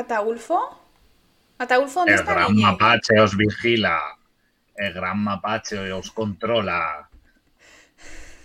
¿Ataulfo? 0.00 0.58
¿Ataulfo 1.62 2.00
dónde 2.00 2.14
El 2.14 2.20
está 2.20 2.32
gran 2.32 2.52
Guille? 2.52 2.62
mapache 2.62 3.20
os 3.20 3.36
vigila. 3.36 3.98
El 4.74 4.92
gran 4.92 5.18
mapache 5.22 5.92
os 5.92 6.10
controla. 6.12 7.08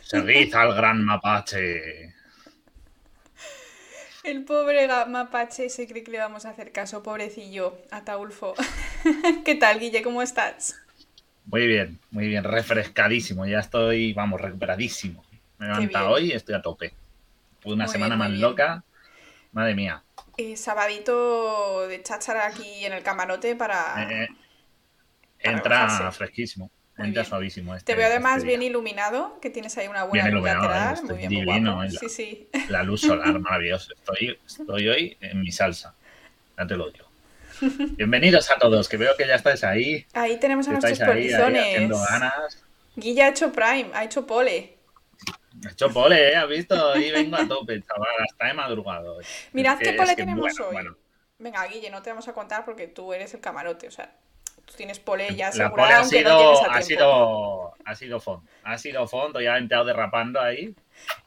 Seguid 0.09 0.53
al 0.61 0.73
gran 0.75 1.03
mapache. 1.05 2.13
El 4.23 4.45
pobre 4.45 4.87
mapache 5.07 5.69
se 5.69 5.87
cree 5.87 6.03
que 6.03 6.09
le 6.11 6.17
vamos 6.17 6.45
a 6.45 6.49
hacer 6.51 6.71
caso, 6.71 7.03
pobrecillo, 7.03 7.77
Ataulfo. 7.91 8.55
¿Qué 9.45 9.55
tal, 9.55 9.79
Guille? 9.79 10.01
¿Cómo 10.01 10.21
estás? 10.23 10.75
Muy 11.45 11.67
bien, 11.67 11.99
muy 12.11 12.27
bien, 12.27 12.43
refrescadísimo. 12.43 13.45
Ya 13.45 13.59
estoy, 13.59 14.13
vamos, 14.13 14.41
recuperadísimo. 14.41 15.23
Me 15.57 15.65
he 15.65 15.69
levantado 15.69 16.09
hoy 16.11 16.31
y 16.31 16.31
estoy 16.33 16.55
a 16.55 16.61
tope. 16.61 16.93
Fue 17.59 17.73
una 17.73 17.85
Muy 17.85 17.93
semana 17.93 18.15
bien, 18.15 18.17
más 18.17 18.31
bien. 18.31 18.41
loca. 18.41 18.83
Madre 19.53 19.75
mía. 19.75 20.03
Eh, 20.41 20.57
sabadito 20.57 21.87
de 21.87 22.01
cháchara 22.01 22.47
aquí 22.47 22.83
en 22.83 22.93
el 22.93 23.03
camarote 23.03 23.55
para... 23.55 24.07
Eh, 24.09 24.23
eh, 24.23 24.27
entra 25.39 26.11
fresquísimo. 26.11 26.71
Muy 26.97 27.07
entra 27.09 27.21
bien. 27.21 27.29
suavísimo. 27.29 27.71
Te 27.73 27.77
este- 27.77 27.95
veo 27.95 28.07
además 28.07 28.37
este 28.37 28.47
bien 28.47 28.63
iluminado, 28.63 29.39
que 29.39 29.51
tienes 29.51 29.77
ahí 29.77 29.87
una 29.87 30.03
buena 30.05 30.23
Bien 30.25 30.35
luz 30.35 30.43
lateral. 30.43 31.03
Muy 31.03 31.17
bien, 31.17 31.33
muy 31.33 31.41
divino, 31.45 31.73
guapo. 31.75 31.93
¿eh? 31.93 31.97
Sí, 31.99 32.09
sí. 32.09 32.49
La 32.69 32.81
luz 32.81 33.01
solar, 33.01 33.37
maravilloso. 33.39 33.93
Estoy, 33.93 34.39
estoy 34.47 34.87
hoy 34.89 35.17
en 35.21 35.41
mi 35.41 35.51
salsa. 35.51 35.93
Ya 36.57 36.65
te 36.65 36.75
lo 36.75 36.89
digo. 36.89 37.05
Bienvenidos 37.97 38.49
a 38.49 38.57
todos, 38.57 38.89
que 38.89 38.97
veo 38.97 39.15
que 39.15 39.27
ya 39.27 39.35
estáis 39.35 39.63
ahí. 39.63 40.07
Ahí 40.13 40.39
tenemos 40.39 40.67
a 40.67 40.71
nuestros 40.71 40.99
ahí, 40.99 41.07
ahí 41.07 41.13
polizones. 41.13 41.65
haciendo 41.65 41.99
ganas. 41.99 42.63
Guille 42.95 43.21
ha 43.23 43.29
hecho 43.29 43.51
Prime, 43.51 43.91
ha 43.93 44.03
hecho 44.03 44.25
pole. 44.25 44.75
He 45.63 45.71
hecho 45.71 45.89
pole, 45.89 46.31
¿eh? 46.31 46.35
¿Has 46.35 46.47
visto? 46.47 46.91
Hoy 46.91 47.11
vengo 47.11 47.35
a 47.35 47.47
tope, 47.47 47.81
chaval. 47.81 48.07
Hasta 48.29 48.49
he 48.49 48.53
madrugado. 48.53 49.17
hoy. 49.17 49.25
Mirad 49.53 49.81
Es 49.81 49.89
qué 49.89 49.93
pole 49.93 50.15
tenemos 50.15 50.41
bueno, 50.41 50.65
hoy. 50.67 50.73
bueno. 50.73 50.97
Venga, 51.41 51.65
Guille, 51.65 51.89
no 51.89 52.01
te 52.01 52.09
vamos 52.11 52.27
a 52.27 52.33
contar 52.33 52.65
porque 52.65 52.87
tú 52.87 53.13
eres 53.13 53.33
el 53.33 53.41
camarote, 53.41 53.87
o 53.87 53.91
sea, 53.91 54.13
tú 54.63 54.75
tienes 54.75 54.99
pole 54.99 55.33
ya 55.35 55.47
asegurada, 55.47 55.97
ha 55.97 55.99
aunque 56.01 56.23
no 56.23 56.39
llegues 56.39 56.59
sido, 56.59 56.69
a 56.69 56.75
ha 56.75 56.81
sido, 56.81 57.73
ha 57.83 57.95
sido 57.95 58.19
fondo. 58.19 58.47
Ha 58.63 58.77
sido 58.77 59.07
fondo, 59.07 59.41
ya 59.41 59.55
he 59.55 59.59
entrado 59.59 59.85
derrapando 59.85 60.39
ahí. 60.39 60.75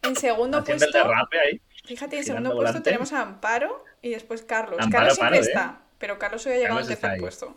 En 0.03 0.15
segundo 0.15 0.59
el 0.59 0.65
puesto, 0.65 0.87
derrape 0.97 1.39
ahí. 1.41 1.61
fíjate, 1.85 2.19
en 2.19 2.25
segundo 2.25 2.51
puesto 2.51 2.65
volante. 2.65 2.91
tenemos 2.91 3.13
a 3.13 3.23
Amparo 3.23 3.85
y 4.03 4.11
después 4.11 4.43
Carlos. 4.43 4.79
Amparo, 4.81 4.93
Carlos 4.93 5.15
siempre 5.17 5.39
paro, 5.39 5.47
¿eh? 5.47 5.49
está, 5.49 5.81
pero 5.99 6.19
Carlos 6.19 6.47
hoy 6.47 6.53
ha 6.53 6.57
llegado 6.59 6.79
al 6.79 6.87
tercer 6.87 7.19
puesto. 7.19 7.57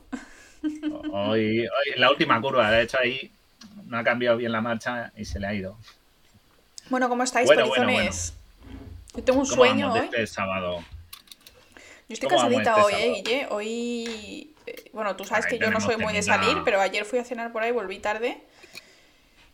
Hoy, 1.11 1.59
hoy, 1.59 1.99
la 1.99 2.09
última 2.09 2.41
curva, 2.41 2.71
de 2.71 2.81
hecho 2.81 2.97
ahí 2.99 3.31
no 3.85 3.99
ha 3.99 4.03
cambiado 4.03 4.37
bien 4.37 4.51
la 4.51 4.61
marcha 4.61 5.11
y 5.15 5.25
se 5.25 5.39
le 5.39 5.45
ha 5.45 5.53
ido. 5.53 5.77
Bueno, 6.89 7.09
¿cómo 7.09 7.23
estáis, 7.23 7.47
Bueno? 7.47 7.65
Yo 9.15 9.23
tengo 9.23 9.39
un 9.39 9.45
¿Cómo 9.45 9.55
sueño 9.55 9.93
hoy. 9.93 9.99
este 9.99 10.27
sábado? 10.27 10.83
Yo 12.07 12.13
estoy 12.13 12.29
¿Cómo 12.29 12.43
vamos 12.43 12.63
cansadita 12.63 12.81
este 12.81 12.95
hoy, 12.95 13.01
¿eh? 13.01 13.13
Guille? 13.15 13.47
Hoy... 13.49 14.53
eh, 14.65 14.89
Bueno, 14.93 15.15
tú 15.15 15.25
sabes 15.25 15.45
que 15.47 15.57
yo 15.57 15.71
no 15.71 15.81
soy 15.81 15.97
muy 15.97 16.13
de 16.13 16.21
salir, 16.21 16.59
pero 16.63 16.79
ayer 16.79 17.03
fui 17.03 17.19
a 17.19 17.23
cenar 17.23 17.51
por 17.51 17.63
ahí, 17.63 17.71
volví 17.71 17.99
tarde. 17.99 18.41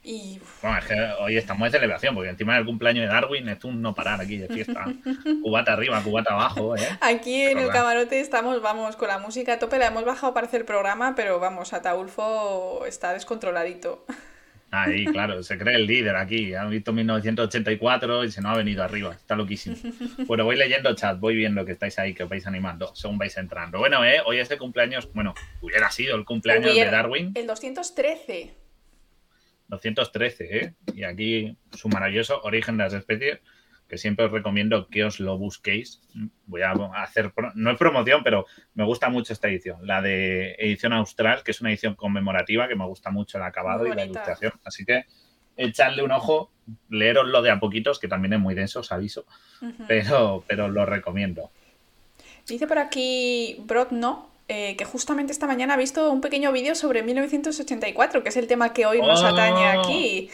Y... 0.03 0.41
Bueno, 0.61 0.77
es 0.79 0.85
que 0.85 0.95
hoy 1.21 1.37
estamos 1.37 1.65
de 1.71 1.71
celebración, 1.71 2.13
porque 2.13 2.29
encima 2.29 2.55
del 2.55 2.65
cumpleaños 2.65 3.07
de 3.07 3.13
Darwin 3.13 3.47
es 3.47 3.63
un 3.63 3.81
no 3.81 3.95
parar 3.95 4.19
aquí 4.19 4.35
de 4.37 4.49
fiesta. 4.49 4.83
cubata 5.43 5.71
arriba, 5.73 6.01
cubata 6.03 6.33
abajo, 6.33 6.75
¿eh? 6.75 6.85
Aquí 6.99 7.41
en 7.41 7.57
el 7.57 7.69
camarote 7.69 8.19
estamos, 8.19 8.61
vamos, 8.61 8.97
con 8.97 9.07
la 9.07 9.17
música 9.17 9.53
a 9.53 9.59
tope, 9.59 9.77
la 9.77 9.87
hemos 9.87 10.03
bajado 10.03 10.33
para 10.33 10.45
hacer 10.45 10.61
el 10.61 10.65
programa, 10.65 11.15
pero 11.15 11.39
vamos, 11.39 11.71
Ataulfo 11.71 12.85
está 12.85 13.13
descontroladito. 13.13 14.05
Ahí, 14.75 15.05
claro, 15.05 15.43
se 15.43 15.55
cree 15.57 15.75
el 15.75 15.85
líder 15.85 16.15
aquí. 16.15 16.55
Han 16.55 16.71
visto 16.71 16.91
1984 16.93 18.23
y 18.23 18.31
se 18.31 18.41
nos 18.41 18.53
ha 18.53 18.57
venido 18.57 18.81
arriba. 18.83 19.13
Está 19.13 19.35
loquísimo. 19.35 19.75
Bueno, 20.25 20.45
voy 20.45 20.55
leyendo 20.55 20.95
chat, 20.95 21.19
voy 21.19 21.35
viendo 21.35 21.63
que 21.63 21.73
estáis 21.73 21.99
ahí, 21.99 22.13
que 22.15 22.23
os 22.23 22.29
vais 22.29 22.47
animando 22.47 22.95
según 22.95 23.17
vais 23.19 23.37
entrando. 23.37 23.77
Bueno, 23.77 24.03
eh, 24.03 24.21
hoy 24.25 24.39
es 24.39 24.49
el 24.49 24.57
cumpleaños, 24.57 25.11
bueno, 25.13 25.35
hubiera 25.61 25.91
sido 25.91 26.15
el 26.15 26.25
cumpleaños 26.25 26.71
Hubiera- 26.71 26.89
de 26.89 26.97
Darwin, 26.97 27.31
El 27.35 27.45
213. 27.45 28.55
213, 29.67 30.57
¿eh? 30.57 30.73
Y 30.95 31.03
aquí 31.03 31.55
su 31.71 31.87
maravilloso 31.89 32.41
Origen 32.43 32.77
de 32.77 32.83
las 32.85 32.93
Especies, 32.93 33.39
que 33.93 33.99
siempre 33.99 34.25
os 34.25 34.31
recomiendo 34.31 34.87
que 34.87 35.03
os 35.03 35.19
lo 35.19 35.37
busquéis. 35.37 36.01
Voy 36.47 36.63
a 36.63 36.71
hacer, 36.95 37.31
no 37.53 37.69
es 37.69 37.77
promoción, 37.77 38.23
pero 38.23 38.47
me 38.73 38.83
gusta 38.83 39.07
mucho 39.09 39.33
esta 39.33 39.47
edición, 39.49 39.85
la 39.85 40.01
de 40.01 40.55
edición 40.57 40.93
austral, 40.93 41.43
que 41.43 41.51
es 41.51 41.61
una 41.61 41.69
edición 41.69 41.93
conmemorativa, 41.93 42.67
que 42.67 42.75
me 42.75 42.87
gusta 42.87 43.11
mucho 43.11 43.37
el 43.37 43.43
acabado 43.43 43.85
y 43.85 43.93
la 43.93 44.03
ilustración. 44.03 44.53
Así 44.65 44.83
que 44.83 45.05
echadle 45.57 46.01
un 46.01 46.11
ojo, 46.11 46.49
leeroslo 46.89 47.43
de 47.43 47.51
a 47.51 47.59
poquitos, 47.59 47.99
que 47.99 48.07
también 48.07 48.33
es 48.33 48.39
muy 48.39 48.55
denso, 48.55 48.79
os 48.79 48.91
aviso, 48.91 49.27
pero, 49.87 50.43
pero 50.47 50.69
lo 50.69 50.87
recomiendo. 50.87 51.51
Dice 52.47 52.65
por 52.65 52.79
aquí 52.79 53.57
Brod 53.59 53.91
no, 53.91 54.27
eh, 54.47 54.75
que 54.75 54.85
justamente 54.85 55.31
esta 55.33 55.45
mañana 55.45 55.75
ha 55.75 55.77
visto 55.77 56.11
un 56.11 56.19
pequeño 56.19 56.51
vídeo 56.51 56.73
sobre 56.73 57.03
1984, 57.03 58.23
que 58.23 58.29
es 58.29 58.37
el 58.37 58.47
tema 58.47 58.73
que 58.73 58.87
hoy 58.87 59.01
nos 59.01 59.21
Oh. 59.21 59.27
atañe 59.27 59.67
aquí. 59.67 60.31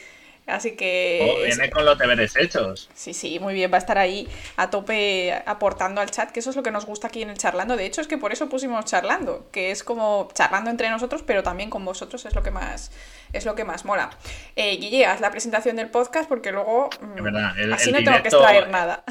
Así 0.49 0.71
que... 0.75 1.19
Oh, 1.21 1.43
viene 1.45 1.69
con 1.69 1.85
los 1.85 1.97
deberes 1.97 2.35
hechos. 2.35 2.89
Sí, 2.93 3.13
sí, 3.13 3.39
muy 3.39 3.53
bien, 3.53 3.71
va 3.71 3.75
a 3.75 3.79
estar 3.79 3.97
ahí 3.97 4.27
a 4.57 4.69
tope 4.69 5.33
aportando 5.45 6.01
al 6.01 6.11
chat, 6.11 6.31
que 6.31 6.39
eso 6.41 6.49
es 6.49 6.55
lo 6.55 6.63
que 6.63 6.71
nos 6.71 6.85
gusta 6.85 7.07
aquí 7.07 7.21
en 7.21 7.29
el 7.29 7.37
charlando. 7.37 7.75
De 7.77 7.85
hecho, 7.85 8.01
es 8.01 8.07
que 8.07 8.17
por 8.17 8.31
eso 8.33 8.49
pusimos 8.49 8.85
charlando, 8.85 9.47
que 9.51 9.71
es 9.71 9.83
como 9.83 10.29
charlando 10.33 10.69
entre 10.69 10.89
nosotros, 10.89 11.23
pero 11.25 11.43
también 11.43 11.69
con 11.69 11.85
vosotros 11.85 12.25
es 12.25 12.35
lo 12.35 12.43
que 12.43 12.51
más 12.51 12.91
es 13.33 13.45
lo 13.45 13.55
que 13.55 13.63
más 13.63 13.85
mola. 13.85 14.09
Eh, 14.55 14.77
Guille, 14.77 15.05
haz 15.05 15.21
la 15.21 15.31
presentación 15.31 15.75
del 15.75 15.89
podcast 15.89 16.27
porque 16.27 16.51
luego 16.51 16.89
mm, 16.99 17.17
Es 17.17 17.23
verdad, 17.23 17.59
el- 17.59 17.73
así 17.73 17.89
el 17.89 17.95
no 17.95 18.03
tengo 18.03 18.21
que 18.23 18.29
extraer 18.29 18.69
nada. 18.69 19.03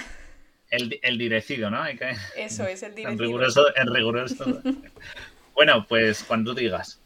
El, 0.70 0.98
el 1.02 1.18
direcido, 1.18 1.70
¿no? 1.70 1.82
Hay 1.82 1.96
que... 1.96 2.14
Eso 2.36 2.66
es 2.66 2.82
el 2.82 2.92
En 2.98 3.18
riguroso, 3.18 3.64
en 3.76 3.94
riguroso. 3.94 4.60
bueno, 5.54 5.86
pues 5.88 6.24
cuando 6.24 6.52
digas. 6.54 6.97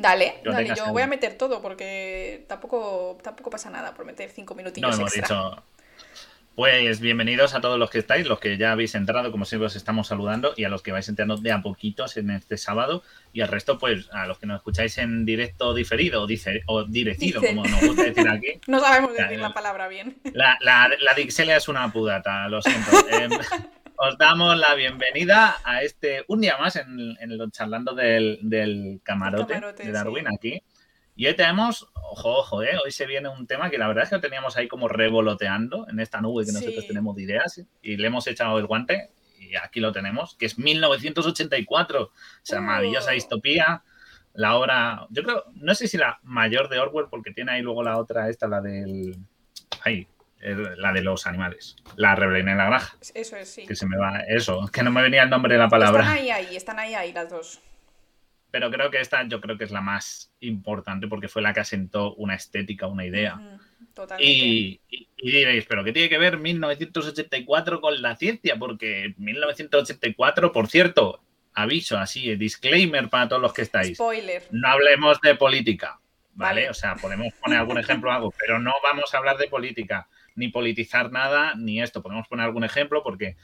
Dale, 0.00 0.40
Yo 0.44 0.52
dale, 0.52 0.72
yo 0.74 0.86
voy 0.92 1.02
a 1.02 1.06
meter 1.06 1.34
todo 1.36 1.60
porque 1.60 2.44
tampoco, 2.48 3.18
tampoco 3.22 3.50
pasa 3.50 3.68
nada 3.68 3.92
por 3.94 4.06
meter 4.06 4.30
cinco 4.30 4.54
No 4.54 4.58
minutillos 4.58 4.98
hemos 4.98 5.14
extra. 5.16 5.36
dicho. 5.36 5.62
Pues 6.54 7.00
bienvenidos 7.00 7.54
a 7.54 7.60
todos 7.60 7.78
los 7.78 7.90
que 7.90 7.98
estáis, 7.98 8.26
los 8.26 8.40
que 8.40 8.56
ya 8.58 8.72
habéis 8.72 8.94
entrado, 8.94 9.30
como 9.30 9.44
siempre 9.44 9.66
os 9.66 9.76
estamos 9.76 10.08
saludando, 10.08 10.52
y 10.56 10.64
a 10.64 10.68
los 10.68 10.82
que 10.82 10.90
vais 10.92 11.08
entrando 11.08 11.36
de 11.36 11.52
a 11.52 11.62
poquitos 11.62 12.16
en 12.16 12.30
este 12.30 12.56
sábado, 12.56 13.02
y 13.32 13.40
al 13.42 13.48
resto, 13.48 13.78
pues 13.78 14.08
a 14.12 14.26
los 14.26 14.38
que 14.38 14.46
nos 14.46 14.56
escucháis 14.56 14.96
en 14.98 15.24
directo 15.24 15.74
diferido 15.74 16.22
o, 16.22 16.26
dice, 16.26 16.62
o 16.66 16.84
direcido, 16.84 17.40
Dice. 17.40 17.54
como 17.54 17.66
nos 17.68 17.80
gusta 17.80 18.02
decir 18.04 18.28
aquí. 18.28 18.60
No 18.66 18.80
sabemos 18.80 19.14
decir 19.14 19.38
la 19.38 19.52
palabra 19.54 19.86
bien. 19.88 20.16
La, 20.32 20.56
la, 20.60 20.88
la 21.00 21.14
Dixelia 21.14 21.56
es 21.56 21.68
una 21.68 21.90
pudata, 21.92 22.48
lo 22.48 22.60
siento. 22.62 22.90
Em, 23.10 23.30
os 24.02 24.16
damos 24.16 24.56
la 24.56 24.74
bienvenida 24.74 25.56
a 25.62 25.82
este, 25.82 26.24
un 26.28 26.40
día 26.40 26.56
más 26.56 26.76
en, 26.76 27.18
en 27.20 27.50
charlando 27.50 27.94
del, 27.94 28.38
del 28.40 29.00
camarote, 29.02 29.52
camarote, 29.52 29.84
de 29.84 29.92
Darwin 29.92 30.24
sí. 30.26 30.34
aquí. 30.34 30.62
Y 31.16 31.26
hoy 31.26 31.36
tenemos, 31.36 31.86
ojo, 31.92 32.38
ojo, 32.38 32.62
eh, 32.62 32.78
hoy 32.82 32.92
se 32.92 33.04
viene 33.04 33.28
un 33.28 33.46
tema 33.46 33.68
que 33.68 33.76
la 33.76 33.88
verdad 33.88 34.04
es 34.04 34.08
que 34.08 34.14
lo 34.16 34.22
teníamos 34.22 34.56
ahí 34.56 34.68
como 34.68 34.88
revoloteando 34.88 35.86
en 35.90 36.00
esta 36.00 36.22
nube 36.22 36.46
que 36.46 36.52
nosotros 36.52 36.86
tenemos 36.86 37.14
de 37.14 37.24
ideas 37.24 37.62
y 37.82 37.98
le 37.98 38.06
hemos 38.06 38.26
echado 38.26 38.58
el 38.58 38.66
guante 38.66 39.10
y 39.38 39.54
aquí 39.56 39.80
lo 39.80 39.92
tenemos, 39.92 40.34
que 40.36 40.46
es 40.46 40.58
1984, 40.58 42.10
esa 42.42 42.58
Oh. 42.58 42.62
maravillosa 42.62 43.10
distopía, 43.10 43.82
la 44.32 44.56
obra, 44.56 45.06
yo 45.10 45.22
creo, 45.24 45.44
no 45.56 45.74
sé 45.74 45.88
si 45.88 45.98
la 45.98 46.20
mayor 46.22 46.70
de 46.70 46.78
Orwell, 46.78 47.08
porque 47.10 47.32
tiene 47.32 47.52
ahí 47.52 47.60
luego 47.60 47.82
la 47.82 47.98
otra, 47.98 48.30
esta, 48.30 48.48
la 48.48 48.62
del, 48.62 49.14
ay, 49.82 50.06
la 50.40 50.92
de 50.92 51.02
los 51.02 51.26
animales, 51.26 51.76
la 51.96 52.14
rebelión 52.14 52.48
en 52.48 52.58
la 52.58 52.66
granja, 52.66 52.96
Eso 53.14 53.36
es, 53.36 53.48
sí. 53.52 53.66
que 53.66 53.74
se 53.76 53.86
me 53.86 53.96
va, 53.98 54.20
eso, 54.28 54.66
que 54.72 54.82
no 54.82 54.90
me 54.90 55.02
venía 55.02 55.22
el 55.24 55.30
nombre 55.30 55.54
de 55.54 55.58
la 55.60 55.68
palabra. 55.68 56.02
Están 56.02 56.16
ahí, 56.18 56.30
ahí, 56.30 56.56
están 56.56 56.78
ahí, 56.78 56.94
ahí 56.94 57.12
las 57.12 57.28
dos. 57.28 57.60
Pero 58.50 58.70
creo 58.70 58.90
que 58.90 59.00
esta 59.00 59.22
yo 59.28 59.40
creo 59.40 59.56
que 59.58 59.64
es 59.64 59.70
la 59.70 59.80
más 59.80 60.32
importante 60.40 61.06
porque 61.08 61.28
fue 61.28 61.40
la 61.42 61.52
que 61.52 61.60
asentó 61.60 62.14
una 62.14 62.34
estética, 62.34 62.86
una 62.88 63.04
idea. 63.06 63.40
Totalmente. 63.94 64.32
Y, 64.32 64.80
y- 64.88 65.08
y 65.22 65.30
diréis, 65.30 65.66
¿pero 65.66 65.84
qué 65.84 65.92
tiene 65.92 66.08
que 66.08 66.18
ver 66.18 66.38
1984 66.38 67.80
con 67.80 68.00
la 68.02 68.16
ciencia? 68.16 68.56
Porque 68.58 69.14
1984, 69.18 70.52
por 70.52 70.68
cierto, 70.68 71.20
aviso 71.54 71.98
así, 71.98 72.34
disclaimer 72.36 73.08
para 73.08 73.28
todos 73.28 73.42
los 73.42 73.52
que 73.52 73.62
estáis. 73.62 73.96
Spoiler. 73.96 74.42
No 74.50 74.68
hablemos 74.68 75.20
de 75.20 75.34
política, 75.34 76.00
¿vale? 76.34 76.62
Vale. 76.62 76.70
O 76.70 76.74
sea, 76.74 76.96
podemos 76.96 77.32
poner 77.34 77.58
algún 77.58 77.78
ejemplo 77.78 78.10
o 78.10 78.12
algo, 78.12 78.34
pero 78.38 78.58
no 78.58 78.72
vamos 78.82 79.12
a 79.14 79.18
hablar 79.18 79.36
de 79.36 79.48
política, 79.48 80.08
ni 80.34 80.48
politizar 80.48 81.10
nada, 81.10 81.54
ni 81.56 81.82
esto. 81.82 82.02
Podemos 82.02 82.28
poner 82.28 82.46
algún 82.46 82.64
ejemplo 82.64 83.02
porque 83.02 83.36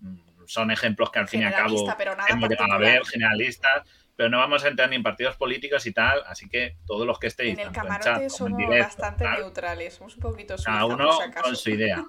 mm, 0.00 0.44
son 0.46 0.70
ejemplos 0.70 1.10
que 1.10 1.18
al 1.18 1.28
fin 1.28 1.42
y 1.42 1.44
al 1.44 1.54
cabo 1.54 1.90
hemos 2.28 2.48
llegado 2.48 2.72
a 2.72 2.78
ver, 2.78 3.04
generalistas, 3.06 3.88
pero 4.16 4.28
no 4.28 4.38
vamos 4.38 4.64
a 4.64 4.68
entrar 4.68 4.88
ni 4.88 4.96
en 4.96 5.02
partidos 5.02 5.36
políticos 5.36 5.86
y 5.86 5.92
tal, 5.92 6.22
así 6.26 6.48
que 6.48 6.76
todos 6.86 7.06
los 7.06 7.18
que 7.18 7.26
estéis, 7.26 7.54
En 7.54 7.60
el 7.60 7.66
en 7.68 7.72
camarote 7.72 8.04
chat 8.04 8.22
en 8.22 8.30
somos 8.30 8.58
directo, 8.58 8.84
bastante 8.84 9.24
tal, 9.24 9.40
neutrales, 9.40 9.94
somos 9.94 10.14
un 10.16 10.20
poquito 10.20 10.56
suiza, 10.56 10.70
cada 10.70 10.82
por 10.82 10.94
uno 10.94 11.12
si 11.20 11.30
con 11.32 11.56
su 11.56 11.70
idea. 11.70 12.04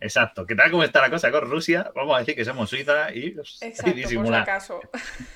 Exacto. 0.00 0.46
¿Qué 0.46 0.54
tal 0.54 0.70
cómo 0.70 0.84
está 0.84 1.00
la 1.00 1.10
cosa 1.10 1.30
con 1.30 1.48
Rusia? 1.48 1.90
Vamos 1.94 2.16
a 2.16 2.18
decir 2.20 2.34
que 2.34 2.44
somos 2.44 2.68
Suiza 2.68 3.12
y, 3.14 3.18
y 3.18 3.28
Exacto, 3.62 3.82
por 3.82 3.90
si 3.90 3.92
disimular. 3.94 4.42
acaso. 4.42 4.80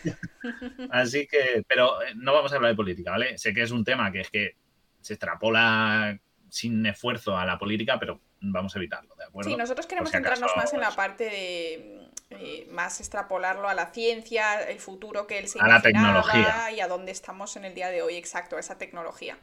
Así 0.90 1.26
que, 1.26 1.62
pero 1.66 2.02
eh, 2.02 2.12
no 2.16 2.32
vamos 2.32 2.52
a 2.52 2.56
hablar 2.56 2.72
de 2.72 2.76
política, 2.76 3.12
¿vale? 3.12 3.38
Sé 3.38 3.54
que 3.54 3.62
es 3.62 3.70
un 3.70 3.84
tema 3.84 4.10
que 4.12 4.20
es 4.20 4.30
que 4.30 4.56
se 5.00 5.14
extrapola 5.14 6.18
sin 6.50 6.84
esfuerzo 6.86 7.36
a 7.36 7.44
la 7.44 7.58
política, 7.58 7.98
pero 7.98 8.20
vamos 8.40 8.74
a 8.74 8.78
evitarlo, 8.78 9.14
¿de 9.16 9.24
acuerdo? 9.24 9.50
Sí, 9.50 9.56
nosotros 9.56 9.86
queremos 9.86 10.10
si 10.10 10.16
centrarnos 10.16 10.50
más 10.56 10.72
en 10.72 10.80
la 10.80 10.90
parte 10.90 11.24
de, 11.24 12.10
eh, 12.30 12.68
más 12.70 13.00
extrapolarlo 13.00 13.68
a 13.68 13.74
la 13.74 13.86
ciencia, 13.86 14.62
el 14.62 14.78
futuro 14.78 15.26
que 15.26 15.38
él 15.38 15.48
se 15.48 15.58
A 15.60 15.66
la 15.66 15.82
tecnología. 15.82 16.70
y 16.70 16.80
a 16.80 16.86
dónde 16.86 17.10
estamos 17.10 17.56
en 17.56 17.64
el 17.64 17.74
día 17.74 17.88
de 17.88 18.02
hoy, 18.02 18.14
exacto, 18.14 18.56
esa 18.58 18.78
tecnología. 18.78 19.36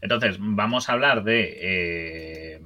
Entonces, 0.00 0.36
vamos 0.38 0.88
a 0.88 0.92
hablar 0.92 1.24
de, 1.24 1.58
eh, 1.60 2.60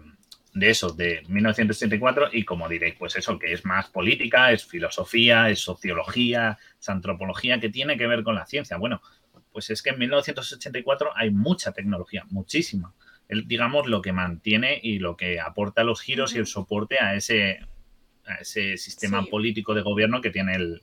de 0.54 0.70
eso, 0.70 0.90
de 0.90 1.22
1984, 1.28 2.30
y 2.32 2.44
como 2.44 2.68
diréis, 2.68 2.94
pues 2.98 3.14
eso, 3.16 3.38
que 3.38 3.52
es 3.52 3.64
más 3.64 3.88
política, 3.88 4.50
es 4.50 4.66
filosofía, 4.66 5.48
es 5.48 5.60
sociología, 5.60 6.58
es 6.78 6.88
antropología, 6.88 7.60
que 7.60 7.70
tiene 7.70 7.96
que 7.96 8.06
ver 8.06 8.22
con 8.22 8.34
la 8.34 8.46
ciencia. 8.46 8.76
Bueno, 8.76 9.00
pues 9.52 9.70
es 9.70 9.82
que 9.82 9.90
en 9.90 9.98
1984 9.98 11.12
hay 11.14 11.30
mucha 11.30 11.72
tecnología, 11.72 12.24
muchísima. 12.30 12.94
El, 13.28 13.46
digamos, 13.46 13.86
lo 13.86 14.02
que 14.02 14.12
mantiene 14.12 14.80
y 14.82 14.98
lo 14.98 15.16
que 15.16 15.40
aporta 15.40 15.84
los 15.84 16.00
giros 16.00 16.34
y 16.34 16.38
el 16.38 16.46
soporte 16.46 16.98
a 16.98 17.14
ese, 17.14 17.60
a 18.26 18.34
ese 18.36 18.76
sistema 18.76 19.24
político 19.24 19.74
de 19.74 19.82
gobierno 19.82 20.20
que 20.20 20.30
tiene 20.30 20.54
el 20.54 20.82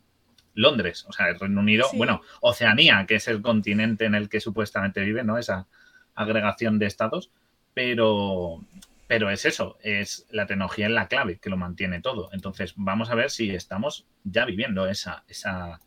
Londres, 0.53 1.05
o 1.07 1.13
sea, 1.13 1.29
el 1.29 1.39
Reino 1.39 1.61
Unido, 1.61 1.87
bueno, 1.93 2.21
Oceanía, 2.41 3.05
que 3.07 3.15
es 3.15 3.27
el 3.27 3.41
continente 3.41 4.05
en 4.05 4.15
el 4.15 4.29
que 4.29 4.41
supuestamente 4.41 5.01
vive, 5.01 5.23
¿no? 5.23 5.37
Esa 5.37 5.67
agregación 6.15 6.79
de 6.79 6.85
estados, 6.85 7.31
pero, 7.73 8.65
pero 9.07 9.29
es 9.29 9.45
eso, 9.45 9.77
es 9.81 10.25
la 10.31 10.47
tecnología 10.47 10.87
es 10.87 10.91
la 10.91 11.07
clave 11.07 11.39
que 11.39 11.49
lo 11.49 11.55
mantiene 11.55 12.01
todo. 12.01 12.29
Entonces, 12.33 12.73
vamos 12.75 13.09
a 13.09 13.15
ver 13.15 13.29
si 13.29 13.51
estamos 13.51 14.05
ya 14.23 14.43
viviendo 14.45 14.87
esa, 14.87 15.23
esa, 15.27 15.79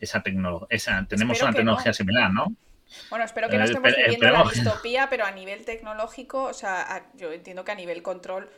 esa 0.00 0.22
tecnología, 0.22 1.06
tenemos 1.08 1.40
una 1.42 1.52
tecnología 1.52 1.92
similar, 1.92 2.32
¿no? 2.32 2.54
Bueno, 3.10 3.24
espero 3.24 3.48
que 3.48 3.56
no 3.56 3.64
eh, 3.64 3.66
estemos 3.66 3.94
viviendo 3.94 4.30
la 4.30 4.44
distopía, 4.44 5.08
pero 5.10 5.24
a 5.24 5.30
nivel 5.30 5.64
tecnológico, 5.64 6.44
o 6.44 6.54
sea, 6.54 7.10
yo 7.14 7.32
entiendo 7.32 7.64
que 7.64 7.72
a 7.72 7.74
nivel 7.74 8.02
control, 8.02 8.50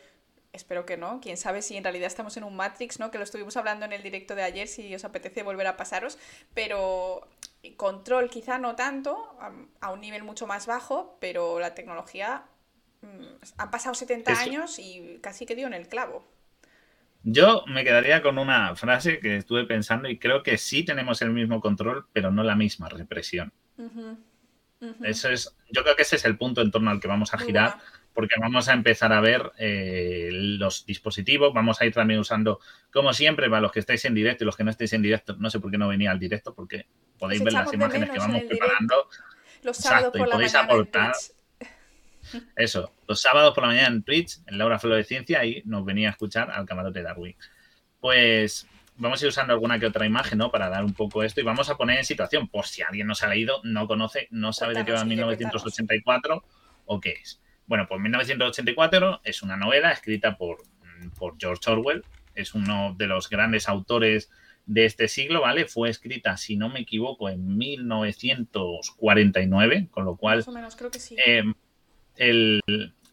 espero 0.53 0.87
que 0.87 0.97
no. 0.97 1.21
Quién 1.21 1.37
sabe 1.37 1.63
si 1.63 1.77
en 1.77 1.85
realidad 1.85 2.07
estamos 2.07 2.37
en 2.37 2.45
un 2.45 2.55
Matrix, 2.57 3.01
¿no? 3.01 3.11
Que 3.11 3.19
lo 3.19 3.25
estuvimos 3.25 3.57
hablando 3.57 3.85
en 3.87 3.93
el 3.93 4.03
directo 4.03 4.35
de 4.35 4.43
ayer, 4.43 4.69
si 4.69 4.95
os 4.95 5.05
apetece 5.05 5.43
volver 5.43 5.67
a 5.67 5.77
pasaros, 5.77 6.19
pero 6.55 7.29
control 7.77 8.31
quizá 8.31 8.59
no 8.59 8.75
tanto, 8.75 9.37
a, 9.81 9.91
un 9.91 10.01
nivel 10.01 10.23
mucho 10.23 10.47
más 10.47 10.67
bajo, 10.67 11.17
pero 11.21 11.61
la 11.61 11.75
tecnología 11.75 12.45
mm, 13.03 13.25
han 13.59 13.71
pasado 13.71 13.95
70 13.95 14.33
años 14.33 14.79
y 14.79 15.19
casi 15.21 15.47
que 15.47 15.55
dio 15.55 15.67
en 15.67 15.75
el 15.75 15.89
clavo. 15.89 16.25
Yo 17.23 17.65
me 17.67 17.85
quedaría 17.85 18.23
con 18.23 18.39
una 18.39 18.75
frase 18.77 19.21
que 19.21 19.37
estuve 19.37 19.65
pensando 19.65 20.09
y 20.09 20.19
creo 20.19 20.43
que 20.43 20.57
sí 20.57 20.85
tenemos 20.85 21.21
el 21.23 21.31
mismo 21.31 21.61
control, 21.61 22.07
pero 22.13 22.31
no 22.31 22.43
la 22.43 22.57
misma 22.57 22.89
represión. 22.89 23.53
Eso 25.03 25.29
es, 25.29 25.55
yo 25.71 25.83
creo 25.83 25.95
que 25.95 26.03
ese 26.03 26.17
es 26.17 26.25
el 26.25 26.39
punto 26.39 26.63
en 26.63 26.71
torno 26.71 26.91
al 26.91 27.01
que 27.01 27.09
vamos 27.09 27.35
a 27.35 27.39
girar, 27.39 27.77
porque 28.15 28.35
vamos 28.41 28.69
a 28.69 28.73
empezar 28.73 29.13
a 29.13 29.21
ver 29.21 29.53
eh, 29.59 30.31
los 30.33 30.87
dispositivos, 30.87 31.53
vamos 31.53 31.81
a 31.81 31.87
ir 31.87 31.93
también 31.93 32.21
usando, 32.21 32.61
como 32.91 33.13
siempre, 33.13 33.51
para 33.51 33.61
los 33.61 33.73
que 33.73 33.81
estáis 33.81 34.05
en 34.07 34.15
directo 34.15 34.45
y 34.45 34.47
los 34.47 34.57
que 34.57 34.65
no 34.65 34.71
estáis 34.71 34.95
en 34.95 35.03
directo, 35.03 35.37
no 35.39 35.51
sé 35.51 35.61
por 35.61 35.71
qué 35.71 35.77
no 35.77 35.89
venía 35.89 36.11
al 36.11 36.19
directo, 36.19 36.55
porque 36.55 36.87
podéis 37.19 37.45
ver 37.45 37.53
las 37.53 37.73
imágenes 37.73 38.11
que 38.11 38.19
vamos 38.19 38.43
preparando. 38.45 39.09
Los 39.63 39.77
sábados 39.77 40.13
por 40.17 40.27
la 40.27 40.35
podéis 40.35 40.55
aportar. 40.55 41.13
Eso, 42.57 42.93
los 43.07 43.21
sábados 43.21 43.55
por 43.55 43.65
la 43.65 43.69
mañana 43.69 43.89
en 43.89 44.03
Twitch, 44.03 44.39
en 44.47 44.59
Laura 44.59 44.79
Flor 44.79 44.97
de 44.97 45.05
Ciencia, 45.05 45.45
y 45.45 45.63
nos 45.65 45.85
venía 45.85 46.09
a 46.09 46.13
escuchar 46.13 46.51
al 46.51 46.67
camarote 46.67 47.03
Darwin. 47.03 47.37
Pues 48.01 48.67
vamos 48.97 49.21
a 49.21 49.25
ir 49.25 49.31
usando 49.31 49.53
alguna 49.53 49.79
que 49.79 49.87
otra 49.87 50.07
imagen, 50.07 50.39
¿no? 50.39 50.51
Para 50.51 50.69
dar 50.69 50.85
un 50.85 50.95
poco 50.95 51.23
esto 51.23 51.41
y 51.41 51.45
vamos 51.45 51.71
a 51.71 51.77
poner 51.77 51.99
en 51.99 52.05
situación, 52.05 52.49
por 52.49 52.67
si 52.67 52.83
alguien 52.83 53.07
no 53.07 53.15
se 53.15 53.27
ha 53.27 53.29
leído, 53.29 53.61
no 53.65 53.87
conoce, 53.87 54.29
no 54.31 54.53
sabe 54.53 54.75
de 54.75 54.85
qué 54.85 54.93
va 54.93 55.05
1984 55.05 56.45
o 56.87 57.01
qué 57.01 57.13
es. 57.13 57.41
Bueno, 57.67 57.87
pues 57.89 58.01
1984 58.01 59.21
es 59.25 59.43
una 59.43 59.57
novela 59.57 59.93
escrita 59.93 60.37
por, 60.37 60.59
por 61.19 61.37
George 61.39 61.71
Orwell, 61.71 62.05
es 62.35 62.55
uno 62.55 62.95
de 62.97 63.07
los 63.07 63.31
grandes 63.31 63.69
autores 63.69 64.31
de 64.67 64.85
este 64.85 65.09
siglo, 65.09 65.41
¿vale? 65.41 65.67
Fue 65.67 65.89
escrita, 65.89 66.37
si 66.37 66.57
no 66.57 66.69
me 66.69 66.81
equivoco, 66.81 67.29
en 67.29 67.57
1949, 67.57 69.89
con 69.91 70.05
lo 70.05 70.17
cual... 70.17 70.39
Más 70.39 70.49
o 70.49 70.53
menos, 70.53 70.77
creo 70.77 70.91
que 70.91 71.01
sí. 71.01 71.17
Eh, 71.25 71.45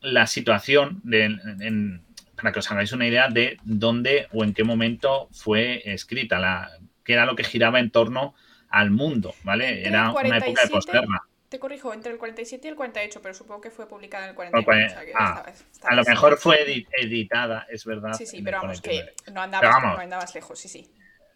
la 0.02 0.28
situación 0.28 1.02
de, 1.04 2.00
para 2.36 2.52
que 2.52 2.60
os 2.60 2.72
hagáis 2.72 2.92
una 2.92 3.08
idea 3.08 3.30
de 3.30 3.58
dónde 3.64 4.28
o 4.34 4.44
en 4.44 4.54
qué 4.54 4.64
momento 4.64 5.30
fue 5.32 5.82
escrita, 5.86 6.40
la, 6.40 6.70
que 7.04 7.14
era 7.14 7.26
lo 7.26 7.36
que 7.36 7.44
giraba 7.44 7.80
en 7.80 7.90
torno 7.90 8.36
al 8.70 8.92
mundo, 8.92 9.34
¿vale? 9.44 9.88
era 9.88 10.12
una 10.12 10.38
época 10.38 10.64
de 10.64 10.70
posguerra. 10.70 11.24
Te 11.50 11.60
corrijo, 11.60 11.94
entre 11.94 12.12
el 12.12 12.18
47 12.18 12.68
y 12.68 12.72
el 12.72 12.76
48, 12.76 13.22
pero 13.22 13.34
supongo 13.34 13.62
que 13.62 13.72
fue 13.72 13.88
publicada 13.88 14.26
en 14.26 14.30
el 14.32 14.36
48. 14.36 14.96
Ah, 15.16 15.46
a 15.84 15.96
lo 15.96 16.04
mejor 16.04 16.38
fue 16.38 16.86
editada, 17.00 17.66
es 17.70 17.86
verdad. 17.86 18.14
Sí, 18.14 18.26
sí, 18.26 18.42
pero 18.42 18.62
vamos, 18.62 18.82
que 18.82 19.14
no 19.32 19.42
andabas, 19.42 19.82
no 19.82 19.98
andabas 19.98 20.36
lejos, 20.36 20.60
sí, 20.60 20.68
sí. 20.68 20.92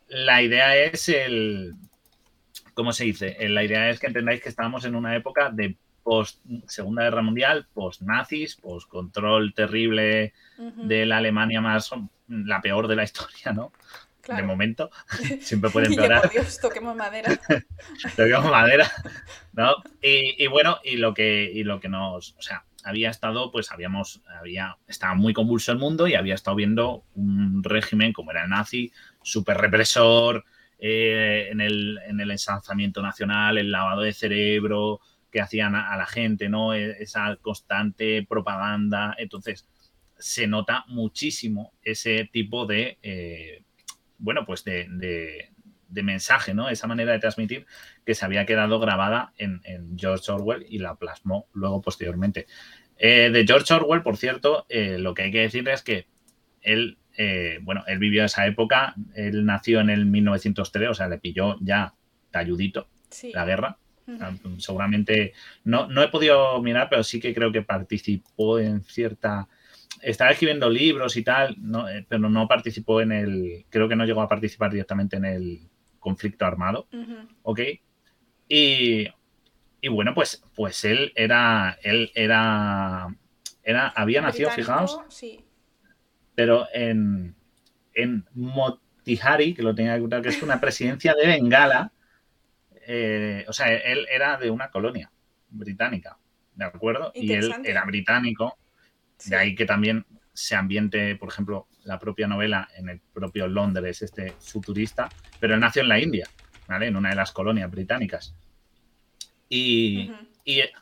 La 0.09 0.41
idea 0.41 0.75
es 0.75 1.07
el... 1.07 1.75
¿Cómo 2.74 2.91
se 2.91 3.06
dice? 3.06 3.38
La 3.47 3.63
idea 3.63 3.89
es 3.89 4.01
que 4.01 4.07
entendáis 4.07 4.41
que 4.41 4.50
estábamos 4.50 4.83
en 4.83 4.95
una 4.95 5.15
época 5.15 5.50
de 5.50 5.77
post 6.03 6.39
Segunda 6.68 7.03
Guerra 7.03 7.21
Mundial, 7.21 7.68
post 7.74 8.01
nazis, 8.01 8.56
post 8.56 8.89
control 8.89 9.53
terrible 9.53 10.33
de 10.57 11.06
la 11.06 11.18
Alemania 11.18 11.62
más, 11.62 11.92
la 12.27 12.62
peor 12.62 12.88
de 12.88 12.95
la 12.95 13.03
historia, 13.03 13.53
¿no? 13.53 13.71
De 14.27 14.44
momento, 14.44 14.92
siempre 15.42 15.71
puede 15.71 15.88
empeorar. 15.88 16.30
Dios, 16.30 16.59
toquemos 16.59 16.95
madera. 16.95 17.39
toquemos 18.15 18.51
madera, 18.51 18.89
¿no? 19.53 19.75
Y, 20.01 20.45
bueno, 20.48 20.77
y 20.83 20.98
lo 20.98 21.13
que, 21.13 21.51
y 21.51 21.63
lo 21.63 21.80
que 21.80 21.89
nos, 21.89 22.36
o 22.38 22.42
sea, 22.42 22.63
había 22.83 23.09
estado, 23.09 23.51
pues 23.51 23.71
habíamos, 23.71 24.21
había, 24.39 24.77
estaba 24.88 25.15
muy 25.15 25.33
convulso 25.33 25.71
el 25.71 25.80
mundo 25.80 26.07
y 26.07 26.15
había 26.15 26.36
estado 26.36 26.56
viendo 26.56 27.03
un 27.15 27.63
régimen 27.63 28.13
como 28.13 28.31
era 28.31 28.44
el 28.44 28.50
nazi, 28.50 28.92
súper 29.24 29.57
represor, 29.57 30.45
eh, 30.83 31.50
en, 31.51 31.62
el, 31.62 32.00
en 32.07 32.19
el 32.19 32.31
ensalzamiento 32.31 33.01
nacional, 33.01 33.57
el 33.57 33.71
lavado 33.71 34.01
de 34.01 34.13
cerebro, 34.13 35.00
que 35.31 35.41
hacían 35.41 35.75
a, 35.75 35.95
la 35.97 36.05
gente, 36.05 36.49
¿no? 36.49 36.73
E, 36.73 37.01
esa 37.01 37.35
constante 37.37 38.25
propaganda. 38.27 39.15
Entonces, 39.17 39.67
se 40.21 40.47
nota 40.47 40.85
muchísimo 40.87 41.73
ese 41.81 42.29
tipo 42.31 42.65
de, 42.65 42.99
eh, 43.01 43.63
bueno, 44.17 44.45
pues 44.45 44.63
de, 44.63 45.49
mensaje, 45.89 46.53
¿no? 46.53 46.69
Esa 46.69 46.87
manera 46.87 47.11
de 47.11 47.19
transmitir 47.19 47.65
que 48.05 48.15
se 48.15 48.23
había 48.23 48.45
quedado 48.45 48.79
grabada 48.79 49.33
en, 49.37 49.61
George 49.97 50.31
Orwell 50.31 50.65
y 50.69 50.79
la 50.79 50.95
plasmó 50.95 51.47
luego 51.53 51.81
posteriormente. 51.81 52.47
Eh, 52.97 53.29
de 53.31 53.45
George 53.45 53.73
Orwell, 53.73 54.03
por 54.03 54.17
cierto, 54.17 54.65
eh, 54.69 54.97
lo 54.99 55.13
que 55.13 55.23
hay 55.23 55.31
que 55.31 55.41
decir 55.41 55.67
es 55.67 55.81
que 55.81 56.07
él, 56.61 56.97
bueno, 57.61 57.83
él 57.87 57.99
vivió 57.99 58.23
esa 58.25 58.47
época, 58.47 58.95
él 59.15 59.45
nació 59.45 59.79
en 59.79 59.89
el 59.89 60.05
1903, 60.05 60.89
o 60.89 60.93
sea, 60.93 61.07
le 61.07 61.17
pilló 61.17 61.57
ya 61.61 61.93
talludito 62.31 62.88
la 63.33 63.45
guerra. 63.45 63.77
Seguramente 64.58 65.34
no, 65.63 65.88
no 65.88 66.01
he 66.01 66.08
podido 66.10 66.62
mirar, 66.62 66.88
pero 66.89 67.03
sí 67.03 67.20
que 67.20 67.34
creo 67.34 67.51
que 67.51 67.62
participó 67.62 68.60
en 68.60 68.84
cierta. 68.84 69.48
Estaba 70.01 70.31
escribiendo 70.31 70.70
libros 70.70 71.15
y 71.17 71.24
tal, 71.24 71.55
eh, 71.89 72.05
pero 72.08 72.29
no 72.29 72.48
participó 72.48 73.01
en 73.01 73.12
el. 73.12 73.65
Creo 73.70 73.88
que 73.88 73.96
no 73.96 74.05
llegó 74.05 74.22
a 74.22 74.27
participar 74.27 74.72
directamente 74.72 75.17
en 75.17 75.25
el 75.25 75.60
conflicto 76.00 76.46
armado. 76.46 76.88
¿Ok? 77.43 77.60
Y, 78.50 79.08
y, 79.81 79.88
bueno, 79.89 80.13
pues, 80.13 80.43
pues 80.55 80.84
él 80.84 81.13
era. 81.15 81.77
Él 81.84 82.12
era. 82.15 83.15
era 83.63 83.88
había 83.89 84.22
nacido, 84.22 84.50
fijaos. 84.50 85.00
Pero 86.34 86.67
en, 86.74 87.36
en 87.93 88.25
Motihari, 88.34 89.53
que 89.53 89.62
lo 89.62 89.75
tenía 89.75 89.96
que 89.96 90.01
contar, 90.01 90.22
que 90.22 90.29
es 90.29 90.41
una 90.41 90.60
presidencia 90.60 91.13
de 91.13 91.27
Bengala 91.27 91.91
eh, 92.88 93.45
o 93.47 93.53
sea, 93.53 93.73
él 93.73 94.07
era 94.11 94.38
de 94.38 94.50
una 94.50 94.69
colonia 94.69 95.11
británica, 95.50 96.17
¿de 96.55 96.65
acuerdo? 96.65 97.11
Y 97.13 97.33
él 97.33 97.53
era 97.63 97.85
británico, 97.85 98.57
de 99.25 99.35
ahí 99.35 99.55
que 99.55 99.65
también 99.65 100.05
se 100.33 100.55
ambiente, 100.55 101.15
por 101.15 101.29
ejemplo, 101.29 101.67
la 101.83 102.00
propia 102.00 102.27
novela 102.27 102.69
en 102.75 102.89
el 102.89 103.01
propio 103.13 103.47
Londres, 103.47 104.01
este 104.01 104.33
futurista, 104.39 105.09
pero 105.39 105.53
él 105.53 105.59
nació 105.59 105.81
en 105.81 105.89
la 105.89 106.00
India, 106.00 106.27
¿vale? 106.67 106.88
En 106.88 106.95
una 106.95 107.09
de 107.09 107.15
las 107.15 107.31
colonias 107.31 107.69
británicas. 107.69 108.35
Y, 109.50 110.11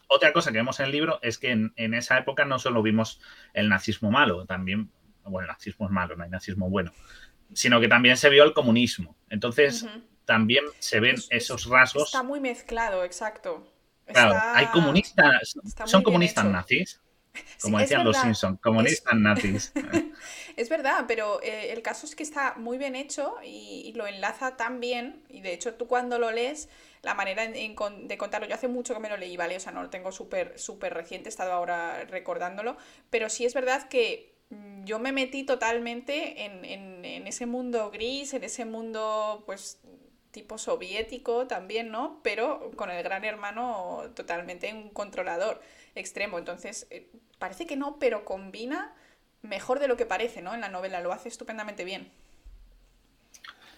otra 0.08 0.32
cosa 0.32 0.52
que 0.52 0.58
vemos 0.58 0.80
en 0.80 0.86
el 0.86 0.92
libro 0.92 1.20
es 1.22 1.38
que 1.38 1.52
en, 1.52 1.94
esa 1.94 2.18
época 2.18 2.46
no 2.46 2.60
solo 2.60 2.82
vimos 2.82 3.20
el 3.54 3.68
nazismo 3.68 4.10
malo, 4.10 4.46
también, 4.46 4.90
bueno, 5.24 5.48
el 5.48 5.48
nazismo 5.48 5.86
es 5.86 5.92
malo, 5.92 6.16
no 6.16 6.24
hay 6.24 6.30
nazismo 6.30 6.70
bueno, 6.70 6.94
sino 7.54 7.80
que 7.82 7.88
también 7.88 8.16
se 8.16 8.30
vio 8.30 8.44
el 8.44 8.54
comunismo. 8.54 9.18
Entonces, 9.30 9.86
también 10.30 10.64
se 10.78 11.00
ven 11.00 11.16
esos 11.32 11.66
rasgos. 11.66 12.06
Está 12.06 12.22
muy 12.22 12.40
mezclado, 12.40 13.04
exacto. 13.04 13.68
Claro, 14.06 14.40
hay 14.40 14.68
comunistas, 14.68 15.56
son 15.86 16.04
comunistas 16.04 16.46
nazis, 16.46 17.02
como 17.62 17.80
decían 17.80 18.06
los 18.06 18.16
Simpsons, 18.16 18.60
comunistas 18.62 19.16
nazis. 19.16 19.74
es 20.56 20.70
verdad, 20.70 21.06
pero 21.08 21.42
eh, 21.42 21.72
el 21.72 21.82
caso 21.82 22.06
es 22.06 22.16
que 22.16 22.22
está 22.22 22.54
muy 22.58 22.78
bien 22.78 22.96
hecho 22.96 23.38
y, 23.44 23.92
lo 23.96 24.06
enlaza 24.06 24.56
tan 24.56 24.80
bien, 24.80 25.24
y 25.30 25.42
de 25.42 25.52
hecho 25.52 25.74
tú 25.74 25.88
cuando 25.88 26.20
lo 26.20 26.30
lees, 26.30 26.70
la 27.02 27.16
manera 27.16 27.48
de 27.48 28.18
contarlo, 28.20 28.48
yo 28.48 28.54
hace 28.54 28.68
mucho 28.68 28.94
que 28.94 29.00
me 29.00 29.10
lo 29.10 29.18
leí, 29.18 29.36
¿vale? 29.36 29.58
O 29.58 29.60
sea, 29.60 29.72
no 29.72 29.82
lo 29.82 29.90
tengo 29.90 30.12
súper 30.12 30.60
súper 30.60 30.94
reciente, 30.94 31.30
he 31.30 31.32
estado 31.32 31.54
ahora 31.54 32.06
recordándolo, 32.06 32.78
pero 33.10 33.30
sí 33.30 33.46
es 33.46 33.56
verdad 33.56 33.90
que 33.90 34.36
yo 34.86 35.00
me 35.00 35.12
metí 35.12 35.44
totalmente 35.44 36.46
en, 36.46 36.66
en, 36.66 37.04
en 37.04 37.26
ese 37.26 37.48
mundo 37.48 37.90
gris, 37.90 38.36
en 38.36 38.44
ese 38.44 38.66
mundo, 38.66 39.44
pues, 39.48 39.80
tipo 40.32 40.58
soviético 40.58 41.48
también, 41.48 41.92
¿no? 41.92 42.20
Pero 42.24 42.72
con 42.76 42.90
el 42.92 43.04
gran 43.04 43.26
hermano 43.26 44.04
totalmente 44.16 44.74
un 44.74 44.90
controlador 44.90 45.62
extremo. 45.96 46.38
Entonces, 46.38 46.88
eh, 46.92 47.08
parece 47.38 47.66
que 47.66 47.76
no, 47.76 47.98
pero 48.00 48.26
combina 48.26 48.94
mejor 49.42 49.80
de 49.80 49.88
lo 49.88 49.98
que 49.98 50.06
parece, 50.06 50.42
¿no? 50.42 50.54
En 50.54 50.62
la 50.62 50.70
novela, 50.70 51.02
lo 51.02 51.14
hace 51.14 51.30
estupendamente 51.30 51.84
bien. 51.84 52.12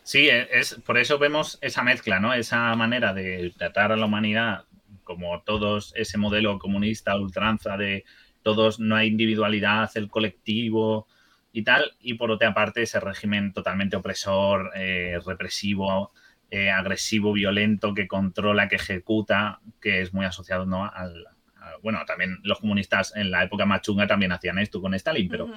Sí, 0.03 0.29
e, 0.29 0.47
es, 0.59 0.75
por 0.85 0.97
eso 0.97 1.19
vemos 1.19 1.57
esa 1.61 1.83
mezcla, 1.83 2.19
¿no? 2.19 2.33
Esa 2.33 2.75
manera 2.75 3.13
de 3.13 3.53
tratar 3.57 3.91
a 3.91 3.97
la 3.97 4.05
humanidad 4.05 4.65
como 5.03 5.41
todos, 5.41 5.93
ese 5.95 6.17
modelo 6.17 6.57
comunista, 6.57 7.15
ultranza 7.17 7.77
de 7.77 8.05
todos, 8.43 8.79
no 8.79 8.95
hay 8.95 9.07
individualidad, 9.07 9.89
el 9.95 10.09
colectivo 10.09 11.07
y 11.51 11.63
tal, 11.63 11.91
y 11.99 12.13
por 12.15 12.31
otra 12.31 12.53
parte 12.53 12.81
ese 12.81 12.99
régimen 12.99 13.53
totalmente 13.53 13.97
opresor, 13.97 14.71
eh, 14.75 15.19
represivo, 15.25 16.11
eh, 16.51 16.69
agresivo, 16.69 17.33
violento, 17.33 17.93
que 17.93 18.07
controla, 18.07 18.67
que 18.67 18.75
ejecuta, 18.75 19.59
que 19.81 20.01
es 20.01 20.13
muy 20.13 20.25
asociado 20.25 20.65
¿no? 20.65 20.85
al, 20.85 21.25
bueno, 21.81 21.99
también 22.05 22.39
los 22.43 22.59
comunistas 22.59 23.13
en 23.15 23.31
la 23.31 23.43
época 23.43 23.65
machunga 23.65 24.07
también 24.07 24.31
hacían 24.31 24.59
esto 24.59 24.81
con 24.81 24.93
Stalin, 24.93 25.27
pero 25.29 25.49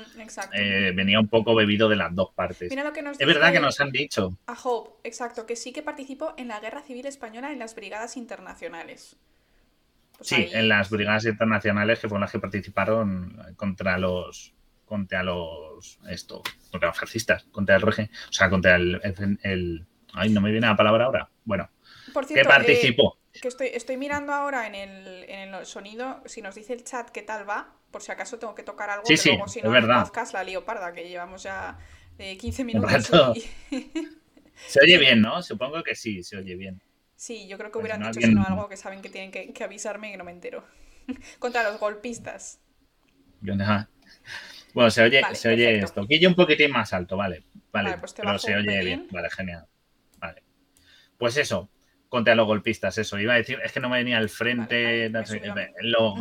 eh, 0.53 0.93
venía 0.95 1.21
un 1.21 1.29
poco 1.29 1.55
bebido 1.55 1.89
de 1.89 1.97
las 1.97 2.15
dos 2.15 2.31
partes. 2.35 2.71
es 2.71 3.27
verdad 3.27 3.53
que 3.53 3.61
nos 3.61 3.81
han 3.81 3.91
dicho. 3.91 4.39
A 4.47 4.55
Hope, 4.55 5.07
exacto, 5.09 5.47
que 5.47 5.57
sí 5.57 5.73
que 5.73 5.83
participó 5.83 6.35
en 6.37 6.49
la 6.49 6.61
Guerra 6.61 6.83
Civil 6.83 7.07
Española 7.07 7.53
en 7.53 7.59
las 7.59 7.75
Brigadas 7.75 8.17
Internacionales. 8.17 9.17
Pues 10.17 10.29
sí, 10.29 10.49
en 10.53 10.69
las 10.69 10.91
Brigadas 10.91 11.25
Internacionales 11.25 11.99
que 11.99 12.09
fueron 12.09 12.21
las 12.21 12.33
que 12.33 12.39
participaron 12.39 13.37
contra 13.57 13.99
los 13.99 14.55
contra 14.85 15.23
los 15.23 15.99
esto, 16.09 16.43
contra 16.71 16.89
los 16.91 16.99
fascistas, 16.99 17.45
contra 17.51 17.77
el 17.77 17.83
régimen, 17.83 18.11
o 18.29 18.33
sea, 18.33 18.51
contra 18.51 18.77
el, 18.77 19.01
el, 19.43 19.87
ay, 20.15 20.31
no 20.31 20.41
me 20.41 20.51
viene 20.51 20.67
la 20.67 20.77
palabra 20.77 21.05
ahora. 21.05 21.31
Bueno, 21.45 21.69
que 22.29 22.45
participó. 22.45 23.19
Eh, 23.33 23.41
que 23.41 23.49
estoy, 23.49 23.69
estoy 23.73 23.97
mirando 23.97 24.33
ahora 24.33 24.67
en 24.67 24.75
el, 24.75 25.25
en 25.29 25.55
el 25.55 25.67
sonido, 25.67 26.23
si 26.27 26.41
nos 26.41 26.55
dice 26.55 26.73
el 26.73 26.85
chat 26.85 27.11
qué 27.11 27.23
tal 27.23 27.49
va, 27.49 27.75
por 27.91 28.03
si 28.03 28.13
acaso 28.13 28.39
tengo 28.39 28.55
que 28.55 28.63
tocar 28.63 28.91
algo, 28.91 29.05
sí, 29.07 29.17
luego 29.31 29.49
si 29.49 29.61
no, 29.61 29.75
el 29.75 29.87
podcast 29.87 30.33
la 30.35 30.45
leoparda, 30.45 30.93
que 30.93 31.09
llevamos 31.09 31.43
ya 31.43 31.79
15 32.17 32.63
eh, 32.63 32.65
minutos. 32.65 33.11
se 34.67 34.81
oye 34.81 34.99
bien, 34.99 35.21
¿no? 35.21 35.43
Supongo 35.45 35.83
que 35.83 35.95
sí, 35.95 36.23
se 36.23 36.37
oye 36.37 36.55
bien. 36.55 36.81
Sí, 37.17 37.47
yo 37.49 37.57
creo 37.57 37.71
que 37.71 37.75
pues 37.75 37.85
hubieran 37.85 38.13
dicho 38.13 38.27
sino 38.27 38.45
algo 38.45 38.69
que 38.69 38.77
saben 38.77 39.01
que 39.01 39.09
tienen 39.09 39.31
que, 39.31 39.65
avisarme 39.65 40.09
y 40.09 40.13
que 40.13 40.19
no 40.19 40.25
me 40.25 40.33
entero. 40.33 40.65
Contra 41.39 41.63
los 41.63 41.79
golpistas. 41.79 42.61
Bueno, 43.41 44.91
se 44.91 45.03
oye, 45.03 45.23
se 45.33 45.49
oye 45.49 45.79
esto. 45.79 46.03
Aquí 46.03 46.25
un 46.27 46.35
poquitín 46.35 46.71
más 46.71 46.93
alto, 46.93 47.17
vale. 47.17 47.45
Vale, 47.73 47.99
pues 47.99 48.13
pero 48.13 48.39
se 48.39 48.55
oye 48.55 48.85
bien. 48.85 49.09
Vale, 49.11 49.31
genial. 49.31 49.67
Pues 51.25 51.39
eso, 51.39 51.71
contra 52.11 52.35
los 52.35 52.47
golpistas, 52.47 52.99
eso. 52.99 53.19
Iba 53.19 53.33
a 53.33 53.37
decir, 53.39 53.59
es 53.65 53.73
que 53.73 53.81
no 53.81 53.89
me 53.89 53.97
venía 53.97 54.19
al 54.19 54.29
frente. 54.29 55.11
lo, 55.81 56.17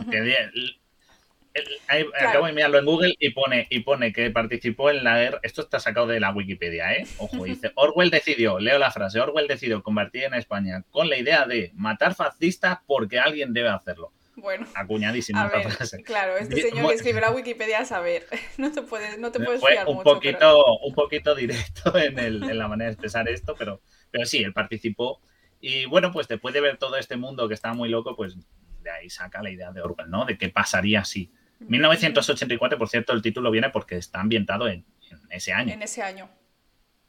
Acabo 2.17 2.45
de 2.45 2.53
mirarlo 2.53 2.79
en 2.79 2.85
Google 2.85 3.15
y 3.19 3.31
pone, 3.31 3.67
y 3.69 3.81
pone 3.81 4.13
que 4.13 4.31
participó 4.31 4.91
en 4.91 5.03
la 5.03 5.19
guerra. 5.19 5.39
Esto 5.43 5.61
está 5.61 5.81
sacado 5.81 6.07
de 6.07 6.21
la 6.21 6.31
Wikipedia, 6.31 6.93
¿eh? 6.93 7.05
Ojo, 7.17 7.43
dice: 7.43 7.73
Orwell 7.75 8.11
decidió, 8.11 8.59
leo 8.59 8.79
la 8.79 8.91
frase: 8.91 9.19
Orwell 9.19 9.49
decidió 9.49 9.83
convertir 9.83 10.23
en 10.23 10.35
España 10.35 10.85
con 10.89 11.09
la 11.09 11.17
idea 11.17 11.45
de 11.47 11.73
matar 11.75 12.15
fascistas 12.15 12.79
porque 12.87 13.19
alguien 13.19 13.51
debe 13.51 13.67
hacerlo. 13.67 14.13
Bueno, 14.37 14.65
acuñadísima 14.73 15.49
frase. 15.49 16.01
Claro, 16.03 16.37
este 16.37 16.61
señor 16.61 16.87
que 16.87 16.95
escribe 16.95 17.19
la 17.19 17.31
Wikipedia 17.35 17.79
a 17.79 17.85
saber. 17.85 18.25
No 18.57 18.71
te 18.71 18.83
puedes, 18.83 19.19
no 19.19 19.33
te 19.33 19.41
puedes 19.41 19.59
Fue 19.59 19.73
fiar 19.73 19.85
un 19.85 19.95
mucho, 19.95 20.13
Poquito, 20.13 20.77
Un 20.77 20.95
poquito 20.95 21.35
directo 21.35 21.97
en, 21.97 22.17
el, 22.17 22.41
en 22.43 22.57
la 22.57 22.69
manera 22.69 22.87
de 22.87 22.93
expresar 22.93 23.27
esto, 23.27 23.53
pero, 23.59 23.81
pero 24.13 24.27
sí, 24.27 24.37
él 24.37 24.53
participó. 24.53 25.19
Y 25.59 25.85
bueno, 25.85 26.11
pues 26.11 26.27
después 26.27 26.53
de 26.53 26.61
ver 26.61 26.77
todo 26.77 26.97
este 26.97 27.17
mundo 27.17 27.47
que 27.47 27.55
está 27.55 27.73
muy 27.73 27.89
loco, 27.89 28.15
pues 28.15 28.37
de 28.83 28.91
ahí 28.91 29.09
saca 29.09 29.41
la 29.41 29.49
idea 29.49 29.71
de 29.71 29.81
Orwell, 29.81 30.09
¿no? 30.09 30.23
De 30.25 30.37
qué 30.37 30.49
pasaría 30.49 31.03
si 31.03 31.31
1984, 31.67 32.77
por 32.77 32.89
cierto, 32.89 33.13
el 33.13 33.21
título 33.21 33.51
viene 33.51 33.69
porque 33.69 33.95
está 33.95 34.19
ambientado 34.19 34.67
en, 34.67 34.85
ese 35.29 35.53
año. 35.53 35.73
En 35.73 35.81
ese 35.81 36.01
año. 36.01 36.29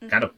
Claro. 0.09 0.35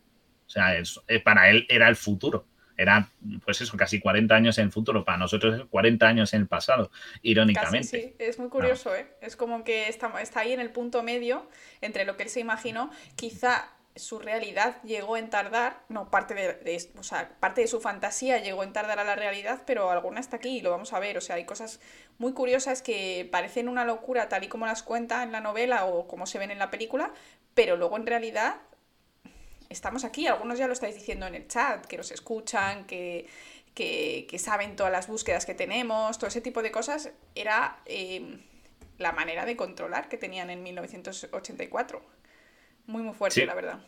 O 0.46 0.48
sea, 0.48 0.76
eh, 0.78 1.20
para 1.20 1.50
él 1.50 1.66
era 1.68 1.88
el 1.88 1.96
futuro. 1.96 2.46
Era, 2.78 3.08
pues 3.44 3.60
eso, 3.62 3.76
casi 3.76 4.00
40 4.00 4.34
años 4.34 4.58
en 4.58 4.66
el 4.66 4.72
futuro. 4.72 5.04
Para 5.04 5.18
nosotros 5.18 5.60
es 5.60 5.66
40 5.66 6.06
años 6.06 6.34
en 6.34 6.42
el 6.42 6.48
pasado, 6.48 6.90
irónicamente. 7.22 7.88
sí, 7.88 8.14
es 8.18 8.38
muy 8.38 8.48
curioso, 8.48 8.94
¿eh? 8.94 9.06
Es 9.22 9.34
como 9.34 9.64
que 9.64 9.88
está, 9.88 10.12
está 10.20 10.40
ahí 10.40 10.52
en 10.52 10.60
el 10.60 10.70
punto 10.70 11.02
medio 11.02 11.48
entre 11.80 12.04
lo 12.04 12.16
que 12.16 12.24
él 12.24 12.28
se 12.28 12.40
imaginó. 12.40 12.90
Quizá 13.16 13.75
su 13.96 14.18
realidad 14.18 14.80
llegó 14.82 15.16
en 15.16 15.30
tardar, 15.30 15.82
no, 15.88 16.10
parte 16.10 16.34
de, 16.34 16.90
o 16.98 17.02
sea, 17.02 17.30
parte 17.40 17.62
de 17.62 17.66
su 17.66 17.80
fantasía 17.80 18.38
llegó 18.38 18.62
en 18.62 18.72
tardar 18.72 18.98
a 18.98 19.04
la 19.04 19.16
realidad, 19.16 19.62
pero 19.66 19.90
alguna 19.90 20.20
está 20.20 20.36
aquí 20.36 20.58
y 20.58 20.60
lo 20.60 20.70
vamos 20.70 20.92
a 20.92 20.98
ver. 20.98 21.16
O 21.16 21.20
sea, 21.20 21.36
hay 21.36 21.44
cosas 21.44 21.80
muy 22.18 22.32
curiosas 22.32 22.82
que 22.82 23.28
parecen 23.30 23.68
una 23.68 23.84
locura 23.84 24.28
tal 24.28 24.44
y 24.44 24.48
como 24.48 24.66
las 24.66 24.82
cuenta 24.82 25.22
en 25.22 25.32
la 25.32 25.40
novela 25.40 25.86
o 25.86 26.06
como 26.06 26.26
se 26.26 26.38
ven 26.38 26.50
en 26.50 26.58
la 26.58 26.70
película, 26.70 27.12
pero 27.54 27.76
luego 27.76 27.96
en 27.96 28.06
realidad 28.06 28.56
estamos 29.70 30.04
aquí. 30.04 30.26
Algunos 30.26 30.58
ya 30.58 30.66
lo 30.66 30.74
estáis 30.74 30.94
diciendo 30.94 31.26
en 31.26 31.34
el 31.34 31.48
chat, 31.48 31.86
que 31.86 31.96
nos 31.96 32.10
escuchan, 32.10 32.86
que, 32.86 33.26
que, 33.74 34.38
saben 34.38 34.76
todas 34.76 34.92
las 34.92 35.08
búsquedas 35.08 35.46
que 35.46 35.54
tenemos, 35.54 36.18
todo 36.18 36.28
ese 36.28 36.42
tipo 36.42 36.62
de 36.62 36.70
cosas. 36.70 37.10
Era 37.34 37.80
eh, 37.86 38.40
la 38.98 39.12
manera 39.12 39.46
de 39.46 39.56
controlar 39.56 40.08
que 40.08 40.18
tenían 40.18 40.50
en 40.50 40.62
1984 40.62 42.15
muy, 42.86 43.02
muy 43.02 43.14
fuerte, 43.14 43.46
la 43.46 43.54
verdad. 43.54 43.78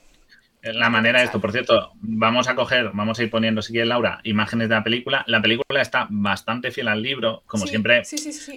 La 0.62 0.90
manera 0.90 1.20
de 1.20 1.26
esto, 1.26 1.40
por 1.40 1.52
cierto, 1.52 1.92
vamos 2.00 2.48
a 2.48 2.56
coger, 2.56 2.90
vamos 2.92 3.18
a 3.18 3.22
ir 3.22 3.30
poniendo, 3.30 3.62
si 3.62 3.72
quieres, 3.72 3.88
Laura, 3.88 4.20
imágenes 4.24 4.68
de 4.68 4.74
la 4.74 4.82
película. 4.82 5.24
La 5.28 5.40
película 5.40 5.80
está 5.80 6.08
bastante 6.10 6.72
fiel 6.72 6.88
al 6.88 7.00
libro, 7.00 7.42
como 7.46 7.66
siempre. 7.66 8.02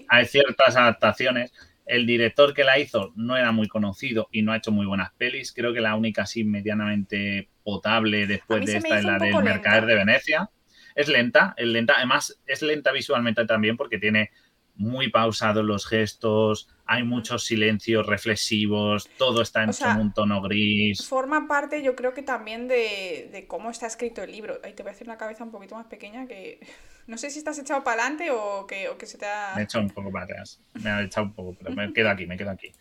hay 0.07 0.25
ciertas 0.25 0.75
adaptaciones. 0.75 1.53
El 1.85 2.05
director 2.07 2.53
que 2.53 2.63
la 2.63 2.79
hizo 2.79 3.11
no 3.15 3.37
era 3.37 3.51
muy 3.51 3.67
conocido 3.67 4.29
y 4.31 4.41
no 4.41 4.51
ha 4.51 4.57
hecho 4.57 4.71
muy 4.71 4.85
buenas 4.85 5.11
pelis. 5.13 5.51
Creo 5.51 5.73
que 5.73 5.81
la 5.81 5.95
única 5.95 6.23
así 6.23 6.43
medianamente 6.43 7.49
potable 7.63 8.25
después 8.27 8.65
de 8.65 8.77
esta 8.77 8.97
es 8.97 9.03
la 9.03 9.17
del 9.17 9.43
Mercader 9.43 9.85
de 9.85 9.95
Venecia. 9.95 10.49
Es 10.95 11.07
lenta, 11.07 11.53
es 11.57 11.67
lenta. 11.67 11.95
Además, 11.97 12.39
es 12.47 12.61
lenta 12.61 12.91
visualmente 12.91 13.45
también 13.45 13.77
porque 13.77 13.99
tiene 13.99 14.31
muy 14.75 15.09
pausados 15.09 15.63
los 15.63 15.85
gestos, 15.85 16.69
hay 16.85 17.03
muchos 17.03 17.45
silencios 17.45 18.05
reflexivos, 18.05 19.09
todo 19.17 19.41
está 19.41 19.63
en 19.63 19.71
un 19.99 20.13
tono 20.13 20.41
gris. 20.41 21.07
Forma 21.07 21.47
parte, 21.47 21.83
yo 21.83 21.95
creo 21.95 22.13
que 22.13 22.23
también 22.23 22.67
de, 22.67 23.45
cómo 23.47 23.69
está 23.69 23.87
escrito 23.87 24.23
el 24.23 24.31
libro. 24.31 24.59
Ahí 24.63 24.73
te 24.73 24.83
voy 24.83 24.91
a 24.91 24.93
hacer 24.93 25.07
una 25.07 25.17
cabeza 25.17 25.43
un 25.43 25.51
poquito 25.51 25.75
más 25.75 25.85
pequeña 25.85 26.27
que 26.27 26.59
no 27.07 27.17
sé 27.17 27.29
si 27.29 27.39
estás 27.39 27.59
echado 27.59 27.83
para 27.83 28.01
adelante 28.01 28.31
o 28.31 28.65
que, 28.67 28.89
o 28.89 28.97
que 28.97 29.05
se 29.05 29.17
te 29.17 29.25
ha... 29.25 29.53
Me 29.55 29.61
he 29.61 29.63
echado 29.65 29.83
un 29.83 29.91
poco 29.91 30.11
para 30.11 30.25
atrás, 30.25 30.59
me 30.81 30.89
ha 30.89 31.01
echado 31.01 31.27
un 31.27 31.33
poco, 31.33 31.55
pero 31.59 31.75
me 31.75 31.93
quedo 31.93 32.09
aquí, 32.09 32.25
me 32.25 32.37
quedo 32.37 32.51
aquí. 32.51 32.71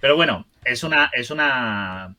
Pero 0.00 0.16
bueno, 0.16 0.46
es 0.64 0.84
una, 0.84 1.10
es 1.12 1.30
una 1.30 2.14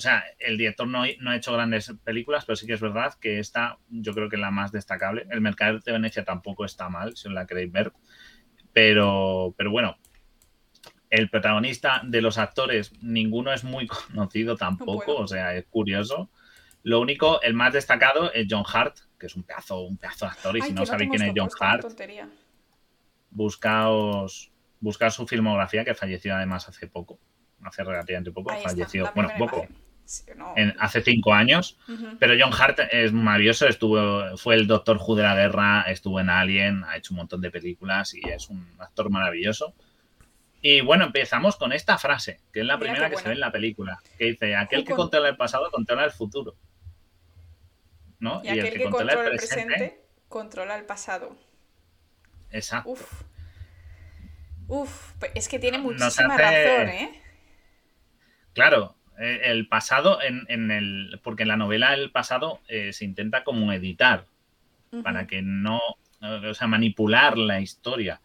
sea, 0.00 0.24
el 0.38 0.56
director 0.56 0.88
no, 0.88 1.02
no, 1.20 1.30
ha 1.30 1.36
hecho 1.36 1.52
grandes 1.52 1.92
películas, 2.04 2.44
pero 2.46 2.56
sí 2.56 2.66
que 2.66 2.72
es 2.72 2.80
verdad 2.80 3.14
que 3.20 3.38
esta, 3.38 3.76
yo 3.90 4.14
creo 4.14 4.28
que 4.28 4.36
es 4.36 4.40
la 4.40 4.50
más 4.50 4.72
destacable. 4.72 5.26
El 5.30 5.40
Mercader 5.40 5.82
de 5.82 5.92
Venecia 5.92 6.24
tampoco 6.24 6.64
está 6.64 6.88
mal, 6.88 7.16
si 7.16 7.28
os 7.28 7.34
la 7.34 7.46
queréis 7.46 7.70
ver. 7.70 7.92
Pero, 8.72 9.54
pero 9.56 9.70
bueno, 9.70 9.96
el 11.10 11.28
protagonista 11.28 12.02
de 12.04 12.22
los 12.22 12.38
actores, 12.38 12.92
ninguno 13.02 13.52
es 13.52 13.64
muy 13.64 13.86
conocido 14.08 14.56
tampoco, 14.56 15.16
o 15.16 15.26
sea, 15.26 15.54
es 15.56 15.66
curioso. 15.66 16.30
Lo 16.82 17.00
único, 17.00 17.42
el 17.42 17.54
más 17.54 17.72
destacado 17.72 18.32
es 18.32 18.46
John 18.48 18.64
Hart, 18.72 18.96
que 19.18 19.26
es 19.26 19.34
un 19.36 19.42
pedazo, 19.42 19.80
un 19.80 19.98
pedazo 19.98 20.24
de 20.24 20.30
actor, 20.30 20.56
y 20.56 20.62
si 20.62 20.72
no 20.72 20.86
sabéis 20.86 21.10
quién 21.10 21.22
es 21.22 21.34
John 21.36 21.50
Hart, 21.60 21.84
buscaos, 23.30 24.50
buscaos 24.80 25.14
su 25.14 25.26
filmografía, 25.26 25.84
que 25.84 25.94
falleció 25.94 26.34
además 26.34 26.68
hace 26.68 26.86
poco, 26.86 27.18
hace 27.62 27.84
relativamente 27.84 28.32
poco, 28.32 28.54
falleció, 28.62 29.10
bueno, 29.14 29.30
poco, 29.36 29.66
hace 30.78 31.02
cinco 31.02 31.32
años, 31.32 31.78
pero 32.18 32.34
John 32.38 32.52
Hart 32.58 32.80
es 32.90 33.12
maravilloso, 33.12 33.66
estuvo, 33.66 34.36
fue 34.36 34.54
el 34.54 34.66
Doctor 34.66 34.98
Who 34.98 35.16
de 35.16 35.22
la 35.22 35.34
guerra, 35.34 35.82
estuvo 35.82 36.20
en 36.20 36.30
Alien, 36.30 36.84
ha 36.84 36.96
hecho 36.96 37.14
un 37.14 37.18
montón 37.18 37.40
de 37.40 37.50
películas 37.50 38.14
y 38.14 38.28
es 38.28 38.48
un 38.48 38.66
actor 38.78 39.10
maravilloso. 39.10 39.74
Y 40.62 40.82
bueno, 40.82 41.06
empezamos 41.06 41.56
con 41.56 41.72
esta 41.72 41.96
frase, 41.96 42.40
que 42.52 42.60
es 42.60 42.66
la 42.66 42.78
primera 42.78 43.08
que 43.08 43.16
se 43.16 43.28
ve 43.28 43.34
en 43.34 43.40
la 43.40 43.52
película, 43.52 44.00
que 44.18 44.26
dice, 44.26 44.54
aquel 44.56 44.84
que 44.84 44.94
controla 44.94 45.28
el 45.28 45.36
pasado 45.36 45.70
controla 45.70 46.04
el 46.04 46.10
futuro. 46.10 46.54
¿No? 48.18 48.42
Y, 48.44 48.48
aquel 48.48 48.74
que, 48.74 48.90
controla, 48.90 49.12
el 49.12 49.36
presente, 49.36 50.00
controla 50.28 50.76
el 50.76 50.84
pasado. 50.84 51.34
Exacto. 52.50 52.90
Uf. 52.90 53.22
Uf, 54.68 55.14
es 55.34 55.48
que 55.48 55.58
tiene 55.58 55.78
muchísima 55.78 56.36
razón, 56.36 56.88
¿eh? 56.90 57.22
Claro, 58.52 58.96
el 59.20 59.68
pasado, 59.68 60.18
en, 60.22 60.70
el, 60.70 61.20
porque 61.22 61.42
en 61.42 61.48
la 61.48 61.56
novela 61.56 61.94
el 61.94 62.10
pasado 62.10 62.60
eh, 62.68 62.92
se 62.92 63.04
intenta 63.04 63.44
como 63.44 63.72
editar, 63.72 64.26
para 65.04 65.26
que 65.26 65.40
no, 65.42 65.80
o 66.20 66.54
sea, 66.54 66.66
manipular 66.66 67.38
la 67.38 67.60
historia. 67.60 68.20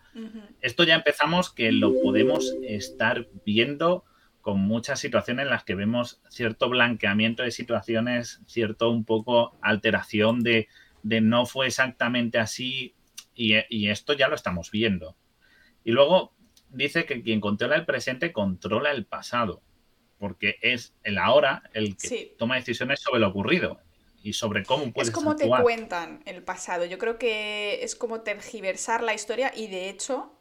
Esto 0.61 0.83
ya 0.83 0.95
empezamos 0.95 1.51
que 1.51 1.71
lo 1.71 1.93
podemos 2.01 2.55
estar 2.63 3.27
viendo 3.45 4.05
con 4.41 4.59
muchas 4.59 4.99
situaciones 4.99 5.45
en 5.45 5.49
las 5.49 5.63
que 5.63 5.75
vemos 5.75 6.21
cierto 6.29 6.69
blanqueamiento 6.69 7.43
de 7.43 7.51
situaciones, 7.51 8.41
cierto 8.45 8.89
un 8.89 9.03
poco 9.03 9.57
alteración 9.61 10.41
de, 10.41 10.67
de 11.03 11.19
no 11.19 11.45
fue 11.45 11.67
exactamente 11.67 12.37
así 12.37 12.93
y, 13.35 13.55
y, 13.69 13.89
esto 13.89 14.13
ya 14.13 14.27
lo 14.27 14.35
estamos 14.35 14.71
viendo. 14.71 15.15
Y 15.83 15.91
luego 15.91 16.33
dice 16.69 17.05
que 17.05 17.21
quien 17.21 17.41
controla 17.41 17.75
el 17.75 17.85
presente 17.85 18.31
controla 18.31 18.91
el 18.91 19.05
pasado, 19.05 19.61
porque 20.19 20.57
es 20.61 20.93
el 21.03 21.17
ahora 21.17 21.63
el 21.73 21.97
que 21.97 22.07
Sí. 22.07 22.33
toma 22.37 22.55
decisiones 22.55 22.99
sobre 23.01 23.19
lo 23.19 23.27
ocurrido 23.29 23.79
y 24.23 24.33
sobre 24.33 24.63
cómo 24.63 24.91
puedes 24.91 25.09
Es 25.09 25.13
como 25.13 25.35
te 25.35 25.47
cuentan 25.47 26.21
el 26.25 26.41
pasado. 26.43 26.85
Yo 26.85 26.97
creo 26.97 27.17
que 27.19 27.83
es 27.83 27.95
como 27.95 28.21
tergiversar 28.21 29.03
la 29.03 29.13
historia 29.13 29.51
y 29.55 29.67
de 29.67 29.89
hecho 29.89 30.31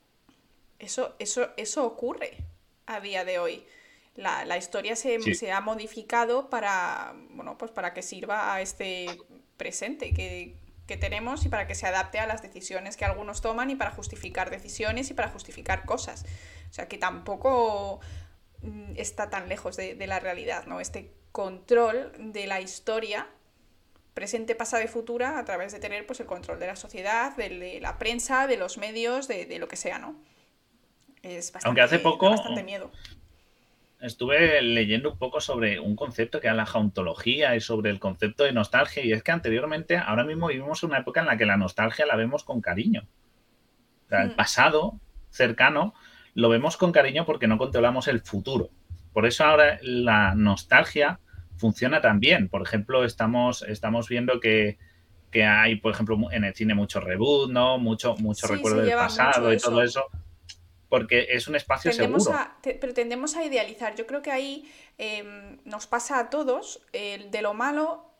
eso, 0.78 1.14
eso, 1.18 1.50
eso 1.56 1.84
ocurre 1.84 2.38
a 2.86 3.00
día 3.00 3.24
de 3.24 3.38
hoy. 3.38 3.64
La, 4.16 4.44
la 4.44 4.56
historia 4.56 4.94
se, 4.96 5.20
Sí. 5.20 5.34
se 5.34 5.50
ha 5.52 5.60
modificado 5.60 6.48
para, 6.50 7.14
bueno, 7.30 7.58
pues 7.58 7.70
para 7.72 7.92
que 7.94 8.02
sirva 8.02 8.54
a 8.54 8.60
este 8.60 9.06
presente 9.56 10.14
que, 10.14 10.56
que 10.86 10.96
tenemos 10.96 11.44
y 11.46 11.48
para 11.48 11.66
que 11.66 11.74
se 11.74 11.86
adapte 11.86 12.18
a 12.20 12.26
las 12.26 12.42
decisiones 12.42 12.96
que 12.96 13.04
algunos 13.04 13.40
toman 13.40 13.70
y 13.70 13.74
para 13.76 13.90
justificar 13.90 14.50
decisiones 14.50 15.10
y 15.10 15.14
para 15.14 15.28
justificar 15.30 15.84
cosas. 15.84 16.24
O 16.70 16.72
sea 16.74 16.88
que 16.88 16.98
tampoco 16.98 18.00
está 18.97 19.30
tan 19.30 19.49
lejos 19.49 19.76
de, 19.76 19.94
de 19.94 20.06
la 20.06 20.21
realidad, 20.21 20.66
¿no? 20.66 20.80
Este 20.80 21.11
control 21.33 22.12
de 22.18 22.47
la 22.47 22.61
historia 22.61 23.26
presente, 24.14 24.54
pasado 24.54 24.83
y 24.85 24.87
futura 24.87 25.38
a 25.38 25.44
través 25.44 25.73
de 25.73 25.80
tener 25.80 26.06
pues 26.06 26.21
el 26.21 26.26
control 26.26 26.61
de 26.61 26.68
la 26.68 26.76
sociedad, 26.76 27.37
de, 27.37 27.49
de 27.49 27.80
la 27.80 27.99
prensa, 27.99 28.47
de 28.47 28.56
los 28.56 28.78
medios, 28.78 29.26
de, 29.26 29.44
de 29.47 29.59
lo 29.59 29.66
que 29.66 29.76
sea, 29.76 29.99
¿no? 29.99 30.14
Es 31.23 31.52
bastante, 31.52 31.66
Aunque 31.66 31.80
hace 31.80 31.99
poco- 31.99 32.30
bastante 32.30 32.62
miedo. 32.62 32.92
Estuve 34.00 34.61
leyendo 34.61 35.12
un 35.12 35.18
poco 35.18 35.40
sobre 35.40 35.80
un 35.80 35.97
concepto 35.97 36.38
que 36.40 36.47
era 36.49 36.54
la 36.54 36.66
jauntología 36.66 37.56
y 37.56 37.61
sobre 37.61 37.90
el 37.90 37.99
concepto 38.00 38.44
de 38.44 38.52
nostalgia 38.52 39.02
y 39.02 39.12
es 39.12 39.23
que 39.23 39.33
anteriormente, 39.33 39.97
ahora 39.97 40.25
mismo 40.25 40.49
vivimos 40.49 40.83
una 40.83 40.99
época 40.99 41.21
en 41.21 41.26
la 41.26 41.38
que 41.38 41.47
la 41.47 41.56
nostalgia 41.56 42.04
la 42.04 42.14
vemos 42.16 42.44
con 42.44 42.61
cariño. 42.61 43.09
O 44.06 44.09
sea, 44.11 44.23
el 44.25 44.30
Mm. 44.30 44.37
pasado 44.37 45.00
cercano 45.30 45.94
lo 46.34 46.48
vemos 46.48 46.76
con 46.76 46.92
cariño 46.92 47.24
porque 47.24 47.46
no 47.46 47.58
controlamos 47.58 48.08
el 48.08 48.20
futuro. 48.20 48.70
Por 49.12 49.26
eso 49.26 49.44
ahora 49.44 49.78
la 49.82 50.34
nostalgia 50.34 51.20
funciona 51.56 52.00
tan 52.00 52.18
bien. 52.20 52.48
Por 52.48 52.62
ejemplo, 52.62 53.04
estamos, 53.04 53.62
estamos 53.62 54.08
viendo 54.08 54.40
que, 54.40 54.76
que 55.30 55.44
hay, 55.44 55.76
por 55.76 55.92
ejemplo, 55.92 56.18
en 56.32 56.44
el 56.44 56.54
cine 56.54 56.74
mucho 56.74 57.00
reboot, 57.00 57.50
¿no? 57.50 57.78
Mucho, 57.78 58.16
mucho 58.16 58.46
Sí, 58.48 58.54
recuerdo 58.54 58.80
del 58.80 58.94
pasado 58.94 59.52
y 59.52 59.58
todo 59.58 59.82
eso. 59.82 60.04
Porque 60.88 61.26
es 61.30 61.48
un 61.48 61.56
espacio 61.56 61.90
Tendemos 61.90 62.24
seguro. 62.24 62.40
a, 62.40 62.56
te- 62.60 62.74
pero 62.74 62.92
tendemos 62.94 63.34
a 63.36 63.44
idealizar. 63.44 63.94
Yo 63.96 64.06
creo 64.06 64.22
que 64.22 64.30
ahí 64.30 64.68
em, 64.98 65.58
nos 65.64 65.86
pasa 65.86 66.18
a 66.20 66.30
todos, 66.30 66.82
el 66.92 67.30
de 67.30 67.42
lo 67.42 67.54
malo, 67.54 68.13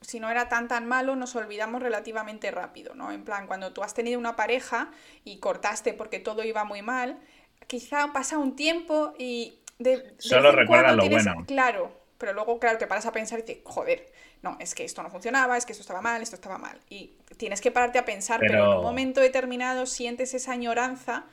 si 0.00 0.20
no 0.20 0.30
era 0.30 0.48
tan 0.48 0.68
tan 0.68 0.86
malo, 0.86 1.16
nos 1.16 1.36
olvidamos 1.36 1.82
relativamente 1.82 2.50
rápido, 2.50 2.94
¿no? 2.94 3.12
En 3.12 3.24
plan, 3.24 3.46
cuando 3.46 3.72
tú 3.72 3.82
has 3.82 3.94
tenido 3.94 4.18
una 4.18 4.36
pareja 4.36 4.90
y 5.24 5.38
cortaste 5.38 5.92
porque 5.94 6.20
todo 6.20 6.42
iba 6.44 6.64
muy 6.64 6.82
mal, 6.82 7.18
quizá 7.66 8.12
pasa 8.12 8.38
un 8.38 8.56
tiempo 8.56 9.12
y 9.18 9.58
de, 9.78 9.98
de 9.98 10.12
Solo 10.18 10.52
cuando 10.66 10.94
lo 10.96 11.02
tienes- 11.02 11.24
bueno. 11.24 11.44
Claro, 11.46 11.92
pero 12.18 12.32
luego, 12.32 12.58
claro, 12.58 12.78
te 12.78 12.86
paras 12.86 13.06
a 13.06 13.12
pensar 13.12 13.38
y 13.38 13.42
dices, 13.42 13.62
joder, 13.64 14.10
no, 14.42 14.56
es 14.60 14.74
que 14.74 14.84
esto 14.84 15.02
no 15.02 15.10
funcionaba, 15.10 15.56
es 15.56 15.66
que 15.66 15.72
esto 15.72 15.82
estaba 15.82 16.00
mal, 16.00 16.22
esto 16.22 16.36
estaba 16.36 16.58
mal. 16.58 16.78
Y 16.88 17.16
tienes 17.36 17.60
que 17.60 17.70
pararte 17.70 17.98
a 17.98 18.04
pensar, 18.04 18.40
pero, 18.40 18.54
en 18.54 18.60
un 18.78 18.82
momento 18.82 19.20
determinado 19.20 19.86
sientes 19.86 20.34
esa 20.34 20.52
añoranza 20.52 21.26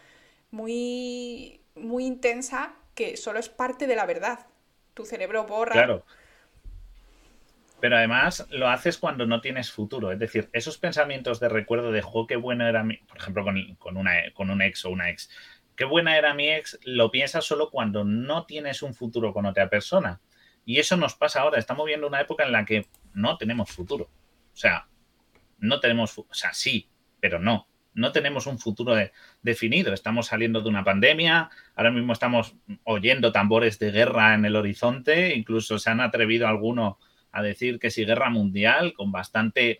muy, 0.51 1.61
muy 1.75 2.05
intensa 2.05 2.73
que 2.95 3.17
solo 3.17 3.39
es 3.39 3.49
parte 3.49 3.87
de 3.87 3.95
la 3.95 4.05
verdad. 4.05 4.47
Tu 4.93 5.05
cerebro 5.05 5.45
borra. 5.45 5.73
Claro. 5.73 6.03
Pero 7.79 7.97
además 7.97 8.47
lo 8.49 8.69
haces 8.69 8.97
cuando 8.97 9.25
no 9.27 9.39
tienes 9.39 9.71
futuro. 9.71 10.11
Es 10.11 10.19
decir, 10.19 10.49
esos 10.51 10.77
pensamientos 10.77 11.39
de 11.39 11.49
recuerdo 11.49 11.91
de, 11.91 12.01
jo, 12.01 12.25
qué 12.25 12.35
bueno 12.35 12.67
era 12.67 12.83
mi, 12.83 12.97
por 12.97 13.17
ejemplo, 13.17 13.43
con, 13.43 13.75
con, 13.75 13.97
una, 13.97 14.13
con 14.33 14.49
un 14.49 14.61
ex 14.61 14.83
o 14.85 14.89
una 14.89 15.09
ex, 15.09 15.29
qué 15.75 15.85
buena 15.85 16.17
era 16.17 16.33
mi 16.33 16.49
ex, 16.49 16.79
lo 16.83 17.11
piensas 17.11 17.45
solo 17.45 17.69
cuando 17.69 18.03
no 18.03 18.45
tienes 18.47 18.81
un 18.81 18.95
futuro 18.95 19.31
con 19.31 19.45
otra 19.45 19.69
persona. 19.69 20.21
Y 20.65 20.79
eso 20.79 20.97
nos 20.97 21.13
pasa 21.15 21.41
ahora. 21.41 21.59
Estamos 21.59 21.85
viendo 21.85 22.07
una 22.07 22.19
época 22.19 22.43
en 22.43 22.51
la 22.51 22.65
que 22.65 22.87
no 23.13 23.37
tenemos 23.37 23.69
futuro. 23.69 24.05
O 24.05 24.57
sea, 24.57 24.87
no 25.59 25.79
tenemos, 25.79 26.17
o 26.17 26.27
sea, 26.31 26.53
sí, 26.53 26.89
pero 27.19 27.39
no. 27.39 27.67
No 27.93 28.11
tenemos 28.11 28.47
un 28.47 28.59
futuro 28.59 28.93
de- 28.95 29.11
definido. 29.41 29.93
Estamos 29.93 30.27
saliendo 30.27 30.61
de 30.61 30.69
una 30.69 30.83
pandemia. 30.83 31.49
Ahora 31.75 31.91
mismo 31.91 32.11
estamos 32.13 32.55
oyendo 32.83 33.31
tambores 33.31 33.79
de 33.79 33.91
guerra 33.91 34.33
en 34.33 34.45
el 34.45 34.55
horizonte. 34.55 35.35
Incluso 35.35 35.79
se 35.79 35.89
han 35.89 36.01
atrevido 36.01 36.47
algunos 36.47 36.95
a 37.37 37.41
decir 37.43 37.79
que 37.79 37.91
si 37.91 38.05
guerra 38.05 38.29
mundial, 38.29 38.93
con 38.93 39.11
bastante 39.11 39.79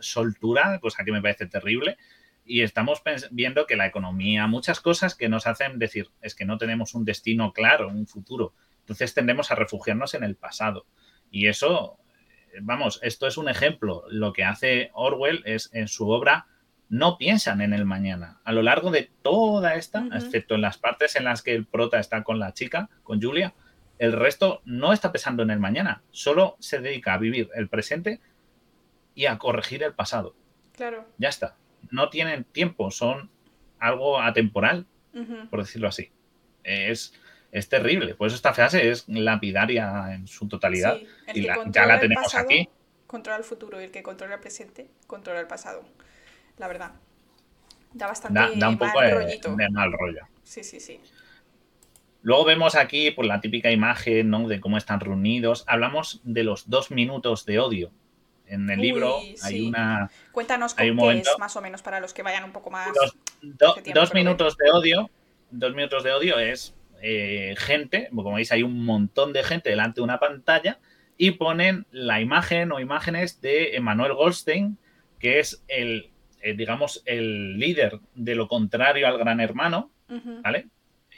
soltura, 0.00 0.78
cosa 0.80 1.04
que 1.04 1.12
me 1.12 1.22
parece 1.22 1.46
terrible. 1.46 1.96
Y 2.44 2.62
estamos 2.62 3.02
viendo 3.30 3.66
que 3.66 3.76
la 3.76 3.86
economía, 3.86 4.46
muchas 4.48 4.80
cosas 4.80 5.14
que 5.14 5.28
nos 5.28 5.46
hacen 5.46 5.78
decir, 5.78 6.08
es 6.20 6.34
que 6.34 6.44
no 6.44 6.58
tenemos 6.58 6.94
un 6.94 7.04
destino 7.04 7.52
claro, 7.52 7.88
un 7.88 8.06
futuro. 8.06 8.54
Entonces 8.80 9.14
tendemos 9.14 9.50
a 9.50 9.54
refugiarnos 9.54 10.14
en 10.14 10.24
el 10.24 10.34
pasado. 10.34 10.86
Y 11.30 11.46
eso, 11.46 11.98
eh, 12.52 12.58
vamos, 12.60 12.98
esto 13.02 13.28
es 13.28 13.36
un 13.36 13.48
ejemplo. 13.48 14.04
Lo 14.08 14.32
que 14.32 14.42
hace 14.42 14.90
Orwell 14.92 15.42
es 15.44 15.70
en 15.72 15.86
su 15.86 16.10
obra 16.10 16.46
no 16.88 17.16
piensan 17.16 17.62
en 17.62 17.72
el 17.72 17.86
mañana. 17.86 18.40
A 18.44 18.52
lo 18.52 18.60
largo 18.60 18.90
de 18.90 19.10
toda 19.22 19.76
esta, 19.76 20.06
excepto 20.12 20.56
en 20.56 20.60
las 20.60 20.76
partes 20.76 21.16
en 21.16 21.24
las 21.24 21.40
que 21.40 21.54
el 21.54 21.64
prota 21.64 21.98
está 21.98 22.22
con 22.22 22.38
la 22.38 22.52
chica, 22.52 22.90
con 23.02 23.22
Julia, 23.22 23.54
el 24.02 24.12
resto 24.12 24.62
no 24.64 24.92
está 24.92 25.12
pensando 25.12 25.44
en 25.44 25.50
el 25.50 25.60
mañana. 25.60 26.02
Solo 26.10 26.56
se 26.58 26.80
dedica 26.80 27.14
a 27.14 27.18
vivir 27.18 27.48
el 27.54 27.68
presente 27.68 28.20
y 29.14 29.26
a 29.26 29.38
corregir 29.38 29.84
el 29.84 29.94
pasado. 29.94 30.34
Claro. 30.74 31.06
Ya 31.18 31.28
está. 31.28 31.54
No 31.92 32.10
tienen 32.10 32.42
tiempo, 32.42 32.90
son 32.90 33.30
algo 33.78 34.20
atemporal, 34.20 34.86
por 35.50 35.60
decirlo 35.60 35.86
así. 35.86 36.10
Es, 36.64 37.14
es 37.52 37.68
terrible. 37.68 38.16
Por 38.16 38.26
eso 38.26 38.34
esta 38.34 38.52
frase 38.52 38.90
es 38.90 39.08
lapidaria 39.08 40.12
en 40.14 40.26
su 40.26 40.48
totalidad. 40.48 40.96
Sí, 40.96 41.06
el 41.28 41.36
y 41.36 41.42
la- 41.42 41.62
ya 41.66 41.86
la 41.86 42.00
tenemos 42.00 42.24
pasado, 42.24 42.44
aquí. 42.46 42.68
Controla 43.06 43.38
el 43.38 43.44
futuro 43.44 43.80
y 43.80 43.84
el 43.84 43.92
que 43.92 44.02
controla 44.02 44.34
el 44.34 44.40
presente, 44.40 44.88
controla 45.06 45.38
el 45.38 45.46
pasado. 45.46 45.84
La 46.58 46.66
verdad. 46.66 46.92
Da 47.92 48.08
bastante 48.08 48.40
Da, 48.40 48.50
da 48.56 48.68
un 48.68 48.78
poco 48.78 49.00
de 49.00 49.70
mal 49.70 49.92
rollo. 49.92 50.22
Sí, 50.42 50.64
sí, 50.64 50.80
sí. 50.80 50.98
Luego 52.22 52.44
vemos 52.44 52.74
aquí 52.76 53.10
pues, 53.10 53.26
la 53.28 53.40
típica 53.40 53.70
imagen 53.70 54.30
¿no? 54.30 54.46
de 54.48 54.60
cómo 54.60 54.76
están 54.78 55.00
reunidos. 55.00 55.64
Hablamos 55.66 56.20
de 56.24 56.44
los 56.44 56.70
dos 56.70 56.90
minutos 56.90 57.44
de 57.46 57.58
odio. 57.58 57.90
En 58.46 58.68
el 58.70 58.78
Uy, 58.80 58.86
libro 58.86 59.18
sí. 59.20 59.34
hay 59.42 59.68
una, 59.68 60.10
Cuéntanos 60.30 60.74
Hay 60.78 60.90
un 60.90 60.96
qué 60.96 61.02
momento- 61.02 61.30
es 61.32 61.38
más 61.38 61.56
o 61.56 61.62
menos 61.62 61.82
para 61.82 62.00
los 62.00 62.12
que 62.12 62.22
vayan 62.22 62.44
un 62.44 62.52
poco 62.52 62.70
más. 62.70 62.88
Dos, 62.94 63.16
do- 63.42 64.14
minutos 64.14 64.56
de 64.56 64.70
odio. 64.70 65.10
Dos 65.50 65.74
minutos 65.74 66.04
de 66.04 66.12
odio 66.12 66.38
es 66.38 66.74
eh, 67.02 67.54
gente, 67.58 68.08
como 68.14 68.34
veis, 68.34 68.52
hay 68.52 68.62
un 68.62 68.84
montón 68.84 69.32
de 69.32 69.42
gente 69.42 69.70
delante 69.70 70.00
de 70.00 70.04
una 70.04 70.18
pantalla 70.20 70.78
y 71.16 71.32
ponen 71.32 71.86
la 71.90 72.20
imagen 72.20 72.72
o 72.72 72.78
imágenes 72.80 73.40
de 73.40 73.74
Emanuel 73.76 74.12
Goldstein, 74.14 74.78
que 75.18 75.38
es 75.40 75.64
el, 75.68 76.10
eh, 76.42 76.54
digamos, 76.54 77.02
el 77.06 77.58
líder 77.58 78.00
de 78.14 78.34
lo 78.34 78.48
contrario 78.48 79.08
al 79.08 79.18
gran 79.18 79.40
hermano. 79.40 79.90
¿vale? 80.42 80.66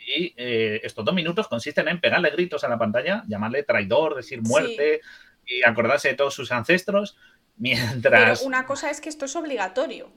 Y 0.06 0.34
eh, 0.36 0.80
estos 0.82 1.04
dos 1.04 1.14
minutos 1.14 1.48
consisten 1.48 1.88
en 1.88 2.00
pegarle 2.00 2.30
gritos 2.30 2.64
a 2.64 2.68
la 2.68 2.78
pantalla, 2.78 3.24
llamarle 3.26 3.62
traidor, 3.62 4.14
decir 4.14 4.42
muerte 4.42 5.00
y 5.46 5.62
acordarse 5.64 6.08
de 6.08 6.14
todos 6.14 6.34
sus 6.34 6.52
ancestros, 6.52 7.16
Pero 7.16 7.32
mientras... 7.58 8.42
una 8.42 8.66
cosa 8.66 8.90
es 8.90 9.00
que 9.00 9.08
esto 9.08 9.24
es 9.24 9.36
obligatorio. 9.36 10.10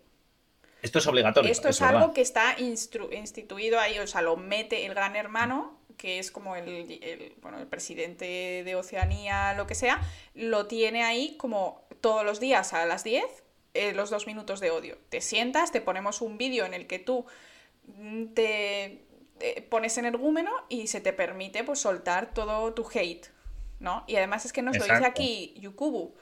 Esto 0.81 0.99
es 0.99 1.07
obligatorio. 1.07 1.51
Esto 1.51 1.69
es, 1.69 1.81
algo 1.81 2.13
que 2.13 2.21
está 2.21 2.55
instituido 2.59 3.79
ahí, 3.79 3.97
o 3.99 4.07
sea, 4.07 4.21
lo 4.21 4.37
mete 4.37 4.85
el 4.85 4.93
gran 4.93 5.15
hermano, 5.15 5.79
que 5.97 6.19
es 6.19 6.31
como 6.31 6.55
el, 6.55 6.67
el, 7.01 7.33
bueno, 7.41 7.59
el 7.59 7.67
presidente 7.67 8.63
de 8.63 8.75
Oceanía, 8.75 9.53
lo 9.55 9.65
que 9.65 9.75
sea, 9.75 9.99
lo 10.35 10.67
tiene 10.67 11.03
ahí 11.03 11.35
como 11.37 11.87
todos 12.01 12.23
los 12.23 12.39
días 12.39 12.73
a 12.73 12.85
las 12.85 13.03
10, 13.03 13.23
eh, 13.73 13.93
los 13.93 14.09
dos 14.09 14.27
minutos 14.27 14.59
de 14.59 14.71
odio. 14.71 14.97
Te 15.09 15.21
sientas, 15.21 15.71
te 15.71 15.81
ponemos 15.81 16.21
un 16.21 16.37
vídeo 16.37 16.65
en 16.65 16.73
el 16.73 16.87
que 16.87 16.99
tú 16.99 17.25
mm, 17.85 18.25
te, 18.33 19.06
te 19.39 19.61
pones 19.61 19.97
energúmeno 19.97 20.51
y 20.69 20.87
se 20.87 21.01
te 21.01 21.13
permite 21.13 21.63
pues 21.63 21.79
soltar 21.79 22.33
todo 22.33 22.73
tu 22.73 22.87
hate, 22.93 23.27
¿no? 23.79 24.03
Y 24.07 24.15
además 24.15 24.45
es 24.45 24.53
que 24.53 24.61
nos 24.61 24.77
lo 24.77 24.83
dice 24.83 25.05
aquí 25.05 25.53
Yukubu, 25.57 26.15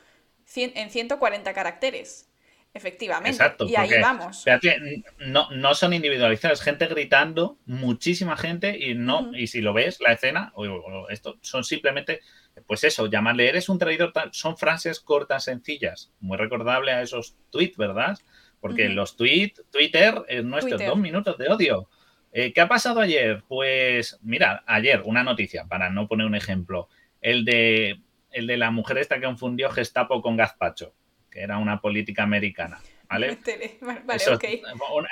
cien- 0.48 0.74
en 0.76 0.90
140 0.90 1.54
caracteres. 1.54 2.30
Efectivamente. 2.74 3.30
Exacto, 3.30 3.66
y 3.70 3.76
ahí 3.78 3.90
vamos. 4.02 4.44
Fíjate, 4.44 5.04
no, 5.20 5.50
no 5.52 5.74
son 5.76 5.94
individualizados, 5.94 6.62
gente 6.62 6.88
gritando, 6.88 7.58
muchísima 7.66 8.36
gente, 8.36 8.78
y 8.78 8.96
no, 8.96 9.32
y 9.34 9.48
si 9.48 9.62
lo 9.62 9.72
ves, 9.72 10.02
la 10.02 10.12
escena, 10.12 10.52
o, 10.56 10.66
o 10.66 11.08
esto, 11.08 11.38
son 11.40 11.64
simplemente, 11.64 12.20
pues 12.68 12.84
eso, 12.84 13.08
llamarle 13.08 13.48
eres 13.48 13.70
un 13.70 13.80
traidor, 13.80 14.12
tal, 14.12 14.34
son 14.34 14.58
frases 14.58 15.00
cortas, 15.00 15.46
sencillas, 15.46 16.12
muy 16.20 16.36
recordable 16.38 16.92
a 16.92 17.02
esos 17.02 17.38
tweets, 17.50 17.78
¿verdad? 17.78 18.18
Porque 18.60 18.90
los 18.90 19.16
tweets, 19.16 19.64
Twitter 19.72 20.24
es 20.28 20.44
nuestro 20.44 20.72
Twitter. 20.72 20.90
dos 20.90 20.98
minutos 20.98 21.38
de 21.38 21.48
odio. 21.48 21.90
Eh, 22.38 22.52
¿Qué 22.52 22.60
ha 22.60 22.68
pasado 22.68 23.00
ayer? 23.00 23.44
Pues 23.48 24.20
mira, 24.22 24.62
ayer 24.68 25.02
una 25.06 25.24
noticia, 25.24 25.68
para 25.70 25.90
no 25.90 26.06
poner 26.10 26.28
un 26.28 26.36
ejemplo, 26.36 26.90
el 27.22 27.46
de, 27.46 28.02
el 28.30 28.46
de 28.46 28.58
la 28.58 28.72
mujer 28.72 28.98
esta 28.98 29.16
que 29.16 29.26
confundió 29.26 29.70
Gestapo 29.70 30.22
con 30.22 30.36
Gazpacho, 30.36 30.94
que 31.32 31.40
era 31.40 31.58
una 31.60 31.80
política 31.80 32.24
americana. 32.24 32.82
¿Vale? 33.08 33.38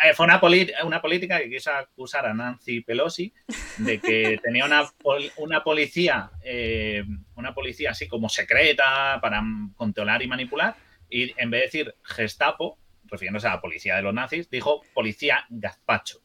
Eh, 0.03 0.13
fue 0.13 0.25
una, 0.25 0.41
una, 0.83 1.01
política 1.01 1.39
que 1.39 1.49
quiso 1.49 1.71
acusar 1.71 2.25
a 2.25 2.33
Nancy 2.33 2.81
Pelosi 2.81 3.33
de 3.77 3.99
que 3.99 4.37
tenía 4.43 4.65
una, 4.65 4.91
una 5.37 5.63
policía, 5.63 6.29
eh, 6.43 7.05
una 7.35 7.53
policía 7.53 7.91
así 7.91 8.09
como 8.09 8.27
secreta 8.27 9.19
para 9.21 9.41
controlar 9.75 10.21
y 10.23 10.27
manipular, 10.27 10.75
y 11.09 11.33
en 11.37 11.49
vez 11.49 11.61
de 11.61 11.65
decir 11.67 11.95
Gestapo, 12.03 12.77
refiriéndose 13.05 13.47
a 13.47 13.51
la 13.51 13.61
policía 13.61 13.95
de 13.95 14.01
los 14.01 14.13
nazis, 14.13 14.49
dijo 14.49 14.81
policía 14.93 15.45
Gazpacho. 15.49 16.23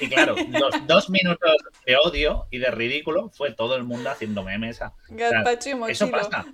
Y 0.00 0.08
claro, 0.08 0.34
los 0.48 0.86
dos 0.86 1.10
minutos 1.10 1.56
de 1.86 1.96
odio 1.96 2.48
y 2.50 2.58
de 2.58 2.70
ridículo 2.70 3.30
fue 3.30 3.52
todo 3.52 3.76
el 3.76 3.84
mundo 3.84 4.10
haciendo 4.10 4.42
memes. 4.42 4.80
Y 5.88 5.92
Eso 5.92 6.10
pasa. 6.10 6.44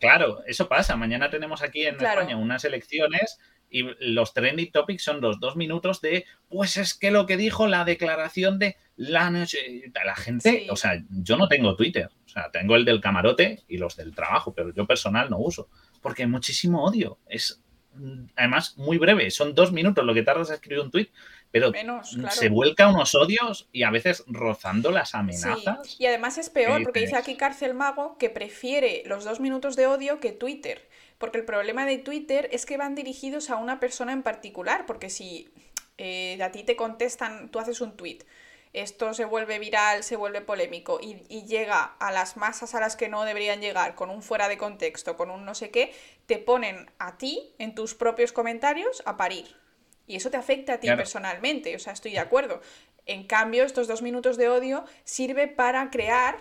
claro, 0.00 0.42
eso 0.46 0.68
pasa. 0.68 0.96
Mañana 0.96 1.30
tenemos 1.30 1.62
aquí 1.62 1.86
en 1.86 1.96
España 1.96 2.36
unas 2.36 2.64
elecciones 2.64 3.38
y 3.70 3.82
los 3.98 4.32
trending 4.32 4.70
topics 4.70 5.02
son 5.02 5.20
los 5.20 5.40
dos 5.40 5.56
minutos 5.56 6.00
de, 6.00 6.26
pues 6.48 6.76
es 6.76 6.94
que 6.94 7.10
lo 7.10 7.26
que 7.26 7.36
dijo 7.36 7.66
la 7.66 7.84
declaración 7.84 8.58
de 8.58 8.76
la 8.96 9.30
noche, 9.30 9.90
la 10.04 10.14
gente, 10.14 10.68
o 10.70 10.76
sea, 10.76 11.02
yo 11.10 11.36
no 11.36 11.48
tengo 11.48 11.74
Twitter, 11.74 12.08
o 12.24 12.28
sea, 12.28 12.50
tengo 12.52 12.76
el 12.76 12.84
del 12.84 13.00
camarote 13.00 13.64
y 13.66 13.78
los 13.78 13.96
del 13.96 14.14
trabajo, 14.14 14.54
pero 14.54 14.72
yo 14.72 14.86
personal 14.86 15.28
no 15.28 15.38
uso, 15.38 15.68
porque 16.00 16.22
hay 16.22 16.28
muchísimo 16.28 16.84
odio. 16.84 17.18
Es 17.26 17.64
además 18.36 18.76
muy 18.76 18.98
breve, 18.98 19.30
son 19.30 19.54
dos 19.54 19.72
minutos 19.72 20.04
lo 20.04 20.14
que 20.14 20.22
tardas 20.22 20.50
a 20.50 20.54
escribir 20.54 20.80
un 20.80 20.90
tweet, 20.90 21.08
pero 21.54 22.02
se 22.04 22.48
vuelca 22.48 22.88
unos 22.88 23.14
odios 23.14 23.68
y 23.72 23.82
a 23.84 23.90
veces 23.90 24.24
rozando 24.26 24.90
las 24.90 25.14
amenazas. 25.14 25.96
Y 25.98 26.06
además 26.06 26.38
es 26.38 26.50
peor, 26.50 26.82
porque 26.82 27.00
dice 27.00 27.16
aquí 27.16 27.36
Cárcel 27.36 27.74
Mago 27.74 28.18
que 28.18 28.30
prefiere 28.30 29.02
los 29.06 29.24
dos 29.24 29.40
minutos 29.40 29.76
de 29.76 29.86
odio 29.86 30.20
que 30.20 30.32
Twitter, 30.32 30.88
porque 31.18 31.38
el 31.38 31.44
problema 31.44 31.86
de 31.86 31.98
Twitter 31.98 32.48
es 32.52 32.66
que 32.66 32.76
van 32.76 32.94
dirigidos 32.94 33.50
a 33.50 33.56
una 33.56 33.80
persona 33.80 34.12
en 34.12 34.22
particular, 34.22 34.84
porque 34.86 35.10
si 35.10 35.48
eh, 35.98 36.42
a 36.42 36.50
ti 36.50 36.64
te 36.64 36.76
contestan, 36.76 37.50
tú 37.50 37.58
haces 37.58 37.80
un 37.80 37.96
tweet 37.96 38.18
esto 38.74 39.14
se 39.14 39.24
vuelve 39.24 39.60
viral, 39.60 40.02
se 40.02 40.16
vuelve 40.16 40.40
polémico 40.40 40.98
y, 41.00 41.14
llega 41.44 41.84
a 41.84 42.10
las 42.10 42.36
masas 42.36 42.74
a 42.74 42.80
las 42.80 42.96
que 42.96 43.08
no 43.08 43.24
deberían 43.24 43.60
llegar, 43.60 43.94
con 43.94 44.10
un 44.10 44.20
fuera 44.20 44.48
de 44.48 44.58
contexto, 44.58 45.16
con 45.16 45.30
un 45.30 45.44
no 45.44 45.54
sé 45.54 45.70
qué, 45.70 45.94
te 46.26 46.38
ponen 46.38 46.90
a 46.98 47.16
ti 47.16 47.54
en 47.58 47.74
tus 47.74 47.94
propios 47.94 48.32
comentarios 48.32 49.02
a 49.06 49.16
parir. 49.16 49.56
Y 50.06 50.16
eso 50.16 50.30
te 50.30 50.36
afecta 50.36 50.74
a 50.74 50.80
ti 50.80 50.88
personalmente, 50.88 51.74
o 51.74 51.78
sea, 51.78 51.92
estoy 51.92 52.12
de 52.12 52.18
acuerdo. 52.18 52.60
En 53.06 53.24
cambio, 53.24 53.64
estos 53.64 53.88
dos 53.88 54.02
minutos 54.02 54.36
de 54.36 54.48
odio 54.48 54.84
sirve 55.04 55.46
para 55.48 55.90
crear 55.90 56.36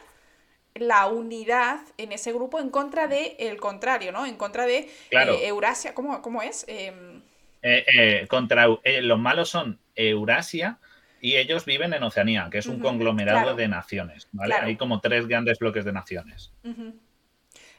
la 0.76 1.08
unidad 1.08 1.82
en 1.98 2.12
ese 2.12 2.34
grupo 2.34 2.60
en 2.60 2.70
contra 2.70 3.08
de 3.08 3.36
el 3.40 3.60
contrario, 3.60 4.12
¿no? 4.12 4.26
En 4.26 4.38
contra 4.38 4.66
de 4.66 4.90
eh, 5.12 5.48
Eurasia, 5.48 5.94
¿cómo, 5.94 6.22
cómo 6.22 6.42
es? 6.42 6.66
Em, 6.68 7.22
eh, 7.62 7.86
eh, 7.96 8.28
contra 8.28 8.68
los 8.68 9.20
malos 9.20 9.50
son 9.50 9.80
Eurasia, 9.96 10.80
y 11.24 11.38
ellos 11.38 11.64
viven 11.64 11.94
en 11.94 12.04
Oceanía, 12.04 12.50
que 12.52 12.58
es 12.58 12.66
un 12.66 12.82
conglomerado 12.82 13.56
de 13.56 13.70
naciones, 13.70 14.28
¿vale? 14.34 14.56
Hay 14.56 14.76
como 14.76 15.00
tres 15.00 15.26
grandes 15.26 15.58
bloques 15.58 15.86
de 15.86 15.94
naciones. 15.94 16.52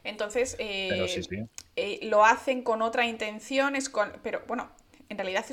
Entonces, 0.03 0.57
eh, 0.59 1.21
eh, 1.77 1.99
lo 2.05 2.25
hacen 2.25 2.63
con 2.63 2.81
otra 2.81 3.05
intención, 3.05 3.77
es 3.77 3.91
con, 3.91 4.11
pero 4.23 4.43
bueno, 4.49 4.71
en 5.11 5.19
realidad 5.19 5.45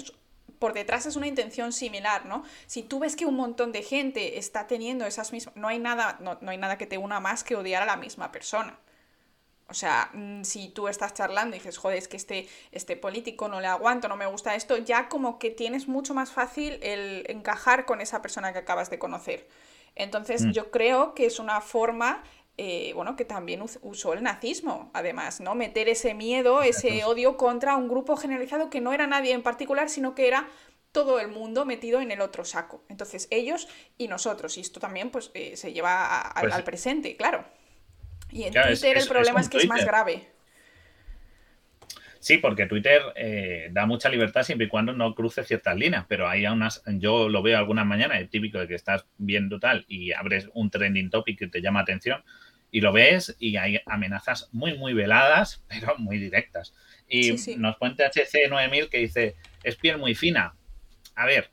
por 0.62 0.74
detrás 0.74 1.06
es 1.08 1.18
una 1.18 1.28
intención 1.28 1.74
similar, 1.74 2.26
¿no? 2.26 2.44
Si 2.68 2.84
tú 2.84 3.00
ves 3.00 3.18
que 3.18 3.26
un 3.26 3.36
montón 3.36 3.74
de 3.74 3.84
gente 3.84 4.38
está 4.38 4.68
teniendo 4.68 5.06
esas 5.06 5.34
mismas, 5.34 5.56
no 5.58 5.68
hay 5.68 5.80
nada, 5.80 6.18
no 6.22 6.52
hay 6.52 6.58
nada 6.58 6.78
que 6.78 6.86
te 6.86 6.98
una 6.98 7.20
más 7.20 7.44
que 7.44 7.58
odiar 7.58 7.84
a 7.84 7.86
la 7.86 7.98
misma 7.98 8.32
persona. 8.32 8.80
O 9.72 9.74
sea, 9.74 10.10
mm, 10.14 10.44
si 10.44 10.68
tú 10.68 10.90
estás 10.90 11.14
charlando 11.14 11.56
y 11.56 11.60
dices, 11.60 11.78
joder, 11.78 11.98
es 11.98 12.10
que 12.10 12.18
este, 12.18 12.48
este 12.74 12.98
político 12.98 13.48
no 13.48 13.62
le 13.62 13.68
aguanto, 13.68 14.10
no 14.10 14.18
me 14.18 14.26
gusta 14.26 14.54
esto, 14.54 14.78
ya 14.78 15.08
como 15.08 15.40
que 15.40 15.50
tienes 15.50 15.88
mucho 15.88 16.14
más 16.14 16.32
fácil 16.32 16.78
el 16.84 17.24
encajar 17.30 17.86
con 17.86 18.02
esa 18.02 18.22
persona 18.22 18.52
que 18.52 18.60
acabas 18.60 18.90
de 18.90 19.00
conocer. 19.00 19.48
Entonces, 19.96 20.44
mm. 20.44 20.52
yo 20.52 20.72
creo 20.72 21.16
que 21.16 21.26
es 21.26 21.40
una 21.40 21.62
forma, 21.62 22.22
eh, 22.64 22.94
bueno, 22.94 23.16
que 23.16 23.26
también 23.26 23.64
usó 23.82 24.14
el 24.14 24.22
nazismo, 24.22 24.92
además, 24.94 25.42
¿no? 25.42 25.56
Meter 25.56 25.90
ese 25.90 26.14
miedo, 26.14 26.62
ese 26.62 27.04
odio 27.06 27.36
contra 27.36 27.76
un 27.76 27.88
grupo 27.88 28.16
generalizado 28.16 28.70
que 28.70 28.82
no 28.82 28.94
era 28.94 29.08
nadie 29.08 29.34
en 29.34 29.42
particular, 29.42 29.90
sino 29.90 30.14
que 30.14 30.28
era 30.28 30.48
todo 30.92 31.20
el 31.20 31.30
mundo 31.30 31.66
metido 31.66 32.02
en 32.02 32.12
el 32.12 32.22
otro 32.22 32.46
saco. 32.46 32.86
Entonces, 32.88 33.28
ellos 33.32 33.68
y 33.98 34.08
nosotros, 34.10 34.60
y 34.60 34.62
esto 34.62 34.80
también, 34.80 35.10
pues, 35.10 35.32
eh, 35.34 35.58
se 35.58 35.74
lleva 35.74 36.32
pues 36.40 36.54
al 36.54 36.64
presente, 36.64 37.18
claro. 37.18 37.46
Y 38.30 38.44
en 38.44 38.54
Twitter 38.54 38.96
el 38.96 39.08
problema 39.08 39.42
es, 39.42 39.50
que 39.50 39.58
es 39.58 39.68
más 39.68 39.84
grave. 39.84 40.28
Sí, 42.20 42.38
porque 42.38 42.68
Twitter 42.68 43.02
eh, 43.16 43.70
da 43.72 43.88
mucha 43.88 44.08
libertad 44.08 44.44
siempre 44.44 44.68
y 44.68 44.70
cuando 44.70 44.94
no 44.94 45.16
cruce 45.16 45.44
ciertas 45.44 45.76
líneas, 45.76 46.06
pero 46.08 46.30
hay 46.30 46.46
unas, 46.46 46.84
yo 46.86 47.28
lo 47.28 47.42
veo 47.42 47.58
algunas 47.58 47.88
mañanas, 47.88 48.22
es 48.22 48.30
típico 48.30 48.60
de 48.60 48.68
que 48.68 48.76
estás 48.76 49.08
viendo 49.18 49.60
tal 49.60 49.84
y 49.88 50.12
abres 50.12 50.48
un 50.54 50.70
trending 50.70 51.10
topic 51.10 51.40
que 51.40 51.48
te 51.48 51.60
llama 51.60 51.80
atención 51.80 52.24
y 52.72 52.82
lo 52.82 52.94
ves 52.94 53.36
y 53.40 53.58
hay 53.58 53.80
amenazas 53.86 54.50
muy, 54.52 54.78
muy 54.78 54.94
veladas, 54.94 55.64
pero 55.70 55.98
muy 55.98 56.18
directas. 56.18 56.74
Y 57.08 57.36
nos 57.58 57.78
cuenta 57.78 58.10
HC9000 58.10 58.90
que 58.90 59.00
dice, 59.00 59.36
es 59.64 59.76
piel 59.76 59.98
muy 59.98 60.16
fina. 60.16 60.56
A 61.16 61.26
ver, 61.26 61.52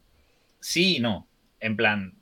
sí 0.60 0.96
y 0.96 1.00
no. 1.00 1.28
En 1.60 1.76
plan, 1.76 2.14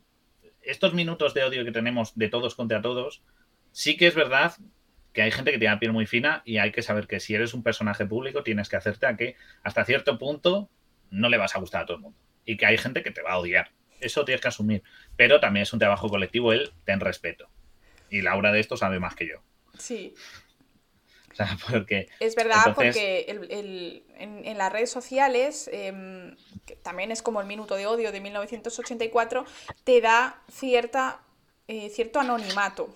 estos 0.62 0.94
minutos 0.94 1.34
de 1.34 1.44
odio 1.44 1.64
que 1.64 1.72
tenemos 1.72 2.16
de 2.16 2.28
todos 2.28 2.54
contra 2.54 2.80
todos, 2.80 3.22
Sí 3.76 3.98
que 3.98 4.06
es 4.06 4.14
verdad 4.14 4.54
que 5.12 5.20
hay 5.20 5.30
gente 5.30 5.52
que 5.52 5.58
tiene 5.58 5.74
la 5.74 5.78
piel 5.78 5.92
muy 5.92 6.06
fina 6.06 6.40
y 6.46 6.56
hay 6.56 6.72
que 6.72 6.80
saber 6.80 7.06
que 7.06 7.20
si 7.20 7.34
eres 7.34 7.52
un 7.52 7.62
personaje 7.62 8.06
público 8.06 8.42
tienes 8.42 8.70
que 8.70 8.76
hacerte 8.76 9.04
a 9.04 9.18
que 9.18 9.36
hasta 9.62 9.84
cierto 9.84 10.16
punto 10.16 10.70
no 11.10 11.28
le 11.28 11.36
vas 11.36 11.54
a 11.54 11.58
gustar 11.58 11.82
a 11.82 11.84
todo 11.84 11.98
el 11.98 12.02
mundo 12.02 12.18
y 12.46 12.56
que 12.56 12.64
hay 12.64 12.78
gente 12.78 13.02
que 13.02 13.10
te 13.10 13.20
va 13.20 13.32
a 13.32 13.38
odiar. 13.38 13.72
Eso 14.00 14.24
tienes 14.24 14.40
que 14.40 14.48
asumir. 14.48 14.82
Pero 15.14 15.40
también 15.40 15.64
es 15.64 15.74
un 15.74 15.78
trabajo 15.78 16.08
colectivo 16.08 16.54
el 16.54 16.72
ten 16.86 17.00
respeto. 17.00 17.50
Y 18.16 18.22
Laura 18.22 18.52
de 18.52 18.60
esto 18.60 18.76
sabe 18.76 18.98
más 18.98 19.14
que 19.14 19.28
yo. 19.28 19.42
Sí. 19.78 20.14
O 21.32 21.34
sea, 21.34 21.56
porque, 21.70 22.08
es 22.18 22.34
verdad, 22.34 22.74
porque 22.74 23.26
en, 23.28 24.58
las 24.58 24.72
redes 24.72 24.90
sociales, 24.90 25.68
em, 25.72 26.34
que 26.64 26.76
también 26.76 27.12
es 27.12 27.22
como 27.22 27.40
el 27.40 27.46
minuto 27.46 27.74
de 27.74 27.86
odio 27.86 28.10
de 28.10 28.20
1984, 28.20 29.44
te 29.84 30.00
da 30.00 30.40
cierta, 30.50 31.20
eh, 31.68 31.90
cierto 31.90 32.20
anonimato. 32.20 32.88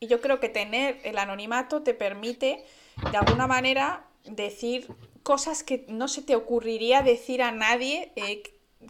Y 0.00 0.06
yo 0.06 0.20
creo 0.20 0.38
que 0.38 0.48
tener 0.48 1.00
el 1.02 1.18
anonimato 1.18 1.82
te 1.82 1.94
permite, 1.94 2.64
de 3.10 3.16
alguna 3.16 3.46
manera, 3.46 4.04
decir 4.24 4.86
cosas 5.22 5.62
que 5.62 5.84
no 5.88 6.08
se 6.08 6.22
te 6.22 6.36
ocurriría 6.36 7.02
decir 7.02 7.42
a 7.42 7.52
nadie 7.52 8.12
eh, 8.16 8.42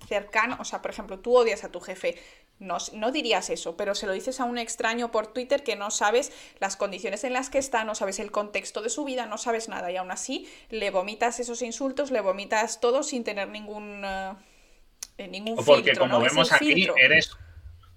cercano. 0.08 0.56
O 0.60 0.64
sea, 0.64 0.82
por 0.82 0.90
ejemplo, 0.90 1.20
tú 1.20 1.36
odias 1.36 1.64
a 1.64 1.70
tu 1.70 1.80
jefe. 1.80 2.16
No, 2.60 2.78
no, 2.92 3.12
dirías 3.12 3.50
eso, 3.50 3.76
pero 3.76 3.94
se 3.94 4.06
lo 4.06 4.12
dices 4.12 4.40
a 4.40 4.44
un 4.44 4.58
extraño 4.58 5.12
por 5.12 5.28
Twitter 5.28 5.62
que 5.62 5.76
no 5.76 5.90
sabes 5.90 6.32
las 6.58 6.76
condiciones 6.76 7.22
en 7.22 7.32
las 7.32 7.50
que 7.50 7.58
está, 7.58 7.84
no 7.84 7.94
sabes 7.94 8.18
el 8.18 8.32
contexto 8.32 8.82
de 8.82 8.90
su 8.90 9.04
vida, 9.04 9.26
no 9.26 9.38
sabes 9.38 9.68
nada 9.68 9.92
y 9.92 9.96
aún 9.96 10.10
así 10.10 10.48
le 10.70 10.90
vomitas 10.90 11.38
esos 11.38 11.62
insultos, 11.62 12.10
le 12.10 12.20
vomitas 12.20 12.80
todo 12.80 13.04
sin 13.04 13.22
tener 13.22 13.48
ningún, 13.48 14.04
uh, 14.04 14.36
ningún 15.30 15.64
porque 15.64 15.94
como 15.94 16.20
vemos 16.20 16.52
aquí, 16.52 16.88
eres 16.96 17.30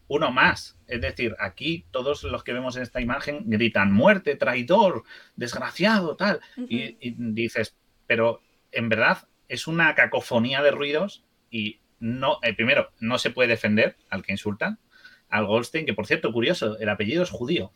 uno 0.07 0.29
más. 0.29 0.77
Es 0.87 1.01
decir, 1.01 1.35
aquí 1.39 1.85
todos 1.89 2.23
los 2.23 2.43
que 2.43 2.51
vemos 2.51 2.75
en 2.75 2.83
esta 2.83 2.99
imagen 2.99 3.43
gritan 3.45 3.93
muerte, 3.93 4.35
traidor, 4.35 5.03
desgraciado, 5.37 6.17
tal. 6.17 6.41
y, 6.57 6.97
dices, 7.17 7.77
pero 8.07 8.41
en 8.73 8.89
verdad 8.89 9.27
es 9.47 9.67
una 9.67 9.95
cacofonía 9.95 10.61
de 10.61 10.71
ruidos 10.71 11.23
y 11.49 11.80
no, 12.01 12.39
eh, 12.43 12.53
primero, 12.53 12.91
no 12.99 13.17
se 13.17 13.29
puede 13.29 13.47
defender 13.47 13.95
al 14.09 14.23
que 14.23 14.33
insultan, 14.33 14.79
al 15.29 15.45
Goldstein, 15.45 15.85
que 15.85 15.93
por 15.93 16.07
cierto, 16.07 16.33
curioso, 16.33 16.77
el 16.77 16.89
apellido 16.89 17.23
es 17.23 17.29
judío. 17.29 17.71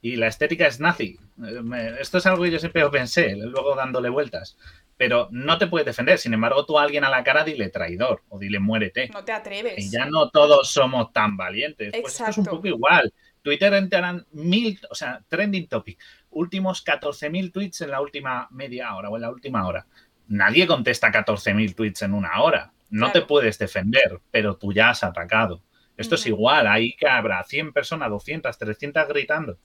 Y 0.00 0.16
la 0.16 0.28
estética 0.28 0.66
es 0.66 0.78
nazi. 0.78 1.18
Eh, 1.44 1.96
esto 2.00 2.18
es 2.18 2.26
algo 2.26 2.44
que 2.44 2.50
yo 2.52 2.58
siempre 2.60 2.88
pensé, 2.90 3.34
luego 3.36 3.74
dándole 3.74 4.08
vueltas 4.08 4.56
pero 5.02 5.26
no 5.32 5.58
te 5.58 5.66
puedes 5.66 5.84
defender. 5.84 6.16
Sin 6.16 6.32
embargo, 6.32 6.64
tú 6.64 6.78
a 6.78 6.84
alguien 6.84 7.02
a 7.02 7.10
la 7.10 7.24
cara 7.24 7.42
dile 7.42 7.70
traidor 7.70 8.22
o 8.28 8.38
dile 8.38 8.60
muérete. 8.60 9.08
No 9.08 9.24
te 9.24 9.32
atreves. 9.32 9.74
Y 9.76 9.90
ya 9.90 10.06
no 10.06 10.30
todos 10.30 10.70
somos 10.70 11.12
tan 11.12 11.36
valientes. 11.36 11.92
Pues 12.00 12.12
esto 12.12 12.30
es 12.30 12.38
un 12.38 12.44
poco 12.44 12.68
igual. 12.68 13.12
Twitter 13.42 13.74
entrarán 13.74 14.24
mil, 14.30 14.78
o 14.88 14.94
sea, 14.94 15.20
trending 15.28 15.66
topic, 15.66 15.98
últimos 16.30 16.84
14.000 16.84 17.52
tweets 17.52 17.80
en 17.80 17.90
la 17.90 18.00
última 18.00 18.46
media 18.52 18.94
hora 18.94 19.08
o 19.10 19.16
en 19.16 19.22
la 19.22 19.30
última 19.30 19.66
hora. 19.66 19.86
Nadie 20.28 20.68
contesta 20.68 21.10
14.000 21.10 21.74
tweets 21.74 22.02
en 22.02 22.14
una 22.14 22.40
hora. 22.40 22.72
No 22.92 23.10
te 23.10 23.22
puedes 23.22 23.58
defender, 23.58 24.20
pero 24.30 24.56
tú 24.56 24.72
ya 24.72 24.90
has 24.90 25.02
atacado. 25.02 25.62
Esto 25.96 26.14
es 26.14 26.26
igual, 26.26 26.66
ahí 26.66 26.94
que 26.94 27.08
habrá 27.08 27.42
100 27.42 27.72
personas, 27.72 28.08
200, 28.10 28.56
300 28.56 29.08
gritando 29.08 29.58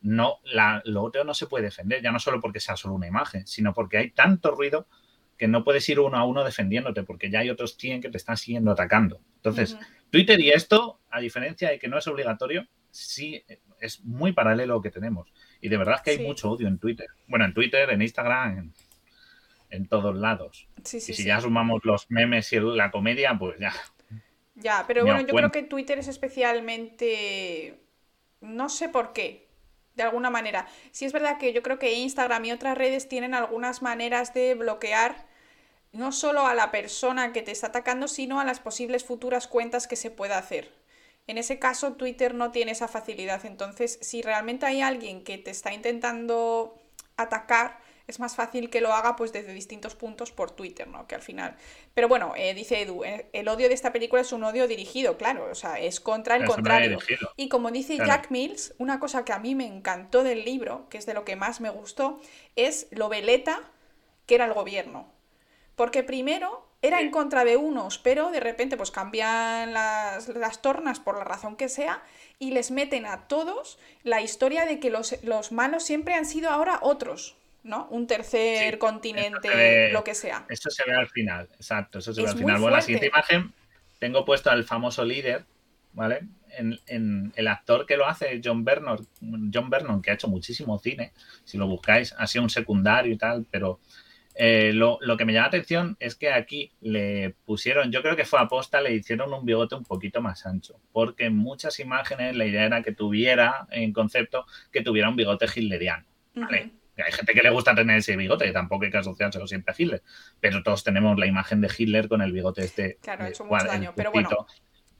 no, 0.00 0.38
la, 0.44 0.82
lo 0.84 1.02
otro 1.02 1.24
no 1.24 1.34
se 1.34 1.46
puede 1.46 1.64
defender, 1.64 2.02
ya 2.02 2.12
no 2.12 2.18
solo 2.18 2.40
porque 2.40 2.60
sea 2.60 2.76
solo 2.76 2.94
una 2.94 3.06
imagen, 3.06 3.46
sino 3.46 3.74
porque 3.74 3.98
hay 3.98 4.10
tanto 4.10 4.52
ruido 4.52 4.86
que 5.36 5.48
no 5.48 5.64
puedes 5.64 5.88
ir 5.88 6.00
uno 6.00 6.16
a 6.16 6.24
uno 6.24 6.44
defendiéndote 6.44 7.02
porque 7.04 7.30
ya 7.30 7.40
hay 7.40 7.50
otros 7.50 7.76
100 7.76 8.02
que 8.02 8.10
te 8.10 8.16
están 8.16 8.36
siguiendo 8.36 8.72
atacando. 8.72 9.20
Entonces, 9.36 9.76
Twitter 10.10 10.40
y 10.40 10.50
esto, 10.50 11.00
a 11.10 11.20
diferencia 11.20 11.70
de 11.70 11.78
que 11.78 11.88
no 11.88 11.98
es 11.98 12.06
obligatorio, 12.08 12.66
sí 12.90 13.44
es 13.80 14.04
muy 14.04 14.32
paralelo 14.32 14.74
lo 14.74 14.82
que 14.82 14.90
tenemos. 14.90 15.32
Y 15.60 15.68
de 15.68 15.76
verdad 15.76 16.00
que 16.02 16.10
hay 16.10 16.18
mucho 16.18 16.50
odio 16.50 16.66
en 16.66 16.78
Twitter. 16.78 17.06
Bueno, 17.28 17.44
en 17.44 17.54
Twitter, 17.54 17.88
en 17.90 18.02
Instagram, 18.02 18.58
en, 18.58 18.74
todos 19.88 20.16
lados. 20.16 20.68
y 20.92 21.00
si 21.00 21.24
ya 21.24 21.40
sumamos 21.40 21.84
los 21.84 22.10
memes 22.10 22.52
y 22.52 22.60
la 22.60 22.90
comedia, 22.90 23.36
pues 23.38 23.58
ya. 23.58 23.72
Ya, 24.54 24.84
pero 24.86 25.04
bueno, 25.04 25.20
yo 25.20 25.34
creo 25.34 25.52
que 25.52 25.62
Twitter 25.62 25.98
es 25.98 26.08
especialmente... 26.08 27.80
No 28.40 28.68
sé 28.68 28.88
por 28.88 29.12
qué, 29.12 29.48
de 29.94 30.04
alguna 30.04 30.30
manera. 30.30 30.66
Sí 30.92 31.04
es 31.04 31.12
verdad 31.12 31.38
que 31.38 31.52
yo 31.52 31.62
creo 31.62 31.78
que 31.78 31.92
Instagram 31.92 32.44
y 32.44 32.52
otras 32.52 32.78
redes 32.78 33.08
tienen 33.08 33.34
algunas 33.34 33.82
maneras 33.82 34.32
de 34.32 34.54
bloquear 34.54 35.26
no 35.92 36.12
solo 36.12 36.46
a 36.46 36.54
la 36.54 36.70
persona 36.70 37.32
que 37.32 37.42
te 37.42 37.50
está 37.50 37.68
atacando, 37.68 38.08
sino 38.08 38.40
a 38.40 38.44
las 38.44 38.60
posibles 38.60 39.04
futuras 39.04 39.48
cuentas 39.48 39.86
que 39.86 39.96
se 39.96 40.10
pueda 40.10 40.38
hacer. 40.38 40.72
En 41.26 41.38
ese 41.38 41.58
caso, 41.58 41.92
Twitter 41.94 42.34
no 42.34 42.52
tiene 42.52 42.72
esa 42.72 42.88
facilidad. 42.88 43.44
Entonces, 43.44 43.98
si 44.00 44.22
realmente 44.22 44.66
hay 44.66 44.80
alguien 44.80 45.24
que 45.24 45.38
te 45.38 45.50
está 45.50 45.72
intentando 45.74 46.78
atacar, 47.16 47.80
es 48.08 48.18
más 48.18 48.34
fácil 48.34 48.70
que 48.70 48.80
lo 48.80 48.92
haga 48.92 49.14
pues 49.14 49.32
desde 49.32 49.52
distintos 49.52 49.94
puntos 49.94 50.32
por 50.32 50.50
Twitter, 50.50 50.88
¿no? 50.88 51.06
Que 51.06 51.14
al 51.14 51.22
final. 51.22 51.56
Pero 51.94 52.08
bueno, 52.08 52.32
eh, 52.36 52.54
dice 52.54 52.82
Edu, 52.82 53.04
eh, 53.04 53.28
el 53.32 53.46
odio 53.48 53.68
de 53.68 53.74
esta 53.74 53.92
película 53.92 54.22
es 54.22 54.32
un 54.32 54.42
odio 54.42 54.66
dirigido, 54.66 55.16
claro, 55.16 55.48
o 55.50 55.54
sea, 55.54 55.78
es 55.78 56.00
contra 56.00 56.34
el 56.36 56.44
contrario. 56.46 56.98
Y 57.36 57.48
como 57.48 57.70
dice 57.70 57.96
Jack 57.98 58.30
Mills, 58.30 58.74
una 58.78 58.98
cosa 58.98 59.24
que 59.24 59.32
a 59.32 59.38
mí 59.38 59.54
me 59.54 59.66
encantó 59.66 60.24
del 60.24 60.44
libro, 60.44 60.88
que 60.88 60.98
es 60.98 61.06
de 61.06 61.14
lo 61.14 61.24
que 61.24 61.36
más 61.36 61.60
me 61.60 61.70
gustó, 61.70 62.20
es 62.56 62.88
lo 62.90 63.08
veleta 63.08 63.62
que 64.26 64.34
era 64.34 64.46
el 64.46 64.54
gobierno. 64.54 65.12
Porque 65.76 66.02
primero 66.02 66.68
era 66.80 67.00
en 67.00 67.10
contra 67.10 67.44
de 67.44 67.56
unos, 67.56 67.98
pero 67.98 68.30
de 68.30 68.40
repente 68.40 68.76
pues 68.76 68.90
cambian 68.90 69.72
las, 69.72 70.62
tornas 70.62 71.00
por 71.00 71.18
la 71.18 71.24
razón 71.24 71.56
que 71.56 71.68
sea 71.68 72.02
y 72.38 72.52
les 72.52 72.70
meten 72.70 73.04
a 73.04 73.26
todos 73.26 73.78
la 74.04 74.20
historia 74.20 74.64
de 74.64 74.78
que 74.78 74.90
los, 74.90 75.52
malos 75.52 75.82
siempre 75.82 76.14
han 76.14 76.24
sido 76.24 76.50
ahora 76.50 76.78
otros, 76.82 77.36
¿no? 77.68 77.86
Un 77.90 78.06
tercer 78.06 78.78
continente, 78.78 79.92
lo 79.92 80.02
que 80.02 80.14
sea. 80.14 80.46
Eso 80.48 80.70
se 80.70 80.82
ve 80.86 80.96
al 80.96 81.08
final, 81.08 81.48
exacto, 81.54 81.98
eso 81.98 82.12
se 82.12 82.22
ve 82.22 82.28
al 82.28 82.36
final. 82.36 82.60
Bueno, 82.60 82.76
la 82.76 82.82
siguiente 82.82 83.06
imagen 83.06 83.52
tengo 83.98 84.24
puesto 84.24 84.50
al 84.50 84.64
famoso 84.64 85.04
líder, 85.04 85.44
¿vale? 85.92 86.20
En, 86.56 87.32
el 87.36 87.46
actor 87.46 87.86
que 87.86 87.96
lo 87.96 88.06
hace, 88.06 88.40
John 88.42 88.64
Vernon, 88.64 89.06
John 89.52 89.70
Vernon, 89.70 90.02
que 90.02 90.10
ha 90.10 90.14
hecho 90.14 90.28
muchísimo 90.28 90.78
cine, 90.78 91.12
si 91.44 91.58
lo 91.58 91.68
buscáis, 91.68 92.14
ha 92.18 92.26
sido 92.26 92.42
un 92.42 92.50
secundario 92.50 93.12
y 93.12 93.18
tal, 93.18 93.46
pero 93.48 93.78
eh, 94.34 94.72
lo, 94.72 94.98
que 95.16 95.24
me 95.24 95.32
llama 95.32 95.42
la 95.42 95.48
atención 95.48 95.96
es 96.00 96.14
que 96.14 96.32
aquí 96.32 96.72
le 96.80 97.34
pusieron, 97.44 97.92
yo 97.92 98.02
creo 98.02 98.16
que 98.16 98.24
fue 98.24 98.40
aposta, 98.40 98.80
le 98.80 98.94
hicieron 98.94 99.32
un 99.32 99.44
bigote 99.44 99.74
un 99.74 99.84
poquito 99.84 100.20
más 100.22 100.46
ancho, 100.46 100.80
porque 100.92 101.26
en 101.26 101.36
muchas 101.36 101.78
imágenes 101.80 102.34
la 102.34 102.46
idea 102.46 102.64
era 102.64 102.82
que 102.82 102.92
tuviera, 102.92 103.66
en 103.70 103.92
concepto, 103.92 104.46
que 104.72 104.82
tuviera 104.82 105.08
un 105.08 105.16
bigote 105.16 105.46
hitleriano. 105.46 106.06
¿vale? 106.34 106.70
Hay 107.04 107.12
gente 107.12 107.32
que 107.32 107.42
le 107.42 107.50
gusta 107.50 107.74
tener 107.74 107.98
ese 107.98 108.16
bigote, 108.16 108.50
tampoco 108.52 108.84
hay 108.84 108.90
que 108.90 108.98
asociárselo 108.98 109.46
siempre 109.46 109.72
a 109.72 109.76
Hitler, 109.78 110.02
pero 110.40 110.62
todos 110.62 110.82
tenemos 110.82 111.18
la 111.18 111.26
imagen 111.26 111.60
de 111.60 111.70
Hitler 111.76 112.08
con 112.08 112.22
el 112.22 112.32
bigote 112.32 112.64
este. 112.64 112.98
Claro, 113.02 113.24
ha 113.24 113.28
hecho 113.28 113.44
mucho 113.44 113.66
daño, 113.66 113.92
pero 113.96 114.10
bueno. 114.10 114.46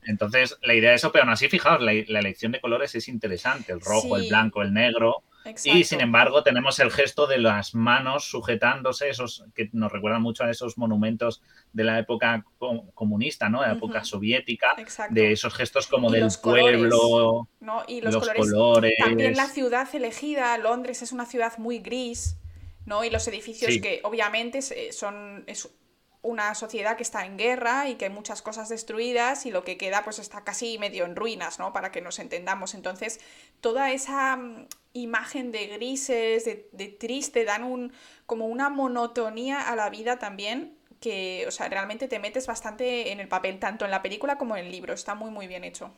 Entonces, 0.02 0.56
la 0.62 0.74
idea 0.74 0.90
de 0.90 0.96
eso, 0.96 1.12
pero 1.12 1.24
aún 1.24 1.32
así, 1.32 1.48
fijaos, 1.48 1.82
la, 1.82 1.92
elección 1.92 2.52
de 2.52 2.60
colores 2.60 2.94
es 2.94 3.08
interesante, 3.08 3.72
el 3.72 3.80
rojo, 3.80 4.16
el 4.16 4.28
blanco, 4.28 4.62
el 4.62 4.72
negro, 4.72 5.22
y 5.64 5.84
sin 5.84 6.00
embargo, 6.00 6.42
tenemos 6.42 6.78
el 6.78 6.90
gesto 6.90 7.26
de 7.26 7.38
las 7.38 7.74
manos 7.74 8.30
sujetándose, 8.30 9.08
esos 9.08 9.44
que 9.54 9.68
nos 9.72 9.92
recuerdan 9.92 10.22
mucho 10.22 10.44
a 10.44 10.50
esos 10.50 10.78
monumentos 10.78 11.42
de 11.72 11.84
la 11.84 11.98
época 11.98 12.44
comunista, 12.94 13.48
¿no? 13.48 13.62
De 13.62 13.68
la 13.68 13.74
época 13.74 14.04
soviética, 14.04 14.74
de 15.10 15.32
esos 15.32 15.54
gestos 15.54 15.86
como 15.86 16.10
del 16.10 16.28
pueblo, 16.42 17.48
y 17.86 18.00
los, 18.00 18.16
colores. 18.16 18.94
También 18.98 19.36
la 19.36 19.46
ciudad 19.46 19.88
elegida, 19.94 20.56
Londres 20.58 21.02
es 21.02 21.12
una 21.12 21.26
ciudad 21.26 21.58
muy 21.58 21.78
gris, 21.78 22.36
¿no? 22.86 23.04
Y 23.04 23.10
los 23.10 23.26
edificios 23.28 23.80
que 23.82 24.00
obviamente 24.04 24.62
son 24.92 25.44
una 26.22 26.54
sociedad 26.54 26.96
que 26.96 27.02
está 27.02 27.24
en 27.24 27.36
guerra 27.36 27.88
y 27.88 27.94
que 27.94 28.06
hay 28.06 28.10
muchas 28.10 28.42
cosas 28.42 28.68
destruidas 28.68 29.46
y 29.46 29.50
lo 29.50 29.64
que 29.64 29.76
queda 29.76 30.02
pues 30.02 30.18
está 30.18 30.42
casi 30.42 30.78
medio 30.78 31.04
en 31.04 31.14
ruinas, 31.14 31.58
¿no? 31.58 31.72
Para 31.72 31.92
que 31.92 32.00
nos 32.00 32.18
entendamos. 32.18 32.74
Entonces, 32.74 33.20
toda 33.60 33.92
esa 33.92 34.38
imagen 34.92 35.52
de 35.52 35.66
grises, 35.66 36.44
de, 36.44 36.96
triste, 36.98 37.44
dan 37.44 37.64
un, 37.64 37.92
como 38.26 38.46
una 38.46 38.68
monotonía 38.70 39.60
a 39.68 39.76
la 39.76 39.90
vida 39.90 40.18
también 40.18 40.76
que, 41.00 41.44
o 41.46 41.50
sea, 41.50 41.68
realmente 41.68 42.08
te 42.08 42.18
metes 42.18 42.46
bastante 42.46 43.12
en 43.12 43.20
el 43.20 43.28
papel, 43.28 43.58
tanto 43.58 43.84
en 43.84 43.90
la 43.90 44.02
película 44.02 44.36
como 44.38 44.56
en 44.56 44.66
el 44.66 44.72
libro. 44.72 44.94
Está 44.94 45.14
muy, 45.14 45.30
muy 45.30 45.46
bien 45.46 45.64
hecho. 45.64 45.92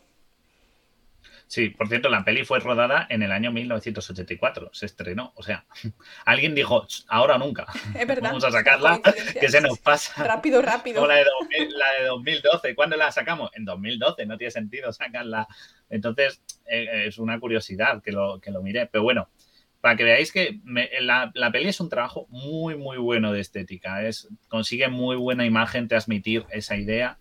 Sí, 1.51 1.71
por 1.71 1.89
cierto, 1.89 2.09
la 2.09 2.25
peli 2.25 2.45
fue 2.45 2.61
rodada 2.61 3.09
en 3.11 3.25
el 3.25 3.33
año 3.33 3.51
1984, 3.51 4.71
se 4.73 4.87
estrenó. 4.87 5.33
O 5.35 5.43
sea, 5.43 5.67
alguien 6.25 6.55
dijo, 6.55 6.87
ahora 7.09 7.39
nunca. 7.39 7.67
Es 7.99 8.07
verdad. 8.07 8.29
Vamos 8.29 8.45
a 8.45 8.53
sacarla, 8.53 9.01
que 9.03 9.49
se 9.49 9.61
nos 9.61 9.81
pasa. 9.81 10.23
Rápido, 10.23 10.63
rápido. 10.63 11.05
la 11.09 11.17
de, 11.17 11.25
la 11.25 11.87
de 11.99 12.07
2012. 12.07 12.77
¿Cuándo 12.77 12.97
la 12.97 13.11
sacamos? 13.11 13.51
En 13.55 13.65
2012, 13.65 14.27
no 14.27 14.39
tiene 14.39 14.53
sentido 14.53 14.93
sacarla. 14.93 15.49
Entonces, 15.89 16.41
eh, 16.67 17.07
es 17.09 17.19
una 17.19 17.41
curiosidad 17.41 18.01
que 18.01 18.13
lo, 18.13 18.41
que 18.41 18.53
lo 18.53 18.63
miré. 18.63 18.87
Pero 18.87 19.03
bueno, 19.03 19.29
para 19.81 19.97
que 19.97 20.05
veáis 20.05 20.31
que 20.31 20.61
la, 21.01 21.33
la, 21.35 21.51
peli 21.51 21.71
es 21.71 21.81
un 21.81 21.89
trabajo 21.89 22.29
muy, 22.29 22.77
muy 22.77 22.99
bueno 22.99 23.33
de 23.33 23.41
estética. 23.41 24.07
Es, 24.07 24.29
consigue 24.47 24.87
muy 24.87 25.17
buena 25.17 25.45
imagen 25.45 25.89
transmitir 25.89 26.47
esa 26.51 26.77
idea. 26.77 27.19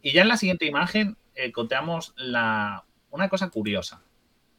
Y 0.00 0.12
ya 0.12 0.22
en 0.22 0.28
la 0.28 0.36
siguiente 0.36 0.64
imagen 0.64 1.16
eh, 1.34 1.50
contamos 1.50 2.14
la, 2.16 2.84
una 3.10 3.28
cosa 3.28 3.50
curiosa. 3.50 4.02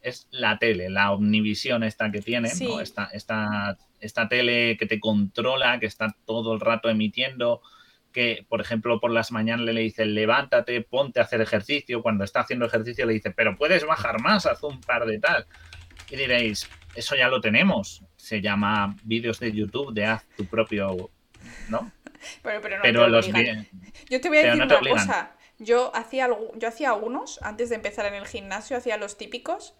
Es 0.01 0.27
la 0.31 0.57
tele, 0.59 0.89
la 0.89 1.11
omnivisión 1.11 1.83
esta 1.83 2.09
que 2.11 2.21
tiene, 2.21 2.49
esta, 2.81 3.09
esta, 3.11 4.29
tele 4.29 4.77
que 4.77 4.85
te 4.85 4.99
controla, 4.99 5.79
que 5.79 5.87
está 5.87 6.15
todo 6.25 6.53
el 6.53 6.61
rato 6.61 6.89
emitiendo, 6.89 7.61
que, 8.13 8.45
por 8.47 8.61
ejemplo, 8.61 8.99
por 9.01 9.11
las 9.11 9.31
mañanas 9.31 9.65
le 9.65 9.81
dice 9.81 10.05
levántate, 10.05 10.81
ponte 10.81 11.19
a 11.19 11.23
hacer 11.23 11.41
ejercicio. 11.41 12.01
Cuando 12.01 12.23
está 12.23 12.41
haciendo 12.41 12.65
ejercicio 12.65 13.05
le 13.05 13.13
dice, 13.13 13.31
pero 13.31 13.57
puedes 13.57 13.85
bajar 13.85 14.21
más, 14.21 14.45
haz 14.45 14.63
un 14.63 14.79
par 14.79 15.05
de 15.05 15.19
tal. 15.19 15.45
Y 16.09 16.15
diréis, 16.15 16.69
eso 16.95 17.15
ya 17.15 17.27
lo 17.27 17.41
tenemos. 17.41 18.03
Se 18.15 18.41
llama 18.41 18.95
vídeos 19.03 19.39
de 19.39 19.51
YouTube 19.51 19.93
de 19.93 20.05
haz 20.05 20.25
tu 20.37 20.45
propio. 20.45 21.11
¿No? 21.67 21.91
Pero, 22.41 22.61
pero, 22.61 23.01
no 23.01 23.07
los 23.07 23.27
Yo 23.27 24.21
te 24.21 24.27
voy 24.29 24.39
a 24.39 24.43
decir 24.43 24.63
una 24.63 24.79
cosa. 24.79 25.35
Yo 25.59 25.93
hacía, 25.93 26.29
yo 26.55 26.67
hacía 26.67 26.89
algunos, 26.89 27.39
antes 27.41 27.69
de 27.69 27.75
empezar 27.75 28.05
en 28.05 28.15
el 28.15 28.25
gimnasio, 28.25 28.77
hacía 28.77 28.95
los 28.97 29.17
típicos 29.17 29.75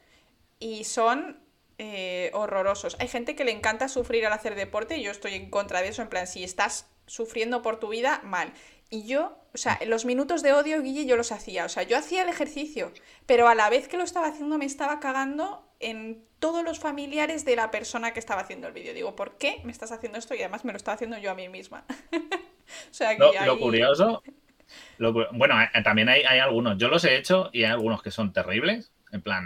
y 0.60 0.84
son 0.84 1.42
eh, 1.78 2.32
horrorosos. 2.34 2.98
Hay 3.00 3.08
gente 3.08 3.38
que 3.38 3.46
le 3.46 3.52
encanta 3.52 3.88
sufrir 3.88 4.26
al 4.26 4.34
hacer 4.34 4.56
deporte 4.56 4.98
y 4.98 5.04
yo 5.04 5.12
estoy 5.12 5.36
en 5.36 5.50
contra 5.50 5.82
de 5.82 5.88
eso, 5.88 6.02
en 6.02 6.10
plan, 6.10 6.28
si 6.28 6.44
estás 6.44 6.88
sufriendo 7.06 7.62
por 7.62 7.80
tu 7.80 7.88
vida, 7.88 8.20
mal. 8.26 8.52
Y 8.90 9.06
yo, 9.06 9.38
o 9.54 9.58
sea, 9.58 9.80
los 9.86 10.04
minutos 10.04 10.42
de 10.42 10.52
odio, 10.52 10.82
Guille, 10.82 11.06
yo 11.06 11.16
los 11.16 11.32
hacía. 11.32 11.64
O 11.64 11.70
sea, 11.70 11.84
yo 11.84 11.98
hacía 11.98 12.24
el 12.24 12.30
ejercicio, 12.30 12.92
pero 13.26 13.48
a 13.48 13.56
la 13.56 13.70
vez 13.70 13.88
que 13.88 13.96
lo 13.96 14.04
estaba 14.04 14.28
haciendo 14.28 14.58
me 14.58 14.66
estaba 14.66 15.00
cagando 15.00 15.66
en 15.80 16.26
todos 16.40 16.66
los 16.66 16.80
familiares 16.80 17.46
de 17.46 17.56
la 17.56 17.72
persona 17.72 18.12
que 18.12 18.20
estaba 18.20 18.42
haciendo 18.42 18.68
el 18.68 18.74
vídeo. 18.74 18.94
Digo, 18.94 19.16
¿por 19.16 19.38
qué 19.38 19.62
me 19.64 19.72
estás 19.72 19.94
haciendo 19.94 20.20
esto? 20.20 20.36
Y 20.36 20.40
además 20.40 20.66
me 20.66 20.74
lo 20.74 20.78
estaba 20.78 20.96
haciendo 20.96 21.18
yo 21.20 21.32
a 21.32 21.36
mí 21.36 21.48
misma. 21.48 21.86
o 22.12 22.94
sea, 22.94 23.16
que 23.16 23.46
lo 23.46 23.58
curioso 23.58 24.22
bueno, 25.34 25.62
eh, 25.62 25.84
también 25.84 26.10
hay, 26.10 26.24
algunos. 26.24 26.78
Yo 26.78 26.88
los 26.88 27.04
he 27.06 27.18
hecho 27.18 27.50
y 27.54 27.64
hay 27.64 27.72
algunos 27.72 28.02
que 28.02 28.12
son 28.12 28.34
terribles. 28.34 28.92
En 29.12 29.22
plan, 29.22 29.46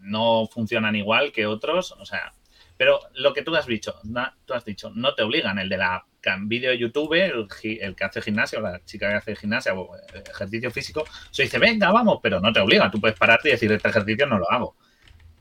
no 0.00 0.46
funcionan 0.46 0.96
igual 0.96 1.32
que 1.32 1.46
otros. 1.46 1.92
O 1.92 2.04
sea, 2.04 2.32
pero 2.76 3.00
lo 3.14 3.32
que 3.32 3.42
tú 3.42 3.54
has 3.54 3.66
dicho, 3.66 3.94
tú 4.44 4.54
has 4.54 4.64
dicho, 4.64 4.90
no 4.94 5.14
te 5.14 5.22
obligan. 5.22 5.58
El 5.58 5.68
de 5.68 5.78
la 5.78 6.04
vídeo 6.40 6.70
de 6.70 6.78
YouTube, 6.78 7.14
el, 7.14 7.94
que 7.94 8.04
hace 8.04 8.20
gimnasia, 8.20 8.58
o 8.58 8.62
la 8.62 8.84
chica 8.84 9.08
que 9.08 9.14
hace 9.14 9.36
gimnasia 9.36 9.74
o 9.74 9.96
eh, 9.96 10.24
ejercicio 10.28 10.70
físico, 10.70 11.04
se 11.30 11.44
dice, 11.44 11.58
venga, 11.58 11.92
vamos, 11.92 12.18
pero 12.22 12.40
no 12.40 12.52
te 12.52 12.60
obliga. 12.60 12.90
Tú 12.90 13.00
puedes 13.00 13.18
pararte 13.18 13.48
y 13.48 13.52
decir, 13.52 13.70
este 13.70 13.88
ejercicio 13.88 14.26
no 14.26 14.38
lo 14.38 14.50
hago. 14.50 14.76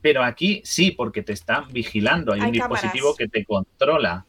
Pero 0.02 0.24
aquí 0.24 0.62
sí, 0.64 0.92
porque 0.92 1.24
te 1.24 1.34
están 1.34 1.68
vigilando. 1.70 2.34
Hay, 2.34 2.42
un 2.42 2.52
dispositivo 2.52 3.16
que 3.16 3.28
te 3.28 3.44
controla. 3.44 4.26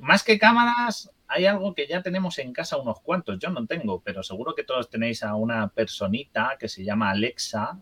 Más 0.00 0.24
que 0.24 0.38
cámaras, 0.38 1.10
hay 1.32 1.46
algo 1.46 1.74
que 1.74 1.86
ya 1.86 2.02
tenemos 2.02 2.38
en 2.38 2.52
casa 2.52 2.76
unos 2.76 3.00
cuantos, 3.00 3.38
yo 3.38 3.48
no 3.48 3.66
tengo, 3.66 4.02
pero 4.02 4.22
seguro 4.22 4.54
que 4.54 4.64
todos 4.64 4.90
tenéis 4.90 5.22
a 5.22 5.34
una 5.34 5.68
personita 5.68 6.56
que 6.58 6.68
se 6.68 6.84
llama 6.84 7.10
Alexa, 7.10 7.78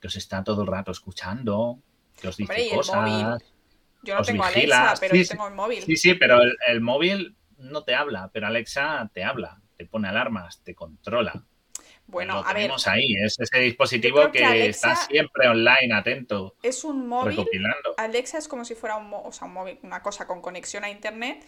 que 0.00 0.08
os 0.08 0.16
está 0.16 0.44
todo 0.44 0.62
el 0.62 0.68
rato 0.68 0.90
escuchando, 0.90 1.78
que 2.20 2.28
os 2.28 2.36
dice 2.36 2.68
cosas. 2.74 3.42
Yo 4.02 4.14
no 4.16 4.22
tengo 4.22 4.44
Alexa, 4.44 4.94
pero 5.00 5.14
sí, 5.14 5.26
tengo 5.26 5.48
el 5.48 5.54
móvil. 5.54 5.82
Sí, 5.82 5.96
sí, 5.96 6.14
pero 6.14 6.38
el, 6.66 6.80
móvil 6.82 7.34
no 7.56 7.84
te 7.84 7.94
habla, 7.94 8.30
pero 8.34 8.48
Alexa 8.48 9.10
te 9.14 9.24
habla, 9.24 9.62
te 9.78 9.86
pone 9.86 10.08
alarmas, 10.08 10.62
te 10.62 10.74
controla. 10.74 11.42
Bueno, 12.06 12.34
lo 12.34 12.46
a 12.46 12.52
tenemos 12.52 12.86
ahí, 12.86 13.14
es 13.24 13.40
ese 13.40 13.60
dispositivo 13.60 14.30
que, 14.30 14.66
está 14.66 14.94
siempre 14.94 15.48
online, 15.48 15.94
atento. 15.94 16.54
Es 16.62 16.84
un 16.84 17.08
móvil. 17.08 17.46
Alexa 17.96 18.36
es 18.36 18.46
como 18.46 18.66
si 18.66 18.74
fuera 18.74 18.96
un, 18.96 19.10
o 19.10 19.32
sea, 19.32 19.46
un 19.48 19.54
móvil, 19.54 19.78
una 19.82 20.02
cosa 20.02 20.26
con 20.26 20.42
conexión 20.42 20.84
a 20.84 20.90
internet 20.90 21.46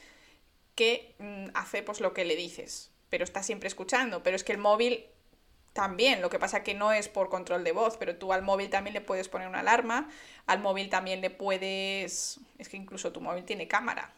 que 0.77 1.15
mm, 1.19 1.49
hace 1.55 1.83
pues 1.83 2.01
lo 2.01 2.13
que 2.15 2.25
le 2.25 2.37
dices, 2.37 2.93
pero 3.11 3.25
está 3.25 3.43
siempre 3.43 3.67
escuchando. 3.67 4.23
Pero 4.23 4.37
es 4.37 4.45
que 4.45 4.53
el 4.53 4.59
móvil 4.59 5.07
también, 5.73 6.23
lo 6.23 6.31
que 6.31 6.39
pasa 6.39 6.63
que 6.63 6.75
no 6.75 6.93
es 6.93 7.09
por 7.09 7.29
control 7.29 7.65
de 7.65 7.73
voz, 7.73 7.97
pero 7.99 8.17
tú 8.17 8.33
al 8.33 8.43
móvil 8.43 8.71
también 8.71 8.95
le 8.95 9.01
puedes 9.01 9.29
poner 9.29 9.49
una 9.49 9.61
alarma, 9.61 10.09
al 10.47 10.61
móvil 10.61 10.89
también 10.89 11.21
le 11.21 11.31
puedes... 11.31 12.41
Es 12.59 12.69
que 12.69 12.77
incluso 12.77 13.13
tu 13.13 13.21
móvil 13.21 13.45
tiene 13.45 13.67
cámara. 13.67 14.15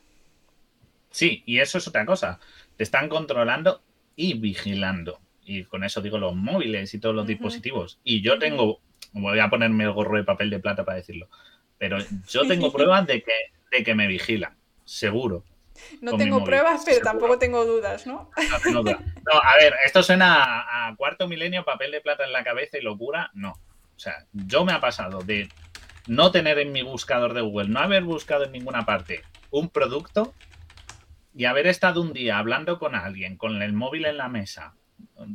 Sí, 1.11 1.43
y 1.47 1.59
eso 1.59 1.79
es 1.79 1.89
otra 1.89 2.05
cosa. 2.05 2.39
Te 2.77 2.85
están 2.85 3.09
controlando 3.09 3.83
y 4.15 4.35
vigilando. 4.35 5.21
Y 5.45 5.65
con 5.65 5.83
eso 5.83 6.03
digo 6.03 6.19
los 6.19 6.37
móviles 6.37 6.93
y 6.93 6.99
todos 6.99 7.15
los 7.15 7.27
dispositivos. 7.27 7.99
Y 8.05 8.21
yo 8.21 8.39
tengo, 8.39 8.81
voy 9.13 9.39
a 9.39 9.49
ponerme 9.49 9.85
el 9.85 9.93
gorro 9.93 10.17
de 10.17 10.25
papel 10.25 10.51
de 10.51 10.59
plata 10.59 10.85
para 10.85 10.99
decirlo, 10.99 11.29
pero 11.79 11.99
yo 12.29 12.47
tengo 12.47 12.71
pruebas 12.71 13.07
de 13.07 13.23
que, 13.23 13.33
de 13.73 13.83
que 13.83 13.95
me 13.95 14.07
vigilan, 14.07 14.57
seguro. 14.85 15.45
No 16.01 16.17
tengo 16.17 16.45
pruebas, 16.45 16.83
pero 16.85 17.01
tampoco 17.01 17.39
tengo 17.39 17.65
dudas, 17.65 18.07
¿no? 18.07 18.31
No, 18.73 18.83
no, 18.83 18.93
a 18.93 19.57
ver, 19.61 19.75
esto 19.85 20.03
suena 20.03 20.89
a, 20.89 20.97
cuarto 20.97 21.29
milenio, 21.29 21.65
papel 21.65 21.91
de 21.93 22.01
plata 22.01 22.25
en 22.25 22.33
la 22.33 22.45
cabeza 22.45 22.79
y 22.79 22.83
locura. 22.83 23.31
No. 23.35 23.53
O 23.53 23.99
sea, 24.01 24.27
yo 24.33 24.65
me 24.65 24.73
ha 24.73 24.81
pasado 24.81 25.23
de 25.23 25.49
no 26.07 26.31
tener 26.31 26.59
en 26.59 26.73
mi 26.73 26.83
buscador 26.83 27.35
de 27.35 27.41
Google, 27.41 27.69
no 27.69 27.81
haber 27.81 28.05
buscado 28.05 28.45
en 28.45 28.53
ninguna 28.53 28.85
parte 28.85 29.23
un 29.51 29.69
producto 29.69 30.35
y 31.35 31.45
haber 31.45 31.67
estado 31.67 32.01
un 32.01 32.13
día 32.13 32.39
hablando 32.39 32.79
con 32.79 32.95
alguien, 32.95 33.37
con 33.37 33.63
el 33.63 33.73
móvil 33.73 34.07
en 34.07 34.17
la 34.17 34.29
mesa, 34.29 34.75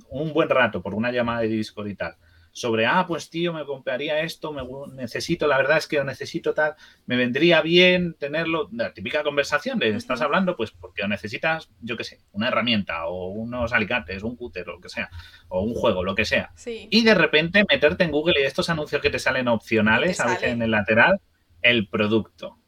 un 0.09 0.33
buen 0.33 0.49
rato 0.49 0.81
por 0.81 0.93
una 0.93 1.11
llamada 1.11 1.41
de 1.41 1.47
Discord 1.47 1.87
y 1.87 1.95
tal, 1.95 2.15
sobre, 2.53 2.85
ah, 2.85 3.05
pues 3.07 3.31
tío, 3.31 3.51
me 3.51 3.65
compraría 3.65 4.19
esto, 4.19 4.53
me 4.53 4.61
necesito, 4.93 5.47
la 5.47 5.57
verdad 5.57 5.79
es 5.79 5.87
que 5.87 5.97
lo 5.97 6.03
necesito 6.03 6.53
tal, 6.53 6.75
me 7.07 7.17
vendría 7.17 7.61
bien 7.61 8.13
tenerlo, 8.13 8.69
la 8.71 8.93
típica 8.93 9.23
conversación 9.23 9.79
de 9.79 9.89
estás 9.89 10.21
hablando, 10.21 10.55
pues 10.55 10.69
porque 10.69 11.05
necesitas, 11.07 11.71
yo 11.81 11.97
qué 11.97 12.03
sé, 12.03 12.21
una 12.31 12.49
herramienta 12.49 13.07
o 13.07 13.29
unos 13.29 13.73
alicates, 13.73 14.21
un 14.21 14.35
cúter 14.35 14.69
o 14.69 14.73
lo 14.73 14.79
que 14.79 14.89
sea, 14.89 15.09
o 15.47 15.63
un 15.63 15.73
juego, 15.73 16.03
lo 16.03 16.13
que 16.13 16.25
sea. 16.25 16.53
Y 16.65 17.03
de 17.03 17.15
repente 17.15 17.65
meterte 17.67 18.03
en 18.03 18.11
Google 18.11 18.39
y 18.39 18.43
estos 18.43 18.69
anuncios 18.69 19.01
que 19.01 19.09
te 19.09 19.19
salen 19.19 19.47
opcionales, 19.47 20.19
a 20.19 20.27
veces 20.27 20.49
en 20.49 20.61
el 20.61 20.71
lateral, 20.71 21.19
el 21.63 21.87
producto 21.87 22.59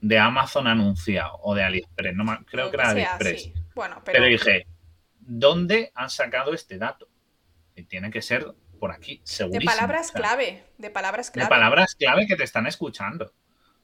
de 0.00 0.18
Amazon 0.18 0.66
anunciado 0.68 1.38
o 1.42 1.54
de 1.54 1.64
AliExpress, 1.64 2.14
no 2.14 2.24
creo 2.46 2.70
que 2.70 2.76
era 2.76 2.90
AliExpress. 2.90 3.52
Bueno, 3.74 4.00
pero... 4.02 4.16
pero 4.16 4.24
dije, 4.24 4.66
¿dónde 5.20 5.92
han 5.94 6.08
sacado 6.08 6.54
este 6.54 6.78
dato? 6.78 7.08
Y 7.76 7.84
tiene 7.84 8.10
que 8.10 8.22
ser 8.22 8.46
por 8.78 8.92
aquí, 8.92 9.20
segurísimo. 9.24 9.70
De 9.70 9.76
palabras 9.76 10.12
clave, 10.12 10.64
de 10.78 10.90
palabras 10.90 11.30
clave. 11.30 11.46
De 11.46 11.50
palabras 11.50 11.94
clave 11.94 12.26
que 12.26 12.36
te 12.36 12.44
están 12.44 12.66
escuchando. 12.66 13.32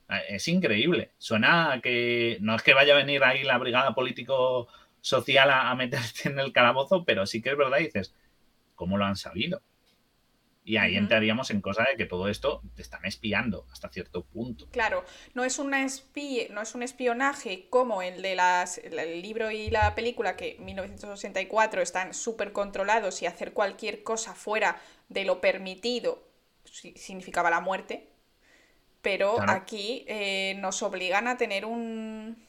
Eh, 0.09 0.22
es 0.30 0.48
increíble. 0.48 1.12
Suena 1.18 1.80
que 1.83 2.38
no 2.40 2.54
es 2.54 2.62
que 2.62 2.74
vaya 2.74 2.94
a 2.94 2.98
venir 2.98 3.24
ahí 3.24 3.42
la 3.42 3.59
brigada 3.59 3.94
político-social 3.94 5.50
a, 5.50 5.70
a 5.70 5.74
meterte 5.74 6.28
en 6.28 6.38
el 6.38 6.52
calabozo, 6.52 7.04
pero 7.04 7.26
sí 7.26 7.42
que 7.42 7.50
es 7.50 7.57
verdad, 7.57 7.78
dices, 7.78 8.14
¿cómo 8.74 8.98
lo 8.98 9.04
han 9.04 9.16
sabido? 9.16 9.62
Y 10.66 10.79
ahí 10.79 10.96
entraríamos 10.96 11.50
en 11.50 11.61
cosa 11.61 11.85
de 11.90 11.96
que 11.96 12.07
todo 12.07 12.29
esto 12.29 12.62
te 12.74 12.81
están 12.81 13.05
espiando 13.05 13.66
hasta 13.70 13.90
cierto 13.90 14.24
punto. 14.24 14.66
Claro, 14.70 15.05
no 15.35 15.44
es, 15.44 15.59
una 15.59 15.87
no 16.50 16.62
es 16.62 16.74
un 16.74 16.83
espionaje 16.83 17.66
como 17.68 18.00
el 18.00 18.22
de 18.22 18.35
las, 18.35 18.79
el 18.79 19.20
libro 19.20 19.50
y 19.50 19.68
la 19.68 19.94
película 19.94 20.37
que 20.37 20.57
en 20.57 20.64
1964 20.64 21.83
están 21.83 22.14
súper 22.14 22.53
controlados 22.53 23.20
y 23.20 23.27
hacer 23.27 23.53
cualquier 23.53 24.03
cosa 24.03 24.35
fuera 24.35 24.81
de 25.11 25.27
lo 25.27 25.42
permitido 25.42 26.24
significaba 26.64 27.50
la 27.50 27.61
muerte. 27.61 28.09
Pero 29.03 29.37
aquí 29.46 30.05
eh, 30.09 30.57
nos 30.61 30.83
obligan 30.83 31.29
a 31.29 31.37
tener 31.37 31.66
un, 31.66 32.42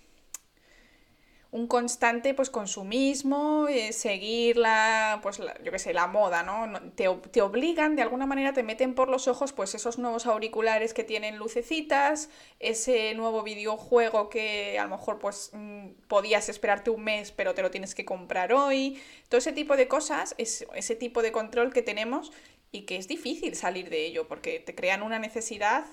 un 1.56 1.68
constante 1.68 2.34
pues 2.34 2.50
consumismo, 2.50 3.70
eh, 3.70 3.94
seguir 3.94 4.58
la, 4.58 5.22
pues 5.24 5.38
yo 5.38 5.72
qué 5.72 5.80
sé, 5.80 5.94
la 5.94 6.06
moda, 6.06 6.44
¿no? 6.44 6.70
Te, 6.96 7.08
te, 7.32 7.42
obligan, 7.42 7.96
de 7.96 8.02
alguna 8.02 8.26
manera 8.26 8.52
te 8.52 8.62
meten 8.62 8.94
por 8.94 9.08
los 9.08 9.30
ojos 9.30 9.54
pues 9.54 9.74
esos 9.74 9.98
nuevos 9.98 10.26
auriculares 10.26 10.94
que 10.94 11.06
tienen 11.06 11.38
lucecitas, 11.38 12.30
ese 12.60 13.16
nuevo 13.16 13.42
videojuego 13.42 14.28
que 14.28 14.78
a 14.78 14.84
lo 14.84 14.90
mejor 14.90 15.18
pues 15.18 15.52
mm, 15.54 15.92
podías 16.10 16.50
esperarte 16.50 16.90
un 16.90 17.06
mes 17.06 17.32
pero 17.32 17.54
te 17.54 17.62
lo 17.62 17.72
tienes 17.72 17.96
que 17.96 18.04
comprar 18.04 18.52
hoy, 18.52 19.02
todo 19.30 19.38
ese 19.38 19.54
tipo 19.54 19.78
de 19.78 19.88
cosas, 19.88 20.36
es, 20.38 20.66
ese 20.76 20.98
tipo 20.98 21.22
de 21.22 21.32
control 21.32 21.72
que 21.72 21.82
tenemos 21.82 22.34
y 22.74 22.82
que 22.82 22.98
es 22.98 23.08
difícil 23.08 23.56
salir 23.56 23.90
de 23.90 24.06
ello 24.06 24.28
porque 24.28 24.60
te 24.60 24.76
crean 24.76 25.04
una 25.04 25.20
necesidad 25.20 25.86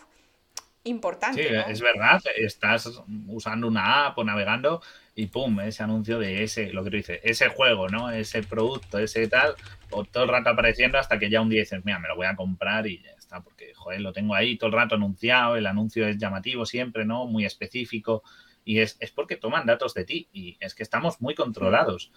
importante. 0.83 1.41
Sí, 1.41 1.55
es 1.69 1.81
verdad, 1.81 2.21
estás 2.35 2.91
usando 3.29 3.69
una 3.69 4.07
app 4.07 4.19
o 4.19 4.25
navegando 4.25 4.83
y 5.15 5.27
pum, 5.27 5.61
ese 5.61 5.83
anuncio 5.83 6.19
de 6.19 6.43
ese, 6.43 6.73
lo 6.73 6.83
que 6.83 6.91
tú 6.91 6.97
dices, 6.97 7.21
ese 7.23 7.49
juego, 7.49 7.89
¿no? 7.89 8.11
Ese 8.11 8.43
producto, 8.43 8.99
ese 8.99 9.29
tal, 9.29 9.55
o 9.91 10.05
todo 10.05 10.25
el 10.25 10.29
rato 10.31 10.51
apareciendo 10.51 10.99
hasta 10.99 11.19
que 11.19 11.29
ya 11.29 11.41
un 11.41 11.51
día 11.51 11.61
dices, 11.61 11.85
mira, 11.85 11.99
me 11.99 12.09
lo 12.09 12.17
voy 12.17 12.27
a 12.27 12.37
comprar 12.37 12.87
y 12.87 13.03
ya 13.03 13.11
está, 13.11 13.43
porque, 13.43 13.75
joder, 13.75 14.01
lo 14.01 14.13
tengo 14.13 14.35
ahí 14.35 14.57
todo 14.57 14.69
el 14.69 14.77
rato 14.77 14.95
anunciado, 14.95 15.57
el 15.57 15.67
anuncio 15.67 16.07
es 16.07 16.17
llamativo 16.17 16.65
siempre, 16.65 17.05
¿no? 17.05 17.27
Muy 17.27 17.45
específico, 17.45 18.23
y 18.65 18.79
es, 18.79 18.97
es 19.01 19.11
porque 19.11 19.37
toman 19.37 19.67
datos 19.67 19.93
de 19.95 20.05
ti, 20.05 20.29
y 20.33 20.57
es 20.61 20.75
que 20.75 20.83
estamos 20.83 21.21
muy 21.21 21.35
controlados. 21.35 22.11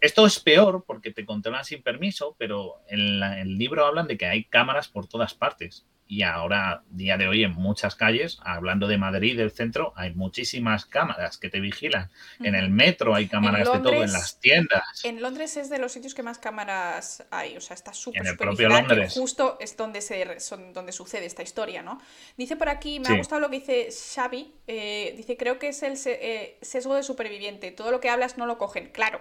Esto 0.00 0.26
es 0.26 0.38
peor 0.38 0.84
porque 0.86 1.12
te 1.12 1.24
controlan 1.24 1.64
sin 1.64 1.82
permiso, 1.82 2.36
pero 2.38 2.82
en 2.88 3.22
el 3.22 3.56
libro 3.56 3.86
hablan 3.86 4.06
de 4.06 4.18
que 4.18 4.26
hay 4.26 4.44
cámaras 4.44 4.88
por 4.88 5.08
todas 5.08 5.32
partes 5.32 5.86
y 6.06 6.22
ahora, 6.22 6.82
día 6.90 7.16
de 7.16 7.26
hoy, 7.28 7.44
en 7.44 7.52
muchas 7.52 7.96
calles, 7.96 8.38
hablando 8.42 8.86
de 8.86 8.98
Madrid, 8.98 9.36
del 9.38 9.50
centro, 9.50 9.94
hay 9.96 10.14
muchísimas 10.14 10.84
cámaras 10.84 11.38
que 11.38 11.48
te 11.48 11.60
vigilan. 11.60 12.10
En 12.40 12.54
el 12.54 12.68
metro 12.68 13.14
hay 13.14 13.26
cámaras 13.26 13.72
de 13.72 13.78
todo, 13.78 14.02
en 14.02 14.12
las 14.12 14.38
tiendas. 14.38 15.02
En 15.04 15.22
Londres 15.22 15.56
es 15.56 15.70
de 15.70 15.78
los 15.78 15.92
sitios 15.92 16.14
que 16.14 16.22
más 16.22 16.38
cámaras 16.38 17.24
hay, 17.30 17.56
o 17.56 17.60
sea, 17.60 17.74
está 17.74 17.94
súper 17.94 18.20
En 18.20 18.28
el 18.28 18.36
propio 18.36 18.68
Londres. 18.68 19.14
Justo 19.14 19.56
es 19.60 19.76
donde, 19.78 20.02
se, 20.02 20.40
son, 20.40 20.74
donde 20.74 20.92
sucede 20.92 21.24
esta 21.24 21.42
historia, 21.42 21.82
¿no? 21.82 22.00
Dice 22.36 22.56
por 22.56 22.68
aquí, 22.68 23.00
me 23.00 23.08
ha 23.08 23.16
gustado 23.16 23.40
lo 23.40 23.48
que 23.48 23.60
dice 23.60 23.88
Xavi, 24.14 24.54
eh, 24.66 25.14
dice, 25.16 25.38
creo 25.38 25.58
que 25.58 25.68
es 25.68 25.82
el 25.82 25.94
eh, 26.04 26.58
sesgo 26.60 26.94
de 26.96 27.02
superviviente, 27.02 27.70
todo 27.70 27.90
lo 27.90 28.00
que 28.00 28.10
hablas 28.10 28.36
no 28.36 28.44
lo 28.44 28.58
cogen, 28.58 28.90
claro. 28.90 29.20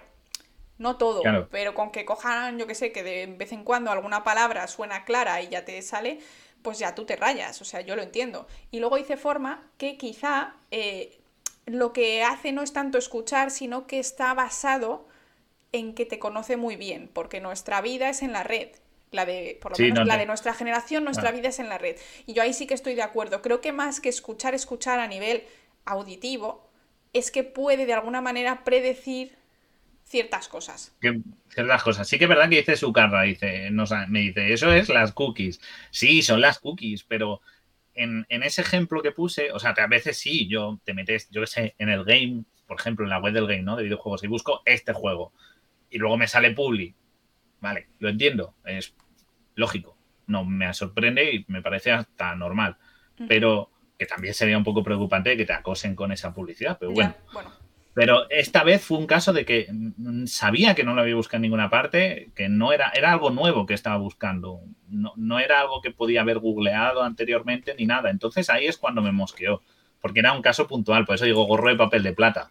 No 0.79 0.97
todo, 0.97 1.21
pero 1.51 1.75
con 1.75 1.91
que 1.91 2.03
cojan, 2.03 2.57
yo 2.57 2.65
que 2.65 2.73
sé, 2.73 2.91
que 2.91 3.03
de 3.03 3.27
vez 3.27 3.51
en 3.51 3.63
cuando 3.63 3.91
alguna 3.91 4.23
palabra 4.23 4.67
suena 4.67 5.05
clara 5.05 5.39
y 5.41 5.49
ya 5.49 5.63
te 5.65 5.79
sale, 5.83 6.19
pues 6.63 6.79
ya 6.79 6.95
tú 6.95 7.05
te 7.05 7.15
rayas, 7.15 7.61
o 7.61 7.65
sea, 7.65 7.81
yo 7.81 7.95
lo 7.95 8.01
entiendo. 8.01 8.47
Y 8.71 8.79
luego 8.79 8.95
dice 8.95 9.17
forma 9.17 9.69
que 9.77 9.97
quizá 9.97 10.55
eh, 10.71 11.19
lo 11.65 11.93
que 11.93 12.23
hace 12.23 12.51
no 12.51 12.63
es 12.63 12.73
tanto 12.73 12.97
escuchar, 12.97 13.51
sino 13.51 13.85
que 13.85 13.99
está 13.99 14.33
basado 14.33 15.07
en 15.71 15.93
que 15.93 16.05
te 16.05 16.19
conoce 16.19 16.57
muy 16.57 16.75
bien, 16.75 17.09
porque 17.13 17.41
nuestra 17.41 17.81
vida 17.81 18.09
es 18.09 18.21
en 18.21 18.31
la 18.31 18.43
red. 18.43 18.69
La 19.11 19.25
de, 19.25 19.59
por 19.61 19.77
lo 19.77 19.77
menos 19.77 20.07
la 20.07 20.17
de 20.17 20.25
nuestra 20.25 20.55
generación, 20.55 21.03
nuestra 21.03 21.31
vida 21.31 21.49
es 21.49 21.59
en 21.59 21.69
la 21.69 21.77
red. 21.77 21.97
Y 22.25 22.33
yo 22.33 22.41
ahí 22.41 22.51
sí 22.51 22.65
que 22.65 22.73
estoy 22.73 22.95
de 22.95 23.03
acuerdo. 23.03 23.43
Creo 23.43 23.61
que 23.61 23.71
más 23.71 23.99
que 23.99 24.09
escuchar, 24.09 24.55
escuchar 24.55 24.99
a 24.99 25.05
nivel 25.05 25.43
auditivo, 25.85 26.67
es 27.13 27.29
que 27.29 27.43
puede 27.43 27.85
de 27.85 27.93
alguna 27.93 28.21
manera 28.21 28.63
predecir 28.63 29.35
ciertas 30.13 30.47
cosas. 30.47 30.95
ciertas 31.49 31.81
cosas. 31.81 32.07
Sí 32.07 32.19
que 32.19 32.25
es 32.25 32.29
verdad 32.29 32.47
que 32.47 32.57
dice 32.57 32.77
su 32.77 32.93
carra, 32.93 33.23
dice, 33.23 33.71
me 34.09 34.19
dice, 34.19 34.53
eso 34.53 34.71
es 34.71 34.87
las 34.89 35.11
cookies. 35.11 35.59
Sí, 35.89 36.21
son 36.21 36.39
las 36.39 36.59
cookies, 36.59 37.03
pero 37.03 37.41
en, 37.95 38.23
ese 38.29 38.61
ejemplo 38.61 39.01
que 39.01 39.11
puse, 39.11 39.51
o 39.51 39.57
sea, 39.57 39.71
a 39.71 39.87
veces 39.87 40.15
sí, 40.15 40.47
yo 40.47 40.79
te 40.83 40.93
metes, 40.93 41.31
yo 41.31 41.41
qué 41.41 41.47
sé, 41.47 41.75
en 41.79 41.89
el 41.89 42.05
game, 42.05 42.43
por 42.67 42.79
ejemplo, 42.79 43.05
en 43.05 43.09
la 43.09 43.17
web 43.17 43.33
del 43.33 43.47
game, 43.47 43.63
¿no? 43.63 43.75
De 43.75 43.85
videojuegos, 43.85 44.23
y 44.23 44.27
busco 44.27 44.61
este 44.65 44.93
juego. 44.93 45.33
Y 45.89 45.97
luego 45.97 46.15
me 46.15 46.27
sale 46.27 46.51
Publi. 46.51 46.93
Vale, 47.59 47.87
lo 47.97 48.09
entiendo, 48.09 48.53
es 48.65 48.93
lógico. 49.55 49.97
No 50.27 50.45
me 50.45 50.71
sorprende 50.75 51.33
y 51.33 51.45
me 51.47 51.63
parece 51.63 51.91
hasta 51.91 52.35
normal. 52.35 52.77
Pero 53.27 53.71
que 53.97 54.05
también 54.05 54.35
sería 54.35 54.59
un 54.59 54.63
poco 54.63 54.83
preocupante 54.83 55.35
que 55.35 55.45
te 55.45 55.53
acosen 55.53 55.95
con 55.95 56.11
esa 56.11 56.35
publicidad. 56.35 56.77
Pero 56.79 56.91
bueno. 56.91 57.15
Pero 57.93 58.29
esta 58.29 58.63
vez 58.63 58.83
fue 58.83 58.97
un 58.97 59.05
caso 59.05 59.33
de 59.33 59.45
que 59.45 59.67
mm, 59.71 60.25
sabía 60.25 60.73
que 60.73 60.83
no 60.83 60.95
lo 60.95 61.01
había 61.01 61.15
buscado 61.15 61.37
en 61.37 61.43
ninguna 61.43 61.69
parte, 61.69 62.31
que 62.35 62.49
no 62.49 62.73
era, 62.73 62.91
era 62.95 63.11
algo 63.11 63.29
nuevo 63.29 63.65
que 63.65 63.75
estaba 63.75 63.97
buscando. 63.97 64.61
No, 64.89 65.13
no 65.15 65.39
era 65.39 65.61
algo 65.61 65.81
que 65.81 65.91
podía 65.91 66.21
haber 66.21 66.39
googleado 66.39 67.03
anteriormente 67.03 67.75
ni 67.77 67.85
nada. 67.85 68.09
Entonces 68.09 68.49
ahí 68.49 68.65
es 68.65 68.77
cuando 68.77 69.01
me 69.01 69.11
mosqueó, 69.11 69.61
porque 70.01 70.19
era 70.19 70.33
un 70.33 70.41
caso 70.41 70.67
puntual, 70.67 71.05
por 71.05 71.15
eso 71.15 71.25
digo 71.25 71.45
gorro 71.45 71.69
de 71.69 71.75
papel 71.75 72.01
de 72.01 72.13
plata. 72.13 72.49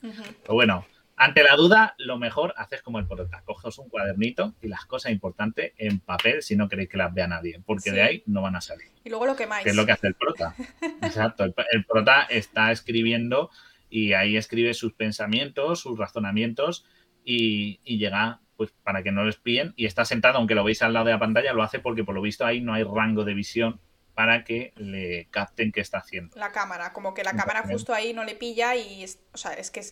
Pero 0.00 0.54
bueno, 0.54 0.86
ante 1.16 1.44
la 1.44 1.54
duda, 1.54 1.94
lo 1.98 2.16
mejor 2.16 2.54
haces 2.56 2.82
como 2.82 2.98
el 2.98 3.06
prota. 3.06 3.42
Coges 3.44 3.78
un 3.78 3.90
cuadernito 3.90 4.54
y 4.60 4.68
las 4.68 4.86
cosas 4.86 5.12
importantes 5.12 5.72
en 5.76 6.00
papel 6.00 6.42
si 6.42 6.56
no 6.56 6.68
queréis 6.68 6.88
que 6.88 6.96
las 6.96 7.12
vea 7.14 7.28
nadie, 7.28 7.60
porque 7.64 7.92
de 7.92 8.02
ahí 8.02 8.22
no 8.26 8.42
van 8.42 8.56
a 8.56 8.60
salir. 8.60 8.88
Y 9.04 9.10
luego 9.10 9.26
lo 9.26 9.36
que 9.36 9.46
más. 9.46 9.62
Que 9.62 9.70
es 9.70 9.76
lo 9.76 9.86
que 9.86 9.92
hace 9.92 10.08
el 10.08 10.14
prota. 10.14 10.54
Exacto. 11.02 11.44
el 11.44 11.84
prota 11.84 12.22
está 12.22 12.72
escribiendo 12.72 13.50
y 13.90 14.12
ahí 14.12 14.36
escribe 14.36 14.72
sus 14.72 14.94
pensamientos, 14.94 15.80
sus 15.80 15.98
razonamientos 15.98 16.86
y, 17.24 17.80
llega 17.84 18.40
pues 18.56 18.72
para 18.82 19.02
que 19.02 19.10
no 19.10 19.24
lo 19.24 19.30
espíen 19.30 19.72
y 19.76 19.86
está 19.86 20.04
sentado, 20.04 20.38
aunque 20.38 20.54
lo 20.54 20.64
veis 20.64 20.82
al 20.82 20.92
lado 20.92 21.06
de 21.06 21.12
la 21.12 21.18
pantalla, 21.18 21.52
lo 21.52 21.62
hace 21.62 21.80
porque 21.80 22.04
por 22.04 22.14
lo 22.14 22.22
visto 22.22 22.44
ahí 22.44 22.60
no 22.60 22.74
hay 22.74 22.84
rango 22.84 23.24
de 23.24 23.34
visión 23.34 23.80
para 24.14 24.44
que 24.44 24.72
le 24.76 25.28
capten 25.30 25.72
qué 25.72 25.80
está 25.80 25.98
haciendo. 25.98 26.36
La 26.38 26.52
cámara, 26.52 26.92
como 26.92 27.14
que 27.14 27.24
la 27.24 27.34
cámara 27.34 27.62
justo 27.62 27.94
ahí 27.94 28.12
no 28.12 28.24
le 28.24 28.34
pilla 28.34 28.76
y, 28.76 29.04
o 29.32 29.36
sea, 29.38 29.52
es 29.54 29.70
que 29.70 29.82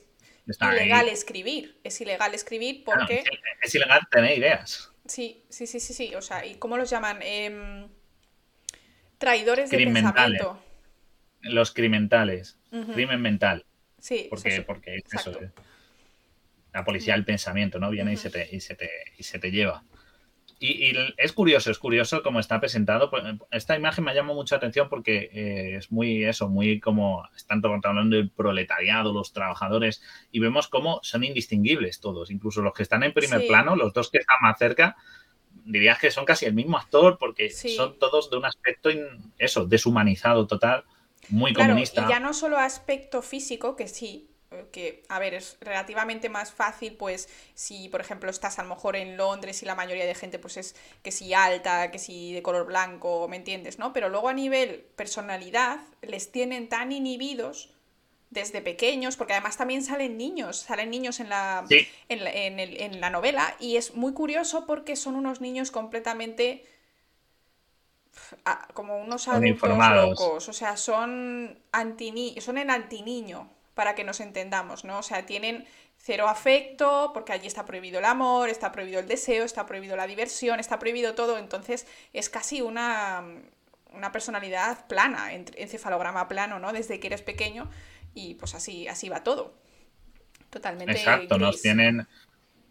ilegal 0.47 1.09
escribir. 1.09 1.81
Es 1.85 2.01
ilegal 2.01 2.35
escribir 2.35 2.85
porque. 2.85 3.25
es, 3.63 3.75
ilegal 3.75 4.01
tener 4.11 4.39
ideas. 4.39 4.93
Sí, 5.07 5.45
sí, 5.49 5.67
sí, 5.67 5.81
sí, 5.81 5.95
sí. 5.95 6.15
O 6.15 6.23
sea, 6.23 6.45
¿y 6.45 6.57
cómo 6.57 6.77
los 6.77 6.91
llaman? 6.91 7.21
Em, 7.23 7.89
traidores 9.19 9.71
de 9.71 9.79
pensamiento. 9.79 10.63
Los 11.41 11.73
crimentales. 11.73 12.59
Crimen 12.71 13.23
mental. 13.23 13.65
Sí, 13.99 14.27
porque, 14.31 14.63
porque 14.63 14.97
es 14.97 15.13
eso. 15.13 15.33
La 16.73 16.85
policía 16.85 17.15
del 17.15 17.25
pensamiento, 17.25 17.79
¿no? 17.79 17.91
Viene 17.91 18.13
y, 18.13 18.17
se 18.17 18.31
te, 18.31 18.49
y, 18.55 18.61
se 18.61 18.75
te, 18.75 18.91
y 19.17 19.23
se 19.23 19.39
te 19.39 19.51
lleva. 19.51 19.83
Y, 20.61 20.93
es 21.17 21.33
curioso, 21.33 21.71
es 21.71 21.79
curioso 21.79 22.23
cómo 22.23 22.41
está 22.41 22.59
presentado. 22.61 23.11
Pues, 23.11 23.23
esta 23.53 23.77
imagen 23.77 24.05
me 24.05 24.15
llama 24.15 24.35
mucha 24.35 24.57
atención 24.57 24.89
porque 24.89 25.31
eh, 25.33 25.77
es 25.77 25.93
muy 25.93 26.25
eso, 26.25 26.49
muy 26.49 26.81
como 26.81 27.29
están 27.37 27.63
hablando 27.65 28.17
del 28.17 28.31
proletariado, 28.31 29.13
los 29.13 29.33
trabajadores, 29.33 30.03
y 30.33 30.41
vemos 30.41 30.67
cómo 30.69 30.99
son 31.03 31.23
indistinguibles 31.23 32.01
todos, 32.01 32.31
incluso 32.31 32.61
los 32.61 32.75
que 32.75 32.83
están 32.83 33.05
en 33.05 33.13
primer 33.13 33.47
plano, 33.47 33.77
los 33.77 33.93
dos 33.93 34.11
que 34.11 34.19
están 34.19 34.37
más 34.43 34.59
cerca, 34.59 34.97
dirías 35.65 35.99
que 35.99 36.11
son 36.11 36.25
casi 36.25 36.47
el 36.47 36.55
mismo 36.55 36.77
actor 36.77 37.19
porque 37.19 37.51
son 37.51 37.99
todos 37.99 38.31
de 38.31 38.39
un 38.39 38.45
aspecto, 38.45 38.91
eso, 39.39 39.67
deshumanizado 39.67 40.47
total, 40.47 40.85
muy 41.31 41.53
comunista. 41.53 42.05
Y 42.05 42.09
ya 42.11 42.21
no 42.21 42.33
solo 42.33 42.59
aspecto 42.59 43.23
físico, 43.23 43.77
que 43.77 43.89
sí, 43.89 44.31
que, 44.73 45.03
a 45.09 45.19
ver, 45.19 45.35
es 45.35 45.57
relativamente 45.61 46.29
más 46.29 46.53
fácil, 46.53 46.95
pues, 46.95 47.29
si, 47.55 47.89
por 47.89 48.01
ejemplo, 48.01 48.31
estás 48.31 48.59
a 48.59 48.63
lo 48.63 48.71
mejor 48.71 48.97
en 48.97 49.17
Londres 49.17 49.63
y 49.63 49.67
la 49.67 49.75
mayoría 49.75 50.07
de 50.07 50.15
gente, 50.15 50.39
pues, 50.39 50.57
es 50.57 50.75
que 51.03 51.13
si 51.13 51.35
alta, 51.35 51.91
que 51.91 51.99
si 51.99 52.33
de 52.33 52.43
color 52.43 52.67
blanco, 52.67 53.29
¿me 53.29 53.37
entiendes? 53.37 53.79
¿No? 53.79 53.93
Pero 53.93 54.09
luego 54.09 54.29
a 54.29 54.33
nivel 54.33 54.87
personalidad, 54.97 55.81
les 56.03 56.33
tienen 56.33 56.69
tan 56.69 56.93
inhibidos 56.93 57.75
desde 58.31 58.61
pequeños, 58.61 59.17
porque 59.17 59.35
además 59.35 59.57
también 59.57 59.83
salen 59.83 60.19
niños, 60.19 60.59
salen 60.59 60.91
niños 60.91 61.21
en 61.21 61.29
la, 61.29 61.65
en, 62.09 63.01
la 63.01 63.11
novela, 63.11 63.57
y 63.59 63.77
es 63.77 63.95
muy 63.95 64.13
curioso 64.13 64.67
porque 64.67 64.97
son 64.97 65.15
unos 65.15 65.41
niños 65.41 65.71
completamente 65.71 66.65
como 68.75 68.99
unos 68.99 69.29
adultos 69.29 69.69
locos, 69.69 70.49
o 70.49 70.53
sea, 70.53 70.77
son 70.77 71.59
anti 71.73 72.35
son 72.41 72.59
el 72.59 72.71
antiniño, 72.71 73.49
para 73.75 73.95
que 73.95 74.03
nos 74.03 74.21
entendamos, 74.21 74.85
¿no? 74.85 74.99
O 74.99 75.03
sea, 75.03 75.25
tienen 75.25 75.65
cero 75.99 76.29
afecto, 76.29 77.13
porque 77.15 77.33
allí 77.33 77.47
está 77.47 77.65
prohibido 77.65 78.01
el 78.01 78.05
amor, 78.05 78.49
está 78.49 78.73
prohibido 78.73 79.01
el 79.01 79.07
deseo, 79.07 79.45
está 79.45 79.67
prohibido 79.67 79.97
la 79.97 80.07
diversión, 80.07 80.59
está 80.59 80.79
prohibido 80.79 81.15
todo, 81.15 81.39
entonces 81.39 81.87
es 82.13 82.29
casi 82.29 82.61
una, 82.61 83.25
una 83.93 84.11
personalidad 84.13 84.87
plana, 84.87 85.33
encefalograma 85.33 86.27
plano, 86.29 86.59
¿no? 86.59 86.73
Desde 86.73 86.99
que 86.99 87.07
eres 87.09 87.23
pequeño 87.23 87.71
y 88.15 88.35
pues 88.35 88.55
así, 88.55 88.89
así 88.89 89.09
va 89.09 89.23
todo. 89.23 89.55
Totalmente. 90.51 90.93
Exacto, 90.93 91.39
nos 91.39 91.61
tienen... 91.61 92.07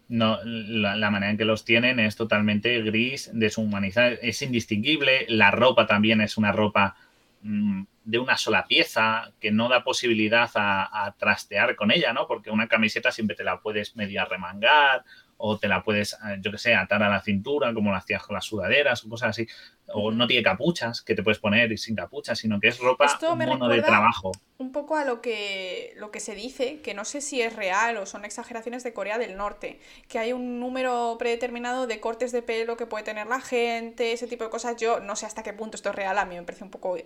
No, 0.08 0.38
la, 0.44 1.10
manera 1.10 1.30
en 1.30 1.36
que 1.36 1.44
los 1.44 1.66
tienen 1.66 2.00
es 2.00 2.16
totalmente 2.16 2.80
gris, 2.80 3.30
deshumanizada, 3.34 4.08
es 4.22 4.40
indistinguible, 4.40 5.26
la 5.28 5.50
ropa 5.50 5.86
también 5.86 6.22
es 6.22 6.38
una 6.38 6.50
ropa 6.50 6.96
mm, 7.42 7.82
de 8.04 8.18
una 8.18 8.38
sola 8.38 8.64
pieza, 8.66 9.32
que 9.38 9.50
no 9.50 9.68
da 9.68 9.84
posibilidad 9.84 10.50
a, 10.54 11.14
trastear 11.18 11.76
con 11.76 11.90
ella, 11.90 12.14
¿no? 12.14 12.26
Porque 12.26 12.50
una 12.50 12.68
camiseta 12.68 13.12
siempre 13.12 13.36
te 13.36 13.44
la 13.44 13.60
puedes 13.60 13.96
medio 13.96 14.24
remangar 14.24 15.04
o 15.38 15.56
te 15.58 15.68
la 15.68 15.82
puedes, 15.82 16.14
eh, 16.14 16.38
yo 16.40 16.50
qué 16.50 16.58
sé, 16.58 16.74
atar 16.74 17.02
a 17.02 17.08
la 17.08 17.22
cintura, 17.22 17.72
como 17.72 17.90
lo 17.90 17.96
hacías 17.96 18.22
con 18.24 18.34
las 18.34 18.44
sudaderas 18.44 19.04
o 19.04 19.08
cosas 19.08 19.30
así. 19.30 19.46
O 19.86 20.10
no 20.10 20.26
tiene 20.26 20.42
capuchas 20.42 21.00
que 21.00 21.14
te 21.14 21.22
puedes 21.22 21.38
poner 21.38 21.70
y 21.72 21.78
sin 21.78 21.94
capuchas, 21.94 22.38
sino 22.38 22.60
que 22.60 22.68
es 22.68 22.78
ropa 22.78 23.18
mono 23.34 23.68
de 23.68 23.80
trabajo. 23.80 24.32
Un 24.58 24.72
poco 24.72 24.96
a 24.96 25.04
lo 25.04 25.22
que, 25.22 25.94
lo 25.96 26.10
que 26.10 26.20
se 26.20 26.34
dice, 26.34 26.80
que 26.82 26.92
no 26.92 27.04
sé 27.04 27.20
si 27.20 27.40
es 27.40 27.54
real 27.54 27.96
o 27.96 28.04
son 28.04 28.24
exageraciones 28.24 28.82
de 28.82 28.92
Corea 28.92 29.16
del 29.16 29.36
Norte, 29.36 29.80
que 30.08 30.18
hay 30.18 30.32
un 30.32 30.58
número 30.58 31.16
predeterminado 31.18 31.86
de 31.86 32.00
cortes 32.00 32.32
de 32.32 32.42
pelo 32.42 32.76
que 32.76 32.86
puede 32.86 33.04
tener 33.04 33.28
la 33.28 33.40
gente, 33.40 34.12
ese 34.12 34.26
tipo 34.26 34.44
de 34.44 34.50
cosas. 34.50 34.76
Yo 34.76 34.98
no 34.98 35.14
sé 35.14 35.24
hasta 35.24 35.44
qué 35.44 35.52
punto 35.52 35.76
esto 35.76 35.90
es 35.90 35.94
real, 35.94 36.18
a 36.18 36.26
mí 36.26 36.34
me 36.34 36.42
parece 36.42 36.64
un 36.64 36.70
poco 36.70 36.96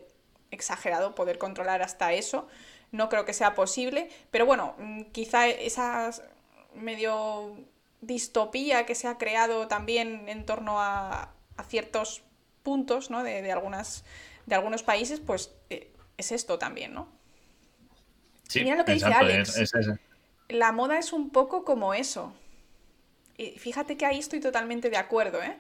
exagerado 0.51 1.15
poder 1.15 1.37
controlar 1.37 1.83
hasta 1.83 2.15
eso. 2.15 2.49
No 2.91 3.11
creo 3.11 3.27
que 3.27 3.35
sea 3.35 3.55
posible, 3.55 4.09
pero 4.31 4.47
bueno, 4.47 4.75
mm, 4.79 5.03
quizá 5.13 5.49
esa 5.49 6.11
medio 6.75 7.57
distopía 8.03 8.85
que 8.85 8.95
se 8.95 9.09
ha 9.09 9.17
creado 9.17 9.69
también 9.69 10.29
en 10.29 10.45
torno 10.45 10.81
a, 10.81 11.33
ciertos 11.69 12.23
puntos 12.65 13.09
¿no? 13.09 13.23
de, 13.23 13.51
algunas, 13.53 14.05
de 14.47 14.57
algunos 14.57 14.83
países, 14.83 15.21
pues 15.21 15.55
eh, 15.71 15.93
es 16.17 16.33
esto 16.33 16.59
también, 16.59 16.93
¿no? 16.93 17.09
Sí, 18.49 18.65
Mira 18.65 18.77
lo 18.77 18.85
que 18.85 18.95
dice 18.95 19.07
Alex. 19.07 19.73
La 20.49 20.73
moda 20.73 20.99
es 20.99 21.13
un 21.13 21.31
poco 21.31 21.65
como 21.65 21.95
eso. 21.95 22.35
Y 23.39 23.53
fíjate 23.53 23.97
que 23.97 24.05
ahí 24.05 24.19
estoy 24.19 24.41
totalmente 24.41 24.91
de 24.91 24.97
acuerdo, 24.97 25.41
¿eh? 25.41 25.57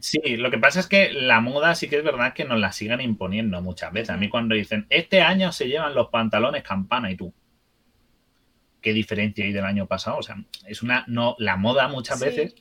Sí, 0.00 0.36
lo 0.36 0.50
que 0.50 0.58
pasa 0.58 0.80
es 0.80 0.86
que 0.86 1.12
la 1.12 1.40
moda 1.40 1.74
sí 1.74 1.88
que 1.88 1.98
es 1.98 2.04
verdad 2.04 2.34
que 2.34 2.44
nos 2.44 2.58
la 2.58 2.72
sigan 2.72 3.00
imponiendo 3.00 3.62
muchas 3.62 3.92
veces. 3.92 4.10
A 4.10 4.16
mí 4.16 4.28
cuando 4.28 4.54
dicen, 4.54 4.86
este 4.90 5.22
año 5.22 5.52
se 5.52 5.68
llevan 5.68 5.94
los 5.94 6.08
pantalones 6.08 6.62
campana 6.62 7.10
y 7.10 7.16
tú, 7.16 7.32
¿qué 8.80 8.92
diferencia 8.92 9.44
hay 9.44 9.52
del 9.52 9.64
año 9.64 9.86
pasado? 9.86 10.18
O 10.18 10.22
sea, 10.22 10.36
es 10.66 10.82
una, 10.82 11.04
no, 11.08 11.34
la 11.38 11.56
moda 11.56 11.88
muchas 11.88 12.20
veces 12.20 12.54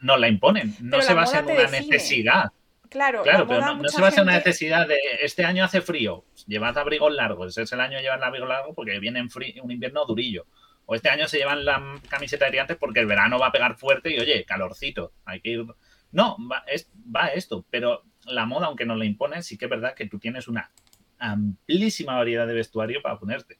nos 0.00 0.20
la 0.20 0.28
imponen, 0.28 0.74
no 0.80 1.00
se 1.02 1.14
basa 1.14 1.40
en 1.40 1.46
una 1.46 1.68
necesidad. 1.68 2.52
Claro, 2.88 3.22
claro 3.22 3.48
pero 3.48 3.74
no, 3.74 3.88
se 3.88 4.00
basa 4.00 4.20
en 4.20 4.28
una 4.28 4.36
necesidad 4.36 4.86
de 4.86 4.98
este 5.20 5.44
año 5.44 5.64
hace 5.64 5.80
frío, 5.80 6.24
llevad 6.46 6.78
abrigos 6.78 7.12
largos, 7.12 7.58
es 7.58 7.72
el 7.72 7.80
año 7.80 7.96
de 7.96 8.02
llevar 8.02 8.18
el 8.18 8.24
abrigo 8.24 8.46
largo 8.46 8.74
porque 8.74 8.98
viene 9.00 9.26
un 9.62 9.70
invierno 9.70 10.04
durillo. 10.04 10.46
O 10.88 10.94
este 10.94 11.08
año 11.08 11.26
se 11.26 11.38
llevan 11.38 11.64
la 11.64 12.00
camiseta 12.08 12.48
de 12.48 12.60
antes 12.60 12.76
porque 12.76 13.00
el 13.00 13.06
verano 13.06 13.40
va 13.40 13.48
a 13.48 13.52
pegar 13.52 13.76
fuerte 13.76 14.14
y 14.14 14.20
oye, 14.20 14.44
calorcito, 14.44 15.14
hay 15.24 15.40
que 15.40 15.50
ir 15.50 15.66
no, 16.12 16.36
va, 16.50 16.64
es, 16.66 16.90
va 17.14 17.26
esto, 17.28 17.66
pero 17.70 18.04
la 18.24 18.46
moda, 18.46 18.66
aunque 18.66 18.86
no 18.86 18.96
la 18.96 19.04
imponen, 19.04 19.42
sí 19.42 19.58
que 19.58 19.66
es 19.66 19.70
verdad 19.70 19.94
que 19.94 20.06
tú 20.06 20.18
tienes 20.18 20.48
una 20.48 20.70
amplísima 21.18 22.16
variedad 22.16 22.46
de 22.46 22.54
vestuario 22.54 23.02
para 23.02 23.18
ponerte. 23.18 23.58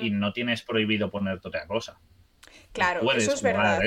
Y 0.00 0.10
no 0.10 0.32
tienes 0.32 0.62
prohibido 0.62 1.10
ponerte 1.10 1.48
otra 1.48 1.66
cosa. 1.66 2.00
Claro, 2.72 3.12
eso 3.12 3.32
es 3.32 3.42
verdad. 3.42 3.80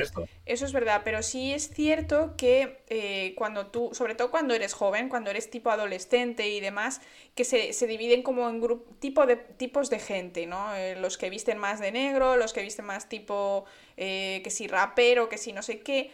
Eso 0.46 0.66
es 0.66 0.74
verdad, 0.74 1.02
pero 1.04 1.22
sí 1.24 1.54
es 1.54 1.70
cierto 1.70 2.36
que 2.36 2.84
eh, 2.90 3.34
cuando 3.36 3.68
tú, 3.68 3.92
sobre 3.94 4.16
todo 4.16 4.32
cuando 4.32 4.54
eres 4.54 4.74
joven, 4.74 5.08
cuando 5.08 5.30
eres 5.30 5.50
tipo 5.50 5.70
adolescente 5.70 6.50
y 6.50 6.60
demás, 6.60 7.02
que 7.36 7.46
se, 7.46 7.88
dividen 7.88 8.24
como 8.24 8.50
en 8.50 8.62
tipo 9.00 9.26
de, 9.26 9.36
tipos 9.36 9.90
de 9.90 10.00
gente, 10.00 10.46
¿no? 10.46 10.76
Eh, 10.76 10.96
los 10.96 11.18
que 11.18 11.30
visten 11.30 11.58
más 11.58 11.80
de 11.80 11.92
negro, 11.92 12.38
los 12.38 12.54
que 12.54 12.62
visten 12.62 12.86
más 12.86 13.08
tipo, 13.08 13.66
eh, 13.98 14.42
que 14.44 14.50
si 14.50 14.68
rapero, 14.68 15.30
que 15.30 15.38
si 15.38 15.54
no 15.54 15.62
sé 15.62 15.80
qué 15.80 16.12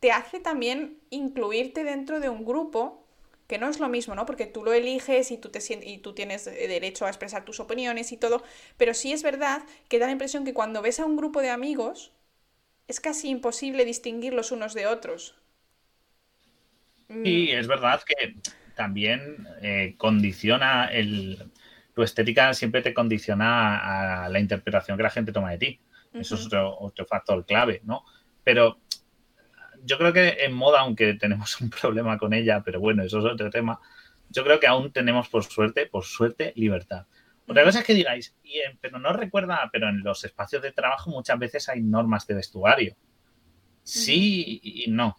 te 0.00 0.12
hace 0.12 0.38
también 0.40 0.98
incluirte 1.10 1.84
dentro 1.84 2.20
de 2.20 2.28
un 2.28 2.44
grupo, 2.44 2.97
que 3.48 3.58
no 3.58 3.68
es 3.68 3.80
lo 3.80 3.88
mismo, 3.88 4.14
¿no? 4.14 4.26
Porque 4.26 4.46
tú 4.46 4.62
lo 4.62 4.72
eliges 4.72 5.30
y 5.30 5.38
tú, 5.38 5.48
te 5.48 5.60
y 5.82 5.98
tú 5.98 6.12
tienes 6.12 6.46
eh, 6.46 6.68
derecho 6.68 7.06
a 7.06 7.08
expresar 7.08 7.44
tus 7.44 7.58
opiniones 7.58 8.12
y 8.12 8.18
todo, 8.18 8.44
pero 8.76 8.94
sí 8.94 9.12
es 9.12 9.22
verdad 9.22 9.62
que 9.88 9.98
da 9.98 10.06
la 10.06 10.12
impresión 10.12 10.44
que 10.44 10.52
cuando 10.52 10.82
ves 10.82 11.00
a 11.00 11.06
un 11.06 11.16
grupo 11.16 11.40
de 11.40 11.48
amigos, 11.48 12.12
es 12.86 13.00
casi 13.00 13.30
imposible 13.30 13.86
distinguir 13.86 14.34
los 14.34 14.52
unos 14.52 14.74
de 14.74 14.86
otros. 14.86 15.34
Y 17.08 17.14
mm. 17.52 17.58
es 17.58 17.66
verdad 17.66 18.02
que 18.02 18.36
también 18.76 19.48
eh, 19.62 19.94
condiciona 19.96 20.86
el... 20.86 21.50
Tu 21.94 22.02
estética 22.02 22.52
siempre 22.54 22.82
te 22.82 22.94
condiciona 22.94 24.24
a 24.24 24.28
la 24.28 24.38
interpretación 24.38 24.96
que 24.96 25.02
la 25.02 25.10
gente 25.10 25.32
toma 25.32 25.50
de 25.50 25.58
ti. 25.58 25.80
Eso 26.12 26.36
es 26.36 26.46
otro, 26.46 26.78
otro 26.78 27.04
factor 27.06 27.44
clave, 27.44 27.80
¿no? 27.84 28.04
Pero 28.44 28.78
yo 29.84 29.98
creo 29.98 30.12
que 30.12 30.44
en 30.44 30.52
moda, 30.52 30.80
aunque 30.80 31.14
tenemos 31.20 31.60
un 31.60 31.70
problema 31.70 32.18
con 32.18 32.32
ella, 32.32 32.62
pero 32.64 32.80
bueno, 32.80 33.02
eso 33.02 33.18
es 33.18 33.24
otro 33.24 33.50
tema, 33.50 33.80
yo 34.30 34.44
creo 34.44 34.60
que 34.60 34.66
aún 34.66 34.92
tenemos 34.92 35.28
por 35.28 35.44
suerte, 35.44 35.86
por 35.86 36.04
suerte, 36.04 36.52
libertad. 36.56 37.06
Otra 37.46 37.64
cosa 37.64 37.78
es 37.80 37.86
que 37.86 37.94
digáis, 37.94 38.36
y 38.44 38.58
pero 38.80 38.98
no 38.98 39.12
recuerda, 39.14 39.70
pero 39.72 39.88
en 39.88 40.02
los 40.02 40.22
espacios 40.24 40.60
de 40.60 40.72
trabajo 40.72 41.10
muchas 41.10 41.38
veces 41.38 41.68
hay 41.70 41.80
normas 41.80 42.26
de 42.26 42.34
vestuario. 42.34 42.96
Sí 43.82 44.60
y 44.62 44.90
no. 44.90 45.16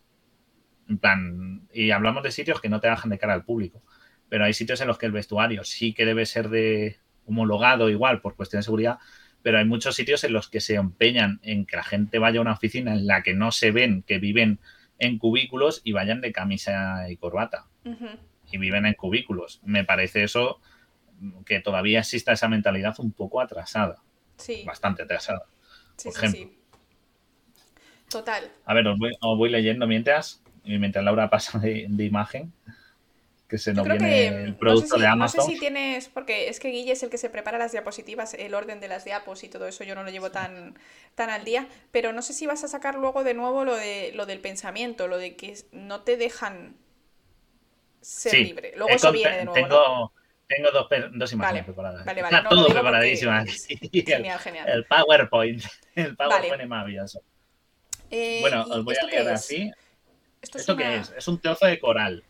En 0.88 1.00
plan, 1.00 1.68
y 1.74 1.90
hablamos 1.90 2.22
de 2.22 2.32
sitios 2.32 2.62
que 2.62 2.70
no 2.70 2.80
te 2.80 2.88
bajan 2.88 3.10
de 3.10 3.18
cara 3.18 3.34
al 3.34 3.46
público, 3.46 3.84
pero 4.28 4.46
hay 4.46 4.54
sitios 4.54 4.80
en 4.82 4.88
los 4.88 4.98
que 4.98 5.08
el 5.08 5.12
vestuario 5.12 5.64
sí 5.64 5.94
que 5.94 6.06
debe 6.06 6.26
ser 6.26 6.50
de 6.50 6.98
homologado 7.26 7.90
igual 7.90 8.22
por 8.22 8.36
cuestión 8.36 8.60
de 8.60 8.64
seguridad, 8.64 9.00
pero 9.42 9.58
hay 9.58 9.66
muchos 9.66 9.96
sitios 9.96 10.24
en 10.24 10.34
los 10.34 10.50
que 10.50 10.60
se 10.60 10.76
empeñan 10.76 11.40
en 11.44 11.66
que 11.66 11.78
la 11.78 11.84
gente 11.84 12.20
vaya 12.20 12.40
a 12.40 12.42
una 12.42 12.54
oficina 12.54 12.94
en 12.94 13.08
la 13.08 13.24
que 13.24 13.34
no 13.34 13.52
se 13.52 13.72
ven 13.72 14.04
que 14.04 14.20
viven 14.20 14.60
en 14.98 15.18
cubículos 15.18 15.82
y 15.84 15.94
vayan 15.94 16.22
de 16.22 16.32
camisa 16.32 17.10
y 17.10 17.18
corbata. 17.18 17.66
Y 18.52 18.58
viven 18.58 18.86
en 18.86 18.94
cubículos. 18.94 19.62
Me 19.64 19.84
parece 19.84 20.24
eso 20.24 20.60
que 21.46 21.60
todavía 21.60 22.00
exista 22.00 22.34
esa 22.34 22.50
mentalidad 22.50 22.96
un 23.00 23.12
poco 23.12 23.42
atrasada. 23.42 24.02
Sí. 24.38 24.64
Bastante 24.66 25.04
atrasada. 25.04 25.44
Sí, 25.96 26.10
por 26.10 26.18
ejemplo. 26.18 26.42
Sí, 26.42 26.60
Total. 28.10 28.52
A 28.66 28.74
ver, 28.74 28.88
os 28.88 28.98
voy, 29.38 29.50
leyendo 29.50 29.86
mientras, 29.86 30.42
mientras 30.64 31.06
Laura 31.06 31.30
pasa 31.30 31.60
de, 31.60 31.88
imagen. 32.00 32.52
Que 33.50 33.58
se 33.58 33.74
nos 33.74 33.88
viene 33.88 34.28
el 34.28 34.56
producto 34.56 34.98
de 34.98 35.08
Amazon. 35.08 35.40
No 35.40 35.46
sé 35.46 35.54
si 35.54 35.60
tienes, 35.60 36.08
porque 36.08 36.50
es 36.50 36.60
que 36.60 36.70
Guille 36.70 36.92
es 36.92 37.02
el 37.02 37.10
que 37.10 37.18
se 37.18 37.32
prepara 37.32 37.58
las 37.58 37.72
diapositivas, 37.72 38.36
el 38.36 38.54
orden 38.54 38.80
de 38.80 38.88
las 38.88 39.06
diapos 39.06 39.44
y 39.44 39.50
todo 39.50 39.68
eso, 39.68 39.84
yo 39.84 39.96
no 39.96 40.04
lo 40.04 40.12
llevo 40.12 40.30
tan, 40.30 40.78
tan 41.16 41.32
al 41.32 41.44
día, 41.44 41.68
pero 41.92 42.14
no 42.14 42.22
sé 42.22 42.34
si 42.34 42.46
vas 42.46 42.64
a 42.64 42.68
sacar 42.68 42.96
luego 42.96 43.24
de 43.24 43.34
nuevo 43.34 43.66
lo, 43.66 43.76
de, 43.76 44.12
lo 44.14 44.28
del 44.28 44.40
pensamiento, 44.40 45.08
lo 45.08 45.18
de 45.18 45.36
que 45.36 45.58
no 45.72 46.02
te 46.02 46.16
dejan 46.16 46.76
ser 48.02 48.34
libre. 48.36 48.74
Luego 48.76 48.92
eso 48.94 49.12
viene 49.12 49.38
de 49.38 49.46
nuevo. 49.46 49.56
Tengo, 49.56 50.14
tengo 50.48 50.72
dos, 50.72 50.88
dos 51.14 51.34
imágenes 51.34 51.66
preparadas. 51.66 52.06
Vale, 52.06 52.22
vale, 52.22 52.38
Está 52.38 52.50
todo 52.50 52.68
preparadísimo. 52.68 53.32
Genial, 53.92 54.40
genial. 54.40 54.70
El 54.70 54.86
PowerPoint. 54.86 55.64
El 55.96 56.16
PowerPoint 56.16 56.62
es 56.62 56.68
maravilloso. 56.68 57.24
Eh, 58.12 58.40
bueno, 58.42 58.64
os 58.70 58.84
voy 58.84 58.96
a 58.96 59.06
leer 59.06 59.30
así. 59.30 59.72
¿Esto, 60.42 60.78
qué 60.78 60.98
es? 60.98 61.14
Es 61.18 61.28
un 61.28 61.40
trozo 61.40 61.66
de 61.66 61.80
coral 61.80 62.24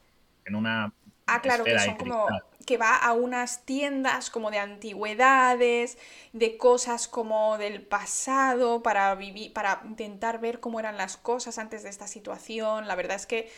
en 0.46 0.56
una. 0.56 0.94
Ah, 1.36 1.42
claro, 1.42 1.64
que 1.64 1.80
son 1.80 1.96
como 1.96 2.28
que 2.66 2.78
va 2.78 2.98
a 2.98 3.14
unas 3.14 3.66
tiendas 3.66 4.30
como 4.30 4.52
de 4.52 4.60
antigüedades, 4.60 5.98
de 6.34 6.56
cosas 6.56 7.08
como 7.08 7.58
del 7.58 7.82
pasado, 7.82 8.84
para 8.84 9.16
vivir, 9.16 9.54
para 9.54 9.82
intentar 9.86 10.40
ver 10.40 10.60
cómo 10.60 10.80
eran 10.80 10.96
las 10.96 11.18
cosas 11.18 11.58
antes 11.58 11.82
de 11.82 11.90
esta 11.90 12.08
situación. 12.08 12.88
La 12.88 12.94
verdad 12.94 13.16
es 13.16 13.26
que 13.26 13.50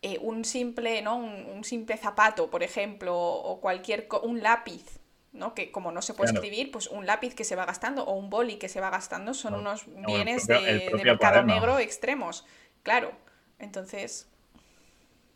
eh, 0.00 0.18
un 0.22 0.46
simple, 0.46 1.02
¿no? 1.02 1.16
Un, 1.16 1.62
simple 1.64 1.98
zapato, 1.98 2.48
por 2.48 2.62
ejemplo, 2.62 3.14
o 3.14 3.60
cualquier 3.60 4.08
un 4.22 4.42
lápiz, 4.42 5.00
¿no? 5.32 5.54
Que 5.54 5.70
como 5.70 5.92
no 5.92 6.00
se 6.00 6.14
puede 6.14 6.32
escribir, 6.32 6.70
pues 6.70 6.86
un 6.86 7.04
lápiz 7.04 7.34
que 7.34 7.44
se 7.44 7.56
va 7.56 7.66
gastando 7.66 8.04
o 8.04 8.14
un 8.14 8.30
boli 8.30 8.56
que 8.56 8.70
se 8.70 8.80
va 8.80 8.88
gastando 8.88 9.34
son 9.34 9.52
unos 9.52 9.84
bienes 10.06 10.46
de, 10.46 10.90
mercado 11.04 11.42
negro 11.42 11.78
extremos. 11.78 12.46
Claro. 12.82 13.12
Entonces. 13.58 14.30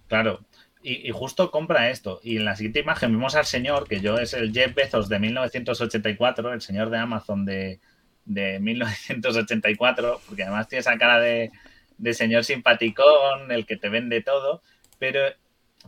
Claro. 0.08 0.40
Y, 0.86 1.10
justo 1.12 1.50
compra 1.50 1.88
esto. 1.88 2.20
Y 2.22 2.36
en 2.36 2.44
la 2.44 2.56
siguiente 2.56 2.80
imagen 2.80 3.10
vemos 3.10 3.34
al 3.36 3.46
señor, 3.46 3.88
que 3.88 4.00
yo 4.00 4.18
es 4.18 4.34
el 4.34 4.52
Jeff 4.52 4.74
Bezos 4.74 5.08
de 5.08 5.18
1984, 5.18 6.52
el 6.52 6.60
señor 6.60 6.90
de 6.90 6.98
Amazon 6.98 7.46
de, 7.46 7.80
de 8.26 8.60
1984, 8.60 10.20
porque 10.28 10.42
además 10.42 10.68
tiene 10.68 10.80
esa 10.80 10.98
cara 10.98 11.18
de, 11.20 11.50
de 11.96 12.12
señor 12.12 12.44
simpaticón, 12.44 13.50
el 13.50 13.64
que 13.64 13.78
te 13.78 13.88
vende 13.88 14.20
todo, 14.20 14.60
pero 14.98 15.20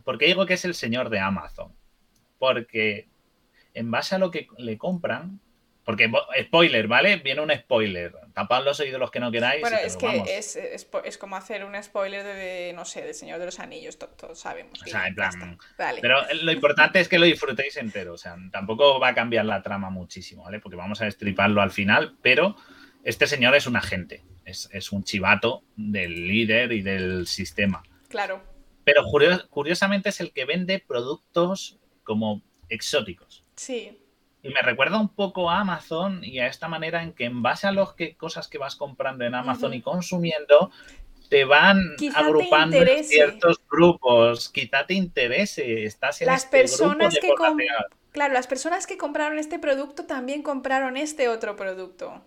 ¿por 0.03 0.17
qué 0.17 0.27
digo 0.27 0.47
que 0.47 0.55
es 0.55 0.65
el 0.65 0.75
señor 0.75 1.11
de 1.11 1.21
Amazon? 1.21 1.75
Porque 2.39 3.07
en 3.75 3.91
base 3.91 4.15
a 4.15 4.19
lo 4.19 4.31
que 4.31 4.49
le 4.57 4.79
compran, 4.79 5.41
porque 5.87 6.11
spoiler, 6.43 6.87
¿vale? 6.87 7.17
Viene 7.17 7.41
un 7.41 7.51
spoiler. 7.51 8.13
Tapad 8.35 8.63
los 8.63 8.79
oídos 8.81 9.01
los 9.01 9.11
que 9.11 9.21
no 9.21 9.31
queráis. 9.31 9.63
Bueno, 9.63 9.79
es 9.79 9.97
que 9.97 10.25
es, 10.37 10.57
es, 10.57 11.17
como 11.17 11.37
hacer 11.37 11.65
un 11.65 11.83
spoiler 11.83 12.23
de, 12.23 12.75
no 12.75 12.85
sé, 12.85 13.01
del 13.01 13.15
Señor 13.15 13.39
de 13.39 13.47
los 13.47 13.59
Anillos, 13.59 13.99
todos, 13.99 14.39
sabemos. 14.39 14.83
O 14.83 14.87
sea, 14.87 15.07
en 15.07 15.15
plan. 15.15 15.59
Pero 16.03 16.19
lo 16.43 16.53
importante 16.53 17.01
es 17.01 17.09
que 17.09 17.19
lo 17.19 17.25
disfrutéis 17.25 17.79
entero. 17.79 18.13
O 18.13 18.19
sea, 18.19 18.37
tampoco 18.53 19.01
va 19.01 19.09
a 19.09 19.15
cambiar 19.15 19.47
la 19.47 19.63
trama 19.63 19.89
muchísimo, 19.89 20.43
¿vale? 20.43 20.61
Porque 20.61 20.77
vamos 20.77 21.01
a 21.01 21.07
destriparlo 21.07 21.63
al 21.63 21.71
final, 21.71 22.19
pero 22.21 22.57
este 23.03 23.27
señor 23.27 23.55
es 23.55 23.67
un 23.67 23.77
agente 23.77 24.23
es, 24.47 24.93
un 24.93 25.05
chivato 25.05 25.65
del 25.77 26.29
líder 26.29 26.73
y 26.73 26.83
del 26.83 27.27
sistema. 27.27 27.83
Claro. 28.09 28.43
Pero 28.85 29.03
curiosamente 29.51 30.11
es 30.11 30.21
el 30.21 30.33
que 30.33 30.45
vende 30.45 30.79
productos 30.79 31.79
como 32.05 32.43
exóticos. 32.69 33.45
Sí. 33.57 33.99
Y 34.47 34.53
me 34.53 34.63
recuerda 34.63 34.99
un 34.99 35.09
poco 35.09 35.51
a 35.51 35.61
Amazon 35.61 36.23
y 36.23 36.39
a 36.39 36.47
esta 36.47 36.69
manera 36.69 37.03
en 37.03 37.13
que 37.13 37.25
en 37.25 37.43
base 37.43 37.67
a 37.67 37.73
los 37.73 37.95
que 37.95 38.17
cosas 38.17 38.49
que 38.49 38.59
vas 38.59 38.77
comprando 38.77 39.25
en 39.25 39.35
Amazon 39.35 39.75
y 39.75 39.83
consumiendo, 39.83 40.71
te 41.29 41.45
van 41.45 41.97
agrupando 42.15 42.77
en 42.77 43.05
ciertos 43.05 43.61
grupos. 43.71 44.49
Quizá 44.51 44.87
te 44.87 44.95
interese. 44.95 45.85
Estás 45.85 46.21
en 46.23 46.29
las 46.29 46.45
este 46.45 46.59
personas 46.59 47.19
que 47.21 47.35
Claro, 48.13 48.33
las 48.33 48.47
personas 48.47 48.87
que 48.87 48.97
compraron 48.97 49.39
este 49.39 49.59
producto 49.59 50.07
también 50.07 50.43
compraron 50.43 50.97
este 50.97 51.29
otro 51.29 51.55
producto. 51.55 52.23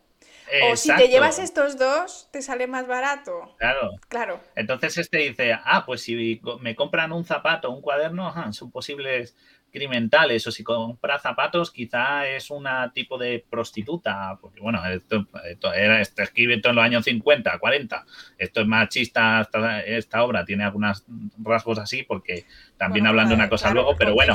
O 0.72 0.76
si 0.76 0.96
te 0.96 1.08
llevas 1.08 1.40
estos 1.40 1.78
dos, 1.78 2.28
te 2.32 2.42
sale 2.42 2.68
más 2.68 2.88
barato. 2.88 3.56
Claro. 3.58 3.92
Claro. 4.08 4.40
Entonces 4.56 4.98
este 4.98 5.18
dice, 5.20 5.54
ah, 5.54 5.86
pues 5.86 6.02
si 6.02 6.42
me 6.62 6.76
compran 6.76 7.12
un 7.12 7.26
zapato, 7.26 7.72
un 7.72 7.82
cuaderno, 7.82 8.34
son 8.54 8.72
posibles 8.72 9.36
crimentales 9.72 10.46
o 10.48 10.52
si 10.52 10.64
compra 10.64 11.20
zapatos 11.20 11.72
quizá 11.72 12.28
es 12.28 12.50
una 12.50 12.92
tipo 12.94 13.18
de 13.18 13.46
prostituta 13.50 14.38
porque 14.42 14.60
bueno 14.60 14.84
esto, 14.86 15.28
era 15.74 16.02
esto 16.02 16.22
escribe 16.24 16.60
en 16.64 16.76
los 16.76 16.84
años 16.84 17.06
50 17.06 17.60
40 17.60 18.06
esto 18.38 18.62
es 18.62 18.68
machista 18.68 19.42
esta, 19.42 19.82
esta 19.82 20.24
obra 20.24 20.46
tiene 20.46 20.64
algunos 20.64 21.04
rasgos 21.38 21.80
así 21.80 22.04
porque 22.04 22.46
también 22.78 23.08
hablando 23.08 23.30
de 23.30 23.36
una 23.36 23.50
cosa 23.50 23.72
luego 23.72 23.96
pero 23.98 24.14
bueno 24.14 24.34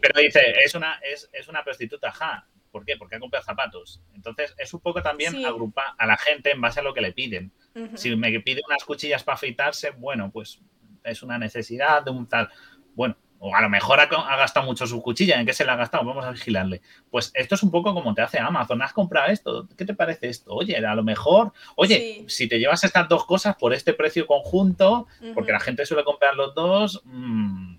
pero 0.00 0.20
dice 0.20 0.40
es 0.64 0.74
una 0.74 1.00
es, 1.02 1.28
es 1.32 1.48
una 1.48 1.62
prostituta 1.62 2.10
ja 2.12 2.46
¿Por 2.70 2.84
qué? 2.84 2.96
Porque 2.96 3.16
ha 3.16 3.18
comprado 3.18 3.44
zapatos. 3.44 4.00
Entonces, 4.14 4.54
es 4.56 4.72
un 4.72 4.80
poco 4.80 5.02
también 5.02 5.44
agrupar 5.44 5.86
a 5.98 6.06
la 6.06 6.16
gente 6.16 6.52
en 6.52 6.60
base 6.60 6.80
a 6.80 6.82
lo 6.82 6.94
que 6.94 7.00
le 7.00 7.12
piden. 7.12 7.52
Si 7.94 8.14
me 8.14 8.38
pide 8.40 8.60
unas 8.66 8.84
cuchillas 8.84 9.24
para 9.24 9.34
afeitarse, 9.34 9.90
bueno, 9.90 10.30
pues 10.30 10.60
es 11.04 11.22
una 11.22 11.38
necesidad 11.38 12.02
de 12.02 12.10
un 12.10 12.28
tal. 12.28 12.48
Bueno, 12.94 13.16
o 13.42 13.56
a 13.56 13.62
lo 13.62 13.70
mejor 13.70 13.98
ha, 14.00 14.06
gastado 14.36 14.66
mucho 14.66 14.86
su 14.86 15.00
cuchilla. 15.00 15.40
¿En 15.40 15.46
qué 15.46 15.54
se 15.54 15.64
la 15.64 15.72
ha 15.72 15.76
gastado? 15.76 16.04
Vamos 16.04 16.26
a 16.26 16.30
vigilarle. 16.30 16.82
Pues 17.10 17.32
esto 17.34 17.54
es 17.54 17.62
un 17.62 17.70
poco 17.70 17.94
como 17.94 18.14
te 18.14 18.20
hace 18.20 18.38
Amazon. 18.38 18.82
¿Has 18.82 18.92
comprado 18.92 19.32
esto? 19.32 19.66
¿Qué 19.78 19.86
te 19.86 19.94
parece 19.94 20.28
esto? 20.28 20.52
Oye, 20.52 20.76
a 20.76 20.94
lo 20.94 21.02
mejor, 21.02 21.52
oye, 21.74 22.24
si 22.28 22.48
te 22.48 22.58
llevas 22.58 22.84
estas 22.84 23.08
dos 23.08 23.24
cosas 23.24 23.56
por 23.56 23.72
este 23.72 23.94
precio 23.94 24.26
conjunto, 24.26 25.06
porque 25.34 25.52
la 25.52 25.60
gente 25.60 25.86
suele 25.86 26.04
comprar 26.04 26.34
los 26.34 26.54
dos, 26.54 27.00
mmm, 27.04 27.76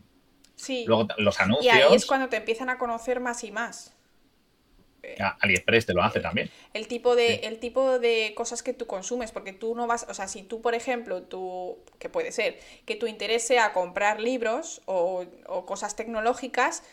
sí. 0.56 0.84
luego 0.88 1.08
los 1.20 1.40
anuncios. 1.40 1.76
Y 1.76 1.80
ahí 1.80 1.94
es 1.94 2.08
cuando 2.08 2.28
te 2.28 2.38
empiezan 2.38 2.70
a 2.70 2.80
conocer 2.80 3.20
más 3.20 3.44
y 3.44 3.52
más. 3.52 3.96
AliExpress 5.40 5.86
te 5.86 5.94
lo 5.94 6.04
hace 6.04 6.20
también. 6.20 6.50
El 6.74 6.88
tipo, 6.88 7.16
de, 7.16 7.36
el 7.36 7.60
tipo 7.60 8.00
de 8.00 8.34
cosas 8.36 8.64
que 8.64 8.74
tú 8.74 8.88
consumes, 8.88 9.32
porque 9.32 9.54
tú 9.54 9.76
no 9.76 9.88
vas, 9.88 10.06
o 10.10 10.14
sea, 10.14 10.28
si 10.28 10.44
tú, 10.44 10.62
por 10.62 10.76
ejemplo, 10.76 11.24
tú, 11.24 11.80
que 12.00 12.10
puede 12.10 12.32
ser, 12.32 12.60
que 12.86 12.96
tu 12.96 13.08
interés 13.08 13.46
sea 13.46 13.74
comprar 13.74 14.20
libros 14.20 14.82
o, 14.86 15.26
cosas 15.66 15.96
tecnológicas, 15.96 16.84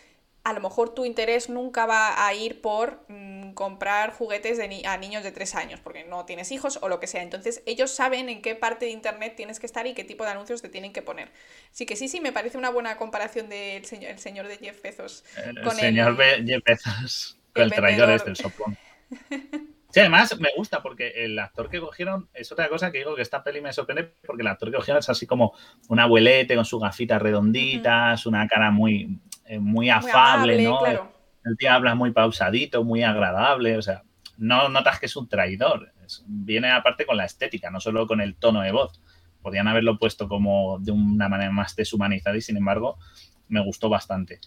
a 0.45 0.53
lo 0.53 0.61
mejor 0.61 0.95
tu 0.95 1.05
interés 1.05 1.49
nunca 1.49 1.85
va 1.85 2.25
a 2.25 2.33
ir 2.33 2.61
por 2.61 3.03
mm, 3.09 3.51
comprar 3.53 4.13
juguetes 4.13 4.57
de 4.57 4.83
a 4.85 4.97
niños 4.97 5.23
de 5.23 5.31
3 5.31 5.55
años, 5.55 5.79
porque 5.81 6.05
no 6.05 6.25
tienes 6.25 6.51
hijos 6.51 6.79
o 6.81 6.87
lo 6.87 6.99
que 6.99 7.07
sea. 7.07 7.21
Entonces, 7.21 7.61
ellos 7.65 7.91
saben 7.91 8.29
en 8.29 8.41
qué 8.41 8.55
parte 8.55 8.85
de 8.85 8.91
Internet 8.91 9.35
tienes 9.35 9.59
que 9.59 9.65
estar 9.65 9.85
y 9.85 9.93
qué 9.93 10.05
tipo 10.05 10.23
de 10.23 10.31
anuncios 10.31 10.61
te 10.61 10.69
tienen 10.69 10.93
que 10.93 11.01
poner. 11.01 11.29
Así 11.71 11.85
que 11.85 11.95
sí, 11.95 12.07
sí, 12.07 12.21
me 12.21 12.31
parece 12.31 12.57
una 12.57 12.69
buena 12.69 12.97
comparación 12.97 13.49
del 13.49 13.85
señor, 13.85 14.11
el 14.11 14.19
señor 14.19 14.47
de 14.47 14.57
Jeff 14.57 14.81
Bezos. 14.81 15.25
El 15.45 15.71
señor 15.71 16.17
Jeff 16.17 16.63
Bezos 16.65 17.38
el, 17.61 17.71
traidor 17.71 18.09
este, 18.09 18.29
el 18.29 18.35
soplón. 18.35 18.77
Sí, 19.91 20.01
además 20.01 20.39
me 20.39 20.49
gusta 20.55 20.83
porque 20.83 21.25
el 21.25 21.39
actor 21.39 21.67
que 21.67 21.79
cogieron 21.79 22.29
es 22.35 22.51
otra 22.51 22.69
cosa 22.69 22.91
que 22.91 22.99
digo 22.99 23.15
que 23.15 23.23
esta 23.23 23.43
peli 23.43 23.59
me 23.59 23.73
sorprende 23.73 24.13
porque 24.25 24.43
el 24.43 24.47
actor 24.47 24.69
que 24.69 24.77
cogieron 24.77 24.99
es 24.99 25.09
así 25.09 25.25
como 25.25 25.53
un 25.87 25.99
abuelete 25.99 26.55
con 26.55 26.63
sus 26.63 26.79
gafitas 26.79 27.19
redonditas, 27.19 28.27
una 28.27 28.47
cara 28.47 28.69
muy, 28.69 29.19
eh, 29.45 29.57
muy 29.57 29.89
afable, 29.89 30.61
¿no? 30.61 30.85
El 30.85 31.57
tío 31.57 31.71
habla 31.71 31.95
muy 31.95 32.11
pausadito, 32.11 32.83
muy 32.83 33.01
agradable, 33.01 33.77
o 33.77 33.81
sea, 33.81 34.03
no 34.37 34.69
notas 34.69 34.99
que 34.99 35.07
es 35.07 35.15
un 35.15 35.27
traidor. 35.27 35.91
viene 36.27 36.71
aparte 36.71 37.07
con 37.07 37.17
la 37.17 37.25
estética, 37.25 37.71
no 37.71 37.79
solo 37.79 38.05
con 38.05 38.21
el 38.21 38.35
tono 38.35 38.61
de 38.61 38.71
voz. 38.71 39.01
Podrían 39.41 39.67
haberlo 39.67 39.97
puesto 39.97 40.27
como 40.27 40.77
de 40.79 40.91
una 40.91 41.29
manera 41.29 41.51
más 41.51 41.75
deshumanizada 41.75 42.37
y 42.37 42.41
sin 42.41 42.57
embargo 42.57 42.99
me 43.47 43.63
gustó 43.63 43.89
bastante. 43.89 44.39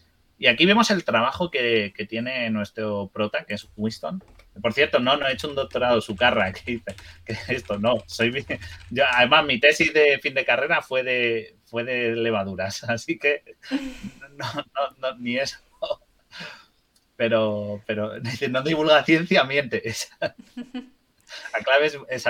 Y 0.43 0.49
aquí 0.49 0.67
vemos 0.67 0.91
el 0.91 1.05
trabajo 1.05 1.53
que, 1.53 1.95
tiene 2.09 2.51
nuestro 2.51 3.09
prota, 3.15 3.45
que 3.45 3.55
es 3.55 3.69
Winston. 3.77 4.25
Por 4.61 4.73
cierto, 4.73 4.99
no, 4.99 5.17
no 5.17 5.29
he 5.29 5.35
hecho 5.35 5.49
un 5.49 5.55
doctorado 5.55 6.01
su 6.01 6.17
carra, 6.17 6.53
que 6.53 6.83
que 7.25 7.37
esto 7.47 7.79
no. 7.79 8.03
Soy 8.09 8.45
yo, 8.91 9.05
además, 9.13 9.47
mi 9.47 9.61
tesis 9.61 9.95
de 9.95 10.19
fin 10.21 10.35
de 10.35 10.45
carrera 10.45 10.83
fue 10.83 11.05
de, 11.05 11.55
fue 11.67 11.85
de 11.85 12.17
levaduras, 12.17 12.83
así 12.89 13.21
que 13.21 13.45
no, 14.37 14.47
no, 14.99 15.17
ni 15.19 15.39
eso. 15.39 15.59
Pero, 17.15 17.81
pero 17.87 18.15
no 18.51 18.63
divulga 18.63 19.05
ciencia, 19.05 19.45
miente. 19.45 19.95
La 21.53 21.61
clave 21.61 21.87
es, 21.87 21.99
es, 22.09 22.25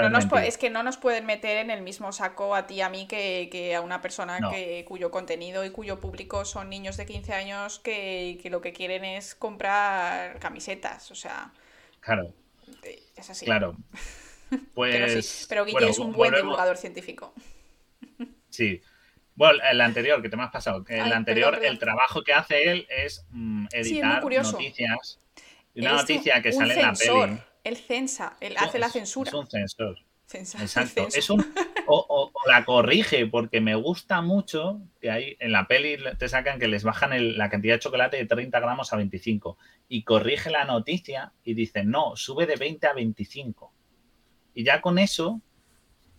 que 0.58 0.70
no 0.70 0.82
nos 0.82 0.96
pueden 0.96 1.26
meter 1.26 1.58
en 1.58 1.70
el 1.70 1.82
mismo 1.82 2.12
saco 2.12 2.54
a 2.54 2.66
ti 2.66 2.74
y 2.74 2.80
a 2.80 2.88
mí 2.88 3.06
que, 3.06 3.74
a 3.76 3.80
una 3.80 4.00
persona 4.00 4.38
que, 4.50 4.84
cuyo 4.86 5.10
contenido 5.10 5.64
y 5.64 5.70
cuyo 5.70 6.00
público 6.00 6.44
son 6.44 6.68
niños 6.68 6.96
de 6.96 7.06
15 7.06 7.32
años 7.32 7.78
que, 7.78 8.40
lo 8.50 8.60
que 8.60 8.72
quieren 8.72 9.04
es 9.04 9.34
comprar 9.34 10.38
camisetas. 10.38 11.10
O 11.10 11.14
sea. 11.14 11.52
Claro. 12.00 12.32
Es 13.16 13.30
así. 13.30 13.44
Claro. 13.44 13.76
Pues, 14.74 14.94
pero 14.94 15.22
sí, 15.22 15.46
pero 15.48 15.64
Guille 15.64 15.88
es 15.88 15.98
un 15.98 16.12
buen 16.12 16.34
divulgador 16.34 16.76
científico. 16.76 17.32
Sí. 18.50 18.82
Bueno, 19.34 19.60
el 19.70 19.80
anterior, 19.80 20.20
que 20.20 20.28
te 20.28 20.36
me 20.36 20.42
has 20.42 20.50
pasado. 20.50 20.84
El 20.88 21.10
anterior, 21.10 21.58
el 21.64 21.78
trabajo 21.78 22.22
que 22.22 22.34
hace 22.34 22.70
él 22.70 22.86
es 22.90 23.24
mm, 23.30 23.68
editar 23.72 24.22
noticias. 24.22 25.18
Una 25.74 25.92
noticia 25.92 26.42
que 26.42 26.52
sale 26.52 26.74
en 26.74 26.82
la 26.82 26.92
peli 26.92 27.40
él 27.64 27.76
censa, 27.76 28.36
él 28.40 28.54
hace 28.56 28.78
la 28.78 28.90
censura. 28.90 29.30
Es 29.30 29.34
un 29.34 29.46
censor. 29.46 29.98
Exacto. 30.34 31.08
Es 31.14 31.28
un, 31.30 31.44
o, 31.86 32.32
la 32.46 32.64
corrige, 32.64 33.26
porque 33.26 33.60
me 33.60 33.74
gusta 33.74 34.22
mucho 34.22 34.80
que 35.00 35.10
hay 35.10 35.36
en 35.40 35.52
la 35.52 35.66
peli 35.66 35.96
te 36.18 36.28
sacan 36.28 36.58
que 36.58 36.68
les 36.68 36.84
bajan 36.84 37.36
la 37.36 37.50
cantidad 37.50 37.74
de 37.74 37.80
chocolate 37.80 38.16
de 38.16 38.26
30 38.26 38.60
gramos 38.60 38.92
a 38.92 38.96
25 38.96 39.58
y 39.88 40.04
corrige 40.04 40.50
la 40.50 40.64
noticia 40.64 41.32
y 41.44 41.54
dice, 41.54 41.84
no, 41.84 42.16
sube 42.16 42.46
de 42.46 42.56
20 42.56 42.86
a 42.86 42.92
25. 42.94 43.72
Y 44.54 44.64
ya 44.64 44.80
con 44.80 44.98
eso, 44.98 45.40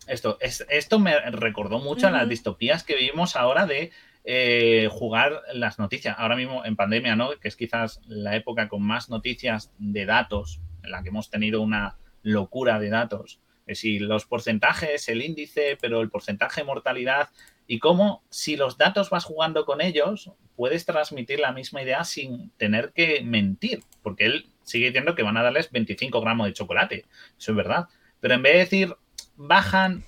esto, 0.06 0.38
es, 0.40 0.64
esto 0.68 0.98
me 0.98 1.18
recordó 1.30 1.78
mucho 1.78 2.08
a 2.08 2.10
las 2.10 2.28
distopías 2.28 2.84
que 2.84 2.96
vivimos 2.96 3.36
ahora 3.36 3.66
de 3.66 3.90
eh, 4.24 4.88
jugar 4.90 5.42
las 5.52 5.78
noticias. 5.78 6.16
Ahora 6.18 6.36
mismo 6.36 6.64
en 6.64 6.76
pandemia, 6.76 7.16
¿no? 7.16 7.30
Que 7.40 7.48
es 7.48 7.56
quizás 7.56 8.00
la 8.06 8.36
época 8.36 8.68
con 8.68 8.82
más 8.82 9.10
noticias 9.10 9.72
de 9.78 10.06
datos, 10.06 10.60
en 10.84 10.90
la 10.90 11.02
que 11.02 11.08
hemos 11.08 11.30
tenido 11.30 11.60
una 11.60 11.96
locura 12.22 12.78
de 12.78 12.90
datos. 12.90 13.40
Es 13.66 13.78
decir, 13.78 14.02
los 14.02 14.26
porcentajes, 14.26 15.08
el 15.08 15.22
índice, 15.22 15.78
pero 15.80 16.00
el 16.00 16.10
porcentaje 16.10 16.60
de 16.60 16.66
mortalidad 16.66 17.30
y 17.66 17.78
cómo 17.78 18.22
si 18.28 18.56
los 18.56 18.76
datos 18.76 19.10
vas 19.10 19.24
jugando 19.24 19.64
con 19.64 19.80
ellos, 19.80 20.30
puedes 20.54 20.84
transmitir 20.84 21.40
la 21.40 21.52
misma 21.52 21.82
idea 21.82 22.04
sin 22.04 22.50
tener 22.50 22.92
que 22.92 23.22
mentir, 23.22 23.82
porque 24.02 24.26
él 24.26 24.50
sigue 24.62 24.86
diciendo 24.86 25.14
que 25.14 25.22
van 25.22 25.36
a 25.36 25.42
darles 25.42 25.70
25 25.70 26.20
gramos 26.20 26.46
de 26.46 26.52
chocolate, 26.52 27.06
eso 27.38 27.52
es 27.52 27.56
verdad, 27.56 27.88
pero 28.20 28.34
en 28.34 28.42
vez 28.42 28.52
de 28.52 28.58
decir 28.58 28.96
bajan, 29.36 30.04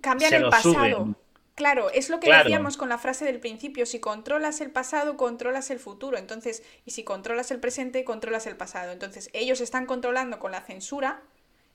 cambian 0.00 0.34
el 0.34 0.48
pasado. 0.48 1.16
Claro, 1.56 1.90
es 1.90 2.10
lo 2.10 2.20
que 2.20 2.30
decíamos 2.30 2.76
con 2.76 2.90
la 2.90 2.98
frase 2.98 3.24
del 3.24 3.40
principio, 3.40 3.86
si 3.86 3.98
controlas 3.98 4.60
el 4.60 4.70
pasado, 4.70 5.16
controlas 5.16 5.70
el 5.70 5.78
futuro, 5.78 6.18
entonces, 6.18 6.62
y 6.84 6.90
si 6.90 7.02
controlas 7.02 7.50
el 7.50 7.60
presente, 7.60 8.04
controlas 8.04 8.46
el 8.46 8.56
pasado. 8.56 8.92
Entonces, 8.92 9.30
ellos 9.32 9.62
están 9.62 9.86
controlando 9.86 10.38
con 10.38 10.52
la 10.52 10.60
censura 10.60 11.22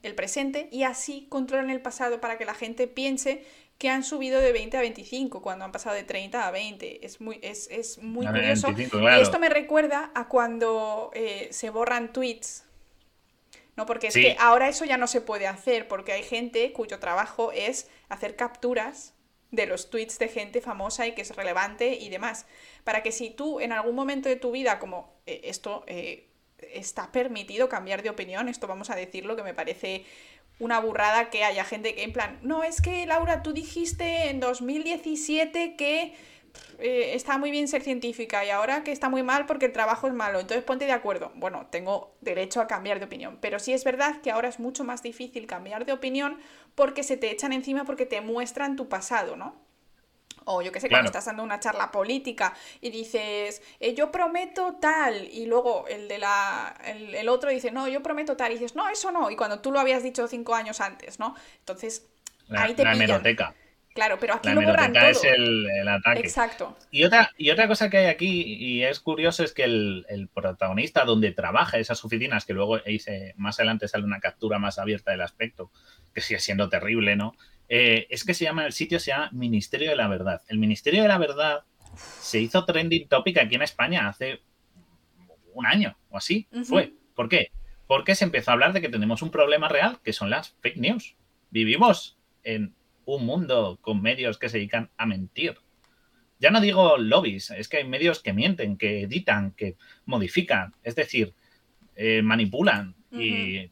el 0.03 0.13
presente 0.13 0.69
y 0.71 0.83
así 0.83 1.25
controlan 1.29 1.71
el 1.71 1.81
pasado 1.81 2.21
para 2.21 2.37
que 2.37 2.45
la 2.45 2.53
gente 2.53 2.87
piense 2.87 3.43
que 3.79 3.89
han 3.89 4.03
subido 4.03 4.39
de 4.39 4.51
20 4.51 4.77
a 4.77 4.81
25 4.81 5.41
cuando 5.41 5.65
han 5.65 5.71
pasado 5.71 5.95
de 5.95 6.03
30 6.03 6.47
a 6.47 6.51
20. 6.51 7.03
Es 7.03 7.19
muy, 7.19 7.39
es, 7.41 7.67
es 7.71 7.97
muy 7.97 8.27
curioso. 8.27 8.67
Y 8.77 9.19
esto 9.19 9.39
me 9.39 9.49
recuerda 9.49 10.11
a 10.13 10.27
cuando 10.27 11.09
eh, 11.15 11.47
se 11.49 11.71
borran 11.71 12.13
tweets. 12.13 12.65
¿no? 13.75 13.87
Porque 13.87 14.07
es 14.07 14.13
que 14.13 14.35
ahora 14.39 14.69
eso 14.69 14.85
ya 14.85 14.97
no 14.97 15.07
se 15.07 15.21
puede 15.21 15.47
hacer 15.47 15.87
porque 15.87 16.11
hay 16.11 16.21
gente 16.21 16.71
cuyo 16.71 16.99
trabajo 16.99 17.51
es 17.51 17.89
hacer 18.09 18.35
capturas 18.35 19.15
de 19.51 19.65
los 19.65 19.89
tweets 19.89 20.17
de 20.17 20.29
gente 20.29 20.61
famosa 20.61 21.05
y 21.07 21.13
que 21.13 21.21
es 21.21 21.35
relevante 21.35 21.93
y 21.93 22.09
demás. 22.09 22.45
Para 22.83 23.03
que 23.03 23.11
si 23.11 23.29
tú 23.29 23.59
en 23.59 23.71
algún 23.71 23.95
momento 23.95 24.29
de 24.29 24.37
tu 24.37 24.51
vida, 24.51 24.79
como 24.79 25.13
eh, 25.25 25.41
esto 25.43 25.83
eh, 25.87 26.27
está 26.73 27.11
permitido 27.11 27.69
cambiar 27.69 28.01
de 28.01 28.09
opinión, 28.09 28.49
esto 28.49 28.67
vamos 28.67 28.89
a 28.89 28.95
decirlo, 28.95 29.35
que 29.35 29.43
me 29.43 29.53
parece 29.53 30.05
una 30.59 30.79
burrada 30.79 31.29
que 31.29 31.43
haya 31.43 31.65
gente 31.65 31.95
que 31.95 32.03
en 32.03 32.13
plan, 32.13 32.39
no, 32.43 32.63
es 32.63 32.81
que 32.81 33.05
Laura, 33.05 33.41
tú 33.43 33.51
dijiste 33.51 34.29
en 34.29 34.39
2017 34.39 35.75
que 35.75 36.13
eh, 36.79 37.13
está 37.15 37.37
muy 37.37 37.51
bien 37.51 37.67
ser 37.67 37.81
científica 37.81 38.43
y 38.45 38.49
ahora 38.49 38.83
que 38.83 38.91
está 38.91 39.09
muy 39.09 39.23
mal 39.23 39.45
porque 39.45 39.67
el 39.67 39.71
trabajo 39.71 40.07
es 40.07 40.13
malo, 40.13 40.39
entonces 40.39 40.63
ponte 40.63 40.85
de 40.85 40.91
acuerdo. 40.91 41.31
Bueno, 41.35 41.67
tengo 41.69 42.15
derecho 42.21 42.61
a 42.61 42.67
cambiar 42.67 42.99
de 42.99 43.05
opinión, 43.05 43.37
pero 43.41 43.59
sí 43.59 43.73
es 43.73 43.83
verdad 43.83 44.21
que 44.21 44.31
ahora 44.31 44.49
es 44.49 44.59
mucho 44.59 44.83
más 44.83 45.03
difícil 45.03 45.47
cambiar 45.47 45.85
de 45.85 45.93
opinión 45.93 46.39
porque 46.75 47.03
se 47.03 47.17
te 47.17 47.31
echan 47.31 47.53
encima 47.53 47.85
porque 47.85 48.05
te 48.05 48.21
muestran 48.21 48.75
tu 48.75 48.89
pasado, 48.89 49.35
¿no? 49.35 49.55
O 50.45 50.61
yo 50.61 50.71
qué 50.71 50.79
sé, 50.79 50.89
cuando 50.89 51.05
estás 51.05 51.25
dando 51.25 51.43
una 51.43 51.59
charla 51.59 51.91
política 51.91 52.55
y 52.79 52.89
dices, 52.89 53.61
eh, 53.79 53.93
yo 53.93 54.11
prometo 54.11 54.77
tal, 54.81 55.27
y 55.31 55.45
luego 55.45 55.85
el 55.87 56.07
de 56.07 56.17
la 56.17 56.75
el, 56.83 57.29
otro 57.29 57.51
dice, 57.51 57.71
no, 57.71 57.87
yo 57.87 58.01
prometo 58.01 58.35
tal, 58.35 58.51
y 58.51 58.55
dices, 58.55 58.75
no, 58.75 58.89
eso 58.89 59.11
no, 59.11 59.29
y 59.29 59.35
cuando 59.35 59.59
tú 59.59 59.71
lo 59.71 59.79
habías 59.79 60.01
dicho 60.01 60.27
cinco 60.27 60.55
años 60.55 60.81
antes, 60.81 61.19
¿no? 61.19 61.35
Entonces, 61.59 62.07
ahí 62.49 62.73
te 62.73 62.83
la 62.83 62.93
hemeroteca. 62.93 63.53
Claro, 63.93 64.17
pero 64.19 64.35
aquí 64.35 64.49
lo 64.49 64.61
borran 64.61 64.93
todo. 64.93 65.03
es 65.03 65.23
el, 65.23 65.87
ataque. 65.87 66.21
Exacto. 66.21 66.77
Y 66.91 67.03
otra, 67.03 67.31
y 67.37 67.49
otra 67.49 67.67
cosa 67.67 67.89
que 67.89 67.97
hay 67.97 68.05
aquí, 68.05 68.41
y 68.41 68.83
es 68.83 69.01
curioso, 69.01 69.43
es 69.43 69.53
que 69.53 69.63
el, 69.65 70.29
protagonista 70.33 71.03
donde 71.03 71.31
trabaja 71.31 71.77
esas 71.77 72.03
oficinas, 72.05 72.45
que 72.45 72.53
luego 72.53 72.79
hice, 72.85 73.33
más 73.37 73.59
adelante 73.59 73.87
sale 73.87 74.05
una 74.05 74.19
captura 74.19 74.59
más 74.59 74.79
abierta 74.79 75.11
del 75.11 75.21
aspecto, 75.21 75.71
que 76.13 76.21
sigue 76.21 76.39
siendo 76.39 76.69
terrible, 76.69 77.15
¿no? 77.15 77.33
Eh, 77.67 78.07
es 78.09 78.23
que 78.23 78.33
se 78.33 78.45
llama, 78.45 78.65
el 78.65 78.73
sitio 78.73 78.99
se 78.99 79.11
llama 79.11 79.29
Ministerio 79.33 79.89
de 79.89 79.95
la 79.95 80.07
Verdad. 80.07 80.41
El 80.47 80.57
Ministerio 80.57 81.01
de 81.01 81.07
la 81.07 81.17
Verdad 81.17 81.63
se 81.95 82.39
hizo 82.39 82.63
trending 82.65 83.07
topic 83.07 83.37
aquí 83.37 83.55
en 83.55 83.61
España 83.61 84.07
hace 84.07 84.41
un 85.53 85.65
año 85.65 85.97
o 86.09 86.17
así. 86.17 86.47
Fue. 86.65 86.93
¿Por 87.15 87.27
qué? 87.29 87.51
Porque 87.87 88.15
se 88.15 88.23
empezó 88.23 88.51
a 88.51 88.53
hablar 88.53 88.73
de 88.73 88.81
que 88.81 88.89
tenemos 88.89 89.21
un 89.21 89.31
problema 89.31 89.67
real, 89.67 89.99
que 90.03 90.13
son 90.13 90.29
las 90.29 90.55
fake 90.61 90.77
news. 90.77 91.15
Vivimos 91.49 92.17
en 92.43 92.73
un 93.05 93.25
mundo 93.25 93.79
con 93.81 94.01
medios 94.01 94.37
que 94.37 94.49
se 94.49 94.57
dedican 94.57 94.89
a 94.97 95.05
mentir. 95.05 95.57
Ya 96.39 96.49
no 96.49 96.61
digo 96.61 96.97
lobbies, 96.97 97.51
es 97.51 97.67
que 97.67 97.77
hay 97.77 97.83
medios 97.83 98.21
que 98.21 98.33
mienten, 98.33 98.77
que 98.77 99.03
editan, 99.03 99.51
que 99.51 99.75
modifican, 100.05 100.73
es 100.83 100.95
decir, 100.95 101.33
eh, 101.95 102.21
manipulan. 102.21 102.95
y, 103.11 103.69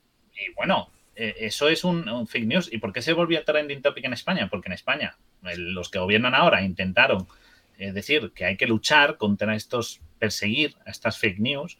bueno, 0.55 0.91
eh, 1.19 1.35
eso 1.45 1.67
es 1.67 1.83
un, 1.83 2.27
fake 2.27 2.45
news. 2.45 2.69
¿Y 2.71 2.77
por 2.77 2.93
qué 2.93 3.01
se 3.01 3.11
volvió 3.11 3.43
trending 3.43 3.81
topic 3.81 4.05
en 4.05 4.13
España? 4.13 4.47
Porque 4.49 4.69
en 4.69 4.73
España 4.73 5.17
los 5.57 5.89
que 5.89 5.99
gobiernan 5.99 6.33
ahora 6.33 6.61
intentaron 6.61 7.27
eh, 7.77 7.91
decir 7.91 8.31
que 8.33 8.45
hay 8.45 8.55
que 8.55 8.67
luchar 8.67 9.17
contra 9.17 9.53
estos, 9.53 9.99
perseguir 10.17 10.75
a 10.85 10.91
estas 10.91 11.17
fake 11.17 11.39
news. 11.39 11.77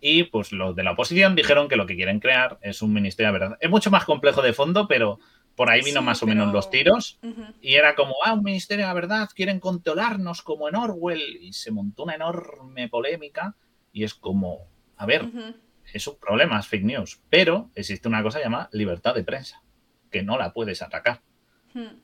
Y 0.00 0.24
pues 0.24 0.50
los 0.50 0.74
de 0.74 0.82
la 0.82 0.92
oposición 0.92 1.36
dijeron 1.36 1.68
que 1.68 1.76
lo 1.76 1.86
que 1.86 1.94
quieren 1.94 2.18
crear 2.18 2.58
es 2.62 2.82
un 2.82 2.92
ministerio 2.92 3.32
de 3.32 3.38
verdad. 3.38 3.58
Es 3.60 3.70
mucho 3.70 3.92
más 3.92 4.04
complejo 4.04 4.42
de 4.42 4.54
fondo, 4.54 4.88
pero 4.88 5.20
por 5.60 5.68
ahí 5.68 5.82
vino 5.82 6.00
más 6.00 6.22
o 6.22 6.26
menos 6.26 6.54
los 6.54 6.70
tiros. 6.70 7.18
Y 7.60 7.74
era 7.74 7.94
como, 7.94 8.14
ah, 8.24 8.32
un 8.32 8.42
ministerio 8.42 8.86
de 8.86 8.88
la 8.88 8.94
verdad, 8.94 9.28
quieren 9.34 9.60
controlarnos 9.60 10.40
como 10.40 10.70
en 10.70 10.74
Orwell. 10.74 11.20
Y 11.38 11.52
se 11.52 11.70
montó 11.70 12.04
una 12.04 12.14
enorme 12.14 12.88
polémica. 12.88 13.54
Y 13.92 14.04
es 14.04 14.14
como, 14.14 14.70
a 14.96 15.04
ver, 15.04 15.28
es 15.92 16.06
un 16.06 16.18
problema, 16.18 16.58
es 16.58 16.66
fake 16.66 16.84
news, 16.84 17.20
pero 17.28 17.70
existe 17.74 18.08
una 18.08 18.22
cosa 18.22 18.40
llamada 18.40 18.70
libertad 18.72 19.14
de 19.14 19.22
prensa, 19.22 19.62
que 20.10 20.22
no 20.22 20.38
la 20.38 20.54
puedes 20.54 20.80
atacar. 20.80 21.20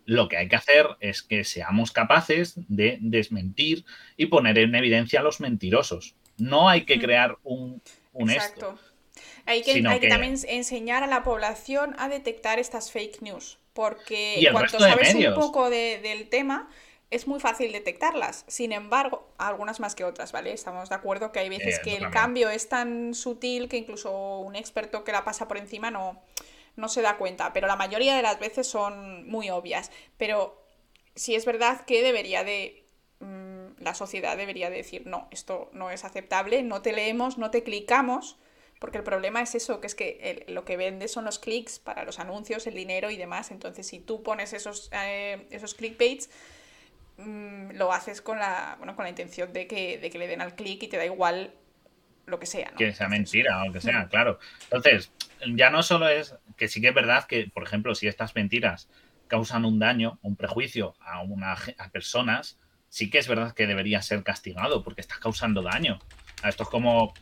Lo 0.04 0.28
que 0.28 0.36
hay 0.36 0.48
que 0.48 0.56
hacer 0.56 0.88
es 1.00 1.22
que 1.22 1.42
seamos 1.42 1.92
capaces 1.92 2.60
de 2.68 2.98
desmentir 3.00 3.86
y 4.18 4.26
poner 4.26 4.58
en 4.58 4.74
evidencia 4.74 5.20
a 5.20 5.22
los 5.22 5.40
mentirosos. 5.40 6.14
No 6.36 6.68
hay 6.68 6.84
que 6.84 7.00
crear 7.00 7.38
un, 7.42 7.80
un 8.12 8.30
Exacto. 8.30 8.78
Hay 9.46 9.62
que, 9.62 9.82
también 9.82 10.36
enseñar 10.48 11.02
a 11.02 11.06
la 11.06 11.22
población 11.22 11.94
a 11.98 12.08
detectar 12.08 12.58
estas 12.58 12.90
fake 12.90 13.22
news, 13.22 13.58
porque 13.72 14.46
cuando 14.52 14.78
sabes 14.78 15.14
un 15.14 15.34
poco 15.34 15.70
del 15.70 16.28
tema, 16.28 16.68
es 17.10 17.26
muy 17.26 17.38
fácil 17.38 17.72
detectarlas. 17.72 18.44
Sin 18.48 18.72
embargo, 18.72 19.28
algunas 19.38 19.78
más 19.78 19.94
que 19.94 20.04
otras, 20.04 20.32
¿vale? 20.32 20.52
Estamos 20.52 20.88
de 20.88 20.94
acuerdo 20.96 21.30
que 21.30 21.38
hay 21.38 21.48
veces 21.48 21.78
que 21.78 21.96
el 21.96 22.10
cambio 22.10 22.50
es 22.50 22.68
tan 22.68 23.14
sutil 23.14 23.68
que 23.68 23.76
incluso 23.76 24.40
un 24.40 24.56
experto 24.56 25.04
que 25.04 25.12
la 25.12 25.24
pasa 25.24 25.46
por 25.46 25.56
encima 25.56 25.90
no, 25.90 26.20
no 26.74 26.88
se 26.88 27.02
da 27.02 27.16
cuenta, 27.16 27.52
pero 27.52 27.68
la 27.68 27.76
mayoría 27.76 28.16
de 28.16 28.22
las 28.22 28.40
veces 28.40 28.66
son 28.66 29.28
muy 29.28 29.50
obvias. 29.50 29.92
Pero 30.16 30.66
sí 31.14 31.34
es 31.34 31.44
verdad 31.44 31.84
que 31.84 32.02
debería 32.02 32.42
de... 32.42 32.84
Mm, 33.20 33.56
la 33.78 33.94
sociedad 33.94 34.36
debería 34.36 34.68
decir, 34.68 35.06
no, 35.06 35.28
esto 35.30 35.70
no 35.72 35.90
es 35.90 36.04
aceptable, 36.04 36.62
no 36.62 36.82
te 36.82 36.92
leemos, 36.92 37.38
no 37.38 37.50
te 37.50 37.62
clicamos, 37.62 38.36
porque 38.78 38.98
el 38.98 39.04
problema 39.04 39.40
es 39.40 39.54
eso, 39.54 39.80
que 39.80 39.86
es 39.86 39.94
que 39.94 40.44
lo 40.48 40.64
que 40.64 40.76
vende 40.76 41.08
son 41.08 41.24
los 41.24 41.38
clics 41.38 41.78
para 41.78 42.04
los 42.04 42.18
anuncios, 42.18 42.66
el 42.66 42.74
dinero 42.74 43.10
y 43.10 43.16
demás. 43.16 43.50
Entonces, 43.50 43.86
si 43.86 44.00
tú 44.00 44.22
pones 44.22 44.52
esos, 44.52 44.90
eh, 44.92 45.46
esos 45.50 45.74
clickbaits, 45.74 46.28
Mm, 47.18 47.70
lo 47.76 47.92
haces 47.92 48.20
con 48.20 48.38
la, 48.38 48.74
bueno, 48.78 48.94
con 48.94 49.04
la 49.04 49.08
intención 49.08 49.52
de 49.52 49.66
que, 49.66 49.98
de 49.98 50.10
que 50.10 50.18
le 50.18 50.26
den 50.26 50.42
al 50.42 50.54
clic 50.54 50.82
y 50.82 50.88
te 50.88 50.98
da 50.98 51.04
igual 51.04 51.54
lo 52.26 52.38
que 52.38 52.46
sea. 52.46 52.72
Que 52.76 52.92
sea 52.92 53.08
mentira 53.08 53.62
o 53.62 53.66
lo 53.66 53.72
que 53.72 53.80
sea, 53.80 54.04
mm. 54.04 54.08
claro. 54.08 54.38
Entonces, 54.64 55.10
ya 55.54 55.70
no 55.70 55.82
solo 55.82 56.08
es 56.08 56.34
que 56.56 56.68
sí 56.68 56.80
que 56.80 56.88
es 56.88 56.94
verdad 56.94 57.24
que, 57.24 57.48
por 57.52 57.62
ejemplo, 57.62 57.94
si 57.94 58.06
estas 58.06 58.34
mentiras 58.34 58.88
causan 59.28 59.64
un 59.64 59.78
daño, 59.78 60.18
un 60.22 60.36
prejuicio 60.36 60.94
a, 61.00 61.22
una, 61.22 61.56
a 61.78 61.88
personas, 61.88 62.58
sí 62.90 63.08
que 63.08 63.18
es 63.18 63.28
verdad 63.28 63.54
que 63.54 63.66
debería 63.66 64.02
ser 64.02 64.22
castigado 64.22 64.84
porque 64.84 65.00
está 65.00 65.16
causando 65.18 65.62
daño. 65.62 65.98
Esto 66.44 66.64
es 66.64 66.68
como, 66.68 67.14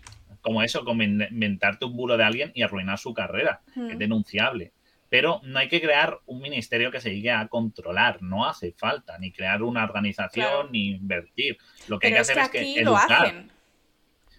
como 0.45 0.63
eso, 0.63 0.85
como 0.85 1.03
inventarte 1.03 1.87
un 1.87 1.97
bulo 1.97 2.17
de 2.17 2.23
alguien 2.23 2.53
y 2.55 2.63
arruinar 2.63 2.99
su 2.99 3.13
carrera. 3.13 3.63
Es 3.67 3.77
mm. 3.77 3.99
denunciable 3.99 4.73
pero 5.15 5.41
no 5.45 5.61
hay 5.61 5.69
que 5.69 5.81
crear 5.81 6.19
un 6.27 6.41
ministerio 6.41 6.91
que 6.91 7.01
se 7.01 7.15
llegue 7.15 7.31
a 7.31 7.47
controlar, 7.47 8.21
no 8.21 8.47
hace 8.47 8.73
falta 8.73 9.17
ni 9.17 9.31
crear 9.31 9.63
una 9.63 9.85
organización 9.85 10.73
ni 10.73 10.89
invertir. 10.89 11.57
Lo 11.87 12.01
que 12.01 12.09
hay 12.09 12.15
que 12.15 12.19
hacer 12.19 12.37
es 12.37 12.49
que, 12.49 12.83
Lo 12.83 12.97
hacen. 12.97 13.53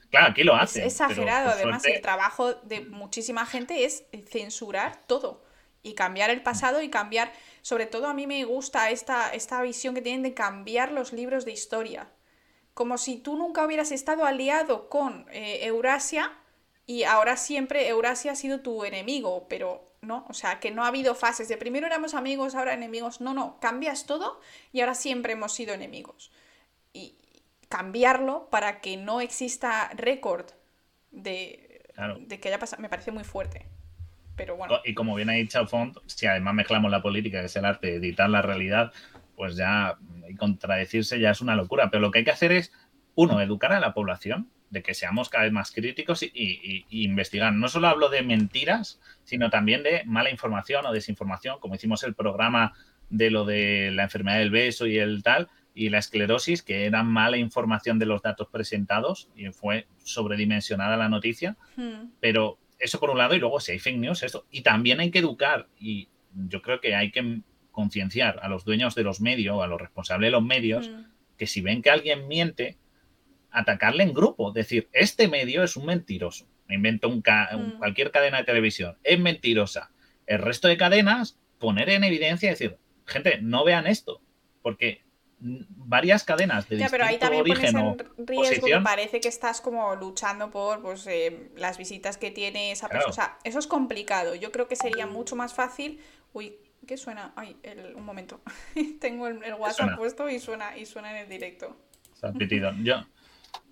Claro, 0.09 0.27
aquí 0.31 0.43
lo 0.43 0.53
hacen. 0.53 0.83
Es 0.83 0.99
exagerado, 0.99 1.51
además 1.51 1.85
el 1.85 2.01
trabajo 2.01 2.55
de 2.55 2.81
muchísima 2.81 3.45
gente 3.45 3.85
es 3.85 4.03
censurar 4.29 4.97
todo 5.07 5.45
y 5.81 5.93
cambiar 5.93 6.29
el 6.29 6.41
pasado 6.41 6.81
y 6.81 6.89
cambiar, 6.89 7.31
sobre 7.61 7.85
todo 7.85 8.07
a 8.07 8.13
mí 8.13 8.27
me 8.27 8.43
gusta 8.43 8.89
esta, 8.89 9.33
esta 9.33 9.61
visión 9.61 9.95
que 9.95 10.01
tienen 10.01 10.23
de 10.23 10.33
cambiar 10.33 10.91
los 10.91 11.13
libros 11.13 11.45
de 11.45 11.53
historia. 11.53 12.09
Como 12.75 12.99
si 12.99 13.17
tú 13.17 13.35
nunca 13.35 13.65
hubieras 13.65 13.91
estado 13.91 14.25
aliado 14.25 14.87
con 14.89 15.25
eh, 15.31 15.65
Eurasia 15.65 16.31
y 16.85 17.03
ahora 17.03 17.37
siempre 17.37 17.87
Eurasia 17.87 18.33
ha 18.33 18.35
sido 18.35 18.59
tu 18.59 18.85
enemigo, 18.85 19.47
pero 19.49 19.83
no, 20.01 20.25
o 20.29 20.33
sea, 20.33 20.59
que 20.59 20.69
no 20.69 20.83
ha 20.83 20.89
habido 20.89 21.15
fases 21.15 21.47
de 21.47 21.57
primero 21.57 21.87
éramos 21.87 22.13
amigos, 22.13 22.53
ahora 22.53 22.73
enemigos, 22.73 23.21
no, 23.21 23.33
no, 23.33 23.59
cambias 23.59 24.05
todo 24.05 24.39
y 24.71 24.81
ahora 24.81 24.93
siempre 24.93 25.33
hemos 25.33 25.53
sido 25.53 25.73
enemigos. 25.73 26.31
Y 26.93 27.15
cambiarlo 27.69 28.49
para 28.51 28.81
que 28.81 28.97
no 28.97 29.21
exista 29.21 29.89
récord 29.95 30.45
de, 31.11 31.81
de 32.19 32.39
que 32.39 32.49
haya 32.49 32.59
pasado, 32.59 32.81
me 32.81 32.89
parece 32.89 33.11
muy 33.11 33.23
fuerte. 33.23 33.65
Pero 34.35 34.57
bueno. 34.57 34.81
Y 34.83 34.93
como 34.93 35.15
bien 35.15 35.29
ha 35.29 35.33
dicho 35.33 35.65
Font, 35.65 35.97
si 36.07 36.27
además 36.27 36.53
mezclamos 36.53 36.91
la 36.91 37.01
política, 37.01 37.39
que 37.39 37.45
es 37.45 37.55
el 37.55 37.65
arte, 37.65 37.95
editar 37.95 38.29
la 38.29 38.41
realidad, 38.41 38.93
pues 39.35 39.55
ya 39.55 39.97
y 40.27 40.35
contradecirse 40.35 41.19
ya 41.19 41.31
es 41.31 41.41
una 41.41 41.55
locura. 41.55 41.89
Pero 41.89 42.01
lo 42.01 42.11
que 42.11 42.19
hay 42.19 42.25
que 42.25 42.31
hacer 42.31 42.51
es, 42.51 42.71
uno, 43.15 43.41
educar 43.41 43.73
a 43.73 43.79
la 43.79 43.93
población 43.93 44.49
de 44.69 44.83
que 44.83 44.93
seamos 44.93 45.29
cada 45.29 45.45
vez 45.45 45.53
más 45.53 45.71
críticos 45.71 46.23
y, 46.23 46.85
investigar. 46.89 47.53
No 47.53 47.67
solo 47.67 47.87
hablo 47.87 48.09
de 48.09 48.23
mentiras, 48.23 48.99
sino 49.23 49.49
también 49.49 49.83
de 49.83 50.03
mala 50.05 50.29
información 50.29 50.85
o 50.85 50.91
desinformación, 50.91 51.59
como 51.59 51.75
hicimos 51.75 52.03
el 52.03 52.15
programa 52.15 52.73
de 53.09 53.29
lo 53.29 53.45
de 53.45 53.91
la 53.91 54.03
enfermedad 54.03 54.39
del 54.39 54.49
beso 54.49 54.87
y 54.87 54.97
el 54.97 55.23
tal, 55.23 55.49
y 55.73 55.89
la 55.89 55.99
esclerosis, 55.99 56.61
que 56.61 56.85
era 56.85 57.03
mala 57.03 57.37
información 57.37 57.99
de 57.99 58.05
los 58.05 58.21
datos 58.21 58.47
presentados 58.49 59.29
y 59.35 59.47
fue 59.49 59.87
sobredimensionada 60.03 60.97
la 60.97 61.09
noticia. 61.09 61.57
Hmm. 61.75 62.11
Pero 62.19 62.57
eso 62.79 62.99
por 62.99 63.09
un 63.09 63.17
lado, 63.17 63.35
y 63.35 63.39
luego 63.39 63.59
si 63.59 63.73
hay 63.73 63.79
fake 63.79 63.97
news, 63.97 64.23
esto. 64.23 64.45
Y 64.51 64.61
también 64.61 64.99
hay 64.99 65.11
que 65.11 65.19
educar, 65.19 65.67
y 65.79 66.09
yo 66.33 66.61
creo 66.61 66.81
que 66.81 66.95
hay 66.95 67.11
que 67.11 67.41
concienciar 67.75 68.39
a 68.41 68.49
los 68.49 68.65
dueños 68.65 68.95
de 68.95 69.03
los 69.03 69.21
medios, 69.21 69.61
a 69.61 69.67
los 69.67 69.79
responsables 69.79 70.27
de 70.27 70.31
los 70.31 70.43
medios, 70.43 70.89
hmm. 70.89 71.03
que 71.37 71.45
si 71.45 71.61
ven 71.61 71.81
que 71.81 71.91
alguien 71.91 72.27
miente, 72.27 72.77
atacarle 73.51 74.03
en 74.03 74.13
grupo, 74.13 74.51
decir, 74.51 74.89
este 74.91 75.27
medio 75.27 75.63
es 75.63 75.77
un 75.77 75.85
mentiroso. 75.85 76.47
Me 76.67 76.75
invento 76.75 77.07
un 77.07 77.19
mm. 77.19 77.77
cualquier 77.77 78.11
cadena 78.11 78.39
de 78.39 78.43
televisión, 78.43 78.97
es 79.03 79.19
mentirosa. 79.19 79.91
El 80.25 80.39
resto 80.39 80.67
de 80.67 80.77
cadenas, 80.77 81.37
poner 81.59 81.89
en 81.89 82.03
evidencia 82.03 82.47
y 82.47 82.49
decir, 82.51 82.77
gente, 83.05 83.39
no 83.41 83.63
vean 83.63 83.87
esto, 83.87 84.21
porque 84.61 85.03
varias 85.39 86.23
cadenas 86.23 86.67
de 86.67 86.77
ya, 86.77 86.89
pero 86.89 87.05
ahí 87.05 87.19
también 87.19 87.41
origen 87.41 87.77
en 87.77 87.97
riesgo 88.25 88.67
parece 88.83 89.19
que 89.19 89.27
estás 89.27 89.61
como 89.61 89.95
luchando 89.95 90.49
por 90.49 90.81
pues, 90.81 91.05
eh, 91.07 91.51
las 91.55 91.77
visitas 91.77 92.17
que 92.17 92.31
tiene 92.31 92.71
esa 92.71 92.87
persona. 92.87 93.11
O 93.11 93.13
sea, 93.13 93.37
eso 93.43 93.59
es 93.59 93.67
complicado. 93.67 94.35
Yo 94.35 94.51
creo 94.51 94.67
que 94.67 94.75
sería 94.75 95.05
mucho 95.05 95.35
más 95.35 95.53
fácil. 95.53 95.99
Uy, 96.33 96.57
¿qué 96.85 96.97
suena? 96.97 97.33
Ay, 97.35 97.57
un 97.95 98.03
momento. 98.03 98.41
Tengo 99.01 99.27
el, 99.27 99.53
WhatsApp 99.55 99.97
puesto 99.97 100.29
y 100.29 100.39
suena, 100.39 100.77
y 100.77 100.85
suena 100.85 101.11
en 101.11 101.17
el 101.17 101.29
directo. 101.29 101.77
Se 102.13 102.27
ha 102.27 102.33
Yo, 102.83 103.05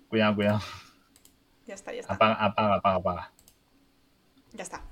Cuidado, 0.08 0.34
cuidado. 0.36 0.60
Ya 1.66 1.74
está, 1.74 1.92
ya 1.92 2.00
está. 2.00 2.14
Apaga, 2.14 2.34
apaga, 2.34 2.74
apaga, 2.76 2.96
apaga. 2.96 3.32
Ya 4.52 4.62
está. 4.62 4.82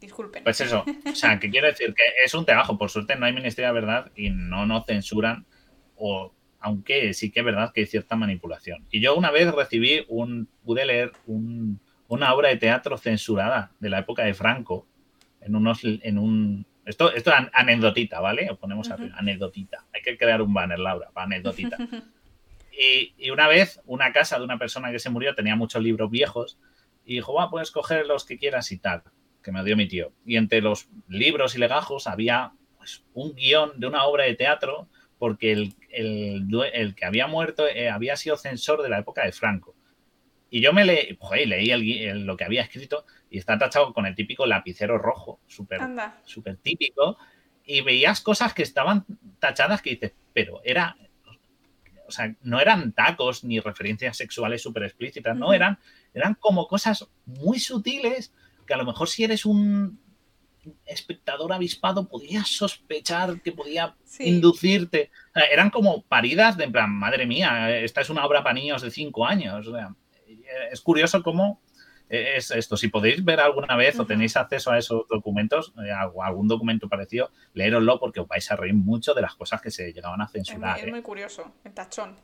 Disculpen. 0.00 0.42
Pues 0.44 0.60
eso. 0.60 0.84
O 1.06 1.14
sea, 1.14 1.38
que 1.38 1.50
quiero 1.50 1.66
decir 1.66 1.94
que 1.94 2.02
es 2.24 2.34
un 2.34 2.44
trabajo. 2.44 2.76
Por 2.76 2.90
suerte 2.90 3.16
no 3.16 3.26
hay 3.26 3.32
Ministerio 3.32 3.68
de 3.68 3.80
Verdad 3.80 4.10
y 4.16 4.30
no 4.30 4.66
nos 4.66 4.86
censuran. 4.86 5.46
O, 5.96 6.32
aunque 6.60 7.14
sí 7.14 7.30
que 7.30 7.40
es 7.40 7.46
verdad 7.46 7.72
que 7.72 7.82
hay 7.82 7.86
cierta 7.86 8.16
manipulación. 8.16 8.86
Y 8.90 9.00
yo 9.00 9.14
una 9.14 9.30
vez 9.30 9.54
recibí 9.54 10.04
un. 10.08 10.48
pude 10.64 10.84
leer 10.84 11.12
una 11.26 12.34
obra 12.34 12.48
de 12.48 12.56
teatro 12.56 12.98
censurada 12.98 13.70
de 13.80 13.90
la 13.90 14.00
época 14.00 14.24
de 14.24 14.34
Franco. 14.34 14.86
En 15.40 15.54
unos. 15.56 15.80
en 15.84 16.18
un. 16.18 16.66
Esto, 16.84 17.12
esto 17.12 17.30
es 17.30 17.36
anecdotita, 17.52 18.20
¿vale? 18.20 18.46
Lo 18.46 18.58
ponemos 18.58 18.90
arriba. 18.90 19.16
Anecdotita. 19.16 19.86
Hay 19.92 20.02
que 20.02 20.18
crear 20.18 20.42
un 20.42 20.52
banner, 20.52 20.78
Laura, 20.78 21.10
para 21.12 21.26
anecdotita. 21.26 21.76
Y, 22.76 23.30
una 23.30 23.46
vez, 23.46 23.80
una 23.86 24.12
casa 24.12 24.38
de 24.38 24.44
una 24.44 24.58
persona 24.58 24.90
que 24.90 24.98
se 24.98 25.10
murió 25.10 25.34
tenía 25.34 25.54
muchos 25.56 25.82
libros 25.82 26.10
viejos 26.10 26.58
y 27.04 27.14
dijo, 27.14 27.34
va, 27.34 27.50
puedes 27.50 27.70
coger 27.70 28.06
los 28.06 28.24
que 28.24 28.38
quieras 28.38 28.72
y 28.72 28.78
tal, 28.78 29.02
que 29.42 29.52
me 29.52 29.62
dio 29.62 29.76
mi 29.76 29.86
tío. 29.86 30.12
Y 30.26 30.36
entre 30.36 30.60
los 30.60 30.88
libros 31.08 31.54
y 31.54 31.58
legajos 31.58 32.06
había 32.06 32.52
pues, 32.76 33.04
un 33.14 33.34
guion 33.34 33.78
de 33.78 33.86
una 33.86 34.04
obra 34.04 34.24
de 34.24 34.34
teatro 34.34 34.88
porque 35.18 35.52
el, 35.52 35.74
el, 35.90 36.94
que 36.94 37.04
había 37.04 37.26
muerto 37.26 37.66
eh, 37.68 37.88
había 37.88 38.16
sido 38.16 38.36
censor 38.36 38.82
de 38.82 38.88
la 38.88 38.98
época 38.98 39.24
de 39.24 39.32
Franco. 39.32 39.76
Y 40.54 40.60
yo 40.60 40.72
me 40.72 40.84
leí, 40.84 41.18
leí 41.46 42.12
lo 42.12 42.36
que 42.36 42.44
había 42.44 42.62
escrito 42.62 43.04
y 43.28 43.38
está 43.38 43.58
tachado 43.58 43.92
con 43.92 44.06
el 44.06 44.14
típico 44.14 44.46
lapicero 44.46 44.98
rojo, 44.98 45.40
súper 45.48 45.80
super 46.24 46.58
típico, 46.58 47.18
y 47.64 47.80
veías 47.80 48.20
cosas 48.20 48.54
que 48.54 48.62
estaban 48.62 49.04
tachadas 49.40 49.82
que 49.82 49.90
dices, 49.90 50.12
pero 50.32 50.60
era 50.62 50.96
o 52.06 52.12
sea, 52.12 52.32
no 52.42 52.60
eran 52.60 52.92
tacos 52.92 53.42
ni 53.42 53.58
referencias 53.58 54.16
sexuales 54.16 54.62
súper 54.62 54.84
explícitas, 54.84 55.36
no, 55.36 55.52
eran, 55.52 55.76
eran 56.12 56.34
como 56.34 56.68
cosas 56.68 57.08
muy 57.26 57.58
sutiles 57.58 58.32
que 58.64 58.74
a 58.74 58.76
lo 58.76 58.84
mejor 58.84 59.08
si 59.08 59.24
eres 59.24 59.44
un 59.44 59.98
espectador 60.86 61.52
avispado 61.52 62.08
podías 62.08 62.46
sospechar 62.46 63.40
que 63.42 63.50
podía 63.50 63.96
inducirte. 64.20 65.10
eran 65.50 65.70
como 65.70 66.02
paridas 66.02 66.56
de 66.56 66.62
en 66.62 66.70
plan, 66.70 66.92
madre 66.92 67.26
mía, 67.26 67.76
esta 67.76 68.02
es 68.02 68.08
una 68.08 68.24
obra 68.24 68.44
para 68.44 68.54
niños 68.54 68.82
de 68.82 68.92
cinco 68.92 69.26
años. 69.26 69.66
Es 70.70 70.80
curioso 70.80 71.22
cómo 71.22 71.60
es 72.08 72.50
esto. 72.50 72.76
Si 72.76 72.88
podéis 72.88 73.24
ver 73.24 73.40
alguna 73.40 73.76
vez 73.76 73.98
o 73.98 74.06
tenéis 74.06 74.36
acceso 74.36 74.70
a 74.70 74.78
esos 74.78 75.06
documentos, 75.08 75.72
eh, 75.84 75.90
algún 75.90 76.48
documento 76.48 76.88
parecido, 76.88 77.30
leeroslo 77.54 77.98
porque 77.98 78.20
os 78.20 78.28
vais 78.28 78.50
a 78.50 78.56
reír 78.56 78.74
mucho 78.74 79.14
de 79.14 79.22
las 79.22 79.34
cosas 79.34 79.60
que 79.60 79.70
se 79.70 79.92
llegaban 79.92 80.20
a 80.20 80.28
censurar. 80.28 80.78
Es, 80.78 80.86
muy, 80.86 81.00
¿eh? 81.00 81.02
curioso, 81.02 81.52
el 81.64 81.72
tachón. 81.72 82.16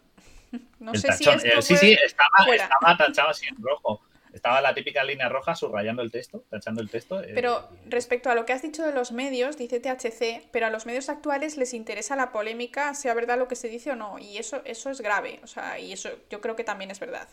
No 0.80 0.92
sé 0.94 1.12
si 1.12 1.28
esto 1.28 1.46
eh, 1.46 1.62
Sí, 1.62 1.76
sí, 1.76 1.96
estaba, 2.04 2.96
tachado 2.96 3.28
así 3.28 3.46
en 3.46 3.62
rojo. 3.62 4.02
Estaba 4.32 4.60
la 4.60 4.74
típica 4.74 5.04
línea 5.04 5.28
roja 5.28 5.54
subrayando 5.54 6.02
el 6.02 6.10
texto, 6.10 6.44
tachando 6.48 6.80
el 6.80 6.88
texto. 6.88 7.22
Pero 7.34 7.68
respecto 7.86 8.30
a 8.30 8.34
lo 8.34 8.46
que 8.46 8.52
has 8.52 8.62
dicho 8.62 8.84
de 8.84 8.92
los 8.92 9.12
medios, 9.12 9.56
dice 9.56 9.80
THC, 9.80 10.48
pero 10.52 10.66
a 10.66 10.70
los 10.70 10.86
medios 10.86 11.08
actuales 11.08 11.56
les 11.56 11.74
interesa 11.74 12.16
la 12.16 12.32
polémica, 12.32 12.94
sea 12.94 13.14
verdad 13.14 13.38
lo 13.38 13.48
que 13.48 13.56
se 13.56 13.68
dice 13.68 13.92
o 13.92 13.96
no, 13.96 14.18
y 14.18 14.38
eso, 14.38 14.62
eso 14.64 14.90
es 14.90 15.00
grave, 15.00 15.40
o 15.42 15.48
sea, 15.48 15.78
y 15.80 15.92
eso 15.92 16.10
yo 16.30 16.40
creo 16.40 16.54
que 16.54 16.62
también 16.62 16.90
es 16.92 17.00
verdad. 17.00 17.28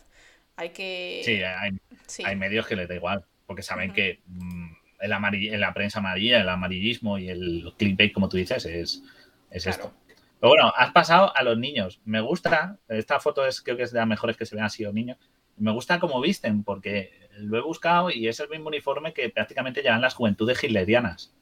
Hay 0.58 0.70
que... 0.70 1.22
Sí, 1.24 2.24
hay, 2.24 2.36
medios 2.36 2.66
que 2.66 2.74
les 2.74 2.88
da 2.88 2.96
igual, 2.96 3.24
porque 3.46 3.62
saben 3.62 3.92
que 3.92 4.22
mm, 4.26 4.72
el 4.98 5.60
la 5.60 5.72
prensa 5.72 6.00
amarilla, 6.00 6.40
el 6.40 6.48
amarillismo 6.48 7.16
y 7.16 7.28
el 7.28 7.72
clickbait, 7.78 8.12
como 8.12 8.28
tú 8.28 8.38
dices, 8.38 8.66
es, 8.66 9.04
esto. 9.52 9.94
Pero 10.40 10.50
bueno, 10.50 10.72
has 10.76 10.90
pasado 10.90 11.34
a 11.36 11.44
los 11.44 11.56
niños. 11.56 12.00
Me 12.04 12.20
gusta, 12.20 12.76
esta 12.88 13.20
foto 13.20 13.46
es 13.46 13.60
creo 13.60 13.76
que 13.76 13.84
es 13.84 13.92
de 13.92 14.00
las 14.00 14.08
mejores 14.08 14.36
que 14.36 14.46
se 14.46 14.56
ven 14.56 14.64
así 14.64 14.82
los 14.82 14.92
niños. 14.92 15.16
Me 15.56 15.70
gusta 15.70 16.00
cómo 16.00 16.20
visten, 16.20 16.64
porque 16.64 17.12
lo 17.36 17.56
he 17.56 17.62
buscado 17.62 18.10
y 18.10 18.26
es 18.26 18.40
el 18.40 18.48
mismo 18.48 18.66
uniforme 18.66 19.12
que 19.12 19.30
prácticamente 19.30 19.82
llevan 19.82 20.00
las 20.00 20.14
juventudes 20.14 20.62
hitlerianas. 20.62 21.32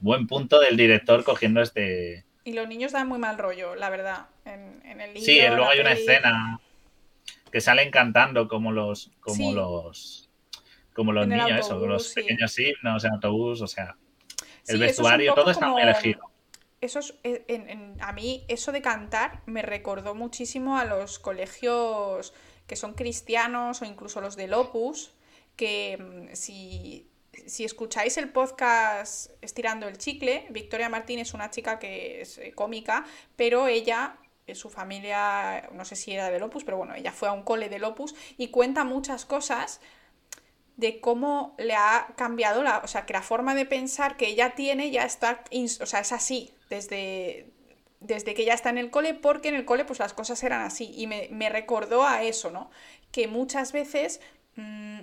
Buen 0.00 0.26
punto 0.26 0.58
del 0.58 0.76
director 0.76 1.22
cogiendo 1.22 1.60
este... 1.62 2.24
Y 2.42 2.54
los 2.54 2.66
niños 2.66 2.90
dan 2.90 3.06
muy 3.06 3.18
mal 3.20 3.38
rollo, 3.38 3.76
la 3.76 3.90
verdad. 3.90 4.26
En, 4.44 5.00
el 5.00 5.14
libro, 5.14 5.20
sí, 5.20 5.40
luego 5.48 5.68
hay 5.68 5.80
una 5.80 5.92
escena 5.92 6.60
que 7.50 7.60
salen 7.60 7.90
cantando 7.90 8.48
como 8.48 8.72
los, 8.72 9.10
como 9.20 9.52
los, 9.52 10.28
como 10.94 11.12
los 11.12 11.26
niños, 11.26 11.70
los 11.70 12.12
pequeños 12.14 12.58
himnos 12.58 13.04
en 13.04 13.12
autobús, 13.12 13.62
o 13.62 13.66
sea, 13.66 13.96
el 14.66 14.78
vestuario, 14.78 15.34
todo 15.34 15.50
está 15.50 15.68
muy 15.68 15.82
elegido. 15.82 16.20
Eso 16.80 17.00
es, 17.00 17.14
eh, 17.24 17.94
a 18.00 18.12
mí 18.12 18.44
eso 18.46 18.70
de 18.70 18.82
cantar 18.82 19.42
me 19.46 19.62
recordó 19.62 20.14
muchísimo 20.14 20.78
a 20.78 20.84
los 20.84 21.18
colegios 21.18 22.32
que 22.68 22.76
son 22.76 22.94
cristianos 22.94 23.82
o 23.82 23.84
incluso 23.84 24.20
los 24.20 24.36
del 24.36 24.54
Opus, 24.54 25.12
que 25.56 25.98
mm, 25.98 26.34
si, 26.34 27.10
si 27.46 27.64
escucháis 27.64 28.16
el 28.18 28.28
podcast 28.28 29.30
Estirando 29.42 29.88
el 29.88 29.98
Chicle, 29.98 30.46
Victoria 30.50 30.88
Martín 30.88 31.18
es 31.18 31.34
una 31.34 31.50
chica 31.50 31.80
que 31.80 32.20
es 32.20 32.38
eh, 32.38 32.52
cómica, 32.54 33.04
pero 33.34 33.66
ella 33.66 34.16
su 34.54 34.70
familia, 34.70 35.68
no 35.72 35.84
sé 35.84 35.96
si 35.96 36.12
era 36.12 36.30
del 36.30 36.42
Opus, 36.42 36.64
pero 36.64 36.76
bueno, 36.76 36.94
ella 36.94 37.12
fue 37.12 37.28
a 37.28 37.32
un 37.32 37.42
cole 37.42 37.68
del 37.68 37.84
Opus 37.84 38.14
y 38.36 38.48
cuenta 38.48 38.84
muchas 38.84 39.24
cosas 39.24 39.80
de 40.78 41.00
cómo 41.00 41.56
le 41.58 41.74
ha 41.74 42.14
cambiado 42.16 42.62
la, 42.62 42.78
o 42.84 42.86
sea, 42.86 43.04
que 43.04 43.12
la 43.12 43.22
forma 43.22 43.56
de 43.56 43.66
pensar 43.66 44.16
que 44.16 44.28
ella 44.28 44.54
tiene 44.54 44.92
ya 44.92 45.02
está, 45.02 45.42
o 45.80 45.86
sea, 45.86 46.00
es 46.00 46.12
así 46.12 46.54
desde, 46.70 47.50
desde 47.98 48.32
que 48.34 48.44
ya 48.44 48.54
está 48.54 48.70
en 48.70 48.78
el 48.78 48.90
cole, 48.90 49.14
porque 49.14 49.48
en 49.48 49.56
el 49.56 49.64
cole 49.64 49.84
pues 49.84 49.98
las 49.98 50.12
cosas 50.12 50.42
eran 50.44 50.62
así 50.62 50.92
y 50.96 51.08
me, 51.08 51.48
recordó 51.48 52.04
a 52.04 52.22
eso, 52.22 52.52
¿no? 52.52 52.70
Que 53.10 53.26
muchas 53.26 53.72
veces 53.72 54.20
mm, 54.54 55.00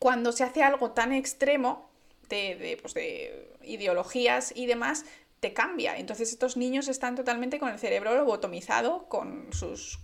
cuando 0.00 0.32
se 0.32 0.42
hace 0.42 0.64
algo 0.64 0.90
tan 0.90 1.12
extremo 1.12 1.88
de, 2.28 2.56
de, 2.56 2.76
pues, 2.76 2.94
de 2.94 3.56
ideologías 3.62 4.52
y 4.56 4.66
demás, 4.66 5.04
cambia. 5.52 5.96
Entonces 5.96 6.30
estos 6.30 6.56
niños 6.56 6.88
están 6.88 7.14
totalmente 7.16 7.58
con 7.58 7.70
el 7.70 7.78
cerebro 7.78 8.14
lobotomizado, 8.14 9.08
con 9.08 9.52
sus... 9.52 10.00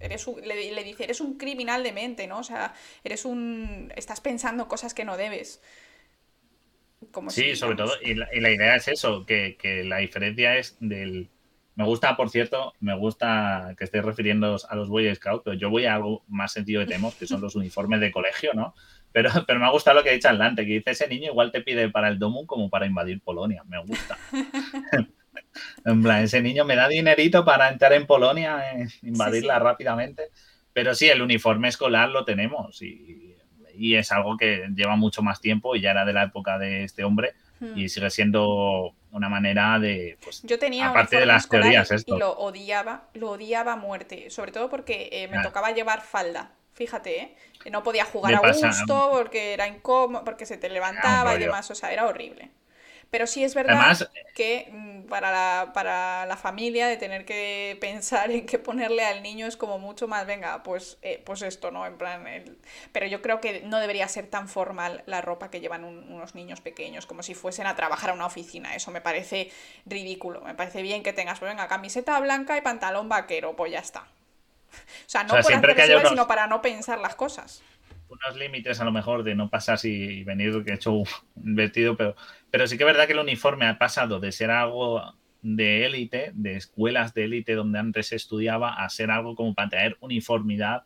Eres 0.00 0.26
le, 0.26 0.82
dice, 0.82 1.04
eres 1.04 1.20
un 1.20 1.38
criminal 1.38 1.84
de 1.84 1.92
mente, 1.92 2.26
¿no? 2.26 2.38
O 2.38 2.42
sea, 2.42 2.74
eres 3.04 3.24
un... 3.24 3.92
Estás 3.94 4.20
pensando 4.20 4.66
cosas 4.66 4.94
que 4.94 5.04
no 5.04 5.16
debes. 5.16 5.60
Como 7.10 7.30
sí, 7.30 7.54
sobre 7.56 7.76
todo, 7.76 7.92
y 8.02 8.14
la, 8.14 8.50
idea 8.50 8.76
es 8.76 8.88
eso, 8.88 9.26
que, 9.26 9.56
la 9.84 9.98
diferencia 9.98 10.56
es 10.56 10.76
del... 10.80 11.28
Me 11.74 11.84
gusta, 11.84 12.16
por 12.16 12.30
cierto, 12.30 12.74
me 12.80 12.96
gusta 12.96 13.74
que 13.78 13.84
estés 13.84 14.04
refiriendo 14.04 14.56
a 14.68 14.76
los 14.76 14.88
Boy 14.88 15.14
Scouts, 15.14 15.42
pero 15.44 15.56
yo 15.56 15.70
voy 15.70 15.86
a 15.86 15.94
algo 15.94 16.22
más 16.28 16.52
sentido 16.52 16.80
de 16.80 16.86
temos, 16.86 17.14
que 17.14 17.26
son 17.26 17.40
los 17.40 17.54
uniformes 17.56 18.00
de 18.00 18.12
colegio, 18.12 18.52
¿no? 18.54 18.74
Pero, 19.12 19.30
pero 19.46 19.60
me 19.60 19.66
ha 19.66 19.70
gustado 19.70 19.98
lo 19.98 20.02
que 20.02 20.10
ha 20.10 20.14
dicho 20.14 20.28
Atlante, 20.28 20.66
que 20.66 20.74
dice 20.74 20.90
ese 20.90 21.08
niño 21.08 21.30
igual 21.30 21.52
te 21.52 21.60
pide 21.60 21.88
para 21.88 22.08
el 22.08 22.18
Domu 22.18 22.46
como 22.46 22.70
para 22.70 22.86
invadir 22.86 23.20
Polonia. 23.20 23.62
Me 23.66 23.78
gusta. 23.78 24.18
en 25.84 26.02
plan, 26.02 26.22
ese 26.22 26.42
niño 26.42 26.64
me 26.64 26.76
da 26.76 26.88
dinerito 26.88 27.44
para 27.44 27.68
entrar 27.68 27.92
en 27.92 28.06
Polonia, 28.06 28.72
e 28.72 28.88
invadirla 29.02 29.58
rápidamente. 29.58 30.30
Pero 30.72 30.94
sí, 30.94 31.08
el 31.08 31.22
uniforme 31.22 31.68
escolar 31.68 32.08
lo 32.08 32.24
tenemos 32.24 32.80
y, 32.80 33.36
y, 33.74 33.94
es 33.94 34.10
algo 34.10 34.36
que 34.36 34.68
lleva 34.74 34.96
mucho 34.96 35.22
más 35.22 35.40
tiempo 35.40 35.76
y 35.76 35.82
ya 35.82 35.90
era 35.90 36.04
de 36.04 36.14
la 36.14 36.24
época 36.24 36.58
de 36.58 36.84
este 36.84 37.04
hombre 37.04 37.34
hmm. 37.60 37.76
y 37.76 37.88
sigue 37.88 38.08
siendo 38.10 38.94
una 39.10 39.28
manera 39.28 39.78
de 39.78 40.16
pues, 40.22 40.42
yo 40.42 40.58
tenía 40.58 40.88
aparte 40.88 41.18
de 41.18 41.26
las 41.26 41.46
teorías 41.46 41.90
esto. 41.90 42.16
y 42.16 42.18
lo 42.18 42.32
odiaba 42.32 43.08
lo 43.12 43.32
odiaba 43.32 43.74
a 43.74 43.76
muerte 43.76 44.30
sobre 44.30 44.52
todo 44.52 44.70
porque 44.70 45.10
eh, 45.12 45.28
me 45.28 45.42
tocaba 45.42 45.70
llevar 45.72 46.00
falda 46.00 46.52
fíjate 46.82 47.20
¿eh? 47.20 47.36
no 47.70 47.82
podía 47.82 48.04
jugar 48.04 48.34
a 48.34 48.52
gusto 48.52 49.08
porque 49.12 49.54
era 49.54 49.66
incómodo 49.68 50.24
porque 50.24 50.46
se 50.46 50.56
te 50.56 50.68
levantaba 50.68 51.34
y 51.34 51.38
demás 51.38 51.70
o 51.70 51.74
sea 51.74 51.92
era 51.92 52.06
horrible 52.06 52.50
pero 53.12 53.26
sí 53.26 53.44
es 53.44 53.54
verdad 53.54 54.08
que 54.34 54.70
mm, 54.72 55.02
para 55.02 55.30
la, 55.30 55.72
para 55.74 56.24
la 56.24 56.38
familia 56.38 56.86
de 56.86 56.96
tener 56.96 57.26
que 57.26 57.76
pensar 57.78 58.30
en 58.30 58.46
qué 58.46 58.58
ponerle 58.58 59.04
al 59.04 59.22
niño 59.22 59.46
es 59.46 59.58
como 59.58 59.78
mucho 59.78 60.08
más, 60.08 60.26
venga, 60.26 60.62
pues, 60.62 60.96
eh, 61.02 61.22
pues 61.22 61.42
esto, 61.42 61.70
¿no? 61.70 61.84
En 61.84 61.98
plan, 61.98 62.24
pero 62.90 63.06
yo 63.06 63.20
creo 63.20 63.38
que 63.38 63.60
no 63.66 63.80
debería 63.80 64.08
ser 64.08 64.28
tan 64.28 64.48
formal 64.48 65.02
la 65.04 65.20
ropa 65.20 65.50
que 65.50 65.60
llevan 65.60 65.84
unos 65.84 66.34
niños 66.34 66.62
pequeños, 66.62 67.04
como 67.04 67.22
si 67.22 67.34
fuesen 67.34 67.66
a 67.66 67.76
trabajar 67.76 68.08
a 68.08 68.14
una 68.14 68.24
oficina. 68.24 68.74
Eso 68.74 68.90
me 68.90 69.02
parece 69.02 69.50
ridículo. 69.84 70.40
Me 70.40 70.54
parece 70.54 70.80
bien 70.80 71.02
que 71.02 71.12
tengas, 71.12 71.38
pues 71.38 71.52
venga, 71.52 71.68
camiseta 71.68 72.18
blanca 72.18 72.56
y 72.56 72.62
pantalón 72.62 73.10
vaquero, 73.10 73.54
pues 73.56 73.72
ya 73.72 73.80
está. 73.80 74.06
O 75.06 75.10
sea, 75.12 75.24
no 75.24 75.30
por 75.30 75.40
hacer 75.40 76.06
sino 76.08 76.26
para 76.26 76.46
no 76.46 76.62
pensar 76.62 76.98
las 76.98 77.14
cosas 77.14 77.62
unos 78.12 78.38
límites 78.38 78.80
a 78.80 78.84
lo 78.84 78.92
mejor 78.92 79.22
de 79.22 79.34
no 79.34 79.48
pasar 79.48 79.78
y 79.84 80.22
venir 80.24 80.62
que 80.64 80.72
he 80.72 80.74
hecho 80.74 80.92
un 80.92 81.06
vestido, 81.34 81.96
pero, 81.96 82.14
pero 82.50 82.66
sí 82.66 82.76
que 82.76 82.84
es 82.84 82.86
verdad 82.86 83.06
que 83.06 83.14
el 83.14 83.18
uniforme 83.18 83.66
ha 83.66 83.78
pasado 83.78 84.20
de 84.20 84.32
ser 84.32 84.50
algo 84.50 85.14
de 85.42 85.86
élite, 85.86 86.30
de 86.34 86.56
escuelas 86.56 87.14
de 87.14 87.24
élite 87.24 87.54
donde 87.54 87.78
antes 87.78 88.08
se 88.08 88.16
estudiaba, 88.16 88.74
a 88.74 88.88
ser 88.88 89.10
algo 89.10 89.34
como 89.34 89.54
para 89.54 89.68
traer 89.68 89.96
uniformidad 90.00 90.84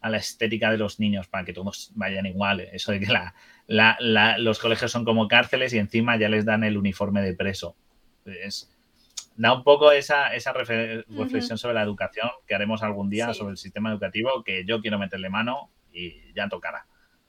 a 0.00 0.10
la 0.10 0.18
estética 0.18 0.70
de 0.70 0.78
los 0.78 1.00
niños, 1.00 1.26
para 1.26 1.44
que 1.44 1.52
todos 1.52 1.90
vayan 1.94 2.26
iguales. 2.26 2.68
Eso 2.72 2.92
de 2.92 3.00
que 3.00 3.12
los 4.38 4.58
colegios 4.58 4.92
son 4.92 5.04
como 5.04 5.26
cárceles 5.26 5.72
y 5.72 5.78
encima 5.78 6.16
ya 6.16 6.28
les 6.28 6.44
dan 6.44 6.62
el 6.62 6.76
uniforme 6.76 7.22
de 7.22 7.34
preso. 7.34 7.74
Es, 8.24 8.75
da 9.36 9.52
un 9.52 9.62
poco 9.62 9.92
esa, 9.92 10.34
esa 10.34 10.52
reflexión 10.52 11.58
sobre 11.58 11.74
la 11.74 11.82
educación 11.82 12.30
que 12.46 12.54
haremos 12.54 12.82
algún 12.82 13.10
día 13.10 13.34
sobre 13.34 13.52
el 13.52 13.58
sistema 13.58 13.90
educativo, 13.90 14.42
que 14.44 14.64
yo 14.64 14.80
quiero 14.80 14.98
meterle 14.98 15.28
mano 15.28 15.70
y 15.92 16.32
ya 16.34 16.48
tocará. 16.48 16.86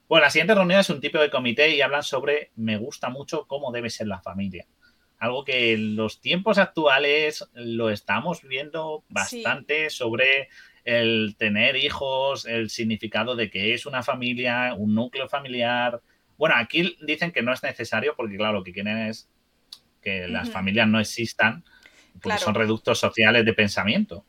Bueno, 0.07 0.23
la 0.23 0.29
siguiente 0.29 0.55
reunión 0.55 0.79
es 0.79 0.89
un 0.89 1.01
tipo 1.01 1.19
de 1.19 1.29
comité 1.29 1.75
y 1.75 1.81
hablan 1.81 2.03
sobre 2.03 2.51
me 2.55 2.77
gusta 2.77 3.09
mucho 3.09 3.45
cómo 3.45 3.71
debe 3.71 3.89
ser 3.89 4.07
la 4.07 4.21
familia. 4.21 4.65
Algo 5.19 5.43
que 5.43 5.73
en 5.73 5.95
los 5.95 6.21
tiempos 6.21 6.57
actuales 6.57 7.45
lo 7.53 7.89
estamos 7.89 8.41
viendo 8.43 9.03
bastante 9.09 9.89
sobre 9.89 10.47
el 10.85 11.35
tener 11.37 11.75
hijos, 11.75 12.45
el 12.45 12.69
significado 12.69 13.35
de 13.35 13.49
que 13.49 13.73
es 13.73 13.85
una 13.85 14.03
familia, 14.03 14.73
un 14.77 14.95
núcleo 14.95 15.27
familiar. 15.27 16.01
Bueno, 16.37 16.55
aquí 16.55 16.95
dicen 17.01 17.31
que 17.31 17.41
no 17.41 17.51
es 17.51 17.63
necesario 17.63 18.15
porque, 18.15 18.37
claro, 18.37 18.59
lo 18.59 18.63
que 18.63 18.71
quieren 18.71 18.97
es 18.97 19.29
que 20.01 20.27
las 20.29 20.49
familias 20.49 20.87
no 20.87 20.99
existan 21.01 21.65
porque 22.21 22.39
son 22.39 22.55
reductos 22.55 22.99
sociales 22.99 23.45
de 23.45 23.53
pensamiento. 23.53 24.25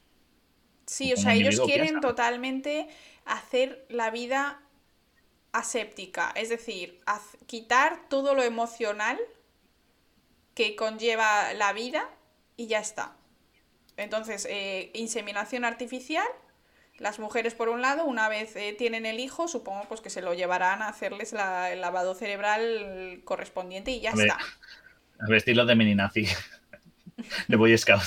Sí, 0.87 1.13
o 1.13 1.17
sea, 1.17 1.35
ellos 1.35 1.61
quieren 1.61 2.01
totalmente 2.01 2.89
hacer 3.25 3.85
la 3.91 4.11
vida 4.11 4.63
aséptica, 5.53 6.33
es 6.35 6.49
decir, 6.49 7.01
quitar 7.47 8.09
todo 8.09 8.35
lo 8.35 8.43
emocional 8.43 9.19
que 10.55 10.77
conlleva 10.77 11.53
la 11.55 11.73
vida 11.73 12.09
y 12.57 12.67
ya 12.67 12.81
está. 12.81 13.17
Entonces, 13.97 14.47
eh, 14.49 14.91
inseminación 14.95 15.65
artificial, 15.65 16.27
las 16.99 17.19
mujeres 17.19 17.55
por 17.55 17.69
un 17.69 17.81
lado, 17.81 18.05
una 18.05 18.29
vez 18.29 18.57
eh, 18.57 18.75
tienen 18.77 19.07
el 19.07 19.21
hijo, 19.21 19.49
supongo 19.49 19.85
pues 19.89 20.01
que 20.01 20.11
se 20.11 20.23
lo 20.23 20.35
llevarán 20.35 20.83
a 20.83 20.89
hacerles 20.89 21.33
el 21.33 21.81
lavado 21.81 22.15
cerebral 22.15 23.21
correspondiente 23.25 23.91
y 23.91 24.01
ya 24.01 24.11
está. 24.11 24.39
A 25.21 25.29
vestirlo 25.29 25.65
de 25.67 25.75
mini 25.75 25.95
nazi, 25.95 26.27
de 27.49 27.57
Boy 27.57 27.77
Scout. 27.77 28.03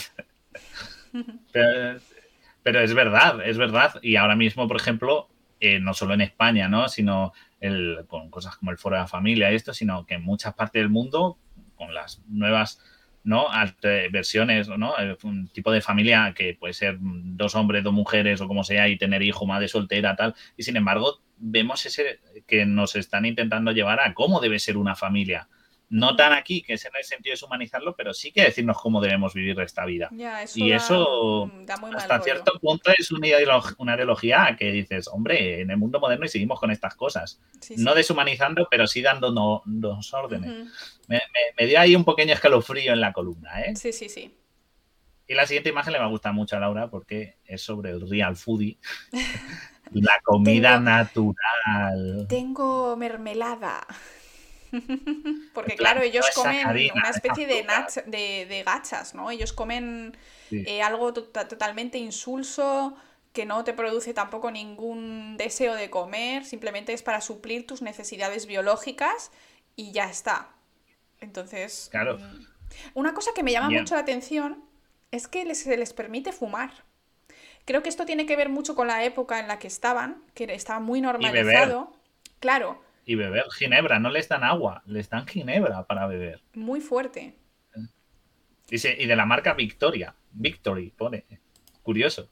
Pero, 2.63 2.79
es 2.79 2.93
verdad, 2.93 3.45
es 3.45 3.57
verdad. 3.57 3.99
Y 4.01 4.15
ahora 4.15 4.35
mismo, 4.35 4.67
por 4.67 4.77
ejemplo, 4.77 5.29
eh, 5.59 5.79
no 5.79 5.93
solo 5.93 6.13
en 6.13 6.21
España, 6.21 6.67
¿no? 6.67 6.87
Sino 6.89 7.33
el, 7.59 8.05
con 8.07 8.29
cosas 8.29 8.55
como 8.57 8.71
el 8.71 8.77
Foro 8.77 8.95
de 8.95 9.01
la 9.01 9.07
Familia 9.07 9.51
y 9.51 9.55
esto, 9.55 9.73
sino 9.73 10.05
que 10.05 10.15
en 10.15 10.23
muchas 10.23 10.53
partes 10.53 10.81
del 10.81 10.89
mundo, 10.89 11.37
con 11.75 11.93
las 11.93 12.21
nuevas 12.27 12.79
¿no? 13.23 13.47
versiones, 14.11 14.67
¿no? 14.69 14.93
Un 15.23 15.47
tipo 15.49 15.71
de 15.71 15.81
familia 15.81 16.33
que 16.35 16.55
puede 16.59 16.73
ser 16.73 16.97
dos 16.99 17.55
hombres, 17.55 17.83
dos 17.83 17.93
mujeres 17.93 18.41
o 18.41 18.47
como 18.47 18.63
sea 18.63 18.87
y 18.87 18.97
tener 18.97 19.21
hijo, 19.21 19.45
madre 19.45 19.67
soltera, 19.67 20.15
tal. 20.15 20.35
Y 20.57 20.63
sin 20.63 20.77
embargo, 20.77 21.21
vemos 21.37 21.85
ese 21.85 22.19
que 22.47 22.65
nos 22.65 22.95
están 22.95 23.25
intentando 23.25 23.71
llevar 23.71 23.99
a 23.99 24.13
cómo 24.13 24.39
debe 24.39 24.59
ser 24.59 24.77
una 24.77 24.95
familia 24.95 25.47
no 25.91 26.15
tan 26.15 26.31
aquí, 26.31 26.61
que 26.61 26.73
es 26.73 26.85
en 26.85 26.93
el 26.97 27.03
sentido 27.03 27.35
de 27.35 27.45
humanizarlo, 27.45 27.95
pero 27.97 28.13
sí 28.13 28.31
que 28.31 28.43
decirnos 28.43 28.77
cómo 28.81 29.01
debemos 29.01 29.33
vivir 29.33 29.59
esta 29.59 29.85
vida. 29.85 30.09
y 30.55 30.71
eso, 30.71 31.51
hasta 31.95 32.21
cierto 32.21 32.53
punto, 32.61 32.91
es 32.97 33.11
una 33.11 33.27
ideología, 33.27 34.55
que 34.57 34.71
dices, 34.71 35.09
hombre, 35.09 35.59
en 35.59 35.69
el 35.69 35.75
mundo 35.75 35.99
moderno 35.99 36.25
y 36.25 36.29
seguimos 36.29 36.61
con 36.61 36.71
estas 36.71 36.95
cosas. 36.95 37.41
No 37.75 37.93
deshumanizando, 37.93 38.67
pero 38.71 38.87
sí 38.87 39.01
dando 39.01 39.61
dos 39.65 40.13
órdenes. 40.13 40.69
me, 41.07 41.65
dio 41.67 41.77
ahí 41.77 41.93
un 41.93 42.05
pequeño 42.05 42.33
escalofrío 42.33 42.93
en 42.93 43.01
la 43.01 43.11
columna, 43.11 43.61
¿eh? 43.61 43.75
Sí, 43.75 43.91
sí, 43.91 44.07
sí. 44.07 44.33
Y 45.27 45.33
la 45.33 45.45
siguiente 45.45 45.69
imagen 45.69 45.91
le 45.91 45.99
va 45.99 46.05
a 46.05 46.09
gustar 46.09 46.33
mucho 46.33 46.55
a 46.55 46.59
Laura 46.59 46.89
porque 46.89 47.35
es 47.45 47.61
sobre 47.61 47.91
el 47.91 48.09
real 48.09 48.37
foodie. 48.37 48.77
la 49.91 50.21
comida 50.23 50.79
natural. 50.79 52.27
Tengo 52.29 52.95
mermelada. 52.95 53.85
Porque 55.53 55.75
claro, 55.75 56.01
ellos 56.01 56.25
comen 56.33 56.67
una 56.67 57.09
especie 57.09 57.47
de, 57.47 58.45
de, 58.47 58.63
gachas, 58.63 59.13
¿no? 59.13 59.31
Ellos 59.31 59.53
comen 59.53 60.17
eh, 60.51 60.81
algo 60.81 61.13
totalmente 61.13 61.97
insulso, 61.97 62.95
que 63.33 63.45
no 63.45 63.63
te 63.63 63.73
produce 63.73 64.13
tampoco 64.13 64.51
ningún 64.51 65.37
deseo 65.37 65.75
de 65.75 65.89
comer, 65.89 66.45
simplemente 66.45 66.93
es 66.93 67.03
para 67.03 67.21
suplir 67.21 67.65
tus 67.65 67.81
necesidades 67.81 68.45
biológicas 68.45 69.31
y 69.75 69.91
ya 69.91 70.05
está. 70.05 70.49
Entonces, 71.19 71.87
claro. 71.91 72.17
Mm, 72.17 72.45
una 72.93 73.13
cosa 73.13 73.31
que 73.35 73.43
me 73.43 73.51
llama 73.51 73.69
mucho 73.69 73.95
la 73.95 74.01
atención 74.01 74.63
es 75.11 75.27
que 75.27 75.53
se 75.55 75.77
les 75.77 75.93
permite 75.93 76.31
fumar. 76.31 76.71
Creo 77.65 77.83
que 77.83 77.89
esto 77.89 78.05
tiene 78.05 78.25
que 78.25 78.35
ver 78.35 78.49
mucho 78.49 78.75
con 78.75 78.87
la 78.87 79.03
época 79.03 79.39
en 79.39 79.47
la 79.47 79.59
que 79.59 79.67
estaban, 79.67 80.23
que 80.33 80.45
estaba 80.53 80.79
muy 80.79 80.99
normalizado. 80.99 81.93
Claro, 82.39 82.81
y 83.05 83.15
beber 83.15 83.45
ginebra, 83.51 83.99
no 83.99 84.09
les 84.09 84.27
dan 84.29 84.43
agua, 84.43 84.83
les 84.85 85.09
dan 85.09 85.27
ginebra 85.27 85.85
para 85.85 86.07
beber. 86.07 86.41
Muy 86.53 86.81
fuerte. 86.81 87.35
Dice, 88.69 88.95
y 88.97 89.05
de 89.05 89.15
la 89.15 89.25
marca 89.25 89.53
Victoria, 89.53 90.15
Victory, 90.31 90.91
pone. 90.91 91.25
Curioso. 91.83 92.29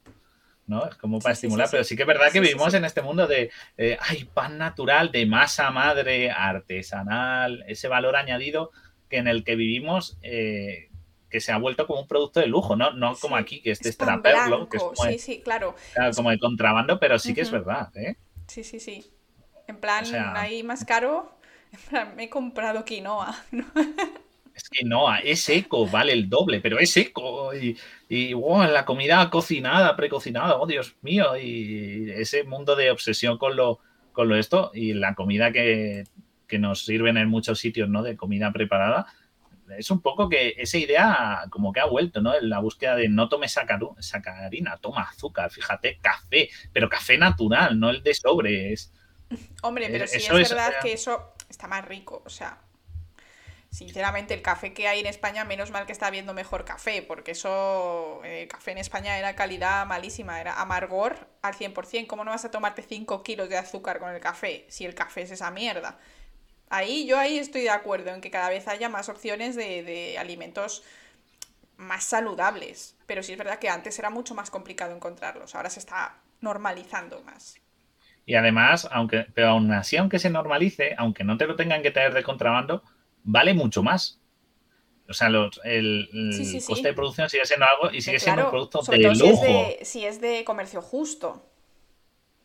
¿no? 0.70 0.86
Es 0.86 0.94
como 0.94 1.18
para 1.18 1.32
estimular, 1.32 1.68
pero 1.68 1.82
sí 1.82 1.96
que 1.96 2.02
es 2.04 2.06
verdad 2.06 2.30
que 2.32 2.38
vivimos 2.38 2.72
en 2.74 2.84
este 2.84 3.02
mundo 3.02 3.26
de, 3.26 3.50
eh, 3.76 3.98
ay, 4.00 4.24
pan 4.24 4.56
natural, 4.56 5.10
de 5.10 5.26
masa 5.26 5.70
madre, 5.72 6.30
artesanal, 6.30 7.64
ese 7.66 7.88
valor 7.88 8.14
añadido 8.14 8.70
que 9.08 9.16
en 9.16 9.26
el 9.26 9.42
que 9.42 9.56
vivimos, 9.56 10.16
eh, 10.22 10.88
que 11.28 11.40
se 11.40 11.50
ha 11.50 11.58
vuelto 11.58 11.88
como 11.88 12.02
un 12.02 12.06
producto 12.06 12.38
de 12.38 12.46
lujo, 12.46 12.76
¿no? 12.76 12.92
No 12.92 13.16
como 13.16 13.36
aquí, 13.36 13.60
que 13.60 13.72
este 13.72 13.88
es 13.88 13.96
traperlo, 13.96 14.68
que 14.68 14.76
es 14.76 14.82
como, 14.82 14.94
sí, 14.94 15.18
sí, 15.18 15.40
claro. 15.42 15.74
como 16.14 16.30
de 16.30 16.38
contrabando, 16.38 17.00
pero 17.00 17.18
sí 17.18 17.34
que 17.34 17.40
es 17.40 17.50
verdad, 17.50 17.90
¿eh? 17.96 18.16
Sí, 18.46 18.62
sí, 18.62 18.78
sí. 18.78 19.12
En 19.70 19.76
plan, 19.76 20.04
ahí 20.36 20.62
más 20.64 20.84
caro, 20.84 21.32
me 22.16 22.24
he 22.24 22.28
comprado 22.28 22.84
quinoa. 22.84 23.36
Es 24.52 24.68
quinoa, 24.68 25.20
es 25.20 25.40
seco, 25.40 25.86
vale 25.86 26.12
el 26.12 26.28
doble, 26.28 26.60
pero 26.60 26.78
es 26.78 26.90
seco. 26.90 27.54
Y, 27.54 27.78
y 28.10 28.34
la 28.34 28.84
comida 28.84 29.30
cocinada, 29.30 29.96
precocinada, 29.96 30.58
oh 30.58 30.66
Dios 30.66 30.96
mío, 31.00 31.36
y 31.38 32.10
ese 32.10 32.42
mundo 32.44 32.76
de 32.76 32.90
obsesión 32.90 33.38
con 33.38 33.56
lo, 33.56 33.78
con 34.12 34.28
lo 34.28 34.36
esto 34.36 34.70
y 34.74 34.92
la 34.92 35.14
comida 35.14 35.52
que, 35.52 36.04
nos 36.58 36.84
sirven 36.84 37.16
en 37.16 37.28
muchos 37.28 37.60
sitios, 37.60 37.88
¿no? 37.88 38.02
De 38.02 38.16
comida 38.16 38.52
preparada, 38.52 39.06
es 39.78 39.90
un 39.90 40.02
poco 40.02 40.28
que 40.28 40.56
esa 40.58 40.78
idea 40.78 41.44
como 41.48 41.72
que 41.72 41.78
ha 41.80 41.86
vuelto, 41.86 42.20
¿no? 42.20 42.34
En 42.34 42.50
la 42.50 42.58
búsqueda 42.58 42.96
de 42.96 43.08
no 43.08 43.28
tome 43.28 43.46
sacarina, 43.48 44.76
toma 44.78 45.02
azúcar, 45.02 45.50
fíjate, 45.50 45.98
café, 46.02 46.50
pero 46.72 46.88
café 46.88 47.16
natural, 47.16 47.78
no 47.78 47.88
el 47.88 48.02
de 48.02 48.14
sobre, 48.14 48.72
es, 48.72 48.92
Hombre, 49.62 49.88
pero 49.90 50.06
sí 50.06 50.18
es 50.18 50.28
verdad 50.28 50.74
que 50.82 50.92
eso 50.92 51.32
está 51.48 51.66
más 51.68 51.84
rico, 51.84 52.22
o 52.24 52.30
sea. 52.30 52.58
sinceramente, 53.70 54.34
el 54.34 54.42
café 54.42 54.72
que 54.74 54.88
hay 54.88 55.00
en 55.00 55.06
España, 55.06 55.44
menos 55.44 55.70
mal 55.70 55.86
que 55.86 55.92
está 55.92 56.06
habiendo 56.08 56.34
mejor 56.34 56.64
café, 56.64 57.02
porque 57.02 57.32
eso, 57.32 58.20
el 58.24 58.48
café 58.48 58.72
en 58.72 58.78
España 58.78 59.16
era 59.18 59.36
calidad 59.36 59.86
malísima, 59.86 60.40
era 60.40 60.60
amargor 60.60 61.28
al 61.42 61.54
100%. 61.54 62.06
¿Cómo 62.06 62.24
no 62.24 62.32
vas 62.32 62.44
a 62.44 62.50
tomarte 62.50 62.82
5 62.82 63.22
kilos 63.22 63.48
de 63.48 63.58
azúcar 63.58 64.00
con 64.00 64.10
el 64.12 64.20
café 64.20 64.66
si 64.68 64.84
el 64.84 64.94
café 64.94 65.22
es 65.22 65.30
esa 65.30 65.50
mierda? 65.50 65.98
Ahí, 66.68 67.06
yo 67.06 67.18
ahí 67.18 67.38
estoy 67.38 67.62
de 67.62 67.70
acuerdo 67.70 68.10
en 68.10 68.20
que 68.20 68.30
cada 68.30 68.48
vez 68.48 68.68
haya 68.68 68.88
más 68.88 69.08
opciones 69.08 69.56
de, 69.56 69.82
de 69.82 70.18
alimentos 70.18 70.82
más 71.76 72.04
saludables. 72.04 72.96
Pero 73.06 73.22
sí 73.22 73.32
es 73.32 73.38
verdad 73.38 73.58
que 73.58 73.68
antes 73.68 73.98
era 73.98 74.10
mucho 74.10 74.34
más 74.34 74.50
complicado 74.50 74.94
encontrarlos, 74.94 75.54
ahora 75.54 75.70
se 75.70 75.80
está 75.80 76.16
normalizando 76.40 77.22
más. 77.22 77.59
Y 78.30 78.36
además, 78.36 78.88
aunque, 78.92 79.26
pero 79.34 79.48
aún 79.48 79.72
así, 79.72 79.96
aunque 79.96 80.20
se 80.20 80.30
normalice, 80.30 80.94
aunque 80.96 81.24
no 81.24 81.36
te 81.36 81.48
lo 81.48 81.56
tengan 81.56 81.82
que 81.82 81.90
traer 81.90 82.14
de 82.14 82.22
contrabando, 82.22 82.84
vale 83.24 83.54
mucho 83.54 83.82
más. 83.82 84.20
O 85.08 85.12
sea, 85.12 85.28
los, 85.30 85.60
el, 85.64 86.08
coste 86.64 86.86
de 86.86 86.94
producción 86.94 87.28
sigue 87.28 87.44
siendo 87.44 87.66
algo 87.66 87.92
y 87.92 88.00
sigue 88.00 88.20
siendo 88.20 88.44
un 88.44 88.50
producto 88.50 88.82
de 88.82 88.98
lujo. 89.16 89.66
si 89.82 90.04
es 90.06 90.20
de 90.20 90.44
comercio 90.44 90.80
justo. 90.80 91.44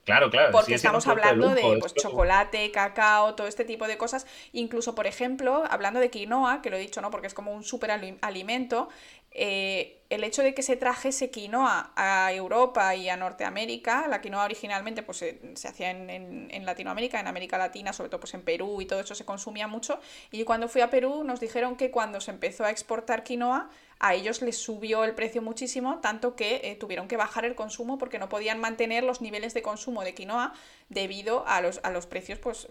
Claro, 0.06 0.32
claro. 0.32 0.52
Porque 0.52 0.74
estamos 0.74 1.06
hablando 1.06 1.50
de, 1.50 1.78
pues, 1.80 1.94
chocolate, 1.94 2.72
cacao, 2.72 3.36
todo 3.36 3.46
este 3.46 3.64
tipo 3.64 3.88
de 3.88 3.98
cosas. 3.98 4.26
Incluso, 4.54 4.96
por 4.96 5.06
ejemplo, 5.06 5.66
hablando 5.70 6.00
de 6.00 6.10
quinoa, 6.10 6.64
que 6.64 6.72
lo 6.72 6.78
he 6.78 6.80
dicho, 6.80 7.00
¿no? 7.00 7.12
Porque 7.12 7.28
es 7.28 7.36
como 7.36 7.54
un 7.54 7.64
superalimento, 7.64 8.90
eh, 9.38 10.02
el 10.10 10.24
hecho 10.24 10.44
de 10.44 10.54
que 10.54 10.64
se 10.64 10.78
trajese 10.78 11.30
quinoa 11.30 11.92
a 11.98 12.32
Europa 12.32 12.96
y 12.96 13.10
a 13.10 13.18
Norteamérica, 13.18 14.08
la 14.08 14.22
quinoa 14.22 14.46
originalmente 14.46 15.04
pues, 15.04 15.18
se, 15.18 15.68
hacía 15.68 15.92
en, 15.92 16.66
Latinoamérica, 16.66 17.20
en 17.20 17.28
América 17.28 17.58
Latina, 17.58 17.92
sobre 17.92 18.10
todo 18.10 18.22
pues, 18.22 18.34
en 18.34 18.44
Perú 18.44 18.82
y 18.82 18.86
todo 18.86 19.02
eso 19.02 19.14
se 19.14 19.26
consumía 19.26 19.68
mucho. 19.68 20.00
Y 20.32 20.46
cuando 20.46 20.70
fui 20.70 20.82
a 20.82 20.90
Perú 20.90 21.26
nos 21.26 21.42
dijeron 21.42 21.76
que 21.76 21.92
cuando 21.92 22.22
se 22.22 22.32
empezó 22.32 22.64
a 22.64 22.72
exportar 22.72 23.24
quinoa, 23.24 23.70
a 24.00 24.14
ellos 24.14 24.42
les 24.42 24.58
subió 24.58 25.04
el 25.04 25.16
precio 25.16 25.42
muchísimo, 25.42 26.00
tanto 26.00 26.38
que 26.38 26.62
eh, 26.64 26.76
tuvieron 26.76 27.10
que 27.10 27.18
bajar 27.18 27.44
el 27.44 27.56
consumo 27.56 27.98
porque 27.98 28.20
no 28.20 28.30
podían 28.30 28.60
mantener 28.62 29.04
los 29.04 29.20
niveles 29.20 29.54
de 29.54 29.62
consumo 29.62 30.04
de 30.04 30.14
quinoa 30.14 30.54
debido 30.88 31.46
a 31.46 31.60
los, 31.60 31.82
a 31.84 31.90
los 31.90 32.06
precios 32.06 32.40
pues, 32.40 32.70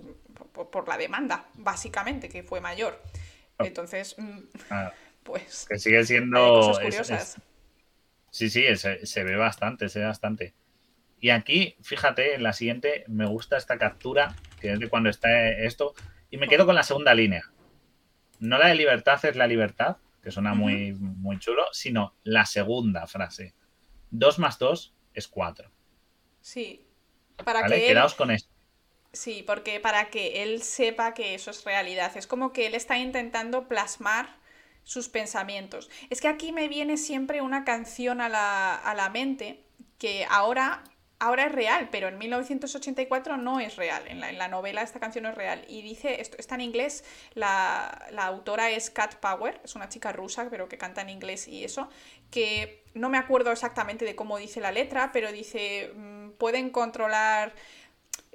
por, 0.53 0.89
la 0.89 0.97
demanda, 0.97 1.47
básicamente, 1.55 2.31
que 2.31 2.43
fue 2.43 2.63
mayor. 2.63 3.03
Oh. 3.59 3.65
Entonces... 3.65 4.15
Mm, 4.17 4.39
ah 4.71 4.93
pues. 5.25 5.67
Que 5.69 5.79
sigue 5.79 6.05
siendo. 6.05 6.75
sí, 8.31 8.51
sí, 8.51 8.65
se, 8.77 9.25
ve 9.25 9.37
bastante, 9.37 9.89
se 9.89 10.01
ve 10.01 10.07
bastante. 10.07 10.55
Y 11.21 11.31
aquí, 11.31 11.77
fíjate, 11.83 12.35
en 12.35 12.43
la 12.43 12.53
siguiente 12.53 13.05
me 13.09 13.27
gusta 13.27 13.57
esta 13.57 13.79
captura, 13.79 14.37
que 14.61 14.73
es 14.73 14.79
de 14.79 14.89
cuando 14.89 15.09
está 15.09 15.49
esto, 15.49 15.95
y 16.31 16.37
me 16.37 16.49
quedo 16.49 16.67
con 16.67 16.75
la 16.75 16.83
segunda 16.83 17.15
línea. 17.15 17.51
No 18.41 18.59
la 18.59 18.69
de 18.69 18.75
libertad 18.75 19.25
es 19.25 19.37
la 19.37 19.47
libertad, 19.47 19.97
que 20.23 20.31
suena 20.31 20.55
muy, 20.55 20.93
muy 20.93 21.39
chulo, 21.39 21.65
sino 21.73 22.15
la 22.23 22.47
segunda 22.47 23.07
frase. 23.07 23.55
Dos 24.11 24.39
más 24.39 24.59
dos 24.59 24.95
es 25.15 25.29
cuatro. 25.29 25.71
Sí. 26.41 26.87
Para 27.45 27.67
que 27.67 27.87
Quedaos 27.87 28.15
con 28.15 28.31
esto. 28.31 28.53
Sí, 29.13 29.45
porque 29.47 29.81
para 29.81 30.11
que 30.11 30.43
él 30.43 30.63
sepa 30.63 31.15
que 31.15 31.35
eso 31.35 31.51
es 31.51 31.65
realidad. 31.65 32.17
Es 32.17 32.27
como 32.27 32.53
que 32.53 32.67
él 32.67 32.75
está 32.75 32.99
intentando 32.99 33.69
plasmar 33.69 34.37
sus 34.85 35.09
pensamientos. 35.09 35.91
Es 36.11 36.21
que 36.21 36.29
aquí 36.29 36.53
me 36.53 36.69
viene 36.69 36.97
siempre 36.97 37.41
una 37.41 37.65
canción 37.65 38.21
a 38.21 38.29
la, 38.29 38.75
a 38.77 38.95
la 38.95 39.09
mente 39.09 39.65
que 39.99 40.27
ahora, 40.29 40.85
ahora 41.19 41.47
es 41.47 41.53
real, 41.53 41.89
pero 41.91 42.09
en 42.09 42.19
1984 42.19 43.39
no 43.39 43.61
es 43.61 43.77
real. 43.77 44.07
En 44.07 44.21
la, 44.21 44.29
en 44.29 44.39
la 44.39 44.49
novela 44.49 44.83
esta 44.83 45.01
canción 45.01 45.25
no 45.25 45.31
es 45.31 45.35
real. 45.35 45.65
Y 45.69 45.83
dice, 45.83 46.21
esto 46.21 46.37
está 46.39 46.55
en 46.57 46.61
inglés, 46.61 47.05
la, 47.33 48.07
la, 48.11 48.27
autora 48.27 48.71
es 48.71 48.91
Cat 48.91 49.17
Power, 49.17 49.61
es 49.65 49.75
una 49.75 49.89
chica 49.89 50.13
rusa, 50.13 50.49
pero 50.51 50.69
que 50.69 50.79
canta 50.79 51.01
en 51.01 51.09
inglés 51.09 51.49
y 51.49 51.65
eso, 51.65 51.89
que 52.31 52.85
no 52.95 53.09
me 53.09 53.19
acuerdo 53.19 53.51
exactamente 53.51 54.05
de 54.05 54.15
cómo 54.15 54.39
dice 54.39 54.61
la 54.61 54.73
letra, 54.73 55.11
pero 55.13 55.33
dice, 55.33 55.91
mm, 55.95 56.31
pueden 56.33 56.71
controlar 56.71 57.55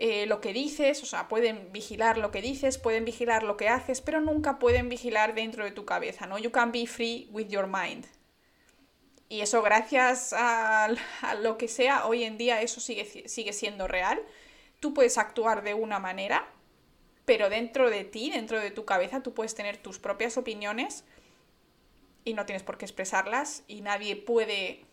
eh, 0.02 0.26
lo 0.28 0.40
que 0.40 0.54
dices, 0.54 1.04
o 1.04 1.06
sea, 1.06 1.28
pueden 1.28 1.74
vigilar 1.74 2.18
lo 2.18 2.32
que 2.32 2.42
dices, 2.42 2.78
pueden 2.78 3.04
vigilar 3.04 3.44
lo 3.44 3.58
que 3.58 3.68
haces, 3.68 4.00
pero 4.00 4.22
nunca 4.22 4.58
pueden 4.58 4.88
vigilar 4.88 5.36
dentro 5.36 5.66
de 5.66 5.72
tu 5.72 5.84
cabeza, 5.84 6.26
¿no? 6.26 6.38
You 6.40 6.52
can 6.52 6.72
be 6.72 6.88
free 6.88 7.28
with 7.32 7.48
your 7.50 7.68
mind. 7.68 8.06
Y 9.28 9.42
eso 9.42 9.62
gracias 9.62 10.34
a, 10.34 10.88
lo 11.42 11.58
que 11.58 11.68
sea, 11.68 12.06
hoy 12.06 12.24
en 12.24 12.38
día 12.38 12.62
eso 12.62 12.80
sigue, 12.80 13.28
sigue 13.28 13.52
siendo 13.52 13.90
real. 13.90 14.22
Tú 14.80 14.94
puedes 14.94 15.18
actuar 15.18 15.64
de 15.64 15.74
una 15.74 16.00
manera, 16.00 16.48
pero 17.26 17.50
dentro 17.50 17.90
de 17.90 18.06
ti, 18.06 18.32
dentro 18.32 18.58
de 18.58 18.72
tu 18.72 18.86
cabeza, 18.86 19.22
tú 19.22 19.34
puedes 19.34 19.54
tener 19.54 19.76
tus 19.76 20.00
propias 20.00 20.38
opiniones 20.38 21.04
y 22.24 22.36
no 22.36 22.46
tienes 22.46 22.64
por 22.64 22.78
qué 22.78 22.86
expresarlas 22.86 23.64
y 23.68 23.82
nadie 23.82 24.16
puede 24.16 24.86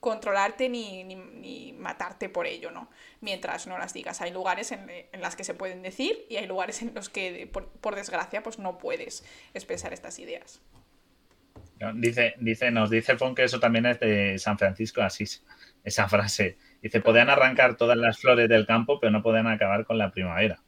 controlarte 0.00 0.68
ni, 0.68 1.04
ni, 1.04 1.72
matarte 1.74 2.28
por 2.28 2.46
ello, 2.46 2.70
¿no? 2.70 2.90
Mientras 3.20 3.66
no 3.66 3.78
las 3.78 3.92
digas. 3.92 4.20
Hay 4.20 4.32
lugares 4.32 4.72
en, 4.72 4.90
en 4.90 5.20
las 5.20 5.36
que 5.36 5.44
se 5.44 5.54
pueden 5.54 5.82
decir 5.82 6.26
y 6.28 6.36
hay 6.36 6.46
lugares 6.46 6.82
en 6.82 6.94
los 6.94 7.08
que, 7.08 7.48
por, 7.52 7.94
desgracia, 7.94 8.42
pues 8.42 8.58
no 8.58 8.78
puedes 8.78 9.24
expresar 9.54 9.92
estas 9.92 10.18
ideas. 10.18 10.62
Dice, 11.94 12.34
dice, 12.38 12.70
nos 12.70 12.90
dice 12.90 13.16
Fon 13.16 13.34
que 13.34 13.44
eso 13.44 13.58
también 13.58 13.86
es 13.86 14.00
de 14.00 14.38
San 14.38 14.58
Francisco 14.58 15.00
Asís, 15.00 15.44
esa 15.82 16.08
frase. 16.08 16.58
Dice, 16.82 17.00
podían 17.00 17.30
arrancar 17.30 17.76
todas 17.76 17.96
las 17.96 18.18
flores 18.18 18.48
del 18.48 18.66
campo, 18.66 19.00
pero 19.00 19.10
no 19.10 19.22
pueden 19.22 19.46
acabar 19.46 19.86
con 19.86 19.96
la 19.96 20.10
primavera. 20.10 20.62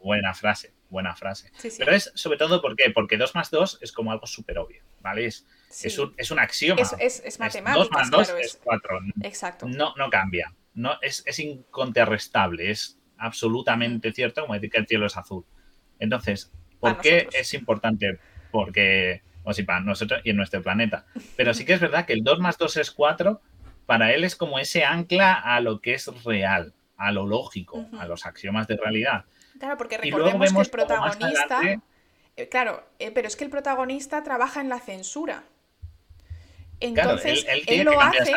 Buena 0.00 0.34
frase 0.34 0.76
buena 0.88 1.14
frase. 1.14 1.50
Pero 1.78 1.92
es 1.92 2.12
sobre 2.14 2.38
todo 2.38 2.60
¿por 2.60 2.76
porque 2.94 3.16
2 3.16 3.34
más 3.34 3.50
2 3.50 3.78
es 3.82 3.92
como 3.92 4.12
algo 4.12 4.26
súper 4.26 4.58
obvio, 4.58 4.82
¿vale? 5.00 5.26
Es, 5.26 5.46
es, 5.70 5.98
un, 5.98 6.14
es, 6.16 6.30
un, 6.30 6.38
axioma. 6.38 6.80
Es, 6.80 7.22
es, 7.24 7.38
matemático. 7.38 7.84
2 7.84 7.90
más 7.90 8.10
2 8.10 8.28
es 8.40 8.60
4. 8.62 9.00
Exacto. 9.22 9.66
No, 9.68 9.94
no 9.96 10.10
cambia. 10.10 10.52
No, 10.74 10.98
es, 11.02 11.22
es 11.26 11.38
incontrarrestable. 11.38 12.70
Es 12.70 12.98
absolutamente 13.18 14.12
cierto 14.12 14.42
como 14.42 14.54
decir 14.54 14.70
que 14.70 14.78
el 14.78 14.86
cielo 14.86 15.06
es 15.06 15.16
azul. 15.16 15.44
Entonces, 15.98 16.52
¿por 16.80 17.00
qué 17.00 17.28
es 17.32 17.54
importante? 17.54 18.18
Porque, 18.50 19.22
o 19.44 19.52
sí, 19.52 19.62
para 19.62 19.80
nosotros 19.80 20.20
y 20.24 20.30
en 20.30 20.36
nuestro 20.36 20.62
planeta. 20.62 21.06
Pero 21.36 21.54
sí 21.54 21.64
que 21.64 21.74
es 21.74 21.80
verdad 21.80 22.06
que 22.06 22.12
el 22.12 22.22
2 22.24 22.40
más 22.40 22.58
2 22.58 22.76
es 22.78 22.90
4. 22.90 23.40
Para 23.86 24.12
él 24.12 24.24
es 24.24 24.36
como 24.36 24.58
ese 24.58 24.84
ancla 24.84 25.32
a 25.32 25.60
lo 25.60 25.80
que 25.80 25.94
es 25.94 26.06
real, 26.24 26.74
a 26.96 27.12
lo 27.12 27.24
lógico, 27.24 27.86
a 27.98 28.06
los 28.06 28.26
axiomas 28.26 28.66
de 28.66 28.76
realidad. 28.76 29.24
Claro, 29.58 29.76
porque 29.76 29.96
recordemos 29.96 30.52
que 30.52 30.60
el 30.60 30.70
protagonista. 30.70 31.60
Eh, 32.36 32.48
claro, 32.50 32.84
eh, 32.98 33.10
pero 33.12 33.28
es 33.28 33.36
que 33.36 33.44
el 33.44 33.50
protagonista 33.50 34.22
trabaja 34.22 34.60
en 34.60 34.68
la 34.68 34.78
censura. 34.78 35.44
Entonces, 36.80 37.46
él, 37.66 37.84
lo 37.84 38.00
hace. 38.00 38.32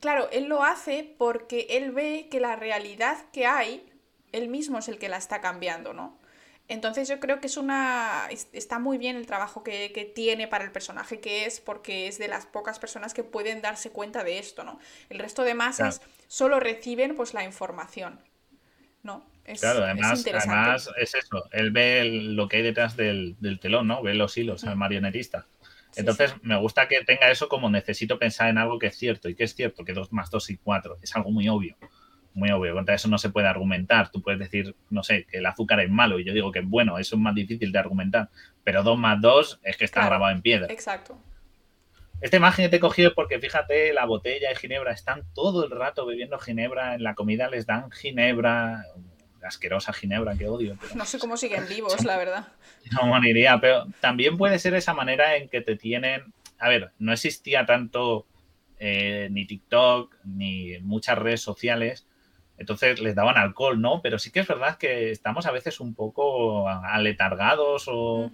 Claro, 0.00 0.28
él 0.32 0.44
lo 0.44 0.64
hace 0.64 1.14
porque 1.18 1.66
él 1.70 1.90
ve 1.92 2.28
que 2.30 2.40
la 2.40 2.56
realidad 2.56 3.18
que 3.32 3.46
hay, 3.46 3.84
él 4.32 4.48
mismo 4.48 4.78
es 4.78 4.88
el 4.88 4.98
que 4.98 5.08
la 5.08 5.18
está 5.18 5.40
cambiando, 5.40 5.92
¿no? 5.92 6.18
Entonces 6.66 7.08
yo 7.08 7.20
creo 7.20 7.40
que 7.40 7.46
es 7.46 7.58
una. 7.58 8.28
está 8.52 8.78
muy 8.78 8.96
bien 8.96 9.16
el 9.16 9.26
trabajo 9.26 9.62
que, 9.62 10.12
tiene 10.14 10.48
para 10.48 10.64
el 10.64 10.72
personaje 10.72 11.20
que 11.20 11.44
es, 11.44 11.60
porque 11.60 12.08
es 12.08 12.18
de 12.18 12.28
las 12.28 12.46
pocas 12.46 12.78
personas 12.78 13.12
que 13.12 13.22
pueden 13.22 13.60
darse 13.60 13.90
cuenta 13.90 14.24
de 14.24 14.38
esto, 14.38 14.64
¿no? 14.64 14.78
El 15.10 15.18
resto 15.18 15.42
de 15.42 15.54
masas 15.54 16.00
solo 16.26 16.60
reciben 16.60 17.14
pues 17.16 17.34
la 17.34 17.44
información. 17.44 18.18
¿no? 19.02 19.22
claro, 19.60 19.84
además 19.84 20.24
es, 20.96 21.14
eso, 21.14 21.44
él 21.52 21.70
ve 21.70 22.04
lo 22.04 22.48
que 22.48 22.56
hay 22.56 22.62
detrás 22.62 22.96
del, 22.96 23.36
telón, 23.60 23.86
¿no? 23.86 24.02
Ve 24.02 24.14
los 24.14 24.36
hilos, 24.38 24.64
al 24.64 24.76
marionetista. 24.76 25.46
Entonces, 25.96 26.34
me 26.42 26.56
gusta 26.58 26.88
que 26.88 27.04
tenga 27.04 27.30
eso 27.30 27.48
como 27.48 27.70
necesito 27.70 28.18
pensar 28.18 28.48
en 28.48 28.58
algo 28.58 28.78
que 28.78 28.88
es 28.88 28.96
cierto. 28.96 29.28
¿Y 29.28 29.34
que 29.34 29.44
es 29.44 29.54
cierto? 29.54 29.84
Que 29.84 29.92
2 29.92 30.12
más 30.12 30.30
2 30.30 30.50
y 30.50 30.56
4 30.58 30.98
es 31.02 31.14
algo 31.16 31.30
muy 31.30 31.48
obvio. 31.48 31.76
Muy 32.32 32.50
obvio. 32.50 32.74
Contra 32.74 32.94
eso 32.94 33.08
no 33.08 33.18
se 33.18 33.30
puede 33.30 33.46
argumentar. 33.46 34.10
Tú 34.10 34.22
puedes 34.22 34.40
decir, 34.40 34.74
no 34.90 35.02
sé, 35.02 35.24
que 35.24 35.38
el 35.38 35.46
azúcar 35.46 35.80
es 35.80 35.90
malo 35.90 36.18
y 36.18 36.24
yo 36.24 36.32
digo 36.32 36.50
que 36.50 36.60
es 36.60 36.68
bueno. 36.68 36.98
Eso 36.98 37.16
es 37.16 37.22
más 37.22 37.34
difícil 37.34 37.70
de 37.72 37.78
argumentar. 37.78 38.28
Pero 38.64 38.82
2 38.82 38.98
más 38.98 39.20
2 39.20 39.60
es 39.62 39.76
que 39.76 39.84
está 39.84 40.04
grabado 40.06 40.34
en 40.34 40.42
piedra. 40.42 40.72
Exacto. 40.72 41.18
Esta 42.20 42.36
imagen 42.36 42.64
que 42.64 42.68
te 42.70 42.76
he 42.76 42.80
cogido 42.80 43.12
porque 43.14 43.38
fíjate, 43.38 43.92
la 43.92 44.06
botella 44.06 44.48
de 44.48 44.56
ginebra, 44.56 44.92
están 44.92 45.24
todo 45.34 45.64
el 45.64 45.70
rato 45.70 46.06
bebiendo 46.06 46.38
ginebra, 46.38 46.94
en 46.94 47.02
la 47.02 47.14
comida 47.14 47.50
les 47.50 47.66
dan 47.66 47.90
ginebra, 47.90 48.84
asquerosa 49.44 49.92
ginebra 49.92 50.36
que 50.36 50.48
odio. 50.48 50.76
No 50.94 51.04
sé 51.04 51.18
cómo 51.18 51.36
siguen 51.36 51.66
vivos, 51.68 52.02
la 52.04 52.16
verdad. 52.16 52.48
No 52.92 53.06
moriría, 53.06 53.60
pero 53.60 53.86
también 54.00 54.36
puede 54.36 54.58
ser 54.58 54.74
esa 54.74 54.94
manera 54.94 55.36
en 55.36 55.48
que 55.48 55.60
te 55.60 55.76
tienen... 55.76 56.32
A 56.58 56.68
ver, 56.68 56.92
no 56.98 57.12
existía 57.12 57.66
tanto 57.66 58.26
eh, 58.78 59.28
ni 59.30 59.46
TikTok 59.46 60.14
ni 60.24 60.78
muchas 60.80 61.18
redes 61.18 61.40
sociales, 61.40 62.06
entonces 62.56 63.00
les 63.00 63.14
daban 63.14 63.36
alcohol, 63.36 63.80
¿no? 63.80 64.00
Pero 64.02 64.18
sí 64.18 64.30
que 64.30 64.40
es 64.40 64.46
verdad 64.46 64.78
que 64.78 65.10
estamos 65.10 65.46
a 65.46 65.50
veces 65.50 65.80
un 65.80 65.94
poco 65.94 66.68
aletargados 66.68 67.86
o, 67.88 68.30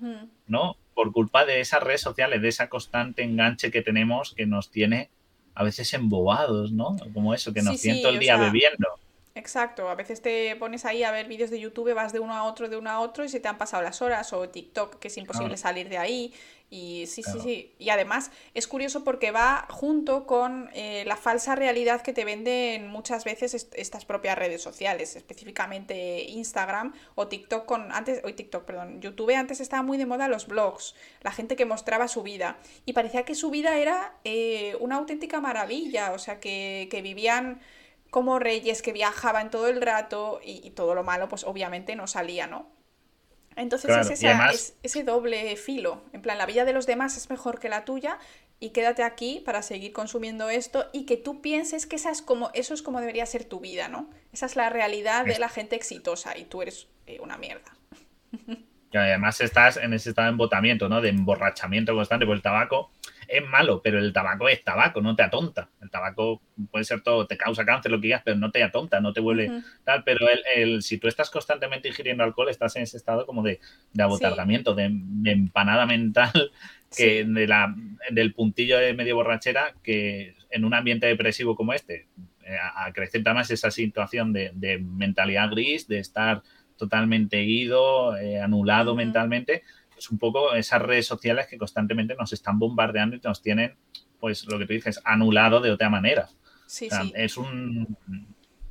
¿no? 0.47 0.77
por 0.95 1.13
culpa 1.13 1.47
de 1.47 1.61
esas 1.61 1.83
redes 1.83 2.03
sociales, 2.03 2.43
de 2.43 2.49
esa 2.49 2.69
constante 2.69 3.23
enganche 3.23 3.71
que 3.71 3.81
tenemos 3.81 4.35
que 4.35 4.45
nos 4.45 4.71
tiene 4.71 5.09
a 5.55 5.65
veces 5.65 5.95
embobados, 5.95 6.73
¿no? 6.73 6.97
Como 7.15 7.33
eso, 7.33 7.55
que 7.55 7.63
nos 7.63 7.81
siento 7.81 8.11
el 8.11 8.19
día 8.19 8.37
bebiendo. 8.37 8.87
Exacto, 9.35 9.89
a 9.89 9.95
veces 9.95 10.21
te 10.23 10.57
pones 10.57 10.85
ahí 10.85 11.05
a 11.05 11.13
ver 11.13 11.29
vídeos 11.29 11.51
de 11.51 11.61
YouTube, 11.61 11.95
vas 11.95 12.13
de 12.13 12.19
uno 12.19 12.35
a 12.35 12.43
otro, 12.43 12.69
de 12.69 12.77
uno 12.77 12.91
a 12.91 12.99
otro 12.99 13.25
y 13.25 13.29
se 13.29 13.39
te 13.39 13.47
han 13.47 13.59
pasado 13.59 13.83
las 13.83 14.03
horas, 14.03 14.33
o 14.33 14.49
TikTok, 14.49 14.99
que 14.99 15.07
es 15.09 15.17
imposible 15.17 15.57
salir 15.57 15.89
de 15.89 15.99
ahí. 15.99 16.35
Y 16.73 17.07
sí, 17.09 17.25
sí, 17.25 17.41
sí. 17.41 17.75
Y 17.81 17.91
además 17.91 18.31
es 18.55 18.69
curioso 18.69 19.03
porque 19.03 19.33
va 19.33 19.67
junto 19.71 20.25
con 20.25 20.71
eh, 20.73 21.05
la 21.05 21.17
falsa 21.17 21.57
realidad 21.57 22.01
que 22.01 22.13
te 22.13 22.25
venden 22.25 22.87
muchas 22.87 23.25
veces 23.25 23.69
estas 23.75 24.05
propias 24.05 24.39
redes 24.39 24.63
sociales, 24.63 25.17
específicamente 25.17 26.23
Instagram 26.23 26.93
o 27.17 27.27
TikTok 27.27 27.67
con 27.67 27.91
antes, 27.91 28.23
hoy 28.25 28.35
TikTok, 28.35 28.65
perdón, 28.65 29.01
YouTube 29.01 29.35
antes 29.35 29.61
estaba 29.61 29.83
muy 29.83 29.99
de 29.99 30.07
moda 30.07 30.29
los 30.29 30.47
blogs, 30.47 30.95
la 31.23 31.33
gente 31.33 31.57
que 31.57 31.65
mostraba 31.65 32.07
su 32.07 32.23
vida 32.23 32.59
y 32.87 32.93
parecía 32.93 33.25
que 33.25 33.35
su 33.35 33.51
vida 33.51 33.77
era 33.79 34.15
eh, 34.23 34.77
una 34.79 34.97
auténtica 34.97 35.41
maravilla, 35.41 36.13
o 36.13 36.19
sea 36.21 36.39
que, 36.39 36.87
que 36.89 37.03
vivían 37.03 37.61
como 38.11 38.39
reyes 38.39 38.83
que 38.83 38.93
viajaban 38.93 39.51
todo 39.51 39.69
el 39.69 39.81
rato 39.81 40.41
y, 40.45 40.71
todo 40.71 40.95
lo 40.95 41.03
malo 41.03 41.29
pues 41.29 41.45
obviamente 41.45 41.97
no 41.97 42.07
salía, 42.07 42.47
¿no? 42.47 42.67
Entonces 43.57 44.11
es, 44.11 44.75
ese 44.83 45.05
doble 45.05 45.57
filo, 45.57 46.03
en 46.13 46.23
plan 46.23 46.39
la 46.39 46.47
vida 46.47 46.65
de 46.65 46.73
los 46.73 46.87
demás 46.87 47.17
es 47.17 47.29
mejor 47.31 47.59
que 47.59 47.69
la 47.69 47.85
tuya 47.85 48.19
y 48.59 48.71
quédate 48.71 49.03
aquí 49.03 49.43
para 49.45 49.63
seguir 49.63 49.93
consumiendo 49.93 50.51
esto 50.51 50.89
y 50.93 51.05
que 51.05 51.17
tú 51.17 51.41
pienses 51.41 51.87
que 51.87 51.97
esa 51.97 52.11
es 52.11 52.23
como, 52.23 52.51
eso 52.55 52.75
es 52.75 52.83
como 52.83 53.01
debería 53.01 53.27
ser 53.27 53.45
tu 53.45 53.59
vida, 53.61 53.89
¿no? 53.89 54.09
Esa 54.33 54.47
es 54.47 54.57
la 54.57 54.71
realidad 54.71 55.25
de 55.25 55.39
la 55.39 55.49
gente 55.49 55.77
exitosa 55.77 56.37
y 56.37 56.45
tú 56.45 56.63
eres 56.63 56.87
eh, 57.07 57.19
una 57.21 57.39
mierda. 57.39 57.77
Y 58.93 58.97
además 58.97 59.41
estás 59.41 59.77
en 59.77 59.93
ese 59.93 60.11
estado 60.11 60.27
de 60.27 60.33
embotamiento, 60.33 60.89
¿no? 60.89 61.01
De 61.01 61.11
emborrachamiento 61.11 61.95
constante 61.95 62.27
por 62.27 62.35
el 62.35 62.43
tabaco 62.43 62.91
es 63.31 63.47
malo, 63.49 63.81
pero 63.81 64.01
el 64.01 64.13
tabaco 64.13 64.49
es 64.49 64.65
tabaco, 64.65 65.01
no 65.01 65.15
te 65.15 65.23
atonta. 65.23 65.71
El 65.81 65.89
tabaco 65.89 66.43
puede 66.71 66.85
ser 66.85 67.01
todo, 67.01 67.29
te 67.29 67.37
causa 67.37 67.65
cáncer, 67.65 67.93
lo 67.93 67.99
que 67.99 68.09
quieras, 68.09 68.23
pero 68.25 68.37
no 68.37 68.51
te 68.51 68.63
atonta, 68.63 69.01
no 69.01 69.13
te 69.13 69.21
vuelve 69.21 69.63
tal. 69.85 70.03
Pero 70.03 70.27
el, 70.57 70.83
si 70.83 70.99
tú 70.99 71.07
estás 71.07 71.31
constantemente 71.31 71.89
ingiriendo 71.89 72.25
alcohol, 72.25 72.49
estás 72.49 72.75
en 72.75 72.83
ese 72.83 72.97
estado 72.97 73.27
como 73.27 73.45
de, 73.45 73.61
de 73.93 74.03
abotardamiento, 74.03 74.75
de, 74.75 74.87
empanada 75.25 75.87
mental, 75.87 76.33
que 76.97 77.25
de 77.25 77.47
la, 77.47 77.73
del 78.11 78.35
puntillo 78.35 78.79
de 78.79 78.95
medio 78.95 79.15
borrachera, 79.15 79.75
que 79.85 80.35
en 80.51 80.65
un 80.65 80.75
ambiente 80.75 81.07
depresivo 81.07 81.55
como 81.55 81.73
este, 81.73 82.09
eh, 82.45 82.57
acrecenta 82.75 83.33
más 83.33 83.49
esa 83.53 83.71
situación 83.71 84.33
de, 84.33 84.79
mentalidad 84.83 85.51
gris, 85.51 85.87
de 85.87 86.01
estar 86.01 86.43
totalmente 86.81 87.43
ido, 87.45 88.17
eh, 88.17 88.41
anulado 88.41 88.97
mentalmente, 88.97 89.63
es 89.97 90.11
un 90.11 90.19
poco 90.19 90.55
esas 90.55 90.81
redes 90.81 91.07
sociales 91.07 91.47
que 91.47 91.59
constantemente 91.59 92.17
nos 92.17 92.33
están 92.33 92.59
bombardeando 92.59 93.17
y 93.17 93.21
nos 93.23 93.43
tienen, 93.43 93.77
pues 94.19 94.47
lo 94.47 94.59
que 94.59 94.67
tú 94.67 94.73
dices, 94.73 95.01
anulado 95.05 95.61
de 95.61 95.71
otra 95.71 95.91
manera. 95.91 96.29
Sí, 96.67 96.89
sí. 96.91 97.13
Es 97.15 97.37
un... 97.37 97.97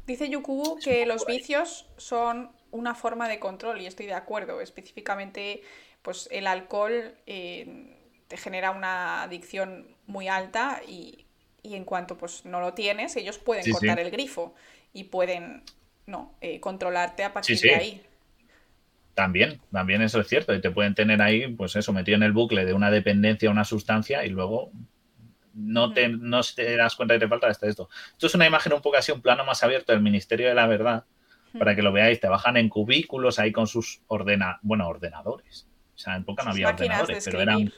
Dice 0.07 0.27
Yukubu 0.27 0.79
que 0.79 1.05
los 1.05 1.27
vicios 1.27 1.87
son 1.97 2.49
una 2.71 2.95
forma 2.95 3.29
de 3.29 3.39
control 3.39 3.79
y 3.79 3.85
estoy 3.85 4.07
de 4.07 4.15
acuerdo. 4.15 4.59
Específicamente, 4.59 5.61
pues 6.01 6.27
el 6.31 6.47
alcohol 6.47 7.13
eh, 7.27 7.95
te 8.27 8.37
genera 8.37 8.71
una 8.71 9.21
adicción 9.21 9.87
muy 10.07 10.27
alta 10.27 10.81
y, 10.87 11.25
en 11.63 11.85
cuanto 11.85 12.17
pues 12.17 12.45
no 12.45 12.59
lo 12.59 12.73
tienes, 12.73 13.15
ellos 13.15 13.37
pueden 13.37 13.71
cortar 13.71 13.99
el 13.99 14.09
grifo 14.09 14.55
y 14.93 15.03
pueden 15.05 15.63
no 16.09 16.35
eh, 16.41 16.59
controlarte 16.59 17.23
a 17.23 17.33
partir 17.33 17.59
de 17.59 17.75
ahí. 17.75 18.03
También, 19.13 19.59
también 19.71 20.01
eso 20.01 20.21
es 20.21 20.27
cierto. 20.27 20.53
Y 20.53 20.61
te 20.61 20.71
pueden 20.71 20.95
tener 20.95 21.21
ahí, 21.21 21.47
pues 21.47 21.75
eso, 21.75 21.93
metido 21.93 22.15
en 22.15 22.23
el 22.23 22.31
bucle 22.31 22.65
de 22.65 22.73
una 22.73 22.89
dependencia 22.89 23.49
a 23.49 23.51
una 23.51 23.65
sustancia 23.65 24.25
y 24.25 24.29
luego 24.29 24.71
no 25.53 25.93
te, 25.93 26.07
no 26.09 26.41
te 26.41 26.75
das 26.75 26.95
cuenta 26.95 27.15
que 27.15 27.19
te 27.19 27.27
falta 27.27 27.49
esto. 27.49 27.89
Esto 28.11 28.27
es 28.27 28.35
una 28.35 28.47
imagen 28.47 28.73
un 28.73 28.81
poco 28.81 28.97
así, 28.97 29.11
un 29.11 29.21
plano 29.21 29.43
más 29.45 29.63
abierto 29.63 29.91
del 29.91 30.01
Ministerio 30.01 30.47
de 30.47 30.55
la 30.55 30.67
Verdad, 30.67 31.05
para 31.57 31.75
que 31.75 31.81
lo 31.81 31.91
veáis. 31.91 32.19
Te 32.19 32.27
bajan 32.27 32.57
en 32.57 32.69
cubículos 32.69 33.39
ahí 33.39 33.51
con 33.51 33.67
sus 33.67 34.01
ordena, 34.07 34.59
bueno, 34.61 34.87
ordenadores. 34.87 35.67
O 35.95 35.97
sea, 35.97 36.15
en 36.15 36.23
poca 36.23 36.43
no 36.43 36.51
había 36.51 36.69
ordenadores, 36.69 37.25
pero 37.25 37.41
eran 37.41 37.73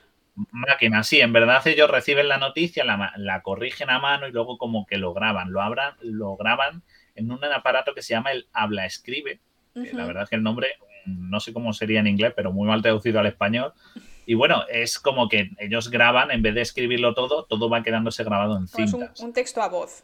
máquinas. 0.51 1.07
Sí, 1.07 1.21
en 1.21 1.33
verdad 1.33 1.65
ellos 1.65 1.89
reciben 1.89 2.27
la 2.27 2.37
noticia, 2.37 2.83
la, 2.85 3.13
la, 3.17 3.41
corrigen 3.41 3.89
a 3.89 3.99
mano 3.99 4.27
y 4.27 4.31
luego 4.31 4.59
como 4.59 4.85
que 4.85 4.97
lo 4.97 5.13
graban. 5.13 5.51
Lo, 5.51 5.61
abran, 5.61 5.95
lo 6.01 6.37
graban 6.37 6.83
en 7.15 7.31
un 7.31 7.43
aparato 7.45 7.93
que 7.93 8.01
se 8.01 8.13
llama 8.13 8.31
el 8.31 8.47
habla-escribe. 8.53 9.39
La 9.73 10.05
verdad 10.05 10.23
es 10.23 10.29
que 10.29 10.35
el 10.35 10.43
nombre 10.43 10.67
no 11.05 11.39
sé 11.39 11.53
cómo 11.53 11.73
sería 11.73 11.99
en 11.99 12.07
inglés, 12.07 12.33
pero 12.35 12.51
muy 12.51 12.67
mal 12.67 12.81
traducido 12.81 13.19
al 13.19 13.27
español. 13.27 13.73
Y 14.25 14.35
bueno, 14.35 14.63
es 14.69 14.99
como 14.99 15.29
que 15.29 15.51
ellos 15.57 15.89
graban, 15.89 16.31
en 16.31 16.41
vez 16.41 16.55
de 16.55 16.61
escribirlo 16.61 17.13
todo, 17.13 17.45
todo 17.45 17.69
va 17.69 17.83
quedándose 17.83 18.23
grabado 18.23 18.57
en 18.57 18.67
cintas. 18.67 19.19
un, 19.19 19.33
texto 19.33 19.61
a 19.61 19.67
voz. 19.67 20.03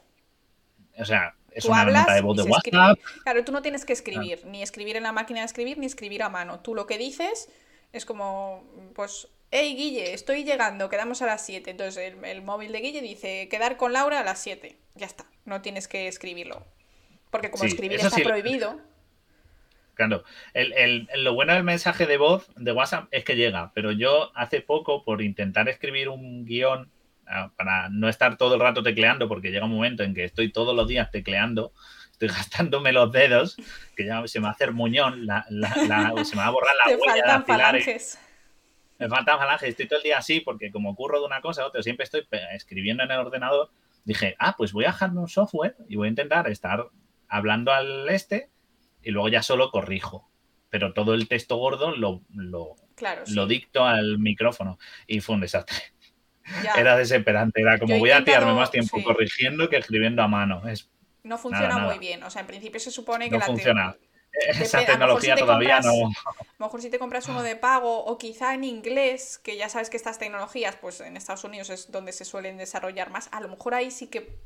O 0.97 1.05
sea, 1.05 1.35
es 1.51 1.65
una 1.65 1.85
nota 1.85 2.13
de 2.13 2.21
voz 2.21 2.37
de 2.37 2.43
WhatsApp. 2.43 2.99
Claro, 3.23 3.43
tú 3.43 3.51
no 3.51 3.61
tienes 3.61 3.85
que 3.85 3.93
escribir, 3.93 4.45
ni 4.45 4.63
escribir 4.63 4.97
en 4.97 5.03
la 5.03 5.11
máquina 5.11 5.41
de 5.41 5.45
escribir, 5.45 5.77
ni 5.77 5.85
escribir 5.85 6.23
a 6.23 6.29
mano. 6.29 6.59
Tú 6.59 6.73
lo 6.75 6.87
que 6.87 6.97
dices 6.97 7.49
es 7.93 8.05
como, 8.05 8.63
pues, 8.95 9.27
hey 9.51 9.75
Guille, 9.75 10.13
estoy 10.13 10.43
llegando, 10.43 10.89
quedamos 10.89 11.21
a 11.21 11.27
las 11.27 11.45
7. 11.45 11.69
Entonces 11.69 12.15
el, 12.21 12.41
móvil 12.41 12.71
de 12.71 12.79
Guille 12.79 13.01
dice, 13.01 13.47
quedar 13.49 13.77
con 13.77 13.93
Laura 13.93 14.19
a 14.19 14.23
las 14.23 14.39
7. 14.39 14.77
Ya 14.95 15.05
está, 15.05 15.25
no 15.45 15.61
tienes 15.61 15.87
que 15.87 16.07
escribirlo. 16.07 16.65
Porque 17.31 17.51
como 17.51 17.65
escribir 17.65 17.99
está 17.99 18.15
prohibido. 18.17 18.79
Claro, 19.97 20.23
el, 20.53 21.09
lo 21.17 21.33
bueno 21.33 21.53
del 21.53 21.63
mensaje 21.63 22.05
de 22.05 22.17
voz 22.17 22.51
de 22.55 22.71
WhatsApp 22.71 23.07
es 23.09 23.23
que 23.23 23.35
llega, 23.35 23.71
pero 23.73 23.91
yo 23.91 24.31
hace 24.35 24.61
poco, 24.61 25.03
por 25.03 25.23
intentar 25.23 25.67
escribir 25.69 26.07
un 26.09 26.45
guion 26.45 26.91
ah, 27.25 27.49
para 27.57 27.89
no 27.89 28.07
estar 28.07 28.37
todo 28.37 28.53
el 28.53 28.61
rato 28.61 28.83
tecleando, 28.83 29.27
porque 29.27 29.49
llega 29.49 29.65
un 29.65 29.71
momento 29.71 30.03
en 30.03 30.13
que 30.13 30.23
estoy 30.23 30.51
todos 30.51 30.75
los 30.75 30.87
días 30.87 31.09
tecleando, 31.09 31.73
estoy 32.11 32.27
gastándome 32.37 32.91
los 32.91 33.11
dedos, 33.11 33.57
que 33.95 34.05
ya 34.05 34.21
se 34.27 34.39
me 34.39 34.43
va 34.43 34.49
a 34.49 34.53
hacer 34.53 34.71
muñón, 34.71 35.25
la, 35.25 35.47
la, 35.49 35.73
se 36.23 36.35
me 36.35 36.43
va 36.43 36.47
a 36.47 36.51
borrar 36.51 36.75
la 36.85 36.95
huella 36.97 37.39
de 37.39 37.45
falanges. 37.45 38.19
Me 38.99 39.09
faltan 39.09 39.39
falanges, 39.39 39.69
estoy 39.69 39.87
todo 39.87 39.97
el 39.97 40.03
día 40.03 40.19
así, 40.19 40.41
porque 40.41 40.71
como 40.71 40.91
ocurro 40.91 41.19
de 41.19 41.25
una 41.25 41.41
cosa 41.41 41.63
a 41.63 41.65
otra, 41.65 41.81
siempre 41.81 42.03
estoy 42.03 42.27
escribiendo 42.53 43.01
en 43.01 43.09
el 43.09 43.17
ordenador. 43.17 43.71
Dije, 44.05 44.35
ah, 44.37 44.53
pues 44.55 44.73
voy 44.73 44.85
a 44.85 44.89
dejarme 44.89 45.21
un 45.21 45.27
software 45.27 45.75
y 45.89 45.95
voy 45.95 46.07
a 46.07 46.09
intentar 46.09 46.47
estar 46.49 46.87
hablando 47.27 47.71
al 47.71 48.07
este 48.09 48.49
y 49.01 49.11
luego 49.11 49.29
ya 49.29 49.43
solo 49.43 49.71
corrijo. 49.71 50.29
Pero 50.69 50.93
todo 50.93 51.13
el 51.13 51.27
texto 51.27 51.55
gordo 51.55 51.95
lo, 51.95 52.21
lo, 52.33 52.75
lo 53.27 53.47
dicto 53.47 53.85
al 53.85 54.19
micrófono 54.19 54.77
y 55.07 55.21
fue 55.21 55.35
un 55.35 55.41
desastre. 55.41 55.77
Era 56.77 56.95
desesperante, 56.95 57.61
era 57.61 57.77
como 57.77 57.99
voy 57.99 58.11
a 58.11 58.23
tirarme 58.23 58.53
más 58.53 58.71
tiempo 58.71 59.03
corrigiendo 59.03 59.67
que 59.67 59.75
escribiendo 59.75 60.23
a 60.23 60.29
mano. 60.29 60.65
Es, 60.65 60.89
no 61.23 61.37
funciona 61.37 61.77
muy 61.77 61.99
bien, 61.99 62.23
o 62.23 62.29
sea, 62.29 62.41
en 62.41 62.47
principio 62.47 62.79
se 62.79 62.89
supone 62.89 63.29
que 63.29 63.37
no 63.37 63.41
funciona. 63.41 63.97
Esa 64.31 64.85
tecnología 64.85 65.35
todavía 65.35 65.79
no. 65.81 65.91
A 65.91 66.33
lo 66.59 66.65
mejor 66.65 66.81
si 66.81 66.89
te 66.89 66.99
compras 66.99 67.27
uno 67.27 67.43
de 67.43 67.55
pago 67.55 68.05
o 68.05 68.17
quizá 68.17 68.53
en 68.53 68.63
inglés, 68.63 69.39
que 69.39 69.57
ya 69.57 69.67
sabes 69.67 69.89
que 69.89 69.97
estas 69.97 70.19
tecnologías, 70.19 70.75
pues 70.75 71.01
en 71.01 71.17
Estados 71.17 71.43
Unidos 71.43 71.69
es 71.69 71.91
donde 71.91 72.11
se 72.11 72.23
suelen 72.23 72.57
desarrollar 72.57 73.09
más, 73.09 73.29
a 73.31 73.41
lo 73.41 73.49
mejor 73.49 73.73
ahí 73.73 73.91
sí 73.91 74.07
que 74.07 74.37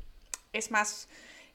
es 0.52 0.70
más, 0.70 1.08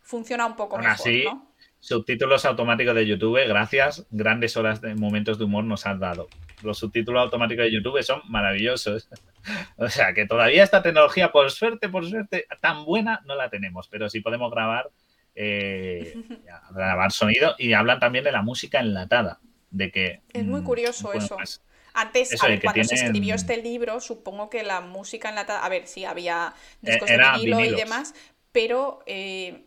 funciona 0.08 0.46
un 0.46 0.56
poco 0.56 0.78
mejor, 0.78 1.12
¿no? 1.26 1.54
Subtítulos 1.80 2.44
automáticos 2.46 2.96
de 2.96 3.06
YouTube, 3.06 3.46
gracias. 3.48 4.08
Grandes 4.10 4.58
horas 4.58 4.82
de 4.82 4.96
momentos 4.96 5.38
de 5.38 5.46
humor 5.46 5.64
nos 5.64 5.86
han 5.86 6.00
dado. 6.00 6.28
Los 6.64 6.80
subtítulos 6.80 7.22
automáticos 7.22 7.66
de 7.66 7.72
YouTube 7.72 8.02
son 8.02 8.22
maravillosos. 8.28 9.10
o 9.78 9.88
sea 9.88 10.14
que 10.14 10.26
todavía 10.26 10.64
esta 10.64 10.82
tecnología, 10.82 11.32
por 11.32 11.52
suerte, 11.52 11.88
por 11.90 12.10
suerte, 12.10 12.48
tan 12.62 12.84
buena 12.84 13.22
no 13.26 13.36
la 13.36 13.50
tenemos. 13.50 13.88
Pero 13.90 14.10
sí 14.10 14.22
podemos 14.22 14.50
grabar, 14.50 14.90
eh, 15.36 16.16
grabar 16.72 17.12
sonido 17.12 17.56
y 17.60 17.74
hablan 17.74 18.00
también 18.00 18.24
de 18.24 18.32
la 18.32 18.42
música 18.42 18.80
enlatada. 18.80 19.40
De 19.70 19.92
que, 19.92 20.22
es 20.34 20.46
muy 20.46 20.62
mm, 20.62 20.66
curioso 20.66 21.14
eso. 21.14 21.36
Pues, 21.36 21.62
Antes, 21.94 22.36
cuando 22.64 22.84
se 22.86 22.96
escribió 22.96 23.36
este 23.36 23.62
libro, 23.62 24.00
supongo 24.00 24.50
que 24.50 24.64
la 24.64 24.82
música 24.82 25.30
enlatada, 25.30 25.64
a 25.64 25.70
ver, 25.70 25.86
sí, 25.88 26.06
había 26.06 26.54
e, 26.82 26.92
discos 26.92 27.10
de 27.10 27.18
vinilo 27.18 27.60
y 27.60 27.76
demás, 27.76 28.16
pero 28.52 29.04
eh, 29.06 29.67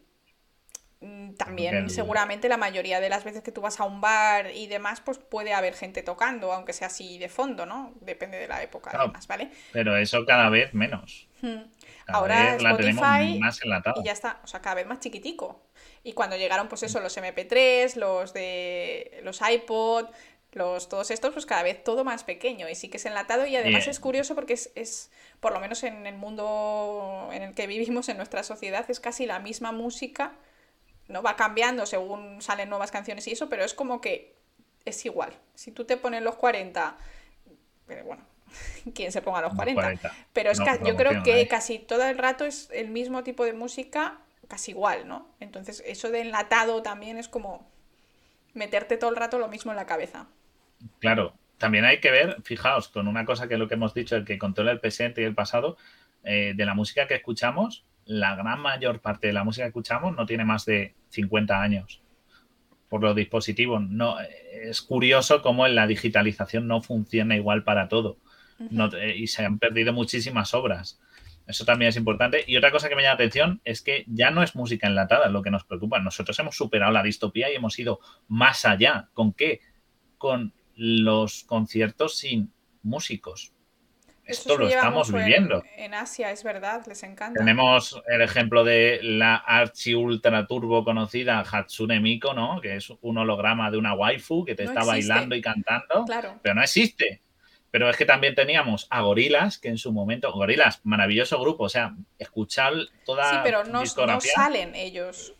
Mm, 1.02 1.32
también 1.32 1.88
seguramente 1.88 2.46
la 2.50 2.58
mayoría 2.58 3.00
de 3.00 3.08
las 3.08 3.24
veces 3.24 3.42
que 3.42 3.52
tú 3.52 3.62
vas 3.62 3.80
a 3.80 3.84
un 3.84 4.02
bar 4.02 4.50
y 4.54 4.66
demás, 4.66 5.00
pues 5.00 5.16
puede 5.16 5.54
haber 5.54 5.72
gente 5.72 6.02
tocando, 6.02 6.52
aunque 6.52 6.74
sea 6.74 6.88
así 6.88 7.16
de 7.16 7.30
fondo, 7.30 7.64
¿no? 7.64 7.94
Depende 8.02 8.38
de 8.38 8.46
la 8.46 8.62
época, 8.62 8.90
además, 8.92 9.26
¿vale? 9.26 9.50
Pero 9.72 9.96
eso 9.96 10.26
cada 10.26 10.50
vez 10.50 10.74
menos. 10.74 11.26
Ahora 12.06 12.56
Spotify 12.56 13.38
más 13.38 13.60
y 13.64 14.04
ya 14.04 14.12
está, 14.12 14.40
o 14.44 14.46
sea, 14.46 14.60
cada 14.60 14.74
vez 14.74 14.86
más 14.86 15.00
chiquitico. 15.00 15.62
Y 16.04 16.12
cuando 16.12 16.36
llegaron, 16.36 16.68
pues 16.68 16.82
eso, 16.82 17.00
los 17.00 17.16
MP3, 17.16 17.96
los 17.96 18.34
de 18.34 19.20
los 19.22 19.40
iPod, 19.40 20.06
los 20.52 20.90
todos 20.90 21.10
estos, 21.10 21.32
pues 21.32 21.46
cada 21.46 21.62
vez 21.62 21.82
todo 21.82 22.04
más 22.04 22.24
pequeño 22.24 22.68
y 22.68 22.74
sí 22.74 22.90
que 22.90 22.98
es 22.98 23.06
enlatado 23.06 23.46
y 23.46 23.56
además 23.56 23.86
es 23.86 24.00
curioso 24.00 24.34
porque 24.34 24.52
es, 24.52 24.70
es, 24.74 25.10
por 25.38 25.52
lo 25.52 25.60
menos 25.60 25.82
en 25.82 26.06
el 26.06 26.16
mundo 26.16 27.30
en 27.32 27.42
el 27.42 27.54
que 27.54 27.66
vivimos, 27.66 28.10
en 28.10 28.18
nuestra 28.18 28.42
sociedad, 28.42 28.84
es 28.90 29.00
casi 29.00 29.24
la 29.24 29.38
misma 29.38 29.72
música 29.72 30.34
¿no? 31.10 31.22
Va 31.22 31.36
cambiando 31.36 31.86
según 31.86 32.40
salen 32.40 32.68
nuevas 32.68 32.90
canciones 32.90 33.26
y 33.28 33.32
eso, 33.32 33.48
pero 33.48 33.64
es 33.64 33.74
como 33.74 34.00
que 34.00 34.34
es 34.84 35.04
igual. 35.04 35.32
Si 35.54 35.72
tú 35.72 35.84
te 35.84 35.96
pones 35.96 36.22
los 36.22 36.36
40, 36.36 36.96
pero 37.86 38.04
bueno, 38.04 38.22
¿quién 38.94 39.12
se 39.12 39.22
ponga 39.22 39.42
los 39.42 39.54
40? 39.54 40.12
Pero 40.32 40.50
es 40.50 40.60
que 40.60 40.80
yo 40.84 40.96
creo 40.96 41.22
que 41.22 41.46
casi 41.48 41.78
todo 41.78 42.04
el 42.04 42.18
rato 42.18 42.44
es 42.44 42.68
el 42.72 42.88
mismo 42.88 43.22
tipo 43.22 43.44
de 43.44 43.52
música 43.52 44.18
casi 44.48 44.72
igual, 44.72 45.06
¿no? 45.06 45.28
Entonces, 45.38 45.82
eso 45.86 46.10
de 46.10 46.22
enlatado 46.22 46.82
también 46.82 47.18
es 47.18 47.28
como 47.28 47.70
meterte 48.52 48.96
todo 48.96 49.10
el 49.10 49.16
rato 49.16 49.38
lo 49.38 49.48
mismo 49.48 49.70
en 49.70 49.76
la 49.76 49.86
cabeza. 49.86 50.26
Claro, 50.98 51.34
también 51.56 51.84
hay 51.84 52.00
que 52.00 52.10
ver, 52.10 52.42
fijaos, 52.42 52.88
con 52.88 53.06
una 53.06 53.24
cosa 53.24 53.46
que 53.46 53.54
es 53.54 53.60
lo 53.60 53.68
que 53.68 53.74
hemos 53.74 53.94
dicho, 53.94 54.16
el 54.16 54.24
que 54.24 54.38
controla 54.38 54.72
el 54.72 54.80
presente 54.80 55.22
y 55.22 55.24
el 55.24 55.34
pasado, 55.34 55.76
eh, 56.24 56.52
de 56.56 56.64
la 56.66 56.74
música 56.74 57.06
que 57.06 57.14
escuchamos, 57.14 57.84
la 58.04 58.34
gran 58.34 58.58
mayor 58.60 59.00
parte 59.00 59.28
de 59.28 59.32
la 59.32 59.44
música 59.44 59.64
que 59.64 59.68
escuchamos 59.68 60.16
no 60.16 60.26
tiene 60.26 60.44
más 60.44 60.64
de 60.64 60.94
50 61.10 61.62
años 61.62 62.02
por 62.88 63.02
los 63.02 63.14
dispositivos. 63.14 63.82
No, 63.82 64.16
es 64.20 64.82
curioso 64.82 65.42
cómo 65.42 65.66
en 65.66 65.74
la 65.74 65.86
digitalización 65.86 66.66
no 66.66 66.82
funciona 66.82 67.36
igual 67.36 67.62
para 67.64 67.88
todo. 67.88 68.18
Eh, 68.60 69.14
y 69.16 69.26
se 69.26 69.44
han 69.44 69.58
perdido 69.58 69.92
muchísimas 69.92 70.52
obras. 70.54 71.00
Eso 71.46 71.64
también 71.64 71.88
es 71.88 71.96
importante. 71.96 72.44
Y 72.46 72.56
otra 72.56 72.70
cosa 72.70 72.88
que 72.88 72.96
me 72.96 73.02
llama 73.02 73.12
la 73.12 73.24
atención 73.24 73.60
es 73.64 73.82
que 73.82 74.04
ya 74.06 74.30
no 74.30 74.42
es 74.42 74.54
música 74.54 74.86
enlatada 74.86 75.28
lo 75.28 75.42
que 75.42 75.50
nos 75.50 75.64
preocupa. 75.64 75.98
Nosotros 75.98 76.38
hemos 76.38 76.56
superado 76.56 76.92
la 76.92 77.02
distopía 77.02 77.50
y 77.50 77.56
hemos 77.56 77.78
ido 77.78 78.00
más 78.28 78.64
allá. 78.64 79.08
¿Con 79.14 79.32
qué? 79.32 79.60
Con 80.18 80.52
los 80.76 81.44
conciertos 81.44 82.18
sin 82.18 82.52
músicos. 82.82 83.52
Esto 84.30 84.56
lo 84.56 84.68
estamos 84.68 85.12
viviendo. 85.12 85.62
En, 85.76 85.94
Asia, 85.94 86.30
es 86.30 86.42
verdad, 86.44 86.82
les 86.86 87.02
encanta. 87.02 87.38
Tenemos 87.38 88.00
el 88.06 88.22
ejemplo 88.22 88.64
de 88.64 89.00
la 89.02 89.36
Archi 89.36 89.94
Ultra 89.94 90.46
Turbo 90.46 90.84
conocida 90.84 91.40
Hatsune 91.40 92.00
Miko, 92.00 92.34
¿no? 92.34 92.60
Que 92.60 92.76
es 92.76 92.90
un 93.00 93.18
holograma 93.18 93.70
de 93.70 93.78
una 93.78 93.94
waifu 93.94 94.44
que 94.44 94.54
te 94.54 94.64
está 94.64 94.84
bailando 94.84 95.34
y 95.34 95.40
cantando. 95.40 96.04
Claro. 96.06 96.38
Pero 96.42 96.54
no 96.54 96.62
existe. 96.62 97.22
Pero 97.70 97.88
es 97.88 97.96
que 97.96 98.04
también 98.04 98.34
teníamos 98.34 98.88
a 98.90 99.00
Gorilas, 99.02 99.58
que 99.58 99.68
en 99.68 99.78
su 99.78 99.92
momento, 99.92 100.32
Gorilas, 100.32 100.80
maravilloso 100.84 101.40
grupo, 101.40 101.64
o 101.64 101.68
sea, 101.68 101.94
escuchar 102.18 102.72
toda 103.04 103.30
Sí, 103.30 103.36
pero 103.44 103.64
no, 103.64 103.82
no 103.82 104.20
salen 104.20 104.74
ellos. 104.74 105.34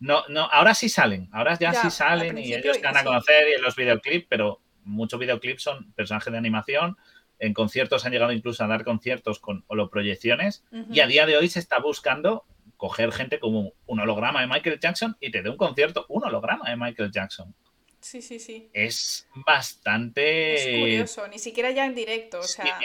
No, 0.00 0.22
no, 0.28 0.44
ahora 0.44 0.74
sí 0.74 0.88
salen, 0.88 1.28
ahora 1.32 1.58
ya, 1.58 1.74
sí 1.74 1.90
salen 1.90 2.38
y 2.38 2.54
ellos 2.54 2.80
van 2.80 2.96
a 2.96 3.04
conocer 3.04 3.48
y 3.48 3.54
en 3.54 3.62
los 3.62 3.74
videoclips, 3.74 4.26
pero 4.28 4.60
muchos 4.84 5.18
videoclips 5.18 5.62
son 5.62 5.92
personajes 5.92 6.32
de 6.32 6.38
animación, 6.38 6.96
en 7.38 7.54
conciertos 7.54 8.04
han 8.04 8.12
llegado 8.12 8.32
incluso 8.32 8.64
a 8.64 8.66
dar 8.66 8.84
conciertos 8.84 9.38
con 9.38 9.64
holoproyecciones 9.68 10.64
y 10.90 11.00
a 11.00 11.06
día 11.06 11.26
de 11.26 11.36
hoy 11.36 11.48
se 11.48 11.58
está 11.58 11.78
buscando 11.78 12.44
coger 12.76 13.12
gente 13.12 13.40
como 13.40 13.72
un 13.86 14.00
holograma 14.00 14.40
de 14.40 14.46
Michael 14.46 14.78
Jackson 14.80 15.16
y 15.20 15.30
te 15.30 15.42
dé 15.42 15.50
un 15.50 15.56
concierto, 15.56 16.06
un 16.08 16.24
holograma 16.24 16.70
de 16.70 16.76
Michael 16.76 17.10
Jackson. 17.10 17.54
Sí, 18.00 18.22
sí, 18.22 18.38
sí. 18.38 18.70
Es 18.72 19.28
bastante. 19.34 20.54
Es 20.54 20.78
curioso, 20.78 21.28
ni 21.28 21.38
siquiera 21.38 21.70
ya 21.72 21.84
en 21.84 21.94
directo. 21.94 22.38
O 22.38 22.42
sea... 22.44 22.78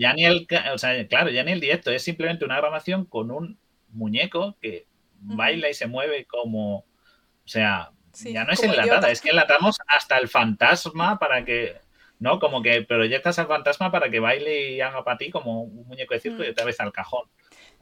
ya 0.00 0.14
ni 0.14 0.24
el. 0.24 0.46
O 0.72 0.78
sea, 0.78 1.06
claro, 1.06 1.30
ya 1.30 1.44
ni 1.44 1.52
el 1.52 1.60
directo, 1.60 1.90
es 1.90 2.02
simplemente 2.02 2.44
una 2.44 2.56
grabación 2.56 3.04
con 3.04 3.30
un 3.30 3.58
muñeco 3.90 4.56
que 4.60 4.86
baila 5.20 5.68
y 5.68 5.74
se 5.74 5.86
mueve 5.86 6.24
como. 6.24 6.78
O 6.78 7.46
sea, 7.48 7.92
ya 8.14 8.44
no 8.44 8.52
es 8.52 8.62
enlatada, 8.62 9.10
es 9.10 9.20
que 9.20 9.30
enlatamos 9.30 9.76
hasta 9.86 10.18
el 10.18 10.28
fantasma 10.28 11.18
para 11.18 11.44
que. 11.44 11.76
¿No? 12.24 12.38
Como 12.38 12.62
que 12.62 12.80
proyectas 12.80 13.38
al 13.38 13.48
fantasma 13.48 13.92
para 13.92 14.10
que 14.10 14.18
baile 14.18 14.70
y 14.70 14.80
haga 14.80 15.04
para 15.04 15.18
ti 15.18 15.30
como 15.30 15.64
un 15.64 15.86
muñeco 15.86 16.14
de 16.14 16.20
circo 16.20 16.42
y 16.42 16.48
otra 16.48 16.64
vez 16.64 16.80
al 16.80 16.90
cajón. 16.90 17.28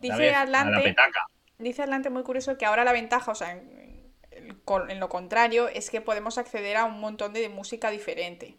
Dice 0.01 0.35
Atlante. 0.35 0.97
Dice 1.59 1.83
Atlante 1.83 2.11
muy 2.11 2.25
curioso 2.25 2.59
que 2.59 2.67
ahora 2.67 2.83
la 2.83 2.93
ventaja, 2.93 3.31
o 3.31 3.37
sea, 3.37 3.53
en 3.53 4.99
lo 4.99 5.09
contrario, 5.09 5.69
es 5.69 5.91
que 5.91 6.01
podemos 6.01 6.39
acceder 6.39 6.77
a 6.77 6.87
un 6.87 6.99
montón 6.99 7.33
de 7.35 7.49
música 7.51 7.93
diferente. 7.93 8.57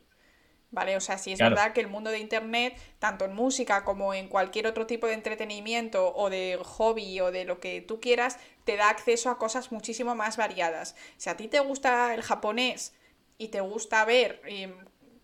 ¿Vale? 0.71 0.95
O 0.95 1.01
sea, 1.01 1.17
sí 1.17 1.33
es 1.33 1.39
verdad 1.39 1.73
que 1.73 1.81
el 1.81 1.87
mundo 1.87 2.11
de 2.11 2.19
Internet, 2.19 2.79
tanto 2.99 3.25
en 3.25 3.33
música 3.33 3.83
como 3.83 4.13
en 4.13 4.29
cualquier 4.29 4.67
otro 4.67 4.87
tipo 4.87 5.07
de 5.07 5.15
entretenimiento 5.15 6.15
o 6.15 6.29
de 6.29 6.57
hobby 6.63 7.19
o 7.19 7.29
de 7.29 7.43
lo 7.43 7.59
que 7.59 7.81
tú 7.81 7.99
quieras, 7.99 8.39
te 8.63 8.77
da 8.77 8.89
acceso 8.89 9.29
a 9.29 9.37
cosas 9.37 9.73
muchísimo 9.73 10.15
más 10.15 10.37
variadas. 10.37 10.95
Si 11.17 11.29
a 11.29 11.35
ti 11.35 11.49
te 11.49 11.59
gusta 11.59 12.13
el 12.13 12.21
japonés 12.21 12.95
y 13.37 13.49
te 13.49 13.59
gusta 13.59 14.05
ver, 14.05 14.41
em, 14.45 14.73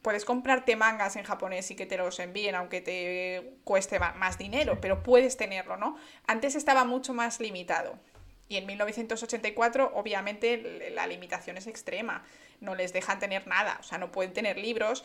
puedes 0.01 0.25
comprarte 0.25 0.75
mangas 0.75 1.15
en 1.15 1.23
japonés 1.23 1.69
y 1.71 1.75
que 1.75 1.85
te 1.85 1.97
los 1.97 2.19
envíen, 2.19 2.55
aunque 2.55 2.81
te 2.81 3.57
cueste 3.63 3.99
más 3.99 4.37
dinero, 4.37 4.79
pero 4.81 5.03
puedes 5.03 5.37
tenerlo, 5.37 5.77
¿no? 5.77 5.97
Antes 6.27 6.55
estaba 6.55 6.85
mucho 6.85 7.13
más 7.13 7.39
limitado. 7.39 7.99
Y 8.47 8.57
en 8.57 8.65
1984, 8.65 9.91
obviamente, 9.93 10.89
la 10.91 11.05
limitación 11.05 11.57
es 11.57 11.67
extrema. 11.67 12.23
No 12.61 12.73
les 12.73 12.93
dejan 12.93 13.19
tener 13.19 13.45
nada, 13.45 13.77
o 13.79 13.83
sea, 13.83 13.99
no 13.99 14.11
pueden 14.11 14.33
tener 14.33 14.57
libros. 14.57 15.03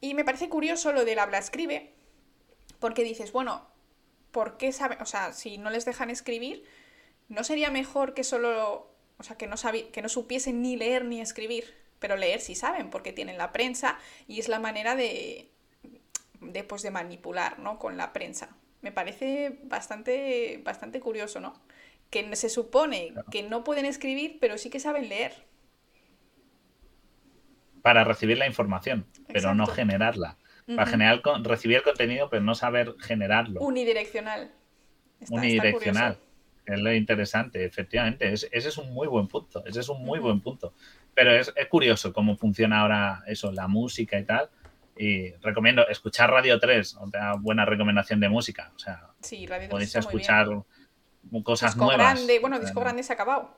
Y 0.00 0.14
me 0.14 0.24
parece 0.24 0.48
curioso 0.48 0.92
lo 0.92 1.04
del 1.04 1.18
habla-escribe, 1.18 1.92
porque 2.78 3.02
dices, 3.02 3.32
bueno, 3.32 3.66
¿por 4.30 4.56
qué 4.56 4.72
saben? 4.72 5.02
O 5.02 5.06
sea, 5.06 5.32
si 5.32 5.58
no 5.58 5.70
les 5.70 5.84
dejan 5.84 6.10
escribir, 6.10 6.64
¿no 7.28 7.42
sería 7.42 7.70
mejor 7.70 8.14
que 8.14 8.22
solo, 8.22 8.94
o 9.18 9.22
sea, 9.24 9.36
que 9.36 9.48
no, 9.48 9.56
que 9.92 10.02
no 10.02 10.08
supiesen 10.08 10.62
ni 10.62 10.76
leer 10.76 11.04
ni 11.04 11.20
escribir? 11.20 11.79
Pero 12.00 12.16
leer 12.16 12.40
sí 12.40 12.56
saben, 12.56 12.90
porque 12.90 13.12
tienen 13.12 13.38
la 13.38 13.52
prensa 13.52 13.98
y 14.26 14.40
es 14.40 14.48
la 14.48 14.58
manera 14.58 14.96
de, 14.96 15.48
de, 16.40 16.64
pues, 16.64 16.82
de 16.82 16.90
manipular, 16.90 17.60
¿no? 17.60 17.78
Con 17.78 17.96
la 17.96 18.12
prensa. 18.12 18.56
Me 18.82 18.90
parece 18.90 19.58
bastante, 19.62 20.60
bastante 20.64 20.98
curioso, 20.98 21.38
¿no? 21.38 21.54
que 22.10 22.36
se 22.36 22.48
supone 22.48 23.14
que 23.30 23.44
no 23.44 23.64
pueden 23.64 23.86
escribir, 23.86 24.38
pero 24.40 24.58
sí 24.58 24.68
que 24.68 24.80
saben 24.80 25.08
leer. 25.08 25.32
Para 27.82 28.04
recibir 28.04 28.36
la 28.36 28.46
información, 28.46 29.06
pero 29.28 29.54
no 29.54 29.66
generarla. 29.66 30.36
Para 30.66 30.86
generar, 30.86 31.22
recibir 31.42 31.78
el 31.78 31.82
contenido, 31.82 32.28
pero 32.28 32.42
no 32.42 32.54
saber 32.54 32.94
generarlo. 33.00 33.60
Unidireccional. 33.60 34.52
Unidireccional. 35.30 36.18
es 36.66 36.80
lo 36.80 36.92
interesante, 36.92 37.64
efectivamente. 37.64 38.32
ese 38.32 38.48
es 38.52 38.76
un 38.76 38.92
muy 38.92 39.08
buen 39.08 39.28
punto. 39.28 39.64
Ese 39.64 39.80
es 39.80 39.88
un 39.88 40.04
muy 40.04 40.18
buen 40.18 40.40
punto. 40.40 40.74
Pero 41.20 41.34
es, 41.34 41.52
curioso 41.68 42.14
cómo 42.14 42.34
funciona 42.34 42.80
ahora 42.80 43.22
eso, 43.26 43.52
la 43.52 43.68
música 43.68 44.18
y 44.18 44.24
tal. 44.24 44.48
Y 44.96 45.32
recomiendo 45.42 45.86
escuchar 45.86 46.30
Radio 46.30 46.58
3, 46.58 46.96
otra 46.96 47.34
buena 47.34 47.66
recomendación 47.66 48.20
de 48.20 48.30
música. 48.30 48.72
O 48.74 48.78
sea, 48.78 49.10
sí, 49.20 49.44
Radio 49.46 49.68
3 49.68 49.70
podéis 49.70 49.94
escuchar 49.96 50.48
cosas 51.44 51.74
disco 51.74 51.84
nuevas. 51.84 52.14
Grande, 52.14 52.38
bueno, 52.38 52.58
Disco 52.58 52.80
Grande 52.80 53.02
se 53.02 53.12
ha 53.12 53.16
acabado. 53.16 53.54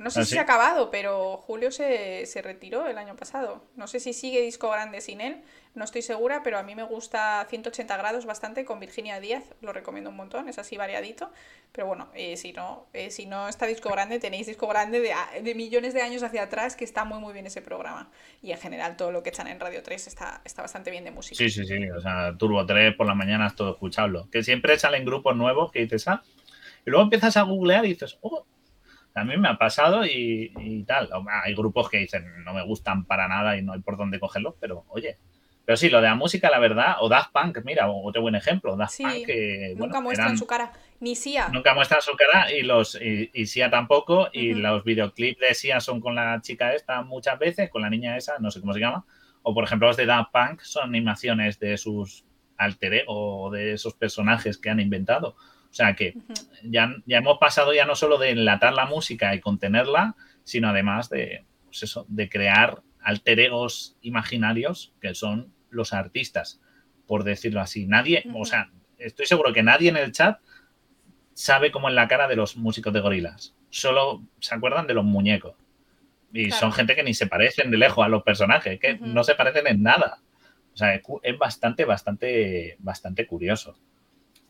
No 0.00 0.10
sé 0.10 0.20
¿Ah, 0.20 0.24
si 0.24 0.30
se 0.30 0.38
ha 0.38 0.42
acabado, 0.42 0.90
pero 0.90 1.36
Julio 1.36 1.70
se, 1.70 2.24
retiró 2.42 2.86
el 2.86 2.96
año 2.96 3.16
pasado. 3.16 3.62
No 3.76 3.86
sé 3.86 4.00
si 4.00 4.14
sigue 4.14 4.40
Disco 4.40 4.70
Grande 4.70 5.02
sin 5.02 5.20
él, 5.20 5.42
no 5.74 5.84
estoy 5.84 6.00
segura, 6.00 6.42
pero 6.42 6.56
a 6.56 6.62
mí 6.62 6.74
me 6.74 6.84
gusta 6.84 7.46
180 7.50 7.98
grados 7.98 8.24
bastante 8.24 8.64
con 8.64 8.80
Virginia 8.80 9.20
Díaz, 9.20 9.44
lo 9.60 9.74
recomiendo 9.74 10.08
un 10.08 10.16
montón, 10.16 10.48
es 10.48 10.58
así 10.58 10.78
variadito. 10.78 11.30
Pero 11.72 11.86
bueno, 11.86 12.08
eh, 12.14 12.38
si, 12.38 12.54
no, 12.54 12.86
eh, 12.94 13.10
si 13.10 13.26
no 13.26 13.46
está 13.46 13.66
Disco 13.66 13.90
Grande, 13.90 14.18
tenéis 14.18 14.46
Disco 14.46 14.66
Grande 14.68 15.00
de, 15.00 15.12
de, 15.42 15.54
millones 15.54 15.92
de 15.92 16.00
años 16.00 16.22
hacia 16.22 16.44
atrás, 16.44 16.76
que 16.76 16.84
está 16.86 17.04
muy 17.04 17.18
muy 17.18 17.34
bien 17.34 17.46
ese 17.46 17.60
programa. 17.60 18.10
Y 18.40 18.52
en 18.52 18.58
general 18.58 18.96
todo 18.96 19.12
lo 19.12 19.22
que 19.22 19.28
echan 19.28 19.48
en 19.48 19.60
Radio 19.60 19.82
3 19.82 20.06
está, 20.06 20.40
está 20.46 20.62
bastante 20.62 20.90
bien 20.90 21.04
de 21.04 21.10
música. 21.10 21.36
Sí, 21.36 21.50
sí, 21.50 21.66
sí, 21.66 21.90
o 21.90 22.00
sea, 22.00 22.34
Turbo 22.38 22.64
3 22.64 22.94
por 22.96 23.06
la 23.06 23.14
mañana 23.14 23.48
es 23.48 23.54
todo 23.54 23.72
escuchable. 23.72 24.22
Que 24.32 24.42
siempre 24.42 24.78
salen 24.78 25.04
grupos 25.04 25.36
nuevos 25.36 25.70
que 25.70 25.80
dices, 25.80 26.08
ah, 26.08 26.22
y 26.86 26.90
luego 26.90 27.04
empiezas 27.04 27.36
a 27.36 27.42
googlear 27.42 27.84
y 27.84 27.90
dices, 27.90 28.16
oh, 28.22 28.46
también 29.12 29.40
me 29.40 29.48
ha 29.48 29.58
pasado 29.58 30.04
y, 30.06 30.84
tal. 30.86 31.08
Hay 31.44 31.54
grupos 31.54 31.88
que 31.88 31.98
dicen, 31.98 32.44
no 32.44 32.54
me 32.54 32.64
gustan 32.64 33.04
para 33.04 33.28
nada 33.28 33.56
y 33.56 33.62
no 33.62 33.72
hay 33.72 33.80
por 33.80 33.96
dónde 33.96 34.20
cogerlos, 34.20 34.54
pero 34.60 34.84
oye. 34.88 35.18
Pero 35.64 35.76
sí, 35.76 35.88
lo 35.88 36.00
de 36.00 36.08
la 36.08 36.14
música, 36.14 36.50
la 36.50 36.58
verdad, 36.58 36.96
o 37.00 37.08
Daft 37.08 37.32
Punk, 37.32 37.58
mira, 37.64 37.88
otro 37.88 38.22
buen 38.22 38.34
ejemplo. 38.34 38.76
Daft 38.76 38.98
Punk, 38.98 39.26
que, 39.26 39.74
nunca 39.76 40.00
muestran 40.00 40.36
su 40.36 40.46
cara, 40.46 40.72
ni 40.98 41.14
Sia. 41.14 41.48
Nunca 41.48 41.74
muestran 41.74 42.02
su 42.02 42.16
cara 42.16 42.52
y 42.52 42.62
los 42.62 42.98
y, 43.00 43.46
Sia 43.46 43.70
tampoco. 43.70 44.28
Y 44.32 44.54
los 44.54 44.82
videoclips 44.84 45.40
de 45.40 45.54
Sia 45.54 45.80
son 45.80 46.00
con 46.00 46.14
la 46.14 46.40
chica 46.40 46.74
esta 46.74 47.02
muchas 47.02 47.38
veces, 47.38 47.70
con 47.70 47.82
la 47.82 47.90
niña 47.90 48.16
esa, 48.16 48.38
no 48.40 48.50
sé 48.50 48.60
cómo 48.60 48.72
se 48.72 48.80
llama. 48.80 49.04
O 49.42 49.54
por 49.54 49.64
ejemplo, 49.64 49.86
los 49.86 49.96
de 49.96 50.06
Daft 50.06 50.32
Punk 50.32 50.60
son 50.62 50.88
animaciones 50.88 51.58
de 51.60 51.76
sus 51.76 52.24
alter 52.56 53.04
o 53.06 53.50
de 53.50 53.72
esos 53.72 53.94
personajes 53.94 54.58
que 54.58 54.70
han 54.70 54.80
inventado. 54.80 55.36
O 55.70 55.74
sea 55.74 55.94
que 55.94 56.14
ya, 56.64 56.96
ya 57.06 57.18
hemos 57.18 57.38
pasado 57.38 57.72
ya 57.72 57.84
no 57.84 57.94
solo 57.94 58.18
de 58.18 58.30
enlatar 58.30 58.72
la 58.72 58.86
música 58.86 59.34
y 59.34 59.40
contenerla, 59.40 60.16
sino 60.42 60.68
además 60.68 61.08
de, 61.08 61.44
pues 61.66 61.84
eso, 61.84 62.06
de 62.08 62.28
crear 62.28 62.82
alter 63.00 63.40
egos 63.40 63.96
imaginarios 64.02 64.92
que 65.00 65.14
son 65.14 65.52
los 65.70 65.92
artistas, 65.92 66.60
por 67.06 67.22
decirlo 67.22 67.60
así. 67.60 67.86
Nadie, 67.86 68.24
o 68.34 68.44
sea, 68.44 68.70
estoy 68.98 69.26
seguro 69.26 69.52
que 69.52 69.62
nadie 69.62 69.90
en 69.90 69.96
el 69.96 70.12
chat 70.12 70.40
sabe 71.34 71.70
cómo 71.70 71.88
es 71.88 71.94
la 71.94 72.08
cara 72.08 72.26
de 72.26 72.36
los 72.36 72.56
músicos 72.56 72.92
de 72.92 73.00
gorilas. 73.00 73.54
Solo 73.70 74.22
se 74.40 74.54
acuerdan 74.54 74.86
de 74.86 74.94
los 74.94 75.04
muñecos. 75.04 75.54
Y 76.32 76.50
son 76.52 76.72
gente 76.72 76.94
que 76.94 77.02
ni 77.02 77.14
se 77.14 77.26
parecen 77.26 77.70
de 77.70 77.78
lejos 77.78 78.04
a 78.04 78.08
los 78.08 78.22
personajes, 78.22 78.78
que 78.78 78.98
no 78.98 79.24
se 79.24 79.34
parecen 79.34 79.66
en 79.66 79.82
nada. 79.82 80.18
O 80.72 80.76
sea, 80.76 80.94
es 80.94 81.38
bastante, 81.38 81.84
bastante, 81.84 82.76
bastante 82.78 83.26
curioso. 83.26 83.76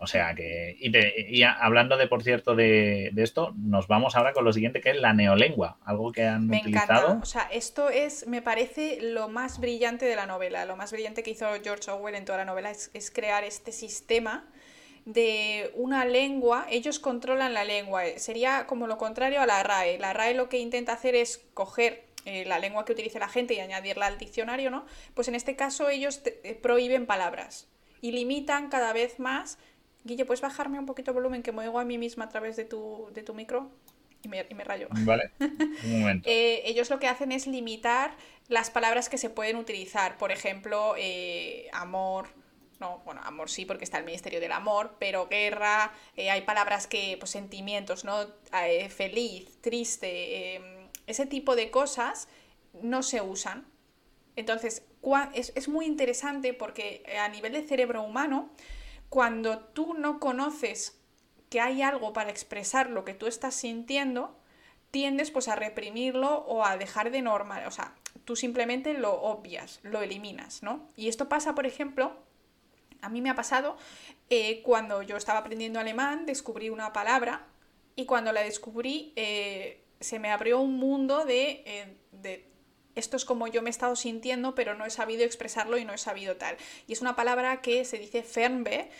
O 0.02 0.06
sea 0.06 0.34
que, 0.34 0.76
y, 0.80 1.42
hablando 1.42 1.98
de, 1.98 2.06
por 2.06 2.22
cierto, 2.22 2.54
de, 2.54 3.12
esto, 3.18 3.52
nos 3.58 3.86
vamos 3.86 4.16
ahora 4.16 4.32
con 4.32 4.46
lo 4.46 4.52
siguiente, 4.54 4.80
que 4.80 4.90
es 4.90 4.96
la 4.96 5.12
neolengua, 5.12 5.76
algo 5.84 6.10
que 6.10 6.24
han 6.24 6.46
me 6.46 6.60
utilizado. 6.60 7.00
Encanta. 7.00 7.22
O 7.22 7.26
sea, 7.26 7.42
esto 7.52 7.90
es, 7.90 8.26
me 8.26 8.40
parece, 8.40 8.98
lo 9.02 9.28
más 9.28 9.60
brillante 9.60 10.06
de 10.06 10.16
la 10.16 10.24
novela. 10.24 10.64
Lo 10.64 10.74
más 10.74 10.90
brillante 10.90 11.22
que 11.22 11.32
hizo 11.32 11.46
George 11.62 11.90
Orwell 11.90 12.14
en 12.14 12.24
toda 12.24 12.38
la 12.38 12.44
novela 12.46 12.70
es, 12.70 13.10
crear 13.14 13.44
este 13.44 13.72
sistema 13.72 14.48
de 15.04 15.70
una 15.74 16.06
lengua, 16.06 16.66
ellos 16.70 16.98
controlan 16.98 17.52
la 17.52 17.64
lengua. 17.64 18.04
Sería 18.16 18.66
como 18.66 18.86
lo 18.86 18.96
contrario 18.96 19.42
a 19.42 19.46
la 19.46 19.62
RAE. 19.62 19.98
La 19.98 20.14
RAE 20.14 20.32
lo 20.32 20.48
que 20.48 20.58
intenta 20.58 20.94
hacer 20.94 21.14
es 21.14 21.44
coger 21.52 22.06
eh, 22.24 22.46
la 22.46 22.58
lengua 22.58 22.86
que 22.86 22.92
utilice 22.92 23.18
la 23.18 23.28
gente 23.28 23.52
y 23.52 23.60
añadirla 23.60 24.06
al 24.06 24.16
diccionario, 24.16 24.70
¿no? 24.70 24.86
Pues 25.12 25.28
en 25.28 25.34
este 25.34 25.56
caso 25.56 25.90
ellos 25.90 26.22
eh, 26.24 26.58
prohíben 26.62 27.04
palabras 27.04 27.68
y 28.00 28.12
limitan 28.12 28.68
cada 28.68 28.92
vez 28.92 29.18
más. 29.18 29.58
Guille, 30.04 30.24
¿puedes 30.24 30.40
bajarme 30.40 30.78
un 30.78 30.86
poquito 30.86 31.10
el 31.10 31.14
volumen 31.14 31.42
que 31.42 31.52
me 31.52 31.62
oigo 31.62 31.78
a 31.78 31.84
mí 31.84 31.98
misma 31.98 32.24
a 32.24 32.28
través 32.28 32.56
de 32.56 32.64
tu, 32.64 33.08
de 33.12 33.22
tu 33.22 33.34
micro? 33.34 33.70
Y 34.22 34.28
me, 34.28 34.46
y 34.48 34.54
me 34.54 34.64
rayo. 34.64 34.88
Vale, 34.90 35.30
un 35.40 36.00
momento. 36.00 36.28
Eh, 36.28 36.62
ellos 36.66 36.90
lo 36.90 36.98
que 36.98 37.08
hacen 37.08 37.32
es 37.32 37.46
limitar 37.46 38.14
las 38.48 38.70
palabras 38.70 39.08
que 39.08 39.16
se 39.16 39.30
pueden 39.30 39.56
utilizar. 39.56 40.18
Por 40.18 40.30
ejemplo, 40.30 40.94
amor, 41.72 42.28
no, 42.80 43.00
bueno, 43.04 43.22
amor 43.24 43.48
sí, 43.48 43.64
porque 43.64 43.84
está 43.84 43.98
el 43.98 44.04
Ministerio 44.04 44.40
del 44.40 44.52
Amor, 44.52 44.96
pero 44.98 45.26
guerra, 45.28 45.92
hay 46.16 46.42
palabras 46.42 46.86
que, 46.86 47.16
pues 47.18 47.30
sentimientos, 47.30 48.04
¿no? 48.04 48.26
feliz, 48.90 49.58
triste, 49.62 50.56
em, 50.56 50.88
ese 51.06 51.26
tipo 51.26 51.56
de 51.56 51.70
cosas 51.70 52.28
no 52.82 53.02
se 53.02 53.20
usan. 53.20 53.66
Entonces, 54.36 54.84
es, 55.34 55.68
muy 55.68 55.86
interesante 55.86 56.54
porque 56.54 57.02
a 57.18 57.28
nivel 57.28 57.52
de 57.52 57.62
cerebro 57.62 58.02
humano, 58.02 58.50
cuando 59.10 59.58
tú 59.58 59.94
no 59.94 60.18
conoces 60.18 60.98
que 61.50 61.60
hay 61.60 61.82
algo 61.82 62.12
para 62.12 62.30
expresar 62.30 62.88
lo 62.88 63.04
que 63.04 63.12
tú 63.12 63.26
estás 63.26 63.54
sintiendo, 63.54 64.38
tiendes 64.90 65.30
pues 65.30 65.48
a 65.48 65.56
reprimirlo 65.56 66.38
o 66.46 66.64
a 66.64 66.76
dejar 66.76 67.10
de 67.10 67.20
normal, 67.20 67.66
o 67.66 67.70
sea, 67.70 67.94
tú 68.24 68.36
simplemente 68.36 68.94
lo 68.94 69.20
obvias, 69.20 69.80
lo 69.82 70.00
eliminas, 70.00 70.62
¿no? 70.62 70.88
Y 70.96 71.08
esto 71.08 71.28
pasa, 71.28 71.54
por 71.54 71.66
ejemplo, 71.66 72.16
a 73.02 73.08
mí 73.08 73.20
me 73.20 73.30
ha 73.30 73.34
pasado 73.34 73.76
eh, 74.30 74.62
cuando 74.62 75.02
yo 75.02 75.16
estaba 75.16 75.40
aprendiendo 75.40 75.80
alemán, 75.80 76.26
descubrí 76.26 76.70
una 76.70 76.92
palabra 76.92 77.46
y 77.96 78.06
cuando 78.06 78.32
la 78.32 78.42
descubrí 78.42 79.12
eh, 79.16 79.84
se 80.00 80.18
me 80.18 80.30
abrió 80.30 80.60
un 80.60 80.76
mundo 80.76 81.24
eh, 81.28 81.96
de, 82.12 82.49
esto 82.94 83.16
es 83.16 83.24
como 83.24 83.46
yo 83.46 83.62
me 83.62 83.68
he 83.68 83.70
estado 83.70 83.96
sintiendo, 83.96 84.54
pero 84.54 84.74
no 84.74 84.84
he 84.84 84.90
sabido 84.90 85.24
expresarlo 85.24 85.78
y 85.78 85.84
no 85.84 85.92
he 85.92 85.98
sabido 85.98 86.36
tal. 86.36 86.56
Y 86.86 86.92
es 86.92 87.00
una 87.00 87.16
palabra 87.16 87.60
que 87.60 87.84
se 87.84 87.98
dice 87.98 88.22
fernbe, 88.22 88.90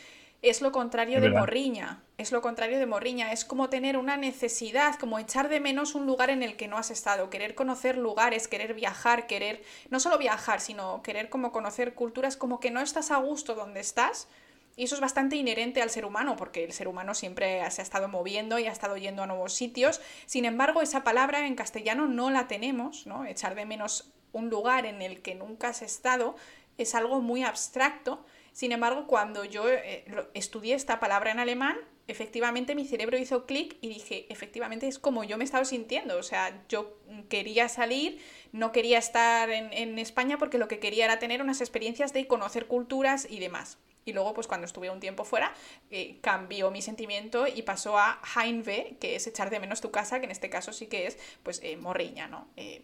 es 0.42 0.62
lo 0.62 0.72
contrario 0.72 1.20
de 1.20 1.28
morriña, 1.28 2.02
es 2.16 2.32
lo 2.32 2.40
contrario 2.40 2.78
de 2.78 2.86
morriña, 2.86 3.30
es 3.30 3.44
como 3.44 3.68
tener 3.68 3.98
una 3.98 4.16
necesidad, 4.16 4.98
como 4.98 5.18
echar 5.18 5.50
de 5.50 5.60
menos 5.60 5.94
un 5.94 6.06
lugar 6.06 6.30
en 6.30 6.42
el 6.42 6.56
que 6.56 6.66
no 6.66 6.78
has 6.78 6.90
estado, 6.90 7.28
querer 7.28 7.54
conocer 7.54 7.98
lugares, 7.98 8.48
querer 8.48 8.72
viajar, 8.72 9.26
querer, 9.26 9.62
no 9.90 10.00
solo 10.00 10.16
viajar, 10.16 10.60
sino 10.62 11.02
querer 11.02 11.28
como 11.28 11.52
conocer 11.52 11.92
culturas, 11.92 12.38
como 12.38 12.58
que 12.58 12.70
no 12.70 12.80
estás 12.80 13.10
a 13.10 13.18
gusto 13.18 13.54
donde 13.54 13.80
estás 13.80 14.28
y 14.76 14.84
eso 14.84 14.94
es 14.94 15.00
bastante 15.00 15.36
inherente 15.36 15.82
al 15.82 15.90
ser 15.90 16.04
humano, 16.04 16.36
porque 16.36 16.64
el 16.64 16.72
ser 16.72 16.88
humano 16.88 17.14
siempre 17.14 17.68
se 17.70 17.82
ha 17.82 17.84
estado 17.84 18.08
moviendo 18.08 18.58
y 18.58 18.66
ha 18.66 18.72
estado 18.72 18.96
yendo 18.96 19.22
a 19.22 19.26
nuevos 19.26 19.52
sitios. 19.52 20.00
Sin 20.26 20.44
embargo, 20.44 20.80
esa 20.80 21.04
palabra 21.04 21.46
en 21.46 21.54
castellano 21.54 22.06
no 22.06 22.30
la 22.30 22.48
tenemos, 22.48 23.06
¿no? 23.06 23.24
Echar 23.24 23.54
de 23.54 23.66
menos 23.66 24.10
un 24.32 24.48
lugar 24.48 24.86
en 24.86 25.02
el 25.02 25.22
que 25.22 25.34
nunca 25.34 25.68
has 25.68 25.82
estado 25.82 26.36
es 26.78 26.94
algo 26.94 27.20
muy 27.20 27.42
abstracto. 27.42 28.24
Sin 28.52 28.72
embargo, 28.72 29.06
cuando 29.06 29.44
yo 29.44 29.68
eh, 29.68 30.04
estudié 30.34 30.74
esta 30.74 30.98
palabra 30.98 31.30
en 31.30 31.40
alemán, 31.40 31.76
efectivamente 32.08 32.74
mi 32.74 32.86
cerebro 32.86 33.18
hizo 33.18 33.46
clic 33.46 33.76
y 33.80 33.88
dije, 33.88 34.26
efectivamente 34.30 34.88
es 34.88 34.98
como 34.98 35.24
yo 35.24 35.36
me 35.36 35.44
estaba 35.44 35.64
sintiendo. 35.64 36.16
O 36.16 36.22
sea, 36.22 36.64
yo 36.68 36.96
quería 37.28 37.68
salir, 37.68 38.20
no 38.52 38.72
quería 38.72 38.98
estar 38.98 39.50
en, 39.50 39.72
en 39.72 39.98
España 39.98 40.38
porque 40.38 40.58
lo 40.58 40.68
que 40.68 40.78
quería 40.78 41.04
era 41.04 41.18
tener 41.18 41.42
unas 41.42 41.60
experiencias 41.60 42.12
de 42.12 42.26
conocer 42.26 42.66
culturas 42.66 43.26
y 43.28 43.40
demás. 43.40 43.78
Y 44.04 44.12
luego, 44.12 44.34
pues 44.34 44.46
cuando 44.46 44.66
estuve 44.66 44.90
un 44.90 45.00
tiempo 45.00 45.24
fuera, 45.24 45.52
eh, 45.90 46.18
cambió 46.20 46.70
mi 46.70 46.82
sentimiento 46.82 47.46
y 47.46 47.62
pasó 47.62 47.98
a 47.98 48.20
Heimweh, 48.34 48.96
que 48.98 49.16
es 49.16 49.26
echar 49.26 49.50
de 49.50 49.60
menos 49.60 49.80
tu 49.80 49.90
casa, 49.90 50.20
que 50.20 50.24
en 50.24 50.30
este 50.30 50.50
caso 50.50 50.72
sí 50.72 50.86
que 50.86 51.06
es, 51.06 51.18
pues, 51.42 51.60
eh, 51.62 51.76
morriña, 51.76 52.26
¿no? 52.26 52.48
Eh, 52.56 52.82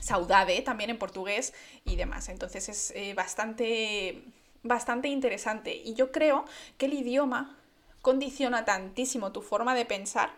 saudade 0.00 0.60
también 0.62 0.90
en 0.90 0.98
portugués 0.98 1.54
y 1.84 1.96
demás. 1.96 2.28
Entonces 2.28 2.68
es 2.68 3.14
bastante, 3.14 4.22
bastante 4.62 5.08
interesante. 5.08 5.74
Y 5.74 5.94
yo 5.94 6.12
creo 6.12 6.44
que 6.78 6.86
el 6.86 6.94
idioma 6.94 7.58
condiciona 8.02 8.64
tantísimo 8.64 9.32
tu 9.32 9.42
forma 9.42 9.74
de 9.74 9.84
pensar. 9.84 10.30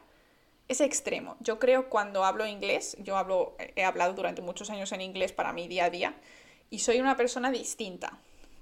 Es 0.69 0.81
extremo. 0.81 1.37
Yo 1.41 1.59
creo 1.59 1.91
cuando 1.91 2.25
hablo 2.25 2.47
inglés, 2.47 2.97
yo 3.01 3.17
hablo, 3.19 3.57
he 3.77 3.85
hablado 3.85 4.15
durante 4.15 4.43
muchos 4.43 4.71
años 4.71 4.93
en 4.93 5.01
inglés 5.01 5.33
para 5.33 5.53
mi 5.53 5.69
día 5.69 5.87
a 5.87 5.91
día, 5.91 6.15
y 6.71 6.79
soy 6.79 7.01
una 7.01 7.17
persona 7.17 7.51
distinta 7.51 8.19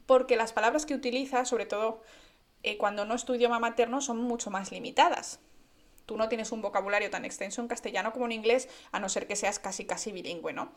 porque 0.06 0.36
las 0.36 0.52
palabras 0.52 0.86
que 0.86 0.94
utiliza, 0.94 1.44
sobre 1.44 1.66
todo 1.66 2.02
eh, 2.62 2.78
cuando 2.78 3.04
no 3.04 3.14
es 3.14 3.24
tu 3.24 3.34
idioma 3.34 3.58
materno, 3.58 4.00
son 4.00 4.18
mucho 4.18 4.50
más 4.50 4.72
limitadas. 4.72 5.40
Tú 6.06 6.16
no 6.16 6.28
tienes 6.28 6.52
un 6.52 6.62
vocabulario 6.62 7.10
tan 7.10 7.24
extenso 7.24 7.60
en 7.60 7.68
castellano 7.68 8.12
como 8.12 8.26
en 8.26 8.32
inglés, 8.32 8.68
a 8.92 9.00
no 9.00 9.08
ser 9.08 9.26
que 9.26 9.36
seas 9.36 9.58
casi 9.58 9.84
casi 9.84 10.12
bilingüe, 10.12 10.52
¿no? 10.52 10.72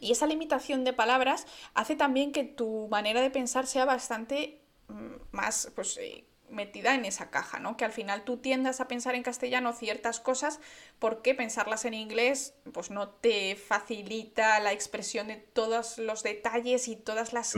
Y 0.00 0.12
esa 0.12 0.26
limitación 0.26 0.84
de 0.84 0.92
palabras 0.92 1.46
hace 1.74 1.96
también 1.96 2.32
que 2.32 2.44
tu 2.44 2.88
manera 2.90 3.20
de 3.20 3.30
pensar 3.30 3.66
sea 3.66 3.84
bastante 3.84 4.60
mm, 4.88 5.14
más 5.30 5.70
pues, 5.74 5.96
eh, 5.98 6.24
metida 6.52 6.94
en 6.94 7.04
esa 7.04 7.30
caja, 7.30 7.58
¿no? 7.58 7.76
Que 7.76 7.84
al 7.84 7.92
final 7.92 8.22
tú 8.22 8.36
tiendas 8.36 8.80
a 8.80 8.86
pensar 8.86 9.14
en 9.14 9.22
castellano 9.22 9.72
ciertas 9.72 10.20
cosas 10.20 10.60
porque 10.98 11.34
pensarlas 11.34 11.84
en 11.84 11.94
inglés 11.94 12.54
pues 12.72 12.90
no 12.90 13.08
te 13.08 13.56
facilita 13.56 14.60
la 14.60 14.72
expresión 14.72 15.28
de 15.28 15.36
todos 15.36 15.98
los 15.98 16.22
detalles 16.22 16.88
y 16.88 16.96
todas 16.96 17.32
las 17.32 17.54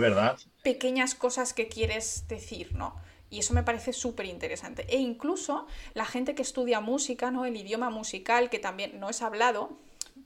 pequeñas 0.62 1.14
cosas 1.14 1.52
que 1.52 1.68
quieres 1.68 2.26
decir, 2.28 2.74
¿no? 2.74 2.96
Y 3.30 3.40
eso 3.40 3.52
me 3.52 3.64
parece 3.64 3.92
súper 3.92 4.26
interesante. 4.26 4.86
E 4.88 4.98
incluso 4.98 5.66
la 5.92 6.04
gente 6.04 6.34
que 6.34 6.42
estudia 6.42 6.80
música, 6.80 7.30
¿no? 7.30 7.44
El 7.44 7.56
idioma 7.56 7.90
musical, 7.90 8.48
que 8.48 8.60
también 8.60 9.00
no 9.00 9.10
es 9.10 9.22
hablado, 9.22 9.76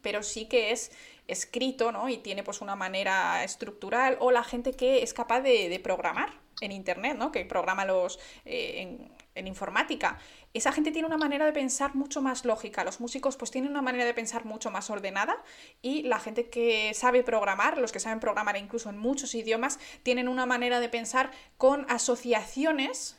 pero 0.03 0.23
sí 0.23 0.47
que 0.47 0.73
es 0.73 0.93
escrito, 1.27 1.91
¿no? 1.91 2.11
Y 2.11 2.19
tiene 2.19 2.43
pues 2.43 2.61
una 2.61 2.77
manera 2.77 3.43
estructural, 3.45 4.19
o 4.21 4.31
la 4.31 4.45
gente 4.45 4.73
que 4.73 5.03
es 5.03 5.15
capaz 5.15 5.41
de 5.41 5.81
programar, 5.83 6.35
en 6.61 6.73
Internet, 6.73 7.17
¿no? 7.17 7.33
que 7.33 7.45
programa 7.45 7.85
los, 7.85 8.19
eh, 8.45 9.09
en, 9.35 9.47
informática. 9.47 10.19
Esa 10.53 10.73
gente 10.73 10.91
tiene 10.91 11.07
una 11.07 11.17
manera 11.17 11.47
de 11.47 11.53
pensar 11.53 11.95
mucho 11.95 12.21
más 12.21 12.45
lógica. 12.45 12.83
Los 12.83 12.99
músicos 12.99 13.37
pues 13.37 13.53
tienen 13.53 13.71
una 13.71 13.83
manera 13.83 14.05
de 14.05 14.13
pensar 14.13 14.45
mucho 14.45 14.73
más 14.73 14.91
ordenada 14.91 15.43
y 15.81 16.03
la 16.03 16.19
gente 16.19 16.51
que 16.51 16.93
sabe 16.93 17.23
programar, 17.23 17.79
los 17.79 17.93
que 17.93 18.01
saben 18.01 18.19
programar 18.19 18.57
incluso 18.57 18.91
en 18.91 18.99
muchos 18.99 19.37
idiomas, 19.37 19.79
tienen 20.03 20.27
una 20.27 20.45
manera 20.45 20.81
de 20.81 20.89
pensar 20.89 21.31
con 21.57 21.87
asociaciones 21.89 23.17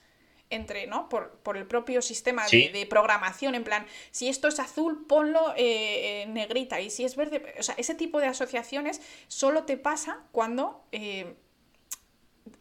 entre, 0.50 0.88
¿no? 0.88 1.10
Por, 1.10 1.40
el 1.56 1.68
propio 1.68 2.02
sistema 2.02 2.46
de, 2.48 2.88
programación, 2.90 3.56
en 3.56 3.64
plan, 3.64 3.86
si 4.12 4.30
esto 4.30 4.48
es 4.48 4.60
azul, 4.60 5.06
ponlo 5.08 5.54
eh, 5.56 6.24
en 6.24 6.34
negrita, 6.34 6.82
y 6.82 6.90
si 6.90 7.06
es 7.06 7.16
verde, 7.16 7.56
o 7.60 7.64
sea, 7.64 7.76
ese 7.78 7.96
tipo 7.96 8.20
de 8.20 8.28
asociaciones 8.28 9.00
solo 9.28 9.64
te 9.64 9.78
pasa 9.78 10.24
cuando 10.32 10.84
eh, 10.92 11.36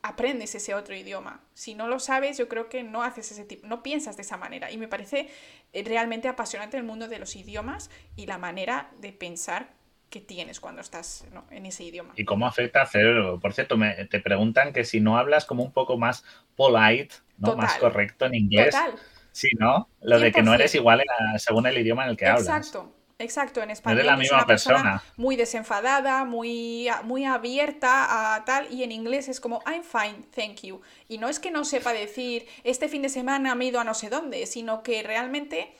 aprendes 0.02 0.54
ese 0.54 0.74
otro 0.74 0.94
idioma. 0.94 1.40
Si 1.54 1.74
no 1.74 1.88
lo 1.88 1.98
sabes, 1.98 2.38
yo 2.38 2.48
creo 2.48 2.68
que 2.68 2.82
no 2.82 3.02
haces 3.02 3.32
ese 3.32 3.44
tipo, 3.44 3.66
no 3.66 3.82
piensas 3.82 4.16
de 4.16 4.22
esa 4.22 4.36
manera. 4.36 4.70
Y 4.70 4.78
me 4.78 4.88
parece 4.88 5.28
eh, 5.72 5.84
realmente 5.84 6.28
apasionante 6.28 6.76
el 6.76 6.84
mundo 6.84 7.08
de 7.08 7.18
los 7.18 7.36
idiomas 7.36 7.90
y 8.16 8.26
la 8.26 8.38
manera 8.38 8.90
de 9.00 9.12
pensar 9.12 9.70
que 10.10 10.20
tienes 10.20 10.58
cuando 10.60 10.80
estás 10.80 11.26
en 11.50 11.66
ese 11.66 11.84
idioma. 11.84 12.14
¿Y 12.16 12.24
cómo 12.24 12.46
afecta 12.46 12.80
hacer? 12.80 13.14
Por 13.40 13.52
cierto, 13.52 13.76
me, 13.76 14.06
te 14.06 14.20
preguntan 14.20 14.72
que 14.72 14.84
si 14.84 15.00
no 15.00 15.18
hablas 15.18 15.44
como 15.44 15.62
un 15.62 15.72
poco 15.72 15.98
más 15.98 16.24
polite, 16.56 17.16
¿no? 17.36 17.56
más 17.56 17.76
correcto 17.76 18.24
en 18.24 18.34
inglés. 18.34 18.74
Total. 18.74 18.94
Sí, 19.32 19.48
¿no? 19.58 19.88
Lo 20.00 20.18
de 20.18 20.32
que 20.32 20.42
no 20.42 20.54
eres 20.54 20.74
igual 20.74 21.02
según 21.36 21.66
el 21.66 21.76
idioma 21.78 22.04
en 22.04 22.10
el 22.10 22.16
que 22.16 22.26
hablas. 22.26 22.46
Exacto. 22.46 22.94
Exacto, 23.20 23.60
en 23.60 23.70
español 23.70 24.06
la 24.06 24.16
misma 24.16 24.36
es 24.36 24.42
una 24.42 24.46
persona. 24.46 25.02
muy 25.16 25.34
desenfadada, 25.34 26.24
muy, 26.24 26.88
muy 27.02 27.24
abierta 27.24 28.36
a 28.36 28.44
tal, 28.44 28.72
y 28.72 28.84
en 28.84 28.92
inglés 28.92 29.28
es 29.28 29.40
como 29.40 29.60
I'm 29.66 29.82
fine, 29.82 30.24
thank 30.36 30.62
you. 30.62 30.80
Y 31.08 31.18
no 31.18 31.28
es 31.28 31.40
que 31.40 31.50
no 31.50 31.64
sepa 31.64 31.92
decir 31.92 32.46
este 32.62 32.88
fin 32.88 33.02
de 33.02 33.08
semana 33.08 33.56
me 33.56 33.64
he 33.64 33.68
ido 33.68 33.80
a 33.80 33.84
no 33.84 33.94
sé 33.94 34.08
dónde, 34.08 34.46
sino 34.46 34.84
que 34.84 35.02
realmente, 35.02 35.74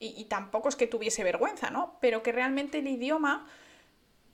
y, 0.00 0.24
tampoco 0.24 0.68
es 0.68 0.76
que 0.76 0.86
tuviese 0.86 1.24
vergüenza, 1.24 1.70
¿no? 1.70 1.96
Pero 2.00 2.22
que 2.22 2.30
realmente 2.30 2.80
el 2.80 2.88
idioma, 2.88 3.46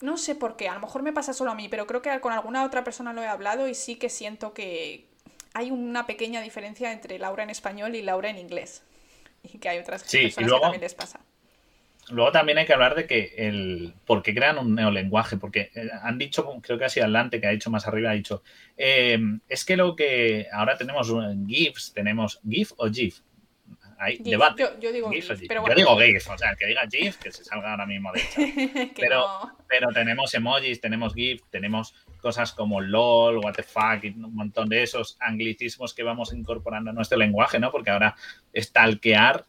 no 0.01 0.17
sé 0.17 0.35
por 0.35 0.57
qué, 0.57 0.67
a 0.67 0.73
lo 0.73 0.81
mejor 0.81 1.01
me 1.01 1.13
pasa 1.13 1.31
solo 1.31 1.51
a 1.51 1.55
mí, 1.55 1.69
pero 1.69 1.87
creo 1.87 2.01
que 2.01 2.19
con 2.19 2.33
alguna 2.33 2.65
otra 2.65 2.83
persona 2.83 3.13
lo 3.13 3.21
he 3.23 3.27
hablado 3.27 3.69
y 3.69 3.73
sí 3.73 3.95
que 3.95 4.09
siento 4.09 4.53
que 4.53 5.07
hay 5.53 5.71
una 5.71 6.05
pequeña 6.05 6.41
diferencia 6.41 6.91
entre 6.91 7.19
Laura 7.19 7.43
en 7.43 7.51
español 7.51 7.95
y 7.95 8.01
Laura 8.01 8.29
en 8.29 8.37
inglés. 8.37 8.83
Y 9.41 9.59
que 9.59 9.69
hay 9.69 9.79
otras 9.79 10.03
personas 10.03 10.35
que 10.35 10.59
también 10.59 10.81
les 10.81 10.93
pasa. 10.93 11.21
Luego 12.11 12.31
también 12.31 12.57
hay 12.57 12.65
que 12.65 12.73
hablar 12.73 12.95
de 12.95 13.05
que 13.05 13.33
el 13.37 13.93
por 14.05 14.21
qué 14.23 14.33
crean 14.33 14.57
un 14.57 14.75
neolenguaje, 14.75 15.37
porque 15.37 15.71
eh, 15.75 15.89
han 16.01 16.17
dicho, 16.17 16.45
creo 16.61 16.77
que 16.77 16.85
ha 16.85 16.89
sido 16.89 17.05
adelante, 17.05 17.39
que 17.39 17.47
ha 17.47 17.51
dicho 17.51 17.69
más 17.69 17.87
arriba, 17.87 18.11
ha 18.11 18.13
dicho, 18.13 18.43
em, 18.77 19.39
es 19.47 19.63
que 19.65 19.77
lo 19.77 19.95
que 19.95 20.47
ahora 20.51 20.77
tenemos 20.77 21.13
GIFs, 21.47 21.93
tenemos 21.93 22.39
GIF 22.47 22.71
o 22.77 22.89
GIF, 22.89 23.19
hay 24.01 24.15
GIF. 24.17 24.25
debate. 24.27 24.63
Yo, 24.63 24.79
yo 24.79 24.91
digo 24.93 25.11
GIF 25.11 25.27
GIF, 25.27 25.39
GIF. 25.39 25.47
pero 25.47 25.59
Yo 25.59 25.65
bueno. 25.65 25.75
digo 25.75 25.97
GIF, 25.99 26.29
o 26.29 26.37
sea, 26.37 26.51
el 26.51 26.57
que 26.57 26.65
diga 26.67 26.81
GIF, 26.89 27.17
que 27.17 27.31
se 27.31 27.43
salga 27.43 27.71
ahora 27.71 27.85
mismo 27.85 28.11
de 28.13 28.21
que 28.95 29.01
pero- 29.01 29.19
no. 29.19 29.57
Pero 29.67 29.89
tenemos 29.89 30.33
emojis, 30.33 30.81
tenemos 30.81 31.13
GIF, 31.13 31.41
tenemos 31.51 31.93
cosas 32.21 32.53
como 32.53 32.81
LOL, 32.81 33.37
what 33.37 33.53
the 33.53 33.63
fuck, 33.63 34.03
y 34.03 34.07
un 34.09 34.33
montón 34.33 34.67
de 34.69 34.83
esos 34.83 35.15
anglicismos 35.19 35.93
que 35.93 36.03
vamos 36.03 36.33
incorporando 36.33 36.89
a 36.89 36.93
nuestro 36.93 37.17
lenguaje, 37.19 37.59
¿no? 37.59 37.71
Porque 37.71 37.91
ahora 37.91 38.15
stalkear, 38.55 39.45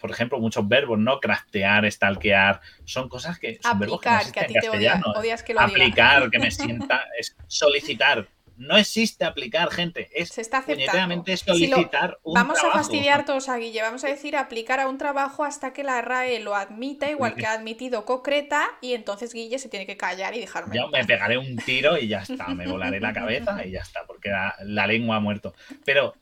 por 0.00 0.10
ejemplo, 0.10 0.38
muchos 0.40 0.66
verbos, 0.66 0.98
¿no? 0.98 1.20
Craftear, 1.20 1.90
stalkear, 1.90 2.60
son 2.84 3.08
cosas 3.08 3.38
que 3.38 3.58
son 3.62 3.78
verbos 3.78 4.00
que 4.00 4.08
no 4.10 4.16
Aplicar, 4.16 4.32
que 4.32 4.40
a 4.40 4.46
ti 4.46 4.54
te 4.54 4.68
odias 4.70 5.42
que 5.42 5.54
lo 5.54 5.60
diga. 5.60 5.70
Aplicar, 5.70 6.30
que 6.30 6.38
me 6.38 6.50
sienta, 6.50 7.04
es 7.18 7.36
solicitar. 7.46 8.26
No 8.56 8.76
existe 8.76 9.24
aplicar, 9.24 9.70
gente, 9.70 10.10
es 10.12 10.28
Se 10.28 10.42
está 10.42 10.58
aceptando. 10.58 10.84
puñeteramente 10.84 11.34
Si 11.38 11.46
lo- 11.46 11.54
solicitar 11.76 12.18
un 12.22 12.34
Vamos 12.34 12.62
a 12.62 12.70
fastidiar 12.70 13.24
todos 13.24 13.48
a 13.48 13.56
Guille, 13.56 13.80
vamos 13.80 14.04
a 14.04 14.08
decir 14.08 14.36
aplicar 14.36 14.80
a 14.80 14.88
un 14.90 14.98
trabajo 14.98 15.44
hasta 15.44 15.72
que 15.72 15.82
la 15.82 16.02
RAE 16.02 16.40
lo 16.40 16.54
admita, 16.54 17.08
igual 17.10 17.36
que 17.36 17.46
ha 17.46 17.52
admitido 17.54 18.04
concreta, 18.04 18.68
y 18.82 18.92
entonces 18.92 19.32
Guille 19.32 19.58
se 19.58 19.70
tiene 19.70 19.86
que 19.86 19.96
callar 19.96 20.34
y 20.36 20.40
dejarme. 20.40 20.76
Yo 20.76 20.88
me 20.88 21.02
pegaré 21.06 21.38
un 21.38 21.56
tiro 21.56 21.96
y 21.96 22.08
ya 22.08 22.18
está, 22.20 22.48
me 22.48 22.66
volaré 22.68 23.00
la 23.00 23.14
cabeza 23.14 23.64
y 23.64 23.70
ya 23.70 23.80
está, 23.80 24.04
porque 24.06 24.28
la, 24.28 24.54
la 24.64 24.86
lengua 24.86 25.16
ha 25.16 25.20
muerto. 25.20 25.54
Pero 25.86 26.14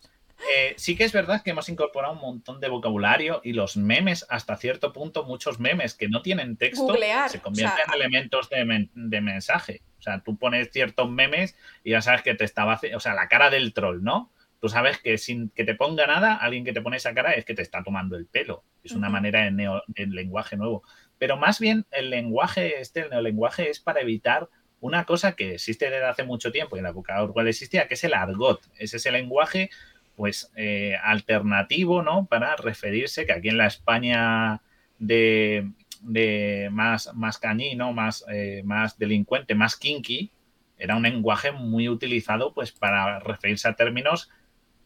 eh, 0.56 0.74
sí 0.77 0.97
que 0.97 1.05
es 1.05 1.12
verdad 1.12 1.43
que 1.43 1.51
hemos 1.51 1.69
incorporado 1.69 2.15
un 2.15 2.20
montón 2.20 2.60
de 2.60 2.69
vocabulario 2.69 3.40
y 3.44 3.52
los 3.52 3.77
memes, 3.77 4.24
hasta 4.28 4.56
cierto 4.56 4.93
punto, 4.93 5.24
muchos 5.24 5.59
memes 5.59 5.94
que 5.94 6.09
no 6.09 6.23
tienen 6.23 6.56
texto, 6.56 6.86
Googlear, 6.86 7.28
se 7.28 7.40
convierten 7.40 7.73
o 7.73 7.85
sea, 7.86 7.94
en 7.94 8.01
elementos 8.01 8.48
de, 8.51 8.65
men- 8.65 8.90
de 8.94 9.20
mensaje. 9.20 9.82
O 9.98 10.02
sea, 10.02 10.23
tú 10.23 10.36
pones 10.39 10.70
ciertos 10.73 11.10
memes 11.10 11.56
y 11.82 11.90
ya 11.90 12.02
sabes 12.02 12.23
que 12.23 12.35
te 12.35 12.44
estaba 12.44 12.74
haciendo, 12.74 12.98
o 12.98 13.01
sea, 13.01 13.15
la 13.15 13.28
cara 13.28 13.51
del 13.51 13.73
troll, 13.74 14.02
¿no? 14.02 14.32
Tú 14.60 14.69
sabes 14.69 14.98
que 14.98 15.19
sin 15.19 15.51
que 15.51 15.65
te 15.65 15.74
ponga 15.74 16.06
nada, 16.06 16.35
alguien 16.35 16.65
que 16.65 16.73
te 16.73 16.81
pone 16.82 16.97
esa 16.97 17.15
cara 17.15 17.32
es 17.32 17.44
que 17.44 17.55
te 17.55 17.62
está 17.62 17.82
tomando 17.85 18.16
el 18.16 18.27
pelo. 18.27 18.65
Es 18.82 18.93
una 18.93 19.06
Ujú. 19.09 19.12
manera 19.12 19.44
de, 19.44 19.51
neo- 19.52 19.82
de 19.86 20.06
lenguaje 20.06 20.56
nuevo. 20.56 20.82
Pero 21.19 21.36
más 21.36 21.60
bien 21.60 21.86
el 21.93 22.10
lenguaje, 22.10 22.81
este, 22.81 23.01
el 23.02 23.10
neolenguaje, 23.10 23.70
es 23.70 23.78
para 23.81 24.01
evitar 24.01 24.48
una 24.81 25.05
cosa 25.05 25.32
que 25.36 25.55
existe 25.55 25.90
desde 25.90 26.05
hace 26.06 26.23
mucho 26.24 26.51
tiempo 26.52 26.74
y 26.77 26.78
en 26.78 26.85
la 26.85 26.90
época 26.90 27.23
Orwell 27.23 27.48
existía, 27.48 27.86
que 27.89 27.94
es 27.94 28.02
el 28.05 28.15
argot. 28.15 28.60
Es 28.78 28.94
ese 28.94 29.10
lenguaje, 29.12 29.70
pues, 30.19 30.51
eh, 30.57 30.97
alternativo, 31.01 32.03
¿no? 32.03 32.27
Para 32.27 32.57
referirse 32.57 33.24
que 33.24 33.32
aquí 33.32 33.51
en 33.51 33.57
la 33.57 33.69
España 33.69 34.61
de, 34.99 35.70
de 36.03 36.69
más, 36.73 37.15
más 37.15 37.39
cañino, 37.39 37.93
más, 37.93 38.24
eh, 38.28 38.62
más 38.65 38.99
delincuente, 38.99 39.55
más 39.55 39.77
kinky, 39.77 40.32
era 40.77 40.97
un 40.97 41.05
lenguaje 41.05 41.53
muy 41.53 41.89
utilizado, 41.89 42.53
pues, 42.53 42.73
para 42.73 43.20
referirse 43.20 43.69
a 43.69 43.74
términos 43.77 44.28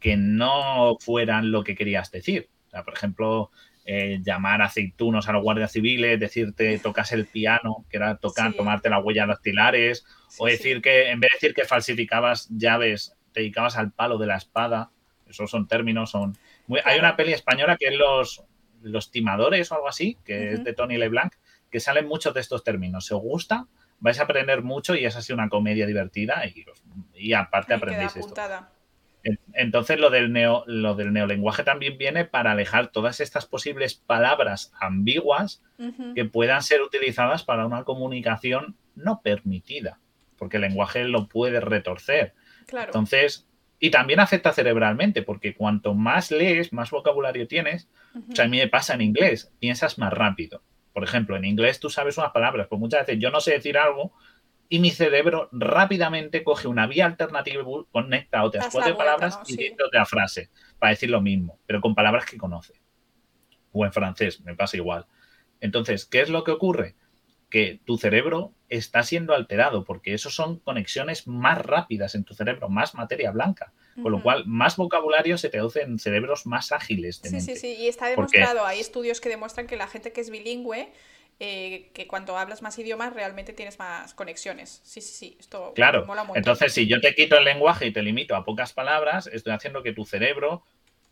que 0.00 0.18
no 0.18 0.98
fueran 1.00 1.50
lo 1.50 1.64
que 1.64 1.76
querías 1.76 2.10
decir. 2.10 2.50
O 2.66 2.70
sea, 2.70 2.82
por 2.84 2.92
ejemplo, 2.92 3.50
eh, 3.86 4.20
llamar 4.22 4.60
aceitunos 4.60 5.30
a 5.30 5.32
los 5.32 5.42
guardias 5.42 5.72
civiles, 5.72 6.20
decirte 6.20 6.78
tocas 6.78 7.10
el 7.12 7.24
piano, 7.26 7.86
que 7.88 7.96
era 7.96 8.16
tocar, 8.18 8.50
Sí. 8.50 8.56
tomarte 8.58 8.90
las 8.90 9.02
huellas 9.02 9.28
dactilares, 9.28 10.04
o 10.38 10.44
Sí, 10.46 10.52
decir 10.52 10.76
sí. 10.76 10.82
que 10.82 11.08
en 11.10 11.20
vez 11.20 11.30
de 11.32 11.36
decir 11.36 11.54
que 11.54 11.64
falsificabas 11.64 12.50
llaves, 12.50 13.16
te 13.32 13.40
dedicabas 13.40 13.78
al 13.78 13.92
palo 13.92 14.18
de 14.18 14.26
la 14.26 14.36
espada. 14.36 14.90
Esos 15.32 15.50
son 15.50 15.66
términos, 15.68 16.10
son. 16.10 16.36
muy- 16.66 16.80
Hay 16.84 16.98
una 16.98 17.16
peli 17.16 17.32
española 17.32 17.76
que 17.76 17.88
es 17.88 17.94
Los, 17.96 18.44
los 18.82 19.10
Timadores 19.10 19.70
o 19.70 19.74
algo 19.76 19.88
así, 19.88 20.18
que 20.24 20.52
es 20.52 20.64
de 20.64 20.72
Tony 20.74 20.96
LeBlanc, 20.98 21.34
que 21.70 21.80
salen 21.80 22.06
muchos 22.06 22.32
de 22.34 22.40
estos 22.40 22.64
términos. 22.64 23.06
Si 23.06 23.14
os 23.14 23.20
gusta, 23.20 23.66
vais 24.00 24.18
a 24.20 24.24
aprender 24.24 24.62
mucho 24.62 24.94
y 24.94 25.04
es 25.04 25.16
así 25.16 25.32
una 25.32 25.48
comedia 25.48 25.86
divertida 25.86 26.44
y, 26.46 26.64
y 27.14 27.32
aparte 27.34 27.72
Ahí 27.74 27.78
aprendéis 27.78 28.16
esto. 28.16 28.34
Entonces 29.54 30.00
lo 30.00 30.10
del, 30.10 30.32
neo, 30.32 30.64
lo 30.66 30.96
del 30.96 31.12
neolenguaje 31.12 31.62
también 31.62 31.96
viene 31.96 32.24
para 32.24 32.50
alejar 32.52 32.88
todas 32.88 33.20
estas 33.20 33.46
posibles 33.46 33.94
palabras 33.94 34.72
ambiguas 34.80 35.62
que 36.14 36.24
puedan 36.24 36.62
ser 36.62 36.82
utilizadas 36.82 37.44
para 37.44 37.64
una 37.66 37.84
comunicación 37.84 38.76
no 38.96 39.20
permitida, 39.22 40.00
porque 40.38 40.56
el 40.56 40.62
lenguaje 40.62 41.04
lo 41.04 41.28
puede 41.28 41.60
retorcer. 41.60 42.34
Claro. 42.66 42.86
Entonces, 42.86 43.46
y 43.84 43.90
también 43.90 44.20
afecta 44.20 44.52
cerebralmente, 44.52 45.22
porque 45.22 45.56
cuanto 45.56 45.92
más 45.92 46.30
lees, 46.30 46.72
más 46.72 46.92
vocabulario 46.92 47.48
tienes. 47.48 47.88
O 48.30 48.32
sea, 48.36 48.44
a 48.44 48.48
mí 48.48 48.58
me 48.58 48.68
pasa 48.68 48.94
en 48.94 49.00
inglés, 49.00 49.52
piensas 49.58 49.98
más 49.98 50.12
rápido. 50.12 50.62
Por 50.92 51.02
ejemplo, 51.02 51.36
en 51.36 51.44
inglés 51.44 51.80
tú 51.80 51.90
sabes 51.90 52.16
unas 52.16 52.30
palabras, 52.30 52.68
pues 52.70 52.78
muchas 52.78 53.04
veces 53.04 53.20
yo 53.20 53.32
no 53.32 53.40
sé 53.40 53.54
decir 53.54 53.76
algo 53.76 54.12
y 54.68 54.78
mi 54.78 54.92
cerebro 54.92 55.48
rápidamente 55.50 56.44
coge 56.44 56.68
una 56.68 56.86
vía 56.86 57.06
alternativa 57.06 57.60
y 57.60 57.84
conecta 57.90 58.44
otras 58.44 58.68
cuatro 58.70 58.96
palabras 58.96 59.38
¿no? 59.38 59.42
y 59.48 59.56
dice 59.56 59.76
otra 59.84 60.06
frase 60.06 60.50
para 60.78 60.90
decir 60.90 61.10
lo 61.10 61.20
mismo, 61.20 61.58
pero 61.66 61.80
con 61.80 61.96
palabras 61.96 62.24
que 62.24 62.38
conoce. 62.38 62.74
O 63.72 63.84
en 63.84 63.92
francés, 63.92 64.42
me 64.42 64.54
pasa 64.54 64.76
igual. 64.76 65.06
Entonces, 65.58 66.06
¿qué 66.06 66.20
es 66.20 66.30
lo 66.30 66.44
que 66.44 66.52
ocurre? 66.52 66.94
Que 67.52 67.78
tu 67.84 67.98
cerebro 67.98 68.52
está 68.70 69.02
siendo 69.02 69.34
alterado 69.34 69.84
porque 69.84 70.14
eso 70.14 70.30
son 70.30 70.58
conexiones 70.60 71.26
más 71.26 71.58
rápidas 71.58 72.14
en 72.14 72.24
tu 72.24 72.32
cerebro, 72.32 72.70
más 72.70 72.94
materia 72.94 73.30
blanca. 73.30 73.72
Con 74.02 74.10
lo 74.10 74.22
cual, 74.22 74.46
más 74.46 74.78
vocabulario 74.78 75.36
se 75.36 75.50
traduce 75.50 75.82
en 75.82 75.98
cerebros 75.98 76.46
más 76.46 76.72
ágiles 76.72 77.20
de 77.20 77.28
Sí, 77.28 77.34
mente. 77.36 77.54
sí, 77.56 77.60
sí, 77.60 77.76
y 77.82 77.88
está 77.88 78.06
Porque- 78.14 78.38
demostrado, 78.38 78.66
hay 78.66 78.80
estudios 78.80 79.20
que 79.20 79.28
demuestran 79.28 79.66
que 79.66 79.76
la 79.76 79.86
gente 79.86 80.12
que 80.12 80.22
es 80.22 80.30
bilingüe, 80.30 80.90
eh, 81.40 81.90
que 81.92 82.06
cuando 82.06 82.38
hablas 82.38 82.62
más 82.62 82.78
idiomas 82.78 83.12
realmente 83.12 83.52
tienes 83.52 83.78
más 83.78 84.14
conexiones. 84.14 84.80
Sí, 84.82 85.02
sí, 85.02 85.12
sí, 85.12 85.36
esto 85.38 85.72
Claro. 85.74 86.06
mola 86.06 86.22
montón. 86.22 86.38
Entonces, 86.38 86.72
si 86.72 86.86
yo 86.86 87.02
te 87.02 87.14
quito 87.14 87.36
el 87.36 87.44
lenguaje 87.44 87.86
y 87.86 87.92
te 87.92 88.02
limito 88.02 88.34
a 88.34 88.46
pocas 88.46 88.72
palabras, 88.72 89.26
estoy 89.26 89.52
haciendo 89.52 89.82
que 89.82 89.92
tu 89.92 90.06
cerebro 90.06 90.62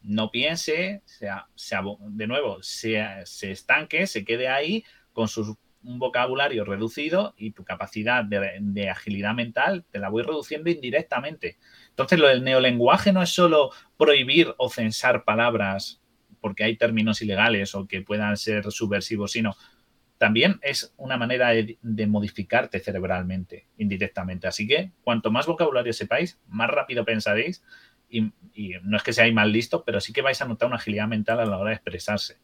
no 0.03 0.31
piense, 0.31 1.03
sea, 1.05 1.49
sea 1.55 1.83
de 2.01 2.27
nuevo, 2.27 2.62
se, 2.62 3.05
se 3.27 3.51
estanque, 3.51 4.07
se 4.07 4.25
quede 4.25 4.49
ahí 4.49 4.85
con 5.12 5.29
su, 5.29 5.59
un 5.82 5.98
vocabulario 5.98 6.65
reducido 6.65 7.35
y 7.36 7.52
tu 7.52 7.65
capacidad 7.65 8.24
de, 8.24 8.59
de 8.61 8.90
agilidad 8.90 9.35
mental 9.35 9.85
te 9.90 9.98
la 9.98 10.09
voy 10.09 10.23
reduciendo 10.23 10.70
indirectamente. 10.70 11.59
Entonces, 11.90 12.19
lo 12.19 12.28
del 12.28 12.44
neolenguaje 12.44 13.12
no 13.12 13.23
es 13.23 13.31
solo 13.31 13.70
prohibir 13.97 14.55
o 14.59 14.69
censar 14.69 15.24
palabras 15.24 16.01
porque 16.40 16.65
hay 16.65 16.77
términos 16.77 17.23
ilegales 17.23 17.74
o 17.74 17.86
que 17.86 18.02
puedan 18.02 18.36
ser 18.36 18.70
subversivos, 18.70 19.32
sino 19.32 19.55
también 20.19 20.59
es 20.62 20.93
una 20.98 21.16
manera 21.16 21.48
de, 21.48 21.78
de 21.81 22.07
modificarte 22.07 22.81
cerebralmente, 22.81 23.69
indirectamente. 23.78 24.47
Así 24.48 24.66
que 24.66 24.93
cuanto 25.02 25.31
más 25.31 25.47
vocabulario 25.47 25.93
sepáis, 25.93 26.39
más 26.47 26.69
rápido 26.69 27.05
pensaréis 27.05 27.62
y, 28.09 28.32
y 28.52 28.73
no 28.82 28.97
es 28.97 29.02
que 29.02 29.12
seáis 29.12 29.32
más 29.32 29.48
listos, 29.48 29.82
pero 29.86 30.01
sí 30.01 30.12
que 30.12 30.23
vais 30.23 30.40
a 30.43 30.44
notar 30.44 30.66
una 30.66 30.77
agilidad 30.77 31.09
mental 31.09 31.40
a 31.40 31.47
la 31.47 31.57
hora 31.57 31.70
de 31.70 31.77
expresarse. 31.77 32.39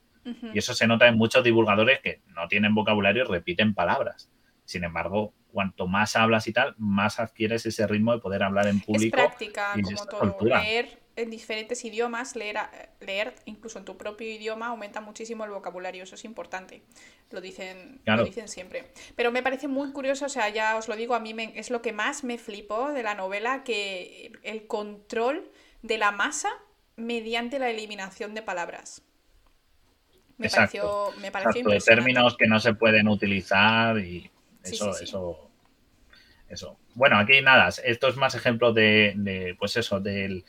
Y 0.52 0.58
eso 0.58 0.74
se 0.74 0.86
nota 0.86 1.06
en 1.06 1.16
muchos 1.16 1.44
divulgadores 1.44 2.00
que 2.00 2.20
no 2.26 2.48
tienen 2.48 2.74
vocabulario 2.74 3.24
y 3.24 3.26
repiten 3.26 3.74
palabras. 3.74 4.30
Sin 4.64 4.82
embargo, 4.82 5.32
cuanto 5.52 5.86
más 5.86 6.16
hablas 6.16 6.48
y 6.48 6.52
tal, 6.52 6.74
más 6.78 7.20
adquieres 7.20 7.64
ese 7.66 7.86
ritmo 7.86 8.12
de 8.12 8.18
poder 8.20 8.42
hablar 8.42 8.66
en 8.66 8.78
Es 8.78 8.84
público. 8.84 9.16
práctica, 9.16 9.72
y 9.76 9.82
como 9.82 10.06
todo. 10.06 10.36
Leer 10.44 10.98
en 11.14 11.30
diferentes 11.30 11.82
idiomas, 11.84 12.36
leer, 12.36 12.58
leer 13.00 13.34
incluso 13.46 13.78
en 13.78 13.84
tu 13.86 13.96
propio 13.96 14.28
idioma 14.28 14.66
aumenta 14.66 15.00
muchísimo 15.00 15.44
el 15.44 15.50
vocabulario, 15.50 16.02
eso 16.02 16.14
es 16.16 16.24
importante. 16.24 16.82
Lo 17.30 17.40
dicen, 17.40 18.00
Claro. 18.04 18.22
lo 18.22 18.26
dicen 18.26 18.48
siempre. 18.48 18.90
Pero 19.14 19.30
me 19.32 19.42
parece 19.42 19.66
muy 19.68 19.92
curioso, 19.92 20.26
o 20.26 20.28
sea, 20.28 20.48
ya 20.50 20.76
os 20.76 20.88
lo 20.88 20.96
digo, 20.96 21.14
a 21.14 21.20
mí 21.20 21.32
me- 21.32 21.52
es 21.58 21.70
lo 21.70 21.80
que 21.80 21.92
más 21.92 22.22
me 22.24 22.36
flipó 22.36 22.92
de 22.92 23.02
la 23.02 23.14
novela, 23.14 23.62
que 23.64 24.32
el 24.42 24.66
control 24.66 25.50
de 25.82 25.96
la 25.96 26.10
masa 26.10 26.50
mediante 26.96 27.58
la 27.58 27.70
eliminación 27.70 28.34
de 28.34 28.42
palabras. 28.42 29.02
Me 30.38 30.46
Exacto, 30.46 31.12
pareció, 31.12 31.20
me 31.22 31.30
pareció 31.30 31.60
Exacto, 31.62 31.70
de 31.70 31.80
términos 31.80 32.36
que 32.36 32.46
no 32.46 32.60
se 32.60 32.74
pueden 32.74 33.08
utilizar 33.08 33.98
y 33.98 34.30
eso, 34.62 34.92
sí, 34.92 34.98
sí. 34.98 35.04
eso, 35.04 35.50
eso. 36.48 36.78
Bueno, 36.94 37.18
aquí 37.18 37.40
nada, 37.40 37.68
esto 37.84 38.08
es 38.08 38.16
más 38.16 38.34
ejemplo 38.34 38.72
de, 38.72 39.14
de, 39.16 39.56
pues 39.58 39.76
eso, 39.76 40.00
del... 40.00 40.44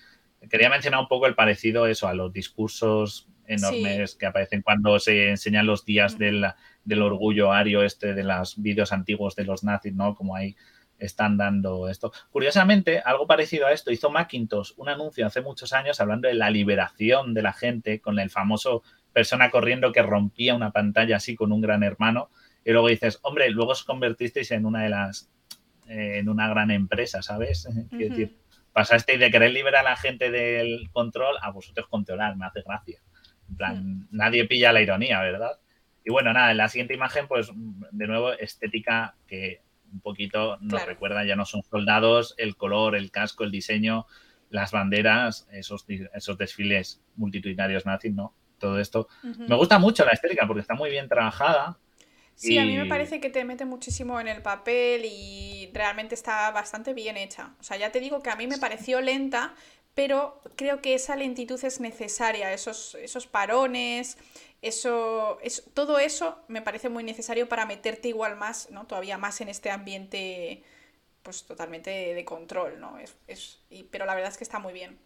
Quería 0.50 0.70
mencionar 0.70 1.00
un 1.00 1.08
poco 1.08 1.26
el 1.26 1.36
parecido 1.36 1.88
eso 1.88 2.08
a 2.08 2.14
los 2.14 2.32
discursos 2.32 3.28
enormes 3.48 4.16
que 4.16 4.26
aparecen 4.26 4.62
cuando 4.62 5.00
se 5.00 5.30
enseñan 5.30 5.66
los 5.66 5.86
días 5.86 6.18
del, 6.18 6.46
del 6.84 7.02
orgullo 7.02 7.52
ario 7.52 7.84
este 7.84 8.14
de 8.14 8.24
los 8.24 8.62
vídeos 8.62 8.92
antiguos 8.92 9.36
de 9.36 9.46
los 9.46 9.64
nazis, 9.64 9.94
¿no? 9.94 10.16
Como 10.16 10.36
ahí 10.36 10.56
están 11.00 11.38
dando 11.38 11.88
esto. 11.90 12.12
Curiosamente, 12.32 13.00
algo 13.00 13.28
parecido 13.28 13.68
a 13.68 13.72
esto 13.72 13.92
hizo 13.92 14.10
Macintosh 14.10 14.72
un 14.78 14.90
anuncio 14.90 15.26
hace 15.26 15.42
muchos 15.42 15.74
años 15.74 16.00
hablando 16.00 16.28
de 16.28 16.34
la 16.34 16.50
liberación 16.50 17.34
de 17.34 17.42
la 17.42 17.54
gente 17.54 18.02
con 18.02 18.20
el 18.20 18.30
famoso 18.30 18.84
persona 19.14 19.50
corriendo 19.50 19.92
que 19.92 20.02
rompía 20.02 20.56
una 20.56 20.72
pantalla 20.72 21.18
así 21.18 21.36
con 21.36 21.52
un 21.52 21.62
gran 21.62 21.84
hermano 21.84 22.30
y 22.64 22.72
luego 22.72 22.88
dices, 22.88 23.20
hombre, 23.24 23.50
luego 23.50 23.72
os 23.72 23.84
convertisteis 23.84 24.52
en 24.52 24.66
una 24.66 24.84
de 24.84 24.90
las 24.90 25.30
eh, 25.90 26.18
en 26.20 26.28
una 26.30 26.50
gran 26.50 26.70
empresa, 26.72 27.22
¿sabes? 27.22 27.66
Quiero 27.96 28.14
Ujú. 28.14 28.22
decir, 28.22 28.38
pasasteis 28.74 29.20
de 29.20 29.32
querer 29.32 29.52
liberar 29.52 29.88
a 29.88 29.92
la 29.92 29.96
gente 29.96 30.30
del 30.30 30.90
control 30.92 31.36
a 31.42 31.52
vosotros 31.52 31.88
controlar, 31.88 32.36
me 32.36 32.46
hace 32.46 32.62
gracia. 32.62 33.00
En 33.50 33.56
plan, 33.56 34.08
nadie 34.12 34.46
pilla 34.46 34.74
la 34.74 34.82
ironía, 34.82 35.22
¿verdad? 35.22 35.60
Y 36.04 36.12
bueno, 36.12 36.34
nada, 36.34 36.52
en 36.52 36.58
la 36.58 36.68
siguiente 36.68 36.94
imagen, 36.94 37.28
pues 37.28 37.50
de 37.54 38.08
nuevo, 38.08 38.34
estética 38.34 39.16
que 39.28 39.62
un 39.92 40.02
poquito 40.02 40.58
nos 40.58 40.82
Claro. 40.82 40.86
recuerda, 40.88 41.26
ya 41.26 41.36
no 41.38 41.46
son 41.46 41.64
soldados, 41.64 42.36
el 42.38 42.58
color, 42.58 42.96
el 42.96 43.10
casco, 43.10 43.46
el 43.46 43.52
diseño, 43.52 44.06
las 44.50 44.72
banderas, 44.72 45.48
esos, 45.52 45.86
esos 46.14 46.38
desfiles 46.38 47.02
multitudinarios 47.16 47.86
nazis, 47.86 48.14
¿no? 48.14 48.34
Todo 48.58 48.80
esto. 48.80 49.08
Me 49.24 49.56
gusta 49.56 49.80
mucho 49.80 50.06
la 50.06 50.12
estética 50.12 50.46
porque 50.48 50.62
está 50.62 50.74
muy 50.74 50.90
bien 50.90 51.08
trabajada. 51.08 51.78
Sí, 52.36 52.60
a 52.60 52.66
mí 52.66 52.78
me 52.78 52.86
parece 52.86 53.20
que 53.20 53.32
te 53.32 53.44
mete 53.46 53.66
muchísimo 53.66 54.20
en 54.20 54.28
el 54.28 54.44
papel 54.44 55.06
y 55.06 55.72
realmente 55.74 56.14
está 56.14 56.52
bastante 56.52 56.94
bien 56.94 57.18
hecha. 57.18 57.56
O 57.60 57.64
sea, 57.64 57.78
ya 57.78 57.92
te 57.92 58.00
digo 58.00 58.22
que 58.22 58.30
a 58.30 58.36
mí 58.36 58.46
me 58.46 58.60
pareció 58.60 59.02
lenta, 59.02 59.56
pero 59.96 60.40
creo 60.56 60.80
que 60.80 60.94
esa 60.94 61.16
lentitud 61.16 61.60
es 61.66 61.80
necesaria, 61.80 62.54
esos, 62.54 62.94
esos 62.94 63.26
parones, 63.26 64.20
eso, 64.62 65.40
es, 65.42 65.64
todo 65.74 65.98
eso 65.98 66.38
me 66.48 66.62
parece 66.62 66.90
muy 66.90 67.04
necesario 67.04 67.50
para 67.50 67.66
meterte 67.66 68.10
igual 68.10 68.36
más, 68.36 68.70
¿no? 68.70 68.86
Todavía 68.86 69.18
más 69.18 69.42
en 69.42 69.50
este 69.50 69.72
ambiente, 69.72 70.64
pues 71.24 71.44
totalmente 71.44 72.14
de, 72.14 72.26
control, 72.26 72.80
¿no? 72.80 73.00
Es, 73.00 73.18
es, 73.26 73.64
pero 73.90 74.06
la 74.06 74.14
verdad 74.14 74.32
es 74.32 74.38
que 74.38 74.44
está 74.44 74.60
muy 74.60 74.74
bien. 74.74 75.00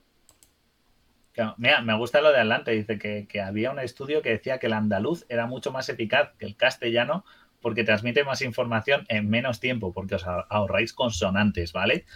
Mira, 1.57 1.81
me 1.81 1.95
gusta 1.95 2.21
lo 2.21 2.29
de 2.29 2.37
adelante, 2.37 2.71
dice 2.71 2.97
que, 2.97 3.27
que 3.27 3.41
había 3.41 3.71
un 3.71 3.79
estudio 3.79 4.21
que 4.21 4.29
decía 4.29 4.59
que 4.59 4.67
el 4.67 4.73
andaluz 4.73 5.25
era 5.29 5.45
mucho 5.45 5.71
más 5.71 5.89
eficaz 5.89 6.31
que 6.37 6.45
el 6.45 6.55
castellano 6.55 7.25
porque 7.61 7.83
transmite 7.83 8.23
más 8.23 8.41
información 8.41 9.05
en 9.07 9.29
menos 9.29 9.59
tiempo, 9.59 9.93
porque 9.93 10.15
os 10.15 10.25
ahorráis 10.25 10.93
consonantes, 10.93 11.73
¿vale? 11.73 12.05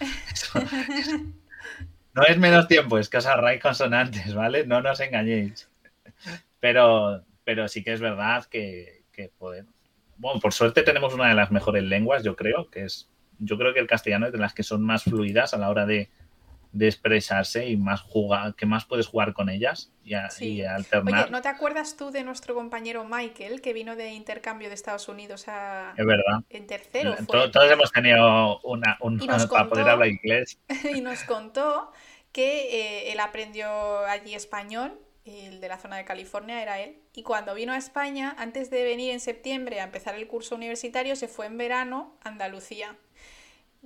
No 2.16 2.22
es 2.22 2.38
menos 2.38 2.66
tiempo, 2.66 2.96
es 2.96 3.10
que 3.10 3.18
os 3.18 3.26
ahorráis 3.26 3.60
consonantes, 3.60 4.34
¿vale? 4.34 4.66
No 4.66 4.80
nos 4.80 5.00
engañéis. 5.00 5.68
Pero, 6.60 7.22
pero 7.44 7.68
sí 7.68 7.84
que 7.84 7.92
es 7.92 8.00
verdad 8.00 8.46
que, 8.46 9.02
que 9.12 9.30
Bueno, 9.38 10.40
por 10.40 10.54
suerte 10.54 10.82
tenemos 10.82 11.12
una 11.12 11.28
de 11.28 11.34
las 11.34 11.50
mejores 11.50 11.84
lenguas, 11.84 12.24
yo 12.24 12.34
creo, 12.34 12.70
que 12.70 12.84
es. 12.84 13.10
Yo 13.38 13.58
creo 13.58 13.74
que 13.74 13.80
el 13.80 13.86
castellano 13.86 14.24
es 14.26 14.32
de 14.32 14.38
las 14.38 14.54
que 14.54 14.62
son 14.62 14.82
más 14.82 15.04
fluidas 15.04 15.52
a 15.52 15.58
la 15.58 15.68
hora 15.68 15.84
de, 15.84 16.08
de 16.72 16.86
expresarse 16.86 17.68
y 17.68 17.76
más 17.76 18.00
jugar, 18.00 18.54
que 18.54 18.66
más 18.66 18.84
puedes 18.84 19.06
jugar 19.06 19.32
con 19.32 19.48
ellas 19.48 19.92
y, 20.04 20.62
alternar. 20.62 21.24
Oye, 21.24 21.30
¿no 21.30 21.42
te 21.42 21.48
acuerdas 21.48 21.96
tú 21.96 22.10
de 22.10 22.22
nuestro 22.22 22.54
compañero 22.54 23.04
Michael 23.04 23.60
que 23.60 23.72
vino 23.72 23.96
de 23.96 24.12
intercambio 24.12 24.68
de 24.68 24.74
Estados 24.74 25.08
Unidos 25.08 25.48
a... 25.48 25.94
Es 25.96 26.06
verdad. 26.06 26.40
En 26.50 26.66
tercero. 26.66 27.16
Todos, 27.26 27.70
hemos 27.70 27.92
tenido 27.92 28.60
una, 28.60 28.96
un, 29.00 29.18
para 29.18 29.68
poder 29.68 29.88
hablar 29.88 30.08
inglés. 30.08 30.58
y 30.94 31.00
nos 31.00 31.22
contó 31.24 31.92
que 32.32 33.06
eh, 33.06 33.12
él 33.12 33.20
aprendió 33.20 34.00
allí 34.00 34.34
español, 34.34 35.00
el 35.24 35.60
de 35.60 35.68
la 35.68 35.78
zona 35.78 35.96
de 35.96 36.04
California 36.04 36.62
era 36.62 36.78
él, 36.80 36.98
y 37.14 37.22
cuando 37.22 37.54
vino 37.54 37.72
a 37.72 37.78
España, 37.78 38.34
antes 38.38 38.70
de 38.70 38.84
venir 38.84 39.12
en 39.12 39.20
septiembre 39.20 39.80
a 39.80 39.84
empezar 39.84 40.14
el 40.14 40.26
curso 40.28 40.54
universitario, 40.54 41.16
se 41.16 41.28
fue 41.28 41.46
en 41.46 41.56
verano 41.58 42.16
a 42.22 42.28
Andalucía 42.28 42.96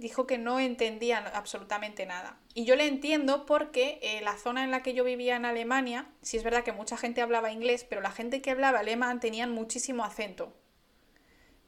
dijo 0.00 0.26
que 0.26 0.38
no 0.38 0.58
entendía 0.58 1.18
absolutamente 1.34 2.06
nada. 2.06 2.38
Y 2.54 2.64
yo 2.64 2.74
le 2.74 2.86
entiendo 2.86 3.46
porque 3.46 4.00
eh, 4.02 4.20
la 4.22 4.36
zona 4.36 4.64
en 4.64 4.70
la 4.70 4.82
que 4.82 4.94
yo 4.94 5.04
vivía 5.04 5.36
en 5.36 5.44
Alemania, 5.44 6.06
sí 6.22 6.36
es 6.36 6.42
verdad 6.42 6.64
que 6.64 6.72
mucha 6.72 6.96
gente 6.96 7.20
hablaba 7.20 7.52
inglés, 7.52 7.84
pero 7.88 8.00
la 8.00 8.10
gente 8.10 8.40
que 8.42 8.50
hablaba 8.50 8.80
alemán 8.80 9.20
tenían 9.20 9.52
muchísimo 9.52 10.04
acento. 10.04 10.52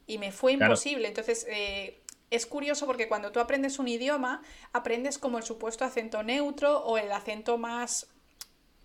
Y 0.07 0.19
me 0.19 0.33
fue 0.33 0.53
imposible. 0.53 1.09
Entonces, 1.09 1.47
eh, 1.49 2.01
es 2.31 2.47
curioso 2.47 2.87
porque 2.87 3.09
cuando 3.09 3.31
tú 3.31 3.39
aprendes 3.39 3.79
un 3.79 3.87
idioma, 3.87 4.43
aprendes 4.73 5.19
como 5.19 5.39
el 5.39 5.45
supuesto 5.45 5.85
acento 5.85 6.23
neutro 6.23 6.81
o 6.81 6.99
el 6.99 7.13
acento 7.13 7.59
más 7.59 8.09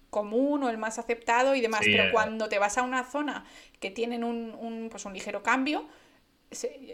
común 0.09 0.63
o 0.63 0.69
el 0.69 0.77
más 0.77 0.99
aceptado 0.99 1.55
y 1.55 1.61
demás. 1.61 1.81
pero 1.83 2.03
eh. 2.03 2.11
cuando 2.11 2.49
te 2.49 2.59
vas 2.59 2.77
a 2.77 2.83
una 2.83 3.03
zona 3.03 3.45
que 3.79 3.89
tienen 3.91 4.23
un, 4.23 4.53
un, 4.53 4.89
pues 4.89 5.05
un 5.05 5.13
ligero 5.13 5.41
cambio, 5.41 5.87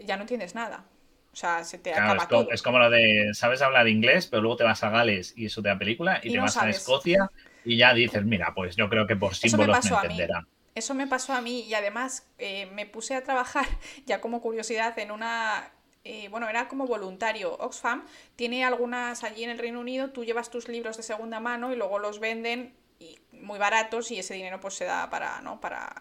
ya 0.04 0.16
no 0.16 0.22
entiendes 0.22 0.54
nada. 0.54 0.86
O 1.34 1.36
sea, 1.36 1.64
se 1.64 1.78
te 1.78 1.92
acaba 1.92 2.22
es, 2.22 2.28
todo. 2.28 2.44
Como, 2.44 2.52
es 2.52 2.62
como 2.62 2.78
lo 2.78 2.90
de, 2.90 3.34
sabes 3.34 3.60
hablar 3.60 3.88
inglés, 3.88 4.28
pero 4.28 4.40
luego 4.40 4.58
te 4.58 4.62
vas 4.62 4.84
a 4.84 4.90
Gales 4.90 5.34
y 5.36 5.46
eso 5.46 5.60
te 5.62 5.68
da 5.68 5.76
película, 5.76 6.20
y, 6.22 6.30
te 6.30 6.38
vas 6.38 6.56
a 6.56 6.70
Escocia 6.70 7.28
y 7.64 7.76
ya 7.76 7.92
dices, 7.92 8.24
mira, 8.24 8.52
pues 8.54 8.76
yo 8.76 8.88
creo 8.88 9.04
que 9.08 9.16
por 9.16 9.34
símbolos 9.34 9.90
me, 9.90 9.96
entenderán. 9.96 10.46
Eso 10.76 10.94
me 10.94 11.08
pasó 11.08 11.32
a 11.32 11.40
mí 11.40 11.62
y 11.62 11.74
además 11.74 12.28
eh, 12.38 12.66
me 12.66 12.86
puse 12.86 13.16
a 13.16 13.24
trabajar, 13.24 13.66
ya 14.06 14.20
como 14.20 14.40
curiosidad, 14.40 14.96
en 15.00 15.10
una... 15.10 15.72
Eh, 16.04 16.28
bueno, 16.28 16.48
era 16.48 16.68
como 16.68 16.86
voluntario. 16.86 17.56
Oxfam 17.58 18.04
tiene 18.36 18.64
algunas 18.64 19.24
allí 19.24 19.42
en 19.42 19.50
el 19.50 19.58
Reino 19.58 19.80
Unido, 19.80 20.10
tú 20.10 20.24
llevas 20.24 20.50
tus 20.50 20.68
libros 20.68 20.96
de 20.96 21.02
segunda 21.02 21.40
mano 21.40 21.72
y 21.72 21.76
luego 21.76 21.98
los 21.98 22.20
venden 22.20 22.74
y 23.00 23.18
muy 23.32 23.58
baratos 23.58 24.12
y 24.12 24.20
ese 24.20 24.34
dinero 24.34 24.60
pues 24.60 24.74
se 24.74 24.84
da 24.84 25.10
para, 25.10 25.40
¿no? 25.40 25.60
para 25.60 25.94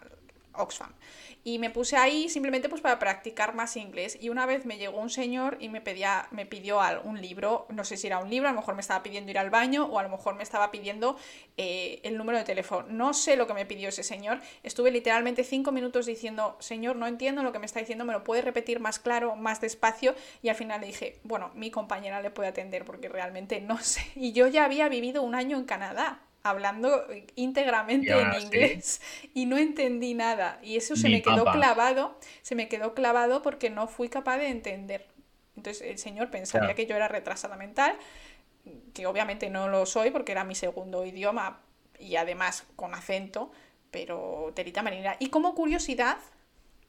Oxfam. 0.56 0.92
Y 1.46 1.60
me 1.60 1.70
puse 1.70 1.98
ahí 1.98 2.30
simplemente 2.30 2.70
pues 2.70 2.82
para 2.82 3.00
practicar 3.00 3.54
más 3.54 3.76
inglés. 3.76 4.18
Y 4.22 4.30
una 4.30 4.46
vez 4.46 4.66
me 4.66 4.78
llegó 4.78 5.00
un 5.00 5.10
señor 5.10 5.58
y 5.60 5.68
me, 5.68 5.82
pedía, 5.82 6.28
me 6.32 6.46
pidió 6.46 6.80
un 7.04 7.22
libro, 7.22 7.66
no 7.70 7.84
sé 7.84 7.98
si 7.98 8.08
era 8.08 8.20
un 8.20 8.30
libro, 8.30 8.48
a 8.48 8.54
lo 8.54 8.60
mejor 8.60 8.76
me 8.76 8.82
estaba 8.82 9.04
pidiendo 9.04 9.30
ir 9.30 9.38
al 9.38 9.50
baño 9.50 9.86
o 9.86 10.00
a 10.00 10.04
lo 10.04 10.10
mejor 10.10 10.36
me 10.36 10.44
estaba 10.44 10.72
pidiendo 10.72 11.18
eh, 11.58 12.00
el 12.04 12.18
número 12.18 12.38
de 12.38 12.46
teléfono. 12.46 12.88
No 12.90 13.14
sé 13.14 13.36
lo 13.36 13.46
que 13.46 13.54
me 13.54 13.66
pidió 13.66 13.90
ese 13.90 14.04
señor. 14.04 14.40
Estuve 14.64 14.90
literalmente 14.92 15.44
cinco 15.44 15.74
minutos 15.74 16.06
diciendo, 16.06 16.56
señor, 16.60 16.96
no 16.96 17.08
entiendo 17.08 17.44
lo 17.44 17.52
que 17.52 17.60
me 17.60 17.66
está 17.66 17.80
diciendo, 17.80 18.06
me 18.06 18.14
lo 18.14 18.24
puede 18.24 18.42
repetir 18.42 18.80
más 18.80 19.00
claro, 19.00 19.36
más 19.36 19.60
despacio. 19.60 20.16
Y 20.42 20.50
al 20.50 20.56
final 20.56 20.80
le 20.80 20.88
dije, 20.88 21.20
bueno, 21.24 21.52
mi 21.56 21.72
compañera 21.72 22.22
le 22.22 22.32
puede 22.32 22.50
atender 22.50 22.86
porque 22.86 23.10
realmente 23.10 23.60
no 23.60 23.78
sé. 23.82 24.02
Y 24.16 24.32
yo 24.32 24.48
ya 24.48 24.64
había 24.64 24.88
vivido 24.88 25.22
un 25.24 25.36
año 25.36 25.58
en 25.58 25.66
Canadá 25.66 26.22
hablando 26.44 27.08
íntegramente 27.36 28.12
en 28.12 28.34
inglés 28.42 29.02
y 29.34 29.46
no 29.46 29.58
entendí 29.58 30.14
nada. 30.14 30.60
Y 30.62 30.76
eso 30.76 30.96
se 30.96 31.10
me 31.10 31.22
quedó 31.22 31.46
clavado, 31.46 32.20
se 32.42 32.56
me 32.56 32.68
quedó 32.68 32.94
clavado 32.94 33.42
porque 33.42 33.70
no 33.70 33.88
fui 33.88 34.10
capaz 34.10 34.38
de 34.38 34.50
entender. 34.50 35.08
Entonces 35.56 35.88
el 35.88 35.98
señor 35.98 36.30
pensaría 36.30 36.76
que 36.76 36.86
yo 36.86 36.96
era 36.96 37.08
retrasada 37.08 37.56
mental, 37.56 37.96
que 38.94 39.08
obviamente 39.08 39.50
no 39.50 39.70
lo 39.70 39.86
soy 39.86 40.12
porque 40.12 40.34
era 40.34 40.44
mi 40.44 40.56
segundo 40.56 41.06
idioma 41.06 41.62
y 41.98 42.18
además 42.18 42.66
con 42.76 42.94
acento, 42.94 43.52
pero 43.90 44.52
terita 44.54 44.84
marina. 44.84 45.16
Y 45.20 45.30
como 45.30 45.56
curiosidad, 45.56 46.18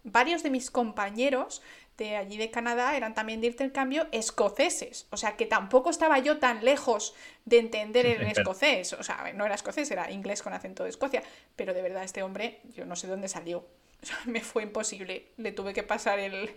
varios 0.02 0.42
de 0.42 0.50
mis 0.50 0.70
compañeros 0.70 1.62
de 1.96 2.16
allí 2.16 2.36
de 2.36 2.50
Canadá 2.50 2.96
eran 2.96 3.14
también 3.14 3.40
de 3.40 3.48
intercambio 3.48 4.06
escoceses. 4.12 5.06
O 5.10 5.16
sea 5.16 5.36
que 5.36 5.46
tampoco 5.46 5.90
estaba 5.90 6.18
yo 6.18 6.38
tan 6.38 6.64
lejos 6.64 7.14
de 7.44 7.58
entender 7.58 8.06
el 8.06 8.22
escocés. 8.22 8.92
O 8.94 9.02
sea, 9.02 9.32
no 9.34 9.46
era 9.46 9.54
escocés, 9.54 9.90
era 9.90 10.10
inglés 10.10 10.42
con 10.42 10.52
acento 10.52 10.84
de 10.84 10.90
Escocia. 10.90 11.22
Pero 11.56 11.74
de 11.74 11.82
verdad, 11.82 12.04
este 12.04 12.22
hombre, 12.22 12.60
yo 12.74 12.84
no 12.84 12.96
sé 12.96 13.06
dónde 13.06 13.28
salió. 13.28 13.66
me 14.26 14.40
fue 14.40 14.62
imposible. 14.62 15.26
Le 15.36 15.52
tuve 15.52 15.72
que 15.72 15.82
pasar 15.82 16.18
el, 16.18 16.50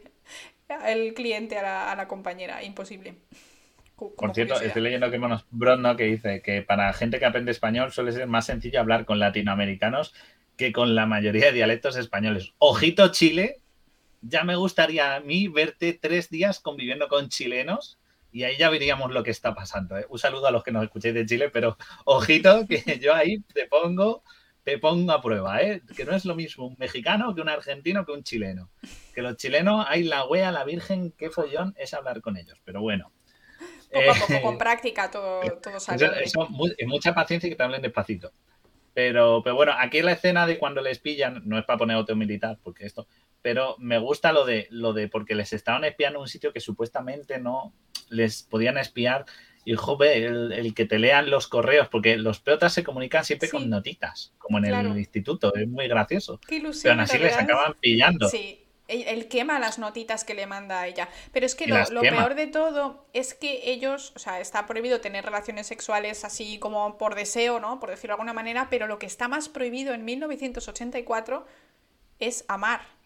el 0.86 1.14
cliente 1.14 1.58
a 1.58 1.96
la, 1.96 2.08
compañera. 2.08 2.64
Imposible. 2.64 3.16
Por 3.96 4.34
cierto, 4.34 4.62
estoy 4.62 4.84
leyendo 4.84 5.10
que 5.10 5.18
Monos 5.18 5.46
Bronno 5.50 5.96
que 5.96 6.04
dice 6.04 6.42
que 6.44 6.62
para 6.62 6.94
gente 6.94 7.18
que 7.18 7.26
aprende 7.26 7.52
español 7.52 7.92
suele 7.92 8.12
ser 8.12 8.28
más 8.28 8.46
sencillo 8.46 8.80
hablar 8.80 9.06
con 9.06 9.18
latinoamericanos 9.18 10.14
que 10.56 10.72
con 10.72 10.94
la 10.94 11.08
mayoría 11.08 11.48
de 11.48 11.54
dialectos 11.54 11.98
españoles. 11.98 12.54
Ojito 12.60 13.08
Chile, 13.12 13.58
ya 14.28 14.44
me 14.44 14.56
gustaría 14.56 15.16
a 15.16 15.20
mí 15.20 15.48
verte 15.48 15.98
tres 16.00 16.30
días 16.30 16.60
conviviendo 16.60 17.08
con 17.08 17.30
chilenos 17.30 17.98
y 18.32 18.44
ahí 18.44 18.58
ya 18.58 18.70
veríamos 18.70 19.12
lo 19.12 19.24
que 19.24 19.32
está 19.32 19.56
pasando. 19.56 19.98
¿eh? 19.98 20.06
Un 20.10 20.20
saludo 20.20 20.48
a 20.48 20.52
los 20.52 20.64
que 20.64 20.72
nos 20.72 20.84
escuchéis 20.84 21.14
de 21.14 21.26
Chile, 21.26 21.50
pero 21.50 21.78
ojito 22.06 22.68
que 22.68 23.00
yo 23.00 23.14
ahí 23.14 23.40
te 23.54 23.68
pongo, 23.68 24.24
te 24.64 24.78
pongo 24.78 25.12
a 25.12 25.22
prueba, 25.22 25.62
¿eh? 25.62 25.82
que 25.96 26.06
no 26.06 26.16
es 26.16 26.26
lo 26.26 26.36
mismo 26.36 26.68
un 26.68 26.76
mexicano 26.78 27.34
que 27.34 27.42
un 27.42 27.50
argentino 27.50 28.06
que 28.06 28.12
un 28.12 28.24
chileno. 28.24 28.70
Que 29.14 29.22
los 29.22 29.38
chilenos 29.38 29.86
hay 29.88 30.04
la 30.04 30.26
wea, 30.26 30.52
la 30.52 30.64
virgen, 30.64 31.12
qué 31.18 31.30
follón 31.30 31.74
es 31.78 31.94
hablar 31.94 32.22
con 32.22 32.38
ellos, 32.38 32.60
pero 32.64 32.82
bueno. 32.82 33.12
Poco 33.92 34.12
a 34.12 34.16
poco, 34.16 34.34
eh, 34.34 34.42
con 34.42 34.58
práctica, 34.58 35.10
todo, 35.10 35.40
todo 35.62 35.80
sale. 35.80 36.10
Eso, 36.22 36.48
mucha 36.86 37.16
paciencia 37.16 37.48
y 37.48 37.52
que 37.52 37.56
te 37.56 37.64
hablen 37.64 37.82
despacito. 37.82 38.34
Pero, 38.94 39.42
pero 39.44 39.56
bueno, 39.56 39.74
aquí 39.78 40.02
la 40.02 40.14
escena 40.14 40.46
de 40.48 40.58
cuando 40.58 40.82
les 40.82 41.00
pillan, 41.00 41.44
no 41.46 41.58
es 41.58 41.66
para 41.66 41.78
poner 41.78 41.96
otro 41.98 42.16
militar, 42.16 42.58
porque 42.64 42.86
esto, 42.86 43.08
pero 43.42 43.76
me 43.80 43.98
gusta 43.98 44.32
lo 44.32 44.46
de, 44.46 44.68
lo 44.70 44.94
de 44.94 45.08
porque 45.08 45.36
les 45.36 45.54
estaban 45.54 45.84
espiando 45.84 46.20
en 46.20 46.22
un 46.24 46.28
sitio 46.28 46.54
que 46.54 46.60
supuestamente 46.60 47.40
no 47.40 47.74
les 48.10 48.44
podían 48.44 48.78
espiar. 48.78 49.26
Y 49.66 49.76
joder, 49.76 50.24
el, 50.24 50.74
que 50.74 50.86
te 50.86 50.98
lean 50.98 51.30
los 51.30 51.48
correos, 51.48 51.90
porque 51.90 52.16
los 52.16 52.40
peotas 52.40 52.72
se 52.72 52.86
comunican 52.86 53.26
siempre 53.26 53.50
con 53.50 53.70
notitas, 53.70 54.34
como 54.38 54.60
en 54.60 54.66
el 54.66 54.98
instituto, 54.98 55.54
es 55.56 55.68
muy 55.68 55.90
gracioso. 55.90 56.40
pero 56.48 56.72
aún 56.90 57.00
así 57.02 57.18
les 57.18 57.36
acaban 57.36 57.74
pillando. 57.82 58.30
Sí, 58.30 58.66
él, 58.88 59.28
quema 59.28 59.60
las 59.60 59.78
notitas 59.78 60.24
que 60.24 60.34
le 60.34 60.48
manda 60.48 60.82
a 60.82 60.88
ella. 60.88 61.10
Pero 61.34 61.46
es 61.46 61.56
que 61.56 61.68
lo, 61.68 61.84
lo 61.90 62.02
peor 62.02 62.36
de 62.36 62.48
todo 62.48 63.06
es 63.14 63.34
que 63.34 63.72
ellos, 63.72 64.14
o 64.16 64.20
sea, 64.20 64.40
está 64.40 64.66
prohibido 64.66 65.02
tener 65.02 65.26
relaciones 65.26 65.68
sexuales 65.68 66.24
así 66.24 66.60
como 66.60 66.98
por 66.98 67.16
deseo, 67.16 67.60
¿no? 67.60 67.80
Por 67.80 67.90
decirlo 67.90 68.14
de 68.14 68.22
alguna 68.22 68.34
manera, 68.34 68.68
pero 68.70 68.88
lo 68.88 69.00
que 69.00 69.06
está 69.06 69.28
más 69.28 69.50
prohibido 69.50 69.94
en 69.94 70.06
1984 70.06 71.46
es 72.20 72.46
amar. 72.48 72.97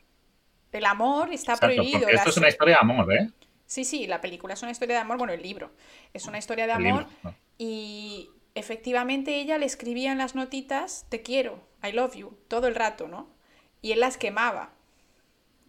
El 0.72 0.86
amor 0.86 1.34
está 1.34 1.58
prohibido. 1.58 2.08
esto 2.08 2.30
es 2.30 2.38
una 2.38 2.50
historia 2.50 2.76
de 2.76 2.82
amor, 2.82 3.14
¿eh? 3.14 3.30
Sí, 3.66 3.86
sí, 3.86 4.06
la 4.06 4.20
película 4.20 4.54
es 4.54 4.62
una 4.64 4.72
historia 4.72 4.96
de 4.96 5.02
amor, 5.02 5.18
bueno, 5.18 5.32
el 5.32 5.42
libro 5.42 5.72
es 6.14 6.26
una 6.26 6.38
historia 6.38 6.68
de 6.68 6.74
amor 6.74 7.08
y 7.58 8.30
efectivamente 8.54 9.40
ella 9.40 9.58
le 9.58 9.66
escribía 9.66 10.12
en 10.12 10.18
las 10.18 10.36
notitas, 10.36 11.06
te 11.08 11.22
quiero, 11.22 11.64
I 11.82 11.94
love 11.94 12.16
you, 12.16 12.38
todo 12.48 12.68
el 12.68 12.76
rato, 12.76 13.08
¿no? 13.08 13.30
Y 13.82 13.94
él 13.94 14.02
las 14.02 14.18
quemaba. 14.18 14.74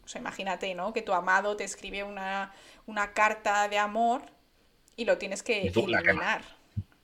O 0.04 0.08
sea, 0.08 0.20
imagínate, 0.20 0.74
¿no? 0.74 0.92
Que 0.92 1.02
tu 1.02 1.12
amado 1.12 1.56
te 1.56 1.62
escribe 1.62 2.02
una, 2.02 2.52
una 2.86 3.12
carta 3.12 3.68
de 3.68 3.78
amor 3.78 4.22
y 4.96 5.04
lo 5.04 5.18
tienes 5.18 5.42
que 5.42 5.68
eliminar. 5.68 6.42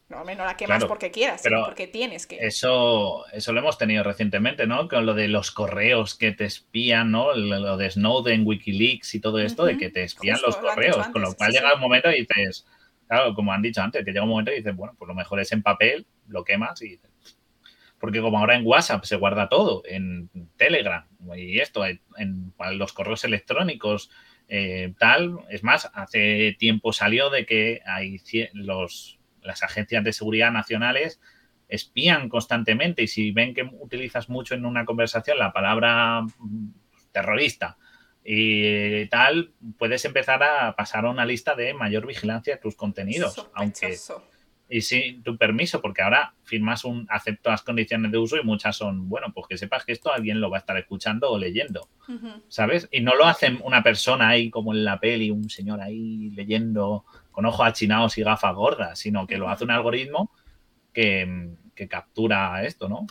No, 0.08 0.24
no 0.24 0.44
la 0.44 0.56
quemas 0.56 0.86
porque 0.86 1.10
quieras, 1.10 1.42
sino 1.42 1.66
porque 1.66 1.86
tienes 1.86 2.26
que. 2.26 2.38
Eso, 2.40 3.26
eso 3.30 3.52
lo 3.52 3.60
hemos 3.60 3.76
tenido 3.76 4.02
recientemente, 4.02 4.66
¿no? 4.66 4.88
Con 4.88 5.04
lo 5.04 5.12
de 5.12 5.28
los 5.28 5.50
correos 5.50 6.14
que 6.14 6.32
te 6.32 6.46
espían, 6.46 7.10
¿no? 7.10 7.34
Lo 7.34 7.76
de 7.76 7.90
Snowden, 7.90 8.46
Wikileaks 8.46 9.14
y 9.14 9.20
todo 9.20 9.38
esto, 9.38 9.66
de 9.66 9.76
que 9.76 9.90
te 9.90 10.04
espían 10.04 10.38
los 10.40 10.56
correos. 10.56 11.08
con 11.08 11.20
lo 11.20 11.34
cual 11.34 11.52
llega 11.52 11.74
un 11.74 11.80
momento 11.80 12.10
y 12.10 12.20
dices, 12.20 12.66
claro, 13.06 13.34
como 13.34 13.52
han 13.52 13.60
dicho 13.60 13.82
antes, 13.82 14.02
que 14.02 14.10
llega 14.10 14.22
un 14.22 14.30
momento 14.30 14.50
y 14.50 14.56
dices, 14.56 14.74
bueno, 14.74 14.94
pues 14.98 15.08
lo 15.08 15.14
mejor 15.14 15.40
es 15.40 15.52
en 15.52 15.62
papel, 15.62 16.06
lo 16.26 16.42
quemas 16.42 16.80
y. 16.80 16.98
Porque 18.00 18.22
como 18.22 18.38
ahora 18.38 18.54
en 18.54 18.66
WhatsApp 18.66 19.04
se 19.04 19.16
guarda 19.16 19.50
todo, 19.50 19.82
en 19.84 20.30
Telegram 20.56 21.06
y 21.36 21.58
esto, 21.58 21.84
en, 21.84 22.54
los 22.72 22.94
correos 22.94 23.24
electrónicos, 23.24 24.10
eh, 24.48 24.94
tal. 24.98 25.40
Es 25.50 25.62
más, 25.62 25.90
hace 25.92 26.56
tiempo 26.58 26.94
salió 26.94 27.28
de 27.28 27.44
que 27.44 27.82
hay 27.84 28.22
los 28.54 29.17
las 29.48 29.64
agencias 29.64 30.04
de 30.04 30.12
seguridad 30.12 30.52
nacionales 30.52 31.20
espían 31.68 32.28
constantemente 32.28 33.02
y 33.02 33.08
si 33.08 33.32
ven 33.32 33.54
que 33.54 33.62
utilizas 33.62 34.28
mucho 34.28 34.54
en 34.54 34.64
una 34.64 34.84
conversación 34.84 35.38
la 35.38 35.52
palabra 35.52 36.22
mm, 36.22 36.68
terrorista 37.10 37.76
y 38.24 39.06
tal, 39.06 39.52
puedes 39.78 40.04
empezar 40.04 40.42
a 40.42 40.76
pasar 40.76 41.06
a 41.06 41.10
una 41.10 41.24
lista 41.24 41.54
de 41.54 41.72
mayor 41.72 42.06
vigilancia 42.06 42.54
de 42.54 42.60
tus 42.60 42.76
contenidos, 42.76 43.48
aunque 43.54 43.96
y 44.70 44.82
sin 44.82 45.22
tu 45.22 45.36
permiso, 45.36 45.80
porque 45.80 46.02
ahora 46.02 46.34
firmas 46.44 46.84
un 46.84 47.06
acepto 47.08 47.50
las 47.50 47.62
condiciones 47.62 48.12
de 48.12 48.18
uso 48.18 48.36
y 48.36 48.44
muchas 48.44 48.76
son, 48.76 49.08
bueno, 49.08 49.32
pues 49.34 49.46
que 49.48 49.56
sepas 49.56 49.84
que 49.84 49.92
esto 49.92 50.12
alguien 50.12 50.40
lo 50.40 50.50
va 50.50 50.58
a 50.58 50.60
estar 50.60 50.76
escuchando 50.76 51.30
o 51.30 51.38
leyendo, 51.38 51.88
¿sabes? 52.48 52.88
Y 52.90 53.00
no 53.00 53.14
lo 53.14 53.24
hacen 53.24 53.60
una 53.64 53.82
persona 53.82 54.28
ahí 54.28 54.50
como 54.50 54.74
en 54.74 54.84
la 54.84 55.00
peli, 55.00 55.30
un 55.30 55.48
señor 55.48 55.80
ahí 55.80 56.30
leyendo 56.30 57.06
con 57.38 57.46
ojos 57.46 57.68
achinados 57.68 58.18
y 58.18 58.24
gafas 58.24 58.52
gordas, 58.52 58.98
sino 58.98 59.24
que 59.28 59.36
lo 59.36 59.48
hace 59.48 59.62
un 59.62 59.70
algoritmo 59.70 60.28
que, 60.92 61.52
captura 61.88 62.64
esto, 62.64 62.88
¿no? 62.88 63.06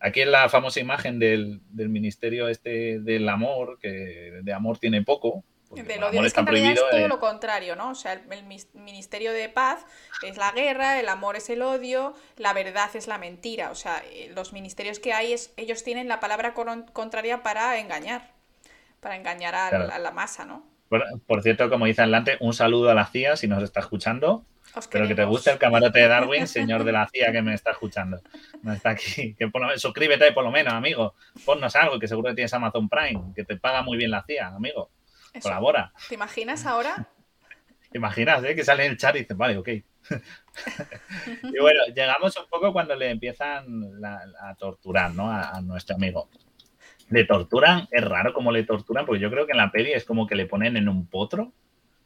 Aquí 0.00 0.22
en 0.22 0.32
la 0.32 0.48
famosa 0.48 0.80
imagen 0.80 1.20
del, 1.20 1.60
ministerio 1.72 2.48
este 2.48 2.98
del 2.98 3.28
amor, 3.28 3.78
que 3.80 4.40
de 4.42 4.52
amor 4.52 4.78
tiene 4.78 5.04
poco, 5.04 5.44
del 5.70 6.02
odio. 6.02 6.24
Es 6.24 6.34
que 6.34 6.40
en 6.40 6.46
realidad 6.46 6.72
es 6.72 6.90
todo 6.90 7.06
lo 7.06 7.20
contrario, 7.20 7.76
¿no? 7.76 7.90
O 7.90 7.94
sea, 7.94 8.14
el, 8.14 8.42
Ministerio 8.74 9.32
de 9.32 9.48
Paz 9.48 9.86
es 10.26 10.36
la 10.36 10.50
guerra, 10.50 10.98
el 10.98 11.08
amor 11.08 11.36
es 11.36 11.48
el 11.48 11.62
odio, 11.62 12.14
la 12.38 12.52
verdad 12.52 12.90
es 12.94 13.06
la 13.06 13.18
mentira. 13.18 13.70
O 13.70 13.76
sea, 13.76 14.02
eh, 14.10 14.32
los 14.34 14.52
ministerios 14.52 14.98
que 14.98 15.12
hay, 15.12 15.32
es, 15.32 15.52
ellos 15.56 15.84
tienen 15.84 16.08
la 16.08 16.18
palabra 16.18 16.54
contraria 16.54 17.44
para 17.44 17.78
engañar, 17.78 18.32
para 18.98 19.14
engañar 19.14 19.54
a, 19.54 19.96
la 20.00 20.10
masa, 20.10 20.44
¿no? 20.44 20.69
Por, 21.26 21.42
cierto, 21.44 21.70
como 21.70 21.86
dice 21.86 22.02
adelante, 22.02 22.36
un 22.40 22.52
saludo 22.52 22.90
a 22.90 22.94
la 22.94 23.06
CIA 23.06 23.36
si 23.36 23.46
nos 23.46 23.62
está 23.62 23.78
escuchando. 23.78 24.44
Espero 24.76 25.06
que 25.06 25.14
te 25.14 25.24
guste 25.24 25.52
el 25.52 25.58
camarote 25.58 26.00
de 26.00 26.08
Darwin, 26.08 26.48
señor 26.48 26.82
de 26.82 26.90
la 26.90 27.08
CIA 27.08 27.30
que 27.30 27.42
me 27.42 27.54
está 27.54 27.70
escuchando. 27.70 28.20
No 28.62 28.72
está 28.72 28.90
aquí. 28.90 29.34
Que 29.38 29.46
por 29.46 29.60
lo 29.60 29.68
menos, 29.68 29.80
suscríbete 29.80 30.32
por 30.32 30.42
lo 30.42 30.50
menos, 30.50 30.74
amigo. 30.74 31.14
Ponnos 31.44 31.76
algo, 31.76 32.00
que 32.00 32.08
seguro 32.08 32.30
que 32.30 32.34
tienes 32.34 32.52
Amazon 32.54 32.88
Prime, 32.88 33.32
que 33.36 33.44
te 33.44 33.56
paga 33.56 33.82
muy 33.82 33.96
bien 33.96 34.10
la 34.10 34.24
CIA, 34.24 34.48
amigo. 34.48 34.90
Colabora. 35.40 35.92
¿Te 36.08 36.16
imaginas 36.16 36.66
ahora? 36.66 37.06
¿Te 37.88 37.98
imaginas, 37.98 38.42
eh? 38.42 38.56
Que 38.56 38.64
sale 38.64 38.86
en 38.86 38.90
el 38.92 38.98
chat 38.98 39.14
y 39.14 39.20
dices, 39.20 39.36
vale, 39.36 39.58
ok. 39.58 39.68
y 41.44 41.60
bueno, 41.60 41.80
llegamos 41.94 42.36
un 42.36 42.48
poco 42.48 42.72
cuando 42.72 42.96
le 42.96 43.10
empiezan 43.10 44.04
a 44.04 44.54
torturar, 44.56 45.14
¿no? 45.14 45.30
a 45.30 45.60
nuestro 45.60 45.94
amigo 45.94 46.28
le 47.10 47.24
torturan, 47.24 47.88
es 47.90 48.04
raro 48.04 48.32
cómo 48.32 48.52
le 48.52 48.62
torturan, 48.62 49.04
porque 49.04 49.20
yo 49.20 49.30
creo 49.30 49.44
que 49.44 49.52
en 49.52 49.58
la 49.58 49.70
peli 49.70 49.92
es 49.92 50.04
como 50.04 50.26
que 50.26 50.36
le 50.36 50.46
ponen 50.46 50.76
en 50.76 50.88
un 50.88 51.06
potro, 51.06 51.52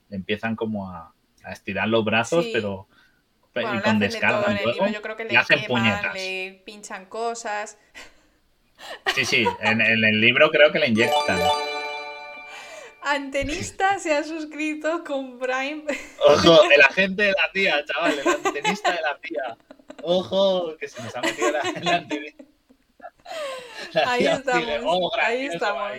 le 0.08 0.16
empiezan 0.16 0.56
como 0.56 0.90
a, 0.90 1.12
estirar 1.50 1.88
los 1.88 2.06
brazos, 2.06 2.46
pero 2.54 2.88
y 3.54 3.80
con 3.82 3.98
descarga. 3.98 4.58
yo 4.90 5.02
creo 5.02 5.14
que 5.14 5.24
le, 5.26 5.36
hacen 5.36 5.64
puñetas. 5.66 6.14
le 6.14 6.62
pinchan 6.64 7.04
cosas. 7.04 7.78
Sí, 9.14 9.26
sí, 9.26 9.46
en, 9.60 9.80
el 9.82 10.20
libro 10.20 10.50
creo 10.50 10.72
que 10.72 10.78
le 10.78 10.88
inyectan. 10.88 11.38
Antenista 13.02 13.98
se 13.98 14.14
ha 14.14 14.24
suscrito 14.24 15.04
con 15.04 15.38
Prime. 15.38 15.84
Ojo, 16.26 16.62
el 16.74 16.80
agente 16.80 17.24
de 17.24 17.32
la 17.32 17.52
tía, 17.52 17.84
chaval, 17.84 18.18
el 18.18 18.26
antenista 18.26 18.92
de 18.92 19.02
la 19.02 19.18
tía. 19.18 19.58
Ojo, 20.02 20.74
que 20.78 20.88
se 20.88 21.02
nos 21.02 21.14
ha 21.14 21.20
metido 21.20 21.48
el 21.76 21.88
antenista. 21.88 22.44
Ahí 24.06 24.26
estamos. 24.26 24.82
Oh, 24.84 25.10
ahí 25.20 25.46
estamos. 25.46 25.92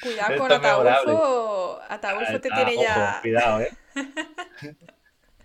Cuidado 0.00 0.38
con 0.38 0.52
Ataulfo. 0.52 1.80
Ataulfo 1.88 2.40
te 2.40 2.50
tiene 2.50 2.76
ya. 2.76 3.18
Cuidado, 3.22 3.60
eh. 3.60 3.70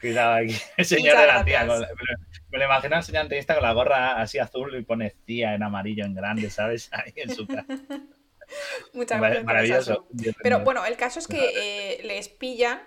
cuidado 0.01 0.33
aquí. 0.35 0.55
El 0.77 0.85
señor 0.85 1.17
de 1.17 1.27
la 1.27 1.45
tía. 1.45 1.65
me 1.65 2.57
lo 2.57 2.65
imagino 2.65 2.95
al 2.95 3.03
señor 3.03 3.21
antenista 3.23 3.53
con 3.53 3.63
la 3.63 3.73
gorra 3.73 4.21
así 4.21 4.39
azul 4.39 4.75
y 4.75 4.83
pone 4.83 5.11
tía 5.25 5.53
en 5.53 5.63
amarillo 5.63 6.05
en 6.05 6.15
grande, 6.15 6.49
¿sabes? 6.49 6.89
Ahí 6.93 7.13
en 7.15 7.35
su 7.35 7.47
casa. 7.47 7.65
Muchas 8.93 9.21
gracias. 9.21 9.43
Maravilloso. 9.43 10.07
Pero 10.41 10.61
bueno, 10.61 10.83
el 10.85 10.97
caso 10.97 11.19
es 11.19 11.27
que 11.27 11.51
eh, 11.55 12.03
les 12.03 12.29
pillan 12.29 12.81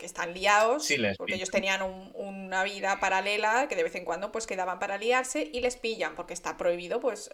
que 0.00 0.06
están 0.06 0.34
liados, 0.34 0.88
porque 1.16 1.34
ellos 1.34 1.50
tenían 1.50 1.82
una 2.14 2.64
vida 2.64 2.98
paralela 2.98 3.68
que 3.68 3.76
de 3.76 3.84
vez 3.84 3.94
en 3.94 4.04
cuando 4.04 4.32
pues 4.32 4.48
quedaban 4.48 4.80
para 4.80 4.98
liarse 4.98 5.48
y 5.52 5.60
les 5.60 5.76
pillan, 5.76 6.16
porque 6.16 6.34
está 6.34 6.56
prohibido 6.56 6.98
pues 6.98 7.30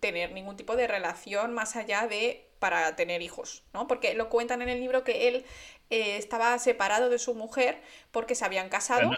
tener 0.00 0.32
ningún 0.32 0.56
tipo 0.56 0.76
de 0.76 0.86
relación 0.86 1.52
más 1.52 1.76
allá 1.76 2.06
de 2.06 2.48
para 2.58 2.96
tener 2.96 3.20
hijos, 3.22 3.64
¿no? 3.74 3.86
Porque 3.86 4.14
lo 4.14 4.28
cuentan 4.30 4.62
en 4.62 4.68
el 4.68 4.80
libro 4.80 5.04
que 5.04 5.28
él 5.28 5.44
eh, 5.90 6.16
estaba 6.16 6.58
separado 6.58 7.08
de 7.10 7.18
su 7.18 7.34
mujer 7.34 7.80
porque 8.10 8.34
se 8.34 8.44
habían 8.44 8.68
casado. 8.68 9.10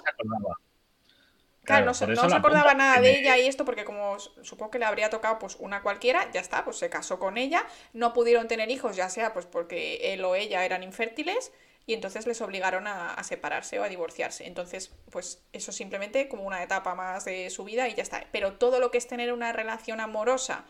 Claro, 1.62 1.86
no, 1.86 1.94
se, 1.94 2.04
acordaba 2.04 2.74
nada 2.74 3.00
de 3.00 3.20
ella 3.20 3.38
y 3.38 3.46
esto 3.46 3.64
porque 3.64 3.84
como 3.84 4.18
supongo 4.18 4.72
que 4.72 4.78
le 4.78 4.86
habría 4.86 5.10
tocado 5.10 5.38
pues 5.38 5.56
una 5.60 5.82
cualquiera, 5.82 6.30
ya 6.32 6.40
está, 6.40 6.64
pues 6.64 6.78
se 6.78 6.88
casó 6.88 7.18
con 7.18 7.36
ella, 7.36 7.64
no 7.92 8.12
pudieron 8.12 8.48
tener 8.48 8.70
hijos, 8.70 8.96
ya 8.96 9.08
sea 9.08 9.32
pues 9.32 9.46
porque 9.46 10.12
él 10.12 10.24
o 10.24 10.34
ella 10.34 10.64
eran 10.64 10.82
infértiles 10.82 11.52
y 11.86 11.94
entonces 11.94 12.26
les 12.26 12.40
obligaron 12.40 12.86
a, 12.86 13.22
separarse 13.24 13.78
o 13.80 13.82
a 13.82 13.88
divorciarse. 13.88 14.46
Entonces, 14.46 14.92
pues 15.10 15.42
eso 15.52 15.72
simplemente 15.72 16.28
como 16.28 16.44
una 16.44 16.62
etapa 16.62 16.94
más 16.94 17.24
de 17.24 17.50
su 17.50 17.64
vida 17.64 17.88
y 17.88 17.94
ya 17.94 18.02
está. 18.02 18.24
Pero 18.32 18.54
todo 18.54 18.78
lo 18.78 18.90
que 18.90 18.98
es 18.98 19.08
tener 19.08 19.32
una 19.32 19.52
relación 19.52 20.00
amorosa 20.00 20.64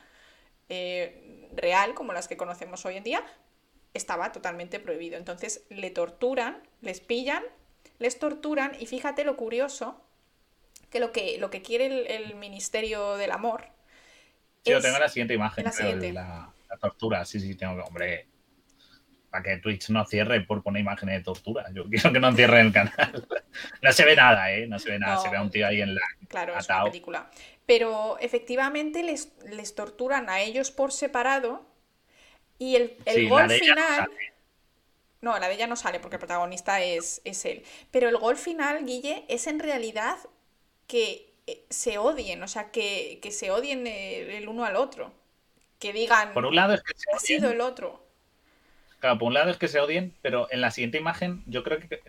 eh, 0.69 1.49
real, 1.53 1.95
como 1.95 2.13
las 2.13 2.29
que 2.29 2.37
conocemos 2.37 2.87
hoy 2.87 2.97
en 2.97 3.05
día, 3.05 3.25
estaba 3.93 4.33
totalmente 4.33 4.81
prohibido. 4.81 5.19
Entonces 5.19 5.65
le 5.69 5.91
torturan, 5.91 6.63
les 6.81 7.01
pillan, 7.01 7.45
les 7.99 8.19
torturan 8.19 8.73
y 8.79 8.87
fíjate 8.87 9.25
lo 9.25 9.37
curioso 9.37 10.01
que 10.91 11.01
lo 11.01 11.13
que, 11.13 11.39
lo 11.39 11.51
que 11.51 11.63
quiere 11.63 12.17
el, 12.17 12.35
Ministerio 12.35 13.17
del 13.17 13.31
Amor. 13.31 13.67
Sí, 14.65 14.73
yo 14.73 14.81
tengo 14.81 14.99
la 14.99 15.09
siguiente 15.09 15.35
imagen, 15.35 15.65
la, 15.65 16.53
la, 16.69 16.77
tortura, 16.79 17.25
sí, 17.25 17.41
sí, 17.41 17.55
tengo 17.55 17.77
que, 17.77 17.83
hombre, 17.83 18.30
para 19.31 19.45
que 19.45 19.57
Twitch 19.59 19.91
no 19.91 20.05
cierre 20.05 20.41
por 20.43 20.63
poner 20.63 20.81
imágenes 20.81 21.19
de 21.19 21.25
tortura. 21.25 21.67
Yo 21.73 21.85
quiero 21.91 22.13
que 22.13 22.21
no 22.21 22.33
cierren 22.33 22.67
el 22.67 22.73
canal. 22.73 23.27
no 23.83 23.93
se 23.93 24.05
ve 24.05 24.17
nada, 24.17 24.53
¿eh? 24.53 24.67
No 24.67 24.79
se 24.79 24.91
ve 24.91 24.99
nada. 24.99 25.19
se 25.19 25.29
ve 25.29 25.37
a 25.37 25.43
un 25.43 25.51
tío 25.51 25.67
ahí 25.67 25.81
en 25.81 25.95
la. 25.95 26.03
Claro, 26.29 26.57
es 26.59 26.69
una 26.69 26.85
película. 26.85 27.31
Pero 27.67 28.19
efectivamente 28.19 29.03
les, 29.03 29.33
les 29.49 29.75
torturan 29.75 30.29
a 30.29 30.41
ellos 30.41 30.71
por 30.71 30.93
separado. 30.93 31.65
Y 32.59 32.77
el, 32.77 32.97
el 33.07 33.29
gol 33.29 33.51
final. 33.51 34.11
No, 35.23 35.39
la 35.39 35.49
de 35.49 35.55
ella 35.55 35.67
no 35.67 35.77
sale 35.77 36.01
porque 36.01 36.17
el 36.17 36.21
protagonista 36.21 36.81
es, 36.81 37.21
es 37.25 37.45
él. 37.45 37.63
Pero 37.91 38.09
el 38.09 38.17
gol 38.17 38.37
final, 38.37 38.85
Guille, 38.87 39.25
es 39.29 39.47
en 39.47 39.61
realidad 39.61 40.17
que 40.87 41.35
eh, 41.47 41.65
se 41.69 41.99
odien, 41.99 42.43
o 42.43 42.49
sea, 42.49 42.71
que, 42.71 43.21
se 43.31 43.51
odien 43.51 43.87
el, 43.87 44.49
uno 44.49 44.65
al 44.65 44.77
otro. 44.77 45.13
Que 45.79 45.93
digan. 45.93 46.33
Por 46.33 46.47
un 46.47 46.55
lado 46.55 46.75
es 46.75 46.83
que 46.83 46.93
ha 47.15 47.19
sido 47.19 47.51
el 47.51 47.61
otro. 47.61 48.07
Claro, 49.01 49.19
por 49.19 49.29
un 49.29 49.35
lado 49.35 49.51
es 49.51 49.57
que 49.57 49.67
se 49.67 49.81
odien, 49.81 50.15
pero 50.21 50.47
en 50.51 50.61
la 50.61 50.71
siguiente 50.71 50.99
imagen 50.99 51.43
yo 51.47 51.65
creo 51.65 51.79
que 51.81 52.01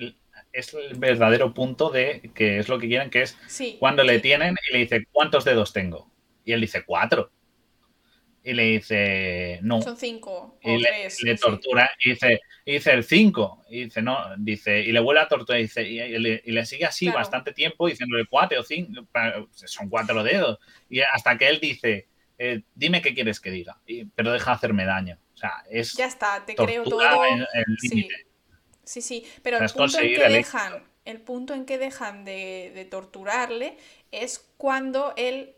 es 0.52 0.74
el 0.74 0.96
verdadero 0.98 1.54
punto 1.54 1.90
de 1.90 2.32
que 2.36 2.60
es 2.60 2.68
lo 2.68 2.80
que 2.80 2.88
quieren, 2.90 3.10
que 3.10 3.22
es 3.22 3.38
cuando 3.80 4.04
le 4.04 4.20
tienen 4.20 4.58
y 4.70 4.74
le 4.74 4.80
dice, 4.80 5.08
¿cuántos 5.10 5.46
dedos 5.46 5.72
tengo? 5.72 6.12
Y 6.44 6.52
él 6.52 6.60
dice, 6.60 6.84
cuatro. 6.84 7.32
Y 8.44 8.54
le 8.54 8.64
dice, 8.64 9.60
no. 9.62 9.82
Son 9.82 9.96
cinco. 9.96 10.58
y 10.64 10.80
le, 10.80 11.38
tortura 11.38 11.92
y 12.04 12.10
dice, 12.10 12.42
y 12.66 12.74
dice 12.74 12.92
el 12.92 13.06
cinco. 13.06 13.64
Y 13.70 13.86
dice, 13.86 14.02
no, 14.02 14.18
dice, 14.38 14.82
y 14.82 14.92
le 14.92 15.00
vuelve 15.00 15.22
a 15.22 15.28
torturar 15.30 15.60
y, 15.60 15.64
dice, 15.64 15.84
y, 15.84 16.18
le, 16.18 16.66
sigue 16.66 16.86
así 16.86 17.08
bastante 17.08 17.54
tiempo 17.54 17.88
diciéndole 17.88 18.26
cuatro 18.26 18.60
o 18.60 18.64
cinco, 18.64 19.08
son 19.54 19.88
cuatro 19.88 20.24
dedos. 20.24 20.60
Y 20.90 21.00
hasta 21.00 21.38
que 21.38 21.48
él 21.48 21.60
dice, 21.62 22.08
eh, 22.38 22.64
dime 22.76 23.02
qué 23.02 23.14
quieres 23.14 23.40
que 23.40 23.52
diga, 23.52 23.80
pero 24.16 24.34
deja 24.34 24.52
de 24.52 24.56
hacerme 24.56 24.84
daño 24.84 25.21
es. 25.70 25.94
Ya 25.94 26.06
está, 26.06 26.46
te 26.46 26.56
creo 26.56 26.84
todo. 26.84 27.02
sí. 27.80 28.08
sí, 28.84 29.02
sí, 29.02 29.26
pero 29.44 29.58
el 29.58 29.70
punto, 29.70 30.00
en 30.00 30.16
que 30.16 30.30
dejan, 30.30 30.84
el 31.06 31.22
punto 31.22 31.54
en 31.54 31.66
que 31.66 31.78
dejan 31.78 32.26
de, 32.26 32.88
torturarle 32.90 33.78
es 34.12 34.40
cuando 34.58 35.14
él 35.18 35.56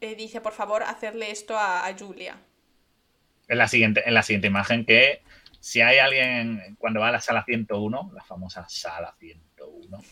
eh, 0.00 0.14
dice, 0.14 0.40
por 0.40 0.52
favor, 0.52 0.82
hacerle 0.82 1.30
esto 1.30 1.56
a, 1.58 1.88
Julia. 1.98 2.36
En 3.48 3.58
la, 3.58 3.68
siguiente, 3.68 4.02
en 4.06 4.14
la 4.14 4.22
siguiente 4.22 4.48
imagen 4.48 4.84
que 4.84 5.22
si 5.60 5.80
hay 5.80 5.98
alguien 5.98 6.76
cuando 6.78 7.00
va 7.00 7.08
a 7.08 7.12
la 7.12 7.20
sala 7.20 7.44
101, 7.44 8.12
la 8.14 8.22
famosa 8.22 8.68
sala 8.68 9.14
101, 9.18 10.02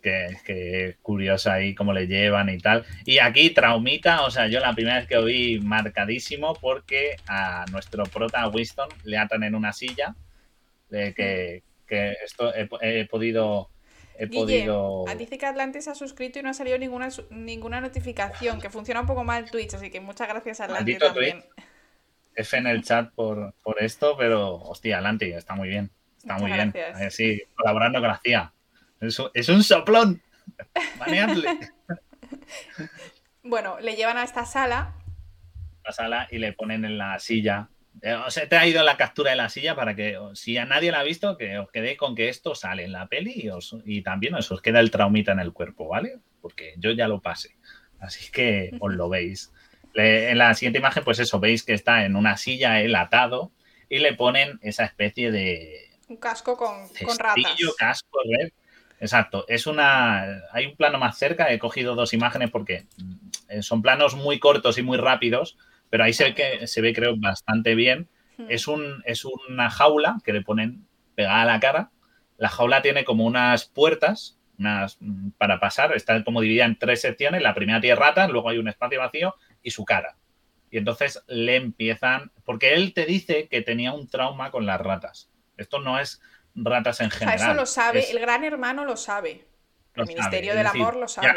que, 0.00 0.36
que 0.44 0.96
curioso 1.02 1.50
ahí 1.50 1.74
cómo 1.74 1.92
le 1.92 2.06
llevan 2.06 2.48
y 2.48 2.58
tal. 2.58 2.84
Y 3.04 3.18
aquí 3.18 3.50
traumita, 3.50 4.22
o 4.24 4.30
sea, 4.30 4.48
yo 4.48 4.60
la 4.60 4.74
primera 4.74 4.98
vez 4.98 5.06
que 5.06 5.16
lo 5.16 5.24
vi 5.24 5.60
marcadísimo 5.60 6.54
porque 6.54 7.16
a 7.26 7.64
nuestro 7.70 8.04
prota 8.04 8.48
Winston 8.48 8.88
le 9.04 9.18
atan 9.18 9.42
en 9.44 9.54
una 9.54 9.72
silla, 9.72 10.14
de 10.88 11.14
que, 11.14 11.62
que 11.86 12.16
esto 12.24 12.52
he, 12.54 12.66
podido... 13.06 13.70
He 14.18 14.26
podido... 14.26 15.04
Dice 15.16 15.38
que 15.38 15.46
Atlantis 15.46 15.88
ha 15.88 15.94
suscrito 15.94 16.38
y 16.38 16.42
no 16.42 16.50
ha 16.50 16.54
salido 16.54 16.76
ninguna, 16.78 17.08
ninguna 17.30 17.80
notificación, 17.80 18.60
que 18.60 18.68
funciona 18.68 19.00
un 19.00 19.06
poco 19.06 19.24
mal 19.24 19.50
Twitch, 19.50 19.74
así 19.74 19.90
que 19.90 20.00
muchas 20.00 20.28
gracias 20.28 20.60
a 20.60 20.64
Atlantis 20.64 20.98
también. 20.98 21.44
F 22.34 22.56
en 22.56 22.66
el 22.66 22.82
chat 22.82 23.12
por, 23.12 23.54
por 23.62 23.82
esto, 23.82 24.16
pero 24.16 24.54
hostia, 24.56 24.98
Atlantis, 24.98 25.34
está 25.34 25.54
muy 25.54 25.68
bien. 25.68 25.90
Está 26.18 26.36
muy 26.36 26.52
bien. 26.52 26.72
Eh, 26.74 27.10
sí, 27.10 27.42
colaborando 27.54 27.98
con 27.98 28.08
la 28.08 28.20
CIA. 28.22 28.52
Es, 29.00 29.48
un 29.48 29.64
soplón. 29.64 30.22
bueno, 33.42 33.80
le 33.80 33.96
llevan 33.96 34.18
a 34.18 34.24
esta 34.24 34.44
sala. 34.44 34.94
La 35.84 35.92
sala 35.92 36.28
y 36.30 36.38
le 36.38 36.52
ponen 36.52 36.84
en 36.84 36.98
la 36.98 37.18
silla. 37.18 37.70
Os 38.26 38.36
he 38.36 38.46
traído 38.46 38.84
la 38.84 38.96
captura 38.96 39.30
de 39.30 39.36
la 39.36 39.48
silla 39.48 39.74
para 39.74 39.96
que, 39.96 40.18
si 40.34 40.56
a 40.58 40.66
nadie 40.66 40.92
la 40.92 41.00
ha 41.00 41.04
visto, 41.04 41.36
que 41.36 41.58
os 41.58 41.70
quedéis 41.70 41.96
con 41.96 42.14
que 42.14 42.28
esto 42.28 42.54
sale 42.54 42.84
en 42.84 42.92
la 42.92 43.08
peli 43.08 43.50
y, 43.84 44.02
también 44.02 44.34
os, 44.34 44.50
os 44.52 44.60
queda 44.60 44.80
el 44.80 44.90
traumita 44.90 45.32
en 45.32 45.40
el 45.40 45.52
cuerpo, 45.52 45.88
¿vale? 45.88 46.18
Porque 46.42 46.74
yo 46.76 46.90
ya 46.92 47.08
lo 47.08 47.20
pasé. 47.20 47.56
Así 47.98 48.30
que 48.30 48.70
os 48.80 48.92
lo 48.92 49.08
veis. 49.08 49.52
en 49.94 50.38
la 50.38 50.54
siguiente 50.54 50.78
imagen, 50.78 51.04
pues 51.04 51.18
eso, 51.18 51.40
veis 51.40 51.64
que 51.64 51.72
está 51.72 52.04
en 52.04 52.16
una 52.16 52.36
silla 52.36 52.80
él 52.80 52.94
atado 52.94 53.50
y 53.88 53.98
le 53.98 54.14
ponen 54.14 54.58
esa 54.62 54.84
especie 54.84 55.30
de. 55.30 55.88
Un 56.08 56.18
casco 56.18 56.56
con, 56.56 56.88
con 57.04 57.18
ratas. 57.18 57.56
casco 57.78 58.18
red 58.24 58.50
Exacto, 59.00 59.46
es 59.48 59.66
una. 59.66 60.42
Hay 60.52 60.66
un 60.66 60.76
plano 60.76 60.98
más 60.98 61.18
cerca, 61.18 61.50
he 61.50 61.58
cogido 61.58 61.94
dos 61.94 62.12
imágenes 62.12 62.50
porque 62.50 62.86
mm, 62.98 63.60
son 63.62 63.80
planos 63.80 64.14
muy 64.14 64.38
cortos 64.38 64.76
y 64.76 64.82
muy 64.82 64.98
rápidos, 64.98 65.56
pero 65.88 66.04
ahí 66.04 66.12
se 66.12 66.24
ve 66.24 66.34
que 66.34 66.66
se 66.66 66.82
ve, 66.82 66.92
creo, 66.92 67.16
bastante 67.16 67.74
bien. 67.74 68.08
Hmm. 68.36 68.46
Es, 68.48 68.68
un, 68.68 69.02
es 69.06 69.24
una 69.24 69.70
jaula 69.70 70.18
que 70.22 70.34
le 70.34 70.42
ponen 70.42 70.86
pegada 71.14 71.42
a 71.42 71.46
la 71.46 71.60
cara. 71.60 71.90
La 72.36 72.50
jaula 72.50 72.82
tiene 72.82 73.04
como 73.04 73.24
unas 73.24 73.64
puertas 73.64 74.38
unas, 74.58 74.98
mm, 75.00 75.30
para 75.38 75.58
pasar, 75.58 75.96
está 75.96 76.22
como 76.22 76.42
dividida 76.42 76.66
en 76.66 76.78
tres 76.78 77.00
secciones. 77.00 77.42
La 77.42 77.54
primera 77.54 77.80
tiene 77.80 77.96
ratas, 77.96 78.30
luego 78.30 78.50
hay 78.50 78.58
un 78.58 78.68
espacio 78.68 79.00
vacío 79.00 79.34
y 79.62 79.70
su 79.70 79.84
cara. 79.84 80.16
Y 80.70 80.76
entonces 80.76 81.24
le 81.26 81.56
empiezan, 81.56 82.30
porque 82.44 82.74
él 82.74 82.92
te 82.92 83.06
dice 83.06 83.48
que 83.48 83.62
tenía 83.62 83.92
un 83.92 84.08
trauma 84.08 84.50
con 84.50 84.66
las 84.66 84.80
ratas. 84.80 85.30
Esto 85.56 85.80
no 85.80 85.98
es 85.98 86.20
ratas 86.54 87.00
en 87.00 87.10
general. 87.10 87.36
eso 87.36 87.54
lo 87.54 87.66
sabe, 87.66 88.10
el 88.10 88.18
gran 88.18 88.44
hermano 88.44 88.84
lo 88.84 88.96
sabe. 88.96 89.46
el 89.94 90.06
Ministerio 90.06 90.54
del 90.54 90.66
Amor 90.66 90.96
lo 90.96 91.08
sabe. 91.08 91.28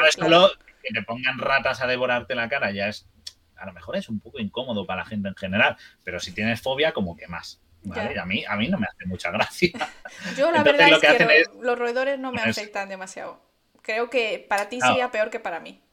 que 0.81 0.94
te 0.94 1.02
pongan 1.03 1.38
ratas 1.40 1.81
a 1.81 1.88
devorarte 1.88 2.35
la 2.35 2.49
cara 2.49 2.72
ya 2.72 2.88
es, 2.88 3.07
a 3.56 3.65
lo 3.65 3.73
mejor 3.73 3.95
es 3.95 4.10
un 4.10 4.19
poco 4.19 4.40
incómodo 4.40 4.85
para 4.85 5.03
la 5.03 5.06
gente 5.06 5.30
en 5.30 5.35
general, 5.35 5.77
pero 6.03 6.19
si 6.19 6.34
tienes 6.34 6.61
fobia, 6.61 6.91
como 6.91 7.15
que 7.15 7.27
más. 7.27 7.61
A, 7.91 8.26
mí, 8.26 8.45
a 8.45 8.56
mí 8.56 8.69
no 8.69 8.77
me 8.77 8.88
hace 8.88 9.06
mucha 9.06 9.30
gracia. 9.30 9.72
Yo 10.38 10.52
la 10.52 10.64
verdad 10.64 10.90
es 10.90 10.99
que, 10.99 11.44
los 11.61 11.77
roedores 11.77 12.18
no 12.18 12.31
me 12.31 12.41
afectan 12.41 12.88
demasiado. 12.88 13.41
Creo 13.81 14.10
que 14.10 14.45
para 14.48 14.69
ti 14.69 14.80
sería 14.80 15.11
peor 15.11 15.30
que 15.30 15.40
para 15.40 15.60
mí. 15.60 15.84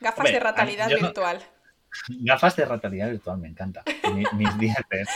Gafas 0.00 0.30
de 0.30 0.40
ratalidad 0.40 0.88
virtual. 0.88 1.42
Gafas 2.08 2.56
de 2.56 2.64
ratalidad 2.64 3.10
virtual, 3.10 3.38
me 3.38 3.48
encanta. 3.48 3.82
mis 4.12 4.28
dientes. 4.58 5.08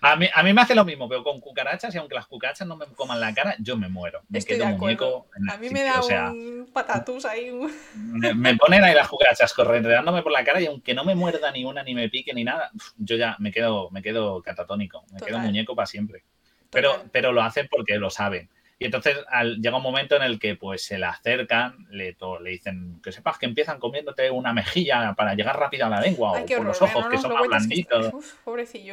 A 0.00 0.16
mí, 0.16 0.28
a 0.32 0.42
mí 0.42 0.52
me 0.52 0.60
hace 0.62 0.74
lo 0.74 0.84
mismo, 0.84 1.08
pero 1.08 1.22
con 1.22 1.40
cucarachas 1.40 1.94
y 1.94 1.98
aunque 1.98 2.14
las 2.14 2.26
cucarachas 2.26 2.66
no 2.66 2.76
me 2.76 2.86
coman 2.86 3.20
la 3.20 3.34
cara, 3.34 3.56
yo 3.58 3.76
me 3.76 3.88
muero. 3.88 4.22
Me 4.28 4.42
quedo 4.42 4.66
muñeco. 4.66 5.26
a 5.50 5.56
mí 5.56 5.70
me 5.70 5.82
da 5.82 6.00
un 6.30 6.70
patatús 6.72 7.24
ahí. 7.24 7.52
Me, 7.94 8.56
ponen 8.56 8.84
ahí 8.84 8.94
las 8.94 9.08
cucarachas 9.08 9.52
correteándome 9.52 10.22
por 10.22 10.32
la 10.32 10.44
cara 10.44 10.60
y 10.60 10.66
aunque 10.66 10.94
no 10.94 11.04
me 11.04 11.14
muerda 11.14 11.50
ni 11.50 11.64
una, 11.64 11.82
ni 11.82 11.94
me 11.94 12.08
pique, 12.08 12.32
ni 12.32 12.44
nada, 12.44 12.70
yo 12.96 13.16
ya 13.16 13.36
me 13.38 13.52
quedo, 13.52 13.90
me 13.90 14.02
quedo 14.02 14.42
catatónico, 14.42 15.04
me 15.12 15.20
quedo 15.20 15.38
muñeco 15.38 15.74
para 15.74 15.86
siempre. 15.86 16.24
Pero, 16.70 17.04
pero 17.12 17.32
lo 17.32 17.42
hacen 17.42 17.68
porque 17.70 17.96
lo 17.96 18.10
saben. 18.10 18.50
Y 18.78 18.84
entonces 18.84 19.16
llega 19.58 19.76
un 19.78 19.82
momento 19.82 20.16
en 20.16 20.22
el 20.22 20.38
que 20.38 20.54
pues 20.54 20.84
se 20.84 20.98
le 20.98 21.06
acercan, 21.06 21.86
le, 21.90 22.14
le 22.42 22.50
dicen 22.50 23.00
que 23.02 23.10
sepas 23.10 23.38
que 23.38 23.46
empiezan 23.46 23.78
comiéndote 23.78 24.30
una 24.30 24.52
mejilla 24.52 25.14
para 25.14 25.34
llegar 25.34 25.58
rápido 25.58 25.86
a 25.86 25.88
la 25.88 26.00
lengua 26.00 26.32
o 26.32 26.44
por 26.44 26.64
los 26.64 26.82
ojos 26.82 27.06
que 27.06 27.16
son 27.16 27.32
más 27.32 27.48
blanditos. 27.48 28.12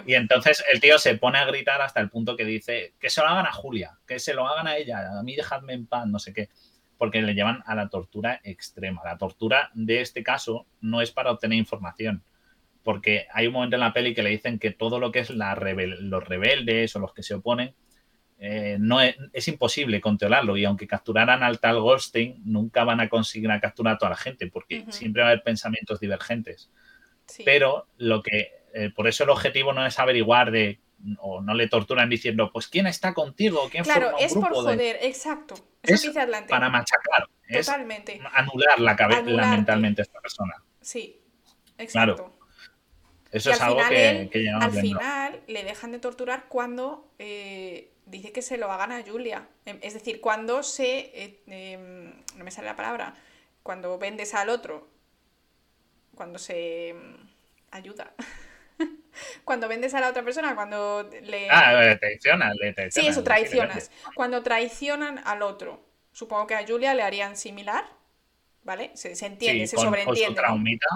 Y 0.06 0.14
entonces 0.14 0.64
el 0.72 0.80
tío 0.80 0.98
se 0.98 1.18
pone 1.18 1.38
a 1.40 1.46
gritar 1.46 1.82
hasta 1.82 2.00
el 2.00 2.10
punto 2.10 2.38
que 2.38 2.46
dice 2.46 2.94
que 2.98 3.10
se 3.10 3.20
lo 3.20 3.28
hagan 3.28 3.46
a 3.46 3.52
Julia, 3.52 3.98
que 4.08 4.20
se 4.20 4.34
lo 4.34 4.48
hagan 4.48 4.68
a 4.68 4.78
ella, 4.78 5.20
a 5.20 5.24
mí 5.24 5.36
dejadme 5.36 5.74
en 5.74 5.86
paz, 5.86 6.08
no 6.08 6.18
sé 6.18 6.34
qué. 6.34 6.50
Porque 6.98 7.22
le 7.22 7.34
llevan 7.34 7.62
a 7.66 7.76
la 7.76 7.90
tortura 7.90 8.40
extrema. 8.46 9.02
La 9.04 9.18
tortura 9.18 9.70
de 9.74 10.00
este 10.00 10.24
caso 10.24 10.66
no 10.80 11.02
es 11.02 11.12
para 11.12 11.32
obtener 11.32 11.58
información. 11.58 12.24
Porque 12.84 13.28
hay 13.34 13.48
un 13.48 13.54
momento 13.54 13.76
en 13.76 13.82
la 13.82 13.92
peli 13.92 14.14
que 14.14 14.24
le 14.24 14.30
dicen 14.30 14.60
que 14.60 14.72
todo 14.72 15.00
lo 15.00 15.12
que 15.12 15.20
es 15.20 15.30
la 15.30 15.56
los 15.56 16.24
rebeldes 16.24 16.96
o 16.96 17.00
los 17.00 17.14
que 17.14 17.24
se 17.24 17.34
oponen 17.34 17.76
eh, 18.46 18.76
no 18.78 19.00
es, 19.00 19.48
imposible 19.48 20.02
controlarlo 20.02 20.58
y 20.58 20.66
aunque 20.66 20.86
capturaran 20.86 21.44
al 21.44 21.62
tal 21.62 21.80
Goldstein, 21.80 22.42
nunca 22.44 22.84
van 22.84 23.00
a 23.00 23.08
conseguir 23.08 23.50
capturar 23.62 23.96
a 23.96 23.98
toda 23.98 24.10
la 24.10 24.18
gente 24.18 24.48
porque 24.48 24.84
siempre 24.90 25.22
va 25.22 25.30
a 25.30 25.32
haber 25.32 25.44
pensamientos 25.44 26.02
divergentes. 26.02 26.70
Pero 27.46 27.88
lo 27.96 28.22
que, 28.22 28.52
eh, 28.74 28.92
por 28.94 29.08
eso 29.08 29.24
el 29.24 29.30
objetivo 29.30 29.72
no 29.72 29.86
es 29.86 29.98
averiguar 29.98 30.52
de, 30.52 30.82
o 31.20 31.40
no 31.40 31.54
le 31.54 31.70
torturan 31.70 32.10
diciendo, 32.10 32.50
pues 32.52 32.68
quién 32.68 32.86
está 32.86 33.14
contigo, 33.14 33.70
quién 33.72 33.86
Claro, 33.86 34.12
es 34.20 34.34
por 34.34 34.54
joder, 34.54 34.98
exacto. 35.04 35.56
es 35.82 36.12
para 36.50 36.70
machacar, 36.70 37.30
Totalmente. 37.50 38.16
es 38.18 38.22
anular 38.34 38.78
la 38.82 38.98
cabeza 38.98 39.22
mentalmente 39.22 40.02
a 40.02 40.04
esta 40.04 40.20
persona. 40.20 40.62
Sí, 40.82 41.22
exacto. 41.78 42.16
Claro. 42.16 42.38
Eso 43.32 43.52
es 43.52 43.62
algo 43.62 43.80
que, 43.88 44.30
que 44.32 44.50
Al 44.50 44.72
final 44.72 45.40
le 45.48 45.64
dejan 45.64 45.94
de 45.94 46.00
torturar 46.00 46.50
cuando 46.50 47.14
eh, 47.18 47.93
dice 48.06 48.32
que 48.32 48.42
se 48.42 48.58
lo 48.58 48.72
hagan 48.72 48.92
a 48.92 49.04
Julia. 49.04 49.48
Em, 49.66 49.80
es 49.82 49.94
decir, 49.94 50.22
cuando 50.22 50.64
se... 50.64 51.12
Eh, 51.14 51.44
em, 51.48 52.14
no 52.38 52.44
me 52.44 52.52
sale 52.52 52.68
la 52.68 52.76
palabra. 52.76 53.16
Cuando 53.64 53.98
vendes 53.98 54.34
al 54.34 54.50
otro. 54.50 54.88
Cuando 56.16 56.40
se... 56.40 56.90
Em, 56.90 57.18
ayuda. 57.72 58.14
cuando 59.44 59.68
vendes 59.68 59.94
a 59.94 60.00
la 60.00 60.10
otra 60.10 60.24
persona, 60.24 60.56
cuando 60.56 61.10
le... 61.24 61.50
Ah, 61.50 61.74
le 61.82 61.96
traicionas, 61.98 62.56
le 62.56 62.92
Sí, 62.92 63.08
eso, 63.08 63.24
traicionas. 63.24 63.92
Cuando 64.16 64.44
traicionan 64.44 65.20
al 65.26 65.42
otro. 65.42 65.84
Supongo 66.12 66.46
que 66.46 66.56
a 66.56 66.66
Julia 66.66 66.94
le 66.94 67.02
harían 67.02 67.36
similar, 67.36 67.86
¿vale? 68.64 68.92
Se, 68.94 69.14
entiende, 69.26 69.66
se 69.66 69.78
sobreentiende. 69.78 70.26
Con 70.26 70.36
su 70.36 70.42
traumita. 70.42 70.88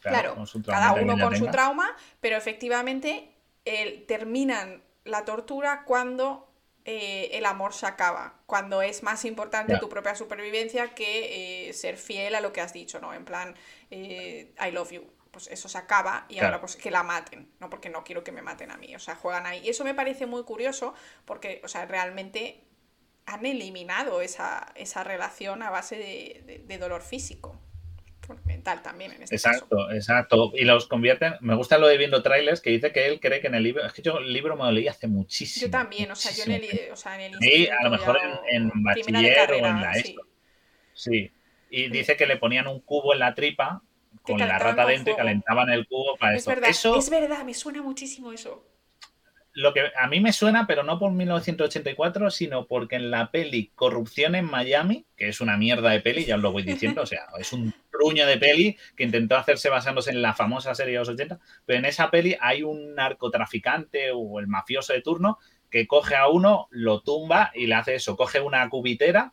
Claro, 0.00 0.36
cada 0.66 0.92
uno 0.92 1.18
con 1.18 1.34
su 1.34 1.46
trauma, 1.46 1.96
pero 2.20 2.36
efectivamente 2.36 3.30
el, 3.64 4.04
terminan 4.04 4.83
la 5.04 5.24
tortura 5.24 5.84
cuando 5.84 6.50
eh, 6.84 7.30
el 7.32 7.46
amor 7.46 7.72
se 7.72 7.86
acaba, 7.86 8.40
cuando 8.46 8.82
es 8.82 9.02
más 9.02 9.24
importante 9.24 9.78
tu 9.78 9.88
propia 9.88 10.14
supervivencia 10.14 10.94
que 10.94 11.68
eh, 11.68 11.72
ser 11.72 11.96
fiel 11.96 12.34
a 12.34 12.40
lo 12.40 12.52
que 12.52 12.60
has 12.60 12.72
dicho, 12.72 13.00
¿no? 13.00 13.14
En 13.14 13.24
plan, 13.24 13.54
eh, 13.90 14.54
I 14.60 14.70
love 14.70 14.92
you. 14.92 15.06
Pues 15.30 15.48
eso 15.48 15.68
se 15.68 15.78
acaba 15.78 16.26
y 16.28 16.38
ahora 16.38 16.60
pues 16.60 16.76
que 16.76 16.92
la 16.92 17.02
maten, 17.02 17.50
¿no? 17.58 17.68
Porque 17.68 17.88
no 17.88 18.04
quiero 18.04 18.22
que 18.22 18.30
me 18.30 18.40
maten 18.40 18.70
a 18.70 18.76
mí, 18.76 18.94
o 18.94 19.00
sea, 19.00 19.16
juegan 19.16 19.46
ahí. 19.46 19.62
Y 19.64 19.70
eso 19.70 19.82
me 19.82 19.92
parece 19.92 20.26
muy 20.26 20.44
curioso 20.44 20.94
porque, 21.24 21.60
o 21.64 21.68
sea, 21.68 21.86
realmente 21.86 22.62
han 23.26 23.44
eliminado 23.44 24.20
esa, 24.20 24.70
esa 24.76 25.02
relación 25.02 25.64
a 25.64 25.70
base 25.70 25.96
de 25.96 26.78
dolor 26.78 27.02
físico 27.02 27.58
mental 28.44 28.82
también 28.82 29.12
en 29.12 29.22
este 29.22 29.34
Exacto, 29.34 29.90
exacto. 29.90 30.52
Y 30.54 30.64
los 30.64 30.86
convierten, 30.86 31.34
me 31.40 31.54
gusta 31.54 31.78
lo 31.78 31.86
de 31.86 31.98
viendo 31.98 32.22
trailers 32.22 32.60
que 32.60 32.70
dice 32.70 32.92
que 32.92 33.06
él 33.06 33.20
cree 33.20 33.40
que 33.40 33.46
en 33.48 33.54
el 33.54 33.62
libro, 33.62 33.84
es 33.84 33.92
que 33.92 34.02
yo 34.02 34.18
el 34.18 34.32
libro 34.32 34.56
me 34.56 34.64
lo 34.64 34.72
leí 34.72 34.88
hace 34.88 35.06
muchísimo. 35.06 35.66
Yo 35.66 35.70
también, 35.70 36.10
o 36.10 36.16
sea, 36.16 36.32
yo 36.32 36.44
en 36.44 36.52
el, 36.52 36.92
o 36.92 36.96
sea, 36.96 37.14
en 37.14 37.34
el 37.34 37.40
Sí, 37.40 37.68
a 37.68 37.82
lo 37.84 37.90
mejor 37.90 38.18
en, 38.50 38.70
bachiller 38.82 39.52
o 39.52 39.54
en 39.56 39.80
la 39.80 39.94
sí. 39.94 40.16
Sí. 40.94 41.30
Y 41.70 41.90
dice 41.90 42.16
que 42.16 42.26
le 42.26 42.36
ponían 42.36 42.68
un 42.68 42.80
cubo 42.80 43.14
en 43.14 43.18
la 43.18 43.34
tripa 43.34 43.82
con 44.22 44.38
la 44.38 44.58
rata 44.58 44.86
dentro 44.86 45.12
y 45.12 45.16
calentaban 45.16 45.70
el 45.70 45.86
cubo 45.86 46.16
para 46.16 46.36
es 46.36 46.46
Verdad, 46.46 46.70
es 46.70 47.10
verdad, 47.10 47.44
me 47.44 47.52
suena 47.52 47.82
muchísimo 47.82 48.32
eso 48.32 48.73
lo 49.54 49.72
que 49.72 49.82
a 49.96 50.08
mí 50.08 50.20
me 50.20 50.32
suena, 50.32 50.66
pero 50.66 50.82
no 50.82 50.98
por 50.98 51.12
1984, 51.12 52.30
sino 52.30 52.66
porque 52.66 52.96
en 52.96 53.10
la 53.10 53.30
peli 53.30 53.70
Corrupción 53.76 54.34
en 54.34 54.46
Miami, 54.46 55.06
que 55.16 55.28
es 55.28 55.40
una 55.40 55.56
mierda 55.56 55.90
de 55.90 56.00
peli, 56.00 56.24
ya 56.24 56.34
os 56.34 56.42
lo 56.42 56.50
voy 56.50 56.64
diciendo, 56.64 57.02
o 57.02 57.06
sea, 57.06 57.26
es 57.38 57.52
un 57.52 57.72
truño 57.90 58.26
de 58.26 58.36
peli 58.36 58.76
que 58.96 59.04
intentó 59.04 59.36
hacerse 59.36 59.70
basándose 59.70 60.10
en 60.10 60.22
la 60.22 60.34
famosa 60.34 60.74
serie 60.74 60.94
de 60.94 60.98
los 60.98 61.08
80, 61.08 61.38
pero 61.64 61.78
en 61.78 61.84
esa 61.84 62.10
peli 62.10 62.36
hay 62.40 62.64
un 62.64 62.96
narcotraficante 62.96 64.10
o 64.12 64.40
el 64.40 64.48
mafioso 64.48 64.92
de 64.92 65.02
turno 65.02 65.38
que 65.70 65.86
coge 65.86 66.16
a 66.16 66.28
uno, 66.28 66.66
lo 66.70 67.00
tumba 67.02 67.52
y 67.54 67.66
le 67.66 67.76
hace 67.76 67.94
eso, 67.94 68.16
coge 68.16 68.40
una 68.40 68.68
cubitera 68.68 69.32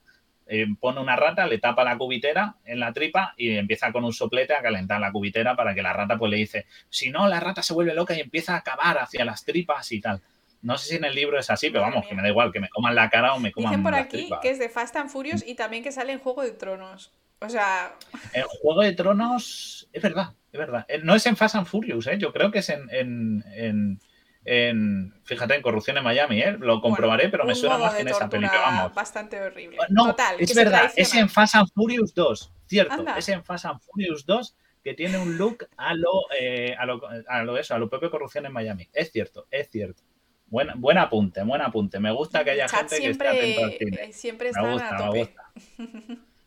eh, 0.54 0.66
pone 0.80 1.00
una 1.00 1.16
rata, 1.16 1.48
le 1.48 1.60
tapa 1.60 1.84
la 1.86 1.98
cubitera 1.98 2.56
en 2.66 2.80
la 2.82 2.92
tripa 2.92 3.34
y 3.38 3.56
empieza 3.56 3.92
con 3.94 4.04
un 4.04 4.12
soplete 4.12 4.54
a 4.54 4.62
calentar 4.62 5.00
la 5.00 5.12
cubitera 5.12 5.56
para 5.56 5.74
que 5.74 5.82
la 5.82 5.94
rata 5.94 6.18
pues 6.18 6.30
le 6.30 6.36
dice, 6.38 6.66
si 6.90 7.10
no, 7.10 7.28
la 7.30 7.40
rata 7.40 7.64
se 7.64 7.74
vuelve 7.74 7.94
loca 7.94 8.14
y 8.14 8.20
empieza 8.20 8.56
a 8.58 8.62
cavar 8.62 8.98
hacia 8.98 9.24
las 9.24 9.46
tripas 9.46 9.92
y 9.94 10.02
tal. 10.02 10.22
No 10.62 10.78
sé 10.78 10.90
si 10.90 10.96
en 10.98 11.06
el 11.06 11.16
libro 11.16 11.40
es 11.40 11.50
así, 11.50 11.70
pero 11.70 11.84
vamos, 11.84 12.06
que 12.06 12.14
me 12.16 12.22
da 12.22 12.28
igual, 12.28 12.52
que 12.52 12.60
me 12.60 12.68
coman 12.70 12.94
la 12.96 13.10
cara 13.10 13.34
o 13.34 13.40
me 13.40 13.52
coman 13.54 13.72
Dicen 13.72 13.84
por 13.84 13.94
las 13.94 14.02
aquí 14.02 14.18
tripas. 14.18 14.40
que 14.42 14.50
es 14.50 14.60
de 14.60 14.68
Fast 14.70 14.96
and 14.98 15.10
Furious 15.10 15.44
y 15.48 15.56
también 15.56 15.84
que 15.84 15.92
sale 15.94 16.12
en 16.12 16.20
Juego 16.20 16.42
de 16.44 16.52
Tronos. 16.52 17.14
O 17.40 17.48
sea, 17.50 17.96
En 18.34 18.44
Juego 18.44 18.82
de 18.82 18.92
Tronos, 18.94 19.88
es 19.94 20.04
verdad, 20.04 20.34
es 20.52 20.60
verdad. 20.60 20.86
Eh, 20.90 21.00
No 21.02 21.16
es 21.16 21.26
en 21.26 21.38
Fast 21.38 21.56
and 21.56 21.66
Furious, 21.66 22.06
¿eh? 22.08 22.18
yo 22.20 22.32
creo 22.34 22.52
que 22.52 22.60
es 22.60 22.70
en, 22.70 22.88
en, 22.92 23.44
en- 23.56 24.00
en- 24.46 25.14
fíjate, 25.24 25.56
en 25.56 25.62
Corrupción 25.62 25.98
en 25.98 26.04
Miami, 26.04 26.42
¿eh? 26.42 26.56
lo 26.60 26.82
comprobaré, 26.82 27.24
bueno, 27.26 27.32
pero 27.32 27.46
me 27.46 27.56
suena 27.56 27.78
más 27.78 27.94
que 27.96 28.02
en 28.02 28.08
esa 28.08 28.28
película, 28.30 28.60
vamos. 28.62 28.94
Bastante 28.96 29.42
horrible. 29.42 29.78
No, 29.90 30.08
Total, 30.08 30.36
es 30.40 30.56
verdad, 30.56 30.92
es 30.96 31.14
en 31.16 31.30
Fast 31.30 31.56
and 31.56 31.68
Furious 31.74 32.14
2, 32.14 32.52
cierto, 32.66 32.94
Anda. 32.94 33.18
es 33.18 33.30
en 33.30 33.44
Fast 33.44 33.66
and 33.66 33.80
Furious 33.82 34.26
2 34.26 34.56
que 34.84 34.94
tiene 34.96 35.20
un 35.20 35.38
look 35.38 35.68
a 35.78 35.94
lo, 35.94 36.10
eh, 36.40 36.76
a 36.78 36.86
lo, 36.88 37.02
a 37.28 37.44
lo 37.44 37.58
eso, 37.58 37.76
a 37.76 37.78
lo 37.78 37.88
propio 37.90 38.10
Corrupción 38.10 38.48
en 38.48 38.52
Miami. 38.52 38.90
Es 38.94 39.12
cierto, 39.12 39.46
es 39.52 39.70
cierto. 39.70 40.02
Buen, 40.48 40.70
buen 40.82 40.98
apunte, 40.98 41.44
buen 41.44 41.62
apunte. 41.62 42.00
Me 42.00 42.12
gusta 42.12 42.44
que 42.44 42.52
haya 42.52 42.66
Chat 42.66 42.90
gente 42.90 43.00
que 43.00 43.10
esté 43.12 43.28
atento 43.28 43.64
al 43.64 43.72
cine. 43.74 44.04
eh, 44.06 44.12
siempre 44.12 44.46
Me 44.48 44.50
están 44.50 44.72
gusta, 44.74 44.98
a 44.98 45.12
me 45.12 45.20
gusta. 45.20 45.52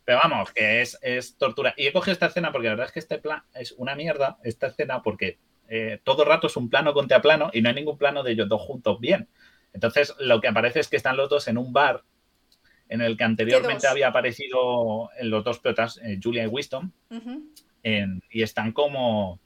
Pero 0.05 0.19
vamos, 0.23 0.51
que 0.53 0.83
es, 0.83 0.99
es 1.01 1.39
tortura. 1.39 1.73
Y 1.79 1.87
he 1.87 1.93
cogido 1.93 2.13
esta 2.13 2.27
escena 2.27 2.53
porque 2.53 2.67
la 2.67 2.73
verdad 2.75 2.87
es 2.89 2.93
que 2.93 2.99
este 2.99 3.19
plan 3.19 3.43
es 3.55 3.73
una 3.73 3.95
mierda, 3.95 4.37
esta 4.45 4.67
escena, 4.67 5.01
porque 5.03 5.39
eh, 5.69 6.01
todo 6.05 6.23
el 6.23 6.29
rato 6.29 6.47
es 6.47 6.57
un 6.57 6.69
plano 6.71 6.93
contra 6.95 7.21
plano 7.23 7.51
y 7.53 7.63
no 7.63 7.69
hay 7.69 7.75
ningún 7.75 7.99
plano 7.99 8.23
de 8.23 8.33
ellos 8.33 8.49
dos 8.49 8.61
juntos 8.63 9.01
bien. 9.01 9.29
Entonces, 9.73 10.15
lo 10.21 10.41
que 10.41 10.49
aparece 10.49 10.81
es 10.81 10.89
que 10.89 10.97
están 10.97 11.17
los 11.17 11.29
dos 11.29 11.49
en 11.49 11.59
un 11.59 11.73
bar 11.73 12.03
en 12.89 13.01
el 13.01 13.17
que 13.17 13.25
anteriormente 13.25 13.87
había 13.93 14.09
aparecido 14.09 15.11
en 15.19 15.31
los 15.31 15.43
dos 15.43 15.59
protas, 15.59 15.99
eh, 16.05 16.21
Julia 16.23 16.45
y 16.45 16.49
Winston, 16.49 16.93
en- 17.83 18.23
y 18.31 18.43
están 18.43 18.73
como 18.73 19.41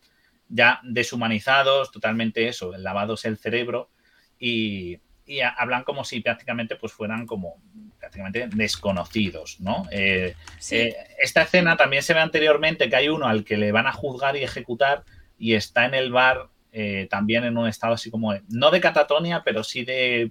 ya 0.49 0.81
deshumanizados, 0.83 1.91
totalmente 1.93 2.49
eso, 2.49 2.77
lavados 2.77 3.25
el 3.25 3.37
cerebro 3.39 3.91
y, 4.39 4.99
y 5.27 5.41
a- 5.41 5.51
hablan 5.51 5.85
como 5.85 6.05
si 6.05 6.21
prácticamente 6.21 6.77
pues 6.77 6.93
fueran 6.93 7.27
como 7.27 7.61
prácticamente 7.99 8.49
desconocidos, 8.55 9.61
¿no? 9.61 9.87
Eh, 9.91 10.35
Sí, 10.59 10.77
esta 11.23 11.43
escena 11.43 11.77
también 11.77 12.03
se 12.03 12.15
ve 12.15 12.21
anteriormente 12.21 12.89
que 12.89 12.97
hay 12.97 13.09
uno 13.09 13.27
al 13.27 13.45
que 13.45 13.57
le 13.57 13.73
van 13.73 13.87
a 13.87 13.93
juzgar 13.93 14.37
y 14.37 14.43
ejecutar 14.43 15.05
y 15.39 15.55
está 15.55 15.85
en 15.87 15.95
el 15.95 16.11
bar 16.13 16.49
eh, 16.73 17.07
también 17.11 17.45
en 17.45 17.57
un 17.57 17.67
estado 17.67 17.95
así 17.95 18.11
como, 18.11 18.33
de- 18.35 18.43
no 18.51 18.71
de 18.71 18.81
catatonia, 18.81 19.43
pero 19.45 19.65
sí 19.65 19.85
de 19.85 20.31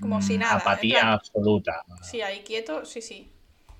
Como 0.00 0.18
mm, 0.18 0.22
si 0.22 0.36
nada, 0.38 0.54
en 0.56 0.60
apatía 0.60 1.00
plan- 1.00 1.12
absoluta. 1.14 1.84
sí, 2.02 2.20
ahí 2.20 2.40
quieto, 2.40 2.84
sí, 2.84 3.00
sí. 3.00 3.32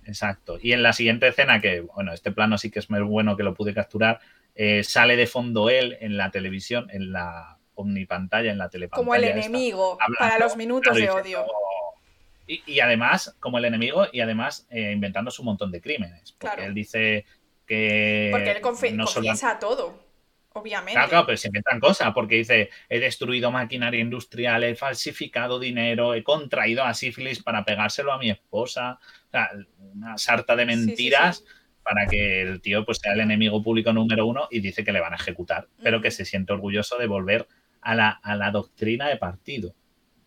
Exacto. 0.04 0.58
Y 0.62 0.72
en 0.72 0.82
la 0.82 0.92
siguiente 0.92 1.28
escena, 1.28 1.60
que 1.60 1.80
bueno, 1.80 2.12
este 2.12 2.30
plano 2.32 2.56
sí 2.58 2.70
que 2.70 2.78
es 2.78 2.88
muy 2.90 3.00
bueno 3.00 3.36
que 3.36 3.42
lo 3.42 3.54
pude 3.54 3.74
capturar, 3.74 4.20
eh, 4.54 4.82
sale 4.84 5.16
de 5.16 5.26
fondo 5.26 5.68
él 5.68 5.96
en 6.00 6.16
la 6.16 6.30
televisión, 6.30 6.88
en 6.90 7.12
la 7.12 7.58
omnipantalla, 7.74 8.50
en 8.50 8.58
la 8.58 8.70
telepantalla. 8.70 9.04
Como 9.04 9.14
el 9.14 9.24
esta, 9.24 9.38
enemigo 9.38 9.98
hablando, 10.00 10.16
para 10.18 10.38
los 10.38 10.56
minutos 10.56 10.96
de 10.96 11.10
odio. 11.10 11.22
diciendo- 11.22 11.46
Y, 12.46 12.62
y 12.66 12.80
además, 12.80 13.36
como 13.40 13.58
el 13.58 13.64
enemigo, 13.64 14.06
y 14.12 14.20
además 14.20 14.66
eh, 14.70 14.92
inventándose 14.92 15.42
un 15.42 15.46
montón 15.46 15.72
de 15.72 15.80
crímenes. 15.80 16.32
Porque 16.38 16.54
Claro. 16.56 16.68
él 16.68 16.74
dice 16.74 17.26
que. 17.66 18.28
Porque 18.30 18.52
él 18.52 18.62
confi- 18.62 18.92
no 18.92 19.06
solo- 19.06 19.26
confiesa 19.26 19.58
todo, 19.58 19.98
obviamente. 20.56 20.92
Claro, 20.94 21.08
claro, 21.08 21.26
pero 21.26 21.38
se 21.38 21.48
inventan 21.48 21.80
cosas, 21.80 22.12
porque 22.14 22.36
dice, 22.36 22.70
he 22.88 22.98
destruido 22.98 23.50
maquinaria 23.50 24.00
industrial, 24.00 24.64
he 24.64 24.74
falsificado 24.74 25.58
dinero, 25.58 26.14
he 26.14 26.22
contraído 26.22 26.84
a 26.84 26.94
sífilis 26.94 27.42
para 27.42 27.64
pegárselo 27.64 28.12
a 28.12 28.18
mi 28.18 28.30
esposa. 28.30 28.98
O 29.28 29.30
sea, 29.30 29.50
una 29.94 30.18
sarta 30.18 30.56
de 30.56 30.64
Sí, 30.64 30.70
sí, 30.70 30.78
sí. 30.80 30.86
mentiras 30.86 31.44
para 31.82 32.06
que 32.06 32.42
el 32.42 32.60
tío 32.60 32.84
pues, 32.84 32.98
sea 32.98 33.12
el 33.12 33.20
enemigo 33.20 33.62
público 33.62 33.92
número 33.92 34.26
uno 34.26 34.48
y 34.50 34.60
dice 34.60 34.82
que 34.82 34.92
le 34.92 35.00
van 35.00 35.12
a 35.12 35.16
ejecutar, 35.16 35.68
pero 35.82 36.00
que 36.00 36.10
se 36.10 36.24
siente 36.24 36.52
orgulloso 36.52 36.98
de 36.98 37.06
volver 37.06 37.46
a 37.80 37.94
la, 37.94 38.10
a 38.10 38.34
la 38.34 38.50
doctrina 38.50 39.08
de 39.08 39.16
partido, 39.16 39.74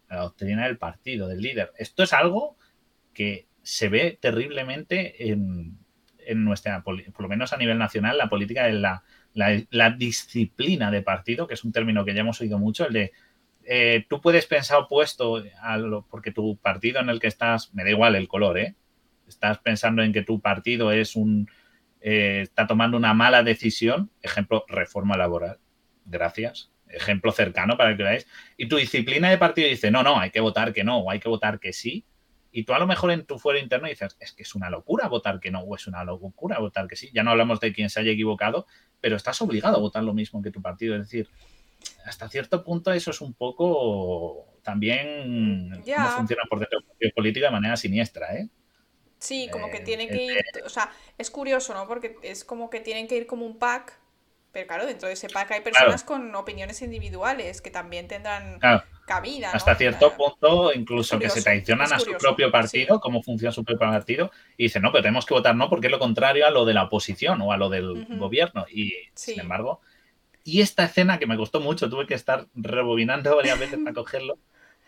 a 0.08 0.16
la 0.16 0.22
doctrina 0.22 0.66
del 0.66 0.78
partido, 0.78 1.28
del 1.28 1.42
líder. 1.42 1.74
Esto 1.78 2.04
es 2.04 2.14
algo 2.14 2.58
que 3.14 3.48
se 3.62 3.90
ve 3.90 4.18
terriblemente 4.22 5.30
en, 5.30 5.78
en 6.20 6.46
nuestra, 6.46 6.82
por 6.84 6.96
lo 7.22 7.28
menos 7.28 7.52
a 7.52 7.58
nivel 7.58 7.78
nacional, 7.78 8.18
la 8.18 8.30
política 8.30 8.64
de 8.64 8.74
la, 8.74 9.04
la, 9.34 9.90
disciplina 9.92 10.92
de 10.92 11.02
partido, 11.02 11.48
que 11.48 11.54
es 11.54 11.64
un 11.64 11.72
término 11.72 12.06
que 12.06 12.14
ya 12.14 12.22
hemos 12.22 12.42
oído 12.42 12.60
mucho, 12.60 12.88
el 12.88 12.94
de 12.94 13.12
eh, 13.64 14.06
tú 14.10 14.20
puedes 14.20 14.48
pensar 14.48 14.80
opuesto 14.80 15.44
a 15.62 15.78
lo, 15.78 16.04
porque 16.08 16.32
tu 16.32 16.58
partido 16.58 17.00
en 17.00 17.10
el 17.10 17.20
que 17.20 17.28
estás, 17.28 17.74
me 17.74 17.84
da 17.84 17.92
igual 17.92 18.16
el 18.16 18.28
color, 18.28 18.58
¿eh? 18.58 18.76
Estás 19.28 19.60
pensando 19.60 20.02
en 20.02 20.12
que 20.12 20.24
tu 20.24 20.40
partido 20.42 20.92
es 20.92 21.16
un 21.16 21.48
eh, 22.02 22.42
está 22.44 22.66
tomando 22.66 22.98
una 22.98 23.14
mala 23.14 23.44
decisión, 23.44 24.10
ejemplo, 24.22 24.66
reforma 24.70 25.18
laboral, 25.18 25.60
gracias, 26.06 26.72
ejemplo 26.88 27.32
cercano 27.32 27.78
para 27.78 27.96
que 27.96 28.04
veáis, 28.04 28.28
y 28.58 28.68
tu 28.68 28.78
disciplina 28.78 29.30
de 29.30 29.38
partido 29.38 29.68
dice, 29.68 29.92
no, 29.92 30.02
no, 30.02 30.20
hay 30.20 30.32
que 30.32 30.40
votar 30.40 30.74
que 30.74 30.84
no, 30.84 31.00
o 31.00 31.12
hay 31.12 31.20
que 31.20 31.30
votar 31.30 31.60
que 31.60 31.74
sí, 31.74 32.06
y 32.52 32.64
tú 32.64 32.74
a 32.74 32.80
lo 32.80 32.88
mejor 32.88 33.12
en 33.12 33.26
tu 33.26 33.38
fuero 33.38 33.60
interno 33.60 33.88
dices, 33.88 34.18
es 34.20 34.34
que 34.34 34.44
es 34.44 34.56
una 34.56 34.70
locura 34.70 35.08
votar 35.08 35.40
que 35.40 35.52
no, 35.52 35.62
o 35.62 35.76
es 35.76 35.88
una 35.88 36.04
locura 36.04 36.60
votar 36.60 36.88
que 36.88 36.96
sí, 36.96 37.10
ya 37.14 37.24
no 37.24 37.32
hablamos 37.32 37.60
de 37.60 37.74
quien 37.74 37.90
se 37.90 38.00
haya 38.00 38.12
equivocado, 38.12 38.66
pero 39.02 39.16
estás 39.16 39.42
obligado 39.42 39.78
a 39.78 39.80
votar 39.80 40.04
lo 40.04 40.14
mismo 40.14 40.42
que 40.42 40.52
tu 40.52 40.62
partido, 40.62 40.96
es 40.96 41.04
decir, 41.04 41.30
hasta 42.06 42.28
cierto 42.28 42.64
punto 42.64 42.92
eso 42.92 43.12
es 43.12 43.22
un 43.22 43.34
poco 43.34 44.58
también 44.64 45.82
cómo 45.86 46.10
funciona 46.10 46.44
por 46.50 46.60
dentro 46.60 46.80
político 47.16 47.46
de 47.46 47.52
manera 47.52 47.78
siniestra, 47.78 48.36
¿eh? 48.36 48.50
Sí, 49.20 49.50
como 49.52 49.70
que 49.70 49.78
Eh, 49.78 49.82
tienen 49.82 50.10
eh, 50.10 50.12
que 50.12 50.24
ir, 50.24 50.38
o 50.66 50.70
sea, 50.70 50.92
es 51.18 51.30
curioso, 51.30 51.74
¿no? 51.74 51.88
Porque 51.88 52.16
es 52.24 52.46
como 52.46 52.70
que 52.70 52.80
tienen 52.80 53.08
que 53.08 53.18
ir 53.18 53.28
como 53.28 53.46
un 53.46 53.60
pack, 53.60 54.00
pero 54.52 54.66
claro, 54.68 54.86
dentro 54.86 55.08
de 55.08 55.14
ese 55.14 55.30
pack 55.30 55.52
hay 55.52 55.62
personas 55.62 56.04
con 56.04 56.34
opiniones 56.36 56.82
individuales 56.82 57.62
que 57.62 57.70
también 57.70 58.08
tendrán 58.08 58.60
Claro, 58.60 58.84
cabida, 59.10 59.50
¿no? 59.50 59.58
hasta 59.58 59.76
cierto 59.76 60.14
punto, 60.16 60.72
incluso 60.74 61.18
que 61.18 61.30
se 61.30 61.42
traicionan 61.42 61.92
a 61.92 62.00
su 62.00 62.12
propio 62.14 62.52
partido, 62.52 62.96
sí. 62.96 63.02
cómo 63.02 63.24
funciona 63.24 63.52
su 63.52 63.64
propio 63.66 63.90
partido, 63.92 64.32
y 64.56 64.64
dicen, 64.64 64.84
no, 64.84 64.92
pero 64.92 65.02
tenemos 65.02 65.26
que 65.26 65.34
votar 65.34 65.56
no 65.56 65.68
porque 65.70 65.88
es 65.88 65.92
lo 65.92 66.00
contrario 66.00 66.46
a 66.46 66.52
lo 66.52 66.64
de 66.64 66.74
la 66.76 66.84
oposición 66.84 67.42
o 67.42 67.52
a 67.52 67.58
lo 67.58 67.70
del 67.70 68.06
gobierno. 68.18 68.66
Y 68.72 68.94
Sí. 69.16 69.32
sin 69.34 69.40
embargo, 69.42 69.82
y 70.44 70.62
esta 70.62 70.86
escena 70.86 71.20
que 71.20 71.28
me 71.28 71.36
costó 71.38 71.60
mucho, 71.60 71.90
tuve 71.90 72.06
que 72.08 72.14
estar 72.14 72.48
rebobinando 72.54 73.36
varias 73.36 73.60
veces 73.60 73.80
para 73.84 73.94
cogerlo. 73.94 74.38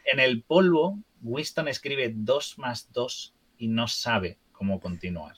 En 0.06 0.20
el 0.20 0.44
polvo, 0.44 1.00
Winston 1.22 1.68
escribe 1.68 2.12
2 2.14 2.58
más 2.60 2.92
2 2.94 3.34
y 3.58 3.68
no 3.68 3.88
sabe 3.88 4.38
cómo 4.52 4.80
continuar. 4.80 5.36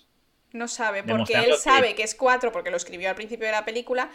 No 0.54 0.68
sabe, 0.68 1.04
porque 1.04 1.34
él 1.34 1.52
sabe 1.58 1.96
que 1.96 2.04
es 2.04 2.16
4 2.16 2.52
porque 2.52 2.72
lo 2.72 2.78
escribió 2.78 3.10
al 3.10 3.16
principio 3.16 3.46
de 3.48 3.52
la 3.52 3.66
película, 3.66 4.10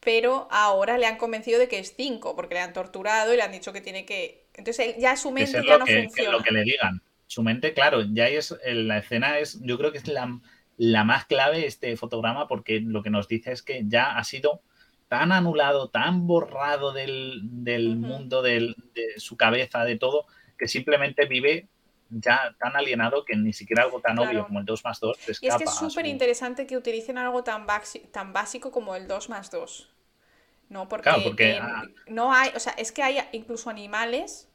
pero 0.00 0.48
ahora 0.50 0.98
le 0.98 1.06
han 1.06 1.16
convencido 1.16 1.58
de 1.58 1.68
que 1.68 1.78
es 1.78 1.94
5 1.96 2.36
porque 2.36 2.54
le 2.54 2.60
han 2.60 2.72
torturado 2.74 3.32
y 3.32 3.36
le 3.36 3.42
han 3.42 3.52
dicho 3.52 3.72
que 3.72 3.80
tiene 3.80 4.04
que... 4.04 4.46
Entonces 4.54 4.86
él- 4.88 4.94
ya 5.00 5.16
su 5.16 5.30
mente 5.30 5.62
ya 5.66 5.78
no 5.78 5.84
que, 5.86 5.94
que 5.94 6.02
funciona. 6.04 6.32
lo 6.32 6.42
que 6.42 6.50
le 6.52 6.62
digan. 6.64 7.00
Su 7.26 7.42
mente, 7.42 7.72
claro, 7.72 8.02
ya 8.12 8.28
es 8.28 8.54
la 8.66 8.98
escena 8.98 9.38
es, 9.38 9.60
yo 9.62 9.78
creo 9.78 9.92
que 9.92 9.98
es 9.98 10.06
la, 10.08 10.38
la 10.76 11.04
más 11.04 11.24
clave 11.26 11.64
este 11.66 11.96
fotograma 11.96 12.46
porque 12.48 12.80
lo 12.80 13.02
que 13.02 13.10
nos 13.10 13.28
dice 13.28 13.52
es 13.52 13.62
que 13.62 13.82
ya 13.86 14.16
ha 14.18 14.24
sido 14.24 14.60
tan 15.08 15.32
anulado, 15.32 15.90
tan 15.90 16.26
borrado 16.26 16.92
del, 16.92 17.40
del 17.64 17.96
mundo, 17.96 18.42
del- 18.42 18.74
de 18.94 19.18
su 19.20 19.36
cabeza, 19.36 19.84
de 19.84 19.96
todo, 19.96 20.26
que 20.58 20.66
simplemente 20.68 21.26
vive 21.26 21.68
ya 22.10 22.54
tan 22.58 22.76
alienado 22.76 23.24
que 23.24 23.36
ni 23.36 23.52
siquiera 23.52 23.82
algo 23.84 24.00
tan 24.00 24.16
Claro. 24.16 24.30
obvio 24.30 24.46
como 24.46 24.60
el 24.60 24.64
2 24.66 24.84
más 24.84 25.00
2 25.00 25.16
Y 25.18 25.22
es 25.22 25.28
escapa. 25.40 25.58
que 25.58 25.64
es 25.64 25.70
a 25.70 25.74
su- 25.74 25.90
súper 25.90 26.06
interesante 26.06 26.66
que 26.66 26.76
utilicen 26.76 27.18
algo 27.18 27.42
tan, 27.44 27.66
básico 27.66 28.70
como 28.70 28.94
el 28.96 29.08
2 29.08 29.28
más 29.28 29.50
2. 29.50 29.90
¿No? 30.70 30.88
Porque, 30.88 31.04
Claro, 31.10 31.22
porque, 31.24 31.50
eh, 31.52 31.58
ah. 31.60 31.82
no 32.06 32.32
hay, 32.32 32.50
o 32.54 32.60
sea, 32.60 32.72
es 32.72 32.90
que 32.90 33.02
hay 33.02 33.18
incluso 33.32 33.68
animales, 33.70 34.48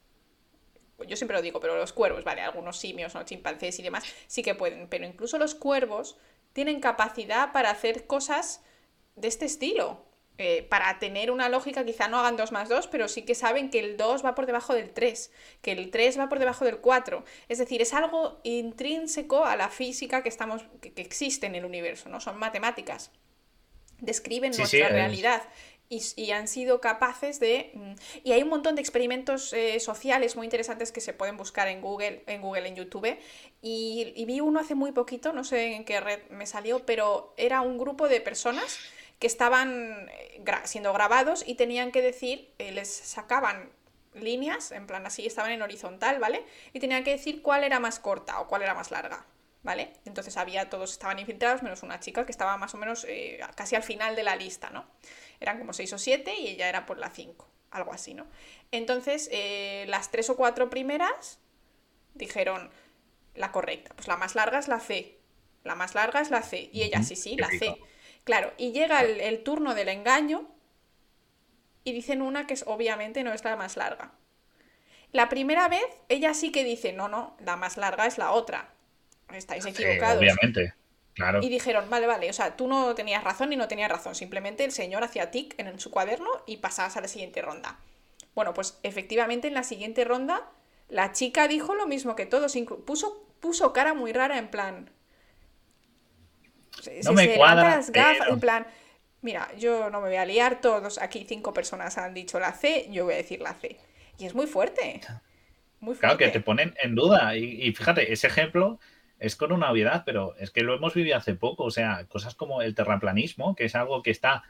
yo 1.07 1.15
siempre 1.15 1.37
lo 1.37 1.41
digo, 1.41 1.59
pero 1.59 1.77
los 1.77 1.93
cuervos, 1.93 2.23
vale, 2.23 2.41
algunos 2.41 2.77
simios, 2.77 3.13
¿no? 3.15 3.23
chimpancés 3.23 3.79
y 3.79 3.83
demás, 3.83 4.03
sí 4.27 4.41
que 4.43 4.55
pueden, 4.55 4.87
pero 4.89 5.05
incluso 5.05 5.37
los 5.37 5.55
cuervos 5.55 6.17
tienen 6.51 6.81
capacidad 6.81 7.51
para 7.53 7.69
hacer 7.69 8.05
cosas 8.07 8.63
de 9.15 9.27
este 9.27 9.45
estilo. 9.45 10.03
Eh, 10.41 10.63
para 10.69 10.97
tener 10.99 11.31
una 11.31 11.49
lógica, 11.49 11.83
quizá 11.85 12.07
no 12.07 12.17
hagan 12.17 12.37
2 12.37 12.51
más 12.53 12.69
2, 12.69 12.87
pero 12.87 13.09
sí 13.09 13.23
que 13.23 13.35
saben 13.35 13.69
que 13.69 13.79
el 13.79 13.97
2 13.97 14.25
va 14.25 14.35
por 14.35 14.45
debajo 14.45 14.73
del 14.73 14.91
3, 14.91 15.31
que 15.61 15.73
el 15.73 15.91
3 15.91 16.17
va 16.19 16.29
por 16.29 16.39
debajo 16.39 16.63
del 16.65 16.77
4. 16.79 17.25
Es 17.49 17.57
decir, 17.57 17.81
es 17.81 17.93
algo 17.93 18.39
intrínseco 18.43 19.45
a 19.45 19.57
la 19.57 19.69
física 19.69 20.23
que, 20.23 20.29
estamos, 20.29 20.63
que, 20.81 20.93
que 20.93 21.01
existe 21.01 21.45
en 21.47 21.55
el 21.55 21.65
universo, 21.65 22.09
¿no? 22.09 22.21
Son 22.21 22.37
matemáticas. 22.39 23.11
Describen 23.99 24.53
Sí, 24.53 24.59
nuestra 24.61 24.87
sí, 24.87 24.93
realidad. 24.93 25.43
Y, 25.89 26.01
y 26.17 26.31
han 26.31 26.47
sido 26.47 26.79
capaces 26.81 27.39
de... 27.39 27.71
mm, 27.73 27.93
Y 28.23 28.31
hay 28.31 28.43
un 28.43 28.49
montón 28.49 28.75
de 28.75 28.81
experimentos 28.81 29.53
eh, 29.53 29.79
sociales 29.79 30.35
muy 30.35 30.45
interesantes 30.45 30.91
que 30.91 31.01
se 31.01 31.13
pueden 31.13 31.35
buscar 31.35 31.67
en 31.67 31.81
Google, 31.81 32.23
en 32.27 32.41
Google, 32.41 32.67
en 32.67 32.75
YouTube. 32.75 33.17
Y, 33.61 34.13
y 34.15 34.25
vi 34.25 34.39
uno 34.39 34.59
hace 34.59 34.75
muy 34.75 34.91
poquito, 34.91 35.33
no 35.33 35.43
sé 35.43 35.73
en 35.75 35.85
qué 35.85 35.99
red 35.99 36.21
me 36.29 36.45
salió, 36.45 36.85
pero 36.85 37.33
era 37.37 37.61
un 37.61 37.77
grupo 37.77 38.07
de 38.07 38.21
personas 38.21 38.79
que 39.19 39.27
estaban 39.27 40.09
eh, 40.09 40.41
gra- 40.43 40.65
siendo 40.65 40.93
grabados 40.93 41.43
y 41.45 41.55
tenían 41.55 41.91
que 41.91 42.01
decir, 42.01 42.53
eh, 42.57 42.71
les 42.71 42.89
sacaban 42.89 43.71
líneas, 44.13 44.71
en 44.71 44.87
plan 44.87 45.05
así, 45.05 45.25
estaban 45.25 45.51
en 45.51 45.61
horizontal, 45.61 46.19
¿vale? 46.19 46.45
Y 46.73 46.79
tenían 46.79 47.03
que 47.03 47.11
decir 47.11 47.41
cuál 47.41 47.63
era 47.63 47.79
más 47.79 47.99
corta 47.99 48.39
o 48.39 48.47
cuál 48.47 48.63
era 48.63 48.73
más 48.73 48.91
larga, 48.91 49.25
¿vale? 49.63 49.93
Entonces 50.05 50.37
había, 50.37 50.69
todos 50.69 50.91
estaban 50.91 51.19
infiltrados, 51.19 51.63
menos 51.63 51.83
una 51.83 51.99
chica 51.99 52.25
que 52.25 52.31
estaba 52.31 52.57
más 52.57 52.73
o 52.73 52.77
menos 52.77 53.05
eh, 53.07 53.39
casi 53.55 53.75
al 53.75 53.83
final 53.83 54.15
de 54.15 54.23
la 54.23 54.35
lista, 54.35 54.69
¿no? 54.71 54.85
Eran 55.39 55.59
como 55.59 55.73
seis 55.73 55.91
o 55.93 55.97
siete 55.97 56.33
y 56.39 56.47
ella 56.47 56.69
era 56.69 56.85
por 56.85 56.97
la 56.97 57.09
5. 57.09 57.47
algo 57.71 57.93
así, 57.93 58.13
¿no? 58.13 58.25
Entonces, 58.71 59.29
eh, 59.31 59.85
las 59.87 60.09
tres 60.11 60.29
o 60.29 60.35
cuatro 60.35 60.69
primeras 60.69 61.39
dijeron 62.15 62.71
la 63.35 63.51
correcta. 63.51 63.93
Pues 63.95 64.07
la 64.07 64.17
más 64.17 64.35
larga 64.35 64.59
es 64.59 64.67
la 64.67 64.79
C. 64.79 65.19
La 65.63 65.75
más 65.75 65.95
larga 65.95 66.21
es 66.21 66.31
la 66.31 66.41
C. 66.41 66.69
Y 66.73 66.83
ella, 66.83 67.03
sí, 67.03 67.15
sí, 67.15 67.37
la 67.37 67.51
C. 67.51 67.81
Claro, 68.23 68.53
y 68.57 68.71
llega 68.71 69.01
el, 69.01 69.43
turno 69.43 69.73
del 69.73 69.89
engaño 69.89 70.47
y 71.83 71.93
dicen 71.93 72.21
una 72.21 72.45
que 72.45 72.53
es, 72.53 72.63
obviamente 72.67 73.23
no 73.23 73.33
es 73.33 73.43
la 73.43 73.55
más 73.55 73.77
larga. 73.77 74.11
La 75.11 75.29
primera 75.29 75.67
vez, 75.67 75.87
ella 76.07 76.33
sí 76.33 76.51
que 76.51 76.63
dice, 76.63 76.93
no, 76.93 77.07
no, 77.07 77.35
la 77.39 77.55
más 77.55 77.77
larga 77.77 78.05
es 78.05 78.17
la 78.17 78.31
otra. 78.31 78.69
Estáis 79.33 79.65
equivocados. 79.65 80.19
obviamente, 80.19 80.73
claro. 81.13 81.39
Y 81.41 81.49
dijeron, 81.49 81.89
vale, 81.89 82.05
vale, 82.05 82.29
o 82.29 82.33
sea, 82.33 82.55
tú 82.55 82.67
no 82.67 82.93
tenías 82.93 83.23
razón 83.23 83.51
y 83.51 83.55
no 83.55 83.67
tenías 83.67 83.89
razón. 83.89 84.13
Simplemente 84.13 84.63
el 84.63 84.71
señor 84.71 85.03
hacía 85.03 85.31
tic 85.31 85.55
en 85.57 85.79
su 85.79 85.89
cuaderno 85.89 86.29
y 86.45 86.57
pasabas 86.57 86.97
a 86.97 87.01
la 87.01 87.07
siguiente 87.07 87.41
ronda. 87.41 87.79
Bueno, 88.35 88.53
pues 88.53 88.77
efectivamente 88.83 89.47
en 89.47 89.55
la 89.55 89.63
siguiente 89.63 90.05
ronda 90.05 90.51
la 90.89 91.11
chica 91.11 91.47
dijo 91.47 91.75
lo 91.75 91.87
mismo 91.87 92.15
que 92.15 92.25
todos, 92.25 92.55
puso, 92.85 93.23
puso 93.39 93.73
cara 93.73 93.93
muy 93.93 94.11
rara 94.11 94.37
en 94.37 94.49
plan... 94.49 94.91
no 97.03 97.13
me 97.13 97.35
cuadra. 97.35 97.81
En 98.29 98.39
plan, 98.39 98.67
mira, 99.21 99.49
yo 99.57 99.89
no 99.89 100.01
me 100.01 100.07
voy 100.07 100.17
a 100.17 100.25
liar, 100.25 100.61
todos 100.61 100.97
aquí 100.97 101.25
cinco 101.27 101.53
personas 101.53 101.97
han 101.97 102.13
dicho 102.13 102.39
la 102.39 102.53
C, 102.53 102.87
yo 102.91 103.05
voy 103.05 103.15
a 103.15 103.17
decir 103.17 103.41
la 103.41 103.53
C. 103.53 103.77
Y 104.17 104.25
es 104.25 104.35
muy 104.35 104.47
fuerte. 104.47 105.01
Muy 105.79 105.95
fuerte. 105.95 105.99
Claro, 105.99 106.17
que 106.17 106.27
te 106.27 106.39
ponen 106.41 106.75
en 106.83 106.95
duda. 106.95 107.35
Y, 107.37 107.61
y 107.63 107.71
fíjate, 107.73 108.11
ese 108.11 108.27
ejemplo 108.27 108.79
es 109.19 109.35
con 109.35 109.51
una 109.51 109.71
obviedad, 109.71 110.03
pero 110.05 110.35
es 110.37 110.51
que 110.51 110.61
lo 110.61 110.75
hemos 110.75 110.93
vivido 110.93 111.17
hace 111.17 111.35
poco. 111.35 111.63
O 111.63 111.71
sea, 111.71 112.05
cosas 112.07 112.35
como 112.35 112.61
el 112.61 112.75
terraplanismo, 112.75 113.55
que 113.55 113.65
es 113.65 113.75
algo 113.75 114.03
que 114.03 114.11
está 114.11 114.43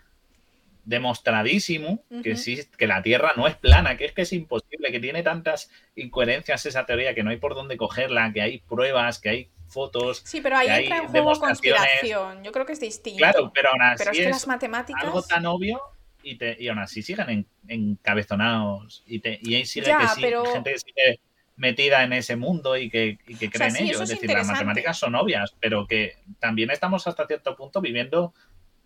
demostradísimo 0.86 2.04
que, 2.24 2.36
que 2.78 2.88
la 2.88 3.04
Tierra 3.04 3.34
no 3.36 3.48
es 3.48 3.56
plana, 3.56 3.96
que 3.96 4.06
es 4.06 4.12
que 4.12 4.24
es 4.24 4.34
imposible, 4.34 4.92
que 4.92 5.00
tiene 5.00 5.22
tantas 5.22 5.70
incoherencias 5.96 6.66
esa 6.66 6.88
teoría 6.88 7.14
que 7.14 7.22
no 7.22 7.30
hay 7.30 7.38
por 7.38 7.54
dónde 7.54 7.78
cogerla, 7.78 8.32
que 8.34 8.42
hay 8.42 8.60
pruebas, 8.60 9.20
que 9.20 9.30
hay 9.30 9.50
fotos. 9.70 10.22
Sí, 10.26 10.42
pero 10.42 10.58
ahí 10.58 10.68
entra 10.70 10.98
en 10.98 11.08
juego 11.08 11.34
conspiración. 11.40 12.44
Yo 12.44 12.52
creo 12.52 12.66
que 12.66 12.74
es 12.74 12.80
distinto. 12.80 13.20
Claro, 13.20 13.52
pero 13.54 13.70
aún 13.70 13.82
así 13.82 13.98
pero 14.00 14.12
es, 14.12 14.18
que 14.18 14.30
las 14.30 14.48
matemáticas... 14.48 15.04
algo 15.04 15.22
tan 15.22 15.46
obvio 15.46 15.82
y, 16.24 16.36
te, 16.36 16.58
y 16.60 16.68
aún 16.68 16.80
así 16.80 17.02
siguen 17.02 17.48
encabezonados 17.68 19.04
y, 19.06 19.20
te, 19.20 19.40
y 19.42 19.56
ahí 19.56 19.66
sigue 19.66 19.86
que 19.86 20.08
sí, 20.08 20.22
gente 20.54 20.72
que 20.72 20.80
sigue 20.80 21.22
metida 21.56 22.04
en 22.04 22.14
ese 22.14 22.36
mundo 22.36 22.78
y 22.78 22.90
que, 22.90 23.20
y 23.28 23.36
que 23.36 23.50
cree 23.50 23.68
en 23.68 23.76
ello. 23.76 24.02
Es, 24.02 24.10
decir, 24.10 24.32
las 24.32 24.48
matemáticas 24.48 24.98
son 24.98 25.16
obvias, 25.16 25.56
pero 25.60 25.86
que 25.88 26.18
también 26.40 26.72
estamos 26.72 27.06
hasta 27.06 27.28
cierto 27.28 27.56
punto 27.56 27.82
viviendo 27.82 28.34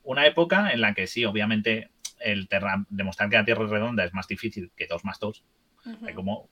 una 0.04 0.26
época 0.26 0.72
en 0.72 0.82
la 0.82 0.94
que 0.94 1.08
sí, 1.08 1.24
obviamente, 1.24 1.92
el 2.20 2.50
demostrar 2.90 3.30
que 3.30 3.38
la 3.38 3.46
Tierra 3.46 3.66
es 3.66 3.70
redonda 3.70 4.04
es 4.04 4.14
más 4.14 4.28
difícil 4.28 4.72
que 4.76 4.88
2 4.88 5.06
más 5.06 5.20
2. 5.20 5.44
Hay 6.08 6.14
como 6.14 6.50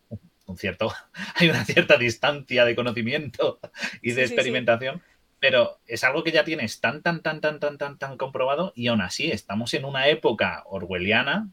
un 0.52 0.58
cierto, 0.58 0.94
hay 1.36 1.50
una 1.50 1.66
cierta 1.66 1.98
distancia 1.98 2.66
de 2.66 2.76
conocimiento 2.76 3.60
y 4.02 4.12
de 4.12 4.24
experimentación, 4.24 5.02
pero 5.40 5.80
es 5.88 6.04
algo 6.04 6.24
que 6.24 6.32
ya 6.32 6.44
tienes 6.44 6.80
tan, 6.80 7.02
tan, 7.02 7.22
tan, 7.22 7.42
tan, 7.42 7.60
tan, 7.60 7.78
tan, 7.78 7.98
tan 7.98 8.18
comprobado 8.18 8.74
y 8.76 8.88
aún 8.88 9.02
así 9.02 9.32
estamos 9.32 9.74
en 9.74 9.86
una 9.86 10.08
época 10.08 10.64
orwelliana 10.68 11.50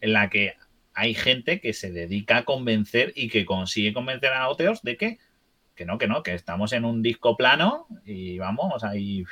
en 0.00 0.12
la 0.12 0.30
que 0.30 0.54
hay 0.94 1.14
gente 1.14 1.60
que 1.60 1.72
se 1.72 1.90
dedica 1.90 2.38
a 2.38 2.44
convencer 2.44 3.12
y 3.16 3.28
que 3.28 3.44
consigue 3.44 3.92
convencer 3.92 4.32
a 4.32 4.48
otros 4.48 4.82
de 4.82 4.96
que, 4.96 5.18
que 5.74 5.86
no, 5.86 5.98
que 5.98 6.06
no, 6.06 6.22
que 6.22 6.34
estamos 6.34 6.72
en 6.72 6.84
un 6.84 7.02
disco 7.02 7.36
plano 7.36 7.86
y 8.04 8.38
vamos 8.38 8.84
ahí 8.84 9.24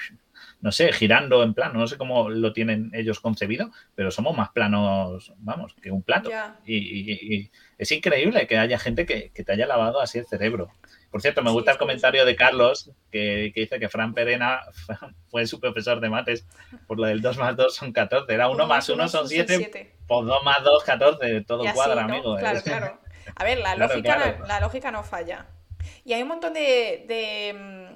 no 0.60 0.72
sé, 0.72 0.92
girando 0.92 1.42
en 1.42 1.54
plano, 1.54 1.78
no 1.78 1.86
sé 1.86 1.96
cómo 1.96 2.28
lo 2.28 2.52
tienen 2.52 2.90
ellos 2.94 3.20
concebido, 3.20 3.70
pero 3.94 4.10
somos 4.10 4.36
más 4.36 4.50
planos, 4.50 5.32
vamos, 5.38 5.74
que 5.80 5.90
un 5.90 6.02
plato. 6.02 6.30
Y, 6.66 7.50
es 7.78 7.92
increíble 7.92 8.46
que 8.46 8.58
haya 8.58 8.78
gente 8.78 9.06
que, 9.06 9.30
te 9.30 9.52
haya 9.52 9.66
lavado 9.66 10.00
así 10.00 10.18
el 10.18 10.26
cerebro. 10.26 10.70
Por 11.10 11.22
cierto, 11.22 11.42
me 11.42 11.50
gusta 11.50 11.72
el 11.72 11.78
comentario 11.78 12.24
de 12.24 12.36
Carlos 12.36 12.90
que, 13.10 13.52
dice 13.54 13.80
que 13.80 13.88
Fran 13.88 14.14
Perena 14.14 14.60
fue 15.30 15.46
su 15.46 15.58
profesor 15.58 16.00
de 16.00 16.10
mates 16.10 16.46
por 16.86 16.98
lo 16.98 17.06
del 17.06 17.20
2 17.20 17.38
más 17.38 17.56
2 17.56 17.74
son 17.74 17.92
14. 17.92 18.32
Era 18.32 18.48
1 18.48 18.66
más 18.66 18.88
1 18.88 19.08
son 19.08 19.28
7, 19.28 19.96
por 20.06 20.26
2 20.26 20.44
más 20.44 20.62
2, 20.62 20.84
14. 20.84 21.40
Todo 21.42 21.64
cuadra, 21.72 22.04
amigo. 22.04 22.36
¿eh? 22.36 22.40
Claro, 22.40 22.60
claro. 22.62 23.00
A 23.34 23.44
ver, 23.44 23.58
la, 23.58 23.74
lógica, 23.76 24.38
la 24.46 24.60
lógica 24.60 24.90
no 24.90 25.02
falla. 25.02 25.46
Y 26.04 26.12
hay 26.12 26.22
un 26.22 26.28
montón 26.28 26.52
de 26.52 27.54
mm, 27.54 27.89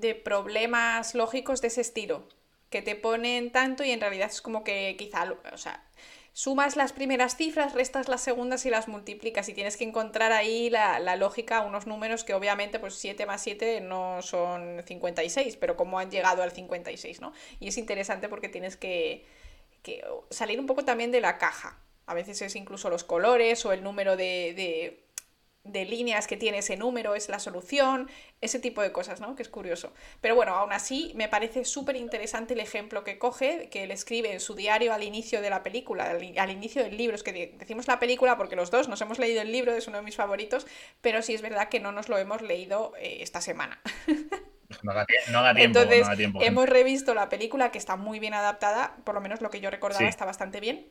de 0.00 0.14
problemas 0.14 1.14
lógicos 1.14 1.60
de 1.60 1.68
ese 1.68 1.80
estilo, 1.80 2.26
que 2.70 2.82
te 2.82 2.96
ponen 2.96 3.52
tanto 3.52 3.84
y 3.84 3.90
en 3.90 4.00
realidad 4.00 4.30
es 4.30 4.40
como 4.40 4.64
que 4.64 4.96
quizá, 4.98 5.30
o 5.52 5.58
sea, 5.58 5.84
sumas 6.32 6.76
las 6.76 6.92
primeras 6.92 7.36
cifras, 7.36 7.74
restas 7.74 8.08
las 8.08 8.22
segundas 8.22 8.64
y 8.64 8.70
las 8.70 8.88
multiplicas 8.88 9.48
y 9.48 9.54
tienes 9.54 9.76
que 9.76 9.84
encontrar 9.84 10.32
ahí 10.32 10.70
la, 10.70 11.16
lógica, 11.16 11.60
unos 11.60 11.86
números 11.86 12.24
que 12.24 12.34
obviamente 12.34 12.78
pues 12.78 12.94
7 12.94 13.26
más 13.26 13.42
7 13.42 13.82
no 13.82 14.22
son 14.22 14.82
56, 14.86 15.56
pero 15.56 15.76
cómo 15.76 15.98
han 15.98 16.10
llegado 16.10 16.42
al 16.42 16.52
56, 16.52 17.20
¿no? 17.20 17.32
Y 17.60 17.68
es 17.68 17.76
interesante 17.76 18.28
porque 18.28 18.48
tienes 18.48 18.76
que, 18.76 19.26
que 19.82 20.02
salir 20.30 20.58
un 20.58 20.66
poco 20.66 20.84
también 20.84 21.10
de 21.10 21.20
la 21.20 21.36
caja. 21.38 21.78
A 22.06 22.14
veces 22.14 22.40
es 22.42 22.56
incluso 22.56 22.90
los 22.90 23.04
colores 23.04 23.64
o 23.66 23.72
el 23.72 23.82
número 23.82 24.16
de 24.16 24.54
de 24.56 25.11
líneas 25.64 26.26
que 26.26 26.36
tiene 26.36 26.58
ese 26.58 26.76
número 26.76 27.14
es 27.14 27.28
la 27.28 27.38
solución, 27.38 28.10
ese 28.40 28.58
tipo 28.58 28.82
de 28.82 28.92
cosas, 28.92 29.20
¿no? 29.20 29.36
Que 29.36 29.42
es 29.42 29.48
curioso. 29.48 29.92
Pero 30.20 30.34
bueno, 30.34 30.54
aún 30.54 30.72
así 30.72 31.12
me 31.14 31.28
parece 31.28 31.64
súper 31.64 31.96
interesante 31.96 32.54
el 32.54 32.60
ejemplo 32.60 33.04
que 33.04 33.18
coge, 33.18 33.68
que 33.70 33.84
él 33.84 33.90
escribe 33.90 34.32
en 34.32 34.40
su 34.40 34.54
diario 34.54 34.92
al 34.92 35.02
inicio 35.02 35.40
de 35.40 35.50
la 35.50 35.62
película, 35.62 36.10
al, 36.10 36.50
inicio 36.50 36.82
del 36.82 36.96
libro. 36.96 37.14
Es 37.14 37.22
que 37.22 37.54
decimos 37.58 37.86
la 37.86 37.98
película 38.00 38.36
porque 38.36 38.56
los 38.56 38.70
dos 38.70 38.88
nos 38.88 39.00
hemos 39.00 39.18
leído 39.18 39.42
el 39.42 39.52
libro, 39.52 39.72
es 39.72 39.86
uno 39.86 39.98
de 39.98 40.02
mis 40.02 40.16
favoritos, 40.16 40.66
pero 41.00 41.22
sí 41.22 41.34
es 41.34 41.42
verdad 41.42 41.68
que 41.68 41.80
no 41.80 41.92
nos 41.92 42.08
lo 42.08 42.18
hemos 42.18 42.42
leído 42.42 42.92
eh, 42.98 43.18
esta 43.20 43.40
semana. 43.40 43.80
No 44.82 44.94
da, 44.94 45.04
tiempo. 45.04 45.80
Entonces, 45.80 46.06
hemos 46.40 46.66
revisto 46.66 47.12
la 47.12 47.28
película 47.28 47.70
que 47.70 47.76
está 47.76 47.96
muy 47.96 48.18
bien 48.18 48.32
adaptada, 48.32 48.96
por 49.04 49.14
lo 49.14 49.20
menos 49.20 49.42
lo 49.42 49.50
que 49.50 49.60
yo 49.60 49.70
recordaba 49.70 50.08
está 50.08 50.24
bastante 50.24 50.60
bien. 50.60 50.88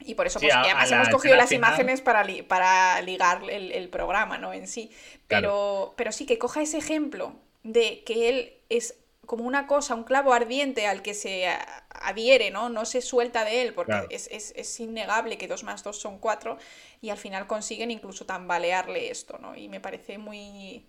Y 0.00 0.14
por 0.14 0.26
eso, 0.26 0.38
pues, 0.40 0.54
además 0.54 0.90
hemos 0.92 1.08
cogido 1.08 1.36
las 1.36 1.52
imágenes 1.52 2.00
para, 2.00 2.24
para 2.46 3.00
ligar 3.02 3.42
el, 3.50 3.88
programa, 3.88 4.38
¿no? 4.38 4.52
En 4.52 4.68
sí. 4.68 4.90
Pero, 5.26 5.94
pero 5.96 6.12
sí, 6.12 6.24
que 6.24 6.38
coja 6.38 6.62
ese 6.62 6.78
ejemplo 6.78 7.34
de 7.62 8.02
que 8.04 8.28
él 8.28 8.52
es 8.68 8.94
como 9.26 9.44
una 9.44 9.66
cosa, 9.66 9.94
un 9.94 10.04
clavo 10.04 10.32
ardiente 10.32 10.86
al 10.86 11.02
que 11.02 11.12
se 11.12 11.46
adhiere, 11.90 12.50
¿no? 12.50 12.70
No 12.70 12.86
se 12.86 13.02
suelta 13.02 13.44
de 13.44 13.62
él, 13.62 13.74
porque 13.74 14.06
es, 14.08 14.26
es, 14.32 14.54
es, 14.56 14.80
innegable 14.80 15.36
que 15.36 15.46
dos 15.46 15.64
más 15.64 15.84
dos 15.84 16.00
son 16.00 16.18
cuatro, 16.18 16.56
y 17.02 17.10
al 17.10 17.18
final 17.18 17.46
consiguen 17.46 17.90
incluso 17.90 18.24
tambalearle 18.24 19.10
esto, 19.10 19.38
¿no? 19.38 19.54
Y 19.54 19.68
me 19.68 19.80
parece 19.80 20.16
muy, 20.16 20.86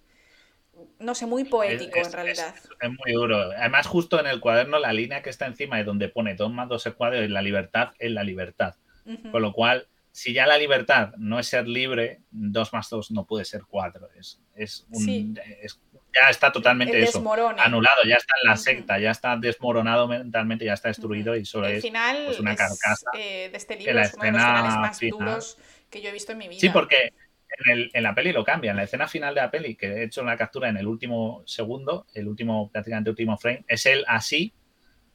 no 1.00 1.16
sé, 1.16 1.26
muy 1.26 1.44
poético 1.44 2.00
en 2.00 2.12
realidad. 2.12 2.56
Es, 2.56 2.90
muy 2.90 3.12
duro. 3.12 3.52
Además, 3.58 3.88
justo 3.88 4.20
en 4.20 4.28
el 4.28 4.40
cuaderno, 4.40 4.80
la 4.80 4.94
línea 4.94 5.22
que 5.22 5.30
está 5.30 5.46
encima 5.46 5.76
de 5.76 5.84
donde 5.84 6.08
pone 6.08 6.36
dos 6.36 6.52
más 6.52 6.70
dos 6.70 6.86
es 6.86 6.94
cuadro, 6.94 7.18
es 7.20 7.30
la 7.30 7.42
libertad, 7.42 7.90
es 8.00 8.12
la 8.12 8.24
libertad. 8.24 8.76
Con 9.32 9.42
lo 9.42 9.54
cual, 9.54 9.88
si 10.12 10.34
ya 10.34 10.46
la 10.46 10.58
libertad 10.58 11.14
no 11.18 11.40
es 11.40 11.48
ser 11.48 11.68
libre, 11.68 12.22
2 12.32 12.74
más 12.74 12.90
2 12.90 13.12
no 13.12 13.26
puede 13.26 13.46
ser 13.46 13.64
4. 13.68 14.10
Es, 14.16 14.42
es, 14.56 14.86
un, 14.92 15.36
ya 16.14 16.30
está 16.30 16.52
totalmente 16.52 17.02
eso, 17.02 17.20
anulado, 17.58 18.04
ya 18.08 18.16
está 18.16 18.34
en 18.42 18.50
la 18.50 18.58
secta, 18.58 19.00
ya 19.00 19.12
está 19.12 19.38
desmoronado 19.38 20.08
mentalmente, 20.08 20.66
ya 20.66 20.74
está 20.74 20.88
destruido 20.88 21.36
y 21.36 21.46
solo 21.46 21.68
es 21.68 21.86
pues, 21.86 22.40
una 22.40 22.56
carcasa. 22.56 23.12
Eh, 23.18 23.50
de 23.52 23.58
este 23.58 23.76
libro 23.76 24.00
es 24.00 24.14
uno 24.14 24.24
de 24.24 24.32
los 24.32 24.42
finales 24.42 24.76
más 24.76 25.00
duros 25.00 25.58
que 25.90 26.02
yo 26.02 26.10
he 26.10 26.12
visto 26.12 26.32
en 26.32 26.38
mi 26.40 26.48
vida. 26.48 26.60
Sí, 26.60 26.70
porque 26.70 27.14
en, 27.66 27.72
el, 27.72 27.92
en, 27.94 28.04
la 28.04 28.16
peli 28.16 28.32
lo 28.32 28.44
cambian. 28.44 28.76
La 28.76 28.84
escena 28.84 29.08
final 29.08 29.36
de 29.36 29.42
la 29.42 29.52
peli, 29.52 29.76
que 29.76 29.88
he 29.88 30.04
hecho 30.04 30.22
una 30.22 30.38
captura 30.38 30.70
en 30.70 30.78
el 30.78 30.88
último 30.88 31.44
segundo, 31.46 32.08
el 32.14 32.28
último, 32.28 32.72
prácticamente 32.72 33.10
último 33.10 33.38
frame, 33.38 33.64
es 33.68 33.86
él 33.86 34.04
así, 34.08 34.54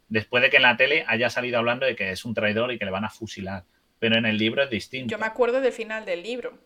después 0.09 0.43
de 0.43 0.51
que 0.51 0.57
en 0.57 0.62
la 0.62 0.77
tele 0.77 1.05
haya 1.09 1.31
salido 1.31 1.59
hablando 1.59 1.87
de 1.87 1.97
que 1.97 2.11
es 2.11 2.25
un 2.25 2.35
traidor 2.35 2.73
y 2.73 2.79
que 2.79 2.85
le 2.85 2.91
van 2.91 3.05
a 3.05 3.11
fusilar 3.11 3.65
pero 3.99 4.16
en 4.16 4.27
el 4.27 4.37
libro 4.37 4.62
es 4.62 4.71
distinto. 4.71 5.11
Yo 5.11 5.19
me 5.19 5.27
acuerdo 5.27 5.61
del 5.61 5.73
final 5.73 6.05
del 6.05 6.23
libro. 6.23 6.59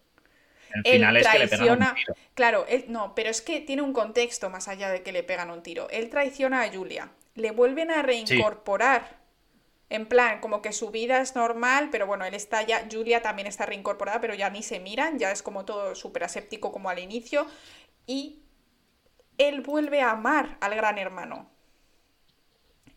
El 0.72 0.92
final 0.92 1.16
es 1.16 1.28
que 1.28 1.38
le 1.38 1.48
pegan 1.48 1.70
un 1.70 1.94
tiro. 1.94 2.14
Claro, 2.34 2.66
él, 2.68 2.84
no, 2.88 3.14
pero 3.14 3.30
es 3.30 3.40
que 3.40 3.60
tiene 3.60 3.82
un 3.82 3.92
contexto 3.92 4.50
más 4.50 4.68
allá 4.68 4.90
de 4.90 5.02
que 5.02 5.12
le 5.12 5.22
pegan 5.22 5.50
un 5.50 5.62
tiro. 5.62 5.88
Él 5.90 6.10
traiciona 6.10 6.62
a 6.62 6.72
Julia. 6.72 7.10
Le 7.34 7.50
vuelven 7.50 7.90
a 7.90 8.02
reincorporar. 8.02 9.18
En 9.90 10.04
plan, 10.06 10.40
como 10.40 10.60
que 10.60 10.72
su 10.72 10.90
vida 10.90 11.20
es 11.22 11.34
normal, 11.34 11.88
pero 11.90 12.06
bueno, 12.06 12.26
él 12.26 12.34
está 12.34 12.62
ya. 12.62 12.86
Julia 12.90 13.22
también 13.22 13.48
está 13.48 13.64
reincorporada, 13.64 14.20
pero 14.20 14.34
ya 14.34 14.50
ni 14.50 14.62
se 14.62 14.80
miran, 14.80 15.18
ya 15.18 15.32
es 15.32 15.42
como 15.42 15.64
todo 15.64 15.94
súper 15.94 16.24
aséptico 16.24 16.72
como 16.72 16.90
al 16.90 16.98
inicio. 16.98 17.46
Y 18.06 18.42
él 19.38 19.62
vuelve 19.62 20.02
a 20.02 20.10
amar 20.10 20.58
al 20.60 20.74
gran 20.74 20.98
hermano. 20.98 21.50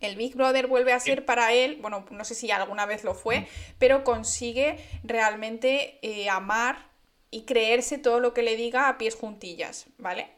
El 0.01 0.15
Big 0.15 0.35
Brother 0.35 0.67
vuelve 0.67 0.93
a 0.93 0.99
ser 0.99 1.25
para 1.25 1.53
él, 1.53 1.77
bueno, 1.81 2.05
no 2.09 2.25
sé 2.25 2.35
si 2.35 2.51
alguna 2.51 2.85
vez 2.85 3.03
lo 3.03 3.13
fue, 3.13 3.47
pero 3.77 4.03
consigue 4.03 4.77
realmente 5.03 5.99
eh, 6.01 6.29
amar 6.29 6.89
y 7.29 7.43
creerse 7.43 7.97
todo 7.97 8.19
lo 8.19 8.33
que 8.33 8.41
le 8.41 8.55
diga 8.55 8.89
a 8.89 8.97
pies 8.97 9.15
juntillas, 9.15 9.87
¿vale? 9.97 10.29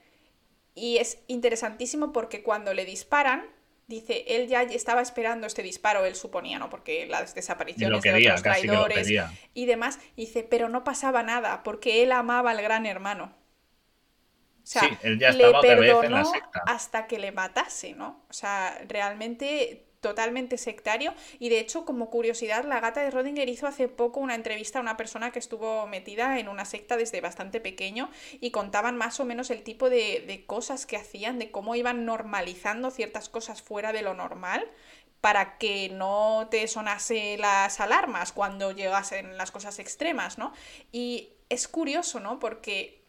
Y 0.76 0.98
es 0.98 1.20
interesantísimo 1.28 2.12
porque 2.12 2.44
cuando 2.44 2.74
le 2.74 2.86
disparan, 2.86 3.46
dice, 3.88 4.26
él 4.28 4.48
ya 4.48 4.64
estaba 4.64 5.02
esperando 5.02 5.48
este 5.48 5.64
disparo, 5.64 6.06
él 6.06 6.16
suponía, 6.16 6.60
¿no? 6.60 6.70
Porque 6.70 7.06
las 7.08 7.36
desapariciones 7.36 8.02
quería, 8.02 8.18
de 8.18 8.28
otros 8.28 8.44
traidores 8.44 9.12
y 9.54 9.66
demás, 9.66 10.00
dice, 10.16 10.44
pero 10.44 10.70
no 10.70 10.84
pasaba 10.84 11.24
nada, 11.24 11.64
porque 11.64 12.04
él 12.04 12.12
amaba 12.12 12.52
al 12.52 12.62
gran 12.62 12.86
hermano. 12.86 13.36
O 14.64 14.66
sea, 14.66 14.82
sí, 14.84 14.98
él 15.04 15.20
ya 15.20 15.30
estaba 15.30 15.62
le 15.62 15.76
vez 15.76 15.94
perdonó 15.94 16.04
en 16.04 16.12
la 16.14 16.26
secta. 16.26 16.64
hasta 16.66 17.08
que 17.08 17.20
le 17.20 17.32
matase, 17.32 17.94
¿no? 17.94 18.24
O 18.30 18.34
sea, 18.34 18.82
realmente 18.88 19.86
totalmente 20.00 20.58
sectario 20.58 21.14
y 21.40 21.48
de 21.48 21.60
hecho 21.60 21.86
como 21.86 22.10
curiosidad 22.10 22.66
la 22.66 22.82
gata 22.82 23.02
de 23.02 23.10
Rodinger 23.10 23.48
hizo 23.48 23.68
hace 23.68 23.88
poco 23.88 24.20
una 24.20 24.36
entrevista 24.36 24.80
a 24.80 24.82
una 24.82 24.98
persona 24.98 25.32
que 25.32 25.40
estuvo 25.40 25.88
metida 25.88 26.40
en 26.40 26.50
una 26.50 26.66
secta 26.66 26.98
desde 26.98 27.22
bastante 27.22 27.62
pequeño 27.62 28.10
y 28.42 28.52
contaban 28.52 28.98
más 28.98 29.22
o 29.22 29.26
menos 29.26 29.50
el 29.50 29.64
tipo 29.64 29.90
de, 29.90 30.24
de 30.28 30.46
cosas 30.46 30.86
que 30.86 30.98
hacían, 30.98 31.40
de 31.40 31.52
cómo 31.52 31.76
iban 31.76 32.06
normalizando 32.06 32.92
ciertas 32.92 33.30
cosas 33.30 33.62
fuera 33.62 33.94
de 33.94 34.02
lo 34.02 34.14
normal 34.14 34.70
para 35.22 35.58
que 35.58 35.88
no 35.88 36.50
te 36.52 36.68
sonase 36.68 37.38
las 37.38 37.80
alarmas 37.80 38.34
cuando 38.34 38.74
llegasen 38.74 39.38
las 39.38 39.52
cosas 39.52 39.80
extremas, 39.80 40.38
¿no? 40.38 40.52
Y 40.92 41.30
es 41.48 41.70
curioso, 41.70 42.20
¿no? 42.20 42.40
Porque 42.40 43.03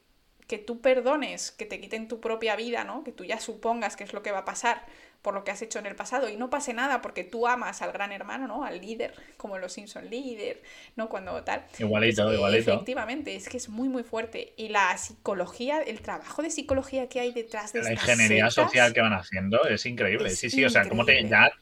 que 0.47 0.59
tú 0.59 0.81
perdones, 0.81 1.53
que 1.53 1.65
te 1.65 1.81
quiten 1.81 2.09
tu 2.09 2.21
propia 2.21 2.57
vida, 2.57 2.85
¿no? 2.85 3.03
Que 3.03 3.13
tú 3.13 3.25
ya 3.25 3.41
supongas 3.41 3.97
que 3.97 4.05
es 4.05 4.13
lo 4.13 4.23
que 4.23 4.31
va 4.31 4.41
a 4.41 4.45
pasar 4.45 4.85
por 5.25 5.33
lo 5.33 5.43
que 5.43 5.51
has 5.51 5.63
hecho 5.63 5.79
en 5.79 5.87
el 5.87 5.95
pasado 5.95 6.29
y 6.29 6.37
no 6.37 6.51
pase 6.51 6.75
nada 6.75 7.01
porque 7.01 7.25
tú 7.25 7.47
amas 7.47 7.81
al 7.81 7.93
gran 7.93 8.13
hermano, 8.13 8.47
¿no? 8.47 8.63
Al 8.63 8.79
líder, 8.79 9.15
como 9.39 9.57
los 9.57 9.73
Simpson 9.73 10.11
líder, 10.11 10.63
¿no? 10.97 11.09
Cuando 11.09 11.43
tal. 11.43 11.65
Igualito, 11.79 12.31
igualito. 12.31 12.73
Efectivamente, 12.73 13.35
es 13.35 13.49
que 13.49 13.57
es 13.57 13.71
muy, 13.71 13.89
muy 13.89 14.03
fuerte. 14.03 14.53
Y 14.59 14.69
la 14.69 14.95
psicología, 14.99 15.81
el 15.81 16.03
trabajo 16.03 16.43
de 16.43 16.51
psicología 16.51 17.09
que 17.09 17.21
hay 17.21 17.33
detrás 17.33 17.73
de 17.73 17.83
La 17.83 17.93
estas 17.93 18.07
ingeniería 18.07 18.51
sectas, 18.51 18.71
social 18.71 18.93
que 18.93 19.01
van 19.01 19.15
haciendo 19.15 19.65
es 19.65 19.87
increíble. 19.87 20.29
es 20.29 20.39
sí, 20.39 20.51
sí, 20.51 20.63
o 20.63 20.69
sea, 20.69 20.87
como 20.87 21.07
te, 21.07 21.13
increíble. 21.13 21.31
ya 21.31 21.53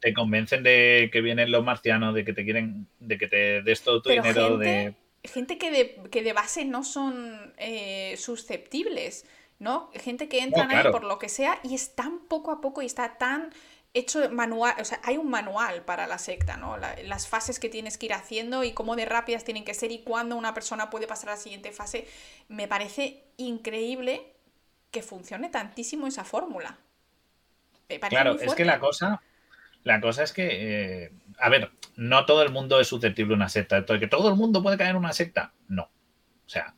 te 0.00 0.14
convencen 0.14 0.62
de 0.62 1.10
que 1.12 1.20
vienen 1.20 1.52
los 1.52 1.62
marcianos, 1.62 2.14
de 2.14 2.24
que 2.24 2.32
te 2.32 2.44
quieren, 2.44 2.86
de 3.00 3.18
que 3.18 3.28
te 3.28 3.60
des 3.60 3.82
todo 3.82 4.00
tu 4.00 4.08
Pero 4.08 4.22
dinero, 4.22 4.48
gente, 4.58 4.64
de... 4.64 4.94
gente 5.24 5.58
que 5.58 5.70
de, 5.70 6.10
que 6.10 6.22
de 6.22 6.32
base 6.32 6.64
no 6.64 6.84
son 6.84 7.54
eh, 7.58 8.16
susceptibles, 8.18 9.26
¿no? 9.58 9.90
Gente 9.94 10.28
que 10.28 10.40
entran 10.40 10.68
claro. 10.68 10.88
ahí 10.88 10.92
por 10.92 11.04
lo 11.04 11.18
que 11.18 11.28
sea 11.28 11.60
y 11.62 11.74
es 11.74 11.94
tan 11.94 12.20
poco 12.20 12.50
a 12.52 12.60
poco 12.60 12.82
y 12.82 12.86
está 12.86 13.18
tan 13.18 13.52
hecho 13.92 14.30
manual, 14.30 14.74
o 14.80 14.84
sea, 14.84 15.00
hay 15.02 15.16
un 15.16 15.28
manual 15.30 15.84
para 15.84 16.06
la 16.06 16.18
secta, 16.18 16.56
¿no? 16.56 16.76
La- 16.76 16.96
las 17.04 17.26
fases 17.28 17.58
que 17.58 17.68
tienes 17.68 17.98
que 17.98 18.06
ir 18.06 18.12
haciendo 18.14 18.62
y 18.64 18.72
cómo 18.72 18.96
de 18.96 19.04
rápidas 19.04 19.44
tienen 19.44 19.64
que 19.64 19.74
ser 19.74 19.90
y 19.92 20.02
cuándo 20.02 20.36
una 20.36 20.54
persona 20.54 20.90
puede 20.90 21.06
pasar 21.08 21.30
a 21.30 21.32
la 21.32 21.38
siguiente 21.40 21.72
fase. 21.72 22.06
Me 22.48 22.68
parece 22.68 23.24
increíble 23.36 24.32
que 24.92 25.02
funcione 25.02 25.48
tantísimo 25.50 26.06
esa 26.06 26.24
fórmula. 26.24 26.78
Claro, 28.08 28.38
es 28.40 28.54
que 28.54 28.64
la 28.64 28.78
cosa, 28.80 29.20
la 29.84 30.00
cosa 30.00 30.24
es 30.24 30.32
que, 30.32 31.04
eh, 31.06 31.12
a 31.40 31.48
ver, 31.48 31.70
no 31.96 32.24
todo 32.26 32.42
el 32.42 32.50
mundo 32.50 32.80
es 32.80 32.88
susceptible 32.88 33.34
a 33.34 33.36
una 33.36 33.48
secta. 33.48 33.84
Que 33.84 34.06
todo 34.06 34.28
el 34.28 34.36
mundo 34.36 34.62
puede 34.62 34.76
caer 34.76 34.90
en 34.90 34.96
una 34.96 35.12
secta, 35.12 35.52
no. 35.68 35.84
O 35.84 36.48
sea, 36.48 36.74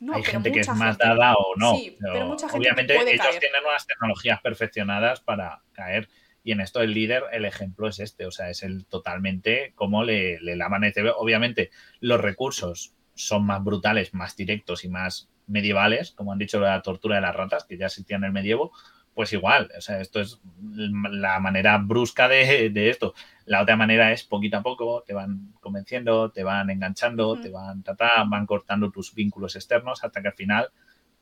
No, 0.00 0.14
hay 0.14 0.22
gente 0.24 0.52
que 0.52 0.60
es 0.60 0.68
mucha 0.68 0.78
más 0.78 0.96
gente. 0.96 1.08
dada 1.08 1.34
o 1.34 1.54
no. 1.56 1.74
Sí, 1.76 1.96
pero 2.00 2.26
mucha 2.26 2.48
gente 2.48 2.58
obviamente 2.58 2.94
puede 2.94 3.12
ellos 3.14 3.26
caer. 3.26 3.40
tienen 3.40 3.62
unas 3.68 3.86
tecnologías 3.86 4.40
perfeccionadas 4.42 5.20
para 5.20 5.62
caer. 5.72 6.08
Y 6.42 6.52
en 6.52 6.60
esto 6.60 6.80
el 6.80 6.92
líder, 6.94 7.24
el 7.32 7.44
ejemplo 7.44 7.88
es 7.88 7.98
este, 7.98 8.24
o 8.26 8.30
sea, 8.30 8.50
es 8.50 8.62
el 8.62 8.86
totalmente 8.86 9.72
como 9.74 10.04
le, 10.04 10.38
le 10.40 10.54
lavan 10.56 10.84
el. 10.84 10.92
Obviamente 11.16 11.70
los 12.00 12.20
recursos 12.20 12.94
son 13.14 13.44
más 13.46 13.64
brutales, 13.64 14.14
más 14.14 14.36
directos 14.36 14.84
y 14.84 14.88
más 14.88 15.28
medievales, 15.48 16.12
como 16.12 16.32
han 16.32 16.38
dicho 16.38 16.60
la 16.60 16.80
tortura 16.82 17.16
de 17.16 17.22
las 17.22 17.34
ratas, 17.34 17.64
que 17.64 17.78
ya 17.78 17.86
existía 17.86 18.16
en 18.16 18.24
el 18.24 18.32
medievo, 18.32 18.72
pues 19.16 19.32
igual, 19.32 19.70
o 19.74 19.80
sea, 19.80 20.02
esto 20.02 20.20
es 20.20 20.38
la 20.62 21.40
manera 21.40 21.78
brusca 21.78 22.28
de, 22.28 22.68
de 22.68 22.90
esto. 22.90 23.14
La 23.46 23.62
otra 23.62 23.74
manera 23.74 24.12
es 24.12 24.24
poquito 24.24 24.58
a 24.58 24.62
poco, 24.62 25.04
te 25.06 25.14
van 25.14 25.54
convenciendo, 25.58 26.30
te 26.30 26.44
van 26.44 26.68
enganchando, 26.68 27.40
te 27.40 27.48
van, 27.48 27.82
ta, 27.82 27.96
ta, 27.96 28.24
van 28.28 28.44
cortando 28.44 28.90
tus 28.90 29.14
vínculos 29.14 29.56
externos 29.56 30.04
hasta 30.04 30.20
que 30.20 30.28
al 30.28 30.34
final, 30.34 30.68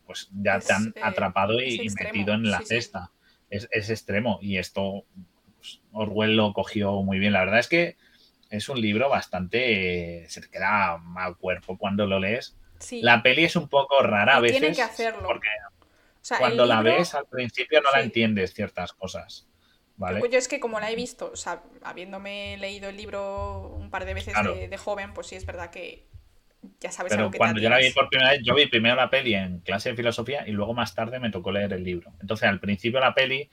pues 0.05 0.29
ya 0.33 0.57
Es, 0.57 0.67
te 0.67 0.73
han 0.73 0.87
eh, 0.89 0.99
atrapado 1.01 1.61
y, 1.61 1.87
metido 1.97 2.33
en 2.33 2.51
la 2.51 2.57
sí, 2.57 2.63
sí. 2.65 2.75
cesta. 2.75 3.11
Es, 3.49 3.69
es 3.71 3.89
extremo 3.89 4.39
y 4.41 4.57
esto 4.57 5.05
pues, 5.55 5.81
Orwell 5.93 6.35
lo 6.35 6.51
cogió 6.51 7.01
muy 7.01 7.17
bien. 7.17 7.31
La 7.31 7.45
verdad 7.45 7.59
es 7.59 7.69
que 7.69 7.95
es 8.49 8.67
un 8.67 8.81
libro 8.81 9.07
bastante... 9.07 10.23
eh, 10.23 10.29
se 10.29 10.41
te 10.41 10.49
queda 10.49 10.97
mal 10.97 11.37
cuerpo 11.37 11.77
cuando 11.77 12.05
lo 12.07 12.19
lees. 12.19 12.57
Sí. 12.77 13.01
La 13.01 13.23
peli 13.23 13.45
es 13.45 13.55
un 13.55 13.69
poco 13.69 14.03
rara 14.03 14.35
a 14.35 14.39
veces. 14.41 14.57
tienen 14.59 14.75
que 14.75 14.81
hacerlo. 14.81 15.25
Porque 15.25 15.47
sea, 16.25 16.37
cuando 16.39 16.65
la 16.65 16.81
libro- 16.81 16.97
ves 16.97 17.13
al 17.15 17.25
principio 17.27 17.81
no 17.81 17.89
la 17.93 18.01
entiendes 18.01 18.53
ciertas 18.53 18.93
cosas. 18.93 19.47
¿Vale? 19.97 20.19
Pues 20.19 20.29
yo 20.31 20.37
es 20.37 20.47
que 20.49 20.59
como 20.59 20.79
la 20.81 20.91
he 20.91 20.95
visto, 20.95 21.29
o 21.31 21.35
sea, 21.37 21.63
habiéndome 21.83 22.57
leído 22.57 22.89
el 22.89 22.97
libro 22.97 23.69
un 23.79 23.89
par 23.89 24.03
de 24.05 24.13
veces 24.13 24.33
Claro. 24.33 24.53
de, 24.53 24.67
de 24.67 24.77
joven, 24.77 25.13
pues 25.13 25.27
sí 25.27 25.35
es 25.35 25.45
verdad 25.45 25.69
que 25.69 26.05
ya 26.81 26.91
sabes 26.91 27.13
Pero 27.13 27.31
que 27.31 27.37
cuando 27.37 27.61
yo 27.61 27.69
la 27.69 27.77
vi 27.77 27.91
por 27.91 28.09
primera 28.09 28.31
vez, 28.31 28.41
yo 28.43 28.55
vi 28.55 28.65
primero 28.65 28.95
la 28.95 29.09
peli 29.09 29.35
en 29.35 29.59
clase 29.59 29.89
de 29.91 29.95
filosofía 29.95 30.45
y 30.47 30.51
luego 30.51 30.73
más 30.73 30.95
tarde 30.95 31.19
me 31.19 31.29
tocó 31.29 31.51
leer 31.53 31.71
el 31.71 31.83
libro. 31.85 32.11
Entonces, 32.19 32.49
al 32.49 32.59
principio 32.59 32.99
de 32.99 33.05
la 33.05 33.13
peli 33.13 33.49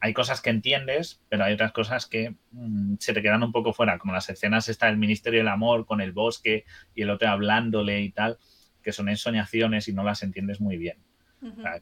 hay 0.00 0.12
cosas 0.12 0.42
que 0.42 0.50
entiendes, 0.50 1.22
pero 1.30 1.44
hay 1.44 1.54
otras 1.54 1.72
cosas 1.72 2.04
que 2.06 2.34
mm, 2.50 2.96
se 2.98 3.14
te 3.14 3.22
quedan 3.22 3.42
un 3.42 3.52
poco 3.52 3.72
fuera, 3.72 3.96
como 3.98 4.12
las 4.12 4.28
escenas 4.28 4.68
está 4.68 4.88
el 4.90 4.98
Ministerio 4.98 5.40
del 5.40 5.48
Amor 5.48 5.86
con 5.86 6.00
el 6.02 6.12
bosque 6.12 6.64
y 6.94 7.02
el 7.02 7.10
otro 7.10 7.28
hablándole 7.30 8.02
y 8.02 8.10
tal, 8.10 8.38
que 8.82 8.92
son 8.92 9.08
ensoñaciones 9.08 9.88
y 9.88 9.94
no 9.94 10.04
las 10.04 10.22
entiendes 10.22 10.60
muy 10.60 10.76
bien. 10.76 10.98
O 11.40 11.62
sea, 11.62 11.80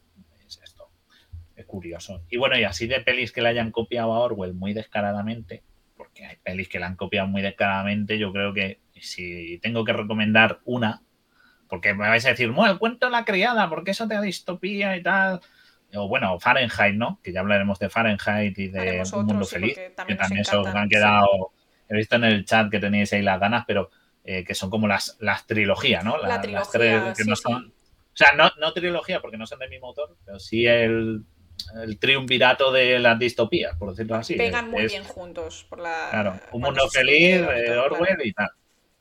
curioso. 1.66 2.22
Y 2.30 2.36
bueno, 2.36 2.58
y 2.58 2.64
así 2.64 2.86
de 2.86 3.00
pelis 3.00 3.32
que 3.32 3.42
le 3.42 3.48
hayan 3.48 3.70
copiado 3.70 4.12
a 4.12 4.20
Orwell 4.20 4.54
muy 4.54 4.72
descaradamente, 4.72 5.62
porque 5.96 6.24
hay 6.24 6.36
pelis 6.36 6.68
que 6.68 6.78
la 6.78 6.86
han 6.86 6.96
copiado 6.96 7.28
muy 7.28 7.42
descaradamente, 7.42 8.18
yo 8.18 8.32
creo 8.32 8.52
que 8.52 8.80
si 8.94 9.58
tengo 9.58 9.84
que 9.84 9.92
recomendar 9.92 10.60
una, 10.64 11.02
porque 11.68 11.94
me 11.94 12.08
vais 12.08 12.24
a 12.26 12.30
decir, 12.30 12.50
bueno, 12.50 12.72
el 12.72 12.78
cuento 12.78 13.06
de 13.06 13.12
la 13.12 13.24
criada, 13.24 13.68
porque 13.68 13.90
eso 13.90 14.06
te 14.06 14.14
da 14.14 14.20
distopía 14.20 14.96
y 14.96 15.02
tal. 15.02 15.40
O 15.94 16.08
bueno, 16.08 16.38
Fahrenheit, 16.38 16.94
¿no? 16.94 17.20
Que 17.22 17.32
ya 17.32 17.40
hablaremos 17.40 17.78
de 17.78 17.88
Fahrenheit 17.88 18.58
y 18.58 18.68
de 18.68 18.80
Haremos 18.80 19.12
Un 19.12 19.20
otro, 19.20 19.34
Mundo 19.34 19.44
sí, 19.44 19.56
Feliz, 19.56 19.74
que 19.74 19.90
también 19.90 20.44
se 20.44 20.56
han 20.56 20.64
sí. 20.64 20.88
quedado. 20.88 21.52
He 21.88 21.96
visto 21.96 22.16
en 22.16 22.24
el 22.24 22.44
chat 22.44 22.70
que 22.70 22.80
tenéis 22.80 23.12
ahí 23.12 23.22
las 23.22 23.40
ganas, 23.40 23.64
pero 23.66 23.90
eh, 24.24 24.44
que 24.44 24.54
son 24.54 24.70
como 24.70 24.88
las, 24.88 25.16
las 25.20 25.46
trilogías, 25.46 26.04
¿no? 26.04 26.18
La 26.18 26.28
las 26.28 26.42
trilogía, 26.42 26.70
tres 26.72 27.16
que 27.16 27.24
sí, 27.24 27.30
no 27.30 27.36
son, 27.36 27.72
o 28.16 28.16
sea, 28.16 28.32
no, 28.32 28.50
no 28.58 28.72
trilogía 28.72 29.20
porque 29.20 29.36
no 29.36 29.46
son 29.46 29.58
del 29.58 29.70
mismo 29.70 29.88
autor, 29.88 30.16
pero 30.24 30.38
sí 30.40 30.66
el, 30.66 31.24
el 31.82 31.98
triunvirato 31.98 32.70
de 32.72 32.98
las 32.98 33.18
distopías, 33.18 33.76
por 33.76 33.90
decirlo 33.90 34.16
así. 34.16 34.34
Pegan 34.34 34.70
muy 34.70 34.82
Es- 34.84 34.92
bien 34.92 35.04
juntos. 35.04 35.66
Por 35.68 35.80
la, 35.80 36.08
Claro, 36.10 36.40
Un 36.52 36.62
Mundo 36.62 36.88
Feliz, 36.88 37.36
eh, 37.36 37.62
claro. 37.66 37.84
Orwell 37.84 38.20
y 38.24 38.32
tal. 38.32 38.48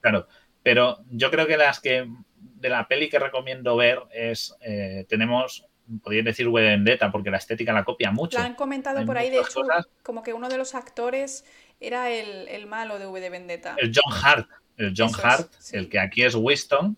Claro, 0.02 0.27
pero 0.64 0.99
yo 1.11 1.30
creo 1.32 1.48
que 1.48 1.57
las 1.57 1.80
que 1.80 2.07
de 2.38 2.69
la 2.69 2.88
peli 2.88 3.10
que 3.10 3.19
recomiendo 3.19 3.76
ver 3.76 3.99
es, 4.11 4.56
eh, 4.61 5.06
tenemos, 5.10 5.65
podríais 6.02 6.26
decir 6.26 6.48
V 6.48 6.61
de 6.61 6.69
Vendetta, 6.69 7.11
porque 7.11 7.30
la 7.30 7.38
estética 7.38 7.72
la 7.73 7.84
copia 7.84 8.11
mucho. 8.11 8.40
La 8.40 8.45
han 8.45 8.56
comentado 8.56 8.99
Hay 8.99 9.06
por 9.06 9.18
ahí, 9.18 9.30
de 9.30 9.38
hecho, 9.38 9.61
cosas. 9.61 9.88
como 10.03 10.23
que 10.23 10.34
uno 10.34 10.49
de 10.49 10.57
los 10.57 10.73
actores 10.73 11.45
era 11.80 12.10
el, 12.10 12.48
el 12.48 12.65
malo 12.65 12.98
de 12.98 13.06
V 13.07 13.19
de 13.19 13.30
Vendetta. 13.30 13.76
El 13.77 13.91
John 13.94 14.11
Hart, 14.23 14.49
el 14.77 14.94
John 14.98 15.10
Eso 15.10 15.18
es, 15.19 15.23
Hart, 15.26 15.53
sí. 15.60 15.77
el 15.77 15.90
que 15.90 15.99
aquí 15.99 16.23
es 16.23 16.34
Winston, 16.36 16.98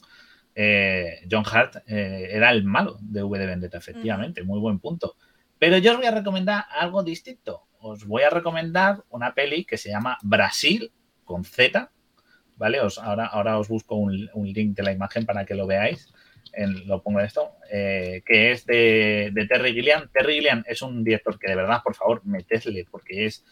eh, 0.55 1.21
John 1.29 1.43
Hart 1.51 1.77
eh, 1.87 2.29
era 2.31 2.51
el 2.51 2.63
malo 2.63 2.97
de 3.01 3.23
V 3.23 3.37
de 3.39 3.45
Vendetta, 3.45 3.77
efectivamente, 3.77 4.43
muy 4.43 4.59
buen 4.59 4.79
punto. 4.79 5.15
Pero 5.59 5.77
yo 5.77 5.91
os 5.91 5.97
voy 5.97 6.05
a 6.05 6.11
recomendar 6.11 6.65
algo 6.69 7.03
distinto. 7.03 7.63
Os 7.79 8.05
voy 8.05 8.23
a 8.23 8.29
recomendar 8.29 9.03
una 9.09 9.33
peli 9.33 9.65
que 9.65 9.77
se 9.77 9.89
llama 9.89 10.17
Brasil 10.21 10.91
con 11.23 11.43
Z, 11.43 11.91
¿vale? 12.55 12.81
Os, 12.81 12.97
ahora, 12.97 13.25
ahora 13.27 13.57
os 13.59 13.67
busco 13.67 13.95
un, 13.95 14.29
link 14.33 14.75
de 14.75 14.83
la 14.83 14.91
imagen 14.91 15.25
para 15.25 15.45
que 15.45 15.55
lo 15.55 15.67
veáis. 15.67 16.13
Lo 16.85 17.03
pongo 17.03 17.19
esto, 17.19 17.51
eh, 17.71 18.23
que 18.25 18.51
es 18.51 18.65
de, 18.65 19.31
de 19.33 19.47
Terry 19.47 19.73
Gilliam. 19.73 20.09
Terry 20.11 20.35
Gilliam 20.35 20.63
es 20.65 20.81
un 20.81 21.03
director 21.03 21.37
que 21.37 21.49
de 21.49 21.55
verdad, 21.55 21.81
por 21.83 21.93
favor, 21.93 22.25
metedle, 22.25 22.85
porque 22.89 23.25
es 23.25 23.45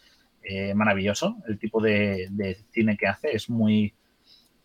eh, 0.44 0.74
maravilloso. 0.74 1.38
El 1.48 1.60
tipo 1.60 1.82
de, 1.82 2.28
de 2.32 2.56
cine 2.72 2.98
que 2.98 3.08
hace 3.08 3.36
es 3.36 3.50
muy 3.50 3.94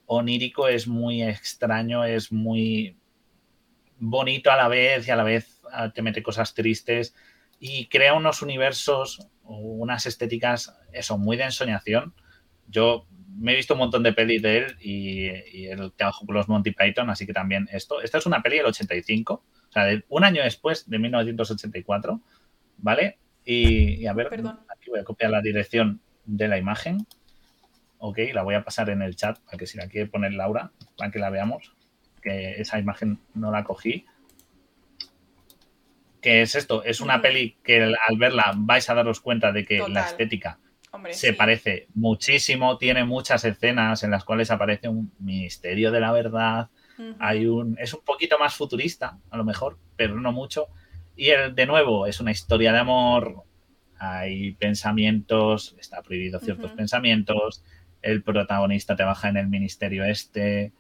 onírico, 0.06 0.68
es 0.68 0.88
muy 0.88 1.22
extraño, 1.22 2.04
es 2.04 2.32
muy 2.32 2.96
bonito 3.98 4.50
a 4.50 4.56
la 4.56 4.68
vez 4.68 5.06
y 5.06 5.10
a 5.10 5.16
la 5.16 5.22
vez 5.22 5.60
ah, 5.70 5.92
te 5.92 6.02
mete 6.02 6.22
cosas 6.22 6.54
tristes 6.54 7.14
y 7.60 7.86
crea 7.86 8.14
unos 8.14 8.42
universos 8.42 9.28
unas 9.44 10.06
estéticas, 10.06 10.76
eso, 10.92 11.18
muy 11.18 11.36
de 11.36 11.44
ensoñación. 11.44 12.14
Yo 12.68 13.06
me 13.36 13.52
he 13.52 13.56
visto 13.56 13.74
un 13.74 13.80
montón 13.80 14.02
de 14.04 14.12
pelis 14.12 14.40
de 14.42 14.58
él 14.58 14.76
y, 14.80 15.26
y 15.52 15.66
él 15.66 15.92
trabajó 15.96 16.24
con 16.24 16.36
los 16.36 16.48
Monty 16.48 16.70
Python, 16.72 17.10
así 17.10 17.26
que 17.26 17.32
también 17.32 17.68
esto. 17.72 18.00
Esta 18.00 18.18
es 18.18 18.26
una 18.26 18.42
peli 18.42 18.58
del 18.58 18.66
85, 18.66 19.34
o 19.34 19.72
sea, 19.72 19.84
de- 19.86 20.04
un 20.08 20.24
año 20.24 20.42
después 20.42 20.88
de 20.88 20.98
1984, 21.00 22.20
¿vale? 22.78 23.18
Y, 23.44 23.94
y 24.02 24.06
a 24.06 24.12
ver, 24.12 24.28
Perdón. 24.28 24.60
aquí 24.68 24.90
voy 24.90 25.00
a 25.00 25.04
copiar 25.04 25.30
la 25.32 25.40
dirección 25.42 26.00
de 26.26 26.46
la 26.48 26.58
imagen. 26.58 27.06
Ok, 27.98 28.18
la 28.32 28.42
voy 28.42 28.54
a 28.54 28.62
pasar 28.64 28.88
en 28.90 29.02
el 29.02 29.16
chat 29.16 29.38
para 29.40 29.58
que 29.58 29.66
si 29.66 29.76
la 29.78 29.88
quiere 29.88 30.08
poner 30.08 30.32
Laura, 30.32 30.70
para 30.96 31.10
que 31.10 31.18
la 31.18 31.30
veamos, 31.30 31.74
que 32.22 32.60
esa 32.60 32.78
imagen 32.78 33.18
no 33.34 33.50
la 33.50 33.64
cogí. 33.64 34.06
Que 36.20 36.42
es 36.42 36.54
esto, 36.54 36.84
es 36.84 37.00
una 37.00 37.22
peli 37.22 37.56
que 37.62 37.82
al 37.82 38.16
verla 38.18 38.52
vais 38.56 38.88
a 38.90 38.94
daros 38.94 39.20
cuenta 39.20 39.52
de 39.52 39.64
que 39.64 39.82
la 39.88 40.02
estética 40.06 40.58
se 41.10 41.32
parece 41.32 41.86
muchísimo, 41.94 42.76
tiene 42.76 43.04
muchas 43.04 43.44
escenas 43.44 44.02
en 44.02 44.10
las 44.10 44.24
cuales 44.24 44.50
aparece 44.50 44.88
un 44.88 45.12
misterio 45.20 45.90
de 45.90 46.00
la 46.00 46.12
verdad, 46.12 46.68
hay 47.18 47.46
un 47.46 47.76
es 47.78 47.94
un 47.94 48.00
poquito 48.04 48.38
más 48.38 48.54
futurista, 48.54 49.18
a 49.30 49.36
lo 49.36 49.44
mejor, 49.44 49.78
pero 49.96 50.20
no 50.20 50.32
mucho. 50.32 50.68
Y 51.16 51.30
el, 51.30 51.54
de 51.54 51.66
nuevo, 51.66 52.06
es 52.06 52.20
una 52.20 52.30
historia 52.30 52.72
de 52.72 52.78
amor, 52.78 53.44
hay 53.98 54.52
pensamientos, 54.52 55.76
está 55.78 56.02
prohibido 56.02 56.40
ciertos 56.40 56.72
pensamientos, 56.72 57.62
el 58.02 58.22
protagonista 58.22 58.96
trabaja 58.96 59.28
en 59.28 59.36
el 59.36 59.48
ministerio 59.48 60.04
este, 60.04 60.72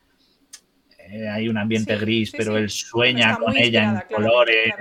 eh, 1.10 1.28
hay 1.28 1.48
un 1.48 1.58
ambiente 1.58 1.96
gris, 1.96 2.32
pero 2.36 2.56
él 2.56 2.70
sueña 2.70 3.36
con 3.36 3.56
ella 3.56 4.04
en 4.08 4.14
colores. 4.14 4.74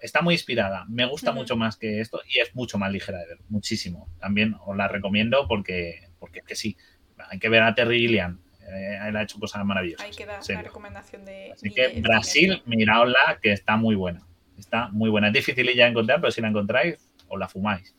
Está 0.00 0.22
muy 0.22 0.34
inspirada, 0.34 0.84
me 0.88 1.04
gusta 1.06 1.32
mucho 1.32 1.56
más 1.56 1.76
que 1.76 2.00
esto 2.00 2.20
y 2.28 2.40
es 2.40 2.54
mucho 2.54 2.78
más 2.78 2.90
ligera 2.90 3.18
de 3.18 3.26
ver, 3.26 3.38
muchísimo. 3.48 4.08
También 4.18 4.56
os 4.64 4.76
la 4.76 4.88
recomiendo 4.88 5.46
porque, 5.48 6.08
porque 6.18 6.40
es 6.40 6.44
que 6.44 6.54
sí, 6.54 6.76
hay 7.30 7.38
que 7.38 7.48
ver 7.48 7.62
a 7.62 7.74
Terry 7.74 7.98
Gilliam, 8.00 8.40
eh, 8.68 8.98
él 9.08 9.16
ha 9.16 9.22
hecho 9.22 9.38
cosas 9.38 9.64
maravillosas. 9.64 10.06
Hay 10.06 10.12
que 10.12 10.26
dar 10.26 10.40
la 10.48 10.62
recomendación 10.62 11.24
de... 11.24 11.52
Así 11.52 11.70
que 11.70 12.00
Brasil, 12.00 12.62
miraosla, 12.66 13.38
que 13.40 13.52
está 13.52 13.76
muy 13.76 13.94
buena. 13.94 14.26
Está 14.58 14.88
muy 14.88 15.10
buena. 15.10 15.28
Es 15.28 15.32
difícil 15.32 15.72
ya 15.74 15.86
encontrar, 15.86 16.20
pero 16.20 16.30
si 16.30 16.40
la 16.40 16.48
encontráis, 16.48 17.10
os 17.28 17.38
la 17.38 17.48
fumáis. 17.48 17.94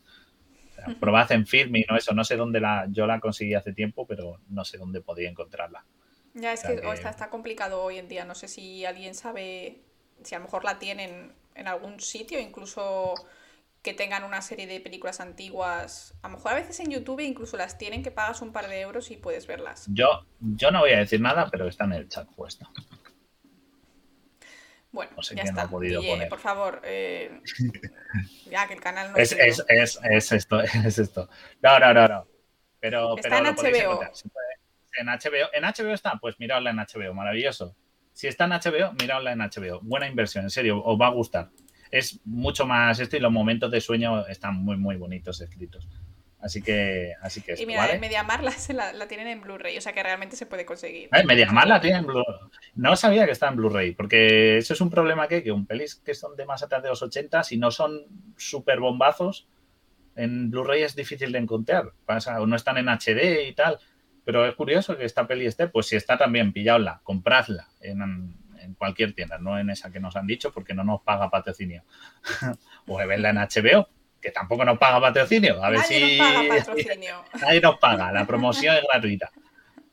probad 1.00 1.32
en 1.32 1.46
Filmi, 1.46 1.86
no 1.90 1.98
eso, 1.98 2.14
no 2.14 2.24
sé 2.24 2.36
dónde 2.36 2.60
la, 2.60 2.88
yo 2.90 3.06
la 3.08 3.20
conseguí 3.20 3.54
hace 3.54 3.74
tiempo, 3.74 4.08
pero 4.08 4.40
no 4.50 4.64
sé 4.66 4.78
dónde 4.78 5.02
podía 5.02 5.30
encontrarla. 5.30 5.86
Ya 6.34 6.54
es 6.54 6.64
que, 6.64 6.74
Está, 6.74 7.30
complicado 7.30 7.84
hoy 7.84 8.00
en 8.00 8.08
día. 8.08 8.26
No 8.26 8.34
sé 8.34 8.48
si 8.48 8.86
alguien 8.86 9.14
sabe 9.14 9.82
si 10.24 10.36
a 10.36 10.40
lo 10.40 10.46
mejor 10.46 10.64
la 10.64 10.80
tienen 10.80 11.34
en 11.56 11.68
algún 11.68 12.00
sitio, 12.00 12.40
incluso 12.40 13.14
que 13.82 13.94
tengan 13.94 14.24
una 14.24 14.42
serie 14.42 14.66
de 14.66 14.80
películas 14.80 15.20
antiguas. 15.20 16.16
A 16.22 16.30
lo 16.30 16.38
mejor 16.38 16.54
a 16.54 16.56
veces 16.56 16.80
en 16.80 16.90
YouTube 16.90 17.20
incluso 17.20 17.58
las 17.58 17.78
tienen 17.78 18.02
que 18.02 18.12
pagas 18.12 18.42
un 18.42 18.54
par 18.54 18.68
de 18.70 18.80
euros 18.80 19.12
y 19.12 19.18
puedes 19.18 19.46
verlas. 19.46 19.86
Yo, 19.90 20.26
yo 20.40 20.72
no 20.72 20.80
voy 20.80 20.92
a 20.92 21.00
decir 21.00 21.20
nada, 21.20 21.50
pero 21.52 21.68
está 21.68 21.84
en 21.84 21.94
el 21.94 22.10
chat 22.10 22.28
puesto. 22.36 22.68
Bueno, 24.92 25.12
ya 25.36 25.44
está. 25.44 25.68
por 25.68 26.40
favor, 26.40 26.82
eh, 26.84 27.42
ya 28.46 28.68
que 28.68 28.76
el 28.76 28.82
canal 28.82 29.12
no 29.12 29.18
es, 29.18 29.32
es, 29.32 29.64
es, 29.68 30.00
es, 30.04 30.32
esto, 30.32 30.62
es 30.62 31.00
esto. 31.00 31.30
No, 31.62 31.80
no, 31.80 31.94
no, 31.94 32.08
no. 32.08 32.28
Pero, 32.80 33.18
está 33.18 33.40
en 33.40 33.46
HBO 33.46 34.02
en 34.98 35.08
HBO. 35.08 35.50
¿En 35.54 35.64
HBO 35.64 35.94
está? 35.94 36.18
Pues 36.20 36.40
miradla 36.40 36.72
en 36.72 36.78
HBO, 36.78 37.14
maravilloso. 37.14 37.76
Si 38.14 38.28
está 38.28 38.46
en 38.46 38.52
HBO, 38.52 38.94
miradla 39.00 39.34
en 39.34 39.40
HBO. 39.40 39.82
Buena 39.82 40.08
inversión, 40.08 40.46
en 40.46 40.50
serio, 40.50 40.84
os 40.84 41.00
va 41.00 41.08
a 41.08 41.12
gustar. 41.12 41.50
Es 41.92 42.20
mucho 42.26 42.66
más 42.66 43.00
esto 43.00 43.18
y 43.18 43.20
los 43.20 43.32
momentos 43.32 43.70
de 43.72 43.82
sueño 43.82 44.26
están 44.28 44.56
muy, 44.56 44.78
muy 44.78 44.96
bonitos 44.98 45.42
escritos. 45.42 45.88
Así 46.44 46.62
que, 46.62 47.14
así 47.22 47.42
que 47.42 47.56
Y 47.58 47.66
mira, 47.66 47.98
Mediamar 47.98 48.44
la, 48.44 48.54
la, 48.94 49.08
tienen 49.08 49.28
en 49.28 49.40
Blu-ray, 49.42 49.78
o 49.78 49.82
sea 49.82 49.94
que 49.94 50.04
realmente 50.04 50.36
se 50.36 50.46
puede 50.46 50.66
conseguir. 50.66 51.08
¿Eh? 51.14 51.24
Mediamar 51.24 51.68
la 51.68 51.80
tienen 51.80 52.02
en 52.02 52.08
Blu-ray. 52.08 52.26
No 52.76 52.98
sabía 52.98 53.26
que 53.26 53.32
está 53.32 53.48
en 53.48 53.56
Blu-ray, 53.56 53.94
porque 53.94 54.58
eso 54.58 54.74
es 54.74 54.82
un 54.82 54.90
problema 54.90 55.30
que, 55.30 55.42
que 55.42 55.54
un 55.54 55.66
pelis 55.66 55.96
que 55.96 56.14
son 56.14 56.36
de 56.36 56.46
más 56.46 56.62
atrás 56.62 56.84
de 56.84 56.90
los 56.90 57.02
80, 57.02 57.44
si 57.44 57.58
no 57.58 57.72
son 57.72 58.08
súper 58.36 58.82
bombazos, 58.82 59.48
en 60.18 60.52
Blu-ray 60.52 60.84
es 60.84 60.98
difícil 60.98 61.32
de 61.32 61.40
encontrar. 61.40 61.94
Pasa, 62.06 62.42
o 62.42 62.46
no 62.46 62.58
están 62.58 62.78
en 62.78 62.90
HD 62.90 63.48
y 63.48 63.54
tal. 63.54 63.80
Pero 64.26 64.46
es 64.46 64.56
curioso 64.56 64.98
que 64.98 65.06
esta 65.06 65.28
peli 65.28 65.46
esté, 65.46 65.68
pues 65.68 65.88
si 65.88 65.96
está 65.96 66.18
también, 66.18 66.54
pilladla, 66.54 67.02
compradla 67.04 67.68
en, 67.82 68.42
cualquier 68.78 69.14
tienda, 69.14 69.38
no 69.38 69.60
en 69.60 69.70
esa 69.70 69.92
que 69.92 70.00
nos 70.00 70.16
han 70.16 70.26
dicho, 70.26 70.52
porque 70.52 70.74
no 70.74 70.84
nos 70.84 71.02
paga 71.02 71.30
patrocinio. 71.30 71.84
o 72.88 72.98
verla 72.98 73.30
en 73.30 73.38
HBO, 73.38 73.90
que 74.22 74.32
tampoco 74.32 74.64
nos 74.64 74.78
paga 74.78 75.02
patrocinio. 75.02 75.64
A 75.64 75.70
ver 75.70 75.82
si. 75.82 76.18
Nos 76.18 76.28
paga 76.28 76.50
patrocinio. 76.58 77.24
Nadie 77.42 77.62
nos 77.62 77.78
paga, 77.78 78.12
la 78.12 78.26
promoción 78.26 78.76
es 78.78 78.84
gratuita. 78.92 79.32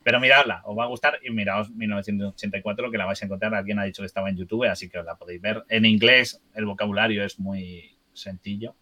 Pero 0.03 0.19
miradla, 0.19 0.61
os 0.65 0.75
va 0.77 0.85
a 0.85 0.87
gustar 0.87 1.19
y 1.21 1.29
miraos 1.29 1.69
1984 1.69 2.89
que 2.89 2.97
la 2.97 3.05
vais 3.05 3.21
a 3.21 3.25
encontrar. 3.25 3.53
Alguien 3.53 3.77
ha 3.77 3.83
dicho 3.83 4.01
que 4.01 4.07
estaba 4.07 4.29
en 4.29 4.37
YouTube, 4.37 4.65
así 4.65 4.89
que 4.89 4.97
os 4.97 5.05
la 5.05 5.15
podéis 5.15 5.41
ver. 5.41 5.63
En 5.69 5.85
inglés 5.85 6.41
el 6.55 6.65
vocabulario 6.65 7.23
es 7.23 7.39
muy 7.39 7.97
sencillo 8.13 8.75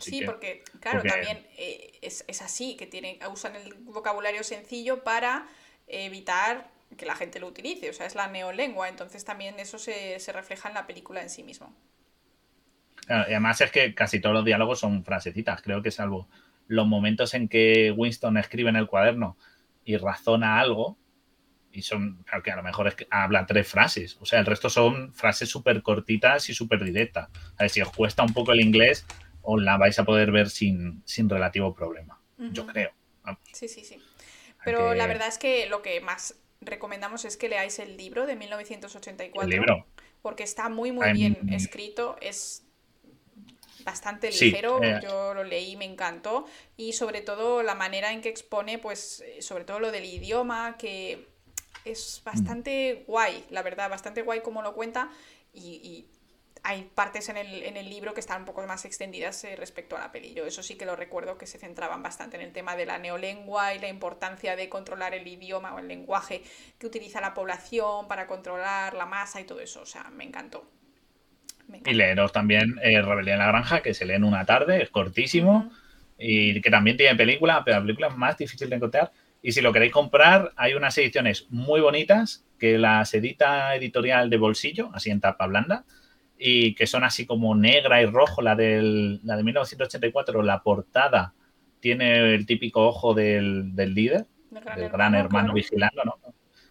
sí, 0.00 0.22
porque, 0.24 0.62
claro, 0.80 1.02
también 1.02 1.46
eh, 1.56 1.98
es, 2.02 2.42
así, 2.42 2.76
que 2.76 2.86
tienen, 2.86 3.18
usan 3.30 3.56
el 3.56 3.74
vocabulario 3.74 4.42
sencillo 4.44 5.04
para 5.04 5.48
evitar 5.86 6.70
que 6.96 7.06
la 7.06 7.16
gente 7.16 7.40
lo 7.40 7.48
utilice, 7.48 7.90
o 7.90 7.92
sea, 7.92 8.06
es 8.06 8.14
la 8.14 8.28
neolengua, 8.28 8.88
entonces 8.88 9.24
también 9.24 9.58
eso 9.58 9.78
se, 9.78 10.18
refleja 10.32 10.68
en 10.68 10.74
la 10.74 10.86
película 10.86 11.22
en 11.22 11.30
sí 11.30 11.42
mismo. 11.42 11.74
además 13.08 13.60
es 13.60 13.70
que 13.70 13.94
casi 13.94 14.20
todos 14.20 14.34
los 14.34 14.44
diálogos 14.44 14.80
son 14.80 15.04
frasecitas, 15.04 15.62
creo 15.62 15.82
que 15.82 15.90
salvo 15.90 16.28
los 16.66 16.86
momentos 16.86 17.34
en 17.34 17.48
que 17.48 17.90
Winston 17.90 18.36
escribe 18.38 18.70
en 18.70 18.76
el 18.76 18.86
cuaderno 18.86 19.36
y 19.84 19.96
razona 19.96 20.60
algo, 20.60 20.96
y 21.72 21.82
son, 21.82 22.22
claro 22.24 22.42
que 22.42 22.52
a 22.52 22.56
lo 22.56 22.62
mejor 22.62 22.86
es 22.86 22.94
que 22.94 23.06
habla 23.10 23.46
tres 23.46 23.66
frases, 23.66 24.16
o 24.20 24.24
sea, 24.24 24.38
el 24.38 24.46
resto 24.46 24.70
son 24.70 25.12
frases 25.12 25.48
súper 25.48 25.82
cortitas 25.82 26.48
y 26.48 26.54
súper 26.54 26.84
directas. 26.84 27.28
A 27.58 27.64
ver, 27.64 27.70
si 27.70 27.82
os 27.82 27.90
cuesta 27.90 28.22
un 28.22 28.32
poco 28.32 28.52
el 28.52 28.60
inglés, 28.60 29.04
o 29.44 29.58
la 29.58 29.76
vais 29.76 29.98
a 29.98 30.04
poder 30.04 30.32
ver 30.32 30.50
sin, 30.50 31.02
relativo 31.28 31.74
problema, 31.74 32.20
yo 32.38 32.66
creo. 32.66 32.90
Sí, 33.52 33.68
sí, 33.68 33.84
sí. 33.84 34.02
Pero 34.64 34.94
la 34.94 35.06
verdad 35.06 35.28
es 35.28 35.38
que 35.38 35.66
lo 35.66 35.82
que 35.82 36.00
más 36.00 36.36
recomendamos 36.60 37.24
es 37.24 37.36
que 37.36 37.48
leáis 37.48 37.78
el 37.78 37.96
libro 37.96 38.26
de 38.26 38.36
1984. 38.36 39.42
El 39.42 39.50
libro. 39.50 39.86
Porque 40.22 40.42
está 40.42 40.68
muy, 40.68 40.90
muy 40.90 41.12
bien 41.12 41.36
escrito, 41.50 42.16
es 42.20 42.64
bastante 43.84 44.30
ligero, 44.30 44.82
eh, 44.82 44.98
yo 45.02 45.34
lo 45.34 45.44
leí, 45.44 45.76
me 45.76 45.84
encantó, 45.84 46.46
y 46.78 46.94
sobre 46.94 47.20
todo 47.20 47.62
la 47.62 47.74
manera 47.74 48.12
en 48.12 48.22
que 48.22 48.30
expone, 48.30 48.78
pues, 48.78 49.22
eh, 49.26 49.42
sobre 49.42 49.64
todo 49.64 49.78
lo 49.78 49.92
del 49.92 50.06
idioma, 50.06 50.76
que 50.78 51.28
es 51.84 52.22
bastante 52.24 53.04
guay, 53.06 53.44
la 53.50 53.60
verdad, 53.60 53.90
bastante 53.90 54.22
guay 54.22 54.40
como 54.40 54.62
lo 54.62 54.72
cuenta, 54.72 55.10
y 55.52 56.06
hay 56.64 56.88
partes 56.94 57.28
en 57.28 57.36
el, 57.36 57.62
en 57.62 57.76
el, 57.76 57.90
libro 57.90 58.14
que 58.14 58.20
están 58.20 58.40
un 58.40 58.46
poco 58.46 58.66
más 58.66 58.86
extendidas 58.86 59.44
eh, 59.44 59.54
respecto 59.54 59.98
a 59.98 60.00
la 60.00 60.10
peli. 60.10 60.32
Yo 60.32 60.46
eso 60.46 60.62
sí 60.62 60.76
que 60.76 60.86
lo 60.86 60.96
recuerdo 60.96 61.36
que 61.36 61.46
se 61.46 61.58
centraban 61.58 62.02
bastante 62.02 62.36
en 62.36 62.42
el 62.42 62.52
tema 62.52 62.74
de 62.74 62.86
la 62.86 62.98
neolengua 62.98 63.74
y 63.74 63.78
la 63.78 63.88
importancia 63.88 64.56
de 64.56 64.70
controlar 64.70 65.12
el 65.12 65.26
idioma 65.28 65.74
o 65.74 65.78
el 65.78 65.88
lenguaje 65.88 66.42
que 66.78 66.86
utiliza 66.86 67.20
la 67.20 67.34
población 67.34 68.08
para 68.08 68.26
controlar 68.26 68.94
la 68.94 69.04
masa 69.04 69.42
y 69.42 69.44
todo 69.44 69.60
eso. 69.60 69.82
O 69.82 69.86
sea, 69.86 70.04
me 70.10 70.24
encantó. 70.24 70.70
Y 71.84 71.92
leeros 71.92 72.32
también 72.32 72.76
eh, 72.82 73.00
Rebelión 73.02 73.34
en 73.34 73.38
la 73.40 73.48
Granja, 73.48 73.82
que 73.82 73.92
se 73.92 74.06
lee 74.06 74.14
en 74.14 74.24
una 74.24 74.46
tarde, 74.46 74.82
es 74.82 74.88
cortísimo 74.88 75.70
y 76.18 76.62
que 76.62 76.70
también 76.70 76.96
tiene 76.96 77.14
película, 77.14 77.62
pero 77.62 77.76
la 77.76 77.82
película 77.82 78.08
es 78.08 78.16
más 78.16 78.38
difícil 78.38 78.70
de 78.70 78.76
encontrar. 78.76 79.12
Y 79.42 79.52
si 79.52 79.60
lo 79.60 79.70
queréis 79.70 79.92
comprar, 79.92 80.52
hay 80.56 80.72
unas 80.72 80.96
ediciones 80.96 81.46
muy 81.50 81.82
bonitas 81.82 82.46
que 82.58 82.78
las 82.78 83.12
edita 83.12 83.74
editorial 83.76 84.30
de 84.30 84.38
bolsillo, 84.38 84.90
así 84.94 85.10
en 85.10 85.20
tapa 85.20 85.46
blanda 85.46 85.84
y 86.38 86.74
que 86.74 86.86
son 86.86 87.04
así 87.04 87.26
como 87.26 87.54
negra 87.54 88.02
y 88.02 88.06
rojo. 88.06 88.42
La, 88.42 88.54
del, 88.54 89.20
la 89.24 89.36
de 89.36 89.44
1984, 89.44 90.42
la 90.42 90.62
portada 90.62 91.34
tiene 91.80 92.34
el 92.34 92.46
típico 92.46 92.86
ojo 92.86 93.14
del, 93.14 93.74
líder, 93.76 94.26
del 94.76 94.88
gran 94.88 95.14
hermano 95.14 95.52
vigilando, 95.52 96.02
¿no? 96.04 96.18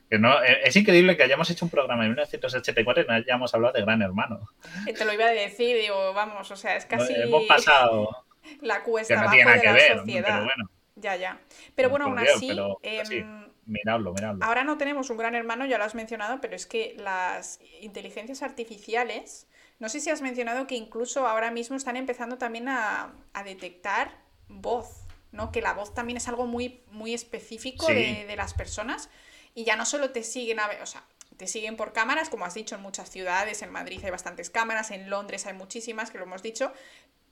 Que 0.09 0.19
no, 0.19 0.43
eh, 0.43 0.59
es 0.65 0.75
increíble 0.75 1.17
que 1.17 1.23
hayamos 1.23 1.49
hecho 1.49 1.65
un 1.65 1.71
programa 1.71 2.03
en 2.03 2.09
1984 2.09 3.03
y 3.03 3.07
no 3.07 3.13
hayamos 3.13 3.53
hablado 3.55 3.73
de 3.73 3.81
Gran 3.81 4.01
Hermano. 4.03 4.47
Te 4.85 5.05
lo 5.05 5.11
iba 5.11 5.25
a 5.25 5.31
decir, 5.31 5.75
digo, 5.75 6.13
vamos, 6.13 6.51
o 6.51 6.55
sea, 6.55 6.75
es 6.75 6.85
casi... 6.85 7.13
Hemos 7.15 7.45
pasado... 7.45 8.25
La 8.61 8.83
cuesta 8.83 9.15
que 9.15 9.21
no 9.21 9.31
tiene 9.31 9.45
nada 9.45 9.61
que 9.61 9.71
ver, 9.71 9.97
sociedad. 9.97 10.25
Pero 10.27 10.43
bueno. 10.43 10.69
Ya, 10.97 11.15
ya. 11.15 11.39
Pero 11.73 11.89
bueno, 11.89 12.05
aún 12.05 12.19
así... 12.19 12.51
Em, 12.83 13.47
miradlo, 13.65 14.13
miradlo. 14.13 14.45
Ahora 14.45 14.63
no 14.63 14.77
tenemos 14.77 15.09
un 15.09 15.17
gran 15.17 15.33
hermano, 15.33 15.65
ya 15.65 15.77
lo 15.77 15.85
has 15.85 15.95
mencionado, 15.95 16.39
pero 16.41 16.55
es 16.55 16.67
que 16.67 16.95
las 16.99 17.59
inteligencias 17.81 18.43
artificiales 18.43 19.47
no 19.79 19.89
sé 19.89 19.99
si 19.99 20.09
has 20.09 20.21
mencionado 20.21 20.67
que 20.67 20.75
incluso 20.75 21.27
ahora 21.27 21.51
mismo 21.51 21.75
están 21.75 21.97
empezando 21.97 22.37
también 22.37 22.67
a, 22.69 23.13
detectar 23.43 24.21
voz, 24.47 25.05
¿no? 25.31 25.51
Que 25.51 25.61
la 25.61 25.73
voz 25.73 25.93
también 25.93 26.17
es 26.17 26.27
algo 26.27 26.45
muy, 26.45 26.81
muy 26.91 27.13
específico 27.13 27.87
de, 27.87 28.33
las 28.35 28.53
personas 28.53 29.09
y 29.55 29.63
ya 29.63 29.75
no 29.75 29.85
solo 29.85 30.11
te 30.11 30.23
siguen 30.23 30.59
a 30.59 30.69
o 30.81 30.85
sea, 30.85 31.03
te 31.37 31.47
siguen 31.47 31.75
por 31.75 31.93
cámaras, 31.93 32.29
como 32.29 32.45
has 32.45 32.53
dicho, 32.53 32.75
en 32.75 32.81
muchas 32.81 33.09
ciudades, 33.09 33.61
en 33.61 33.71
Madrid 33.71 33.99
hay 34.03 34.11
bastantes 34.11 34.49
cámaras, 34.49 34.91
en 34.91 35.09
Londres 35.09 35.45
hay 35.45 35.53
muchísimas, 35.53 36.11
que 36.11 36.17
lo 36.17 36.25
hemos 36.25 36.43
dicho, 36.43 36.71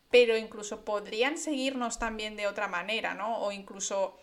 pero 0.10 0.38
incluso 0.38 0.84
podrían 0.84 1.38
seguirnos 1.38 2.00
también 2.00 2.36
de 2.36 2.48
otra 2.48 2.68
manera, 2.68 3.14
¿no? 3.14 3.40
O 3.40 3.52
incluso 3.52 4.18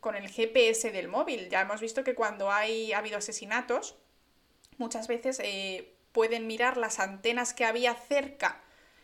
con 0.00 0.16
el 0.16 0.28
GPS 0.28 0.92
del 0.92 1.08
móvil. 1.08 1.48
Ya 1.48 1.62
hemos 1.62 1.80
visto 1.80 2.04
que 2.04 2.14
cuando 2.14 2.52
hay, 2.52 2.92
ha 2.92 2.98
habido 2.98 3.16
asesinatos, 3.16 3.96
muchas 4.76 5.08
veces 5.08 5.40
eh, 5.42 5.93
pueden 6.14 6.46
mirar 6.46 6.78
las 6.78 6.98
antenas 6.98 7.52
que 7.52 7.66
había 7.66 7.94
cerca 7.94 8.62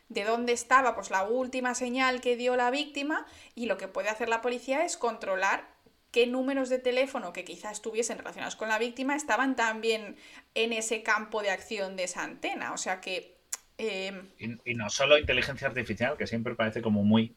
de 0.09 0.25
dónde 0.25 0.55
estaba 0.55 0.95
pues 0.95 1.11
la 1.11 1.25
última 1.25 1.75
señal 1.75 2.23
que 2.23 2.37
dio 2.37 2.57
la 2.57 2.71
víctima 2.71 3.27
y 3.55 3.67
lo 3.67 3.77
que 3.77 3.89
puede 3.89 4.09
hacer 4.09 4.31
la 4.31 4.41
policía 4.41 4.87
es 4.87 4.97
controlar 4.97 5.69
qué 6.11 6.27
números 6.27 6.71
de 6.71 6.79
teléfono 6.79 7.35
que 7.35 7.45
quizás 7.45 7.73
estuviesen 7.73 8.17
relacionados 8.17 8.57
con 8.57 8.69
la 8.69 8.79
víctima 8.79 9.15
estaban 9.15 9.55
también 9.55 10.17
en 10.55 10.73
ese 10.73 11.03
campo 11.03 11.43
de 11.43 11.51
acción 11.51 11.97
de 11.97 12.05
esa 12.05 12.25
antena. 12.25 12.73
O 12.73 12.79
sea 12.79 13.03
que 13.03 13.41
Em, 13.83 14.29
y, 14.67 14.75
no 14.75 14.91
solo 14.91 15.17
inteligencia 15.17 15.67
artificial, 15.67 16.19
que 16.19 16.27
siempre 16.27 16.55
parece 16.55 16.83
como 16.83 17.03
muy, 17.03 17.35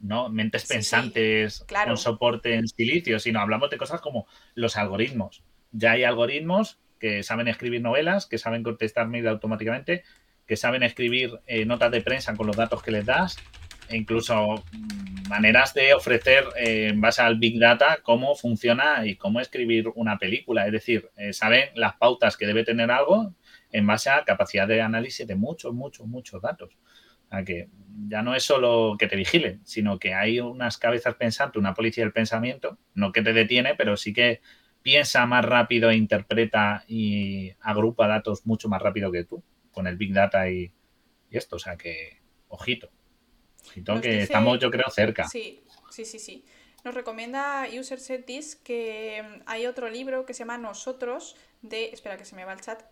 ¿no? 0.00 0.28
Mentes 0.28 0.66
pensantes 0.66 1.64
con 1.86 1.96
soporte 1.96 2.54
en 2.54 2.66
silicio, 2.66 3.20
sino 3.20 3.38
hablamos 3.38 3.70
de 3.70 3.78
cosas 3.78 4.00
como 4.00 4.26
los 4.56 4.76
algoritmos. 4.76 5.44
Ya 5.70 5.92
hay 5.92 6.02
algoritmos 6.02 6.80
que 7.04 7.22
saben 7.22 7.48
escribir 7.48 7.82
novelas, 7.82 8.24
que 8.24 8.38
saben 8.38 8.62
contestar 8.62 9.08
mail 9.08 9.28
automáticamente, 9.28 10.04
que 10.46 10.56
saben 10.56 10.82
escribir 10.82 11.38
eh, 11.46 11.66
notas 11.66 11.90
de 11.92 12.00
prensa 12.00 12.34
con 12.34 12.46
los 12.46 12.56
datos 12.56 12.82
que 12.82 12.90
les 12.92 13.04
das, 13.04 13.36
e 13.90 13.96
incluso 13.98 14.54
mm, 14.72 15.28
maneras 15.28 15.74
de 15.74 15.92
ofrecer 15.92 16.46
eh, 16.56 16.88
en 16.88 17.02
base 17.02 17.20
al 17.20 17.38
Big 17.38 17.60
Data 17.60 17.98
cómo 18.02 18.34
funciona 18.34 19.04
y 19.04 19.16
cómo 19.16 19.40
escribir 19.40 19.88
una 19.96 20.16
película. 20.18 20.64
Es 20.64 20.72
decir, 20.72 21.10
eh, 21.18 21.34
saben 21.34 21.68
las 21.74 21.94
pautas 21.96 22.38
que 22.38 22.46
debe 22.46 22.64
tener 22.64 22.90
algo 22.90 23.34
en 23.70 23.86
base 23.86 24.08
a 24.08 24.24
capacidad 24.24 24.66
de 24.66 24.80
análisis 24.80 25.26
de 25.26 25.34
muchos, 25.34 25.74
muchos, 25.74 26.06
muchos 26.06 26.40
datos. 26.40 26.74
O 27.26 27.28
sea 27.28 27.44
que 27.44 27.68
ya 28.08 28.22
no 28.22 28.34
es 28.34 28.44
solo 28.44 28.96
que 28.98 29.08
te 29.08 29.16
vigilen, 29.16 29.60
sino 29.64 29.98
que 29.98 30.14
hay 30.14 30.40
unas 30.40 30.78
cabezas 30.78 31.16
pensantes, 31.16 31.60
una 31.60 31.74
policía 31.74 32.02
del 32.02 32.14
pensamiento, 32.14 32.78
no 32.94 33.12
que 33.12 33.20
te 33.20 33.34
detiene, 33.34 33.74
pero 33.74 33.98
sí 33.98 34.14
que 34.14 34.40
piensa 34.84 35.24
más 35.24 35.42
rápido 35.42 35.88
e 35.90 35.96
interpreta 35.96 36.84
y 36.86 37.50
agrupa 37.62 38.06
datos 38.06 38.44
mucho 38.44 38.68
más 38.68 38.82
rápido 38.82 39.10
que 39.10 39.24
tú, 39.24 39.42
con 39.72 39.86
el 39.86 39.96
Big 39.96 40.12
Data 40.12 40.48
y, 40.50 40.70
esto. 41.30 41.56
O 41.56 41.58
sea 41.58 41.76
que, 41.76 42.20
ojito. 42.48 42.90
Ojito 43.66 44.00
que 44.02 44.22
estamos, 44.22 44.60
yo 44.60 44.70
creo, 44.70 44.88
cerca. 44.90 45.26
Sí, 45.26 45.64
sí, 45.90 46.04
sí, 46.04 46.18
sí. 46.18 46.44
Nos 46.84 46.94
recomienda 46.94 47.66
User 47.76 47.98
Set 47.98 48.26
que 48.62 49.24
hay 49.46 49.64
otro 49.64 49.88
libro 49.88 50.26
que 50.26 50.34
se 50.34 50.40
llama 50.40 50.58
Nosotros 50.58 51.34
de, 51.62 51.86
espera 51.86 52.18
que 52.18 52.26
se 52.26 52.36
me 52.36 52.44
va 52.44 52.52
el 52.52 52.60
chat, 52.60 52.82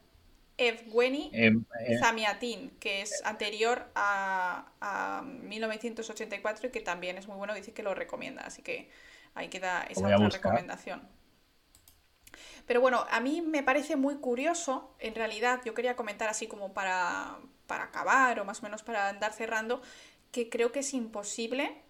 Evgeny 0.56 1.31
em, 1.35 1.64
eh, 1.86 1.98
Zamiatin, 1.98 2.70
que 2.81 3.02
es 3.02 3.23
anterior 3.24 3.86
a, 3.94 5.23
1984 5.43 6.69
y 6.69 6.70
que 6.70 6.81
también 6.81 7.19
es 7.19 7.28
muy 7.28 7.36
bueno, 7.36 7.55
dice 7.55 7.74
que 7.74 7.82
lo 7.82 7.94
recomienda, 7.94 8.43
así 8.43 8.62
que 8.62 8.89
ahí 9.35 9.48
queda 9.48 9.82
esa 9.90 10.06
otra 10.06 10.31
recomendación. 10.31 11.02
Pero 12.66 12.80
bueno, 12.80 13.06
a 13.10 13.20
mí 13.20 13.40
me 13.43 13.62
parece 13.62 13.97
muy 13.97 14.16
curioso, 14.16 14.94
en 14.98 15.14
realidad 15.14 15.60
yo 15.64 15.74
quería 15.74 15.97
comentar 15.97 16.28
así 16.28 16.47
como 16.47 16.72
para, 16.72 17.39
para 17.66 17.84
acabar 17.84 18.39
o 18.40 18.44
más 18.44 18.60
o 18.60 18.62
menos 18.62 18.82
para 18.82 19.09
andar 19.09 19.32
cerrando, 19.32 19.82
que 20.30 20.48
creo 20.48 20.72
que 20.72 20.80
es 20.80 20.94
imposible 20.94 21.82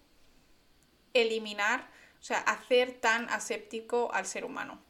eliminar, 1.13 1.89
o 2.19 2.23
sea, 2.23 2.39
hacer 2.39 2.93
tan 2.99 3.29
aséptico 3.29 4.11
al 4.13 4.25
ser 4.25 4.45
humano. 4.45 4.81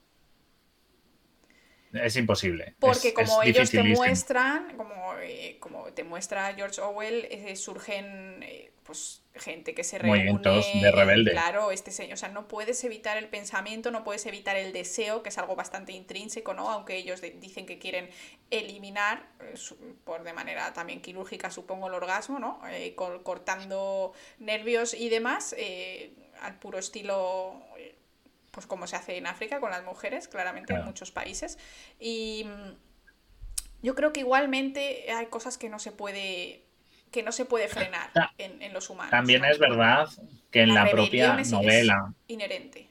Es 1.93 2.15
imposible. 2.15 2.75
Porque 2.79 3.13
como 3.13 3.43
ellos 3.43 3.69
te 3.69 3.83
muestran, 3.83 4.75
como, 4.75 5.15
eh, 5.21 5.57
como 5.59 5.85
te 5.93 6.03
muestra 6.03 6.53
George 6.55 6.81
Orwell, 6.81 7.27
eh, 7.29 7.55
surgen 7.55 8.41
eh, 8.41 8.71
pues 8.83 9.21
gente 9.35 9.73
que 9.75 9.83
se 9.83 9.99
reúne. 9.99 10.31
Movimientos 10.31 10.65
de 10.73 10.91
rebelde. 10.91 11.31
Claro, 11.31 11.71
este 11.71 11.91
señor. 11.91 12.13
O 12.13 12.17
sea, 12.17 12.29
no 12.29 12.47
puedes 12.47 12.83
evitar 12.83 13.17
el 13.17 13.27
pensamiento, 13.27 13.91
no 13.91 14.03
puedes 14.03 14.25
evitar 14.25 14.55
el 14.57 14.73
deseo, 14.73 15.21
que 15.23 15.29
es 15.29 15.37
algo 15.37 15.55
bastante 15.55 15.93
intrínseco, 15.93 16.53
¿no? 16.53 16.69
Aunque 16.69 16.97
ellos 16.97 17.21
dicen 17.39 17.65
que 17.65 17.77
quieren 17.77 18.09
eliminar, 18.49 19.27
por 20.03 20.23
de 20.23 20.33
manera 20.33 20.73
también 20.73 21.01
quirúrgica, 21.01 21.49
supongo, 21.49 21.87
el 21.87 21.93
orgasmo, 21.93 22.39
¿no? 22.39 22.61
cortando 23.23 24.13
nervios 24.39 24.93
y 24.93 25.09
demás, 25.09 25.55
al 26.41 26.59
puro 26.59 26.77
estilo 26.77 27.63
pues 28.53 28.67
como 28.67 28.85
se 28.85 28.95
hace 28.95 29.17
en 29.17 29.25
África 29.25 29.59
con 29.59 29.71
las 29.71 29.83
mujeres, 29.83 30.27
claramente 30.27 30.73
en 30.73 30.85
muchos 30.85 31.11
países. 31.11 31.57
Y 31.99 32.45
mm, 32.45 32.75
yo 33.81 33.95
creo 33.95 34.13
que 34.13 34.19
igualmente 34.19 35.11
hay 35.11 35.25
cosas 35.25 35.57
que 35.57 35.69
no 35.69 35.79
se 35.79 35.91
puede 35.91 36.61
que 37.11 37.21
no 37.21 37.31
se 37.31 37.45
puede 37.45 37.67
frenar 37.67 38.09
en, 38.39 38.73
los 38.73 38.89
humanos. 38.89 39.11
También 39.11 39.45
es 39.45 39.59
verdad 39.59 40.09
que 40.49 40.61
en 40.61 40.73
la, 40.73 40.89
propia 40.89 41.35
novela. 41.51 42.11
inherente. 42.27 42.89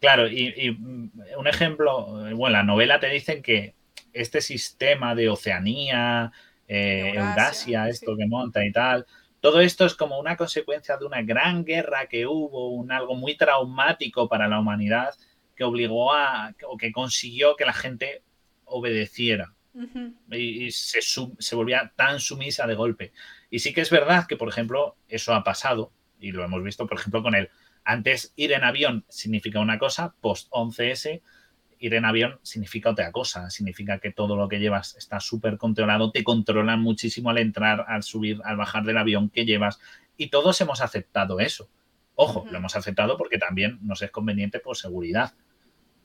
Claro, 0.00 0.28
y, 0.28 0.70
mm, 0.70 1.10
un 1.36 1.48
ejemplo, 1.48 2.06
bueno, 2.36 2.50
la 2.50 2.62
novela 2.62 3.00
te 3.00 3.08
dicen 3.08 3.42
que 3.42 3.74
este 4.12 4.40
sistema 4.40 5.16
de 5.16 5.28
Oceanía, 5.28 6.30
eh, 6.68 7.12
Eurasia, 7.16 7.88
esto 7.88 8.16
que 8.16 8.26
monta 8.26 8.64
y 8.64 8.70
tal, 8.70 9.04
todo 9.40 9.60
esto 9.60 9.84
es 9.84 9.94
como 9.94 10.18
una 10.18 10.36
consecuencia 10.36 10.96
de 10.96 11.06
una 11.06 11.22
gran 11.22 11.64
guerra 11.64 12.06
que 12.06 12.26
hubo, 12.26 12.70
un 12.70 12.92
algo 12.92 13.14
muy 13.14 13.36
traumático 13.36 14.28
para 14.28 14.48
la 14.48 14.60
humanidad 14.60 15.14
que 15.54 15.64
obligó 15.64 16.12
a, 16.12 16.54
o 16.68 16.76
que 16.76 16.92
consiguió 16.92 17.56
que 17.56 17.64
la 17.64 17.72
gente 17.72 18.22
obedeciera 18.64 19.54
y, 20.30 20.70
se, 20.72 21.00
se, 21.02 21.56
volvía 21.56 21.92
tan 21.94 22.18
sumisa 22.18 22.66
de 22.66 22.74
golpe. 22.74 23.12
Y 23.48 23.60
sí 23.60 23.72
que 23.72 23.80
es 23.80 23.90
verdad 23.90 24.26
que, 24.26 24.36
por 24.36 24.48
ejemplo, 24.48 24.96
eso 25.08 25.34
ha 25.34 25.44
pasado 25.44 25.92
y 26.18 26.32
lo 26.32 26.44
hemos 26.44 26.62
visto, 26.62 26.86
por 26.86 26.98
ejemplo, 26.98 27.22
con 27.22 27.34
el 27.34 27.48
antes 27.84 28.32
ir 28.36 28.52
en 28.52 28.64
avión 28.64 29.04
significa 29.08 29.60
una 29.60 29.78
cosa, 29.78 30.14
post 30.20 30.50
11S 30.50 31.22
ir 31.78 31.94
en 31.94 32.04
avión 32.04 32.38
significa 32.42 32.90
otra 32.90 33.12
cosa, 33.12 33.50
significa 33.50 33.98
que 33.98 34.12
todo 34.12 34.36
lo 34.36 34.48
que 34.48 34.58
llevas 34.58 34.96
está 34.96 35.20
súper 35.20 35.58
controlado, 35.58 36.10
te 36.10 36.24
controlan 36.24 36.80
muchísimo 36.80 37.30
al 37.30 37.38
entrar, 37.38 37.84
al 37.88 38.02
subir, 38.02 38.40
al 38.44 38.56
bajar 38.56 38.84
del 38.84 38.98
avión 38.98 39.30
que 39.30 39.44
llevas 39.44 39.78
y 40.16 40.28
todos 40.28 40.60
hemos 40.60 40.80
aceptado 40.80 41.40
eso. 41.40 41.68
Ojo, 42.14 42.44
lo 42.50 42.58
hemos 42.58 42.74
aceptado 42.74 43.16
porque 43.16 43.38
también 43.38 43.78
nos 43.82 44.02
es 44.02 44.10
conveniente 44.10 44.58
por 44.58 44.76
seguridad, 44.76 45.34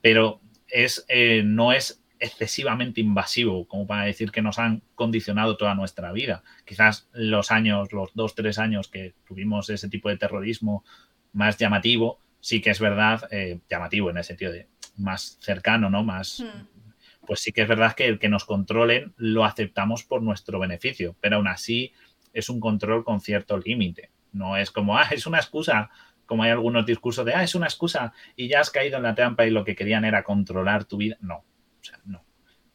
pero 0.00 0.40
es, 0.68 1.04
eh, 1.08 1.42
no 1.44 1.72
es 1.72 2.04
excesivamente 2.20 3.00
invasivo 3.00 3.66
como 3.66 3.86
para 3.86 4.04
decir 4.04 4.30
que 4.30 4.40
nos 4.40 4.58
han 4.58 4.82
condicionado 4.94 5.56
toda 5.56 5.74
nuestra 5.74 6.12
vida. 6.12 6.42
Quizás 6.64 7.08
los 7.12 7.50
años, 7.50 7.92
los 7.92 8.14
dos, 8.14 8.34
tres 8.34 8.58
años 8.58 8.88
que 8.88 9.14
tuvimos 9.26 9.68
ese 9.70 9.88
tipo 9.88 10.08
de 10.08 10.16
terrorismo 10.16 10.84
más 11.32 11.58
llamativo, 11.58 12.20
sí 12.40 12.60
que 12.60 12.70
es 12.70 12.80
verdad, 12.80 13.28
eh, 13.30 13.58
llamativo 13.68 14.10
en 14.10 14.18
el 14.18 14.24
sentido 14.24 14.52
de 14.52 14.68
más 14.96 15.38
cercano, 15.40 15.90
¿no? 15.90 16.02
Más, 16.02 16.40
hmm. 16.40 17.26
pues 17.26 17.40
sí 17.40 17.52
que 17.52 17.62
es 17.62 17.68
verdad 17.68 17.94
que 17.94 18.06
el 18.06 18.18
que 18.18 18.28
nos 18.28 18.44
controlen 18.44 19.14
lo 19.16 19.44
aceptamos 19.44 20.04
por 20.04 20.22
nuestro 20.22 20.58
beneficio, 20.58 21.16
pero 21.20 21.36
aún 21.36 21.48
así 21.48 21.92
es 22.32 22.48
un 22.48 22.60
control 22.60 23.04
con 23.04 23.20
cierto 23.20 23.58
límite. 23.58 24.10
No 24.32 24.56
es 24.56 24.70
como, 24.70 24.98
ah, 24.98 25.08
es 25.10 25.26
una 25.26 25.38
excusa, 25.38 25.90
como 26.26 26.42
hay 26.42 26.50
algunos 26.50 26.86
discursos 26.86 27.24
de, 27.24 27.34
ah, 27.34 27.42
es 27.42 27.54
una 27.54 27.66
excusa 27.66 28.12
y 28.36 28.48
ya 28.48 28.60
has 28.60 28.70
caído 28.70 28.96
en 28.96 29.04
la 29.04 29.14
trampa 29.14 29.46
y 29.46 29.50
lo 29.50 29.64
que 29.64 29.76
querían 29.76 30.04
era 30.04 30.24
controlar 30.24 30.84
tu 30.84 30.96
vida. 30.96 31.16
No, 31.20 31.36
o 31.36 31.84
sea, 31.84 31.98
no. 32.04 32.24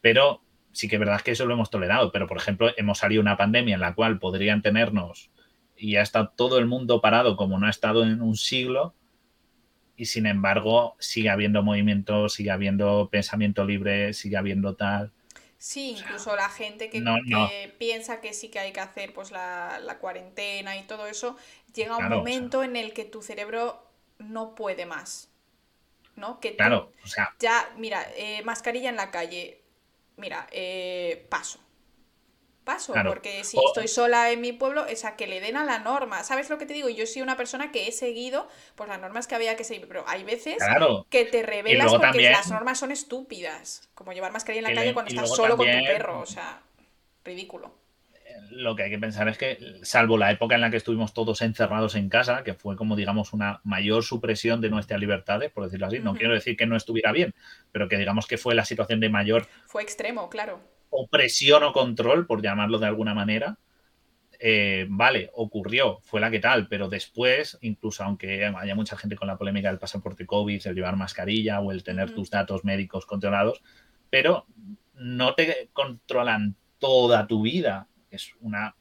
Pero 0.00 0.42
sí 0.72 0.88
que 0.88 0.96
es 0.96 1.00
verdad 1.00 1.20
que 1.20 1.32
eso 1.32 1.46
lo 1.46 1.54
hemos 1.54 1.70
tolerado, 1.70 2.12
pero 2.12 2.26
por 2.26 2.36
ejemplo, 2.36 2.70
hemos 2.76 2.98
salido 2.98 3.20
una 3.20 3.36
pandemia 3.36 3.74
en 3.74 3.80
la 3.80 3.94
cual 3.94 4.18
podrían 4.18 4.62
tenernos 4.62 5.30
y 5.76 5.96
ha 5.96 6.02
estado 6.02 6.32
todo 6.36 6.58
el 6.58 6.66
mundo 6.66 7.00
parado 7.00 7.36
como 7.36 7.58
no 7.58 7.66
ha 7.66 7.70
estado 7.70 8.04
en 8.04 8.20
un 8.22 8.36
siglo 8.36 8.94
y 10.00 10.06
sin 10.06 10.24
embargo 10.24 10.96
sigue 10.98 11.28
habiendo 11.28 11.62
movimiento, 11.62 12.30
sigue 12.30 12.50
habiendo 12.50 13.10
pensamiento 13.12 13.66
libre, 13.66 14.14
sigue 14.14 14.38
habiendo 14.38 14.74
tal. 14.74 15.12
Sí, 15.58 15.94
incluso 15.98 16.34
la 16.36 16.48
gente 16.48 16.88
que, 16.88 17.74
piensa 17.78 18.22
que 18.22 18.32
sí 18.32 18.48
que 18.48 18.60
hay 18.60 18.72
que 18.72 18.80
hacer 18.80 19.12
pues 19.12 19.30
la, 19.30 19.98
cuarentena 20.00 20.78
y 20.78 20.84
todo 20.84 21.06
eso, 21.06 21.36
llega 21.74 21.98
un 21.98 22.08
momento 22.08 22.64
en 22.64 22.76
el 22.76 22.94
que 22.94 23.04
tu 23.04 23.20
cerebro 23.20 23.86
no 24.18 24.54
puede 24.54 24.86
más. 24.86 25.28
¿No? 26.16 26.40
Que 26.40 26.56
claro, 26.56 26.92
o 27.04 27.06
sea. 27.06 27.34
Ya, 27.38 27.68
mira, 27.76 28.06
eh, 28.16 28.42
mascarilla 28.42 28.88
en 28.88 28.96
la 28.96 29.10
calle, 29.10 29.60
mira, 30.16 30.46
eh, 30.50 31.26
paso 31.28 31.60
paso, 32.64 32.94
porque 33.06 33.44
si 33.44 33.58
estoy 33.66 33.88
sola 33.88 34.30
en 34.30 34.40
mi 34.40 34.52
pueblo, 34.52 34.86
es 34.86 35.04
a 35.04 35.16
que 35.16 35.26
le 35.26 35.40
den 35.40 35.56
a 35.56 35.64
la 35.64 35.78
norma. 35.78 36.22
¿Sabes 36.24 36.50
lo 36.50 36.58
que 36.58 36.66
te 36.66 36.74
digo? 36.74 36.88
Yo 36.88 37.06
soy 37.06 37.22
una 37.22 37.36
persona 37.36 37.72
que 37.72 37.88
he 37.88 37.92
seguido 37.92 38.48
pues 38.74 38.88
las 38.88 39.00
normas 39.00 39.26
que 39.26 39.34
había 39.34 39.56
que 39.56 39.64
seguir, 39.64 39.86
pero 39.88 40.04
hay 40.06 40.24
veces 40.24 40.58
que 41.08 41.24
te 41.24 41.42
revelas 41.42 41.92
porque 41.92 42.30
las 42.30 42.50
normas 42.50 42.78
son 42.78 42.90
estúpidas, 42.90 43.88
como 43.94 44.12
llevar 44.12 44.32
mascarilla 44.32 44.68
en 44.68 44.74
la 44.74 44.80
calle 44.80 44.94
cuando 44.94 45.10
estás 45.10 45.34
solo 45.34 45.56
con 45.56 45.66
tu 45.66 45.84
perro, 45.84 46.20
o 46.20 46.26
sea, 46.26 46.60
ridículo. 47.24 47.78
Lo 48.50 48.74
que 48.74 48.84
hay 48.84 48.90
que 48.90 48.98
pensar 48.98 49.28
es 49.28 49.38
que, 49.38 49.58
salvo 49.82 50.16
la 50.16 50.30
época 50.30 50.54
en 50.54 50.60
la 50.60 50.70
que 50.70 50.76
estuvimos 50.76 51.14
todos 51.14 51.42
encerrados 51.42 51.94
en 51.94 52.08
casa, 52.08 52.42
que 52.42 52.54
fue 52.54 52.76
como, 52.76 52.96
digamos, 52.96 53.32
una 53.32 53.60
mayor 53.64 54.02
supresión 54.02 54.60
de 54.60 54.70
nuestras 54.70 54.98
libertades, 54.98 55.52
por 55.52 55.64
decirlo 55.64 55.86
así, 55.86 55.98
no 56.00 56.14
quiero 56.14 56.34
decir 56.34 56.56
que 56.56 56.66
no 56.66 56.76
estuviera 56.76 57.12
bien, 57.12 57.34
pero 57.70 57.88
que 57.88 57.96
digamos 57.96 58.26
que 58.26 58.38
fue 58.38 58.54
la 58.54 58.64
situación 58.64 58.98
de 59.00 59.08
mayor... 59.08 59.46
Fue 59.66 59.82
extremo, 59.82 60.28
claro 60.30 60.60
opresión 60.90 61.62
o 61.62 61.72
control, 61.72 62.26
por 62.26 62.42
llamarlo 62.42 62.78
de 62.78 62.86
alguna 62.86 63.14
manera, 63.14 63.58
eh, 64.42 64.86
vale, 64.88 65.30
ocurrió, 65.34 66.00
fue 66.02 66.18
la 66.18 66.30
que 66.30 66.40
tal, 66.40 66.66
pero 66.66 66.88
después, 66.88 67.58
incluso 67.60 68.02
aunque 68.04 68.46
haya 68.46 68.74
mucha 68.74 68.96
gente 68.96 69.14
con 69.14 69.28
la 69.28 69.36
polémica 69.36 69.68
del 69.68 69.78
pasaporte 69.78 70.24
COVID, 70.24 70.66
el 70.66 70.74
llevar 70.74 70.96
mascarilla 70.96 71.60
o 71.60 71.72
el 71.72 71.84
tener 71.84 72.14
tus 72.14 72.30
datos 72.30 72.64
médicos 72.64 73.04
controlados, 73.04 73.62
pero 74.08 74.46
no 74.94 75.34
te 75.34 75.68
controlan 75.74 76.56
toda 76.78 77.26
tu 77.26 77.42
vida. 77.42 77.88
Es 78.10 78.34
una 78.40 78.76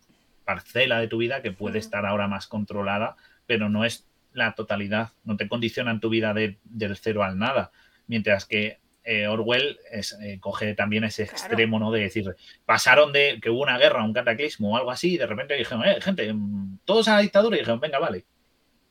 parcela 0.46 1.02
de 1.02 1.10
tu 1.10 1.18
vida 1.18 1.42
que 1.42 1.52
puede 1.52 1.78
estar 1.78 2.06
ahora 2.06 2.30
más 2.30 2.48
controlada, 2.48 3.18
pero 3.46 3.68
no 3.68 3.84
es 3.84 4.08
la 4.32 4.56
totalidad, 4.56 5.12
no 5.26 5.36
te 5.36 5.50
condicionan 5.50 6.00
tu 6.00 6.08
vida 6.08 6.34
del 6.34 6.98
cero 6.98 7.24
al 7.24 7.38
nada. 7.38 7.72
Mientras 8.08 8.46
que 8.46 8.80
eh, 9.04 9.28
Orwell 9.28 9.80
eh, 9.92 10.40
coge 10.40 10.76
también 10.76 11.04
ese 11.04 11.24
extremo, 11.24 11.80
¿no? 11.80 11.92
De 11.92 12.02
decir, 12.02 12.36
pasaron 12.66 13.14
de 13.14 13.40
que 13.42 13.50
hubo 13.50 13.62
una 13.62 13.78
guerra, 13.78 14.04
un 14.04 14.14
cataclismo 14.14 14.74
o 14.74 14.78
algo 14.78 14.92
así, 14.92 15.14
y 15.14 15.18
de 15.18 15.26
repente 15.26 15.56
dijeron, 15.56 15.86
eh, 15.86 16.02
gente, 16.02 16.32
mm, 16.34 16.80
todos 16.86 17.08
a 17.08 17.16
la 17.16 17.22
dictadura, 17.22 17.56
y 17.56 17.60
dijeron, 17.60 17.80
venga, 17.80 18.00
vale. 18.00 18.26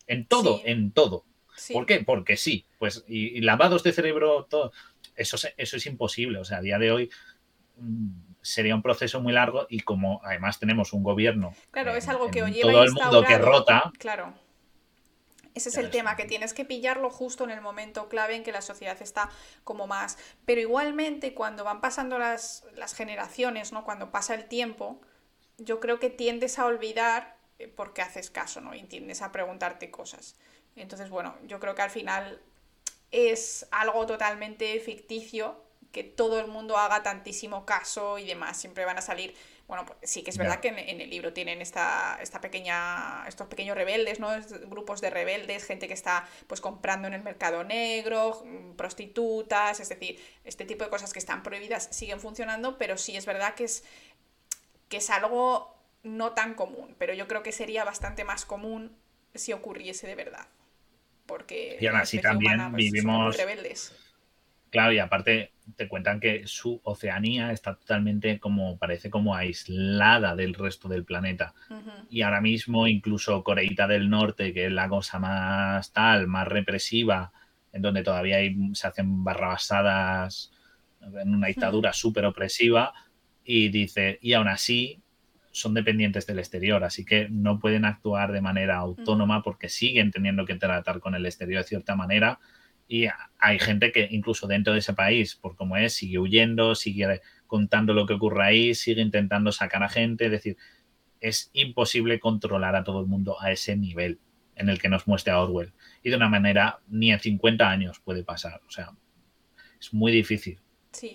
En 0.06 0.26
todo, 0.26 0.62
en 0.64 0.92
todo. 0.92 1.24
¿Por 1.72 1.86
qué? 1.86 2.00
Porque 2.00 2.36
sí. 2.36 2.66
Pues, 2.78 3.04
y, 3.08 3.40
lavados 3.42 3.82
de 3.82 3.92
cerebro, 3.92 4.46
todo. 4.48 4.72
Eso, 5.16 5.36
eso 5.56 5.76
es 5.76 5.86
imposible. 5.86 6.38
O 6.38 6.44
sea, 6.44 6.58
a 6.58 6.62
día 6.62 6.78
de 6.78 6.92
hoy 6.92 7.10
mm, 7.76 8.08
sería 8.40 8.74
un 8.74 8.82
proceso 8.82 9.20
muy 9.20 9.32
largo 9.32 9.66
y 9.68 9.80
como 9.80 10.20
además 10.24 10.58
tenemos 10.58 10.92
un 10.92 11.02
gobierno. 11.02 11.54
Claro, 11.70 11.94
es 11.94 12.08
algo 12.08 12.30
que 12.30 12.40
Todo 12.40 12.84
el 12.84 12.92
mundo 12.92 13.22
que 13.24 13.38
rota. 13.38 13.92
Claro 13.98 14.47
ese 15.58 15.68
es 15.68 15.76
el 15.76 15.90
tema, 15.90 16.16
que 16.16 16.24
tienes 16.24 16.54
que 16.54 16.64
pillarlo 16.64 17.10
justo 17.10 17.44
en 17.44 17.50
el 17.50 17.60
momento 17.60 18.08
clave 18.08 18.34
en 18.34 18.42
que 18.42 18.52
la 18.52 18.62
sociedad 18.62 19.00
está 19.00 19.30
como 19.64 19.86
más. 19.86 20.18
Pero 20.44 20.60
igualmente, 20.60 21.34
cuando 21.34 21.64
van 21.64 21.80
pasando 21.80 22.18
las, 22.18 22.64
generaciones, 22.96 23.72
¿no? 23.72 23.84
Cuando 23.84 24.10
pasa 24.10 24.34
el 24.34 24.46
tiempo, 24.48 25.00
yo 25.58 25.80
creo 25.80 25.98
que 25.98 26.10
tiendes 26.10 26.58
a 26.58 26.66
olvidar 26.66 27.36
eh, 27.58 27.68
porque 27.68 28.02
haces 28.02 28.30
caso, 28.30 28.60
¿no? 28.60 28.74
Y 28.74 28.82
tiendes 28.84 29.22
a 29.22 29.32
preguntarte 29.32 29.90
cosas. 29.90 30.36
Entonces, 30.76 31.10
bueno, 31.10 31.36
yo 31.46 31.60
creo 31.60 31.74
que 31.74 31.82
al 31.82 31.90
final 31.90 32.40
es 33.10 33.66
algo 33.70 34.06
totalmente 34.06 34.78
ficticio 34.80 35.62
que 35.92 36.04
todo 36.04 36.38
el 36.38 36.46
mundo 36.46 36.76
haga 36.76 37.02
tantísimo 37.02 37.64
caso 37.64 38.18
y 38.18 38.26
demás. 38.26 38.56
Siempre 38.58 38.84
van 38.84 38.98
a 38.98 39.02
salir 39.02 39.34
bueno, 39.68 39.84
pues 39.84 39.98
sí 40.10 40.22
que 40.22 40.30
es 40.30 40.38
verdad 40.38 40.60
que 40.60 40.68
en, 40.68 41.00
el 41.02 41.10
libro 41.10 41.34
tienen 41.34 41.60
esta, 41.60 42.18
esta 42.22 42.40
pequeña, 42.40 43.24
estos 43.28 43.48
pequeños 43.48 43.76
rebeldes, 43.76 44.18
¿no? 44.18 44.30
Grupos 44.66 45.02
de 45.02 45.10
rebeldes, 45.10 45.64
gente 45.64 45.86
que 45.86 45.92
está 45.92 46.26
pues 46.46 46.62
comprando 46.62 47.06
en 47.06 47.12
el 47.12 47.22
mercado 47.22 47.62
negro, 47.64 48.42
mm, 48.46 48.76
prostitutas, 48.76 49.78
es 49.78 49.90
decir, 49.90 50.18
este 50.44 50.64
tipo 50.64 50.84
de 50.84 50.90
cosas 50.90 51.12
que 51.12 51.18
están 51.18 51.42
prohibidas 51.42 51.86
siguen 51.92 52.18
funcionando, 52.18 52.78
pero 52.78 52.96
sí 52.96 53.14
es 53.14 53.26
verdad 53.26 53.54
que 53.54 53.64
es, 53.64 53.84
que 54.88 54.96
es 54.96 55.10
algo 55.10 55.76
no 56.02 56.32
tan 56.32 56.54
común, 56.54 56.96
pero 56.98 57.12
yo 57.12 57.28
creo 57.28 57.42
que 57.42 57.52
sería 57.52 57.84
bastante 57.84 58.24
más 58.24 58.46
común 58.46 58.96
si 59.34 59.52
ocurriese 59.52 60.06
de 60.06 60.14
verdad. 60.14 60.46
Porque 61.26 61.76
y 61.78 61.86
aún 61.86 61.98
así 61.98 62.22
también 62.22 62.70
pues, 62.70 62.90
vivimos 62.90 63.36
rebeldes 63.36 63.92
Claro, 64.70 64.92
y 64.92 64.98
aparte 64.98 65.52
te 65.76 65.88
cuentan 65.88 66.20
que 66.20 66.46
su 66.46 66.80
Oceanía 66.84 67.52
está 67.52 67.74
totalmente 67.74 68.38
como, 68.38 68.78
parece 68.78 69.10
como 69.10 69.34
aislada 69.34 70.34
del 70.34 70.54
resto 70.54 70.88
del 70.88 71.04
planeta. 71.04 71.54
Y 72.10 72.22
ahora 72.22 72.40
mismo 72.40 72.86
incluso 72.86 73.42
Coreita 73.44 73.86
del 73.86 74.08
Norte, 74.10 74.52
que 74.52 74.66
es 74.66 74.72
la 74.72 74.88
cosa 74.88 75.18
más 75.18 75.92
tal, 75.92 76.26
más 76.26 76.48
represiva, 76.48 77.32
en 77.72 77.82
donde 77.82 78.02
todavía 78.02 78.38
se 78.72 78.86
hacen 78.86 79.24
barrabasadas 79.24 80.52
en 81.00 81.34
una 81.34 81.48
dictadura 81.48 81.92
súper 81.92 82.24
opresiva, 82.24 82.92
y 83.44 83.68
dice, 83.68 84.18
y 84.20 84.34
aún 84.34 84.48
así 84.48 85.00
son 85.50 85.74
dependientes 85.74 86.26
del 86.26 86.38
exterior, 86.38 86.84
así 86.84 87.04
que 87.04 87.28
no 87.30 87.58
pueden 87.58 87.84
actuar 87.84 88.32
de 88.32 88.42
manera 88.42 88.76
autónoma 88.76 89.42
porque 89.42 89.68
siguen 89.68 90.10
teniendo 90.10 90.44
que 90.44 90.56
tratar 90.56 91.00
con 91.00 91.14
el 91.14 91.24
exterior 91.24 91.62
de 91.62 91.68
cierta 91.68 91.96
manera 91.96 92.38
y 92.88 93.06
hay 93.38 93.58
gente 93.58 93.92
que 93.92 94.08
incluso 94.10 94.46
dentro 94.46 94.72
de 94.72 94.78
ese 94.78 94.94
país, 94.94 95.36
por 95.36 95.54
como 95.56 95.76
es, 95.76 95.92
sigue 95.92 96.18
huyendo, 96.18 96.74
sigue 96.74 97.20
contando 97.46 97.92
lo 97.92 98.06
que 98.06 98.14
ocurre 98.14 98.44
ahí, 98.44 98.74
sigue 98.74 99.02
intentando 99.02 99.52
sacar 99.52 99.82
a 99.82 99.90
gente. 99.90 100.24
Es 100.24 100.30
decir, 100.30 100.56
es 101.20 101.50
imposible 101.52 102.18
controlar 102.18 102.74
a 102.74 102.84
todo 102.84 103.00
el 103.00 103.06
mundo 103.06 103.40
a 103.40 103.52
ese 103.52 103.76
nivel 103.76 104.18
en 104.56 104.70
el 104.70 104.80
que 104.80 104.88
nos 104.88 105.06
muestra 105.06 105.38
Orwell. 105.38 105.74
Y 106.02 106.08
de 106.08 106.16
una 106.16 106.30
manera 106.30 106.80
ni 106.88 107.12
en 107.12 107.20
50 107.20 107.68
años 107.68 108.00
puede 108.00 108.24
pasar. 108.24 108.62
O 108.66 108.70
sea, 108.70 108.90
es 109.78 109.92
muy 109.92 110.10
difícil. 110.10 110.58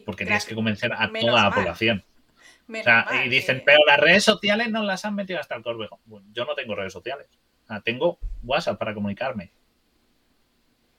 porque 0.06 0.26
tienes 0.26 0.46
que 0.46 0.54
convencer 0.54 0.94
a 0.94 1.12
toda 1.12 1.44
la 1.44 1.52
población. 1.52 2.06
y 3.26 3.30
dicen, 3.30 3.64
pero 3.66 3.80
las 3.88 4.00
redes 4.00 4.24
sociales 4.24 4.70
no 4.70 4.84
las 4.84 5.06
han 5.06 5.16
metido 5.16 5.40
hasta 5.40 5.56
el 5.56 5.64
corbejo. 5.64 6.00
yo 6.32 6.46
no 6.46 6.54
tengo 6.54 6.76
redes 6.76 6.94
sociales. 6.94 7.28
tengo 7.84 8.20
WhatsApp 8.44 8.78
para 8.78 8.94
comunicarme 8.94 9.52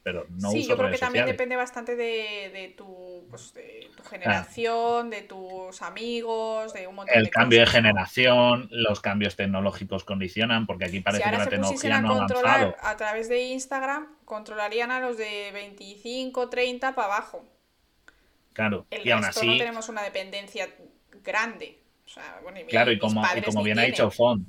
pero 0.04 0.26
no 0.28 0.50
Sí, 0.50 0.68
yo 0.68 0.76
creo 0.76 0.90
que 0.90 0.98
también 0.98 1.24
depende 1.24 1.56
bastante 1.56 1.96
de, 1.96 2.74
tu, 2.76 3.26
pues, 3.30 3.54
de 3.54 3.90
tu 3.96 4.02
generación, 4.04 5.08
de 5.08 5.22
tus 5.22 5.80
amigos, 5.80 6.74
de 6.74 6.86
un 6.86 6.96
montón 6.96 7.16
El 7.16 7.30
cambio 7.30 7.60
de 7.60 7.66
generación, 7.66 8.68
los 8.70 9.00
cambios 9.00 9.34
tecnológicos 9.34 10.04
condicionan, 10.04 10.66
porque 10.66 10.84
aquí 10.84 11.00
parece 11.00 11.24
que 11.24 11.38
la 11.38 11.46
tecnología 11.46 12.02
no 12.02 12.12
ha 12.12 12.16
avanzado. 12.16 12.76
A 12.82 12.96
través 12.98 13.30
de 13.30 13.44
Instagram, 13.44 14.08
controlarían 14.26 14.90
a 14.90 15.00
los 15.00 15.16
de 15.16 15.50
25, 15.54 16.50
30 16.50 16.94
para 16.94 17.06
abajo. 17.06 17.48
Claro, 18.52 18.86
y 18.90 19.10
aún 19.10 19.24
así. 19.24 19.46
no 19.46 19.56
tenemos 19.56 19.88
una 19.88 20.02
dependencia 20.02 20.68
grande. 21.24 21.80
claro, 22.68 22.92
y 22.92 22.98
como, 22.98 23.24
y 23.34 23.40
como 23.40 23.62
bien 23.62 23.78
ha 23.78 23.84
dicho 23.84 24.10
Font, 24.10 24.46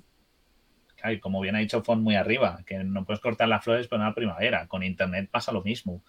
y 1.11 1.19
como 1.19 1.41
bien 1.41 1.55
ha 1.55 1.59
dicho 1.59 1.83
Font 1.83 2.01
muy 2.01 2.15
arriba, 2.15 2.63
que 2.65 2.83
no 2.83 3.05
puedes 3.05 3.21
cortar 3.21 3.47
las 3.47 3.63
flores 3.63 3.87
pero 3.87 4.01
en 4.01 4.07
la 4.07 4.15
primavera. 4.15 4.67
Con 4.67 4.83
Internet 4.83 5.29
pasa 5.31 5.51
lo 5.51 5.63
mismo. 5.63 6.03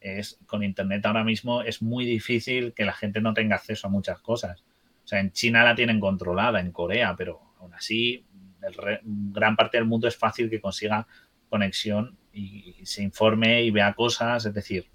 Es, 0.00 0.38
con 0.46 0.62
Internet 0.62 1.04
ahora 1.06 1.24
mismo 1.24 1.62
es 1.62 1.82
muy 1.82 2.06
difícil 2.06 2.72
que 2.72 2.84
la 2.84 2.92
gente 2.92 3.20
no 3.20 3.34
tenga 3.34 3.56
acceso 3.56 3.86
a 3.86 3.90
muchas 3.90 4.20
cosas. 4.20 4.64
O 5.04 5.08
sea, 5.08 5.20
en 5.20 5.32
China 5.32 5.64
la 5.64 5.74
tienen 5.74 6.00
controlada, 6.00 6.60
en 6.60 6.70
Corea, 6.70 7.14
pero 7.16 7.40
aún 7.58 7.74
así, 7.74 8.26
gran 9.02 9.56
parte 9.56 9.78
del 9.78 9.86
mundo 9.86 10.06
es 10.06 10.16
fácil 10.16 10.50
que 10.50 10.60
consiga 10.60 11.06
conexión 11.48 12.18
y, 12.32 12.76
se 12.84 13.02
informe 13.02 13.62
y 13.62 13.70
vea 13.70 13.94
cosas. 13.94 14.44
Es 14.44 14.54
decir, 14.54 14.86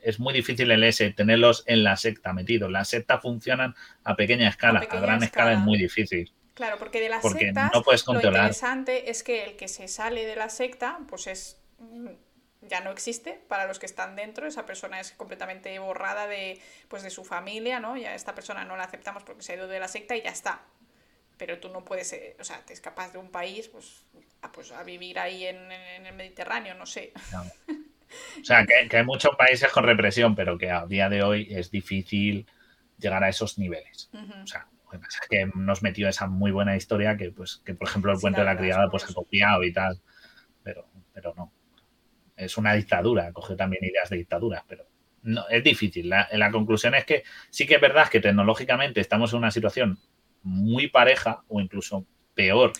es 0.00 0.18
muy 0.18 0.32
difícil 0.32 0.70
el 0.70 0.82
S, 0.84 1.12
tenerlos 1.12 1.64
en 1.66 1.84
la 1.84 1.96
secta 1.96 2.32
metidos. 2.32 2.70
Las 2.70 2.88
sectas 2.88 3.20
funcionan 3.20 3.74
a 4.04 4.16
pequeña 4.16 4.48
escala, 4.48 4.80
a, 4.80 5.00
gran 5.00 5.22
escala 5.22 5.52
es 5.52 5.58
muy 5.58 5.78
difícil. 5.78 6.32
Claro, 6.60 6.76
porque 6.78 7.00
de 7.00 7.08
las 7.08 7.22
sectas 7.22 7.72
lo 8.06 8.14
interesante 8.16 9.10
es 9.10 9.22
que 9.22 9.44
el 9.44 9.56
que 9.56 9.66
se 9.66 9.88
sale 9.88 10.26
de 10.26 10.36
la 10.36 10.50
secta, 10.50 10.98
pues 11.08 11.26
es 11.26 11.58
mm, 11.78 12.08
ya 12.60 12.82
no 12.82 12.90
existe 12.90 13.40
para 13.48 13.66
los 13.66 13.78
que 13.78 13.86
están 13.86 14.14
dentro, 14.14 14.46
esa 14.46 14.66
persona 14.66 15.00
es 15.00 15.12
completamente 15.12 15.78
borrada 15.78 16.26
de, 16.26 16.60
pues 16.88 17.02
de 17.02 17.08
su 17.08 17.24
familia, 17.24 17.80
¿no? 17.80 17.96
Ya 17.96 18.14
esta 18.14 18.34
persona 18.34 18.66
no 18.66 18.76
la 18.76 18.84
aceptamos 18.84 19.22
porque 19.22 19.42
se 19.42 19.52
ha 19.52 19.56
ido 19.56 19.68
de 19.68 19.80
la 19.80 19.88
secta 19.88 20.14
y 20.16 20.20
ya 20.20 20.28
está. 20.28 20.60
Pero 21.38 21.58
tú 21.60 21.70
no 21.70 21.82
puedes, 21.82 22.12
eh, 22.12 22.36
o 22.38 22.44
sea, 22.44 22.60
te 22.66 22.74
escapas 22.74 23.14
de 23.14 23.18
un 23.18 23.30
país, 23.30 23.68
pues 23.68 24.02
a, 24.42 24.52
pues, 24.52 24.70
a 24.70 24.82
vivir 24.82 25.18
ahí 25.18 25.46
en, 25.46 25.72
el 25.72 26.12
Mediterráneo, 26.12 26.74
no 26.74 26.84
sé. 26.84 27.14
O 28.38 28.44
sea, 28.44 28.66
que, 28.66 28.94
hay 28.94 29.04
muchos 29.06 29.34
países 29.34 29.72
con 29.72 29.84
represión, 29.84 30.34
pero 30.34 30.58
que 30.58 30.70
a 30.70 30.84
día 30.84 31.08
de 31.08 31.22
hoy 31.22 31.48
es 31.48 31.70
difícil 31.70 32.44
llegar 32.98 33.24
a 33.24 33.30
esos 33.30 33.56
niveles. 33.56 34.10
O 34.12 34.46
sea, 34.46 34.66
lo 34.92 34.98
que 34.98 35.06
pasa 35.06 35.20
es 35.22 35.28
que 35.28 35.50
nos 35.54 35.82
metió 35.82 36.08
esa 36.08 36.26
muy 36.26 36.50
buena 36.50 36.76
historia 36.76 37.16
que, 37.16 37.30
pues, 37.30 37.62
que 37.64 37.74
por 37.74 37.88
ejemplo, 37.88 38.12
el 38.12 38.20
cuento 38.20 38.40
de 38.40 38.46
la 38.46 38.56
criada 38.56 38.88
pues 38.90 39.08
ha 39.08 39.14
copiado 39.14 39.62
y 39.62 39.72
tal. 39.72 40.00
Pero, 40.62 40.86
pero 41.12 41.34
no. 41.36 41.52
Es 42.36 42.56
una 42.56 42.74
dictadura, 42.74 43.32
coge 43.32 43.54
también 43.54 43.84
ideas 43.84 44.08
de 44.10 44.16
dictadura, 44.16 44.64
pero 44.66 44.86
no, 45.22 45.46
es 45.48 45.62
difícil. 45.62 46.08
La, 46.08 46.28
la 46.32 46.50
conclusión 46.50 46.94
es 46.94 47.04
que 47.04 47.22
sí 47.50 47.66
que 47.66 47.76
es 47.76 47.80
verdad 47.80 48.08
que 48.08 48.20
tecnológicamente 48.20 49.00
estamos 49.00 49.32
en 49.32 49.38
una 49.38 49.50
situación 49.50 49.98
muy 50.42 50.88
pareja 50.88 51.42
o 51.48 51.60
incluso 51.60 52.06
peor 52.34 52.72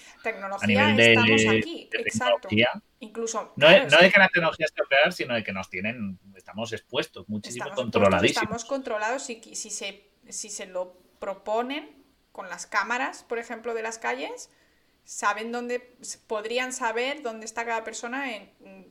a 0.61 0.67
nivel 0.67 0.97
de, 0.97 1.13
estamos 1.13 1.47
aquí, 1.47 1.89
tecnología. 1.91 2.83
Incluso, 3.01 3.53
no, 3.57 3.69
es, 3.69 3.91
de 3.91 4.11
que 4.11 4.19
la 4.19 4.29
tecnología 4.29 4.67
esté 4.67 4.83
peor, 4.89 5.13
sino 5.13 5.35
de 5.35 5.43
que 5.43 5.53
nos 5.53 5.71
tienen, 5.71 6.19
estamos 6.37 6.73
expuestos, 6.73 7.29
muchísimo 7.29 7.71
controladísimos. 7.75 8.43
Estamos 8.43 8.65
controlados 8.65 9.31
y 9.31 9.41
si 9.55 9.71
se, 9.71 10.11
si 10.29 10.51
se 10.51 10.67
lo 10.67 10.99
proponen, 11.19 12.00
con 12.33 12.49
las 12.49 12.67
cámaras, 12.67 13.25
por 13.25 13.39
ejemplo, 13.39 13.75
de 13.75 13.83
las 13.83 13.99
calles, 13.99 14.51
saben 15.11 15.51
dónde, 15.51 15.97
podrían 16.29 16.73
saber 16.73 17.23
dónde 17.23 17.45
está 17.45 17.65
cada 17.65 17.83
persona 17.83 18.37
en, 18.37 18.51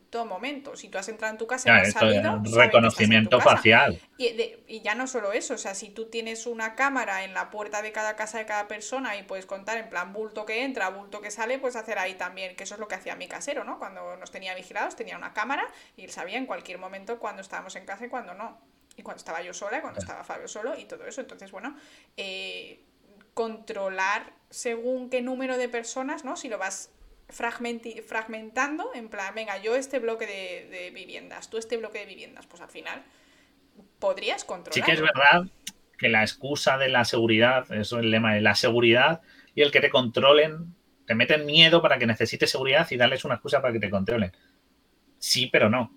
todo 0.09 0.25
momento. 0.25 0.75
Si 0.75 0.89
tú 0.89 0.97
has 0.97 1.07
entrado 1.07 1.31
en 1.31 1.37
tu 1.37 1.45
casa 1.45 1.69
y 1.69 1.71
has 1.71 1.93
salido, 1.93 2.41
reconocimiento 2.51 3.39
facial. 3.39 4.01
Y, 4.17 4.81
ya 4.81 4.95
no 4.95 5.07
solo 5.07 5.31
eso, 5.31 5.53
o 5.53 5.57
sea, 5.57 5.75
si 5.75 5.89
tú 5.89 6.09
tienes 6.09 6.47
una 6.47 6.75
cámara 6.75 7.23
en 7.23 7.33
la 7.33 7.51
puerta 7.51 7.81
de 7.81 7.91
cada 7.91 8.15
casa 8.15 8.39
de 8.39 8.45
cada 8.45 8.67
persona 8.67 9.15
y 9.17 9.23
puedes 9.23 9.45
contar 9.45 9.77
en 9.77 9.87
plan 9.87 10.11
bulto 10.11 10.45
que 10.45 10.63
entra, 10.63 10.89
bulto 10.89 11.21
que 11.21 11.31
sale, 11.31 11.59
pues 11.59 11.75
hacer 11.75 11.99
ahí 11.99 12.15
también, 12.15 12.55
que 12.55 12.63
eso 12.63 12.73
es 12.73 12.79
lo 12.79 12.87
que 12.87 12.95
hacía 12.95 13.15
mi 13.15 13.27
casero, 13.27 13.63
¿no? 13.63 13.77
Cuando 13.77 14.17
nos 14.17 14.31
tenía 14.31 14.55
vigilados, 14.55 14.95
tenía 14.95 15.15
una 15.15 15.31
cámara 15.33 15.67
y 15.95 16.03
él 16.03 16.09
sabía 16.09 16.37
en 16.37 16.47
cualquier 16.47 16.79
momento 16.79 17.19
cuando 17.19 17.41
estábamos 17.41 17.75
en 17.75 17.85
casa 17.85 18.05
y 18.05 18.09
cuando 18.09 18.33
no. 18.33 18.59
Y 18.97 19.03
cuando 19.03 19.19
estaba 19.19 19.41
yo 19.41 19.53
sola, 19.53 19.77
y 19.77 19.81
cuando 19.81 19.99
estaba 19.99 20.25
Fabio 20.25 20.49
solo 20.49 20.77
y 20.77 20.83
todo 20.83 21.05
eso. 21.05 21.21
Entonces, 21.21 21.51
bueno, 21.51 21.77
eh, 22.17 22.83
controlar 23.39 24.33
según 24.49 25.09
qué 25.09 25.21
número 25.21 25.57
de 25.57 25.69
personas, 25.69 26.25
¿no? 26.25 26.35
Si 26.35 26.49
lo 26.49 26.57
vas 26.57 26.91
fragmentando, 27.29 28.91
en 28.93 29.07
plan, 29.07 29.33
venga, 29.33 29.57
yo 29.61 29.77
este 29.77 29.99
bloque 29.99 30.27
de, 30.27 30.91
viviendas, 30.93 31.49
tú 31.49 31.57
este 31.57 31.77
bloque 31.77 31.99
de 31.99 32.05
viviendas, 32.05 32.47
pues 32.47 32.61
al 32.61 32.67
final 32.67 33.01
podrías 33.97 34.43
controlar. 34.43 34.73
Sí 34.73 34.81
que 34.81 34.91
es 34.91 34.99
verdad 34.99 35.49
que 35.97 36.09
la 36.09 36.21
excusa 36.21 36.77
de 36.77 36.89
la 36.89 37.05
seguridad, 37.05 37.71
eso 37.71 37.99
es 37.99 38.03
el 38.03 38.11
lema 38.11 38.33
de 38.33 38.41
la 38.41 38.55
seguridad, 38.55 39.21
y 39.55 39.61
el 39.61 39.71
que 39.71 39.79
te 39.79 39.89
controlen, 39.89 40.75
te 41.07 41.15
meten 41.15 41.45
miedo 41.45 41.81
para 41.81 41.97
que 41.97 42.07
necesites 42.07 42.51
seguridad 42.51 42.91
y 42.91 42.97
darles 42.97 43.23
una 43.23 43.35
excusa 43.35 43.61
para 43.61 43.71
que 43.71 43.79
te 43.79 43.89
controlen. 43.89 44.33
Sí, 45.17 45.47
pero 45.49 45.69
no. 45.69 45.93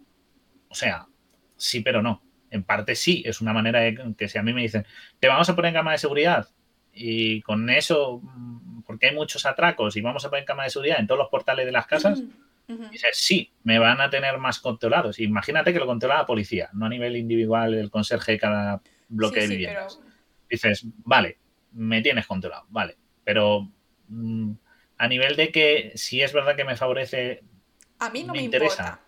O 0.68 0.76
sea, 0.76 1.08
sí, 1.56 1.80
pero 1.80 2.02
no. 2.02 2.22
en 2.52 2.62
parte 2.62 2.94
sí, 2.94 3.24
es 3.26 3.40
una 3.40 3.52
manera 3.52 3.80
de 3.80 4.14
que 4.16 4.28
si 4.28 4.38
a 4.38 4.44
mí 4.44 4.52
me 4.52 4.62
dicen, 4.62 4.86
te 5.18 5.26
vamos 5.26 5.48
a 5.48 5.56
poner 5.56 5.72
cámara 5.72 5.94
de 5.94 5.98
seguridad 5.98 6.48
y 6.92 7.40
con 7.42 7.70
eso, 7.70 8.20
mm, 8.22 8.82
porque 8.82 9.08
hay 9.08 9.14
muchos 9.14 9.46
atracos 9.46 9.96
y 9.96 10.00
vamos 10.00 10.24
a 10.24 10.30
poner 10.30 10.44
cámara 10.44 10.64
de 10.64 10.70
seguridad 10.70 11.00
en 11.00 11.06
todos 11.06 11.18
los 11.18 11.28
portales 11.28 11.66
de 11.66 11.72
las 11.72 11.86
casas, 11.86 12.22
dices, 12.90 13.10
sí, 13.12 13.52
me 13.64 13.78
van 13.78 14.00
a 14.00 14.08
tener 14.08 14.38
más 14.38 14.58
controlados. 14.58 15.18
Imagínate 15.18 15.72
que 15.72 15.78
lo 15.78 15.86
controla 15.86 16.18
la 16.18 16.26
policía, 16.26 16.70
no 16.72 16.86
a 16.86 16.88
nivel 16.88 17.16
individual 17.16 17.74
el 17.74 17.90
conserje 17.90 18.32
de 18.32 18.38
cada 18.38 18.82
bloque 19.08 19.40
de 19.40 19.48
viviendas. 19.48 20.00
Dices, 20.48 20.84
vale, 21.04 21.38
me 21.72 22.02
tienes 22.02 22.26
controlado, 22.26 22.66
vale, 22.68 22.96
pero 23.24 23.68
mm, 24.08 24.52
a 24.98 25.08
nivel 25.08 25.36
de 25.36 25.50
que 25.50 25.92
si 25.94 26.22
es 26.22 26.32
verdad 26.32 26.56
que 26.56 26.64
me 26.64 26.76
favorece, 26.76 27.42
a 27.98 28.10
mí 28.10 28.24
no 28.24 28.32
me, 28.32 28.42
interesa. 28.42 29.00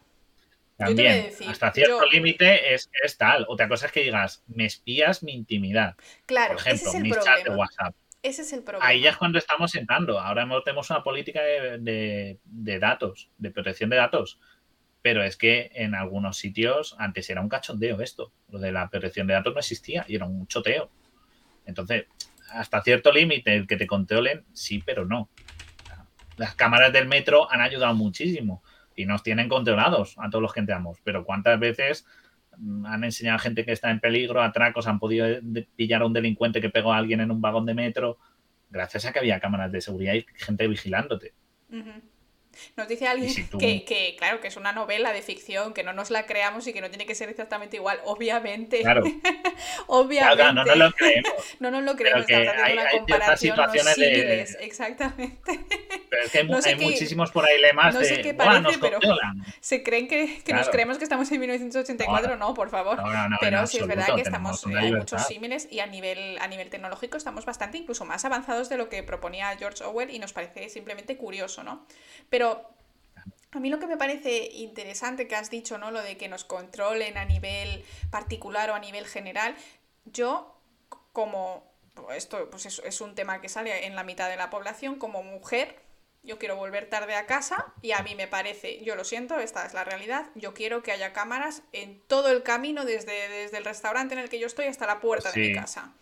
También, 0.77 1.31
hasta 1.47 1.73
cierto 1.73 2.05
límite 2.11 2.75
es, 2.75 2.91
tal. 3.17 3.47
Otra 3.49 3.69
cosa 3.69 3.87
es 3.87 3.93
que 3.93 4.03
digas, 4.03 4.43
me 4.49 4.65
espías 4.65 5.23
mi 5.23 5.33
intimidad. 5.33 5.95
Claro, 6.27 6.55
Por 6.55 6.67
ejemplo, 6.67 6.89
ese 6.91 6.99
es 6.99 7.05
el 7.05 7.11
problema. 7.11 7.45
de 7.45 7.51
WhatsApp. 7.51 7.95
Ese 8.23 8.43
es 8.43 8.53
el 8.53 8.63
problema. 8.63 8.87
Ahí 8.87 9.01
ya 9.03 9.11
es 9.11 9.17
cuando 9.17 9.39
estamos 9.39 9.75
entrando. 9.75 10.19
Ahora 10.19 10.49
tenemos 10.65 10.91
una 10.91 11.05
política 11.05 11.43
de, 11.43 12.39
datos, 12.81 13.31
de 13.39 13.51
protección 13.51 13.91
de 13.91 13.97
datos. 13.97 14.41
Pero 15.03 15.23
es 15.23 15.37
que 15.37 15.71
en 15.75 15.95
algunos 15.95 16.39
sitios 16.39 16.97
antes 16.99 17.29
era 17.29 17.43
un 17.43 17.51
cachondeo 17.51 18.01
esto. 18.01 18.33
Lo 18.49 18.59
de 18.59 18.73
la 18.73 18.89
protección 18.89 19.27
de 19.27 19.35
datos 19.35 19.53
no 19.53 19.61
existía 19.61 20.05
y 20.09 20.17
era 20.17 20.25
un 20.25 20.47
choteo. 20.47 20.91
Entonces, 21.67 22.07
hasta 22.51 22.83
cierto 22.83 23.13
límite, 23.13 23.55
el 23.55 23.67
que 23.67 23.77
te 23.77 23.87
controlen, 23.87 24.45
sí, 24.55 24.83
pero 24.85 25.05
no. 25.05 25.29
Las 26.37 26.55
cámaras 26.55 26.93
del 26.93 27.07
metro 27.07 27.51
han 27.53 27.61
ayudado 27.61 27.95
muchísimo 27.95 28.63
y 28.97 29.07
nos 29.07 29.23
tienen 29.23 29.49
controlados 29.49 30.17
a 30.19 30.31
todos 30.31 30.43
los 30.43 30.53
que 30.53 30.61
entramos. 30.61 30.99
Pero 31.05 31.25
¿cuántas 31.25 31.59
veces 31.59 32.07
mm, 32.57 32.87
han 32.87 33.05
enseñado 33.05 33.37
a 33.37 33.41
gente 33.41 33.65
que 33.65 33.73
está 33.73 33.91
en 33.91 34.01
peligro, 34.01 34.43
atracos, 34.43 34.87
han 34.87 34.99
podido 34.99 35.27
pillar 35.77 36.03
a 36.03 36.07
un 36.07 36.13
delincuente 36.13 36.61
que 36.61 36.71
pegó 36.71 36.93
a 36.93 36.99
alguien 36.99 37.21
en 37.21 37.31
un 37.31 37.41
vagón 37.41 37.67
de 37.67 37.75
metro? 37.75 38.19
Gracias 38.71 39.07
a 39.07 39.13
que 39.13 39.21
había 39.21 39.41
cámaras 39.41 39.71
de 39.73 39.81
seguridad 39.81 40.15
y 40.15 40.27
gente 40.37 40.67
vigilándote. 40.69 41.33
Nos 42.77 42.89
dice 42.89 43.07
alguien 43.07 43.33
que, 43.49 44.17
claro, 44.19 44.41
que 44.41 44.49
es 44.49 44.57
una 44.57 44.73
novela 44.73 45.13
de 45.13 45.23
ficción, 45.23 45.75
que 45.75 45.83
no 45.83 45.93
nos 45.93 46.11
la 46.11 46.27
creamos 46.27 46.67
y 46.67 46.73
que 46.73 46.81
no 46.81 46.89
tiene 46.89 47.07
que 47.07 47.15
ser 47.15 47.29
exactamente 47.29 47.77
igual, 47.77 48.01
obviamente. 48.05 48.81
Claro. 48.81 49.05
obviamente. 49.87 50.45
no 50.53 50.65
nos 50.65 50.77
lo 50.77 50.93
creemos. 50.93 51.33
no 51.61 51.71
nos 51.71 51.83
lo 51.83 51.97
creemos, 51.97 52.21
estamos 52.23 52.49
haciendo 52.49 52.83
una 52.83 52.91
comparación 52.91 53.57
situaciones 53.57 53.97
de... 53.97 54.65
exactamente. 54.65 55.61
Pero 56.11 56.23
es 56.25 56.31
que 56.31 56.39
hay, 56.39 56.75
muchísimos 56.81 57.31
por 57.31 57.45
ahí 57.45 57.61
lemas 57.61 57.95
no 57.95 58.01
sé 58.03 58.21
qué 58.21 58.35
parece, 58.35 58.79
pero 58.79 58.99
se 59.61 59.83
creen 59.83 60.09
que, 60.09 60.43
nos 60.53 60.69
creemos 60.69 60.99
que 60.99 61.05
estamos 61.05 61.31
en 61.33 61.41
1984, 61.41 62.37
no, 62.37 62.55
por 62.55 62.71
favor. 62.71 63.03
pero 63.41 63.67
sí 63.67 63.79
es 63.79 63.87
verdad 63.87 64.15
que 64.15 64.23
estamos, 64.23 64.65
hay 64.67 64.93
muchos 64.93 65.27
símiles 65.27 65.69
y 65.71 65.81
a 65.81 65.87
nivel, 65.87 66.39
a 66.39 66.47
nivel 66.47 66.71
tecnológico 66.71 67.17
estamos 67.17 67.45
bastante 67.45 67.79
incluso 67.79 68.05
más 68.05 68.25
avanzados 68.25 68.69
de 68.69 68.77
lo 68.77 68.89
que 68.89 69.03
proponía 69.03 69.57
George 69.57 69.85
Orwell 69.85 70.11
y 70.11 70.19
nos 70.19 70.33
parece 70.33 70.69
simplemente 70.69 71.17
curioso, 71.17 71.63
¿no? 71.63 71.87
Pero 72.31 72.44
a 73.55 73.61
mí 73.61 73.71
lo 73.71 73.79
que 73.79 73.87
me 73.87 73.97
parece 73.97 74.51
interesante 74.53 75.29
que 75.29 75.37
has 75.37 75.51
dicho, 75.51 75.79
¿no? 75.79 75.91
Lo 75.91 76.03
de 76.03 76.17
que 76.17 76.29
nos 76.29 76.45
controlen 76.45 77.17
a 77.17 77.25
nivel 77.25 77.85
particular 78.11 78.71
o 78.71 78.75
a 78.75 78.81
nivel 78.81 79.07
general, 79.07 79.55
yo 80.05 80.55
como 81.13 81.73
esto 82.15 82.51
pues 82.51 82.67
es, 82.67 83.01
un 83.01 83.15
tema 83.15 83.41
que 83.41 83.49
sale 83.49 83.87
en 83.87 83.95
la 83.95 84.03
mitad 84.03 84.29
de 84.29 84.37
la 84.37 84.51
población, 84.51 84.97
como 84.97 85.23
mujer, 85.23 85.77
yo 86.25 86.39
quiero 86.39 86.57
volver 86.57 86.89
tarde 86.89 87.15
a 87.15 87.27
casa 87.27 87.73
y 87.83 87.93
a 87.93 88.03
mí 88.03 88.15
me 88.15 88.27
parece, 88.27 88.83
yo 88.83 88.97
lo 88.97 89.05
siento, 89.05 89.39
esta 89.39 89.65
es 89.65 89.75
la 89.75 89.85
realidad, 89.85 90.27
yo 90.35 90.55
quiero 90.55 90.83
que 90.83 90.91
haya 90.91 91.13
cámaras 91.13 91.63
en 91.73 92.01
todo 92.09 92.31
el 92.31 92.43
camino 92.43 92.85
desde, 92.85 93.29
desde 93.29 93.59
el 93.59 93.65
restaurante 93.65 94.15
en 94.15 94.21
el 94.21 94.29
que 94.29 94.41
yo 94.41 94.47
estoy 94.47 94.67
hasta 94.67 94.87
la 94.87 95.01
puerta 95.01 95.31
de 95.31 95.41
mi 95.41 95.55
casa. 95.55 95.93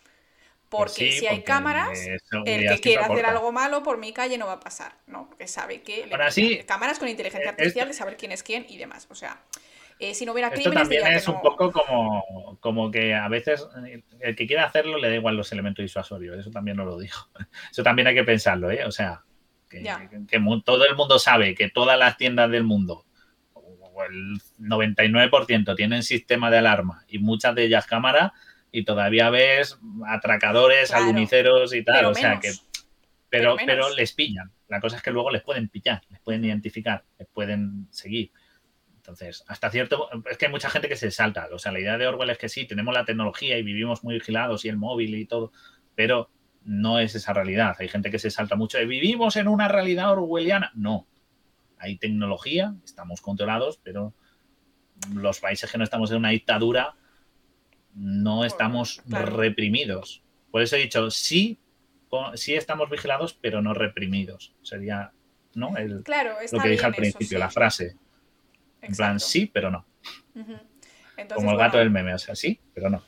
Pues 0.72 0.92
porque 0.92 1.12
si 1.12 1.26
hay 1.26 1.42
cámaras, 1.42 1.98
el 2.46 2.68
que 2.68 2.80
quiera 2.80 3.04
hacer 3.04 3.26
algo 3.26 3.52
malo 3.52 3.82
por 3.82 3.98
mi 3.98 4.12
calle 4.12 4.38
no 4.38 4.46
va 4.46 4.54
a 4.54 4.60
pasar, 4.60 4.94
¿no? 5.06 5.28
Porque 5.28 5.46
sabe 5.46 5.82
que 5.82 6.06
le 6.06 6.64
cámaras 6.64 6.98
con 6.98 7.08
inteligencia 7.08 7.48
eh, 7.48 7.50
artificial 7.50 7.88
de 7.88 7.94
saber 7.94 8.16
quién 8.16 8.32
es 8.32 8.42
quién 8.42 8.64
y 8.68 8.78
demás. 8.78 9.06
O 9.10 9.14
sea, 9.14 9.42
eh, 9.98 10.14
si 10.14 10.24
no 10.24 10.32
hubiera 10.32 10.48
Esto 10.48 10.70
también 10.70 11.06
es 11.08 11.28
un 11.28 11.42
poco 11.42 11.70
como, 11.70 12.56
como 12.60 12.90
que 12.90 13.14
a 13.14 13.28
veces 13.28 13.66
el 14.20 14.34
que 14.34 14.46
quiera 14.46 14.64
hacerlo 14.64 14.96
le 14.96 15.10
da 15.10 15.14
igual 15.14 15.36
los 15.36 15.52
elementos 15.52 15.82
disuasorios. 15.82 16.38
Eso 16.38 16.50
también 16.50 16.78
no 16.78 16.86
lo 16.86 16.98
dijo. 16.98 17.28
Eso 17.70 17.82
también 17.82 18.08
hay 18.08 18.14
que 18.14 18.24
pensarlo, 18.24 18.70
¿eh? 18.70 18.86
O 18.86 18.90
sea, 18.90 19.22
que, 19.68 19.82
todo 20.64 20.86
el 20.86 20.96
mundo 20.96 21.18
sabe 21.18 21.54
que 21.54 21.68
todas 21.68 21.98
las 21.98 22.16
tiendas 22.16 22.50
del 22.50 22.64
mundo, 22.64 23.04
o 23.52 24.04
el 24.04 24.40
99% 24.58 25.76
tienen 25.76 26.02
sistema 26.02 26.50
de 26.50 26.58
alarma 26.58 27.04
y 27.08 27.18
muchas 27.18 27.54
de 27.54 27.64
ellas 27.64 27.86
cámaras 27.86 28.32
y 28.72 28.84
todavía 28.84 29.30
ves 29.30 29.78
atracadores, 30.06 30.92
aluniceros 30.92 31.74
y 31.74 31.84
tal, 31.84 32.06
o 32.06 32.14
sea 32.14 32.40
que 32.40 32.52
pero, 33.32 33.56
pero, 33.64 33.88
les 33.94 34.12
pillan. 34.12 34.50
La 34.68 34.78
cosa 34.78 34.96
es 34.96 35.02
que 35.02 35.10
luego 35.10 35.30
les 35.30 35.42
pueden 35.42 35.68
pillar, 35.68 36.02
les 36.10 36.20
pueden 36.20 36.44
identificar, 36.44 37.04
les 37.18 37.26
pueden 37.28 37.86
seguir. 37.90 38.30
Entonces, 38.96 39.42
hasta 39.48 39.70
cierto. 39.70 40.08
Es 40.30 40.36
que 40.36 40.46
hay 40.46 40.52
mucha 40.52 40.68
gente 40.68 40.86
que 40.86 40.96
se 40.96 41.10
salta. 41.10 41.48
O 41.50 41.58
sea, 41.58 41.72
la 41.72 41.80
idea 41.80 41.96
de 41.96 42.06
Orwell 42.06 42.28
es 42.28 42.36
que 42.36 42.50
sí, 42.50 42.66
tenemos 42.66 42.92
la 42.92 43.06
tecnología 43.06 43.56
y 43.56 43.62
vivimos 43.62 44.04
muy 44.04 44.14
vigilados 44.14 44.66
y 44.66 44.68
el 44.68 44.76
móvil 44.76 45.14
y 45.14 45.24
todo, 45.24 45.50
pero 45.94 46.28
no 46.64 46.98
es 46.98 47.14
esa 47.14 47.32
realidad. 47.32 47.74
Hay 47.78 47.88
gente 47.88 48.10
que 48.10 48.18
se 48.18 48.30
salta 48.30 48.54
mucho 48.54 48.76
de 48.76 48.84
vivimos 48.84 49.36
en 49.36 49.48
una 49.48 49.66
realidad 49.66 50.12
orwelliana. 50.12 50.70
No. 50.74 51.06
Hay 51.78 51.96
tecnología, 51.96 52.74
estamos 52.84 53.22
controlados, 53.22 53.80
pero 53.82 54.14
los 55.14 55.40
países 55.40 55.72
que 55.72 55.78
no 55.78 55.84
estamos 55.84 56.10
en 56.10 56.18
una 56.18 56.30
dictadura 56.30 56.96
no 57.94 58.44
estamos 58.44 59.02
reprimidos. 59.06 60.22
Por 60.50 60.62
eso 60.62 60.76
he 60.76 60.80
dicho, 60.80 61.10
sí, 61.10 61.58
sí 62.34 62.54
estamos 62.54 62.90
vigilados, 62.90 63.34
pero 63.34 63.62
no 63.62 63.74
reprimidos. 63.74 64.54
Sería 64.62 65.12
¿no? 65.54 65.76
El, 65.76 66.02
claro, 66.02 66.36
lo 66.50 66.60
que 66.60 66.68
dije 66.68 66.86
al 66.86 66.94
principio, 66.94 67.38
la 67.38 67.50
frase. 67.50 67.96
En 68.80 68.94
plan, 68.94 69.20
sí, 69.20 69.46
pero 69.46 69.70
no. 69.70 69.84
Como 71.34 71.52
el 71.52 71.56
gato 71.56 71.78
del 71.78 71.90
meme, 71.90 72.14
o 72.14 72.18
sea, 72.18 72.34
sí, 72.34 72.60
pero 72.74 72.90
no. 72.90 73.02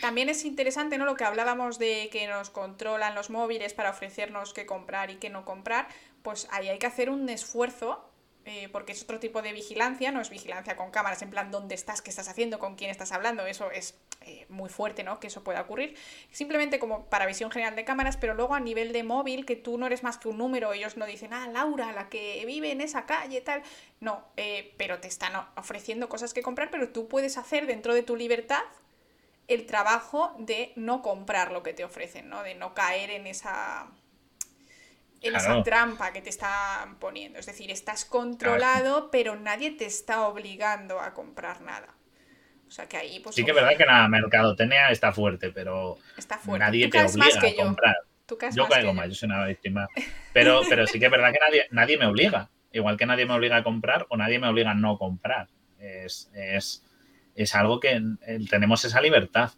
También 0.00 0.28
es 0.28 0.44
interesante, 0.44 0.98
¿no? 0.98 1.04
Lo 1.04 1.16
que 1.16 1.24
hablábamos 1.24 1.78
de 1.78 2.08
que 2.12 2.28
nos 2.28 2.50
controlan 2.50 3.14
los 3.14 3.30
móviles 3.30 3.74
para 3.74 3.90
ofrecernos 3.90 4.52
qué 4.52 4.66
comprar 4.66 5.10
y 5.10 5.16
qué 5.16 5.30
no 5.30 5.44
comprar, 5.44 5.88
pues 6.22 6.46
ahí 6.52 6.68
hay 6.68 6.78
que 6.78 6.86
hacer 6.86 7.10
un 7.10 7.28
esfuerzo 7.28 8.10
eh, 8.46 8.68
porque 8.70 8.92
es 8.92 9.02
otro 9.02 9.18
tipo 9.18 9.40
de 9.40 9.52
vigilancia, 9.52 10.12
no 10.12 10.20
es 10.20 10.28
vigilancia 10.28 10.76
con 10.76 10.90
cámaras 10.90 11.22
en 11.22 11.30
plan 11.30 11.50
dónde 11.50 11.74
estás, 11.74 12.02
qué 12.02 12.10
estás 12.10 12.28
haciendo, 12.28 12.58
con 12.58 12.74
quién 12.74 12.90
estás 12.90 13.12
hablando, 13.12 13.46
eso 13.46 13.70
es 13.70 13.94
eh, 14.20 14.44
muy 14.50 14.68
fuerte, 14.68 15.02
¿no? 15.02 15.18
Que 15.18 15.28
eso 15.28 15.42
pueda 15.42 15.62
ocurrir. 15.62 15.96
Simplemente 16.30 16.78
como 16.78 17.06
para 17.06 17.24
visión 17.24 17.50
general 17.50 17.74
de 17.74 17.84
cámaras, 17.84 18.18
pero 18.18 18.34
luego 18.34 18.54
a 18.54 18.60
nivel 18.60 18.92
de 18.92 19.02
móvil, 19.02 19.46
que 19.46 19.56
tú 19.56 19.78
no 19.78 19.86
eres 19.86 20.02
más 20.02 20.18
que 20.18 20.28
un 20.28 20.38
número, 20.38 20.72
ellos 20.72 20.96
no 20.96 21.06
dicen, 21.06 21.32
ah, 21.32 21.48
Laura, 21.48 21.92
la 21.92 22.08
que 22.08 22.44
vive 22.46 22.70
en 22.70 22.80
esa 22.80 23.06
calle, 23.06 23.40
tal. 23.40 23.62
No, 24.00 24.24
eh, 24.36 24.74
pero 24.76 25.00
te 25.00 25.08
están 25.08 25.32
ofreciendo 25.56 26.08
cosas 26.10 26.34
que 26.34 26.42
comprar, 26.42 26.70
pero 26.70 26.90
tú 26.90 27.08
puedes 27.08 27.38
hacer 27.38 27.66
dentro 27.66 27.94
de 27.94 28.02
tu 28.02 28.14
libertad 28.14 28.62
el 29.48 29.66
trabajo 29.66 30.34
de 30.38 30.72
no 30.76 31.02
comprar 31.02 31.50
lo 31.50 31.62
que 31.62 31.72
te 31.72 31.84
ofrecen, 31.84 32.28
¿no? 32.28 32.42
De 32.42 32.54
no 32.54 32.74
caer 32.74 33.10
en 33.10 33.26
esa 33.26 33.88
en 35.24 35.36
esa 35.36 35.62
trampa 35.62 36.12
que 36.12 36.20
te 36.20 36.30
están 36.30 36.98
poniendo. 36.98 37.38
Es 37.38 37.46
decir, 37.46 37.70
estás 37.70 38.04
controlado, 38.04 39.10
pero 39.10 39.36
nadie 39.36 39.70
te 39.72 39.86
está 39.86 40.26
obligando 40.26 41.00
a 41.00 41.14
comprar 41.14 41.60
nada. 41.60 41.94
O 42.66 42.70
sea 42.70 42.86
que 42.86 42.96
ahí, 42.96 43.20
pues. 43.20 43.34
Sí, 43.34 43.44
que 43.44 43.50
es 43.50 43.54
verdad 43.54 43.76
que 43.76 43.84
la 43.84 44.08
mercadotecnia 44.08 44.90
está 44.90 45.12
fuerte, 45.12 45.50
pero 45.50 45.98
nadie 46.58 46.88
te 46.88 47.00
obliga 47.00 47.48
a 47.48 47.54
comprar. 47.64 47.96
yo 48.52 48.68
caigo 48.68 48.94
más, 48.94 49.08
yo 49.08 49.14
soy 49.14 49.28
una 49.28 49.46
víctima. 49.46 49.88
Pero, 50.32 50.62
pero 50.68 50.86
sí 50.86 50.98
que 50.98 51.06
es 51.06 51.10
verdad 51.10 51.32
que 51.32 51.38
nadie, 51.38 51.66
nadie 51.70 51.98
me 51.98 52.06
obliga. 52.06 52.50
Igual 52.72 52.96
que 52.96 53.06
nadie 53.06 53.26
me 53.26 53.34
obliga 53.34 53.58
a 53.58 53.62
comprar 53.62 54.06
o 54.08 54.16
nadie 54.16 54.38
me 54.38 54.48
obliga 54.48 54.72
a 54.72 54.74
no 54.74 54.98
comprar. 54.98 55.48
Es, 55.78 56.30
es, 56.34 56.82
es 57.34 57.54
algo 57.54 57.78
que 57.78 58.00
tenemos 58.50 58.84
esa 58.84 59.00
libertad 59.00 59.52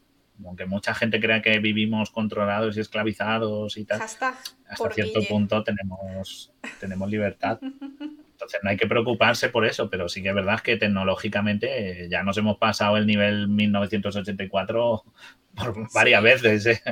aunque 0.44 0.66
mucha 0.66 0.94
gente 0.94 1.20
crea 1.20 1.42
que 1.42 1.58
vivimos 1.58 2.10
controlados 2.10 2.76
y 2.76 2.80
esclavizados 2.80 3.76
y 3.76 3.84
tal, 3.84 4.00
hasta 4.00 4.36
cierto 4.94 5.20
punto 5.28 5.62
tenemos, 5.64 6.52
tenemos 6.80 7.10
libertad. 7.10 7.58
Entonces 8.36 8.60
no 8.62 8.68
hay 8.68 8.76
que 8.76 8.86
preocuparse 8.86 9.48
por 9.48 9.64
eso, 9.64 9.88
pero 9.88 10.10
sí 10.10 10.22
que 10.22 10.28
es 10.28 10.34
verdad 10.34 10.60
que 10.60 10.76
tecnológicamente 10.76 12.04
eh, 12.04 12.08
ya 12.10 12.22
nos 12.22 12.36
hemos 12.36 12.58
pasado 12.58 12.98
el 12.98 13.06
nivel 13.06 13.48
1984 13.48 15.04
por 15.56 15.92
varias 15.92 16.22
veces 16.22 16.66
eh, 16.66 16.82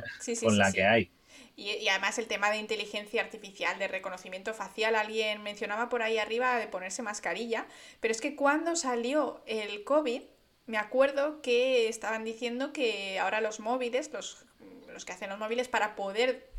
con 0.42 0.56
la 0.56 0.72
que 0.72 0.84
hay. 0.84 1.10
Y, 1.56 1.70
y, 1.70 1.88
además 1.88 2.18
el 2.18 2.26
tema 2.26 2.50
de 2.50 2.56
inteligencia 2.56 3.22
artificial, 3.22 3.78
de 3.78 3.86
reconocimiento 3.86 4.54
facial, 4.54 4.96
alguien 4.96 5.42
mencionaba 5.42 5.88
por 5.88 6.02
ahí 6.02 6.18
arriba 6.18 6.56
de 6.56 6.66
ponerse 6.66 7.02
mascarilla, 7.02 7.66
pero 8.00 8.10
es 8.10 8.20
que 8.20 8.34
cuando 8.34 8.74
salió 8.74 9.40
el 9.46 9.84
COVID, 9.84 10.22
me 10.66 10.78
acuerdo 10.78 11.42
que 11.42 11.88
estaban 11.88 12.24
diciendo 12.24 12.72
que 12.72 13.18
ahora 13.18 13.40
los 13.40 13.60
móviles, 13.60 14.10
los, 14.12 14.44
los 14.92 15.04
que 15.04 15.12
hacen 15.12 15.30
los 15.30 15.38
móviles, 15.38 15.68
para 15.68 15.94
poder 15.94 16.54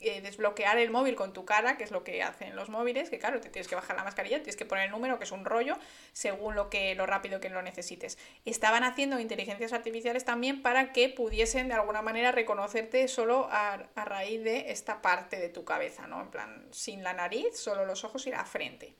eh, 0.00 0.20
desbloquear 0.20 0.76
el 0.78 0.90
móvil 0.90 1.14
con 1.14 1.32
tu 1.32 1.44
cara, 1.44 1.78
que 1.78 1.84
es 1.84 1.90
lo 1.90 2.04
que 2.04 2.22
hacen 2.22 2.54
los 2.56 2.68
móviles, 2.68 3.08
que 3.08 3.18
claro, 3.18 3.40
te 3.40 3.48
tienes 3.48 3.68
que 3.68 3.74
bajar 3.74 3.96
la 3.96 4.04
mascarilla, 4.04 4.36
tienes 4.36 4.56
que 4.56 4.66
poner 4.66 4.84
el 4.86 4.90
número, 4.90 5.18
que 5.18 5.24
es 5.24 5.32
un 5.32 5.44
rollo, 5.44 5.78
según 6.12 6.54
lo 6.54 6.68
que 6.68 6.94
lo 6.94 7.06
rápido 7.06 7.40
que 7.40 7.48
lo 7.48 7.62
necesites. 7.62 8.18
Estaban 8.44 8.84
haciendo 8.84 9.18
inteligencias 9.18 9.72
artificiales 9.72 10.24
también 10.24 10.62
para 10.62 10.92
que 10.92 11.08
pudiesen 11.08 11.68
de 11.68 11.74
alguna 11.74 12.02
manera 12.02 12.32
reconocerte 12.32 13.08
solo 13.08 13.48
a, 13.50 13.88
a 13.94 14.04
raíz 14.04 14.44
de 14.44 14.72
esta 14.72 15.00
parte 15.00 15.38
de 15.38 15.48
tu 15.48 15.64
cabeza, 15.64 16.06
¿no? 16.06 16.20
En 16.20 16.30
plan, 16.30 16.68
sin 16.70 17.02
la 17.02 17.14
nariz, 17.14 17.56
solo 17.56 17.86
los 17.86 18.04
ojos 18.04 18.26
y 18.26 18.30
la 18.30 18.44
frente. 18.44 18.94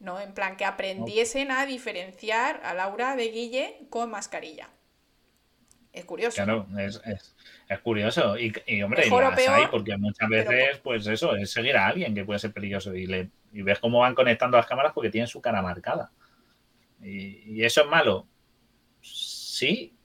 ¿No? 0.00 0.18
En 0.20 0.32
plan, 0.32 0.56
que 0.56 0.64
aprendiesen 0.64 1.50
a 1.50 1.66
diferenciar 1.66 2.60
a 2.64 2.74
Laura 2.74 3.14
de 3.16 3.30
Guille 3.30 3.86
con 3.90 4.10
mascarilla. 4.10 4.70
Es 5.92 6.04
curioso. 6.04 6.36
Claro, 6.36 6.66
es, 6.78 7.00
es, 7.04 7.36
es 7.68 7.78
curioso. 7.80 8.38
Y, 8.38 8.52
y 8.66 8.82
hombre, 8.82 9.06
y 9.06 9.10
las 9.10 9.48
hay, 9.48 9.66
porque 9.66 9.96
muchas 9.96 10.28
veces, 10.28 10.78
pues 10.78 11.06
eso, 11.06 11.34
es 11.36 11.50
seguir 11.50 11.76
a 11.76 11.88
alguien 11.88 12.14
que 12.14 12.24
puede 12.24 12.38
ser 12.38 12.52
peligroso. 12.52 12.94
Y, 12.94 13.06
le, 13.06 13.30
y 13.52 13.62
ves 13.62 13.78
cómo 13.78 14.00
van 14.00 14.14
conectando 14.14 14.56
las 14.56 14.66
cámaras 14.66 14.92
porque 14.92 15.10
tienen 15.10 15.28
su 15.28 15.40
cara 15.40 15.62
marcada. 15.62 16.12
Y, 17.00 17.54
y 17.54 17.64
eso 17.64 17.82
es 17.82 17.86
malo. 17.88 18.26
Sí, 19.00 19.96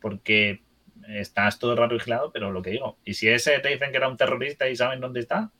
porque 0.00 0.62
estás 1.08 1.58
todo 1.58 1.72
el 1.72 1.78
rato 1.78 1.94
vigilado, 1.94 2.30
pero 2.30 2.52
lo 2.52 2.62
que 2.62 2.70
digo, 2.70 2.98
y 3.04 3.14
si 3.14 3.28
ese 3.28 3.58
te 3.60 3.68
dicen 3.68 3.90
que 3.90 3.96
era 3.96 4.08
un 4.08 4.16
terrorista 4.16 4.68
y 4.68 4.76
saben 4.76 5.00
dónde 5.00 5.20
está, 5.20 5.50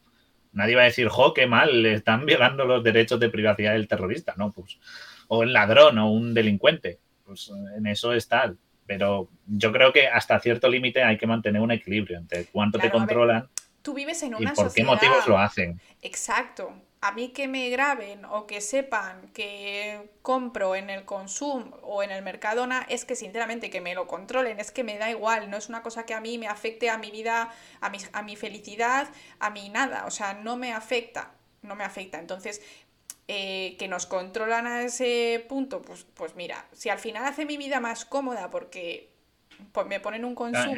nadie 0.56 0.74
va 0.74 0.82
a 0.82 0.86
decir, 0.86 1.08
jo, 1.08 1.32
qué 1.34 1.46
mal, 1.46 1.82
le 1.82 1.94
están 1.94 2.26
violando 2.26 2.64
los 2.64 2.82
derechos 2.82 3.20
de 3.20 3.28
privacidad 3.28 3.72
del 3.72 3.88
terrorista, 3.88 4.34
¿no? 4.36 4.52
Pues, 4.52 4.78
o 5.28 5.42
el 5.42 5.52
ladrón 5.52 5.98
o 5.98 6.10
un 6.10 6.34
delincuente, 6.34 6.98
pues 7.24 7.52
en 7.76 7.86
eso 7.86 8.12
está. 8.12 8.52
Pero 8.86 9.28
yo 9.46 9.72
creo 9.72 9.92
que 9.92 10.06
hasta 10.06 10.38
cierto 10.38 10.68
límite 10.68 11.02
hay 11.02 11.18
que 11.18 11.26
mantener 11.26 11.60
un 11.60 11.72
equilibrio 11.72 12.18
entre 12.18 12.44
cuánto 12.46 12.78
Claro, 12.78 12.90
te 12.90 12.96
a 12.96 13.00
ver, 13.00 13.06
controlan 13.06 13.48
Tú 13.86 13.94
vives 13.94 14.20
en 14.24 14.32
y 14.32 14.42
una 14.42 14.52
por 14.52 14.72
qué 14.74 14.82
motivos 14.82 15.28
lo 15.28 15.38
hacen. 15.38 15.80
Exacto. 16.02 16.72
A 17.00 17.12
mí 17.12 17.28
que 17.28 17.46
me 17.46 17.68
graben 17.68 18.24
o 18.24 18.46
que 18.46 18.60
sepan 18.60 19.28
que 19.32 20.10
compro 20.22 20.74
en 20.74 20.90
el 20.90 21.04
Consum 21.04 21.72
o 21.82 22.02
en 22.02 22.10
el 22.10 22.22
Mercadona 22.22 22.86
es 22.88 23.04
que 23.04 23.14
sinceramente 23.14 23.70
que 23.70 23.80
me 23.80 23.94
lo 23.94 24.06
controlen, 24.06 24.58
es 24.58 24.70
que 24.70 24.82
me 24.82 24.98
da 24.98 25.10
igual, 25.10 25.50
no 25.50 25.56
es 25.56 25.68
una 25.68 25.82
cosa 25.82 26.06
que 26.06 26.14
a 26.14 26.20
mí 26.20 26.38
me 26.38 26.48
afecte 26.48 26.88
a 26.90 26.98
mi 26.98 27.10
vida, 27.10 27.52
a 27.80 27.90
mi, 27.90 27.98
a 28.12 28.22
mi 28.22 28.34
felicidad, 28.34 29.08
a 29.38 29.50
mi 29.50 29.68
nada, 29.68 30.06
o 30.06 30.10
sea, 30.10 30.34
no 30.34 30.56
me 30.56 30.72
afecta, 30.72 31.32
no 31.62 31.76
me 31.76 31.84
afecta. 31.84 32.18
Entonces, 32.18 32.62
eh, 33.28 33.76
que 33.78 33.88
nos 33.88 34.06
controlan 34.06 34.66
a 34.66 34.82
ese 34.82 35.44
punto, 35.48 35.82
pues, 35.82 36.06
pues 36.14 36.36
mira, 36.36 36.66
si 36.72 36.90
al 36.90 36.98
final 36.98 37.24
hace 37.24 37.44
mi 37.44 37.56
vida 37.56 37.80
más 37.80 38.04
cómoda 38.04 38.50
porque 38.50 39.15
me 39.88 40.00
ponen 40.00 40.24
un 40.24 40.34
Ah, 40.34 40.36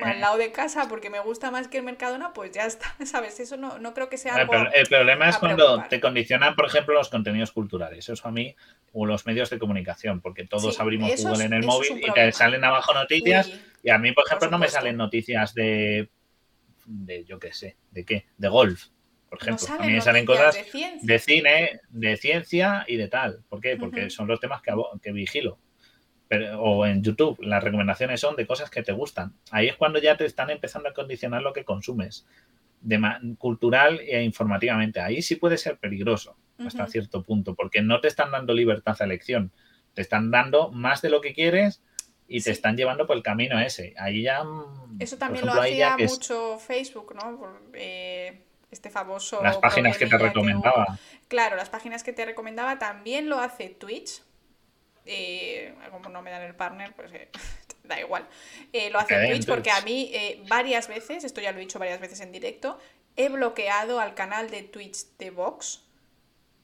eh. 0.09 0.13
al 0.13 0.21
lado 0.21 0.39
de 0.39 0.53
casa 0.53 0.89
porque 0.89 1.11
me 1.11 1.21
gusta 1.21 1.51
más 1.51 1.69
que 1.69 1.79
el 1.79 1.85
Mercadona, 1.85 2.33
pues 2.33 2.53
ya 2.53 2.67
está, 2.67 2.87
¿sabes? 3.05 3.39
Eso 3.41 3.57
no, 3.57 3.79
no 3.79 3.95
creo 3.95 4.09
que 4.09 4.17
sea 4.19 4.35
El, 4.35 4.41
algo... 4.41 4.53
pro- 4.53 4.73
el 4.73 4.87
problema 4.87 5.29
es 5.29 5.37
cuando 5.39 5.65
preocupar. 5.65 5.89
te 5.89 6.01
condicionan, 6.01 6.55
por 6.55 6.67
ejemplo, 6.67 6.95
los 6.95 7.09
contenidos 7.09 7.53
culturales. 7.53 8.09
Eso 8.09 8.29
a 8.29 8.31
mí, 8.33 8.55
o 8.93 9.07
los 9.07 9.27
medios 9.27 9.51
de 9.51 9.59
comunicación, 9.59 10.21
porque 10.21 10.45
todos 10.47 10.75
Sí, 10.75 10.83
abrimos 10.83 11.11
Google 11.17 11.45
en 11.45 11.53
el 11.53 11.65
móvil 11.65 11.99
y 12.05 12.13
te 12.13 12.33
salen 12.33 12.65
abajo 12.65 12.95
noticias. 12.95 13.51
Y 13.83 13.91
a 13.91 13.99
mí, 13.99 14.13
por 14.13 14.25
ejemplo, 14.27 14.47
Por 14.47 14.53
no 14.53 14.59
me 14.59 14.69
salen 14.69 14.97
noticias 14.97 15.55
de, 15.55 16.11
de, 16.87 17.25
yo 17.25 17.39
qué 17.39 17.53
sé, 17.53 17.77
¿de 17.91 18.05
qué? 18.05 18.27
De 18.37 18.49
golf, 18.49 18.87
por 19.29 19.39
no 19.47 19.55
ejemplo. 19.57 19.75
a 19.79 19.87
mí 19.87 19.93
me 19.93 20.01
salen 20.01 20.25
cosas 20.27 20.57
de 21.03 21.19
cine, 21.19 21.81
de 21.91 22.17
ciencia 22.17 22.85
y 22.89 22.97
de 22.97 23.09
tal. 23.09 23.45
¿Por 23.49 23.61
qué? 23.61 23.77
Porque 23.77 24.11
son 24.11 24.27
los 24.27 24.41
temas 24.41 24.63
que, 24.63 24.73
que 25.03 25.13
vigilo. 25.13 25.59
Pero- 26.29 26.61
o 26.61 26.85
en 26.87 27.03
YouTube, 27.03 27.39
las 27.41 27.65
recomendaciones 27.65 28.21
son 28.21 28.37
de 28.37 28.47
cosas 28.47 28.71
que 28.71 28.83
te 28.83 28.93
gustan. 28.93 29.33
Ahí 29.51 29.67
es 29.69 29.77
cuando 29.77 29.99
ya 29.99 30.17
te 30.17 30.25
están 30.27 30.51
empezando 30.51 30.89
a 30.91 30.93
condicionar 30.95 31.43
lo 31.43 31.53
que 31.55 31.65
consumes, 31.65 32.27
de 32.81 33.01
cultural 33.39 33.99
e 34.01 34.23
informativamente. 34.23 35.01
Ahí 35.01 35.23
sí 35.23 35.37
puede 35.37 35.57
ser 35.59 35.79
peligroso 35.79 36.37
hasta 36.65 36.87
cierto 36.87 37.23
punto, 37.25 37.55
porque 37.55 37.83
no 37.83 38.01
te 38.01 38.09
están 38.09 38.31
dando 38.31 38.53
libertad 38.53 38.97
a 39.01 39.05
elección. 39.05 39.53
Te 39.95 40.03
están 40.03 40.31
dando 40.31 40.71
más 40.71 41.03
de 41.03 41.09
lo 41.11 41.21
que 41.21 41.33
quieres 41.33 41.83
y 42.29 42.41
Sí. 42.41 42.45
te 42.47 42.51
están 42.51 42.77
llevando 42.77 43.07
por 43.07 43.17
el 43.17 43.23
camino 43.23 43.59
ese. 43.59 43.95
Ahí 43.97 44.23
ya. 44.23 44.45
mm, 44.45 44.97
Eso 45.01 45.17
también 45.17 45.45
ejemplo, 45.45 45.63
lo 45.63 45.67
hacía 45.67 45.95
es 45.99 46.13
mucho 46.13 46.59
Facebook, 46.59 47.15
¿no? 47.15 47.39
Por, 47.39 47.63
eh, 47.75 48.43
este 48.71 48.91
famoso 48.91 49.43
las 49.43 49.57
páginas 49.57 49.97
que 49.97 50.07
te 50.07 50.19
recomendaba. 50.19 50.99
Claro, 51.29 51.57
las 51.57 51.71
páginas 51.71 52.03
que 52.05 52.13
te 52.13 52.25
recomendaba 52.27 52.79
también 52.79 53.29
lo 53.31 53.39
hace 53.39 53.71
Twitch. 53.71 54.23
Eh, 55.11 55.75
como 55.91 56.11
no 56.11 56.21
me 56.21 56.31
dan 56.31 56.43
el 56.43 56.55
partner, 56.55 56.93
pues 56.95 57.11
eh, 57.13 57.29
da 57.85 57.99
igual. 57.99 58.29
Eh, 58.73 58.91
lo 58.91 58.99
hace 58.99 59.17
den 59.17 59.31
Twitch 59.33 59.47
porque 59.47 59.71
a 59.71 59.81
mí 59.81 60.13
varias 60.47 60.87
veces, 60.87 61.25
esto 61.25 61.41
ya 61.41 61.51
lo 61.53 61.59
he 61.59 61.63
dicho 61.63 61.79
varias 61.79 62.01
veces 62.01 62.21
en 62.21 62.31
directo, 62.31 62.79
he 63.17 63.31
bloqueado 63.31 64.01
al 64.01 64.15
canal 64.15 64.51
de 64.51 64.63
Twitch 64.63 65.17
de 65.19 65.31
Vox 65.31 65.83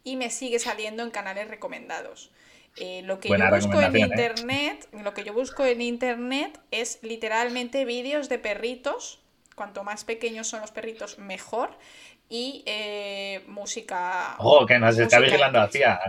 y 0.04 0.16
me 0.16 0.28
sigue 0.30 0.58
saliendo 0.58 1.02
en 1.02 1.10
canales 1.10 1.48
recomendados. 1.48 2.30
Eh, 2.76 3.02
lo 3.04 3.20
que 3.20 3.28
Buena 3.28 3.50
yo 3.50 3.56
busco 3.56 3.80
en 3.80 3.96
¿eh? 3.96 4.00
internet, 4.00 4.88
lo 4.92 5.14
que 5.14 5.24
yo 5.24 5.32
busco 5.32 5.64
en 5.64 5.80
internet 5.80 6.60
es 6.70 6.98
literalmente 7.02 7.84
vídeos 7.84 8.28
de 8.28 8.38
perritos. 8.38 9.20
Cuanto 9.54 9.84
más 9.84 10.04
pequeños 10.04 10.48
son 10.48 10.60
los 10.60 10.72
perritos, 10.72 11.18
mejor. 11.18 11.78
Y 12.28 12.62
eh, 12.66 13.44
música. 13.46 14.36
Ojo, 14.38 14.66
que 14.66 14.78
nos 14.78 14.98
está 14.98 15.20
vigilando 15.20 15.60
Twitch. 15.68 15.84
hacia. 15.84 16.01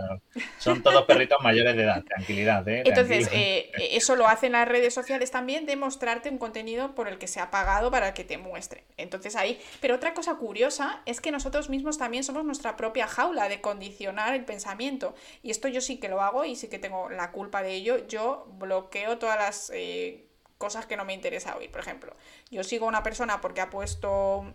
Son 0.58 0.82
todos 0.82 1.04
perritos 1.04 1.38
mayores 1.42 1.76
de 1.76 1.82
edad. 1.82 2.02
Tranquilidad, 2.02 2.66
¿eh? 2.68 2.82
Entonces, 2.86 3.28
eh, 3.32 3.70
eso 3.90 4.16
lo 4.16 4.26
hacen 4.26 4.52
las 4.52 4.66
redes 4.66 4.94
sociales 4.94 5.30
también, 5.30 5.66
de 5.66 5.76
mostrarte 5.76 6.30
un 6.30 6.38
contenido 6.38 6.94
por 6.94 7.08
el 7.08 7.18
que 7.18 7.26
se 7.26 7.40
ha 7.40 7.50
pagado 7.50 7.90
para 7.90 8.14
que 8.14 8.24
te 8.24 8.38
muestre. 8.38 8.84
Entonces 8.96 9.36
ahí, 9.36 9.60
pero 9.80 9.94
otra 9.96 10.14
cosa 10.14 10.36
curiosa 10.36 11.02
es 11.06 11.20
que 11.20 11.30
nosotros 11.30 11.68
mismos 11.68 11.98
también 11.98 12.24
somos 12.24 12.44
nuestra 12.44 12.76
propia 12.76 13.06
jaula 13.06 13.48
de 13.48 13.60
condicionar 13.60 14.34
el 14.34 14.44
pensamiento. 14.44 15.14
Y 15.42 15.50
esto 15.50 15.68
yo 15.68 15.80
sí 15.80 15.98
que 15.98 16.08
lo 16.08 16.22
hago 16.22 16.44
y 16.44 16.56
sí 16.56 16.68
que 16.68 16.78
tengo 16.78 17.10
la 17.10 17.30
culpa 17.30 17.62
de 17.62 17.74
ello. 17.74 18.06
Yo 18.08 18.46
bloqueo 18.58 19.18
todas 19.18 19.38
las 19.38 19.70
eh, 19.74 20.26
cosas 20.58 20.86
que 20.86 20.96
no 20.96 21.04
me 21.04 21.14
interesa 21.14 21.56
oír. 21.56 21.70
Por 21.70 21.80
ejemplo, 21.80 22.14
yo 22.50 22.64
sigo 22.64 22.86
a 22.86 22.88
una 22.88 23.02
persona 23.02 23.40
porque 23.40 23.60
ha 23.60 23.70
puesto 23.70 24.54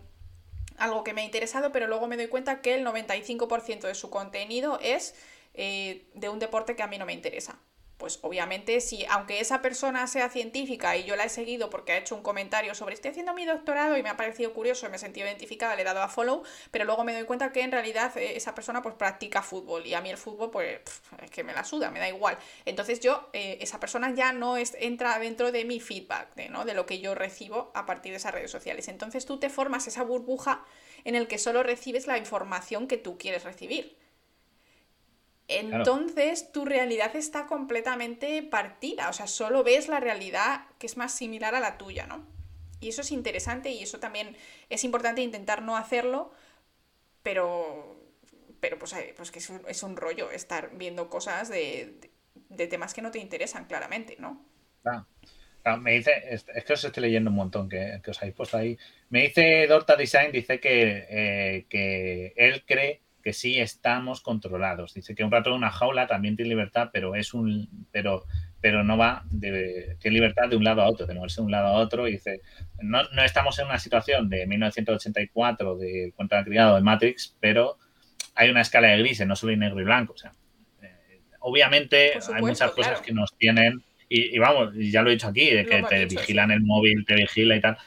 algo 0.82 1.04
que 1.04 1.14
me 1.14 1.22
ha 1.22 1.24
interesado, 1.24 1.70
pero 1.70 1.86
luego 1.86 2.08
me 2.08 2.16
doy 2.16 2.26
cuenta 2.26 2.60
que 2.60 2.74
el 2.74 2.84
95% 2.84 3.82
de 3.82 3.94
su 3.94 4.10
contenido 4.10 4.80
es 4.82 5.14
eh, 5.54 6.06
de 6.14 6.28
un 6.28 6.40
deporte 6.40 6.74
que 6.74 6.82
a 6.82 6.88
mí 6.88 6.98
no 6.98 7.06
me 7.06 7.12
interesa. 7.12 7.58
Pues 8.02 8.18
obviamente, 8.22 8.80
si 8.80 9.06
aunque 9.08 9.38
esa 9.38 9.62
persona 9.62 10.08
sea 10.08 10.28
científica 10.28 10.96
y 10.96 11.04
yo 11.04 11.14
la 11.14 11.22
he 11.22 11.28
seguido 11.28 11.70
porque 11.70 11.92
ha 11.92 11.98
hecho 11.98 12.16
un 12.16 12.22
comentario 12.22 12.74
sobre 12.74 12.94
estoy 12.94 13.12
haciendo 13.12 13.32
mi 13.32 13.44
doctorado 13.44 13.96
y 13.96 14.02
me 14.02 14.08
ha 14.08 14.16
parecido 14.16 14.52
curioso 14.52 14.86
y 14.86 14.88
me 14.88 14.96
he 14.96 14.98
sentido 14.98 15.28
identificada, 15.28 15.76
le 15.76 15.82
he 15.82 15.84
dado 15.84 16.02
a 16.02 16.08
follow, 16.08 16.42
pero 16.72 16.84
luego 16.84 17.04
me 17.04 17.14
doy 17.14 17.22
cuenta 17.26 17.52
que 17.52 17.60
en 17.60 17.70
realidad 17.70 18.16
eh, 18.16 18.36
esa 18.36 18.56
persona 18.56 18.82
pues 18.82 18.96
practica 18.96 19.40
fútbol 19.40 19.86
y 19.86 19.94
a 19.94 20.00
mí 20.00 20.10
el 20.10 20.16
fútbol 20.16 20.50
pues 20.50 20.80
es 21.22 21.30
que 21.30 21.44
me 21.44 21.52
la 21.52 21.62
suda, 21.62 21.92
me 21.92 22.00
da 22.00 22.08
igual. 22.08 22.36
Entonces 22.64 22.98
yo, 22.98 23.28
eh, 23.34 23.58
esa 23.60 23.78
persona 23.78 24.12
ya 24.12 24.32
no 24.32 24.56
es, 24.56 24.76
entra 24.80 25.16
dentro 25.20 25.52
de 25.52 25.64
mi 25.64 25.78
feedback, 25.78 26.34
de, 26.34 26.48
¿no? 26.48 26.64
de 26.64 26.74
lo 26.74 26.86
que 26.86 26.98
yo 26.98 27.14
recibo 27.14 27.70
a 27.72 27.86
partir 27.86 28.10
de 28.10 28.16
esas 28.16 28.34
redes 28.34 28.50
sociales. 28.50 28.88
Entonces 28.88 29.26
tú 29.26 29.38
te 29.38 29.48
formas 29.48 29.86
esa 29.86 30.02
burbuja 30.02 30.64
en 31.04 31.14
el 31.14 31.28
que 31.28 31.38
solo 31.38 31.62
recibes 31.62 32.08
la 32.08 32.18
información 32.18 32.88
que 32.88 32.96
tú 32.96 33.16
quieres 33.16 33.44
recibir. 33.44 34.01
Entonces 35.48 36.52
tu 36.52 36.64
realidad 36.64 37.14
está 37.16 37.46
completamente 37.46 38.42
partida, 38.42 39.08
o 39.10 39.12
sea, 39.12 39.26
solo 39.26 39.64
ves 39.64 39.88
la 39.88 40.00
realidad 40.00 40.62
que 40.78 40.86
es 40.86 40.96
más 40.96 41.12
similar 41.14 41.54
a 41.54 41.60
la 41.60 41.78
tuya, 41.78 42.06
¿no? 42.06 42.26
Y 42.80 42.88
eso 42.88 43.02
es 43.02 43.12
interesante 43.12 43.70
y 43.70 43.82
eso 43.82 44.00
también 44.00 44.36
es 44.70 44.84
importante 44.84 45.20
intentar 45.22 45.62
no 45.62 45.76
hacerlo, 45.76 46.32
pero, 47.22 47.96
pero 48.60 48.78
pues, 48.78 48.94
pues 49.16 49.30
que 49.30 49.38
es 49.40 49.50
un, 49.50 49.62
es 49.68 49.82
un 49.82 49.96
rollo 49.96 50.30
estar 50.30 50.70
viendo 50.76 51.10
cosas 51.10 51.48
de, 51.48 51.94
de- 52.00 52.10
de 52.50 52.66
temas 52.68 52.94
que 52.94 53.02
no 53.02 53.10
te 53.10 53.18
interesan, 53.18 53.66
claramente, 53.66 54.16
¿no? 54.18 54.44
Ah, 54.84 55.06
ah, 55.64 55.76
me 55.76 55.92
dice, 55.92 56.12
es, 56.30 56.46
es 56.54 56.64
que 56.64 56.72
os 56.74 56.84
estoy 56.84 57.02
leyendo 57.04 57.30
un 57.30 57.36
montón 57.36 57.68
que, 57.68 58.00
que 58.02 58.10
os 58.10 58.18
habéis 58.22 58.34
puesto 58.36 58.56
ahí. 58.58 58.78
Me 59.10 59.22
dice 59.22 59.66
Dorta 59.68 59.96
Design, 59.96 60.32
dice 60.32 60.60
que, 60.60 61.06
eh, 61.10 61.66
que 61.68 62.34
él 62.36 62.64
cree 62.66 63.02
que 63.22 63.32
sí 63.32 63.58
estamos 63.58 64.20
controlados. 64.20 64.94
Dice 64.94 65.14
que 65.14 65.24
un 65.24 65.30
rato 65.30 65.50
en 65.50 65.56
una 65.56 65.70
jaula 65.70 66.06
también 66.06 66.36
tiene 66.36 66.50
libertad, 66.50 66.90
pero 66.92 67.14
es 67.14 67.32
un, 67.32 67.86
pero, 67.90 68.24
pero 68.60 68.84
no 68.84 68.96
va 68.96 69.24
de, 69.30 69.96
tiene 70.00 70.16
libertad 70.16 70.48
de 70.48 70.56
un 70.56 70.64
lado 70.64 70.82
a 70.82 70.88
otro, 70.88 71.06
de 71.06 71.14
moverse 71.14 71.40
de 71.40 71.46
un 71.46 71.52
lado 71.52 71.68
a 71.68 71.72
otro. 71.72 72.08
Y 72.08 72.12
dice, 72.12 72.40
no, 72.80 73.02
no 73.12 73.22
estamos 73.22 73.58
en 73.58 73.66
una 73.66 73.78
situación 73.78 74.28
de 74.28 74.46
1984 74.46 75.76
de 75.76 76.12
cuenta 76.16 76.44
criado 76.44 76.74
de 76.74 76.82
Matrix, 76.82 77.36
pero 77.40 77.78
hay 78.34 78.50
una 78.50 78.60
escala 78.60 78.88
de 78.88 78.98
grises, 78.98 79.26
no 79.26 79.36
solo 79.36 79.52
hay 79.52 79.58
negro 79.58 79.80
y 79.80 79.84
blanco. 79.84 80.14
O 80.14 80.18
sea, 80.18 80.32
eh, 80.82 81.20
obviamente 81.40 82.08
supuesto, 82.08 82.34
hay 82.34 82.42
muchas 82.42 82.70
cosas 82.72 82.92
claro. 82.92 83.04
que 83.04 83.12
nos 83.12 83.36
tienen 83.36 83.82
y, 84.08 84.36
y 84.36 84.38
vamos, 84.38 84.74
ya 84.74 85.00
lo 85.00 85.08
he 85.08 85.14
dicho 85.14 85.28
aquí, 85.28 85.48
de 85.48 85.64
que 85.64 85.82
te 85.84 86.06
dicho, 86.06 86.20
vigilan 86.20 86.50
el 86.50 86.60
móvil, 86.60 87.06
te 87.06 87.14
vigila 87.14 87.56
y 87.56 87.60
tal. 87.60 87.78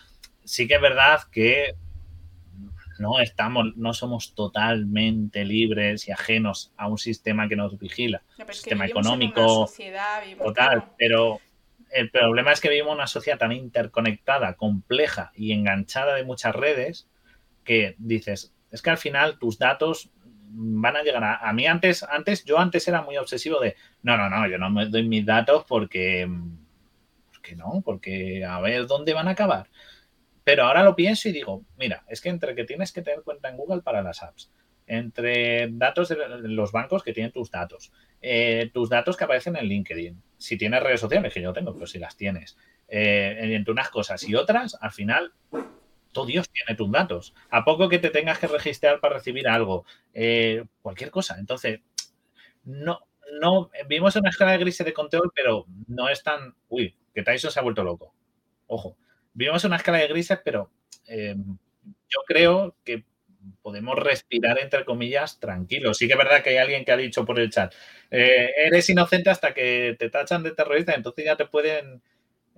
Sí 0.44 0.68
que 0.68 0.76
es 0.76 0.82
verdad 0.82 1.22
que 1.32 1.76
no 3.00 3.20
estamos, 3.20 3.76
no 3.76 3.94
somos 3.94 4.34
totalmente 4.36 5.44
libres 5.46 6.08
y 6.08 6.12
ajenos 6.12 6.74
a 6.78 6.88
un 6.88 6.98
sistema 6.98 7.48
que 7.48 7.56
nos 7.56 7.78
vigila, 7.78 8.22
No, 8.38 8.46
sistema 8.48 8.86
económico, 8.86 9.68
sociedad, 9.68 10.24
total, 10.38 10.92
pero 10.98 11.40
el 11.92 12.10
problema 12.10 12.52
es 12.52 12.62
que 12.62 12.70
vivimos 12.70 12.92
en 12.92 12.98
una 12.98 13.08
sociedad 13.08 13.38
tan 13.38 13.52
interconectada, 13.52 14.54
compleja 14.56 15.32
y 15.36 15.52
enganchada 15.52 16.16
de 16.16 16.24
muchas 16.24 16.56
redes 16.56 17.08
que 17.64 17.96
dices, 17.98 18.54
es 18.72 18.82
que 18.82 18.90
al 18.90 18.98
final 18.98 19.40
tus 19.40 19.58
datos 19.58 20.10
van 20.58 20.96
a 20.96 21.04
llegar 21.04 21.24
a, 21.24 21.38
a 21.38 21.54
mí 21.54 21.66
antes, 21.68 22.04
antes, 22.04 22.46
yo 22.46 22.60
antes 22.60 22.88
era 22.88 23.02
muy 23.02 23.18
obsesivo 23.18 23.60
de, 23.60 23.76
no, 24.04 24.18
no, 24.18 24.30
no, 24.30 24.48
yo 24.48 24.58
no 24.58 24.70
me 24.70 24.86
doy 24.86 25.08
mis 25.08 25.26
datos 25.26 25.66
porque, 25.68 26.30
porque 27.32 27.56
no, 27.56 27.82
porque 27.84 28.46
a 28.46 28.60
ver 28.62 28.88
dónde 28.88 29.14
van 29.14 29.28
a 29.28 29.32
acabar. 29.32 29.68
Pero 30.46 30.64
ahora 30.64 30.84
lo 30.84 30.96
pienso 30.96 31.28
y 31.28 31.34
digo, 31.34 31.66
mira, 31.78 32.06
es 32.08 32.22
que 32.22 32.30
entre 32.30 32.56
que 32.56 32.64
tienes 32.64 32.94
que 32.94 33.02
tener 33.02 33.24
cuenta 33.24 33.50
en 33.50 33.58
Google 33.58 33.82
para 33.82 34.04
las 34.04 34.24
apps, 34.24 34.52
entre 34.88 35.70
datos 35.72 36.10
de 36.10 36.18
los 36.44 36.72
bancos 36.72 37.04
que 37.04 37.14
tienen 37.14 37.32
tus 37.32 37.50
datos, 37.50 37.92
eh, 38.22 38.70
tus 38.72 38.88
datos 38.88 39.18
que 39.18 39.24
aparecen 39.24 39.56
en 39.58 39.66
LinkedIn, 39.66 40.22
si 40.38 40.58
tienes 40.58 40.84
redes 40.84 41.02
sociales, 41.02 41.34
que 41.34 41.42
yo 41.42 41.52
tengo, 41.52 41.74
pero 41.74 41.88
si 41.88 41.98
las 41.98 42.16
tienes, 42.16 42.58
eh, 42.88 43.36
entre 43.42 43.72
unas 43.74 43.90
cosas 43.90 44.24
y 44.30 44.36
otras, 44.36 44.78
al 44.80 44.92
final 44.92 45.34
todo 46.12 46.28
Dios 46.28 46.48
tiene 46.50 46.78
tus 46.78 46.92
datos. 46.92 47.34
A 47.50 47.66
poco 47.66 47.90
que 47.90 48.00
te 48.00 48.12
tengas 48.12 48.40
que 48.40 48.48
registrar 48.48 49.00
para 49.02 49.16
recibir 49.16 49.48
algo, 49.50 49.86
eh, 50.14 50.64
cualquier 50.82 51.12
cosa. 51.12 51.38
Entonces, 51.40 51.82
no, 52.64 53.00
no, 53.42 53.70
vimos 53.88 54.16
una 54.16 54.30
escala 54.30 54.58
de 54.58 54.66
de 54.66 54.94
control, 54.94 55.32
pero 55.36 55.66
no 55.88 56.08
es 56.10 56.24
tan. 56.24 56.56
Uy, 56.70 56.96
que 57.14 57.24
Tyson 57.24 57.52
se 57.52 57.60
ha 57.60 57.64
vuelto 57.64 57.84
loco. 57.84 58.14
Ojo, 58.68 58.98
vimos 59.36 59.64
una 59.66 59.76
escala 59.76 60.00
de 60.00 60.08
grises, 60.08 60.40
pero 60.44 60.72
eh, 61.08 61.36
yo 62.10 62.20
creo 62.26 62.76
que 62.84 63.04
podemos 63.62 64.00
respirar, 64.00 64.58
entre 64.60 64.86
comillas, 64.86 65.40
tranquilos. 65.40 65.98
Sí 65.98 66.08
que 66.08 66.14
es 66.14 66.18
verdad 66.18 66.42
que 66.42 66.52
hay 66.52 66.58
alguien 66.58 66.84
que 66.84 66.92
ha 66.92 66.98
dicho 66.98 67.26
por 67.26 67.40
el 67.40 67.52
chat, 67.52 67.74
eh, 68.10 68.50
eres 68.58 68.90
inocente 68.90 69.30
hasta 69.30 69.54
que 69.54 69.96
te 70.00 70.10
tachan 70.10 70.42
de 70.42 70.52
terrorista, 70.52 70.96
entonces 70.96 71.26
ya 71.26 71.36
te 71.36 71.46
pueden 71.46 72.02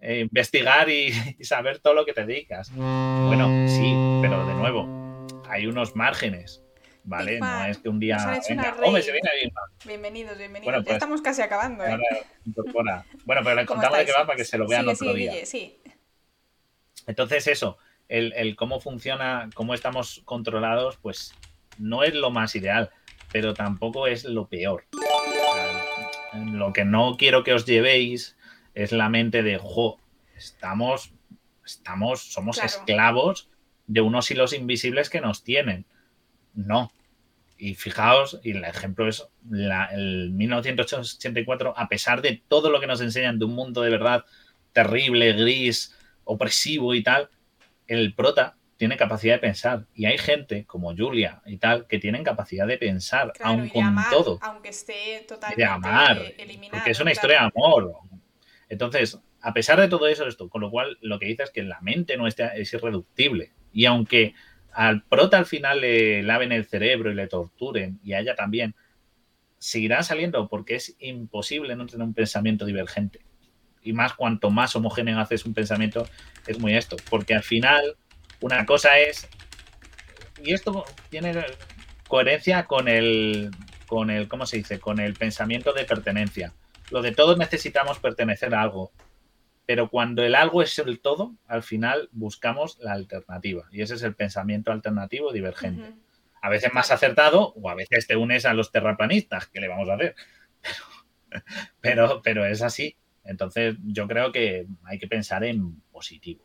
eh, 0.01 0.19
investigar 0.19 0.87
y, 0.89 1.11
y, 1.39 1.43
saber 1.43 1.79
todo 1.79 1.93
lo 1.93 2.05
que 2.05 2.13
te 2.13 2.25
dedicas. 2.25 2.71
Bueno, 2.73 3.67
sí, 3.67 3.93
pero 4.21 4.45
de 4.47 4.53
nuevo, 4.53 5.25
hay 5.49 5.67
unos 5.67 5.95
márgenes. 5.95 6.63
¿Vale? 7.09 7.39
No 7.39 7.63
es 7.63 7.77
que 7.77 7.87
un 7.87 8.01
día. 8.01 8.17
Venga, 8.49 8.75
Hombre, 8.83 9.01
se 9.01 9.13
viene 9.13 9.29
bien. 9.39 9.53
Bienvenidos, 9.85 10.37
bienvenidos. 10.37 10.65
Bueno, 10.65 10.83
pues, 10.83 10.89
ya 10.89 10.93
estamos 10.95 11.21
casi 11.21 11.41
acabando. 11.41 11.85
¿eh? 11.85 11.97
Bueno, 12.73 13.05
pero 13.25 13.55
le 13.55 13.65
contamos 13.65 13.97
de 13.99 14.05
qué 14.05 14.11
va 14.11 14.25
para 14.25 14.35
que 14.35 14.43
se 14.43 14.57
lo 14.57 14.67
vean 14.67 14.83
sí, 14.83 14.89
otro 14.89 15.13
sí, 15.13 15.17
día. 15.17 15.31
Guille, 15.31 15.45
sí. 15.45 15.79
Entonces, 17.07 17.47
eso, 17.47 17.77
el, 18.09 18.33
el, 18.35 18.55
cómo 18.55 18.79
funciona, 18.79 19.49
cómo 19.55 19.73
estamos 19.73 20.21
controlados, 20.25 20.97
pues 20.97 21.33
no 21.77 22.03
es 22.03 22.13
lo 22.13 22.29
más 22.31 22.55
ideal, 22.55 22.91
pero 23.31 23.53
tampoco 23.53 24.07
es 24.07 24.25
lo 24.25 24.47
peor. 24.47 24.85
Lo 26.33 26.73
que 26.73 26.85
no 26.85 27.15
quiero 27.17 27.43
que 27.43 27.53
os 27.53 27.65
llevéis 27.65 28.37
es 28.73 28.91
la 28.91 29.09
mente 29.09 29.41
de, 29.41 29.57
jo, 29.57 29.99
estamos, 30.35 31.13
estamos, 31.65 32.21
somos 32.21 32.57
claro. 32.57 32.67
esclavos 32.69 33.49
de 33.87 34.01
unos 34.01 34.29
hilos 34.29 34.53
invisibles 34.53 35.09
que 35.09 35.21
nos 35.21 35.43
tienen. 35.43 35.85
No. 36.53 36.91
Y 37.57 37.73
fijaos, 37.73 38.39
y 38.43 38.51
el 38.51 38.63
ejemplo 38.63 39.07
es 39.07 39.27
la, 39.49 39.85
el 39.85 40.31
1984, 40.31 41.73
a 41.75 41.87
pesar 41.87 42.21
de 42.21 42.43
todo 42.47 42.69
lo 42.69 42.79
que 42.79 42.87
nos 42.87 43.01
enseñan 43.01 43.39
de 43.39 43.45
un 43.45 43.55
mundo 43.55 43.81
de 43.81 43.89
verdad 43.89 44.25
terrible, 44.73 45.33
gris, 45.33 45.96
opresivo 46.27 46.93
y 46.93 47.03
tal, 47.03 47.29
el 47.87 48.13
prota 48.13 48.57
tiene 48.77 48.95
capacidad 48.95 49.35
de 49.35 49.39
pensar. 49.39 49.85
Y 49.95 50.05
hay 50.05 50.17
gente 50.17 50.65
como 50.65 50.95
Julia 50.95 51.41
y 51.45 51.57
tal 51.57 51.87
que 51.87 51.99
tienen 51.99 52.23
capacidad 52.23 52.67
de 52.67 52.77
pensar, 52.77 53.33
claro, 53.33 53.51
aun 53.51 53.69
con 53.69 53.83
amar, 53.83 54.09
todo. 54.11 54.39
Aunque 54.41 54.69
esté 54.69 55.25
totalmente 55.27 55.61
de 55.61 55.67
amar. 55.67 56.33
eliminado. 56.37 56.77
Porque 56.77 56.91
es 56.91 56.99
una 56.99 57.11
claro. 57.11 57.13
historia 57.13 57.39
de 57.39 57.51
amor. 57.55 57.95
Entonces, 58.69 59.19
a 59.41 59.53
pesar 59.53 59.79
de 59.79 59.87
todo 59.87 60.07
eso, 60.07 60.27
esto, 60.27 60.49
con 60.49 60.61
lo 60.61 60.69
cual 60.69 60.97
lo 61.01 61.19
que 61.19 61.25
dice 61.25 61.43
es 61.43 61.49
que 61.49 61.63
la 61.63 61.81
mente 61.81 62.17
nuestra 62.17 62.55
es 62.55 62.71
irreductible. 62.73 63.51
Y 63.73 63.85
aunque 63.85 64.33
al 64.71 65.03
prota 65.03 65.37
al 65.37 65.45
final 65.45 65.81
le 65.81 66.21
laven 66.21 66.51
el 66.51 66.65
cerebro 66.65 67.11
y 67.11 67.15
le 67.15 67.27
torturen, 67.27 67.99
y 68.03 68.13
a 68.13 68.19
ella 68.19 68.35
también, 68.35 68.75
seguirá 69.57 70.03
saliendo 70.03 70.47
porque 70.47 70.75
es 70.75 70.95
imposible 70.99 71.75
no 71.75 71.87
tener 71.87 72.05
un 72.05 72.13
pensamiento 72.13 72.65
divergente. 72.65 73.21
Y 73.87 73.93
más 73.93 74.13
cuanto 74.15 74.49
más 74.49 74.75
homogéneo 74.75 75.17
haces 75.17 75.45
un 75.45 75.53
pensamiento, 75.53 76.05
es 76.45 76.59
muy 76.59 76.75
esto. 76.75 76.97
Porque 77.09 77.33
al 77.33 77.43
final, 77.43 77.95
una 78.41 78.65
cosa 78.65 78.99
es. 78.99 79.29
Y 80.43 80.51
esto 80.51 80.83
tiene 81.09 81.33
coherencia 82.09 82.65
con 82.65 82.89
el. 82.89 83.49
con 83.87 84.09
el. 84.09 84.27
¿cómo 84.27 84.45
se 84.45 84.57
dice? 84.57 84.81
con 84.81 84.99
el 84.99 85.13
pensamiento 85.13 85.71
de 85.71 85.85
pertenencia. 85.85 86.53
Lo 86.91 87.01
de 87.01 87.13
todos 87.13 87.37
necesitamos 87.37 87.99
pertenecer 87.99 88.53
a 88.53 88.61
algo. 88.61 88.91
Pero 89.65 89.89
cuando 89.89 90.21
el 90.21 90.35
algo 90.35 90.61
es 90.61 90.77
el 90.79 90.99
todo, 90.99 91.35
al 91.47 91.63
final 91.63 92.09
buscamos 92.11 92.77
la 92.81 92.91
alternativa. 92.91 93.69
Y 93.71 93.83
ese 93.83 93.95
es 93.95 94.03
el 94.03 94.15
pensamiento 94.15 94.73
alternativo 94.73 95.31
divergente. 95.31 95.89
Uh 95.89 95.93
-huh. 95.93 96.01
A 96.41 96.49
veces 96.49 96.73
más 96.73 96.91
acertado, 96.91 97.53
o 97.55 97.69
a 97.69 97.75
veces 97.75 98.05
te 98.05 98.17
unes 98.17 98.45
a 98.45 98.53
los 98.53 98.69
terraplanistas, 98.69 99.47
¿qué 99.47 99.61
le 99.61 99.69
vamos 99.69 99.87
a 99.89 99.93
hacer? 99.93 100.15
Pero, 101.29 101.43
pero, 101.81 102.21
pero 102.21 102.45
es 102.45 102.61
así. 102.61 102.95
Entonces, 103.27 103.75
yo 103.83 104.07
creo 104.07 104.31
que 104.31 104.65
hay 104.85 104.97
que 104.99 105.07
pensar 105.07 105.43
en 105.43 105.81
positivo 105.91 106.43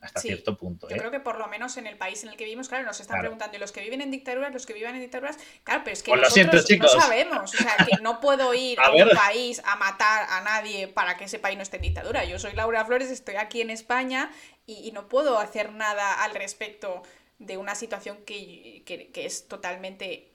hasta 0.00 0.20
sí, 0.20 0.28
cierto 0.28 0.56
punto. 0.56 0.88
Yo 0.88 0.94
¿eh? 0.94 0.98
creo 1.00 1.10
que 1.10 1.18
por 1.18 1.38
lo 1.38 1.48
menos 1.48 1.76
en 1.76 1.88
el 1.88 1.96
país 1.98 2.22
en 2.22 2.28
el 2.28 2.36
que 2.36 2.44
vivimos, 2.44 2.68
claro, 2.68 2.84
nos 2.84 3.00
están 3.00 3.16
Claro. 3.16 3.22
preguntando, 3.22 3.56
¿y 3.56 3.60
los 3.60 3.72
que 3.72 3.80
viven 3.80 4.00
en 4.00 4.12
dictaduras, 4.12 4.52
los 4.52 4.64
que 4.64 4.72
vivan 4.72 4.94
en 4.94 5.00
dictaduras? 5.00 5.36
Claro, 5.64 5.80
pero 5.82 5.92
es 5.94 6.04
que 6.04 6.12
Pues 6.12 6.20
nosotros 6.20 6.64
siento, 6.66 6.86
no 6.86 7.00
sabemos. 7.00 7.52
O 7.54 7.56
sea, 7.56 7.76
que 7.84 8.00
no 8.00 8.20
puedo 8.20 8.54
ir 8.54 8.78
A 8.78 8.86
a, 8.86 8.92
un 8.92 9.08
país 9.10 9.60
a 9.64 9.74
matar 9.74 10.26
a 10.30 10.40
nadie 10.42 10.86
para 10.86 11.16
que 11.16 11.24
ese 11.24 11.40
país 11.40 11.56
no 11.56 11.64
esté 11.64 11.76
en 11.78 11.82
dictadura. 11.82 12.24
Yo 12.24 12.38
soy 12.38 12.52
Laura 12.52 12.84
Flores, 12.84 13.10
estoy 13.10 13.34
aquí 13.36 13.60
en 13.60 13.70
España 13.70 14.30
y, 14.66 14.86
y 14.86 14.92
no 14.92 15.08
puedo 15.08 15.38
hacer 15.40 15.72
nada 15.72 16.22
al 16.22 16.32
respecto 16.36 17.02
de 17.40 17.56
una 17.56 17.74
situación 17.74 18.18
que, 18.24 18.84
que- 18.86 19.10
que 19.10 19.26
es 19.26 19.48
totalmente 19.48 20.30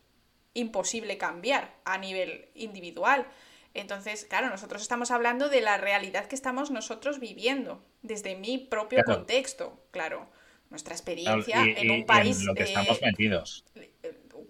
imposible 0.54 1.18
cambiar 1.18 1.74
a 1.86 1.98
nivel 1.98 2.50
individual. 2.56 3.26
Entonces, 3.74 4.26
claro, 4.26 4.50
nosotros 4.50 4.82
estamos 4.82 5.10
hablando 5.12 5.50
de 5.50 5.62
la 5.62 5.78
realidad 5.78 6.28
que 6.28 6.36
estamos 6.36 6.70
nosotros 6.72 7.20
viviendo, 7.20 7.84
desde 8.02 8.36
mi 8.36 8.58
propio 8.60 9.04
Claro. 9.04 9.20
contexto, 9.20 9.84
claro. 9.92 10.30
Nuestra 10.70 10.94
Claro, 10.96 11.02
experiencia 11.02 11.66
y- 11.68 11.82
en 11.82 11.92
un 11.92 11.98
y 12.00 12.04
país 12.04 12.40
en 12.40 12.46
lo 12.48 12.54
que 12.56 12.64
eh, 12.64 12.66
estamos 12.66 13.02
metidos. 13.02 13.64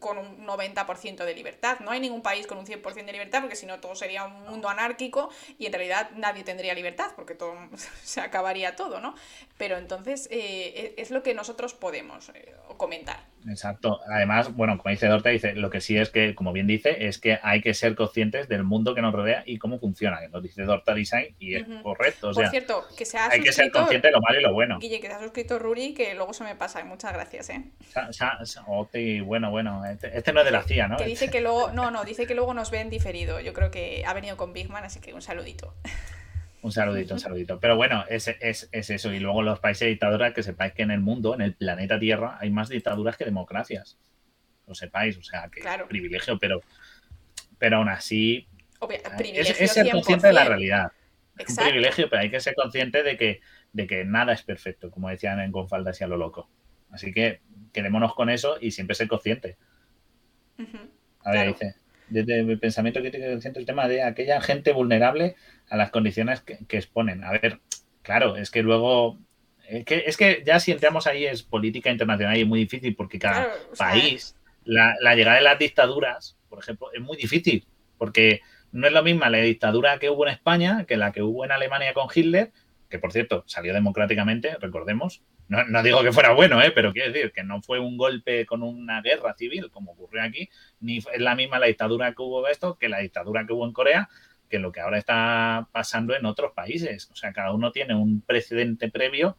Con 0.04 0.18
un 0.20 0.46
90% 0.46 1.24
de 1.26 1.34
libertad. 1.34 1.80
No 1.80 1.90
hay 1.90 2.00
ningún 2.00 2.22
país 2.22 2.46
con 2.46 2.58
un 2.60 2.66
100% 2.68 3.06
de 3.06 3.12
libertad, 3.12 3.40
porque 3.42 3.56
si 3.56 3.66
no 3.66 3.80
todo 3.80 3.96
sería 3.96 4.26
un 4.26 4.44
mundo 4.44 4.70
anárquico 4.70 5.30
y 5.58 5.66
en 5.66 5.74
realidad 5.74 6.10
nadie 6.16 6.44
tendría 6.44 6.74
libertad, 6.76 7.12
porque 7.16 7.34
todo 7.34 7.56
se 8.04 8.22
acabaría 8.22 8.76
todo, 8.76 9.00
¿no? 9.00 9.16
Pero 9.58 9.78
entonces 9.78 10.28
eh, 10.32 10.94
es 10.98 11.10
lo 11.10 11.24
que 11.24 11.34
nosotros 11.34 11.74
podemos 11.74 12.30
eh, 12.36 12.54
comentar. 12.78 13.22
Exacto. 13.48 14.00
Además, 14.10 14.54
bueno, 14.56 14.78
como 14.78 14.92
dice 14.92 15.08
Dorta, 15.08 15.30
dice, 15.30 15.54
lo 15.54 15.70
que 15.70 15.82
sí 15.82 15.98
es 15.98 16.10
que, 16.10 16.34
como 16.36 16.54
bien 16.54 16.68
dice, 16.68 17.08
es 17.08 17.18
que 17.20 17.40
hay 17.44 17.62
que 17.62 17.74
ser 17.74 17.94
conscientes 17.96 18.48
del 18.48 18.64
mundo 18.64 18.96
que 18.96 19.02
nos 19.02 19.14
rodea 19.14 19.44
y 19.46 19.58
cómo 19.58 19.80
funciona, 19.80 20.20
que 20.22 20.30
nos 20.30 20.42
dice 20.44 20.64
Dorta 20.64 20.94
Design 20.94 21.36
y 21.40 21.56
es 21.56 21.64
correcto. 21.82 22.30
O 22.30 22.34
Por 22.34 22.44
sea, 22.44 22.52
cierto, 22.52 22.86
que 22.98 23.06
se 23.06 23.18
ha 23.18 23.30
hay 23.30 23.42
que 23.42 23.52
ser 23.52 23.70
consciente 23.72 24.08
de 24.08 24.14
lo 24.14 24.22
malo 24.22 24.40
y 24.40 24.44
lo 24.44 24.54
bueno. 24.54 24.80
Guille, 24.80 25.00
que 25.02 25.08
se 25.08 25.14
ha 25.14 25.20
suscrito 25.20 25.60
Ruri, 25.60 25.94
que 25.94 26.14
luego 26.16 26.34
se 26.34 26.44
me 26.46 26.56
pasa. 26.56 26.84
Muchas 26.86 27.12
gracias, 27.14 27.50
¿eh? 27.50 27.64
Sa- 27.90 28.12
sa- 28.14 28.46
sa- 28.46 28.64
oti, 28.68 29.20
bueno, 29.20 29.52
bueno, 29.52 29.84
este, 29.94 30.18
este 30.18 30.34
no 30.34 30.40
es 30.42 30.46
de 30.46 30.52
la 30.52 30.64
CIA, 30.64 30.88
¿no? 30.88 30.98
Que 30.98 31.06
dice 31.06 31.30
que 31.30 31.42
luego... 31.42 31.72
No, 31.72 31.92
no, 31.92 32.04
dice 32.04 32.26
que 32.28 32.36
luego 32.36 32.54
nos 32.54 32.72
ven 32.72 32.90
diferido. 32.90 33.40
Yo 33.40 33.54
creo 33.54 33.72
que 33.72 34.04
ha 34.06 34.14
venido 34.14 34.38
con 34.38 34.54
Big 34.54 34.70
Man, 34.70 34.84
así 34.84 35.00
que 35.00 35.14
un 35.14 35.22
saludito. 35.22 35.74
Un 36.62 36.72
saludito, 36.72 37.14
un 37.16 37.20
saludito. 37.20 37.60
Pero 37.60 37.76
bueno, 37.76 38.06
es, 38.10 38.28
es, 38.40 38.70
es 38.72 38.90
eso. 38.90 39.12
Y 39.14 39.20
luego 39.20 39.42
los 39.42 39.60
países 39.60 39.88
dictaduras, 39.90 40.34
que 40.34 40.44
sepáis 40.44 40.74
que 40.74 40.84
en 40.84 40.92
el 40.92 41.00
mundo, 41.02 41.34
en 41.36 41.42
el 41.42 41.54
planeta 41.56 42.00
Tierra, 42.00 42.38
hay 42.40 42.50
más 42.52 42.70
dictaduras 42.70 43.18
que 43.18 43.26
democracias. 43.26 43.98
Lo 44.68 44.74
sepáis, 44.76 45.18
o 45.18 45.24
sea, 45.24 45.50
que 45.50 45.60
Claro. 45.62 45.88
privilegio, 45.90 46.40
pero, 46.40 46.62
pero 47.58 47.78
aún 47.78 47.90
así 47.90 48.48
Obvia- 48.80 49.02
es, 49.20 49.60
es 49.60 49.72
ser 49.74 49.90
consciente 49.92 50.28
de 50.28 50.34
la 50.34 50.44
100%. 50.46 50.48
realidad. 50.48 50.92
Es 51.38 51.50
un 51.58 51.66
privilegio, 51.66 52.10
pero 52.10 52.22
hay 52.22 52.30
que 52.30 52.40
ser 52.40 52.56
consciente 52.56 53.04
de 53.04 53.18
que, 53.18 53.42
de 53.74 53.88
que 53.88 54.06
nada 54.06 54.32
es 54.34 54.44
perfecto, 54.44 54.90
como 54.92 55.10
decían 55.10 55.40
en 55.42 55.52
Confaldas 55.52 56.00
y 56.00 56.04
a 56.04 56.08
lo 56.08 56.16
loco. 56.16 56.50
Así 56.92 57.12
que 57.12 57.42
quedémonos 57.74 58.14
con 58.14 58.30
eso 58.30 58.58
y 58.62 58.72
siempre 58.72 58.96
ser 58.96 59.08
consciente. 59.08 59.58
A 60.58 61.32
ver, 61.32 61.40
Claro. 61.40 61.52
dice, 61.54 61.76
desde 62.10 62.44
mi 62.44 62.56
pensamiento 62.58 63.00
crítico 63.00 63.26
consciente 63.26 63.60
el 63.60 63.66
tema 63.66 63.88
de 63.88 64.04
aquella 64.04 64.42
gente 64.42 64.72
vulnerable 64.72 65.36
a 65.70 65.78
las 65.78 65.90
condiciones 65.92 66.42
que, 66.42 66.60
que 66.68 66.78
exponen. 66.78 67.24
A 67.24 67.32
ver, 67.32 67.60
claro, 68.02 68.36
es 68.36 68.52
que 68.52 68.62
luego, 68.62 69.18
es 69.68 69.86
que, 69.86 70.04
es 70.06 70.18
que 70.18 70.44
ya 70.46 70.60
si 70.60 70.72
entramos 70.72 71.08
ahí 71.08 71.26
es 71.26 71.44
política 71.44 71.90
internacional 71.90 72.38
y 72.38 72.42
es 72.42 72.48
muy 72.48 72.60
difícil 72.60 72.96
porque 72.96 73.20
cada 73.20 73.46
Claro, 73.46 73.60
o 73.72 73.76
sea, 73.76 73.90
país, 73.90 74.36
la, 74.66 74.96
la 75.02 75.16
llegada 75.16 75.38
de 75.38 75.44
las 75.44 75.60
dictaduras, 75.60 76.38
por 76.50 76.60
ejemplo, 76.60 76.92
es 76.94 77.02
muy 77.02 77.18
difícil 77.18 77.66
porque 77.98 78.42
no 78.72 78.88
es 78.88 78.94
lo 78.94 79.04
misma 79.04 79.30
la 79.30 79.38
dictadura 79.38 79.98
que 80.00 80.10
hubo 80.10 80.26
en 80.28 80.34
España 80.34 80.86
que 80.86 80.98
la 80.98 81.12
que 81.12 81.22
hubo 81.22 81.46
en 81.46 81.52
Alemania 81.52 81.94
con 81.94 82.08
Hitler, 82.14 82.52
que 82.90 83.00
por 83.00 83.12
cierto 83.12 83.44
salió 83.48 83.74
democráticamente, 83.74 84.56
recordemos. 84.60 85.22
No, 85.48 85.64
no 85.66 85.84
digo 85.84 86.02
que 86.02 86.12
fuera 86.12 86.34
bueno, 86.34 86.62
¿eh? 86.62 86.72
pero 86.72 86.94
quiero 86.94 87.12
decir 87.12 87.32
que 87.32 87.44
no 87.44 87.62
fue 87.62 87.80
un 87.80 87.98
golpe 87.98 88.46
con 88.46 88.64
una 88.64 89.02
guerra 89.02 89.34
civil 89.36 89.70
como 89.72 89.92
ocurrió 89.92 90.24
aquí, 90.24 90.50
ni 90.80 90.98
es 90.98 91.08
la 91.18 91.36
misma 91.36 91.60
la 91.60 91.68
dictadura 91.68 92.14
que 92.14 92.22
hubo 92.22 92.48
esto 92.48 92.78
que 92.78 92.90
la 92.90 93.00
dictadura 93.00 93.46
que 93.46 93.54
hubo 93.54 93.66
en 93.66 93.74
Corea, 93.74 94.10
que 94.50 94.60
lo 94.60 94.72
que 94.72 94.82
ahora 94.82 94.98
está 94.98 95.68
pasando 95.72 96.16
en 96.16 96.26
otros 96.26 96.54
países. 96.54 97.10
O 97.12 97.16
sea, 97.16 97.34
cada 97.34 97.52
uno 97.54 97.72
tiene 97.72 97.96
un 97.96 98.22
precedente 98.22 98.90
previo 98.90 99.38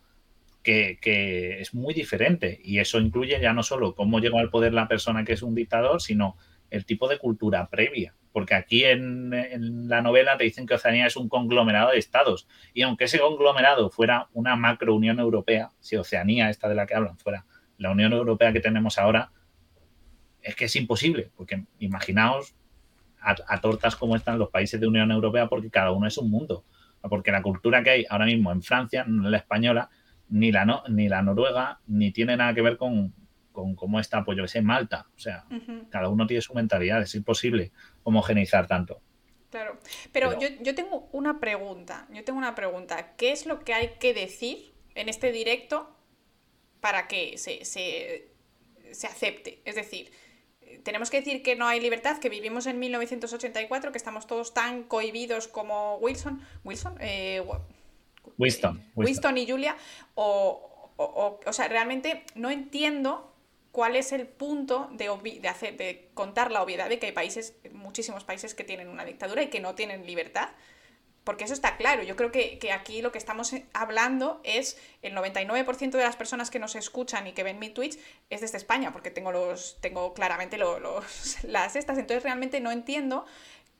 que, 0.64 1.60
es 1.60 1.74
muy 1.74 1.94
diferente. 1.94 2.60
Y 2.64 2.80
eso 2.80 2.98
incluye 2.98 3.40
ya 3.40 3.52
no 3.52 3.62
solo 3.62 3.94
cómo 3.94 4.18
llegó 4.18 4.38
al 4.40 4.50
poder 4.50 4.72
la 4.72 4.88
persona 4.88 5.24
que 5.24 5.34
es 5.34 5.42
un 5.42 5.54
dictador, 5.54 6.02
sino 6.02 6.36
el 6.74 6.84
tipo 6.84 7.08
de 7.08 7.18
cultura 7.18 7.68
previa. 7.68 8.14
Porque 8.32 8.54
aquí 8.54 8.84
en, 8.84 9.88
la 9.88 10.02
novela 10.02 10.36
te 10.36 10.42
dicen 10.42 10.66
que 10.66 10.74
Oceanía 10.74 11.06
es 11.06 11.16
un 11.16 11.28
conglomerado 11.28 11.92
de 11.92 11.98
estados. 11.98 12.48
Y 12.72 12.82
aunque 12.82 13.04
ese 13.04 13.20
conglomerado 13.20 13.90
fuera 13.90 14.28
una 14.32 14.56
macro 14.56 14.96
Unión 14.96 15.20
Europea, 15.20 15.70
si 15.78 15.96
Oceanía, 15.96 16.50
esta 16.50 16.68
de 16.68 16.74
la 16.74 16.86
que 16.86 16.96
hablan, 16.96 17.16
fuera 17.16 17.46
la 17.78 17.92
Unión 17.92 18.12
Europea 18.12 18.52
que 18.52 18.58
tenemos 18.58 18.98
ahora, 18.98 19.30
es 20.42 20.56
que 20.56 20.64
es 20.64 20.74
imposible. 20.74 21.30
Porque 21.36 21.64
imaginaos 21.78 22.56
a, 23.20 23.60
tortas 23.60 23.94
como 23.94 24.16
están 24.16 24.40
los 24.40 24.50
países 24.50 24.80
de 24.80 24.88
Unión 24.88 25.12
Europea, 25.12 25.46
porque 25.46 25.70
cada 25.70 25.92
uno 25.92 26.08
es 26.08 26.18
un 26.18 26.28
mundo. 26.28 26.64
Porque 27.02 27.30
la 27.30 27.40
cultura 27.40 27.84
que 27.84 27.90
hay 27.90 28.06
ahora 28.10 28.24
mismo 28.24 28.50
en 28.50 28.62
Francia, 28.62 29.04
la 29.06 29.36
española, 29.36 29.90
ni 30.28 30.50
la, 30.50 30.64
no, 30.64 30.82
ni 30.88 31.08
la 31.08 31.22
noruega, 31.22 31.78
ni 31.86 32.10
tiene 32.10 32.36
nada 32.36 32.52
que 32.52 32.62
ver 32.62 32.76
con, 32.78 33.14
cómo 33.54 34.00
está, 34.00 34.24
pues 34.24 34.36
yo 34.36 34.44
que 34.44 34.48
sé, 34.48 34.60
Malta. 34.60 35.06
O 35.16 35.18
sea, 35.18 35.46
cada 35.90 36.08
uno 36.08 36.26
tiene 36.26 36.42
su 36.42 36.54
mentalidad, 36.54 37.00
es 37.00 37.14
imposible 37.14 37.72
homogeneizar 38.02 38.66
tanto. 38.66 39.00
Claro, 39.50 39.78
pero, 40.10 40.38
Yo, 40.40 40.48
yo, 40.60 40.74
tengo 40.74 41.08
una 41.12 41.38
pregunta, 41.38 42.08
yo 42.10 42.24
tengo 42.24 42.38
una 42.38 42.56
pregunta. 42.56 43.14
¿Qué 43.16 43.30
es 43.30 43.46
lo 43.46 43.60
que 43.60 43.72
hay 43.72 43.90
que 44.00 44.12
decir 44.12 44.74
en 44.96 45.08
este 45.08 45.30
directo 45.30 45.96
para 46.80 47.06
que 47.06 47.38
se, 47.38 47.64
se, 47.64 48.32
se 48.90 49.06
acepte? 49.06 49.62
Es 49.64 49.76
decir, 49.76 50.10
tenemos 50.82 51.10
que 51.10 51.18
decir 51.18 51.42
que 51.42 51.54
no 51.54 51.66
hay 51.66 51.80
libertad, 51.80 52.18
que 52.18 52.28
vivimos 52.28 52.66
en 52.66 52.78
1984, 52.80 53.92
que 53.92 53.98
estamos 53.98 54.26
todos 54.26 54.54
tan 54.54 54.82
cohibidos 54.82 55.46
como 55.46 55.96
Wilson. 55.98 56.40
Wilson, 56.64 56.96
eh, 57.00 57.42
Winston, 58.38 58.82
Winston, 58.96 59.38
y 59.38 59.48
Julia, 59.48 59.76
o, 60.14 60.90
o, 60.96 61.52
sea, 61.52 61.68
realmente 61.68 62.24
no 62.34 62.50
entiendo 62.50 63.33
cuál 63.74 63.96
es 63.96 64.12
el 64.12 64.28
punto 64.28 64.88
de, 64.92 66.08
contar 66.14 66.52
la 66.52 66.62
obviedad 66.62 66.88
de 66.88 67.00
que 67.00 67.06
hay 67.06 67.12
países, 67.12 67.56
muchísimos 67.72 68.22
países 68.22 68.54
que 68.54 68.62
tienen 68.62 68.88
una 68.88 69.04
dictadura 69.04 69.42
y 69.42 69.48
que 69.48 69.58
no 69.58 69.74
tienen 69.74 70.06
libertad. 70.06 70.50
Porque 71.24 71.42
eso 71.42 71.54
está 71.54 71.76
claro. 71.76 72.04
Yo 72.04 72.14
creo 72.14 72.30
que, 72.30 72.60
aquí 72.72 73.02
lo 73.02 73.10
que 73.10 73.18
estamos 73.18 73.52
hablando 73.72 74.40
es 74.44 74.78
el 75.02 75.12
99% 75.12 75.90
de 75.90 76.04
las 76.04 76.14
personas 76.14 76.52
que 76.52 76.60
nos 76.60 76.76
escuchan 76.76 77.26
y 77.26 77.32
que 77.32 77.42
ven 77.42 77.58
mi 77.58 77.68
Twitch 77.68 77.98
es 78.30 78.42
desde 78.42 78.58
España, 78.58 78.92
porque 78.92 79.10
tengo 79.10 79.32
los 79.32 79.80
tengo 79.80 80.14
claramente 80.14 80.56
los, 80.56 81.42
las 81.42 81.74
estas. 81.74 81.98
Entonces 81.98 82.22
realmente 82.22 82.60
no 82.60 82.70
entiendo 82.70 83.26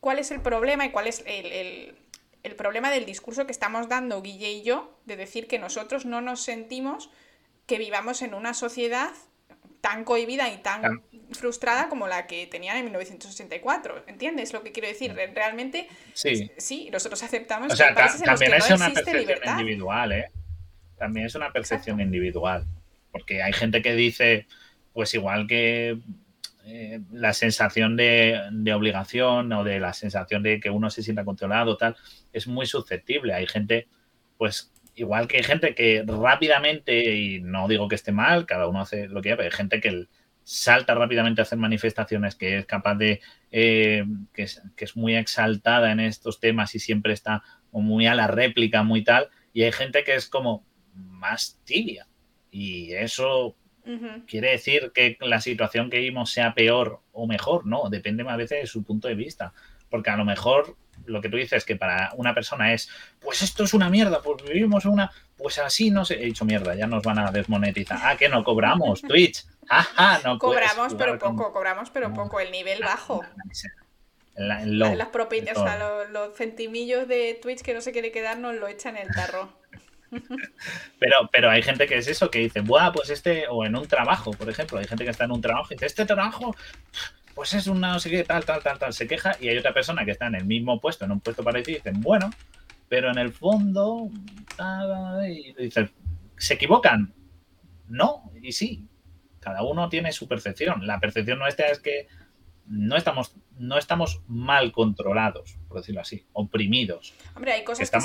cuál 0.01 0.19
es 0.19 0.33
el 0.33 0.41
problema 0.41 0.87
y 0.87 0.91
cuál 0.91 1.07
es 1.07 1.23
el, 1.25 1.97
el 2.43 2.57
problema 2.57 2.91
del 2.91 3.07
discurso 3.07 3.47
que 3.47 3.53
estamos 3.53 3.89
dando 3.89 4.23
Guille 4.23 4.51
y 4.51 4.63
yo, 4.65 4.99
de 5.05 5.15
decir 5.15 5.47
que 5.47 5.61
nosotros 5.61 6.05
no 6.05 6.21
nos 6.21 6.41
sentimos 6.41 7.11
que 7.67 7.79
vivamos 7.79 8.23
en 8.23 8.35
una 8.35 8.55
sociedad 8.55 9.13
tan 9.81 10.05
cohibida 10.05 10.51
y 10.51 10.59
tan 10.59 11.03
frustrada 11.33 11.89
como 11.89 12.09
la 12.09 12.27
que 12.27 12.47
tenían 12.47 12.77
en 12.77 12.85
1984. 12.85 14.05
¿Entiendes 14.07 14.53
lo 14.53 14.63
que 14.63 14.73
quiero 14.73 14.89
decir? 14.89 15.15
Realmente, 15.15 15.89
sí, 16.15 16.51
sí 16.57 16.89
nosotros 16.91 17.23
aceptamos 17.23 17.73
o 17.73 17.77
sea, 17.77 17.95
que 17.95 18.25
también 18.25 18.55
es 18.55 18.71
una 18.71 18.91
percepción 18.91 19.39
individual, 19.59 20.13
¿eh? 20.13 20.31
También 20.97 21.27
es 21.27 21.35
una 21.35 21.53
percepción 21.53 22.01
individual. 22.01 22.65
Porque 23.11 23.43
hay 23.43 23.53
gente 23.53 23.83
que 23.83 23.95
dice, 23.95 24.47
pues 24.93 25.13
igual 25.15 25.47
que 25.47 25.99
eh, 26.67 27.01
la 27.13 27.35
sensación 27.35 27.95
de, 27.95 28.41
obligación 28.75 29.53
o 29.53 29.65
de 29.65 29.81
la 29.81 29.93
sensación 29.93 30.43
de 30.43 30.61
que 30.61 30.71
uno 30.71 30.89
se 30.89 31.03
sienta 31.03 31.25
controlado, 31.25 31.77
tal, 31.77 31.97
es 32.33 32.47
muy 32.47 32.67
susceptible. 32.67 33.35
Hay 33.35 33.47
gente, 33.47 33.87
pues, 34.39 34.73
igual 34.95 35.29
que 35.29 35.39
hay 35.39 35.43
gente 35.43 35.75
que 35.75 36.05
rápidamente, 36.07 37.15
y 37.15 37.41
no 37.41 37.69
digo 37.69 37.89
que 37.89 37.95
esté 37.95 38.13
mal, 38.13 38.47
cada 38.47 38.69
uno 38.69 38.81
hace 38.81 39.09
lo 39.09 39.17
que 39.17 39.29
quiera, 39.29 39.37
pero 39.37 39.51
hay 39.51 39.57
gente 39.57 39.81
que 39.81 40.07
salta 40.43 40.95
rápidamente 40.95 41.41
a 41.41 41.45
hacer 41.45 41.59
manifestaciones, 41.59 42.35
que 42.35 42.59
es 42.59 42.67
capaz 42.67 42.97
de, 42.97 43.21
eh, 43.51 44.05
que, 44.33 44.43
es, 44.43 44.63
que, 44.77 44.85
es, 44.85 44.97
muy 44.97 45.17
exaltada 45.17 45.91
en 45.91 46.01
estos 46.01 46.39
temas 46.39 46.75
y 46.75 46.79
siempre 46.79 47.13
está 47.13 47.43
muy 47.73 48.07
a 48.07 48.15
la 48.15 48.27
réplica, 48.27 48.83
muy 48.83 49.03
tal, 49.03 49.29
y 49.53 49.63
hay 49.63 49.73
gente 49.73 50.05
que 50.05 50.15
es 50.15 50.29
como 50.29 50.65
más 50.95 51.59
tibia. 51.65 52.07
Y 52.51 52.93
eso 52.93 53.57
quiere 54.27 54.51
decir 54.51 54.93
que 54.95 55.17
la 55.21 55.41
situación 55.41 55.91
que 55.91 55.99
vimos 55.99 56.31
sea 56.31 56.55
peor 56.55 57.01
o 57.13 57.27
mejor, 57.27 57.67
no, 57.67 57.91
depende 57.91 58.25
más 58.25 58.37
veces 58.37 58.61
de 58.61 58.67
su 58.67 58.85
punto 58.85 59.09
de 59.09 59.15
vista. 59.15 59.53
Porque 59.91 60.11
a 60.11 60.17
lo 60.17 60.25
mejor 60.25 60.77
lo 61.07 61.21
que 61.21 61.29
tú 61.29 61.37
dices 61.37 61.65
que 61.65 61.77
para 61.77 62.11
una 62.17 62.35
persona 62.35 62.73
es, 62.73 62.89
pues 63.21 63.43
esto 63.43 63.65
es 63.65 63.75
una 63.75 63.91
mierda, 63.91 64.21
pues 64.23 64.43
vivimos 64.43 64.85
una, 64.85 65.11
pues 65.37 65.59
así 65.59 65.91
no 65.91 66.05
sé, 66.05 66.15
he 66.15 66.27
dicho 66.27 66.45
mierda, 66.45 66.75
ya 66.75 66.87
nos 66.87 67.03
van 67.03 67.19
a 67.19 67.31
desmonetizar. 67.31 67.99
Ah, 68.03 68.17
que 68.17 68.29
no 68.29 68.45
cobramos, 68.45 69.03
Twitch. 69.09 69.45
Ajá, 69.69 70.21
no 70.25 70.39
Cobramos, 70.39 70.95
pero 70.95 71.19
poco, 71.19 71.53
cobramos, 71.53 71.91
pero 71.91 72.13
poco, 72.13 72.41
el 72.41 72.51
nivel 72.51 72.81
bajo. 72.83 73.23
Las 74.37 75.09
propinas, 75.09 75.57
o 75.57 75.65
sea, 75.65 75.79
los, 75.79 76.11
los, 76.11 76.37
centimillos 76.37 77.09
de 77.09 77.39
Twitch 77.41 77.63
que 77.63 77.73
no 77.73 77.81
se 77.81 77.93
quiere 77.93 78.11
quedar 78.11 78.39
nos 78.39 78.55
lo 78.57 78.69
echan 78.69 78.97
en 78.97 79.09
el 79.09 79.15
tarro. 79.15 79.49
Pero, 81.01 81.29
pero 81.33 81.51
hay 81.51 81.61
gente 81.63 81.89
que 81.89 81.97
es 81.97 82.07
eso, 82.07 82.31
que 82.31 82.39
dice, 82.39 82.61
Buah, 82.61 82.93
pues 82.93 83.11
este, 83.11 83.49
o 83.49 83.65
en 83.65 83.75
un 83.75 83.89
trabajo, 83.89 84.31
por 84.31 84.49
ejemplo, 84.49 84.79
hay 84.79 84.87
gente 84.87 85.05
que 85.05 85.11
está 85.11 85.25
en 85.25 85.33
un 85.33 85.41
trabajo 85.41 85.67
y 85.71 85.75
dice, 85.75 85.87
este 85.87 86.07
trabajo, 86.07 86.55
pues 87.35 87.55
es 87.55 87.67
una 87.67 87.93
no 87.93 87.99
sé 87.99 88.11
qué, 88.11 88.25
tal, 88.25 88.45
tal, 88.45 88.63
tal, 88.63 88.79
tal, 88.79 88.93
se 88.93 89.07
queja, 89.07 89.37
y 89.41 89.49
hay 89.49 89.59
otra 89.59 89.75
persona 89.75 90.05
que 90.05 90.13
está 90.13 90.27
en 90.27 90.37
el 90.37 90.45
mismo 90.45 90.81
puesto, 90.81 91.05
en 91.05 91.13
un 91.13 91.21
puesto 91.21 91.43
parecido, 91.43 91.77
y 91.77 91.81
dicen, 91.81 92.01
bueno, 92.01 92.31
pero 92.89 93.11
en 93.11 93.19
el 93.19 93.33
fondo, 93.33 94.09
y 95.29 95.53
dicen, 95.55 95.91
¿se 96.37 96.55
equivocan? 96.55 97.13
No, 97.89 98.31
y 98.41 98.53
sí, 98.53 98.87
cada 99.41 99.63
uno 99.63 99.89
tiene 99.89 100.13
su 100.13 100.27
percepción. 100.27 100.87
La 100.87 101.01
percepción 101.01 101.39
nuestra 101.39 101.69
es 101.69 101.81
que 101.81 102.09
no 102.67 102.97
estamos, 102.97 103.35
no 103.59 103.77
estamos 103.79 104.23
mal 104.27 104.73
controlados, 104.73 105.59
por 105.69 105.79
decirlo 105.79 106.01
así, 106.01 106.25
oprimidos. 106.33 107.15
Hombre, 107.35 107.53
hay 107.53 107.65
cosas 107.65 107.91
que, 107.91 108.01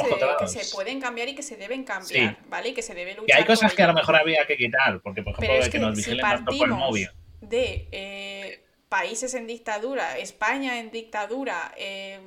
se, 0.47 0.75
pueden 0.75 0.99
cambiar 0.99 1.29
y 1.29 1.35
que 1.35 1.43
se 1.43 1.55
deben 1.55 1.83
cambiar, 1.83 2.39
¿vale? 2.49 2.69
Y 2.69 2.73
que 2.73 2.81
se 2.81 2.93
debe 2.93 3.15
luchar. 3.15 3.29
Y 3.29 3.31
hay 3.41 3.45
cosas 3.45 3.73
que 3.73 3.83
a 3.83 3.87
lo 3.87 3.93
mejor 3.93 4.15
había 4.17 4.45
que 4.45 4.57
quitar, 4.57 4.99
porque 5.01 5.23
por 5.23 5.33
ejemplo, 5.33 5.71
que, 5.71 5.79
nos 5.79 5.95
vigilen 5.95 6.19
tanto 6.19 6.51
por 6.57 6.67
el 6.67 6.75
móvil. 6.75 7.09
De 7.39 7.87
eh, 7.91 8.65
países 8.89 9.33
en 9.35 9.47
dictadura, 9.47 10.17
España 10.17 10.79
en 10.79 10.91
dictadura, 10.91 11.71
eh, 11.77 12.19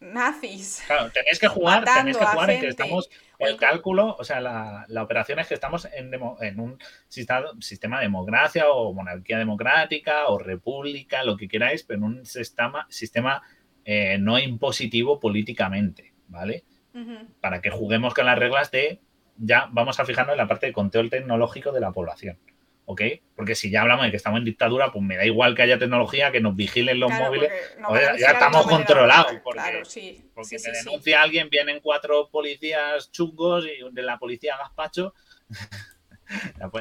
nazis. 0.00 0.82
Claro, 0.86 1.10
tenéis 1.10 1.38
que 1.38 1.48
jugar, 1.48 1.84
tenéis 1.84 2.16
que 2.16 2.24
jugar 2.24 2.50
en 2.50 2.60
que 2.60 2.68
estamos 2.68 3.10
el 3.38 3.56
cálculo, 3.56 4.16
o 4.18 4.24
sea, 4.24 4.40
la, 4.40 5.02
operación 5.02 5.38
es 5.38 5.48
que 5.48 5.54
estamos 5.54 5.86
en, 5.92 6.10
en 6.40 6.60
un 6.60 6.78
sistema, 7.08 7.48
sistema, 7.60 7.98
de 7.98 8.04
democracia 8.04 8.70
o 8.70 8.92
monarquía 8.92 9.38
democrática 9.38 10.26
o 10.28 10.38
república, 10.38 11.24
lo 11.24 11.36
que 11.36 11.48
queráis, 11.48 11.82
pero 11.82 11.98
en 11.98 12.04
un 12.04 12.26
sistema, 12.26 12.86
sistema 12.88 13.42
eh, 13.84 14.18
no 14.18 14.38
impositivo 14.38 15.20
políticamente, 15.20 16.14
¿vale? 16.28 16.64
Para 17.40 17.60
que 17.60 17.70
juguemos 17.70 18.14
con 18.14 18.26
las 18.26 18.38
reglas 18.38 18.70
de, 18.70 19.00
ya 19.36 19.68
vamos 19.72 19.98
a 19.98 20.04
fijarnos 20.04 20.34
en 20.34 20.38
la 20.38 20.46
parte 20.46 20.66
de 20.66 20.72
control 20.72 21.10
tecnológico 21.10 21.72
de 21.72 21.80
la 21.80 21.90
población. 21.90 22.38
¿Ok? 22.86 23.02
Porque 23.34 23.54
si 23.54 23.70
ya 23.70 23.82
hablamos 23.82 24.04
de 24.04 24.10
que 24.10 24.16
estamos 24.16 24.38
en 24.38 24.44
dictadura, 24.44 24.92
pues 24.92 25.04
me 25.04 25.16
da 25.16 25.24
igual 25.24 25.54
que 25.54 25.62
haya 25.62 25.78
tecnología, 25.78 26.30
que 26.30 26.40
nos 26.40 26.54
vigilen 26.54 27.00
los 27.00 27.10
móviles, 27.10 27.50
ya 28.18 28.32
estamos 28.32 28.66
controlados. 28.66 29.32
Porque, 29.42 29.58
claro, 29.58 29.84
sí. 29.84 30.30
porque 30.34 30.56
denuncia 30.58 31.22
alguien, 31.22 31.48
vienen 31.50 31.80
cuatro 31.80 32.28
policías 32.30 33.10
chungos 33.10 33.66
y 33.66 33.92
de 33.92 34.02
la 34.02 34.18
policía 34.18 34.56
Gaspacho. 34.58 35.14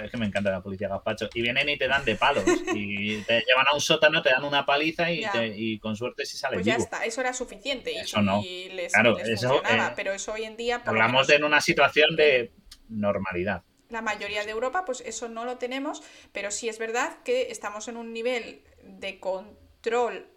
es 0.03 0.11
que 0.11 0.17
me 0.17 0.25
encanta 0.25 0.51
la 0.51 0.61
policía 0.61 0.89
Gaspacho. 0.89 1.29
Y 1.33 1.41
vienen 1.41 1.69
y 1.69 1.77
te 1.77 1.87
dan 1.87 2.03
de 2.05 2.15
palos. 2.15 2.43
Y 2.73 3.21
te 3.23 3.41
llevan 3.47 3.65
a 3.71 3.73
un 3.73 3.81
sótano, 3.81 4.21
te 4.21 4.29
dan 4.29 4.43
una 4.43 4.65
paliza 4.65 5.09
y, 5.11 5.79
con 5.79 5.95
suerte 5.95 6.25
si 6.25 6.37
sales 6.37 6.57
Pues 6.57 6.65
ya 6.65 6.75
está, 6.75 7.05
eso 7.05 7.21
era 7.21 7.33
suficiente. 7.33 7.97
Eso 7.97 8.21
no. 8.21 8.41
les, 8.43 8.91
claro, 8.91 9.17
funcionaba, 9.17 9.87
eh, 9.87 9.93
pero 9.95 10.11
eso 10.11 10.33
hoy 10.33 10.43
en 10.43 10.57
día... 10.57 10.81
Hablamos 10.85 11.29
en 11.29 11.43
una 11.43 11.61
situación 11.61 12.15
de 12.15 12.51
normalidad 12.89 13.63
la 13.93 14.01
mayoría 14.01 14.43
de 14.43 14.51
Europa, 14.51 14.83
pues 14.85 15.01
eso 15.01 15.29
no 15.29 15.45
lo 15.45 15.57
tenemos, 15.57 16.03
pero 16.31 16.51
sí 16.51 16.67
es 16.67 16.79
verdad 16.79 17.17
que 17.23 17.51
estamos 17.51 17.87
en 17.87 17.95
un 17.95 18.11
nivel 18.11 18.63
de 18.83 19.19
control 19.19 20.27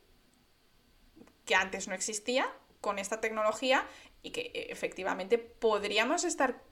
que 1.44 1.54
antes 1.54 1.88
no 1.88 1.94
existía 1.94 2.52
con 2.80 2.98
esta 2.98 3.20
tecnología 3.20 3.86
y 4.22 4.30
que 4.30 4.52
eh, 4.54 4.66
efectivamente 4.70 5.38
podríamos 5.38 6.24
estar 6.24 6.62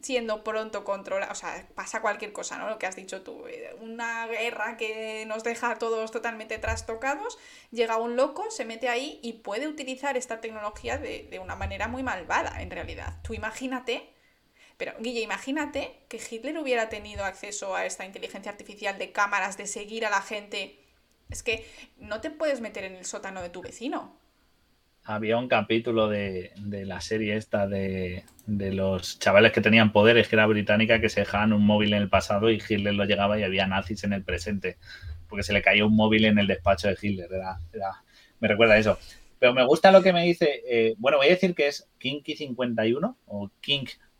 siendo 0.00 0.44
pronto 0.44 0.84
controlados, 0.84 1.38
o 1.38 1.40
sea, 1.40 1.66
pasa 1.74 2.00
cualquier 2.00 2.32
cosa, 2.32 2.58
¿no? 2.58 2.68
Lo 2.68 2.78
que 2.78 2.86
has 2.86 2.94
dicho 2.94 3.22
tú, 3.22 3.46
eh, 3.48 3.74
una 3.80 4.26
guerra 4.28 4.76
que 4.76 5.24
nos 5.26 5.42
deja 5.42 5.72
a 5.72 5.78
todos 5.78 6.12
totalmente 6.12 6.58
trastocados, 6.58 7.38
llega 7.72 7.96
un 7.96 8.14
loco, 8.14 8.50
se 8.52 8.64
mete 8.64 8.88
ahí 8.88 9.18
y 9.22 9.32
puede 9.34 9.66
utilizar 9.66 10.16
esta 10.16 10.40
tecnología 10.40 10.98
de, 10.98 11.26
de 11.28 11.38
una 11.40 11.56
manera 11.56 11.88
muy 11.88 12.04
malvada, 12.04 12.62
en 12.62 12.70
realidad. 12.70 13.18
Tú 13.22 13.34
imagínate 13.34 14.13
pero, 14.76 14.92
Guille, 14.98 15.20
imagínate 15.20 15.92
que 16.08 16.18
Hitler 16.18 16.58
hubiera 16.58 16.88
tenido 16.88 17.24
acceso 17.24 17.76
a 17.76 17.86
esta 17.86 18.04
inteligencia 18.04 18.50
artificial 18.50 18.98
de 18.98 19.12
cámaras, 19.12 19.56
de 19.56 19.66
seguir 19.66 20.04
a 20.04 20.10
la 20.10 20.20
gente. 20.20 20.80
Es 21.30 21.42
que 21.42 21.64
no 21.98 22.20
te 22.20 22.30
puedes 22.30 22.60
meter 22.60 22.84
en 22.84 22.96
el 22.96 23.04
sótano 23.04 23.40
de 23.42 23.50
tu 23.50 23.62
vecino. 23.62 24.18
había 25.04 25.36
un 25.36 25.48
capítulo 25.48 26.08
de, 26.08 26.52
la 26.56 27.00
serie 27.00 27.36
esta 27.36 27.68
de, 27.68 28.24
los 28.46 29.18
chavales 29.20 29.52
que 29.52 29.60
tenían 29.60 29.92
poderes, 29.92 30.28
que 30.28 30.36
era 30.36 30.46
británica, 30.46 31.00
que 31.00 31.08
se 31.08 31.20
dejaban 31.20 31.52
un 31.52 31.64
móvil 31.64 31.92
en 31.92 32.02
el 32.02 32.08
pasado 32.08 32.50
y 32.50 32.60
Hitler 32.68 32.94
lo 32.94 33.04
llegaba 33.04 33.38
y 33.38 33.44
había 33.44 33.66
nazis 33.66 34.02
en 34.02 34.12
el 34.12 34.24
presente, 34.24 34.78
porque 35.28 35.44
se 35.44 35.52
le 35.52 35.62
caía 35.62 35.86
un 35.86 35.94
móvil 35.94 36.24
en 36.24 36.38
el 36.38 36.48
despacho 36.48 36.88
de 36.88 36.98
Hitler. 37.00 37.28
Me 38.40 38.48
recuerda 38.48 38.76
eso. 38.76 38.98
Pero 39.38 39.54
me 39.54 39.64
gusta 39.64 39.92
lo 39.92 40.02
que 40.02 40.12
me 40.12 40.24
dice, 40.24 40.62
eh, 40.66 40.94
bueno, 40.98 41.18
voy 41.18 41.26
a 41.26 41.30
decir 41.30 41.54
que 41.54 41.68
es 41.68 41.86
Kinky51 42.00 43.16
o 43.26 43.50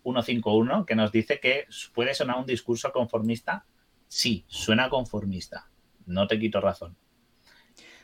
King151, 0.05 0.85
que 0.85 0.95
nos 0.95 1.11
dice 1.11 1.41
que 1.41 1.67
puede 1.93 2.15
sonar 2.15 2.39
un 2.39 2.47
discurso 2.47 2.93
conformista. 2.93 3.65
Sí, 4.07 4.45
suena 4.47 4.89
conformista. 4.89 5.69
No 6.07 6.27
te 6.27 6.39
quito 6.39 6.61
razón 6.61 6.97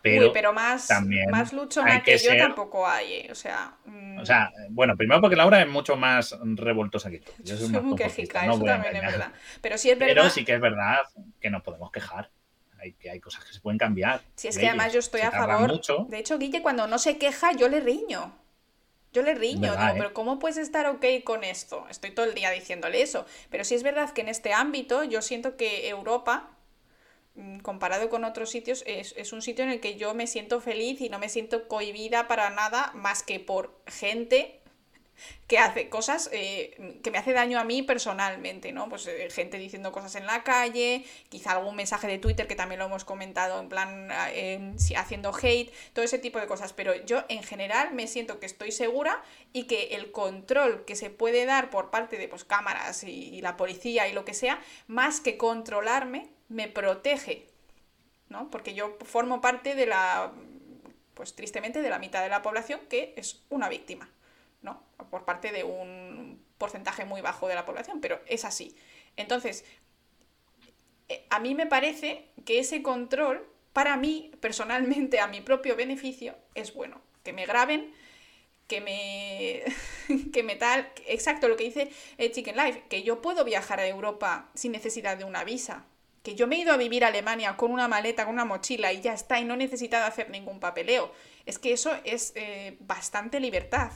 pero, 0.02 0.32
pero 0.32 0.52
más, 0.52 0.88
más 1.30 1.52
luchona 1.52 2.02
que, 2.02 2.16
yo 2.16 2.36
tampoco 2.36 2.86
hay, 2.86 3.12
eh, 3.12 3.28
o 3.30 3.34
sea... 3.34 3.76
Mm. 3.84 4.18
O 4.18 4.26
sea, 4.26 4.50
bueno, 4.70 4.96
primero 4.96 5.20
porque 5.20 5.36
Laura 5.36 5.60
es 5.60 5.68
mucho 5.68 5.96
más 5.96 6.36
revoltosa 6.42 7.10
que 7.10 7.20
tú. 7.20 7.32
Yo 7.42 7.56
soy, 7.56 7.68
muy 7.68 7.96
quejica, 7.96 8.44
eso 8.44 8.62
también 8.62 8.96
es 8.96 9.02
verdad. 9.02 9.32
Pero 9.60 9.78
sí 9.78 9.90
es 9.90 9.98
verdad... 9.98 10.14
Pero 10.14 10.30
sí 10.30 10.44
que 10.44 10.54
es 10.54 10.60
verdad 10.60 10.98
que 11.40 11.50
nos 11.50 11.62
podemos 11.62 11.90
quejar. 11.90 12.30
Hay, 12.78 12.94
que 12.94 13.10
hay 13.10 13.20
cosas 13.20 13.44
que 13.44 13.52
se 13.52 13.60
pueden 13.60 13.78
cambiar. 13.78 14.22
Si 14.36 14.48
es 14.48 14.56
que 14.56 14.68
además 14.68 14.92
yo 14.92 15.00
estoy 15.00 15.20
a 15.20 15.30
favor... 15.30 15.80
De 16.08 16.18
hecho, 16.18 16.38
Guille, 16.38 16.62
cuando 16.62 16.86
no 16.86 16.98
se 16.98 17.18
queja, 17.18 17.52
yo 17.52 17.68
le 17.68 17.80
riño. 17.80 18.39
Yo 19.12 19.22
le 19.22 19.34
riño, 19.34 19.72
digo, 19.72 19.88
¿eh? 19.88 19.94
pero 19.96 20.14
¿cómo 20.14 20.38
puedes 20.38 20.56
estar 20.56 20.86
ok 20.86 21.04
con 21.24 21.42
esto? 21.42 21.86
Estoy 21.90 22.12
todo 22.12 22.26
el 22.26 22.34
día 22.34 22.50
diciéndole 22.50 23.02
eso. 23.02 23.26
Pero 23.50 23.64
sí 23.64 23.74
es 23.74 23.82
verdad 23.82 24.10
que 24.10 24.20
en 24.20 24.28
este 24.28 24.52
ámbito 24.52 25.02
yo 25.02 25.20
siento 25.20 25.56
que 25.56 25.88
Europa 25.88 26.50
Mm, 27.34 27.60
comparado 27.60 28.10
con 28.10 28.24
otros 28.24 28.50
sitios, 28.50 28.82
es, 28.86 29.32
un 29.32 29.40
sitio 29.40 29.64
en 29.64 29.70
el 29.70 29.80
que 29.80 29.96
yo 29.96 30.14
me 30.14 30.26
siento 30.26 30.60
feliz 30.60 31.00
y 31.00 31.08
no 31.08 31.18
me 31.18 31.28
siento 31.28 31.68
cohibida 31.68 32.26
para 32.26 32.50
nada 32.50 32.92
más 32.94 33.22
que 33.22 33.38
por 33.38 33.80
gente 33.86 34.59
que 35.46 35.58
hace 35.58 35.88
cosas 35.88 36.30
eh, 36.32 36.98
que 37.02 37.10
me 37.10 37.18
hace 37.18 37.32
daño 37.32 37.58
a 37.58 37.64
mí 37.64 37.82
personalmente, 37.82 38.72
¿no? 38.72 38.88
Pues 38.88 39.06
eh, 39.06 39.28
gente 39.30 39.58
diciendo 39.58 39.92
cosas 39.92 40.14
en 40.14 40.26
la 40.26 40.44
calle, 40.44 41.04
quizá 41.28 41.52
algún 41.52 41.76
mensaje 41.76 42.06
de 42.06 42.18
Twitter 42.18 42.46
que 42.46 42.54
también 42.54 42.78
lo 42.78 42.86
hemos 42.86 43.04
comentado 43.04 43.60
en 43.60 43.68
plan 43.68 44.08
eh, 44.30 44.74
haciendo 44.96 45.32
hate, 45.34 45.72
todo 45.92 46.04
ese 46.04 46.18
tipo 46.18 46.38
de 46.38 46.46
cosas, 46.46 46.72
pero 46.72 46.94
yo 47.04 47.24
en 47.28 47.42
general 47.42 47.92
me 47.92 48.06
siento 48.06 48.38
que 48.38 48.46
estoy 48.46 48.72
segura 48.72 49.22
y 49.52 49.64
que 49.64 49.96
el 49.96 50.12
control 50.12 50.84
que 50.84 50.96
se 50.96 51.10
puede 51.10 51.46
dar 51.46 51.70
por 51.70 51.90
parte 51.90 52.16
de 52.16 52.28
pues, 52.28 52.44
cámaras 52.44 53.04
y 53.04 53.40
la 53.40 53.56
policía 53.56 54.08
y 54.08 54.12
lo 54.12 54.24
que 54.24 54.34
sea, 54.34 54.60
más 54.86 55.20
que 55.20 55.36
controlarme, 55.36 56.28
me 56.48 56.68
protege, 56.68 57.46
¿no? 58.28 58.50
Porque 58.50 58.74
yo 58.74 58.98
formo 59.04 59.40
parte 59.40 59.74
de 59.74 59.86
la, 59.86 60.32
pues 61.14 61.34
tristemente, 61.34 61.82
de 61.82 61.90
la 61.90 61.98
mitad 61.98 62.22
de 62.22 62.28
la 62.28 62.42
población 62.42 62.80
que 62.88 63.14
es 63.16 63.42
una 63.50 63.68
víctima, 63.68 64.08
¿no? 64.62 64.82
Por 65.10 65.24
parte 65.24 65.52
de 65.52 65.64
un 65.64 66.42
porcentaje 66.58 67.04
muy 67.04 67.20
bajo 67.20 67.48
de 67.48 67.54
la 67.54 67.64
población, 67.64 68.00
pero 68.00 68.20
es 68.26 68.44
así. 68.44 68.76
Entonces, 69.16 69.64
eh, 71.08 71.26
a 71.30 71.38
mí 71.40 71.54
me 71.54 71.66
parece 71.66 72.28
que 72.44 72.58
ese 72.58 72.82
control, 72.82 73.46
para 73.72 73.96
mí, 73.96 74.32
personalmente, 74.40 75.20
a 75.20 75.26
mi 75.26 75.40
propio 75.40 75.76
beneficio, 75.76 76.36
es 76.54 76.74
bueno. 76.74 77.00
Que 77.22 77.32
me 77.32 77.46
graben, 77.46 77.92
que 78.66 78.80
me, 78.80 79.62
que 80.32 80.42
me 80.42 80.56
tal, 80.56 80.90
exacto 81.06 81.48
lo 81.48 81.56
que 81.56 81.64
dice 81.64 81.90
eh, 82.18 82.30
Chicken 82.30 82.56
Life, 82.56 82.84
que 82.88 83.02
yo 83.02 83.22
puedo 83.22 83.44
viajar 83.44 83.80
a 83.80 83.86
Europa 83.86 84.50
sin 84.54 84.72
necesidad 84.72 85.16
de 85.16 85.24
una 85.24 85.44
visa 85.44 85.86
que 86.22 86.34
yo 86.34 86.46
me 86.46 86.56
he 86.56 86.60
ido 86.60 86.72
a 86.72 86.76
vivir 86.76 87.04
a 87.04 87.08
Alemania 87.08 87.56
con 87.56 87.70
una 87.70 87.88
maleta, 87.88 88.24
con 88.24 88.34
una 88.34 88.44
mochila 88.44 88.92
y 88.92 89.00
ya 89.00 89.14
está, 89.14 89.40
y 89.40 89.44
no 89.44 89.54
he 89.54 89.56
necesitado 89.56 90.06
hacer 90.06 90.30
ningún 90.30 90.60
papeleo. 90.60 91.12
Es 91.46 91.58
que 91.58 91.72
eso 91.72 91.92
es 92.04 92.32
eh, 92.34 92.76
bastante 92.80 93.40
libertad. 93.40 93.90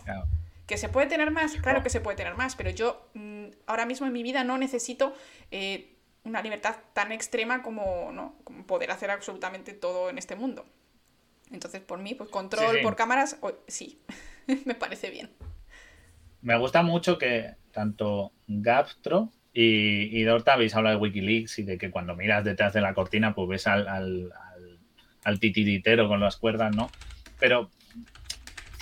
¿Que 0.67 0.79
se 0.79 0.89
puede 0.89 1.07
tener 1.07 1.31
más? 1.31 1.57
Claro 1.57 1.83
que 1.83 1.91
se 1.91 2.01
puede 2.01 2.17
tener 2.17 2.35
más, 2.35 2.57
pero 2.57 2.71
yo 2.71 3.09
mm, 3.15 3.47
ahora 3.67 3.85
mismo 3.85 4.07
en 4.07 4.13
mi 4.13 4.23
vida 4.23 4.45
no 4.45 4.57
necesito 4.57 5.15
eh, 5.51 5.95
una 6.25 6.41
libertad 6.43 6.77
tan 6.95 7.13
extrema 7.13 7.63
como, 7.63 8.11
¿no? 8.13 8.37
como 8.45 8.67
poder 8.67 8.91
hacer 8.91 9.11
absolutamente 9.11 9.75
todo 9.75 10.09
en 10.09 10.19
este 10.19 10.37
mundo. 10.37 10.65
Entonces, 11.51 11.83
por 11.83 11.99
mí, 11.99 12.15
pues 12.15 12.31
control 12.31 12.81
por 12.83 12.97
cámaras, 12.97 13.39
sí, 13.69 14.01
me 14.65 14.75
parece 14.75 15.11
bien. 15.11 15.31
Me 16.41 16.59
gusta 16.59 16.83
mucho 16.83 17.19
que 17.19 17.55
tanto 17.73 18.33
Gaptro 18.47 19.31
y, 19.53 20.19
y 20.19 20.23
Dorta 20.25 20.55
habéis 20.55 20.75
hablado 20.75 20.97
de 20.97 21.03
Wikileaks 21.03 21.59
y 21.59 21.63
de 21.63 21.79
que 21.79 21.91
cuando 21.91 22.17
miras 22.17 22.45
detrás 22.45 22.73
de 22.73 22.81
la 22.81 22.95
cortina, 22.95 23.35
pues 23.35 23.49
ves 23.49 23.67
al, 23.67 23.87
al, 23.87 24.33
al, 25.23 25.41
titiritero 25.41 26.09
con 26.09 26.21
las 26.21 26.37
cuerdas, 26.37 26.75
¿no? 26.75 26.91
Pero 27.39 27.71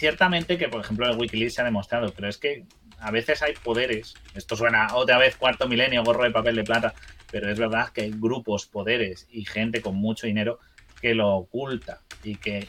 ciertamente 0.03 0.59
que, 0.59 0.69
por 0.69 0.81
ejemplo, 0.81 1.09
en 1.09 1.17
Wikileaks 1.17 1.55
se 1.55 1.61
ha 1.61 1.65
demostrado, 1.65 2.13
pero 2.13 2.27
es 2.27 2.37
que 2.37 2.65
a 2.99 3.13
veces 3.13 3.41
hay 3.41 3.55
poderes, 3.55 4.15
esto 4.35 4.57
suena 4.57 4.97
otra 4.97 5.17
vez 5.17 5.37
cuarto 5.37 5.69
milenio, 5.69 6.03
gorro 6.03 6.25
de 6.25 6.33
papel 6.33 6.57
de 6.57 6.65
plata, 6.65 6.93
pero 7.31 7.49
es 7.49 7.57
verdad 7.57 7.91
que 7.91 8.01
hay 8.01 8.11
grupos, 8.11 8.67
poderes 8.67 9.29
y 9.31 9.45
gente 9.45 9.81
con 9.81 9.95
mucho 9.95 10.27
dinero 10.27 10.59
que 11.01 11.15
lo 11.15 11.29
oculta 11.37 12.01
y 12.25 12.35
que 12.35 12.67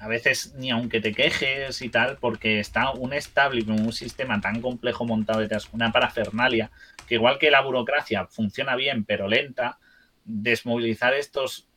a 0.00 0.08
veces 0.08 0.54
ni 0.54 0.70
aunque 0.70 1.02
te 1.02 1.12
quejes 1.12 1.82
y 1.82 1.90
tal, 1.90 2.16
porque 2.16 2.60
está 2.60 2.92
un 2.92 3.12
establishment, 3.12 3.80
un 3.80 3.92
sistema 3.92 4.40
tan 4.40 4.62
complejo 4.62 5.04
montado 5.04 5.40
detrás, 5.40 5.68
una 5.74 5.92
parafernalia 5.92 6.70
que 7.06 7.16
igual 7.16 7.38
que 7.38 7.50
la 7.50 7.60
burocracia 7.60 8.24
funciona 8.24 8.74
bien 8.74 9.04
pero 9.04 9.28
lenta, 9.28 9.78
desmovilizar 10.24 11.12
estos 11.12 11.68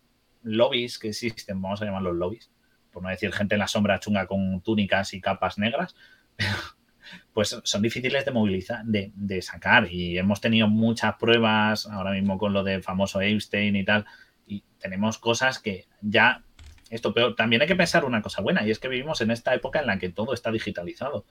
lobbies 0.44 0.98
que 0.98 1.10
existen, 1.10 1.62
vamos 1.62 1.82
a 1.82 1.86
llamarlos 1.86 2.16
lobbies, 2.16 2.50
por 2.98 3.04
no 3.04 3.10
decir 3.10 3.32
gente 3.32 3.54
en 3.54 3.60
la 3.60 3.68
sombra 3.68 4.00
chunga 4.00 4.26
con 4.26 4.60
túnicas 4.62 5.14
y 5.14 5.22
capas 5.22 5.60
negras, 5.60 5.96
pues 7.32 7.62
son 7.64 7.82
difíciles 7.84 8.26
de 8.26 8.32
movilizar, 8.32 8.84
de, 8.86 9.12
de, 9.14 9.40
sacar. 9.44 9.88
Y 9.92 10.18
hemos 10.18 10.42
tenido 10.42 10.68
muchas 10.68 11.14
pruebas 11.18 11.86
ahora 11.86 12.14
mismo 12.14 12.40
con 12.40 12.54
lo 12.54 12.64
del 12.64 12.82
famoso 12.82 13.22
Einstein 13.22 13.76
y 13.76 13.86
tal, 13.86 14.08
y 14.48 14.64
tenemos 14.80 15.20
cosas 15.20 15.60
que 15.60 15.86
ya 16.02 16.44
esto, 16.90 17.14
pero 17.14 17.36
también 17.36 17.62
hay 17.62 17.68
que 17.68 17.76
pensar 17.76 18.04
una 18.04 18.24
cosa 18.24 18.42
buena, 18.42 18.66
y 18.66 18.72
es 18.72 18.80
que 18.80 18.88
vivimos 18.88 19.22
en 19.22 19.30
esta 19.30 19.54
época 19.54 19.80
en 19.80 19.86
la 19.86 20.00
que 20.00 20.10
todo 20.10 20.34
está 20.34 20.52
digitalizado. 20.52 21.28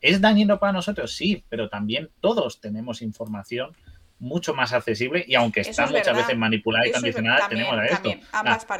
¿Es 0.00 0.20
dañino 0.20 0.60
para 0.60 0.72
nosotros? 0.72 1.16
Sí, 1.16 1.44
pero 1.48 1.68
también 1.68 2.10
todos 2.20 2.60
tenemos 2.60 3.02
información 3.02 3.72
mucho 4.18 4.54
más 4.54 4.72
accesible 4.72 5.24
y 5.26 5.34
aunque 5.34 5.60
está 5.60 5.86
muchas 5.86 6.16
veces 6.16 6.36
manipulada 6.36 6.86
y 6.86 6.92
condicionada, 6.92 7.48
tenemos 7.48 7.74
a 7.74 7.86
esto. 7.86 8.10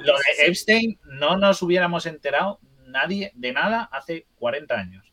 lo 0.02 0.14
de 0.14 0.46
Epstein 0.46 0.98
no 1.04 1.36
nos 1.36 1.62
hubiéramos 1.62 2.06
enterado 2.06 2.60
nadie 2.86 3.32
de 3.34 3.52
nada 3.52 3.88
hace 3.92 4.26
40 4.36 4.74
años. 4.74 5.12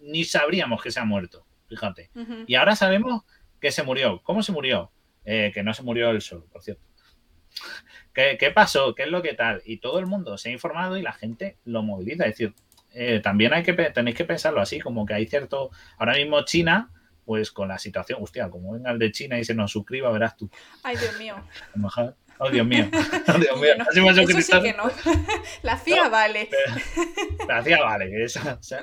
ni 0.00 0.24
sabríamos 0.24 0.82
que 0.82 0.90
se 0.90 1.00
ha 1.00 1.04
muerto, 1.04 1.46
fíjate. 1.68 2.10
Y 2.46 2.54
ahora 2.54 2.76
sabemos 2.76 3.24
que 3.60 3.70
se 3.72 3.82
murió. 3.82 4.22
¿Cómo 4.22 4.42
se 4.42 4.52
murió? 4.52 4.90
Eh, 5.24 5.50
que 5.52 5.62
no 5.62 5.74
se 5.74 5.82
murió 5.82 6.10
él 6.10 6.22
solo, 6.22 6.46
por 6.46 6.62
cierto. 6.62 6.82
¿Qué, 8.14 8.36
¿Qué, 8.38 8.50
pasó? 8.50 8.94
¿Qué 8.94 9.02
es 9.02 9.10
lo 9.10 9.22
que 9.22 9.34
tal? 9.34 9.62
Y 9.64 9.78
todo 9.78 9.98
el 9.98 10.06
mundo 10.06 10.38
se 10.38 10.48
ha 10.48 10.52
informado 10.52 10.96
y 10.96 11.02
la 11.02 11.12
gente 11.12 11.58
lo 11.64 11.82
moviliza. 11.82 12.24
Es 12.24 12.30
decir, 12.30 12.54
eh, 12.92 13.20
también 13.22 13.52
hay 13.52 13.62
que 13.62 13.72
tenéis 13.72 14.16
que 14.16 14.24
pensarlo 14.24 14.60
así, 14.60 14.80
como 14.80 15.06
que 15.06 15.14
hay 15.14 15.26
cierto. 15.26 15.70
Ahora 15.98 16.14
mismo 16.14 16.42
China, 16.44 16.90
pues 17.30 17.52
con 17.52 17.68
la 17.68 17.78
situación, 17.78 18.18
hostia, 18.20 18.50
como 18.50 18.72
venga 18.72 18.90
el 18.90 18.98
de 18.98 19.12
China 19.12 19.38
y 19.38 19.44
se 19.44 19.54
nos 19.54 19.70
suscriba, 19.70 20.10
verás 20.10 20.36
tú. 20.36 20.50
Ay, 20.82 20.96
Dios 20.96 21.16
mío. 21.16 21.36
Oh, 22.38 22.50
Dios 22.50 22.66
mío. 22.66 22.88
Oh, 23.28 23.38
Dios 23.38 23.60
mío. 23.60 23.72
eso 24.10 24.40
sí 24.40 24.60
que 24.60 24.72
no. 24.72 24.90
La 25.62 25.78
CIA 25.78 26.08
vale. 26.08 26.50
La 27.46 27.62
CIA 27.62 27.82
vale. 27.84 28.26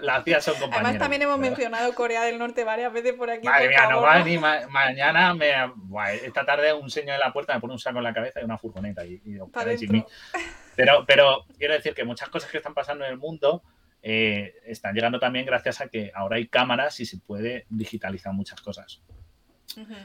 la 0.01 0.24
CIA 0.24 0.40
son 0.40 0.53
compañeros. 0.53 0.74
Además, 0.76 0.98
también 0.98 1.24
hemos 1.24 1.38
mencionado 1.40 1.93
Corea 1.93 2.24
del 2.24 2.40
Norte 2.40 2.64
varias 2.64 2.93
veces 2.93 3.16
por 3.16 3.30
aquí. 3.30 3.45
Madre 3.45 3.67
mía, 3.67 3.90
no 3.90 4.01
va 4.01 4.24
ni 4.24 4.38
mañana. 4.38 5.34
Me, 5.34 5.51
esta 6.24 6.45
tarde 6.45 6.72
un 6.72 6.90
señor 6.90 7.16
en 7.16 7.19
la 7.19 7.34
puerta 7.34 7.53
me 7.53 7.59
pone 7.59 7.74
un 7.74 7.80
saco 7.80 7.98
en 7.98 8.06
la 8.06 8.14
cabeza 8.14 8.40
y 8.40 8.45
una 8.45 8.58
furgoneta. 8.58 9.06
Y, 9.06 9.22
y 9.26 9.38
pero, 10.74 11.03
pero 11.06 11.45
quiero 11.58 11.74
decir 11.74 11.93
que 11.93 12.06
muchas 12.06 12.30
cosas 12.30 12.50
que 12.50 12.58
están 12.59 12.74
pasando 12.74 13.03
en 13.03 13.11
el 13.11 13.17
mundo 13.17 13.61
eh, 14.10 14.56
están 14.66 14.95
llegando 14.95 15.19
también 15.19 15.45
gracias 15.45 15.82
a 15.82 15.90
que 15.90 16.14
ahora 16.16 16.38
hay 16.38 16.48
cámaras 16.48 17.02
y 17.02 17.06
se 17.06 17.18
puede 17.18 17.66
digitalizar 17.69 18.32
muchas 18.32 18.61
cosas. 18.61 19.02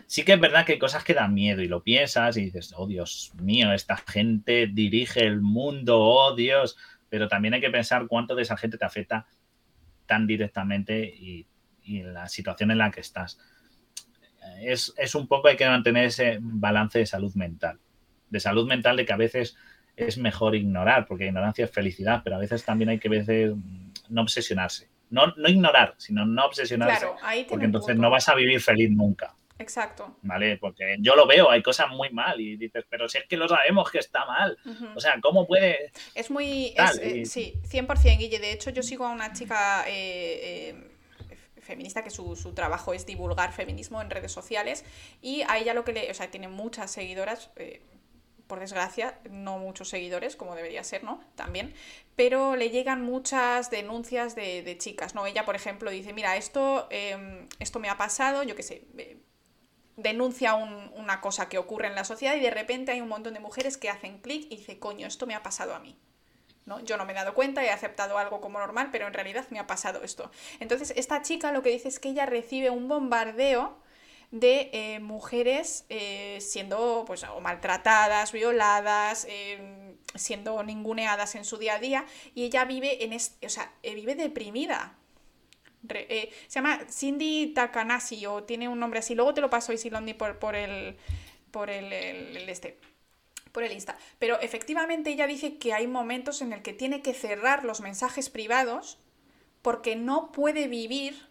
Sí 0.08 0.24
que 0.24 0.32
es 0.32 0.40
verdad 0.40 0.66
que 0.66 0.72
hay 0.72 0.78
cosas 0.80 1.04
que 1.04 1.14
dan 1.14 1.32
miedo 1.32 1.62
y 1.62 1.68
lo 1.68 1.84
piensas 1.84 2.36
y 2.36 2.46
dices, 2.46 2.74
oh 2.76 2.88
Dios 2.88 3.30
mío, 3.40 3.72
esta 3.72 3.96
gente 3.96 4.66
dirige 4.66 5.20
el 5.20 5.40
mundo, 5.40 6.00
oh 6.00 6.34
Dios, 6.34 6.76
pero 7.08 7.28
también 7.28 7.54
hay 7.54 7.60
que 7.60 7.70
pensar 7.70 8.08
cuánto 8.08 8.34
de 8.34 8.42
esa 8.42 8.56
gente 8.56 8.76
te 8.76 8.84
afecta 8.84 9.28
tan 10.06 10.26
directamente 10.26 11.04
y, 11.04 11.46
en 11.84 12.12
la 12.12 12.26
situación 12.26 12.72
en 12.72 12.78
la 12.78 12.90
que 12.90 13.02
estás. 13.02 13.38
Es, 14.62 14.92
es, 14.96 15.14
un 15.14 15.28
poco, 15.28 15.46
hay 15.46 15.56
que 15.56 15.68
mantener 15.68 16.06
ese 16.06 16.38
balance 16.40 16.98
de 16.98 17.06
salud 17.06 17.32
mental. 17.36 17.78
De 18.30 18.40
salud 18.40 18.66
mental 18.66 18.96
de 18.96 19.06
que 19.06 19.12
a 19.12 19.16
veces 19.16 19.56
es 19.94 20.18
mejor 20.18 20.56
ignorar, 20.56 21.06
porque 21.06 21.26
ignorancia 21.26 21.66
es 21.66 21.70
felicidad, 21.70 22.22
pero 22.24 22.34
a 22.34 22.40
veces 22.40 22.64
también 22.64 22.88
hay 22.88 22.98
que 22.98 23.08
veces 23.08 23.52
no 24.12 24.22
obsesionarse. 24.22 24.88
No, 25.10 25.26
no 25.36 25.48
ignorar, 25.48 25.94
sino 25.98 26.24
no 26.24 26.46
obsesionarse. 26.46 27.06
porque 27.48 27.66
entonces 27.66 27.96
no 27.96 28.10
vas 28.10 28.28
a 28.28 28.34
vivir 28.34 28.60
feliz 28.60 28.90
nunca. 28.90 29.34
Exacto. 29.58 30.16
¿Vale? 30.22 30.56
Porque 30.56 30.96
yo 31.00 31.14
lo 31.14 31.26
veo, 31.26 31.50
hay 31.50 31.62
cosas 31.62 31.88
muy 31.90 32.10
mal 32.10 32.40
y 32.40 32.56
dices, 32.56 32.84
pero 32.88 33.08
si 33.08 33.18
es 33.18 33.24
que 33.26 33.36
lo 33.36 33.48
sabemos 33.48 33.90
que 33.90 33.98
está 33.98 34.24
mal. 34.26 34.58
O 34.94 35.00
sea, 35.00 35.20
¿cómo 35.20 35.46
puede...? 35.46 35.92
Es 36.14 36.30
muy... 36.30 36.74
Eh, 37.00 37.24
sí, 37.26 37.54
100%, 37.68 38.18
Guille. 38.18 38.38
De 38.38 38.52
hecho, 38.52 38.70
yo 38.70 38.82
sigo 38.82 39.06
a 39.06 39.10
una 39.10 39.32
chica... 39.32 39.84
Eh, 39.88 40.70
eh, 40.70 40.88
feminista 41.62 42.02
que 42.02 42.10
su, 42.10 42.34
trabajo 42.56 42.92
es 42.92 43.06
divulgar 43.06 43.52
feminismo 43.52 44.02
en 44.02 44.10
redes 44.10 44.32
sociales 44.32 44.84
y 45.20 45.42
a 45.42 45.58
ella 45.58 45.74
lo 45.74 45.84
que 45.84 45.92
le, 45.92 46.10
o 46.10 46.14
sea, 46.14 46.28
tiene 46.28 46.48
muchas 46.48 46.90
seguidoras, 46.90 47.50
por 48.52 48.60
desgracia, 48.60 49.18
no 49.30 49.56
muchos 49.56 49.88
seguidores, 49.88 50.36
como 50.36 50.54
debería 50.54 50.84
ser, 50.84 51.04
¿no? 51.04 51.24
También, 51.36 51.72
pero 52.16 52.54
le 52.54 52.68
llegan 52.68 53.00
muchas 53.00 53.70
denuncias 53.70 54.34
de, 54.34 54.76
chicas, 54.76 55.14
¿no? 55.14 55.24
Ella, 55.24 55.46
por 55.46 55.56
ejemplo, 55.56 55.90
dice, 55.90 56.12
mira, 56.12 56.36
esto, 56.36 56.86
em, 56.90 57.48
esto 57.60 57.80
me 57.80 57.88
ha 57.88 57.96
pasado, 57.96 58.42
yo 58.42 58.54
qué 58.54 58.62
sé, 58.62 58.84
denuncia 59.96 60.52
una 60.52 61.22
cosa 61.22 61.48
que 61.48 61.56
ocurre 61.56 61.86
en 61.86 61.94
la 61.94 62.04
sociedad 62.04 62.34
y 62.34 62.40
de 62.40 62.50
repente 62.50 62.92
hay 62.92 63.00
un 63.00 63.08
montón 63.08 63.32
de 63.32 63.40
mujeres 63.40 63.78
que 63.78 63.88
hacen 63.88 64.18
clic 64.18 64.44
y 64.50 64.56
dice, 64.56 64.78
coño, 64.78 65.06
esto 65.06 65.26
me 65.26 65.34
ha 65.34 65.42
pasado 65.42 65.74
a 65.74 65.78
mí. 65.78 65.98
¿no? 66.66 66.78
Yo 66.80 66.98
no 66.98 67.06
me 67.06 67.12
he 67.12 67.16
dado 67.16 67.32
cuenta, 67.32 67.64
he 67.64 67.70
aceptado 67.70 68.18
algo 68.18 68.42
como 68.42 68.58
normal, 68.58 68.90
pero 68.92 69.06
en 69.06 69.14
realidad 69.14 69.46
me 69.48 69.60
ha 69.60 69.66
pasado 69.66 70.02
esto. 70.02 70.30
Entonces, 70.60 70.92
esta 70.94 71.22
chica 71.22 71.52
lo 71.52 71.62
que 71.62 71.70
dice 71.70 71.88
es 71.88 71.98
que 71.98 72.10
ella 72.10 72.26
recibe 72.26 72.68
un 72.68 72.86
bombardeo 72.86 73.80
de 74.32 74.70
eh, 74.72 74.98
mujeres 74.98 75.84
eh, 75.88 76.38
siendo 76.40 77.04
pues, 77.06 77.24
maltratadas, 77.40 78.32
violadas, 78.32 79.26
eh, 79.28 79.94
siendo 80.16 80.60
ninguneadas 80.64 81.36
en 81.36 81.44
su 81.44 81.58
día 81.58 81.76
a 81.76 81.78
día, 81.78 82.06
y 82.34 82.44
ella 82.44 82.64
vive 82.64 83.04
en 83.04 83.12
o 83.14 83.48
sea, 83.48 83.72
vive 83.82 84.16
deprimida, 84.16 84.96
eh, 85.88 86.32
se 86.46 86.60
llama 86.60 86.80
Cindy 86.88 87.52
Takanashi 87.54 88.26
o 88.26 88.44
tiene 88.44 88.68
un 88.68 88.78
nombre 88.78 89.00
así. 89.00 89.14
Luego 89.14 89.34
te 89.34 89.40
lo 89.40 89.50
paso, 89.50 89.72
Isilondi, 89.72 90.14
por, 90.14 90.38
por 90.38 90.54
el. 90.54 90.96
por 91.50 91.70
el, 91.70 91.92
este. 92.48 92.78
Por 93.50 93.64
el 93.64 93.72
Insta. 93.72 93.98
Pero 94.18 94.40
efectivamente 94.40 95.10
ella 95.10 95.26
dice 95.26 95.58
que 95.58 95.74
hay 95.74 95.86
momentos 95.86 96.40
en 96.40 96.52
el 96.52 96.62
que 96.62 96.72
tiene 96.72 97.02
que 97.02 97.12
cerrar 97.12 97.64
los 97.64 97.80
mensajes 97.80 98.30
privados 98.30 98.98
porque 99.60 99.94
no 99.94 100.32
puede 100.32 100.68
vivir 100.68 101.28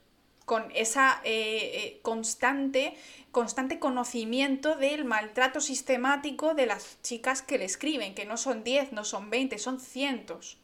con 0.51 0.69
esa 0.75 1.21
eh, 1.23 1.31
eh, 1.31 1.99
constante, 2.01 2.93
constante 3.31 3.79
conocimiento 3.79 4.75
del 4.75 5.05
maltrato 5.05 5.61
sistemático 5.61 6.55
de 6.55 6.65
las 6.65 7.01
chicas 7.03 7.41
que 7.41 7.57
le 7.57 7.63
escriben, 7.63 8.13
que 8.13 8.25
no 8.25 8.35
son 8.35 8.65
10, 8.65 8.91
no 8.91 9.05
son 9.05 9.29
20, 9.29 9.57
son 9.59 9.79
cientos. 9.79 10.57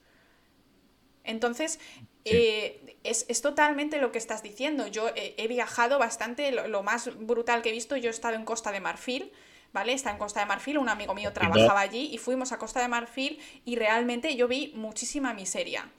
Entonces, 1.24 1.80
eh, 2.26 2.98
es, 3.06 3.42
totalmente 3.42 4.02
lo 4.02 4.12
que 4.12 4.18
estás 4.18 4.44
diciendo. 4.44 4.88
Yo 4.88 5.10
he 5.16 5.48
viajado 5.48 6.00
bastante, 6.00 6.52
lo, 6.52 6.84
más 6.84 7.10
brutal 7.26 7.62
que 7.62 7.70
he 7.70 7.72
visto, 7.72 7.96
yo 7.96 8.10
he 8.10 8.12
estado 8.12 8.36
en 8.36 8.44
Costa 8.44 8.74
de 8.74 8.82
Marfil, 8.82 9.32
¿vale? 9.72 9.94
Está 9.94 10.12
en 10.12 10.18
Costa 10.18 10.42
de 10.42 10.48
Marfil, 10.48 10.80
un 10.80 10.90
amigo 10.90 11.16
mío 11.16 11.32
trabajaba 11.32 11.80
allí 11.80 12.10
y 12.12 12.18
fuimos 12.18 12.52
a 12.52 12.58
Costa 12.58 12.82
de 12.82 12.90
Marfil 12.90 13.40
y 13.64 13.78
realmente 13.78 14.36
yo 14.36 14.50
vi 14.50 14.74
muchísima 14.76 15.34
miseria. 15.34 15.90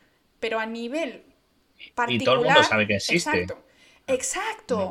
Pero 0.40 0.60
a 0.60 0.66
nivel 0.66 1.22
particular... 1.94 2.20
Y 2.20 2.24
todo 2.26 2.34
el 2.34 2.44
mundo 2.44 2.62
sabe 2.64 2.86
que 2.86 2.96
existe. 2.96 3.30
Exacto, 3.30 3.64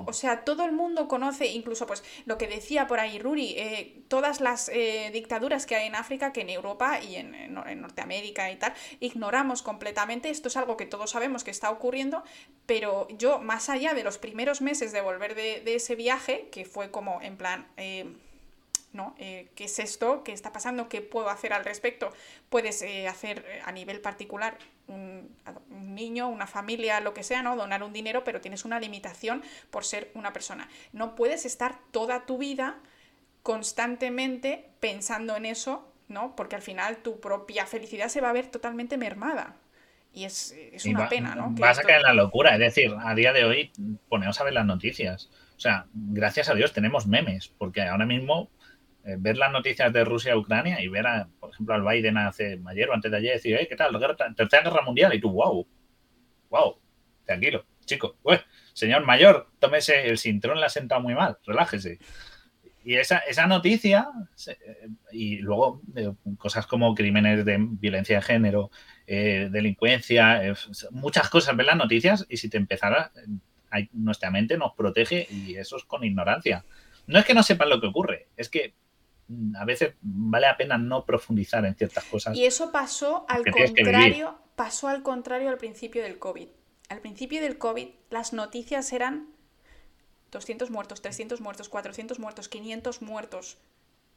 o 0.07 0.13
sea, 0.13 0.45
todo 0.45 0.63
el 0.63 0.71
mundo 0.71 1.07
conoce, 1.07 1.47
incluso 1.47 1.87
pues 1.87 2.03
lo 2.25 2.37
que 2.37 2.47
decía 2.47 2.85
por 2.85 2.99
ahí 2.99 3.17
Ruri, 3.17 3.55
eh, 3.57 4.03
todas 4.07 4.41
las 4.41 4.69
eh, 4.69 5.09
dictaduras 5.11 5.65
que 5.65 5.75
hay 5.75 5.87
en 5.87 5.95
África, 5.95 6.31
que 6.31 6.41
en 6.41 6.49
Europa 6.49 6.99
y 7.01 7.15
en, 7.15 7.53
Norteamérica 7.53 8.51
y 8.51 8.57
tal, 8.57 8.73
ignoramos 8.99 9.63
completamente, 9.63 10.29
esto 10.29 10.49
es 10.49 10.57
algo 10.57 10.77
que 10.77 10.85
todos 10.85 11.11
sabemos 11.11 11.43
que 11.43 11.51
está 11.51 11.71
ocurriendo, 11.71 12.23
pero 12.67 13.07
yo 13.09 13.39
más 13.39 13.69
allá 13.69 13.95
de 13.95 14.03
los 14.03 14.19
primeros 14.19 14.61
meses 14.61 14.91
de 14.91 15.01
volver 15.01 15.33
de, 15.33 15.75
ese 15.75 15.95
viaje, 15.95 16.49
que 16.51 16.65
fue 16.65 16.91
como 16.91 17.21
en 17.21 17.37
plan... 17.37 17.67
Eh, 17.77 18.05
¿no? 18.93 19.13
¿Qué 19.17 19.51
es 19.59 19.77
esto? 19.77 20.23
¿Qué 20.23 20.31
está 20.31 20.51
pasando? 20.51 20.89
¿Qué 20.89 21.01
puedo 21.01 21.29
hacer 21.29 21.53
al 21.53 21.63
respecto? 21.63 22.11
Puedes 22.49 22.83
hacer 23.07 23.45
a 23.63 23.71
nivel 23.71 24.01
particular 24.01 24.57
un, 24.87 25.29
niño, 25.69 26.27
una 26.29 26.47
familia, 26.47 26.99
lo 26.99 27.13
que 27.13 27.23
sea, 27.23 27.41
¿no? 27.41 27.55
Donar 27.55 27.83
un 27.83 27.93
dinero, 27.93 28.23
pero 28.23 28.41
tienes 28.41 28.65
una 28.65 28.79
limitación 28.79 29.41
por 29.69 29.83
ser 29.83 30.11
una 30.13 30.33
persona. 30.33 30.69
No 30.93 31.15
puedes 31.15 31.45
estar 31.45 31.77
toda 31.91 32.25
tu 32.25 32.37
vida 32.37 32.77
constantemente 33.43 34.69
pensando 34.79 35.35
en 35.35 35.45
eso, 35.45 35.91
¿no? 36.07 36.35
Porque 36.35 36.55
al 36.55 36.61
final 36.61 36.97
tu 36.97 37.19
propia 37.19 37.65
felicidad 37.65 38.09
se 38.09 38.21
va 38.21 38.29
a 38.29 38.33
ver 38.33 38.47
totalmente 38.47 38.97
mermada. 38.97 39.55
Y 40.13 40.23
es, 40.23 40.55
una 40.85 41.09
pena, 41.09 41.35
¿no? 41.35 41.51
vas 41.51 41.77
a 41.77 41.83
caer 41.83 41.97
en 41.97 42.03
la 42.03 42.13
locura. 42.13 42.53
Es 42.53 42.59
decir, 42.59 42.91
a 42.99 43.13
día 43.13 43.33
de 43.33 43.45
hoy 43.45 43.71
ponemos 44.09 44.39
a 44.41 44.43
ver 44.43 44.53
las 44.53 44.65
noticias. 44.65 45.29
O 45.55 45.59
sea, 45.59 45.85
gracias 45.93 46.49
a 46.49 46.55
Dios 46.55 46.73
tenemos 46.73 47.05
memes, 47.05 47.49
porque 47.57 47.83
ahora 47.83 48.05
mismo 48.05 48.49
ver 49.17 49.37
las 49.37 49.51
noticias 49.51 49.91
de 49.93 50.03
Rusia 50.03 50.33
y 50.33 50.37
Ucrania 50.37 50.81
y 50.81 50.87
ver, 50.87 51.07
a, 51.07 51.29
por 51.39 51.51
ejemplo, 51.51 51.75
al 51.75 51.83
Biden 51.83 52.17
hace 52.17 52.59
ayer 52.67 52.89
o 52.89 52.93
antes 52.93 53.09
de 53.11 53.17
ayer 53.17 53.33
decir, 53.33 53.57
¿qué 53.67 53.75
tal? 53.75 53.97
Tercera 54.35 54.63
Guerra 54.63 54.81
Mundial. 54.81 55.13
Y 55.13 55.21
tú, 55.21 55.31
wow, 55.31 55.67
wow, 56.49 56.77
tranquilo, 57.25 57.65
chico. 57.85 58.17
Señor 58.73 59.05
mayor, 59.05 59.49
tómese 59.59 60.07
el 60.07 60.17
cinturón, 60.17 60.59
le 60.59 60.65
ha 60.65 60.69
sentado 60.69 61.01
muy 61.01 61.15
mal, 61.15 61.37
relájese. 61.45 61.99
Y 62.83 62.95
esa, 62.95 63.17
esa 63.17 63.47
noticia, 63.47 64.07
y 65.11 65.39
luego 65.39 65.81
eh, 65.95 66.13
cosas 66.37 66.67
como 66.67 66.95
crímenes 66.95 67.43
de 67.43 67.57
violencia 67.59 68.17
de 68.17 68.21
género, 68.21 68.71
eh, 69.07 69.49
delincuencia, 69.51 70.41
muchas 70.91 71.29
cosas, 71.29 71.57
ver 71.57 71.65
las 71.65 71.75
noticias 71.75 72.25
y 72.29 72.37
si 72.37 72.49
te 72.49 72.57
empezara, 72.57 73.11
nuestra 73.91 74.31
mente 74.31 74.57
nos 74.57 74.73
protege 74.73 75.27
y 75.29 75.55
eso 75.55 75.75
es 75.75 75.83
con 75.83 76.05
ignorancia. 76.05 76.63
No 77.07 77.19
es 77.19 77.25
que 77.25 77.33
no 77.33 77.43
sepan 77.43 77.69
lo 77.69 77.81
que 77.81 77.87
ocurre, 77.87 78.27
es 78.37 78.47
que 78.47 78.73
a 79.55 79.65
veces 79.65 79.93
vale 80.01 80.47
la 80.47 80.57
pena 80.57 80.77
no 80.77 81.05
profundizar 81.05 81.65
en 81.65 81.75
ciertas 81.75 82.03
cosas. 82.05 82.35
Y 82.35 82.45
eso 82.45 82.71
pasó 82.71 83.25
al 83.27 83.43
contrario, 83.45 84.37
pasó 84.55 84.87
al 84.87 85.03
contrario 85.03 85.49
al 85.49 85.57
principio 85.57 86.03
del 86.03 86.19
COVID. 86.19 86.47
Al 86.89 86.99
principio 86.99 87.41
del 87.41 87.57
COVID 87.57 87.89
las 88.09 88.33
noticias 88.33 88.93
eran 88.93 89.27
200 90.31 90.71
muertos, 90.71 91.01
300 91.01 91.41
muertos, 91.41 91.69
400 91.69 92.19
muertos, 92.19 92.49
500 92.49 93.01
muertos, 93.01 93.57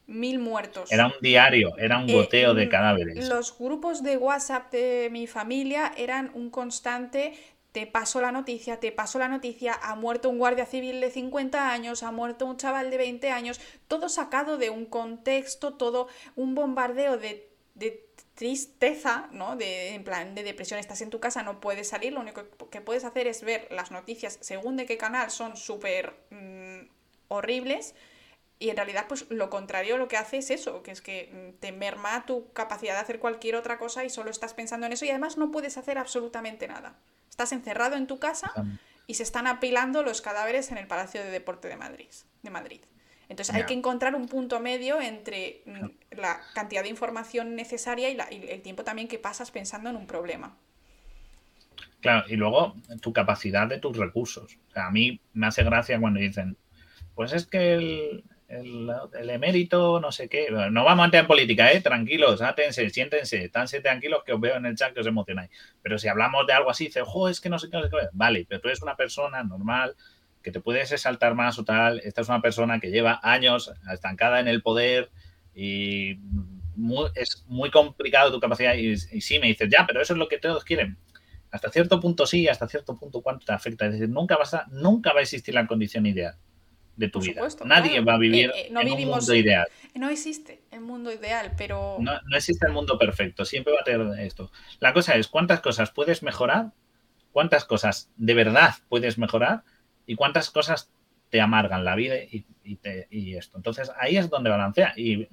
1000 0.06 0.38
muertos. 0.38 0.92
Era 0.92 1.06
un 1.06 1.12
diario, 1.20 1.76
era 1.78 1.98
un 1.98 2.06
goteo 2.06 2.54
de 2.54 2.68
cadáveres. 2.68 3.28
Los 3.28 3.56
grupos 3.56 4.02
de 4.02 4.16
WhatsApp 4.16 4.72
de 4.72 5.08
mi 5.10 5.26
familia 5.26 5.92
eran 5.96 6.30
un 6.34 6.50
constante 6.50 7.34
te 7.72 7.86
paso 7.86 8.20
la 8.20 8.32
noticia, 8.32 8.80
te 8.80 8.92
paso 8.92 9.18
la 9.18 9.28
noticia, 9.28 9.78
ha 9.82 9.94
muerto 9.94 10.28
un 10.28 10.38
guardia 10.38 10.66
civil 10.66 11.00
de 11.00 11.10
50 11.10 11.70
años, 11.70 12.02
ha 12.02 12.10
muerto 12.10 12.46
un 12.46 12.56
chaval 12.56 12.90
de 12.90 12.96
20 12.96 13.30
años, 13.30 13.60
todo 13.86 14.08
sacado 14.08 14.56
de 14.56 14.70
un 14.70 14.86
contexto, 14.86 15.74
todo 15.74 16.08
un 16.36 16.54
bombardeo 16.54 17.16
de, 17.16 17.48
tristeza, 18.34 19.28
¿no? 19.32 19.56
De, 19.56 19.94
en 19.94 20.02
plan 20.02 20.34
de 20.34 20.42
depresión, 20.42 20.80
estás 20.80 21.02
en 21.02 21.10
tu 21.10 21.20
casa, 21.20 21.42
no 21.42 21.60
puedes 21.60 21.88
salir, 21.88 22.12
lo 22.12 22.20
único 22.20 22.42
que 22.70 22.80
puedes 22.80 23.04
hacer 23.04 23.26
es 23.26 23.42
ver 23.42 23.68
las 23.70 23.90
noticias 23.90 24.38
según 24.40 24.76
de 24.76 24.86
qué 24.86 24.96
canal 24.96 25.30
son 25.30 25.56
súper 25.56 26.14
mm, 26.30 26.88
horribles. 27.28 27.94
Y 28.58 28.68
en 28.68 28.76
realidad, 28.76 29.06
pues 29.08 29.24
lo 29.30 29.48
contrario 29.48 29.96
lo 29.96 30.06
que 30.08 30.18
hace 30.18 30.38
es 30.38 30.50
eso, 30.50 30.82
que 30.82 30.90
es 30.90 31.00
que 31.00 31.30
mm, 31.32 31.60
te 31.60 31.72
merma 31.72 32.26
tu 32.26 32.50
capacidad 32.52 32.94
de 32.94 33.00
hacer 33.00 33.18
cualquier 33.18 33.56
otra 33.56 33.78
cosa 33.78 34.04
y 34.04 34.10
solo 34.10 34.30
estás 34.30 34.54
pensando 34.54 34.86
en 34.86 34.92
eso 34.92 35.04
y 35.06 35.10
además 35.10 35.38
no 35.38 35.50
puedes 35.50 35.78
hacer 35.78 35.98
absolutamente 35.98 36.68
nada. 36.68 36.98
Estás 37.40 37.52
encerrado 37.52 37.96
en 37.96 38.06
tu 38.06 38.18
casa 38.18 38.52
y 39.06 39.14
se 39.14 39.22
están 39.22 39.46
apilando 39.46 40.02
los 40.02 40.20
cadáveres 40.20 40.70
en 40.72 40.76
el 40.76 40.86
Palacio 40.86 41.22
de 41.24 41.30
Deporte 41.30 41.68
de 41.68 41.76
Madrid. 41.78 42.10
De 42.42 42.50
Madrid. 42.50 42.80
Entonces 43.30 43.54
hay 43.54 43.64
que 43.64 43.72
encontrar 43.72 44.14
un 44.14 44.28
punto 44.28 44.60
medio 44.60 45.00
entre 45.00 45.62
mm, 45.64 46.18
la 46.20 46.42
cantidad 46.52 46.82
de 46.82 46.90
información 46.90 47.56
necesaria 47.56 48.10
y, 48.10 48.46
el 48.46 48.60
tiempo 48.60 48.84
también 48.84 49.08
que 49.08 49.18
pasas 49.18 49.50
pensando 49.50 49.88
en 49.88 49.96
un 49.96 50.06
problema. 50.06 50.54
Claro, 52.00 52.26
y 52.28 52.36
luego 52.36 52.74
tu 53.00 53.14
capacidad 53.14 53.66
de 53.66 53.78
tus 53.78 53.96
recursos. 53.96 54.58
a 54.74 54.90
mí 54.90 55.18
me 55.32 55.46
hace 55.46 55.64
gracia 55.64 55.98
cuando 55.98 56.20
dicen, 56.20 56.58
pues 57.14 57.32
es 57.32 57.46
que 57.46 57.72
el, 57.72 58.24
el, 58.50 59.30
emérito, 59.30 60.00
no 60.00 60.10
sé 60.10 60.28
qué. 60.28 60.48
No 60.50 60.84
vamos 60.84 61.02
a 61.02 61.04
entrar 61.06 61.22
en 61.22 61.28
política, 61.28 61.72
¿eh? 61.72 61.80
Tranquilos, 61.80 62.42
átense, 62.42 62.90
siéntense, 62.90 63.44
estánsé 63.44 63.80
tranquilos 63.80 64.24
que 64.24 64.32
os 64.32 64.40
veo 64.40 64.56
en 64.56 64.66
el 64.66 64.76
chat 64.76 64.92
que 64.92 65.00
os 65.00 65.06
emocionáis. 65.06 65.50
Pero 65.82 65.98
si 65.98 66.08
hablamos 66.08 66.46
de 66.46 66.52
algo 66.52 66.70
así, 66.70 66.86
dice, 66.86 67.02
ojo, 67.02 67.28
es 67.28 67.40
que 67.40 67.48
no 67.48 67.58
sé 67.58 67.70
qué, 67.70 67.78
Vale, 68.12 68.46
pero 68.48 68.60
tú 68.60 68.68
eres 68.68 68.82
una 68.82 68.96
persona 68.96 69.44
normal, 69.44 69.94
que 70.42 70.50
te 70.50 70.60
puedes 70.60 70.90
exaltar 70.90 71.34
más 71.34 71.58
o 71.58 71.64
tal. 71.64 72.00
Esta 72.00 72.22
es 72.22 72.28
una 72.28 72.42
persona 72.42 72.80
que 72.80 72.90
lleva 72.90 73.20
años 73.22 73.72
estancada 73.92 74.40
en 74.40 74.48
el 74.48 74.62
poder 74.62 75.10
y 75.54 76.18
es 77.14 77.44
muy 77.46 77.70
complicado 77.70 78.32
tu 78.32 78.40
capacidad. 78.40 78.74
Y, 78.74 78.92
y, 78.92 79.20
sí, 79.20 79.38
me 79.38 79.46
dices, 79.46 79.68
ya, 79.70 79.86
pero 79.86 80.02
eso 80.02 80.14
es 80.14 80.18
lo 80.18 80.28
que 80.28 80.38
todos 80.38 80.64
quieren. 80.64 80.98
Hasta 81.52 81.70
cierto 81.70 82.00
punto 82.00 82.26
sí, 82.26 82.48
hasta 82.48 82.68
cierto 82.68 82.96
punto 82.96 83.22
cuánto 83.22 83.46
te 83.46 83.52
afecta. 83.52 83.86
Es 83.86 83.92
decir, 83.92 84.08
nunca, 84.08 84.36
vas 84.36 84.54
a, 84.54 84.66
nunca 84.70 85.12
va 85.12 85.20
a 85.20 85.22
existir 85.22 85.54
la 85.54 85.66
condición 85.66 86.06
ideal 86.06 86.36
de 87.00 87.08
tu 87.08 87.18
vida. 87.20 87.42
Nadie 87.64 88.00
va 88.00 88.14
a 88.14 88.18
vivir 88.18 88.50
eh, 88.50 88.66
eh, 88.66 88.68
en 88.68 88.92
un 88.92 89.06
mundo 89.06 89.34
ideal. 89.34 89.66
No 89.94 90.10
existe 90.10 90.60
el 90.70 90.82
mundo 90.82 91.10
ideal, 91.10 91.52
pero... 91.56 91.96
No, 91.98 92.12
existe 92.36 92.66
el 92.66 92.74
mundo 92.74 92.98
perfecto, 92.98 93.44
siempre 93.46 93.72
va 93.72 93.80
a 93.80 93.84
tener 93.84 94.20
esto. 94.20 94.52
La 94.80 94.92
cosa 94.92 95.16
es 95.16 95.26
cuántas 95.26 95.60
cosas 95.60 95.90
puedes 95.90 96.22
mejorar, 96.22 96.72
cuántas 97.32 97.64
cosas 97.64 98.10
de 98.16 98.34
verdad 98.34 98.74
puedes 98.90 99.16
mejorar 99.16 99.64
y 100.06 100.14
cuántas 100.14 100.50
cosas 100.50 100.92
te 101.30 101.40
amargan 101.40 101.84
la 101.84 101.94
vida 101.94 102.16
y, 102.16 102.44
esto. 103.34 103.56
Entonces 103.56 103.90
ahí 103.98 104.18
es 104.18 104.28
donde 104.28 104.50
balancea. 104.50 104.92
Y, 104.94 105.26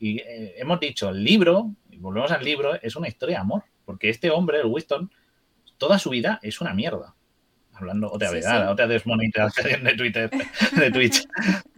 eh, 0.00 0.54
hemos 0.56 0.80
dicho, 0.80 1.10
el 1.10 1.22
libro, 1.22 1.70
y 1.90 1.98
volvemos 1.98 2.32
al 2.32 2.42
libro, 2.42 2.80
es 2.80 2.96
una 2.96 3.08
historia 3.08 3.36
de 3.36 3.40
amor, 3.42 3.64
porque 3.84 4.08
este 4.08 4.30
hombre, 4.30 4.60
el 4.60 4.66
Winston, 4.66 5.10
toda 5.76 5.98
su 5.98 6.10
vida 6.10 6.40
es 6.42 6.62
una 6.62 6.72
mierda. 6.72 7.14
Hablando 7.74 8.10
otra 8.12 8.30
vez, 8.30 8.46
otra 8.46 8.86
desmonetización 8.86 9.84
de 9.84 9.94
Twitter, 9.94 10.30
de 10.76 10.90
Twitch. 10.90 11.26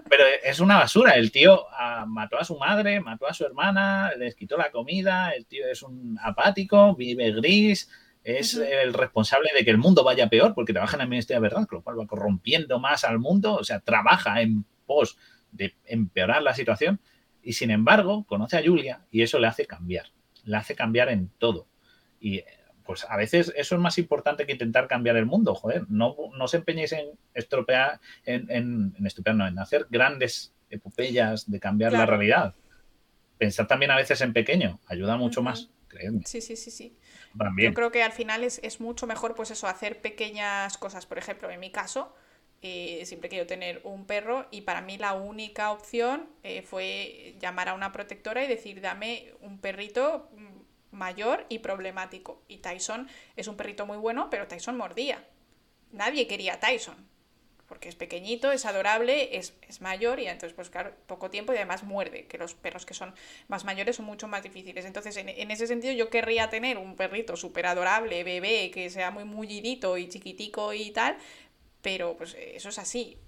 Pero 0.09 0.25
es 0.45 0.61
una 0.61 0.79
basura. 0.79 1.15
El 1.15 1.33
tío 1.33 1.67
ah, 1.73 2.05
mató 2.07 2.39
a 2.39 2.45
su 2.45 2.57
madre, 2.57 3.01
mató 3.01 3.27
a 3.27 3.35
su 3.35 3.45
hermana, 3.45 4.13
les 4.17 4.35
quitó 4.35 4.57
la 4.57 4.71
comida, 4.71 5.31
el 5.31 5.47
tío 5.47 5.67
es 5.67 5.83
un 5.83 6.19
apático, 6.23 6.95
vive 6.95 7.33
gris, 7.33 7.91
es 8.23 8.55
el 8.57 8.93
responsable 8.93 9.51
de 9.57 9.65
que 9.65 9.71
el 9.71 9.79
mundo 9.79 10.03
vaya 10.03 10.29
peor 10.29 10.53
porque 10.55 10.73
trabaja 10.73 10.97
en 10.97 11.03
el 11.03 11.09
Ministerio 11.09 11.41
de 11.41 11.49
Verdad, 11.49 11.67
lo 11.71 11.83
cual 11.83 12.01
va 12.01 12.07
corrompiendo 12.07 12.79
más 12.81 13.05
al 13.05 13.19
mundo, 13.19 13.55
o 13.55 13.65
sea, 13.65 13.81
trabaja 13.81 14.41
en 14.43 14.65
pos 14.85 15.17
de 15.53 15.75
empeorar 15.85 16.43
la 16.43 16.55
situación 16.55 17.01
y 17.41 17.53
sin 17.53 17.71
embargo 17.71 18.25
conoce 18.27 18.59
a 18.59 18.63
Julia 18.65 19.07
y 19.13 19.23
eso 19.23 19.39
le 19.39 19.47
hace 19.47 19.67
cambiar, 19.67 20.07
le 20.45 20.57
hace 20.57 20.75
cambiar 20.75 21.09
en 21.09 21.31
todo. 21.39 21.69
Y 22.21 22.43
pues 22.87 23.05
a 23.09 23.17
veces 23.17 23.53
eso 23.57 23.75
es 23.75 23.81
más 23.81 23.99
importante 23.99 24.47
que 24.47 24.53
intentar 24.53 24.89
cambiar 24.89 25.17
el 25.17 25.27
mundo, 25.27 25.55
joder, 25.55 25.85
no, 25.89 26.15
no 26.37 26.45
os 26.45 26.55
empeñéis 26.55 26.93
en 26.93 27.11
estropear, 27.35 28.01
en, 28.25 28.51
en, 28.51 29.07
estropear, 29.07 29.37
no, 29.37 29.47
en 29.47 29.59
hacer 29.59 29.87
grandes 29.91 30.55
epopeyas 30.71 31.51
de 31.51 31.61
cambiar 31.61 31.93
la 31.93 32.07
realidad. 32.07 32.55
Pensar 33.39 33.67
también 33.67 33.91
a 33.91 33.97
veces 33.97 34.21
en 34.21 34.33
pequeño, 34.33 34.81
ayuda 34.87 35.17
mucho 35.17 35.43
más, 35.43 35.71
créeme. 35.89 36.23
Sí, 36.25 36.41
sí, 36.41 36.57
sí, 36.57 36.71
sí. 36.71 36.97
Yo 37.59 37.75
creo 37.75 37.91
que 37.91 38.03
al 38.03 38.13
final 38.13 38.45
es, 38.45 38.61
es, 38.63 38.81
mucho 38.81 39.07
mejor, 39.07 39.35
pues 39.35 39.51
eso, 39.51 39.67
hacer 39.67 40.01
pequeñas 40.01 40.79
cosas. 40.79 41.05
Por 41.05 41.19
ejemplo, 41.19 41.51
en 41.51 41.61
mi 41.61 41.71
caso, 41.71 42.15
eh, 42.63 43.03
siempre 43.05 43.29
quiero 43.29 43.47
tener 43.47 43.83
un 43.85 44.07
perro 44.07 44.47
y 44.51 44.63
para 44.63 44.81
mí 44.81 44.97
la 44.97 45.13
única 45.13 45.71
opción 45.71 46.31
eh, 46.43 46.63
fue 46.63 47.37
llamar 47.39 47.69
a 47.69 47.75
una 47.75 47.93
protectora 47.93 48.43
y 48.43 48.49
decir, 48.49 48.81
dame 48.81 49.35
un 49.43 49.59
perrito 49.59 50.31
mayor 50.97 51.47
y 51.49 51.61
problemático. 51.61 52.43
Y 52.49 52.59
Tyson 52.59 53.09
es 53.37 53.47
un 53.47 53.57
perrito 53.57 53.87
muy 53.87 53.99
bueno, 53.99 54.29
pero 54.31 54.49
Tyson 54.49 54.77
mordía. 54.77 55.25
Nadie 55.93 56.27
quería 56.27 56.55
a 56.55 56.61
Tyson. 56.61 57.09
Porque 57.69 57.89
es 57.89 57.97
pequeñito, 57.97 58.53
es 58.53 58.65
adorable, 58.65 59.37
es, 59.37 59.53
mayor 59.81 60.21
y 60.21 60.27
entonces, 60.27 60.55
pues 60.55 60.71
claro, 60.71 60.95
poco 61.07 61.31
tiempo 61.31 61.53
y 61.53 61.57
además 61.57 61.83
muerde, 61.83 62.27
que 62.27 62.39
los 62.39 62.55
perros 62.55 62.87
que 62.87 62.95
son 62.95 63.13
más 63.49 63.65
mayores 63.65 63.97
son 63.97 64.07
mucho 64.07 64.29
más 64.29 64.45
difíciles. 64.45 64.85
Entonces, 64.85 65.17
en, 65.17 65.51
ese 65.51 65.67
sentido, 65.67 65.93
yo 65.93 66.09
querría 66.09 66.49
tener 66.49 66.79
un 66.79 66.95
perrito 66.95 67.37
súper 67.37 67.67
adorable, 67.67 68.23
bebé, 68.23 68.71
que 68.71 68.89
sea 68.89 69.11
muy 69.11 69.25
mullidito 69.25 69.99
y 69.99 70.09
chiquitico 70.09 70.73
y 70.75 70.93
tal, 70.93 71.19
pero 71.83 72.17
pues 72.17 72.37
eso 72.39 72.69
es 72.69 72.79
así 72.79 73.19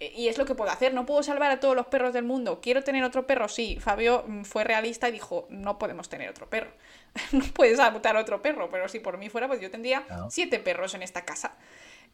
y 0.00 0.28
es 0.28 0.38
lo 0.38 0.46
que 0.46 0.54
puedo 0.54 0.70
hacer. 0.70 0.94
No 0.94 1.04
puedo 1.04 1.22
salvar 1.22 1.50
a 1.50 1.60
todos 1.60 1.76
los 1.76 1.86
perros 1.86 2.14
del 2.14 2.24
mundo. 2.24 2.60
¿Quiero 2.62 2.82
tener 2.82 3.04
otro 3.04 3.26
perro? 3.26 3.48
Sí. 3.48 3.78
Fabio 3.80 4.24
mm, 4.26 4.44
fue 4.44 4.64
realista 4.64 5.08
y 5.08 5.12
dijo, 5.12 5.46
no 5.50 5.78
podemos 5.78 6.08
tener 6.08 6.30
otro 6.30 6.48
perro. 6.48 6.70
no 7.32 7.44
puedes 7.52 7.78
adoptar 7.78 8.16
otro 8.16 8.40
perro, 8.40 8.70
pero 8.70 8.88
si 8.88 8.98
por 8.98 9.18
mí 9.18 9.28
fuera, 9.28 9.46
pues 9.46 9.60
yo 9.60 9.70
tendría 9.70 10.04
siete 10.30 10.58
perros 10.58 10.94
en 10.94 11.02
esta 11.02 11.24
casa. 11.24 11.56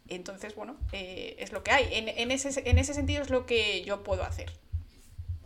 Entonces, 0.08 0.55
bueno, 0.55 0.76
eh, 0.92 1.36
es 1.39 1.52
lo 1.52 1.62
que 1.62 1.70
hay. 1.70 1.89
En, 1.92 2.31
ese, 2.31 2.68
en 2.68 2.78
ese 2.78 2.94
sentido 2.94 3.23
es 3.23 3.31
lo 3.31 3.47
que 3.47 3.84
yo 3.84 4.02
puedo 4.02 4.24
hacer. 4.24 4.50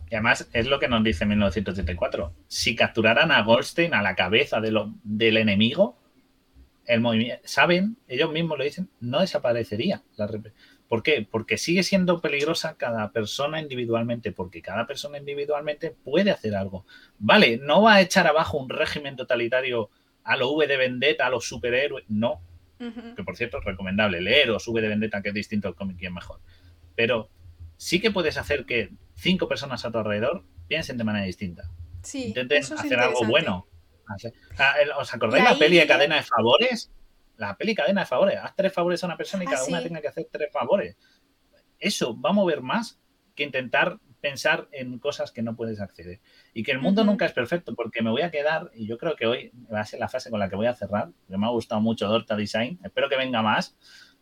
Y 0.09 0.15
además 0.15 0.47
es 0.51 0.67
lo 0.67 0.79
que 0.79 0.87
nos 0.87 1.03
dice 1.03 1.25
1984. 1.25 2.33
Si 2.47 2.75
capturaran 2.75 3.31
a 3.31 3.43
Goldstein 3.43 3.93
a 3.93 4.01
la 4.01 4.15
cabeza 4.15 4.59
de 4.59 4.71
lo, 4.71 4.93
del 5.03 5.37
enemigo, 5.37 5.97
el 6.85 6.99
movimiento, 6.99 7.41
saben, 7.45 7.97
ellos 8.07 8.31
mismos 8.31 8.57
lo 8.57 8.63
dicen, 8.63 8.89
no 8.99 9.21
desaparecería. 9.21 10.03
La, 10.17 10.29
¿Por 10.91 11.03
qué? 11.03 11.25
Porque 11.25 11.57
sigue 11.57 11.83
siendo 11.83 12.19
peligrosa 12.19 12.75
cada 12.75 13.13
persona 13.13 13.61
individualmente, 13.61 14.33
porque 14.33 14.61
cada 14.61 14.87
persona 14.87 15.19
individualmente 15.19 15.91
puede 15.91 16.31
hacer 16.31 16.53
algo. 16.53 16.85
Vale, 17.17 17.59
no 17.59 17.83
va 17.83 17.93
a 17.93 18.01
echar 18.01 18.27
abajo 18.27 18.57
un 18.57 18.67
régimen 18.67 19.15
totalitario 19.15 19.89
a 20.25 20.35
lo 20.35 20.51
V 20.51 20.67
de 20.67 20.75
Vendetta, 20.75 21.27
a 21.27 21.29
los 21.29 21.47
superhéroes, 21.47 22.03
no. 22.09 22.41
Que 22.77 23.23
por 23.23 23.37
cierto 23.37 23.59
es 23.59 23.63
recomendable 23.63 24.19
leer 24.19 24.51
o 24.51 24.57
V 24.57 24.81
de 24.81 24.89
Vendetta, 24.89 25.21
que 25.21 25.29
es 25.29 25.33
distinto 25.33 25.69
al 25.69 25.75
cómic 25.75 25.95
y 26.01 26.07
es 26.07 26.11
mejor. 26.11 26.41
Pero 26.93 27.29
sí 27.77 28.01
que 28.01 28.11
puedes 28.11 28.35
hacer 28.35 28.65
que 28.65 28.89
cinco 29.15 29.47
personas 29.47 29.85
a 29.85 29.91
tu 29.93 29.97
alrededor 29.97 30.43
piensen 30.67 30.97
de 30.97 31.05
manera 31.05 31.25
distinta. 31.25 31.71
Sí, 32.03 32.25
Intenten 32.25 32.63
hacer 32.63 32.99
algo 32.99 33.23
bueno. 33.23 33.65
¿Os 34.99 35.13
acordáis 35.13 35.45
la 35.45 35.57
peli 35.57 35.77
de 35.77 35.87
cadena 35.87 36.17
de 36.17 36.23
favores? 36.23 36.91
La 37.41 37.57
peli 37.57 37.75
cadena 37.75 38.01
de 38.01 38.07
favores. 38.07 38.37
Haz 38.41 38.55
tres 38.55 38.71
favores 38.71 39.03
a 39.03 39.07
una 39.07 39.17
persona 39.17 39.43
y 39.43 39.47
ah, 39.47 39.51
cada 39.51 39.65
una 39.65 39.81
tenga 39.81 39.99
que 39.99 40.07
hacer 40.07 40.27
tres 40.31 40.51
favores. 40.51 40.95
Eso 41.79 42.19
va 42.19 42.29
a 42.29 42.33
mover 42.33 42.61
más 42.61 43.01
que 43.35 43.43
intentar 43.43 43.99
pensar 44.21 44.67
en 44.71 44.99
cosas 44.99 45.31
que 45.31 45.41
no 45.41 45.55
puedes 45.55 45.81
acceder. 45.81 46.21
Y 46.53 46.61
que 46.61 46.71
el 46.71 46.79
mundo 46.79 47.03
nunca 47.03 47.25
es 47.25 47.33
perfecto, 47.33 47.73
porque 47.73 48.03
me 48.03 48.11
voy 48.11 48.21
a 48.21 48.29
quedar, 48.29 48.69
y 48.75 48.85
yo 48.85 48.99
creo 48.99 49.15
que 49.15 49.25
hoy 49.25 49.51
va 49.73 49.79
a 49.79 49.85
ser 49.85 49.99
la 49.99 50.07
frase 50.07 50.29
con 50.29 50.39
la 50.39 50.47
que 50.47 50.55
voy 50.55 50.67
a 50.67 50.75
cerrar, 50.75 51.09
que 51.27 51.37
me 51.37 51.47
ha 51.47 51.49
gustado 51.49 51.81
mucho 51.81 52.07
Dorta 52.07 52.35
Design, 52.35 52.79
espero 52.83 53.09
que 53.09 53.17
venga 53.17 53.41
más, 53.41 53.75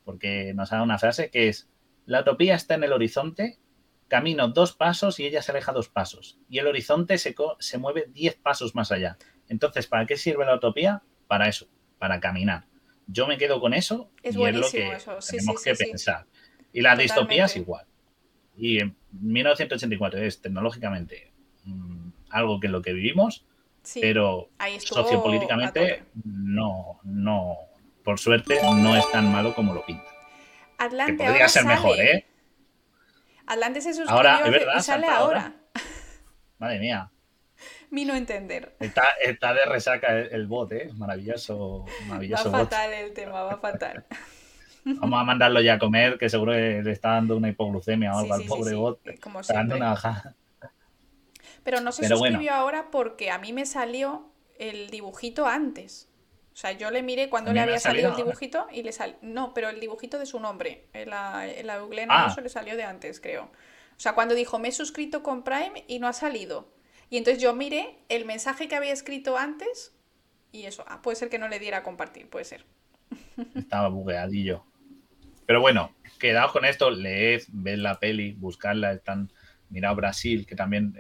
porque 0.06 0.54
nos 0.54 0.72
ha 0.72 0.78
dado 0.78 0.86
una 0.86 0.98
frase 0.98 1.30
que 1.30 1.50
es, 1.50 1.70
la 2.06 2.22
utopía 2.22 2.56
está 2.56 2.76
en 2.76 2.86
el 2.86 2.94
horizonte, 2.94 3.60
camino 4.08 4.48
dos 4.48 4.72
pasos 4.74 5.20
y 5.20 5.26
ella 5.26 5.42
se 5.42 5.52
aleja 5.52 5.74
dos 5.74 5.90
pasos, 5.90 6.40
y 6.48 6.60
el 6.60 6.68
horizonte 6.68 7.18
se, 7.18 7.36
se 7.60 7.78
mueve 7.78 8.06
diez 8.08 8.36
pasos 8.38 8.76
más 8.76 8.94
allá. 8.94 9.18
Entonces, 9.50 9.88
¿para 9.88 10.06
qué 10.06 10.16
sirve 10.16 10.46
la 10.46 10.56
utopía? 10.56 11.04
Para 11.28 11.50
eso, 11.50 11.68
para 11.98 12.22
caminar. 12.22 12.69
Yo 13.12 13.28
me 13.28 13.38
quedo 13.38 13.60
con 13.60 13.74
eso 13.74 14.12
y 14.24 14.28
es 14.30 14.36
lo 14.36 14.70
que 14.70 14.98
tenemos 15.30 15.64
que 15.64 15.76
pensar. 15.76 16.26
Y 16.72 16.82
la 16.82 16.96
distopía 16.96 17.46
es 17.46 17.56
igual. 17.56 17.86
Y 18.56 18.80
en 18.80 18.96
1984 19.12 20.20
es 20.20 20.42
tecnológicamente 20.42 21.32
mm, 21.64 22.10
algo 22.30 22.60
que 22.60 22.68
es 22.68 22.72
lo 22.72 22.82
que 22.82 22.94
vivimos, 22.94 23.46
pero 24.00 24.50
sociopolíticamente 24.80 26.04
no, 26.24 27.00
no, 27.04 27.58
por 28.04 28.20
suerte, 28.20 28.60
no 28.62 28.96
es 28.96 29.10
tan 29.12 29.32
malo 29.32 29.56
como 29.56 29.74
lo 29.74 29.86
pinta. 29.86 30.06
Atlante 30.78 31.14
podría 31.14 31.48
ser 31.48 31.66
mejor, 31.66 32.00
¿eh? 32.00 32.26
Atlante 33.48 33.82
se 33.82 33.94
suscribió 33.94 34.16
ahora, 34.16 34.42
y 34.78 34.82
sale 34.84 35.08
ahora. 35.08 35.56
Madre 36.60 36.80
mía. 36.80 37.12
Mi 37.92 38.06
no 38.06 38.16
entender. 38.16 38.76
Está, 38.80 39.04
está 39.22 39.54
de 39.54 39.66
resaca 39.66 40.18
el, 40.18 40.48
bot, 40.48 40.72
¿eh? 40.72 40.92
Maravilloso, 40.96 41.86
maravilloso 42.08 42.52
Va 42.52 42.60
fatal 42.60 42.94
el 42.94 43.14
tema, 43.14 43.44
va 43.44 43.58
fatal. 43.58 44.06
Vamos 44.86 45.20
a 45.20 45.24
mandarlo 45.24 45.62
ya 45.62 45.74
a 45.74 45.80
comer, 45.80 46.18
que 46.18 46.30
seguro 46.30 46.54
que 46.54 46.82
le 46.84 46.92
está 46.92 47.10
dando 47.10 47.36
una 47.36 47.50
hipoglucemia 47.50 48.14
o 48.14 48.20
algo 48.20 48.34
al 48.34 48.44
pobre 48.44 48.76
bot. 48.76 49.00
Como 49.20 49.42
está 49.42 49.56
dando 49.56 49.76
una 49.76 50.36
Pero 51.64 51.82
no 51.82 51.92
se 51.92 52.08
suscribió 52.08 52.54
ahora 52.54 52.90
porque 52.92 53.32
a 53.32 53.38
mí 53.38 53.54
me 53.54 53.66
salió 53.66 54.32
el 54.58 54.90
dibujito 54.90 55.46
antes. 55.46 56.10
O 56.54 56.58
sea, 56.62 56.74
yo 56.74 56.92
le 56.92 57.04
miré 57.04 57.30
cuando 57.30 57.54
le 57.54 57.62
había 57.62 57.80
salido, 57.80 58.10
el 58.12 58.18
dibujito 58.18 58.68
y 58.72 58.84
le 58.84 58.92
salió. 58.92 59.16
No, 59.22 59.54
pero 59.54 59.70
el 59.70 59.80
dibujito 59.80 60.20
de 60.20 60.26
su 60.26 60.40
nombre. 60.40 60.88
En 60.94 61.10
la, 61.10 61.48
en 61.48 61.66
la 61.68 61.80
Google 61.80 62.06
ah. 62.10 62.28
eso 62.30 62.42
le 62.42 62.50
salió 62.50 62.76
de 62.76 62.84
antes, 62.84 63.20
creo. 63.20 63.44
O 63.44 64.00
sea, 64.00 64.14
cuando 64.14 64.36
dijo 64.36 64.60
me 64.60 64.70
he 64.70 64.72
suscrito 64.72 65.24
con 65.24 65.44
Prime 65.44 65.86
y 65.88 66.00
no 66.00 66.08
ha 66.08 66.14
salido. 66.14 66.68
Y 67.10 67.18
entonces 67.18 67.42
yo 67.42 67.56
miré 67.56 67.98
el 68.10 68.26
mensaje 68.26 68.68
que 68.68 68.76
había 68.76 68.94
escrito 68.94 69.38
antes 69.38 69.96
y 70.52 70.66
eso, 70.66 70.84
ah, 70.88 71.02
puede 71.02 71.16
ser 71.16 71.30
que 71.30 71.40
no 71.40 71.48
le 71.48 71.60
diera 71.60 71.78
a 71.78 71.84
compartir, 71.84 72.30
puede 72.30 72.46
ser. 72.46 72.66
Estaba 73.56 73.90
bugueadillo. 73.90 74.64
Pero 75.46 75.62
bueno, 75.62 75.96
quedaos 76.20 76.52
con 76.52 76.66
esto, 76.66 76.92
leed, 76.92 77.42
ved 77.50 77.78
la 77.78 78.00
peli, 78.00 78.34
buscadla, 78.34 78.92
están, 78.94 79.32
mirad 79.70 79.96
Brasil, 79.96 80.46
que 80.46 80.56
también 80.56 80.96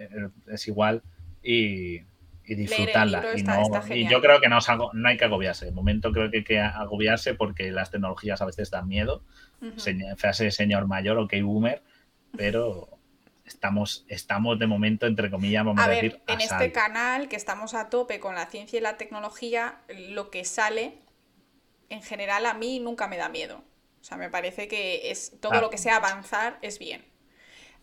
es 0.47 0.67
igual, 0.67 1.03
y, 1.43 2.01
y 2.45 2.55
disfrutarla. 2.55 3.23
Y, 3.93 4.09
yo 4.09 4.21
creo 4.21 4.41
que 4.41 4.49
no, 4.49 4.57
no 4.93 5.07
hay 5.07 5.17
que 5.17 5.25
agobiarse. 5.25 5.65
De 5.65 5.71
momento 5.71 6.11
creo 6.11 6.31
que 6.31 6.37
hay 6.37 6.43
que 6.43 6.59
agobiarse 6.59 7.35
porque 7.35 7.71
las 7.71 7.91
tecnologías 7.91 8.41
a 8.41 8.45
veces 8.45 8.71
dan 8.71 8.87
miedo. 8.87 9.23
frase 10.17 10.49
señor 10.49 10.87
mayor 10.87 11.19
o 11.19 11.27
que 11.27 11.43
boomer, 11.43 11.83
pero 12.35 12.98
estamos, 13.49 14.05
estamos 14.07 14.57
de 14.59 14.67
momento, 14.67 15.05
entre 15.05 15.29
comillas, 15.29 15.65
vamos 15.65 15.81
a, 15.81 15.85
a 15.85 15.87
ver, 15.89 16.21
En 16.27 16.41
este 16.41 16.71
canal, 16.71 17.27
que 17.27 17.35
estamos 17.35 17.73
a 17.73 17.89
tope 17.89 18.19
con 18.19 18.35
la 18.35 18.45
ciencia 18.45 18.77
y 18.77 18.81
la 18.81 18.97
tecnología, 18.97 19.79
lo 19.89 20.29
que 20.29 20.45
sale, 20.45 20.99
en 21.89 22.01
general, 22.01 22.45
a 22.45 22.53
mí 22.53 22.79
nunca 22.79 23.07
me 23.07 23.17
da 23.17 23.29
miedo. 23.29 23.63
O 24.01 24.03
sea, 24.03 24.17
me 24.17 24.29
parece 24.29 24.67
que 24.67 25.11
es 25.11 25.33
todo 25.41 25.59
lo 25.59 25.69
que 25.69 25.77
sea 25.77 25.97
avanzar 25.97 26.57
es 26.61 26.79
bien. 26.79 27.05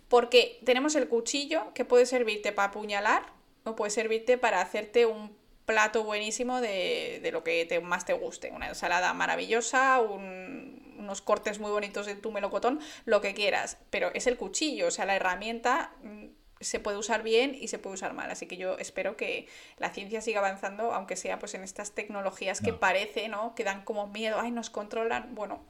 Porque 0.09 0.61
tenemos 0.65 0.95
el 0.95 1.09
cuchillo 1.09 1.73
que 1.75 1.85
puede 1.85 2.07
servirte 2.07 2.53
para 2.53 2.69
apuñalar 2.69 3.33
o 3.65 3.77
puede 3.77 3.91
servirte 3.91 4.39
para 4.39 4.61
hacerte 4.61 5.05
un 5.05 5.37
plato 5.67 6.05
buenísimo 6.05 6.61
de, 6.61 7.19
de 7.23 7.33
lo 7.33 7.43
que 7.43 7.67
te, 7.67 7.81
más 7.81 8.05
te 8.05 8.13
guste. 8.13 8.53
Una 8.53 8.69
ensalada 8.69 9.13
maravillosa, 9.13 10.01
un, 10.01 10.86
unos 10.99 11.23
cortes 11.23 11.59
muy 11.59 11.71
bonitos 11.71 12.07
de 12.07 12.15
tu 12.15 12.33
melocotón, 12.33 12.81
lo 13.05 13.21
que 13.21 13.35
quieras, 13.35 13.79
pero 13.91 14.11
es 14.15 14.27
el 14.27 14.37
cuchillo, 14.37 14.89
o 14.89 14.91
sea, 14.91 15.07
la 15.07 15.17
herramienta 15.17 15.93
mm, 16.03 16.27
se 16.61 16.81
puede 16.81 16.97
usar 16.97 17.23
bien 17.23 17.55
y 17.55 17.69
se 17.69 17.79
puede 17.79 17.95
usar 17.95 18.15
mal. 18.15 18.31
Así 18.31 18.47
que 18.47 18.57
yo 18.57 18.79
espero 18.79 19.17
que 19.17 19.47
la 19.79 19.91
ciencia 19.91 20.21
siga 20.21 20.39
avanzando, 20.39 20.93
aunque 20.93 21.17
sea 21.17 21.39
pues 21.39 21.55
en 21.55 21.63
estas 21.63 21.95
tecnologías 21.95 22.61
que 22.61 22.73
parece, 22.73 23.29
¿no? 23.29 23.55
Que 23.55 23.65
dan 23.65 23.83
como 23.83 24.07
miedo, 24.07 24.39
ay, 24.41 24.51
nos 24.51 24.71
controlan. 24.71 25.35
Bueno, 25.35 25.63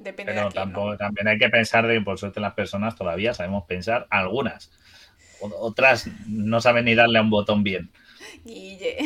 Depende 0.00 0.32
Pero 0.32 0.46
de 0.46 0.52
quién, 0.52 0.64
tampoco, 0.64 0.96
también 0.96 1.28
hay 1.28 1.38
que 1.38 1.50
pensar 1.50 1.86
de 1.86 1.98
que 1.98 2.00
por 2.00 2.18
suerte 2.18 2.40
las 2.40 2.54
personas 2.54 2.96
todavía 2.96 3.34
sabemos 3.34 3.64
pensar, 3.64 4.06
algunas. 4.08 4.72
Otras 5.40 6.08
no 6.26 6.60
saben 6.62 6.86
ni 6.86 6.94
darle 6.94 7.18
a 7.18 7.22
un 7.22 7.28
botón 7.28 7.62
bien. 7.62 7.90
Guille. 8.42 8.96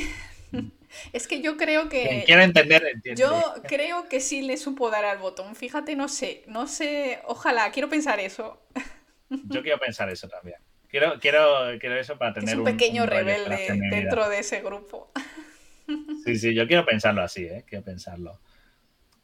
Es 1.13 1.27
que 1.27 1.41
yo 1.41 1.57
creo 1.57 1.89
que. 1.89 2.25
Quiera 2.27 2.45
entender, 2.45 2.87
entiende. 2.93 3.23
Yo 3.23 3.55
creo 3.67 4.09
que 4.09 4.21
sí 4.21 4.43
le 4.43 4.57
supo 4.57 4.91
dar 4.91 5.05
al 5.05 5.19
botón. 5.19 5.55
Fíjate, 5.57 5.97
no 5.97 6.09
sé, 6.09 6.45
no 6.47 6.67
sé. 6.67 7.21
Ojalá, 7.27 7.71
quiero 7.73 7.89
pensar 7.89 8.21
eso. 8.21 8.61
Yo 9.49 9.63
quiero 9.63 9.79
pensar 9.79 10.09
eso 10.11 10.29
también. 10.29 10.59
Quiero, 10.89 11.19
quiero, 11.19 11.77
quiero 11.81 11.97
eso 11.97 12.17
para 12.17 12.35
tener 12.35 12.51
es 12.51 12.59
un, 12.59 12.65
pequeño 12.65 13.03
un 13.03 13.09
rebelde 13.09 13.81
dentro 13.91 14.29
de 14.29 14.39
ese 14.39 14.61
grupo. 14.61 15.11
Sí, 16.25 16.37
sí, 16.39 16.55
yo 16.55 16.67
quiero 16.67 16.87
pensarlo 16.87 17.21
así, 17.21 17.45
¿eh? 17.45 17.65
Quiero 17.67 17.85
pensarlo. 17.85 18.41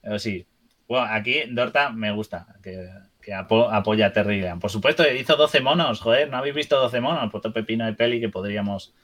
Pero 0.02 0.18
sí. 0.18 0.46
Bueno, 0.86 1.06
aquí 1.08 1.44
Dorta 1.50 1.90
me 1.90 2.12
gusta 2.12 2.46
que, 2.62 2.88
que 3.22 3.32
apo- 3.32 3.70
apoya 3.72 4.06
a 4.06 4.12
Terry 4.12 4.34
Gilliam. 4.36 4.60
Por 4.60 4.70
supuesto, 4.70 5.10
hizo 5.10 5.36
12 5.36 5.60
monos, 5.60 6.00
joder, 6.00 6.28
¿no 6.28 6.36
habéis 6.36 6.54
visto 6.54 6.78
12 6.78 7.00
monos? 7.00 7.30
Puto 7.30 7.52
pepino 7.52 7.86
de 7.86 7.94
peli 7.94 8.20
que 8.20 8.28
podríamos 8.28 8.94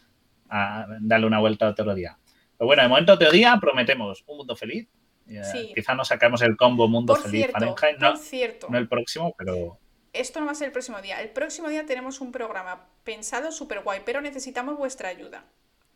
ah, 0.50 0.86
darle 1.00 1.26
una 1.26 1.38
vuelta 1.38 1.68
otro 1.68 1.94
día. 1.94 2.18
Pero 2.58 2.66
bueno, 2.66 2.82
de 2.82 2.88
momento 2.88 3.12
otro 3.12 3.30
día 3.30 3.58
prometemos 3.60 4.24
un 4.26 4.38
mundo 4.38 4.56
feliz. 4.56 4.88
Eh, 5.28 5.42
Sí. 5.52 5.72
Quizá 5.74 5.94
nos 5.94 6.08
sacamos 6.08 6.40
el 6.42 6.56
combo 6.56 6.86
mundo 6.86 7.14
Por 7.14 7.24
feliz 7.24 7.46
cierto, 7.46 7.52
Fahrenheit, 7.52 7.98
no, 8.00 8.10
por 8.12 8.18
cierto, 8.18 8.66
no 8.70 8.78
el 8.78 8.88
próximo, 8.88 9.34
pero 9.36 9.78
esto 10.12 10.40
no 10.40 10.46
va 10.46 10.52
a 10.52 10.54
ser 10.54 10.66
el 10.66 10.72
próximo 10.72 11.00
día. 11.00 11.20
El 11.20 11.30
próximo 11.30 11.68
día 11.68 11.84
tenemos 11.84 12.20
un 12.20 12.32
programa 12.32 12.86
pensado 13.04 13.52
súper 13.52 13.82
guay, 13.82 14.02
pero 14.04 14.20
necesitamos 14.20 14.76
vuestra 14.78 15.08
ayuda, 15.08 15.44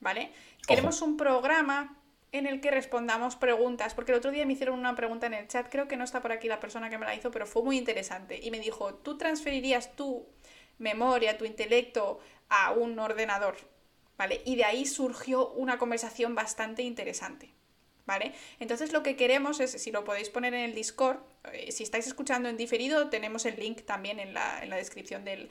¿vale? 0.01 0.33
Queremos 0.67 1.01
un 1.03 1.17
programa 1.17 1.97
en 2.33 2.47
el 2.47 2.61
que 2.61 2.71
respondamos 2.71 3.37
preguntas, 3.37 3.95
porque 3.95 4.13
el 4.13 4.19
otro 4.19 4.31
día 4.31 4.47
me 4.47 4.53
hicieron 4.53 4.79
una 4.79 4.95
pregunta 4.95 5.27
en 5.27 5.35
el 5.35 5.49
chat, 5.49 5.69
creo 5.69 5.89
que 5.89 5.97
no 5.97 6.05
está 6.05 6.21
por 6.21 6.33
aquí 6.33 6.49
la 6.49 6.61
persona 6.61 6.89
que 6.89 6.99
me 6.99 7.07
la 7.07 7.15
hizo, 7.15 7.31
pero 7.31 7.47
fue 7.47 7.63
muy 7.63 7.77
interesante. 7.77 8.39
Y 8.41 8.51
me 8.51 8.61
dijo, 8.61 8.95
¿tú 8.95 9.19
transferirías 9.19 9.97
tu 9.97 10.27
memoria, 10.79 11.37
tu 11.39 11.45
intelecto 11.45 12.21
a 12.49 12.73
un 12.73 12.99
ordenador? 12.99 13.57
¿Vale? 14.20 14.42
Y 14.44 14.57
de 14.57 14.65
ahí 14.65 14.84
surgió 14.84 15.49
una 15.52 15.78
conversación 15.78 16.34
bastante 16.34 16.82
interesante. 16.82 17.55
¿Vale? 18.05 18.32
Entonces 18.58 18.92
lo 18.92 19.02
que 19.02 19.16
queremos 19.16 19.60
es, 19.60 19.70
si 19.70 19.90
lo 19.92 20.05
podéis 20.05 20.28
poner 20.28 20.52
en 20.52 20.60
el 20.65 20.74
Discord, 20.74 21.18
eh, 21.52 21.73
si 21.73 21.84
estáis 21.84 22.07
escuchando 22.07 22.49
en 22.50 22.57
diferido, 22.58 23.08
tenemos 23.08 23.47
el 23.47 23.58
link 23.58 23.82
también 23.86 24.18
en 24.18 24.34
la, 24.34 24.62
en 24.62 24.68
la 24.68 24.76
descripción 24.76 25.24
del, 25.24 25.49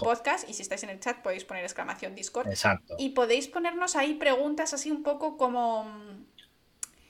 podcast 0.00 0.48
y 0.48 0.54
si 0.54 0.62
estáis 0.62 0.82
en 0.84 0.90
el 0.90 0.98
chat 1.00 1.18
podéis 1.22 1.44
poner 1.44 1.62
exclamación 1.62 2.14
Discord. 2.16 2.48
exacto. 2.48 2.96
Y 2.98 3.10
podéis 3.10 3.46
ponernos 3.46 3.94
ahí 3.94 4.14
preguntas 4.14 4.72
así 4.74 4.90
un 4.90 5.02
poco 5.04 5.36
como... 5.36 5.86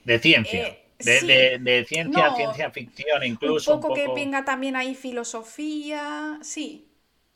De 0.05 0.19
ciencia. 0.19 0.67
Eh, 0.67 0.85
de, 0.99 1.21
sí. 1.21 1.27
de- 1.27 1.59
de 1.61 1.85
ciencia, 1.87 2.29
No, 2.29 2.37
ciencia 2.37 2.71
ficción, 2.71 3.23
incluso. 3.25 3.77
un 3.77 3.81
poco, 3.81 3.95
que 3.95 4.09
venga 4.09 4.45
también 4.45 4.75
ahí 4.75 4.95
filosofía, 4.97 6.39
sí, 6.43 6.88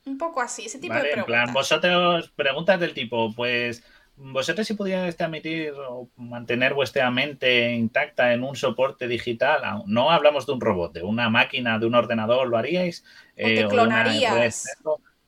un 0.05 0.19
poco 0.19 0.41
así, 0.41 0.67
ese 0.67 0.79
tipo 0.79 0.95
Vale, 0.95 1.09
de 1.09 1.15
en 1.15 1.25
preguntas. 1.25 1.45
plan, 1.45 1.55
vosotros, 1.55 2.33
preguntas 2.35 2.81
del 2.81 2.95
tipo, 2.95 3.33
pues, 3.35 3.85
vosotros 4.17 4.67
si 4.67 4.75
pudierais 4.75 5.17
transmitir 5.17 5.73
o 5.89 6.09
mantener 6.17 6.75
vuestra 6.75 7.11
mente 7.11 7.73
intacta 7.73 8.33
en 8.33 8.43
un 8.45 8.57
soporte 8.57 9.09
digital, 9.09 9.83
no 9.87 10.11
hablamos 10.11 10.47
de 10.47 10.53
un 10.53 10.61
robot, 10.61 10.93
de 10.93 11.03
una 11.03 11.31
máquina, 11.31 11.79
de 11.79 11.87
un 11.87 11.95
ordenador, 11.95 12.49
¿lo 12.49 12.57
haríais? 12.57 13.05
O 13.33 13.47
te 13.47 13.61
una 13.61 13.69
clonarías. 13.69 14.65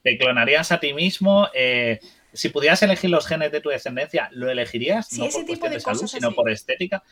¿Te 0.03 0.19
clonarías 0.19 0.71
a 0.71 0.81
ti 0.81 0.93
mismo? 0.93 1.49
Eh, 1.55 1.99
si 2.35 2.51
pudieras 2.51 2.83
elegir 2.83 3.09
los 3.09 3.27
genes 3.27 3.51
de 3.53 3.61
tu 3.61 3.71
descendencia, 3.71 4.29
¿lo 4.33 4.51
elegirías? 4.51 5.07
Sí, 5.09 5.21
no 5.21 5.27
ese 5.27 5.39
por 5.39 5.47
tipo 5.47 5.69
de 5.69 5.81
salud, 5.81 6.07
sino 6.07 6.33
por 6.33 6.51
estética. 6.51 7.03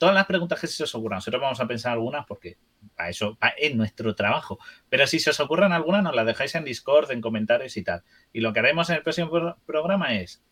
Todas 0.00 0.14
las 0.14 0.24
preguntas 0.24 0.58
que 0.58 0.66
se 0.66 0.82
os 0.82 0.94
ocurran. 0.94 1.18
Nosotros 1.18 1.42
vamos 1.42 1.60
a 1.60 1.66
pensar 1.68 1.92
algunas 1.92 2.24
porque 2.24 2.56
para 2.96 3.10
eso 3.10 3.36
es 3.58 3.74
nuestro 3.76 4.14
trabajo. 4.14 4.58
Pero 4.88 5.06
si 5.06 5.18
se 5.20 5.28
os 5.28 5.40
ocurran 5.40 5.72
algunas, 5.72 6.02
nos 6.02 6.14
las 6.16 6.24
dejáis 6.24 6.54
en 6.54 6.64
Discord, 6.64 7.10
en 7.10 7.20
comentarios 7.20 7.76
y 7.76 7.82
tal. 7.84 8.02
Y 8.32 8.40
lo 8.40 8.54
que 8.54 8.60
haremos 8.60 8.88
en 8.88 8.96
el 8.96 9.02
próximo 9.02 9.28
pro- 9.30 9.58
programa 9.66 10.14
es 10.14 10.42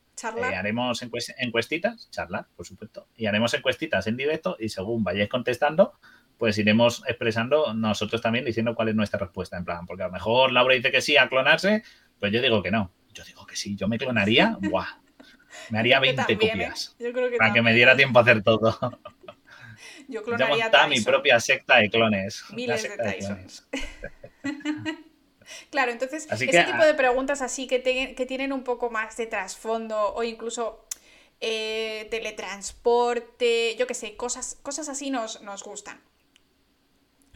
eh, 0.50 0.54
haremos 0.54 1.02
encues- 1.02 1.34
encuestitas, 1.38 2.10
charlar, 2.10 2.46
por 2.56 2.66
supuesto, 2.66 3.06
y 3.16 3.24
haremos 3.24 3.54
encuestitas 3.54 4.06
en 4.06 4.18
directo 4.18 4.56
y 4.60 4.68
según 4.68 5.02
vayáis 5.02 5.30
contestando, 5.30 5.94
pues 6.36 6.58
iremos 6.58 7.02
expresando 7.08 7.72
nosotros 7.72 8.20
también 8.20 8.44
diciendo 8.44 8.74
cuál 8.74 8.88
es 8.90 8.94
nuestra 8.96 9.18
respuesta. 9.18 9.56
En 9.56 9.64
plan, 9.64 9.86
porque 9.86 10.02
a 10.02 10.08
lo 10.08 10.12
mejor 10.12 10.52
Laura 10.52 10.74
dice 10.74 10.92
que 10.92 11.00
sí 11.00 11.16
a 11.16 11.28
clonarse, 11.30 11.82
pues 12.20 12.32
yo 12.32 12.42
digo 12.42 12.62
que 12.62 12.70
no. 12.70 12.92
Yo 13.14 13.24
digo 13.24 13.46
que 13.46 13.56
sí, 13.56 13.76
yo 13.76 13.88
me 13.88 13.96
clonaría, 13.96 14.58
¡buah! 14.60 14.86
Me 15.70 15.78
haría 15.78 15.96
Yo 15.96 16.00
creo 16.02 16.14
que 16.14 16.22
20 16.22 16.32
también, 16.34 16.60
¿eh? 16.60 16.64
copias. 16.64 16.96
Yo 16.98 17.12
creo 17.12 17.30
que 17.30 17.36
Para 17.38 17.52
que 17.54 17.62
me 17.62 17.72
diera 17.72 17.96
tiempo 17.96 18.18
a 18.18 18.22
hacer 18.22 18.42
todo. 18.42 18.78
Yo 20.08 20.22
clonaría 20.22 20.70
a 20.72 20.86
mi 20.88 21.00
propia 21.00 21.38
secta 21.38 21.76
de 21.78 21.90
clones. 21.90 22.44
Miles 22.50 22.82
de 22.82 23.12
Tysons. 23.12 23.68
clones. 23.70 23.98
Claro, 25.70 25.92
entonces 25.92 26.26
Así 26.30 26.44
ese 26.44 26.58
que, 26.58 26.64
tipo 26.64 26.82
ah, 26.82 26.86
de 26.86 26.92
preguntas 26.94 27.40
así 27.40 27.66
que, 27.66 27.78
te- 27.78 28.14
que 28.14 28.26
tienen 28.26 28.52
un 28.52 28.64
poco 28.64 28.90
más 28.90 29.16
de 29.16 29.26
trasfondo 29.26 30.14
o 30.14 30.22
incluso 30.22 30.84
eh, 31.40 32.06
teletransporte, 32.10 33.74
yo 33.76 33.86
qué 33.86 33.94
sé, 33.94 34.16
cosas, 34.16 34.58
cosas 34.62 34.88
así 34.90 35.10
nos, 35.10 35.40
nos 35.42 35.62
gustan. 35.62 36.00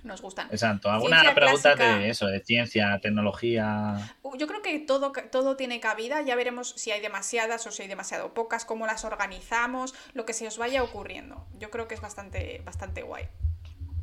Nos 0.02 0.20
gustan. 0.20 0.48
Exacto. 0.50 0.90
Alguna 0.90 1.20
Ciencia 1.20 1.34
pregunta 1.34 1.74
clásica. 1.74 1.98
de 1.98 2.08
eso, 2.10 2.26
de 2.26 2.40
ciencia, 2.40 2.98
tecnología. 3.00 4.16
Uh, 4.22 4.36
Yo 4.36 4.48
creo 4.48 4.60
que 4.60 4.78
todo, 4.80 5.12
todo 5.30 5.56
tiene 5.56 5.78
cabida, 5.78 6.22
ya 6.22 6.34
veremos 6.34 6.70
si 6.76 6.90
hay 6.90 7.00
demasiadas 7.00 7.64
o 7.66 7.70
si 7.70 7.82
hay 7.82 7.88
demasiado 7.88 8.34
pocas, 8.34 8.64
cómo 8.64 8.86
las 8.86 9.04
organizamos, 9.04 9.94
lo 10.14 10.24
que 10.26 10.32
se 10.32 10.46
os 10.48 10.58
vaya 10.58 10.82
ocurriendo. 10.82 11.46
Yo 11.58 11.70
creo 11.70 11.86
que 11.86 11.94
es 11.94 12.00
bastante, 12.00 12.62
bastante 12.64 13.02
guay. 13.02 13.28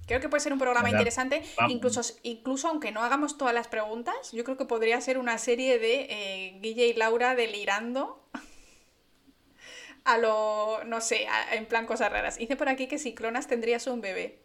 Creo 0.08 0.22
que 0.22 0.30
puede 0.30 0.42
ser 0.42 0.54
un 0.54 0.60
programa 0.60 0.86
Verdad. 0.86 1.00
interesante, 1.00 1.44
Vamos. 1.58 1.72
incluso, 1.74 2.02
incluso 2.24 2.68
aunque 2.70 2.92
no 2.92 3.04
hagamos 3.04 3.38
todas 3.38 3.54
las 3.54 3.68
preguntas, 3.68 4.32
yo 4.32 4.44
creo 4.44 4.58
que 4.58 4.66
podría 4.66 5.00
ser 5.02 5.18
una 5.18 5.38
serie 5.38 5.78
de 5.80 6.08
eh, 6.10 6.60
Guille 6.62 6.88
y 6.88 6.94
Laura 6.94 7.36
delirando 7.36 8.26
a 10.06 10.18
lo, 10.18 10.84
no 10.86 11.02
sé, 11.02 11.28
a- 11.28 11.56
en 11.56 11.66
plan 11.66 11.86
cosas 11.86 12.12
raras. 12.12 12.38
Dice 12.38 12.56
por 12.56 12.70
aquí 12.70 12.88
que 12.88 12.98
si 12.98 13.14
clonas 13.14 13.48
tendrías 13.48 13.86
un 13.88 14.02
bebé. 14.02 14.40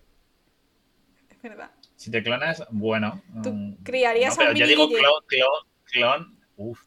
Verdad. 1.48 1.70
Si 1.96 2.10
te 2.10 2.22
clonas, 2.22 2.64
bueno. 2.70 3.22
Tú 3.42 3.52
mm, 3.52 3.82
criarías 3.84 4.32
no, 4.32 4.36
pero 4.38 4.48
a 4.48 4.52
un 4.52 4.58
yo 4.58 4.66
digo 4.66 4.88
clon, 4.88 5.22
clon, 5.26 5.50
clon. 5.84 6.38
Uf. 6.56 6.80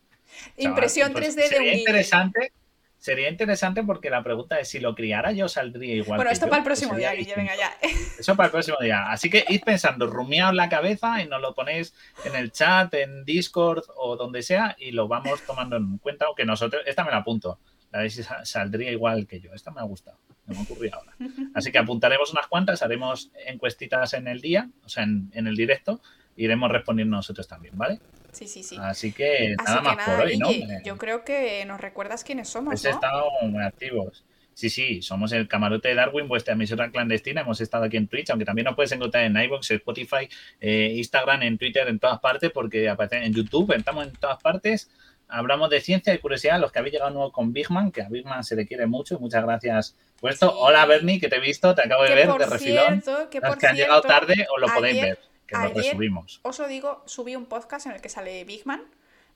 Impresión 0.57 1.13
pues 1.13 1.37
3D 1.37 1.49
de 1.49 1.59
un 1.59 1.65
interesante. 1.79 2.51
Sería 2.97 3.29
interesante 3.29 3.83
porque 3.83 4.09
la 4.09 4.23
pregunta 4.23 4.59
es 4.59 4.67
si 4.69 4.79
lo 4.79 4.95
criara 4.95 5.31
yo 5.31 5.47
saldría 5.47 5.93
igual. 5.93 6.17
Bueno, 6.17 6.29
que 6.29 6.33
esto 6.33 6.47
yo, 6.47 6.49
para 6.49 6.59
el 6.61 6.65
próximo 6.65 6.95
día, 6.95 7.11
distinto. 7.11 7.39
venga 7.39 7.55
ya. 7.55 7.71
Eso 8.19 8.35
para 8.35 8.47
el 8.47 8.51
próximo 8.51 8.77
día. 8.81 9.11
Así 9.11 9.29
que 9.29 9.45
id 9.47 9.61
pensando, 9.63 10.07
rumiaos 10.07 10.55
la 10.55 10.67
cabeza 10.67 11.21
y 11.21 11.27
nos 11.27 11.39
lo 11.39 11.53
ponéis 11.53 11.93
en 12.25 12.35
el 12.35 12.51
chat, 12.51 12.91
en 12.95 13.23
Discord 13.23 13.83
o 13.95 14.17
donde 14.17 14.41
sea 14.41 14.75
y 14.79 14.91
lo 14.91 15.07
vamos 15.07 15.43
tomando 15.43 15.77
en 15.77 15.99
cuenta. 15.99 16.25
Aunque 16.25 16.43
nosotros, 16.43 16.81
esta 16.87 17.03
me 17.03 17.11
la 17.11 17.17
apunto. 17.17 17.59
A 17.93 17.99
ver 17.99 18.11
si 18.11 18.23
sa- 18.23 18.43
saldría 18.43 18.91
igual 18.91 19.27
que 19.27 19.39
yo. 19.39 19.53
Esta 19.53 19.69
me 19.71 19.79
ha 19.79 19.83
gustado. 19.83 20.17
Me 20.47 20.55
me 20.55 20.61
ocurrió 20.61 20.95
ahora. 20.95 21.13
Así 21.53 21.71
que 21.71 21.77
apuntaremos 21.77 22.31
unas 22.31 22.47
cuantas, 22.47 22.81
haremos 22.81 23.31
encuestitas 23.45 24.13
en 24.13 24.27
el 24.27 24.41
día, 24.41 24.69
o 24.83 24.89
sea, 24.89 25.03
en, 25.03 25.29
en 25.33 25.47
el 25.47 25.55
directo, 25.55 26.01
e 26.35 26.43
iremos 26.43 26.71
respondiendo 26.71 27.15
nosotros 27.15 27.47
también, 27.47 27.73
¿ale? 27.81 27.99
Sí, 28.31 28.47
sí, 28.47 28.63
sí. 28.63 28.77
Así 28.79 29.11
que 29.11 29.55
Así 29.57 29.65
nada 29.65 29.77
que 29.77 29.83
más 29.87 29.97
nada, 29.97 30.17
por 30.17 30.25
hoy, 30.25 30.37
¿no? 30.37 30.49
Guille, 30.49 30.81
yo 30.85 30.97
creo 30.97 31.23
que 31.23 31.65
nos 31.65 31.81
recuerdas 31.81 32.23
quiénes 32.23 32.49
somos, 32.49 32.71
Pues 32.71 32.83
¿no? 32.83 32.89
estado 32.91 33.25
muy 33.43 33.63
activos. 33.63 34.23
Sí, 34.53 34.71
sí, 34.71 35.03
somos 35.03 35.31
el 35.33 35.47
camarote 35.47 35.89
de 35.89 35.93
Darwin, 35.93 36.27
vuestra 36.27 36.55
emisora 36.55 36.89
clandestina. 36.89 37.41
Hemos 37.41 37.61
estado 37.61 37.83
aquí 37.83 37.97
en 37.97 38.07
Twitch, 38.07 38.31
aunque 38.31 38.43
también 38.45 38.65
nos 38.65 38.75
puedes 38.75 38.91
encontrar 38.91 39.23
en 39.25 39.37
iVoox, 39.37 39.69
Spotify, 39.69 40.27
eh, 40.59 40.93
Instagram, 40.95 41.43
en 41.43 41.59
Twitter, 41.59 41.87
en 41.87 41.99
todas 41.99 42.19
partes, 42.19 42.49
porque 42.51 42.89
aparece 42.89 43.23
en 43.23 43.33
YouTube, 43.33 43.71
estamos 43.75 44.07
en 44.07 44.13
todas 44.13 44.41
partes. 44.41 44.89
Hablamos 45.29 45.69
de 45.69 45.81
ciencia 45.81 46.13
y 46.13 46.19
curiosidad, 46.19 46.59
los 46.59 46.71
que 46.71 46.79
habéis 46.79 46.93
llegado 46.93 47.11
nuevo 47.11 47.31
con 47.31 47.51
Bigman, 47.53 47.91
que 47.91 48.01
a 48.01 48.09
Bigman 48.09 48.43
se 48.43 48.55
le 48.55 48.65
quiere 48.65 48.87
mucho. 48.87 49.19
Muchas 49.19 49.43
gracias 49.43 49.95
por 50.19 50.31
esto. 50.31 50.49
Sí. 50.49 50.55
Hola, 50.57 50.85
Bernie, 50.85 51.19
que 51.19 51.27
te 51.27 51.35
he 51.35 51.39
visto, 51.41 51.75
te 51.75 51.81
acabo 51.83 52.03
de 52.03 52.09
Que 52.09 52.15
ver 52.15 52.27
por 52.29 52.39
de 52.39 52.45
refilón. 52.45 53.01
cierto, 53.01 53.29
que 53.29 53.39
Los 53.41 53.49
por 53.49 53.57
que 53.57 53.67
han 53.67 53.75
llegado 53.75 54.01
cierto, 54.01 54.07
tarde 54.25 54.47
os 54.55 54.61
lo 54.61 54.67
podéis 54.73 54.97
ayer- 54.99 55.05
ver, 55.17 55.19
que 55.45 55.55
lo 55.57 55.69
resubimos. 55.73 56.39
Os 56.43 56.59
lo 56.59 56.67
digo, 56.67 57.03
subí 57.05 57.35
un 57.35 57.45
podcast 57.45 57.85
en 57.87 57.91
el 57.93 58.01
que 58.01 58.09
sale 58.09 58.43
Bigman, 58.45 58.83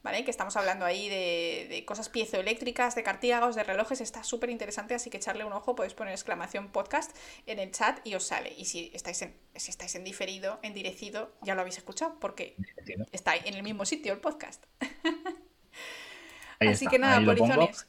¿vale? 0.03 0.23
Que 0.25 0.31
estamos 0.31 0.55
hablando 0.57 0.85
ahí 0.85 1.09
de, 1.09 1.67
de 1.69 1.85
cosas 1.85 2.09
piezoeléctricas, 2.09 2.95
de 2.95 3.03
cartílagos, 3.03 3.55
de 3.55 3.63
relojes, 3.63 3.99
está 4.01 4.23
súper 4.23 4.49
interesante, 4.49 4.93
así 4.95 5.09
que 5.09 5.17
echarle 5.17 5.43
un 5.45 5.53
ojo, 5.53 5.75
podéis 5.75 5.93
poner 5.93 6.13
exclamación 6.13 6.69
podcast 6.69 7.15
en 7.47 7.59
el 7.59 7.71
chat 7.71 7.99
y 8.07 8.15
os 8.15 8.23
sale. 8.23 8.53
Y 8.57 8.65
si 8.65 8.91
estáis 8.93 9.21
en, 9.23 9.35
si 9.55 9.69
estáis 9.71 9.93
en 9.95 10.03
diferido, 10.05 10.57
en 10.63 10.73
direcido, 10.73 11.33
ya 11.41 11.53
lo 11.53 11.61
habéis 11.61 11.77
escuchado, 11.77 12.15
porque 12.19 12.55
está 13.11 13.35
en 13.35 13.53
el 13.53 13.61
mismo 13.63 13.85
sitio 13.85 14.13
el 14.13 14.19
podcast. 14.19 14.63
Ahí 16.61 16.67
así 16.69 16.85
está, 16.85 16.91
que 16.91 16.99
nada, 16.99 17.23
polizones. 17.25 17.87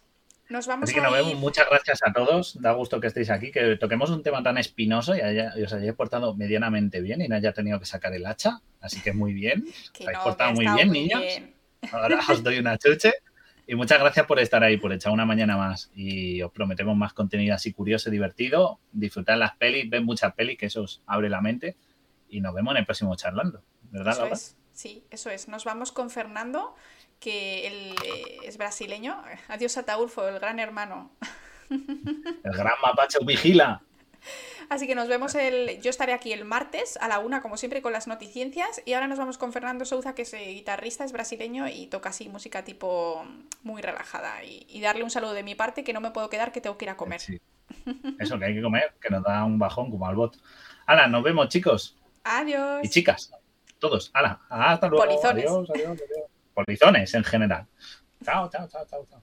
Nos 0.48 0.66
vamos 0.66 0.84
Así 0.84 0.94
que 0.94 1.00
a 1.00 1.04
nos 1.04 1.12
ir- 1.12 1.16
vemos. 1.24 1.34
Muchas 1.36 1.66
gracias 1.70 2.00
a 2.04 2.12
todos. 2.12 2.60
Da 2.60 2.72
gusto 2.72 3.00
que 3.00 3.06
estéis 3.06 3.30
aquí, 3.30 3.50
que 3.52 3.76
toquemos 3.76 4.10
un 4.10 4.22
tema 4.22 4.42
tan 4.42 4.58
espinoso 4.58 5.14
y, 5.16 5.20
haya- 5.20 5.52
y 5.56 5.62
os 5.62 5.72
hayáis 5.72 5.94
portado 5.94 6.34
medianamente 6.34 7.00
bien 7.00 7.22
y 7.22 7.28
no 7.28 7.36
haya 7.36 7.52
tenido 7.52 7.78
que 7.78 7.86
sacar 7.86 8.12
el 8.12 8.26
hacha. 8.26 8.60
Así 8.80 9.00
que 9.00 9.12
muy 9.12 9.32
bien. 9.32 9.64
que 9.94 10.02
Os 10.02 10.08
habéis 10.08 10.18
no, 10.18 10.24
portado 10.24 10.52
muy 10.52 10.66
bien, 10.66 10.88
muy 10.88 11.00
niños. 11.02 11.20
bien. 11.22 11.54
Ahora 11.92 12.18
os 12.28 12.42
doy 12.42 12.58
una 12.58 12.76
chuche. 12.76 13.12
Y 13.66 13.76
muchas 13.76 14.00
gracias 14.00 14.26
por 14.26 14.40
estar 14.40 14.62
ahí, 14.64 14.76
por 14.76 14.92
echar 14.92 15.12
una 15.12 15.24
mañana 15.24 15.56
más. 15.56 15.90
Y 15.94 16.42
os 16.42 16.50
prometemos 16.52 16.96
más 16.96 17.12
contenido 17.14 17.54
así 17.54 17.72
curioso 17.72 18.08
y 18.08 18.12
divertido. 18.12 18.80
Disfrutar 18.90 19.38
las 19.38 19.56
pelis, 19.56 19.88
ver 19.88 20.02
muchas 20.02 20.34
pelis, 20.34 20.58
que 20.58 20.66
eso 20.66 20.82
os 20.82 21.02
abre 21.06 21.30
la 21.30 21.40
mente. 21.40 21.76
y 22.28 22.40
nos 22.40 22.52
vemos 22.54 22.72
en 22.72 22.78
el 22.78 22.84
próximo 22.86 23.14
charlando. 23.14 23.62
¿Verdad, 23.90 24.16
Laura? 24.18 24.36
Sí, 24.72 25.04
eso 25.10 25.28
es. 25.30 25.48
Nos 25.48 25.64
vamos 25.66 25.92
con 25.92 26.08
Fernando, 26.10 26.74
que 27.22 27.66
él 27.66 27.94
eh, 28.04 28.38
es 28.44 28.58
brasileño. 28.58 29.22
Adiós 29.48 29.78
Ataulfo, 29.78 30.26
el 30.28 30.38
gran 30.40 30.58
hermano. 30.58 31.10
El 31.70 32.52
gran 32.52 32.74
mapache 32.82 33.18
vigila. 33.24 33.80
Así 34.68 34.86
que 34.86 34.94
nos 34.94 35.08
vemos 35.08 35.34
el. 35.34 35.80
Yo 35.80 35.90
estaré 35.90 36.12
aquí 36.12 36.32
el 36.32 36.44
martes 36.44 36.98
a 37.00 37.08
la 37.08 37.18
una, 37.18 37.40
como 37.40 37.56
siempre, 37.56 37.80
con 37.80 37.92
las 37.92 38.06
noticiencias. 38.06 38.82
Y 38.84 38.92
ahora 38.92 39.08
nos 39.08 39.18
vamos 39.18 39.38
con 39.38 39.52
Fernando 39.52 39.84
Souza, 39.84 40.14
que 40.14 40.22
es 40.22 40.34
eh, 40.34 40.48
guitarrista, 40.48 41.04
es 41.04 41.12
brasileño 41.12 41.66
y 41.68 41.86
toca 41.86 42.10
así 42.10 42.28
música 42.28 42.62
tipo 42.62 43.24
muy 43.62 43.80
relajada. 43.80 44.44
Y, 44.44 44.80
darle 44.82 45.02
un 45.02 45.10
saludo 45.10 45.32
de 45.32 45.42
mi 45.42 45.54
parte, 45.54 45.82
que 45.82 45.92
no 45.92 46.00
me 46.00 46.10
puedo 46.10 46.28
quedar, 46.28 46.52
que 46.52 46.60
tengo 46.60 46.76
que 46.76 46.84
ir 46.84 46.90
a 46.90 46.96
comer. 46.96 47.20
Eso, 48.18 48.38
que 48.38 48.44
hay 48.44 48.54
que 48.54 48.62
comer, 48.62 48.92
que 49.00 49.10
nos 49.10 49.22
da 49.22 49.44
un 49.44 49.58
bajón 49.58 49.90
como 49.90 50.06
al 50.06 50.14
bot. 50.14 50.36
Hala, 50.86 51.06
nos 51.06 51.22
vemos, 51.22 51.48
chicos. 51.48 51.96
Adiós. 52.24 52.80
Y 52.82 52.88
chicas, 52.90 53.32
todos. 53.78 54.10
Hala, 54.12 54.40
hasta 54.48 54.88
luego. 54.88 55.06
Polizones. 55.06 55.46
Adiós, 55.46 55.70
adiós, 55.70 56.00
adiós. 56.02 56.21
Polizones 56.54 57.14
en 57.14 57.24
general. 57.24 57.66
Chao, 58.24 58.48
chao, 58.50 58.68
chao, 58.68 58.86
chao, 58.86 59.06
chao. 59.10 59.22